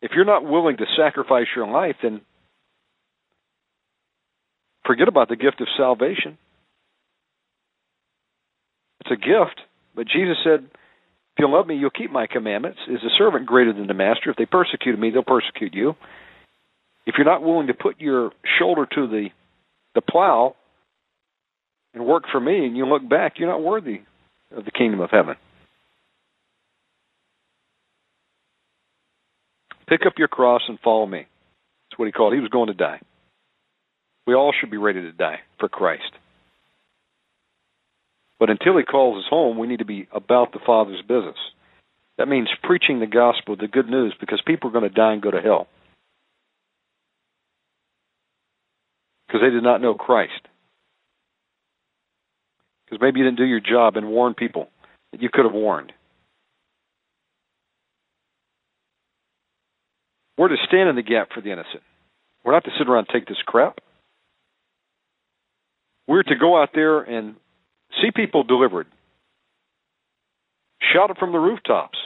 If 0.00 0.12
you're 0.14 0.24
not 0.24 0.44
willing 0.44 0.76
to 0.76 0.84
sacrifice 0.96 1.46
your 1.54 1.66
life, 1.66 1.96
then 2.02 2.20
forget 4.86 5.08
about 5.08 5.28
the 5.28 5.36
gift 5.36 5.60
of 5.60 5.66
salvation. 5.76 6.38
It's 9.00 9.10
a 9.10 9.16
gift, 9.16 9.60
but 9.94 10.06
Jesus 10.06 10.36
said, 10.44 10.64
If 10.64 11.38
you 11.38 11.50
love 11.50 11.66
me, 11.66 11.76
you'll 11.76 11.90
keep 11.90 12.10
my 12.10 12.26
commandments. 12.26 12.78
Is 12.88 13.00
the 13.02 13.10
servant 13.18 13.46
greater 13.46 13.72
than 13.72 13.86
the 13.86 13.94
master? 13.94 14.30
If 14.30 14.36
they 14.36 14.46
persecuted 14.46 15.00
me, 15.00 15.10
they'll 15.10 15.22
persecute 15.22 15.74
you 15.74 15.94
if 17.08 17.14
you're 17.16 17.24
not 17.24 17.42
willing 17.42 17.68
to 17.68 17.74
put 17.74 18.00
your 18.00 18.32
shoulder 18.58 18.86
to 18.94 19.08
the 19.08 19.28
the 19.94 20.02
plow 20.02 20.54
and 21.94 22.04
work 22.04 22.24
for 22.30 22.38
me 22.38 22.66
and 22.66 22.76
you 22.76 22.86
look 22.86 23.08
back, 23.08 23.38
you're 23.38 23.48
not 23.48 23.62
worthy 23.62 24.02
of 24.54 24.66
the 24.66 24.70
kingdom 24.70 25.00
of 25.00 25.10
heaven. 25.10 25.34
Pick 29.88 30.02
up 30.06 30.12
your 30.18 30.28
cross 30.28 30.60
and 30.68 30.78
follow 30.80 31.06
me. 31.06 31.20
That's 31.90 31.98
what 31.98 32.04
he 32.04 32.12
called. 32.12 32.34
He 32.34 32.40
was 32.40 32.50
going 32.50 32.68
to 32.68 32.74
die. 32.74 33.00
We 34.26 34.34
all 34.34 34.52
should 34.52 34.70
be 34.70 34.76
ready 34.76 35.00
to 35.00 35.12
die 35.12 35.40
for 35.58 35.70
Christ. 35.70 36.12
But 38.38 38.50
until 38.50 38.76
he 38.76 38.84
calls 38.84 39.24
us 39.24 39.30
home, 39.30 39.56
we 39.56 39.66
need 39.66 39.78
to 39.78 39.86
be 39.86 40.06
about 40.12 40.52
the 40.52 40.60
Father's 40.64 41.00
business. 41.00 41.38
That 42.18 42.28
means 42.28 42.50
preaching 42.62 43.00
the 43.00 43.06
gospel, 43.06 43.56
the 43.56 43.66
good 43.66 43.88
news, 43.88 44.14
because 44.20 44.42
people 44.46 44.68
are 44.68 44.74
going 44.74 44.88
to 44.88 44.94
die 44.94 45.14
and 45.14 45.22
go 45.22 45.30
to 45.30 45.40
hell. 45.40 45.68
Because 49.28 49.42
they 49.42 49.50
did 49.50 49.62
not 49.62 49.82
know 49.82 49.94
Christ. 49.94 50.32
Because 52.86 53.00
maybe 53.02 53.20
you 53.20 53.26
didn't 53.26 53.36
do 53.36 53.44
your 53.44 53.60
job 53.60 53.96
and 53.96 54.08
warn 54.08 54.34
people 54.34 54.68
that 55.12 55.20
you 55.22 55.28
could 55.30 55.44
have 55.44 55.54
warned. 55.54 55.92
We're 60.38 60.48
to 60.48 60.56
stand 60.66 60.88
in 60.88 60.96
the 60.96 61.02
gap 61.02 61.28
for 61.34 61.42
the 61.42 61.52
innocent. 61.52 61.82
We're 62.44 62.52
not 62.52 62.64
to 62.64 62.70
sit 62.78 62.88
around 62.88 63.08
and 63.08 63.08
take 63.12 63.26
this 63.26 63.42
crap. 63.44 63.80
We're 66.06 66.22
to 66.22 66.36
go 66.36 66.60
out 66.60 66.70
there 66.74 67.00
and 67.00 67.34
see 68.00 68.10
people 68.14 68.44
delivered. 68.44 68.86
Shout 70.92 71.10
it 71.10 71.18
from 71.18 71.32
the 71.32 71.38
rooftops. 71.38 71.98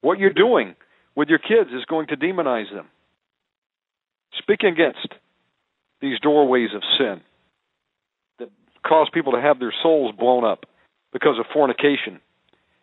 What 0.00 0.18
you're 0.18 0.32
doing 0.32 0.76
with 1.14 1.28
your 1.28 1.38
kids 1.38 1.70
is 1.76 1.84
going 1.84 2.06
to 2.06 2.16
demonize 2.16 2.72
them. 2.72 2.86
Speak 4.38 4.60
against 4.62 5.08
these 6.04 6.20
doorways 6.20 6.70
of 6.74 6.82
sin 6.98 7.20
that 8.38 8.50
cause 8.86 9.08
people 9.12 9.32
to 9.32 9.40
have 9.40 9.58
their 9.58 9.74
souls 9.82 10.14
blown 10.18 10.44
up 10.44 10.66
because 11.12 11.38
of 11.38 11.46
fornication. 11.52 12.20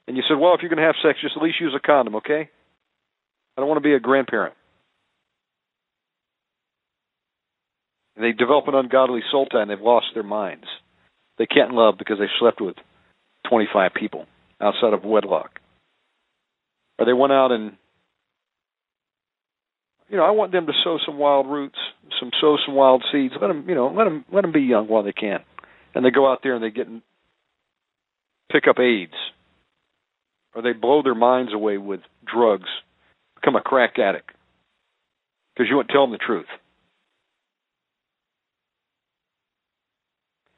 And 0.08 0.18
you 0.18 0.24
said, 0.28 0.38
well, 0.40 0.54
if 0.56 0.62
you're 0.62 0.70
going 0.70 0.82
to 0.82 0.86
have 0.86 0.96
sex, 1.04 1.20
just 1.22 1.38
at 1.38 1.44
least 1.44 1.62
use 1.62 1.74
a 1.76 1.80
condom, 1.80 2.16
okay? 2.18 2.50
I 3.56 3.62
don't 3.62 3.68
want 3.68 3.78
to 3.78 3.88
be 3.88 3.94
a 3.94 4.00
grandparent. 4.00 4.56
And 8.16 8.26
they 8.26 8.32
develop 8.32 8.68
an 8.68 8.76
ungodly 8.76 9.22
soul 9.32 9.46
tie 9.46 9.62
and 9.62 9.70
they've 9.72 9.80
lost 9.80 10.08
their 10.14 10.24
minds. 10.24 10.66
They 11.38 11.46
can't 11.46 11.74
love 11.74 11.96
because 11.98 12.20
they 12.20 12.28
slept 12.40 12.62
with 12.62 12.76
25 13.50 13.92
people 13.94 14.26
outside 14.60 14.94
of 14.94 15.04
wedlock. 15.04 15.60
Or 17.00 17.06
they 17.06 17.14
went 17.14 17.34
out 17.34 17.52
and 17.52 17.78
you 20.12 20.18
know, 20.18 20.26
I 20.26 20.32
want 20.32 20.52
them 20.52 20.66
to 20.66 20.74
sow 20.84 21.00
some 21.06 21.18
wild 21.18 21.48
roots, 21.48 21.78
some 22.20 22.32
sow 22.42 22.58
some 22.66 22.76
wild 22.76 23.04
seeds. 23.12 23.34
Let 23.42 23.48
them, 23.48 23.66
you 23.68 23.76
know, 23.76 23.88
let 23.88 24.04
them 24.04 24.26
let 24.32 24.42
them 24.42 24.52
be 24.52 24.62
young 24.62 24.90
while 24.90 25.04
they 25.04 25.14
can, 25.14 25.40
and 25.96 26.06
they 26.06 26.12
go 26.12 26.30
out 26.30 26.40
there 26.44 26.54
and 26.54 26.64
they 26.64 26.70
get 26.70 26.88
and 26.88 27.02
pick 28.52 28.68
up 28.70 28.78
AIDS, 28.78 29.14
or 30.54 30.62
they 30.62 30.74
blow 30.74 31.02
their 31.02 31.16
minds 31.16 31.54
away 31.54 31.78
with 31.78 32.02
drugs, 32.30 32.68
become 33.36 33.56
a 33.56 33.62
crack 33.62 33.98
addict 33.98 34.30
because 35.56 35.70
you 35.70 35.78
won't 35.78 35.88
tell 35.90 36.06
them 36.06 36.12
the 36.12 36.18
truth. 36.18 36.46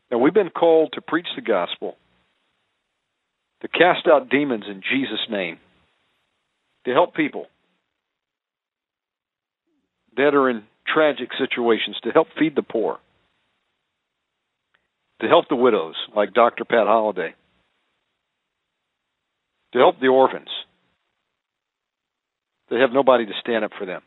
Now, 0.10 0.18
we've 0.18 0.34
been 0.34 0.50
called 0.50 0.94
to 0.94 1.02
preach 1.02 1.28
the 1.36 1.42
gospel, 1.42 1.96
to 3.62 3.68
cast 3.68 4.08
out 4.08 4.30
demons 4.30 4.66
in 4.68 4.82
Jesus' 4.82 5.28
name, 5.30 5.58
to 6.86 6.92
help 6.92 7.16
people 7.16 7.48
that 10.18 10.34
are 10.36 10.50
in 10.50 10.64
tragic 10.86 11.30
situations, 11.38 11.98
to 12.04 12.12
help 12.12 12.28
feed 12.38 12.56
the 12.56 12.62
poor, 12.64 13.00
to 15.22 15.28
help 15.28 15.48
the 15.50 15.56
widows, 15.56 15.96
like 16.16 16.34
Dr. 16.34 16.66
Pat 16.66 16.88
Holliday, 16.88 17.34
to 19.72 19.80
help 19.80 20.00
the 20.00 20.08
orphans. 20.08 20.50
They 22.70 22.80
have 22.80 22.92
nobody 22.92 23.26
to 23.26 23.34
stand 23.42 23.64
up 23.64 23.72
for 23.78 23.86
them. 23.86 24.02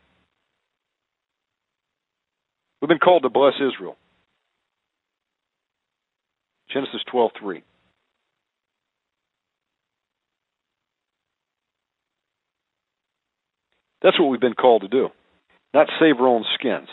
We've 2.81 2.89
been 2.89 2.99
called 2.99 3.23
to 3.23 3.29
bless 3.29 3.55
Israel. 3.55 3.97
Genesis 6.69 7.01
12:3. 7.11 7.63
That's 14.01 14.19
what 14.19 14.27
we've 14.27 14.39
been 14.39 14.53
called 14.53 14.83
to 14.83 14.87
do, 14.87 15.09
not 15.77 15.87
save 15.99 16.19
our 16.19 16.27
own 16.27 16.43
skins. 16.55 16.87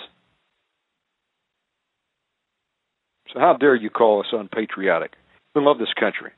So 3.32 3.40
how 3.40 3.56
dare 3.56 3.74
you 3.74 3.88
call 3.88 4.20
us 4.20 4.26
unpatriotic? 4.30 5.12
We 5.54 5.62
love 5.62 5.78
this 5.78 5.92
country. 5.98 6.32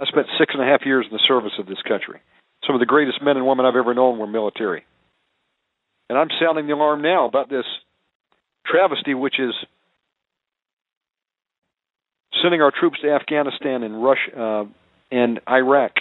I 0.00 0.06
spent 0.06 0.28
six 0.38 0.54
and 0.54 0.62
a 0.62 0.66
half 0.66 0.86
years 0.86 1.06
in 1.10 1.12
the 1.12 1.22
service 1.26 1.52
of 1.58 1.66
this 1.66 1.82
country. 1.86 2.20
Some 2.64 2.76
of 2.76 2.80
the 2.80 2.86
greatest 2.86 3.20
men 3.20 3.36
and 3.36 3.46
women 3.46 3.66
I've 3.66 3.74
ever 3.74 3.94
known 3.94 4.18
were 4.18 4.28
military. 4.28 4.84
And 6.08 6.16
I'm 6.16 6.28
sounding 6.40 6.68
the 6.68 6.74
alarm 6.74 7.02
now 7.02 7.26
about 7.26 7.50
this 7.50 7.66
travesty, 8.64 9.14
which 9.14 9.40
is 9.40 9.54
sending 12.42 12.62
our 12.62 12.70
troops 12.70 12.98
to 13.02 13.10
Afghanistan 13.10 13.82
and 13.82 14.02
Russia 14.02 14.40
uh, 14.40 14.64
and 15.10 15.40
Iraq 15.50 15.92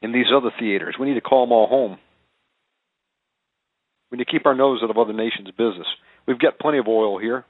and 0.00 0.14
these 0.14 0.26
other 0.34 0.50
theaters. 0.60 0.94
We 0.98 1.08
need 1.08 1.14
to 1.14 1.20
call 1.20 1.44
them 1.44 1.52
all 1.52 1.66
home. 1.66 1.98
We 4.12 4.18
need 4.18 4.26
to 4.26 4.30
keep 4.30 4.44
our 4.44 4.54
nose 4.54 4.80
out 4.84 4.90
of 4.90 4.98
other 4.98 5.14
nations' 5.14 5.50
business. 5.56 5.86
We've 6.26 6.38
got 6.38 6.58
plenty 6.58 6.76
of 6.76 6.86
oil 6.86 7.18
here. 7.18 7.46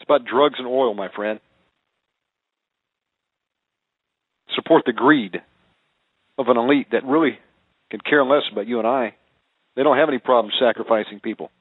It's 0.00 0.08
about 0.08 0.26
drugs 0.26 0.56
and 0.58 0.66
oil, 0.66 0.92
my 0.92 1.08
friend. 1.14 1.38
Support 4.56 4.82
the 4.86 4.92
greed 4.92 5.40
of 6.36 6.48
an 6.48 6.56
elite 6.56 6.88
that 6.90 7.04
really 7.04 7.38
can 7.92 8.00
care 8.00 8.24
less 8.24 8.42
about 8.50 8.66
you 8.66 8.80
and 8.80 8.88
I. 8.88 9.14
They 9.76 9.84
don't 9.84 9.96
have 9.96 10.08
any 10.08 10.18
problem 10.18 10.52
sacrificing 10.58 11.20
people. 11.20 11.52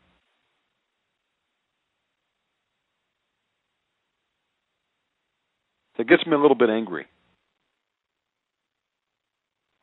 That 6.00 6.08
gets 6.08 6.26
me 6.26 6.34
a 6.34 6.40
little 6.40 6.58
bit 6.58 6.72
angry. 6.72 7.06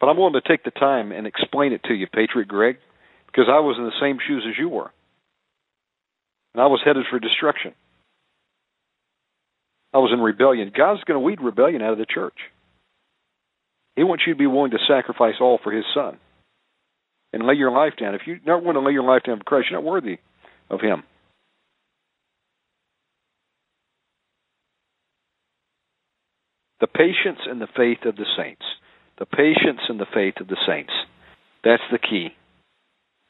But 0.04 0.10
I'm 0.10 0.18
willing 0.18 0.34
to 0.34 0.46
take 0.46 0.62
the 0.64 0.70
time 0.70 1.12
and 1.12 1.26
explain 1.26 1.72
it 1.72 1.82
to 1.84 1.94
you, 1.94 2.06
Patriot 2.06 2.46
Greg, 2.46 2.76
because 3.24 3.46
I 3.48 3.60
was 3.60 3.76
in 3.78 3.84
the 3.84 4.00
same 4.02 4.18
shoes 4.28 4.44
as 4.46 4.52
you 4.58 4.68
were. 4.68 4.90
And 6.52 6.62
I 6.62 6.66
was 6.66 6.82
headed 6.84 7.06
for 7.08 7.18
destruction. 7.18 7.72
I 9.94 9.98
was 10.00 10.10
in 10.12 10.20
rebellion. 10.20 10.72
God's 10.76 11.02
going 11.04 11.18
to 11.18 11.24
weed 11.24 11.40
rebellion 11.40 11.80
out 11.80 11.92
of 11.92 11.98
the 11.98 12.04
church. 12.04 12.36
He 13.96 14.04
wants 14.04 14.24
you 14.26 14.34
to 14.34 14.38
be 14.38 14.46
willing 14.46 14.72
to 14.72 14.78
sacrifice 14.86 15.36
all 15.40 15.58
for 15.64 15.72
His 15.72 15.86
Son 15.94 16.18
and 17.32 17.46
lay 17.46 17.54
your 17.54 17.70
life 17.70 17.94
down. 17.98 18.14
If 18.14 18.26
you're 18.26 18.40
not 18.44 18.60
willing 18.60 18.74
to 18.74 18.86
lay 18.86 18.92
your 18.92 19.04
life 19.04 19.22
down 19.26 19.38
for 19.38 19.44
Christ, 19.44 19.68
you're 19.70 19.80
not 19.80 19.90
worthy 19.90 20.18
of 20.68 20.82
Him. 20.82 21.02
The 26.82 26.88
patience 26.88 27.40
and 27.46 27.58
the 27.58 27.68
faith 27.74 28.04
of 28.04 28.16
the 28.16 28.26
saints. 28.36 28.66
The 29.18 29.26
patience 29.26 29.80
and 29.88 29.98
the 30.00 30.06
faith 30.12 30.34
of 30.40 30.48
the 30.48 30.56
saints. 30.66 30.92
That's 31.62 31.82
the 31.90 31.98
key 31.98 32.28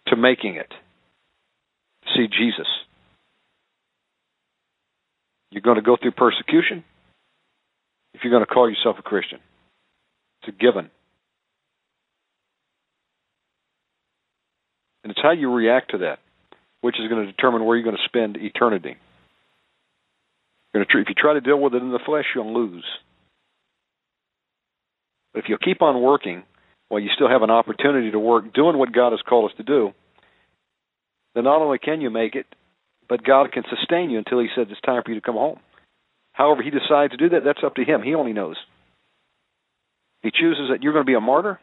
to 0.09 0.17
making 0.17 0.57
it. 0.57 0.73
See 2.17 2.27
Jesus. 2.27 2.67
You're 5.51 5.63
going 5.63 5.77
to 5.77 5.83
go 5.83 5.97
through 6.01 6.13
persecution 6.13 6.85
if 8.13 8.23
you're 8.23 8.33
going 8.33 8.45
to 8.45 8.53
call 8.53 8.69
yourself 8.69 8.97
a 8.99 9.03
Christian. 9.03 9.39
It's 10.43 10.57
a 10.57 10.61
given. 10.61 10.91
And 15.03 15.11
it's 15.11 15.21
how 15.23 15.33
you 15.33 15.53
react 15.53 15.91
to 15.91 15.99
that, 15.99 16.19
which 16.81 16.97
is 16.99 17.09
going 17.09 17.27
to 17.27 17.31
determine 17.31 17.65
where 17.65 17.77
you're 17.77 17.85
going 17.85 17.97
to 17.97 18.09
spend 18.09 18.37
eternity. 18.37 18.97
If 20.73 20.89
you 20.93 21.15
try 21.17 21.35
to 21.35 21.41
deal 21.41 21.61
with 21.61 21.75
it 21.75 21.83
in 21.83 21.93
the 21.93 22.01
flesh, 22.05 22.25
you'll 22.35 22.53
lose. 22.53 22.85
But 25.35 25.43
if 25.43 25.49
you 25.49 25.59
keep 25.63 25.83
on 25.83 26.01
working 26.01 26.45
while 26.89 27.01
you 27.01 27.11
still 27.15 27.29
have 27.29 27.43
an 27.43 27.51
opportunity 27.51 28.13
to 28.13 28.19
work, 28.19 28.55
doing 28.55 28.79
what 28.79 28.93
God 28.93 29.11
has 29.11 29.21
called 29.29 29.51
us 29.51 29.57
to 29.57 29.65
do, 29.65 29.93
then 31.35 31.45
not 31.45 31.61
only 31.61 31.79
can 31.79 32.01
you 32.01 32.09
make 32.09 32.37
it, 32.37 32.47
but 33.09 33.25
God 33.25 33.53
can 33.53 33.65
sustain 33.69 34.11
you 34.11 34.19
until 34.19 34.39
He 34.39 34.49
says 34.57 34.69
it's 34.71 34.81
time 34.81 35.03
for 35.05 35.11
you 35.11 35.21
to 35.21 35.27
come 35.27 35.35
home. 35.35 35.59
However, 36.33 36.63
He 36.63 36.71
decides 36.71 37.11
to 37.11 37.17
do 37.17 37.29
that, 37.31 37.43
that's 37.45 37.65
up 37.65 37.75
to 37.75 37.85
Him. 37.85 38.03
He 38.03 38.15
only 38.15 38.33
knows. 38.33 38.57
He 40.23 40.31
chooses 40.31 40.71
that 40.71 40.83
you're 40.83 40.93
going 40.93 41.05
to 41.05 41.11
be 41.11 41.17
a 41.17 41.21
martyr, 41.21 41.59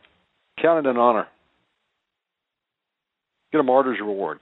count 0.61 0.85
it 0.85 0.89
an 0.89 0.97
honor. 0.97 1.27
Get 3.51 3.61
a 3.61 3.63
martyr's 3.63 3.99
reward. 3.99 4.39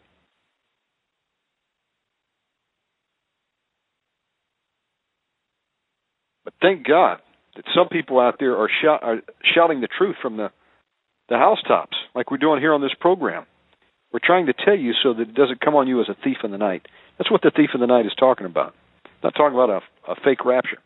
But 6.43 6.53
thank 6.61 6.85
God 6.85 7.19
that 7.59 7.65
some 7.75 7.89
people 7.89 8.21
out 8.21 8.37
there 8.39 8.55
are, 8.55 8.69
shout, 8.81 9.03
are 9.03 9.21
shouting 9.43 9.81
the 9.81 9.89
truth 9.89 10.15
from 10.21 10.37
the, 10.37 10.49
the 11.27 11.35
housetops, 11.35 11.97
like 12.15 12.31
we're 12.31 12.37
doing 12.37 12.61
here 12.61 12.73
on 12.73 12.79
this 12.79 12.93
program. 12.97 13.45
We're 14.13 14.21
trying 14.23 14.45
to 14.45 14.53
tell 14.53 14.77
you 14.77 14.93
so 15.03 15.13
that 15.13 15.23
it 15.23 15.35
doesn't 15.35 15.59
come 15.59 15.75
on 15.75 15.85
you 15.85 15.99
as 15.99 16.07
a 16.07 16.15
thief 16.23 16.37
in 16.45 16.51
the 16.51 16.57
night. 16.57 16.87
That's 17.17 17.29
what 17.29 17.41
the 17.41 17.51
thief 17.53 17.71
in 17.73 17.81
the 17.81 17.85
night 17.85 18.05
is 18.05 18.13
talking 18.17 18.45
about. 18.45 18.73
Not 19.21 19.35
talking 19.35 19.59
about 19.59 19.69
a, 19.69 20.11
a 20.11 20.15
fake 20.23 20.45
rapture. 20.45 20.77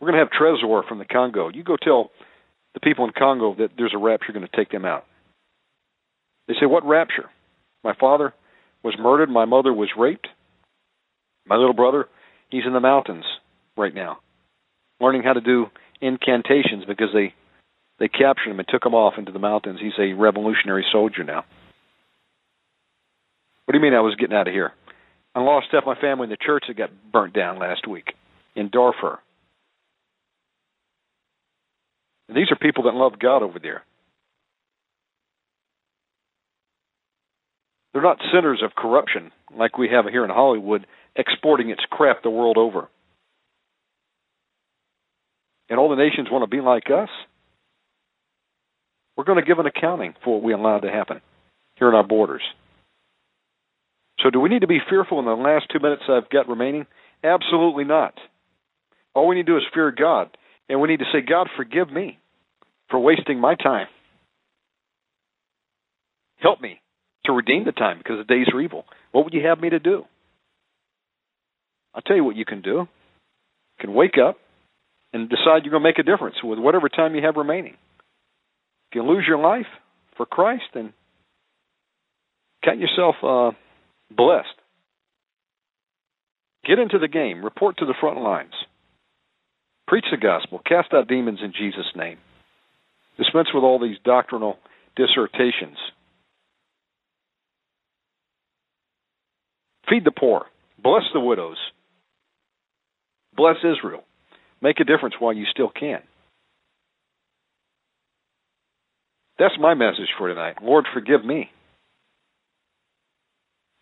We're 0.00 0.10
going 0.10 0.18
to 0.18 0.24
have 0.24 0.32
Trezor 0.32 0.88
from 0.88 0.98
the 0.98 1.04
Congo. 1.04 1.48
You 1.50 1.62
go 1.62 1.76
tell 1.80 2.10
the 2.74 2.80
people 2.80 3.04
in 3.04 3.12
Congo 3.16 3.54
that 3.54 3.70
there's 3.76 3.94
a 3.94 3.98
rapture 3.98 4.32
going 4.32 4.46
to 4.46 4.56
take 4.56 4.70
them 4.72 4.84
out. 4.84 5.04
They 6.48 6.54
say, 6.54 6.66
What 6.66 6.84
rapture? 6.84 7.30
My 7.84 7.94
father 7.94 8.34
was 8.82 8.96
murdered. 8.98 9.30
My 9.30 9.44
mother 9.44 9.72
was 9.72 9.90
raped. 9.96 10.26
My 11.50 11.56
little 11.56 11.74
brother, 11.74 12.06
he's 12.48 12.62
in 12.64 12.72
the 12.72 12.80
mountains 12.80 13.24
right 13.76 13.92
now, 13.94 14.20
learning 15.00 15.24
how 15.24 15.32
to 15.32 15.40
do 15.40 15.66
incantations 16.00 16.84
because 16.86 17.08
they 17.12 17.34
they 17.98 18.08
captured 18.08 18.52
him 18.52 18.60
and 18.60 18.68
took 18.68 18.86
him 18.86 18.94
off 18.94 19.14
into 19.18 19.32
the 19.32 19.38
mountains. 19.40 19.80
He's 19.82 19.98
a 19.98 20.14
revolutionary 20.14 20.86
soldier 20.90 21.24
now. 21.24 21.44
What 23.66 23.72
do 23.72 23.78
you 23.78 23.82
mean 23.82 23.92
I 23.92 24.00
was 24.00 24.14
getting 24.14 24.34
out 24.34 24.48
of 24.48 24.54
here? 24.54 24.72
I 25.34 25.40
lost 25.40 25.66
half 25.70 25.84
my 25.84 26.00
family 26.00 26.24
in 26.24 26.30
the 26.30 26.38
church 26.40 26.64
that 26.68 26.78
got 26.78 26.90
burnt 27.12 27.34
down 27.34 27.58
last 27.58 27.86
week 27.86 28.14
in 28.56 28.70
Darfur. 28.70 29.18
And 32.28 32.36
these 32.36 32.50
are 32.50 32.56
people 32.56 32.84
that 32.84 32.94
love 32.94 33.18
God 33.18 33.42
over 33.42 33.58
there. 33.58 33.82
They're 37.92 38.02
not 38.02 38.18
centers 38.32 38.62
of 38.64 38.74
corruption 38.74 39.32
like 39.56 39.76
we 39.76 39.88
have 39.88 40.06
here 40.06 40.24
in 40.24 40.30
Hollywood, 40.30 40.86
exporting 41.16 41.70
its 41.70 41.82
crap 41.90 42.22
the 42.22 42.30
world 42.30 42.56
over. 42.56 42.88
And 45.68 45.78
all 45.78 45.88
the 45.88 45.96
nations 45.96 46.28
want 46.30 46.42
to 46.42 46.54
be 46.54 46.60
like 46.60 46.90
us. 46.90 47.08
We're 49.16 49.24
going 49.24 49.38
to 49.38 49.46
give 49.46 49.58
an 49.58 49.66
accounting 49.66 50.14
for 50.24 50.34
what 50.34 50.42
we 50.42 50.52
allowed 50.52 50.80
to 50.80 50.90
happen 50.90 51.20
here 51.76 51.88
in 51.88 51.94
our 51.94 52.06
borders. 52.06 52.42
So, 54.20 54.30
do 54.30 54.40
we 54.40 54.48
need 54.48 54.60
to 54.60 54.66
be 54.66 54.80
fearful 54.88 55.18
in 55.18 55.24
the 55.24 55.32
last 55.32 55.66
two 55.72 55.78
minutes 55.78 56.02
I've 56.08 56.28
got 56.30 56.48
remaining? 56.48 56.86
Absolutely 57.22 57.84
not. 57.84 58.14
All 59.14 59.28
we 59.28 59.36
need 59.36 59.46
to 59.46 59.52
do 59.52 59.56
is 59.56 59.62
fear 59.72 59.92
God. 59.96 60.36
And 60.68 60.80
we 60.80 60.88
need 60.88 61.00
to 61.00 61.06
say, 61.12 61.20
God, 61.20 61.48
forgive 61.56 61.90
me 61.90 62.18
for 62.90 62.98
wasting 63.00 63.40
my 63.40 63.54
time. 63.54 63.88
Help 66.38 66.60
me 66.60 66.80
to 67.26 67.32
redeem 67.32 67.64
the 67.64 67.72
time 67.72 67.98
because 67.98 68.18
the 68.18 68.24
days 68.24 68.46
are 68.52 68.60
evil. 68.60 68.84
What 69.12 69.24
would 69.24 69.34
you 69.34 69.46
have 69.46 69.60
me 69.60 69.70
to 69.70 69.78
do? 69.78 70.04
I'll 71.94 72.02
tell 72.02 72.16
you 72.16 72.24
what 72.24 72.36
you 72.36 72.44
can 72.44 72.62
do. 72.62 72.70
You 72.70 72.86
can 73.80 73.94
wake 73.94 74.16
up 74.16 74.36
and 75.12 75.28
decide 75.28 75.64
you're 75.64 75.72
going 75.72 75.82
to 75.82 75.88
make 75.88 75.98
a 75.98 76.02
difference 76.02 76.36
with 76.42 76.58
whatever 76.58 76.88
time 76.88 77.14
you 77.14 77.22
have 77.24 77.36
remaining. 77.36 77.74
If 78.90 78.94
you 78.94 79.02
lose 79.02 79.24
your 79.26 79.38
life 79.38 79.66
for 80.16 80.26
Christ, 80.26 80.64
then 80.74 80.92
count 82.64 82.78
yourself 82.78 83.16
uh, 83.22 83.56
blessed. 84.14 84.48
Get 86.66 86.78
into 86.78 86.98
the 86.98 87.08
game. 87.08 87.44
Report 87.44 87.78
to 87.78 87.86
the 87.86 87.94
front 88.00 88.20
lines. 88.20 88.52
Preach 89.88 90.04
the 90.10 90.18
gospel. 90.18 90.60
Cast 90.64 90.92
out 90.92 91.08
demons 91.08 91.40
in 91.42 91.52
Jesus' 91.52 91.90
name. 91.96 92.18
Dispense 93.18 93.48
with 93.52 93.64
all 93.64 93.80
these 93.80 93.96
doctrinal 94.04 94.56
dissertations. 94.96 95.78
Feed 99.88 100.04
the 100.04 100.12
poor. 100.12 100.46
Bless 100.82 101.02
the 101.12 101.20
widows. 101.20 101.56
Bless 103.40 103.56
Israel. 103.64 104.04
Make 104.60 104.80
a 104.80 104.84
difference 104.84 105.14
while 105.18 105.32
you 105.32 105.46
still 105.50 105.70
can. 105.70 106.00
That's 109.38 109.54
my 109.58 109.72
message 109.72 110.08
for 110.18 110.28
tonight. 110.28 110.56
Lord, 110.62 110.84
forgive 110.92 111.24
me 111.24 111.50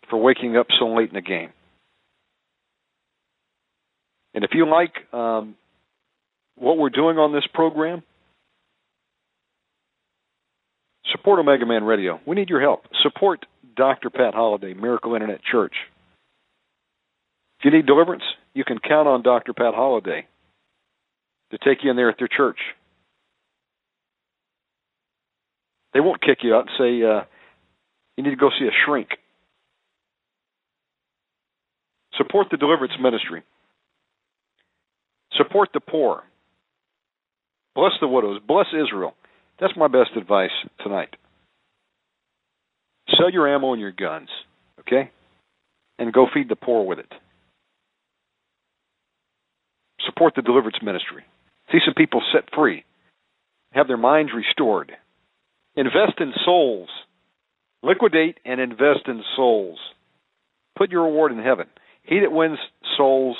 for 0.09 0.17
waking 0.17 0.57
up 0.57 0.69
so 0.79 0.95
late 0.95 1.09
in 1.09 1.17
the 1.17 1.21
game. 1.21 1.51
And 4.33 4.45
if 4.45 4.51
you 4.55 4.65
like 4.65 4.93
um, 5.13 5.57
what 6.55 6.79
we're 6.79 6.91
doing 6.91 7.19
on 7.19 7.33
this 7.33 7.49
program, 7.53 8.05
support 11.11 11.41
Omega 11.41 11.67
Man 11.67 11.83
Radio. 11.83 12.21
We 12.25 12.37
need 12.37 12.49
your 12.49 12.61
help. 12.61 12.85
Support 13.03 13.45
Dr. 13.77 14.09
Pat 14.09 14.35
Holliday, 14.35 14.75
Miracle 14.75 15.15
Internet 15.15 15.41
Church. 15.43 15.75
If 17.59 17.65
you 17.65 17.77
need 17.77 17.87
deliverance, 17.87 18.23
you 18.59 18.65
can 18.65 18.81
count 18.81 19.07
on 19.07 19.23
Dr. 19.23 19.53
Pat 19.53 19.73
Holliday 19.73 20.27
to 21.53 21.59
take 21.59 21.85
you 21.85 21.91
in 21.91 21.97
there 21.97 22.11
at 22.11 22.17
their 22.19 22.27
church. 22.27 22.59
They 25.95 26.01
won't 26.01 26.21
kick 26.21 26.39
you 26.43 26.57
out 26.57 26.67
and 26.67 26.71
say, 26.77 27.07
uh, 27.07 27.23
you 28.17 28.25
need 28.25 28.31
to 28.31 28.37
go 28.37 28.51
see 28.51 28.67
a 28.67 28.75
shrink. 28.85 29.11
Support 32.17 32.49
the 32.51 32.57
deliverance 32.57 32.95
ministry. 33.01 33.45
Support 35.35 35.69
the 35.73 35.81
poor. 35.81 36.25
Bless 37.77 37.93
the 38.01 38.09
widows. 38.09 38.41
Bless 38.45 38.67
Israel. 38.73 39.15
That's 39.61 39.77
my 39.77 39.87
best 39.87 40.17
advice 40.17 40.51
tonight. 40.83 41.15
Sell 43.17 43.31
your 43.31 43.55
ammo 43.55 43.73
and 43.73 43.81
your 43.81 43.93
guns, 43.93 44.31
okay? 44.81 45.13
And 45.97 46.13
go 46.13 46.27
feed 46.35 46.49
the 46.49 46.57
poor 46.57 46.85
with 46.85 46.99
it. 46.99 47.13
Support 50.07 50.35
the 50.37 50.43
deliverance 50.43 50.79
ministry. 50.83 51.25
See 51.73 51.79
some 51.85 51.95
people 51.95 52.23
set 52.33 52.45
free, 52.55 52.85
have 53.73 53.89
their 53.89 53.97
minds 53.97 54.33
restored. 54.35 54.93
Invest 55.77 56.21
in 56.21 56.33
souls. 56.45 56.89
Liquidate 57.83 58.39
and 58.45 58.61
invest 58.61 59.07
in 59.07 59.23
souls. 59.37 59.79
Put 60.77 60.91
your 60.91 61.05
reward 61.05 61.31
in 61.31 61.39
heaven. 61.39 61.67
He 62.03 62.21
that 62.21 62.33
wins 62.33 62.59
souls 62.97 63.37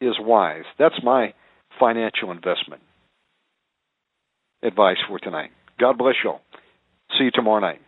is 0.00 0.14
wise. 0.18 0.64
That's 0.78 1.02
my 1.02 1.34
financial 1.78 2.30
investment 2.30 2.82
advice 4.62 4.96
for 5.08 5.18
tonight. 5.18 5.50
God 5.78 5.98
bless 5.98 6.14
you 6.24 6.30
all. 6.30 6.40
See 7.18 7.24
you 7.24 7.30
tomorrow 7.30 7.60
night. 7.60 7.80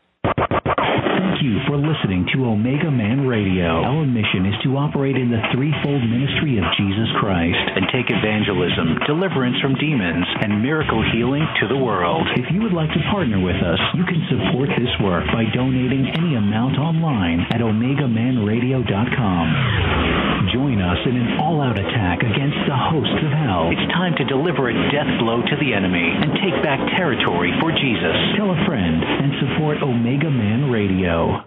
Thank 1.40 1.56
you 1.56 1.64
for 1.72 1.80
listening 1.80 2.28
to 2.36 2.44
Omega 2.44 2.90
Man 2.90 3.24
Radio. 3.24 3.80
Our 3.80 4.04
mission 4.04 4.44
is 4.44 4.52
to 4.62 4.76
operate 4.76 5.16
in 5.16 5.32
the 5.32 5.40
threefold 5.56 6.04
ministry 6.04 6.60
of 6.60 6.68
Jesus 6.76 7.08
Christ 7.16 7.56
and 7.56 7.88
take 7.88 8.12
evangelism, 8.12 9.00
deliverance 9.08 9.56
from 9.64 9.72
demons, 9.80 10.28
and 10.44 10.60
miracle 10.60 11.00
healing 11.16 11.40
to 11.64 11.66
the 11.66 11.80
world. 11.80 12.28
If 12.36 12.52
you 12.52 12.60
would 12.60 12.76
like 12.76 12.92
to 12.92 13.00
partner 13.08 13.40
with 13.40 13.56
us, 13.56 13.80
you 13.96 14.04
can 14.04 14.20
support 14.28 14.68
this 14.76 14.92
work 15.00 15.24
by 15.32 15.48
donating 15.56 16.12
any 16.12 16.36
amount 16.36 16.76
online 16.76 17.48
at 17.48 17.64
OmegaManRadio.com. 17.64 20.29
Join 20.48 20.80
us 20.80 20.96
in 21.04 21.16
an 21.20 21.36
all-out 21.38 21.78
attack 21.78 22.24
against 22.24 22.56
the 22.64 22.72
hosts 22.72 23.20
of 23.20 23.30
hell. 23.30 23.68
It's 23.68 23.92
time 23.92 24.16
to 24.16 24.24
deliver 24.24 24.70
a 24.70 24.74
death 24.90 25.20
blow 25.20 25.42
to 25.44 25.56
the 25.60 25.74
enemy 25.76 26.08
and 26.16 26.32
take 26.40 26.56
back 26.64 26.80
territory 26.96 27.52
for 27.60 27.70
Jesus. 27.70 28.16
Tell 28.40 28.48
a 28.48 28.64
friend 28.64 29.04
and 29.04 29.32
support 29.36 29.82
Omega 29.82 30.30
Man 30.30 30.70
Radio. 30.70 31.44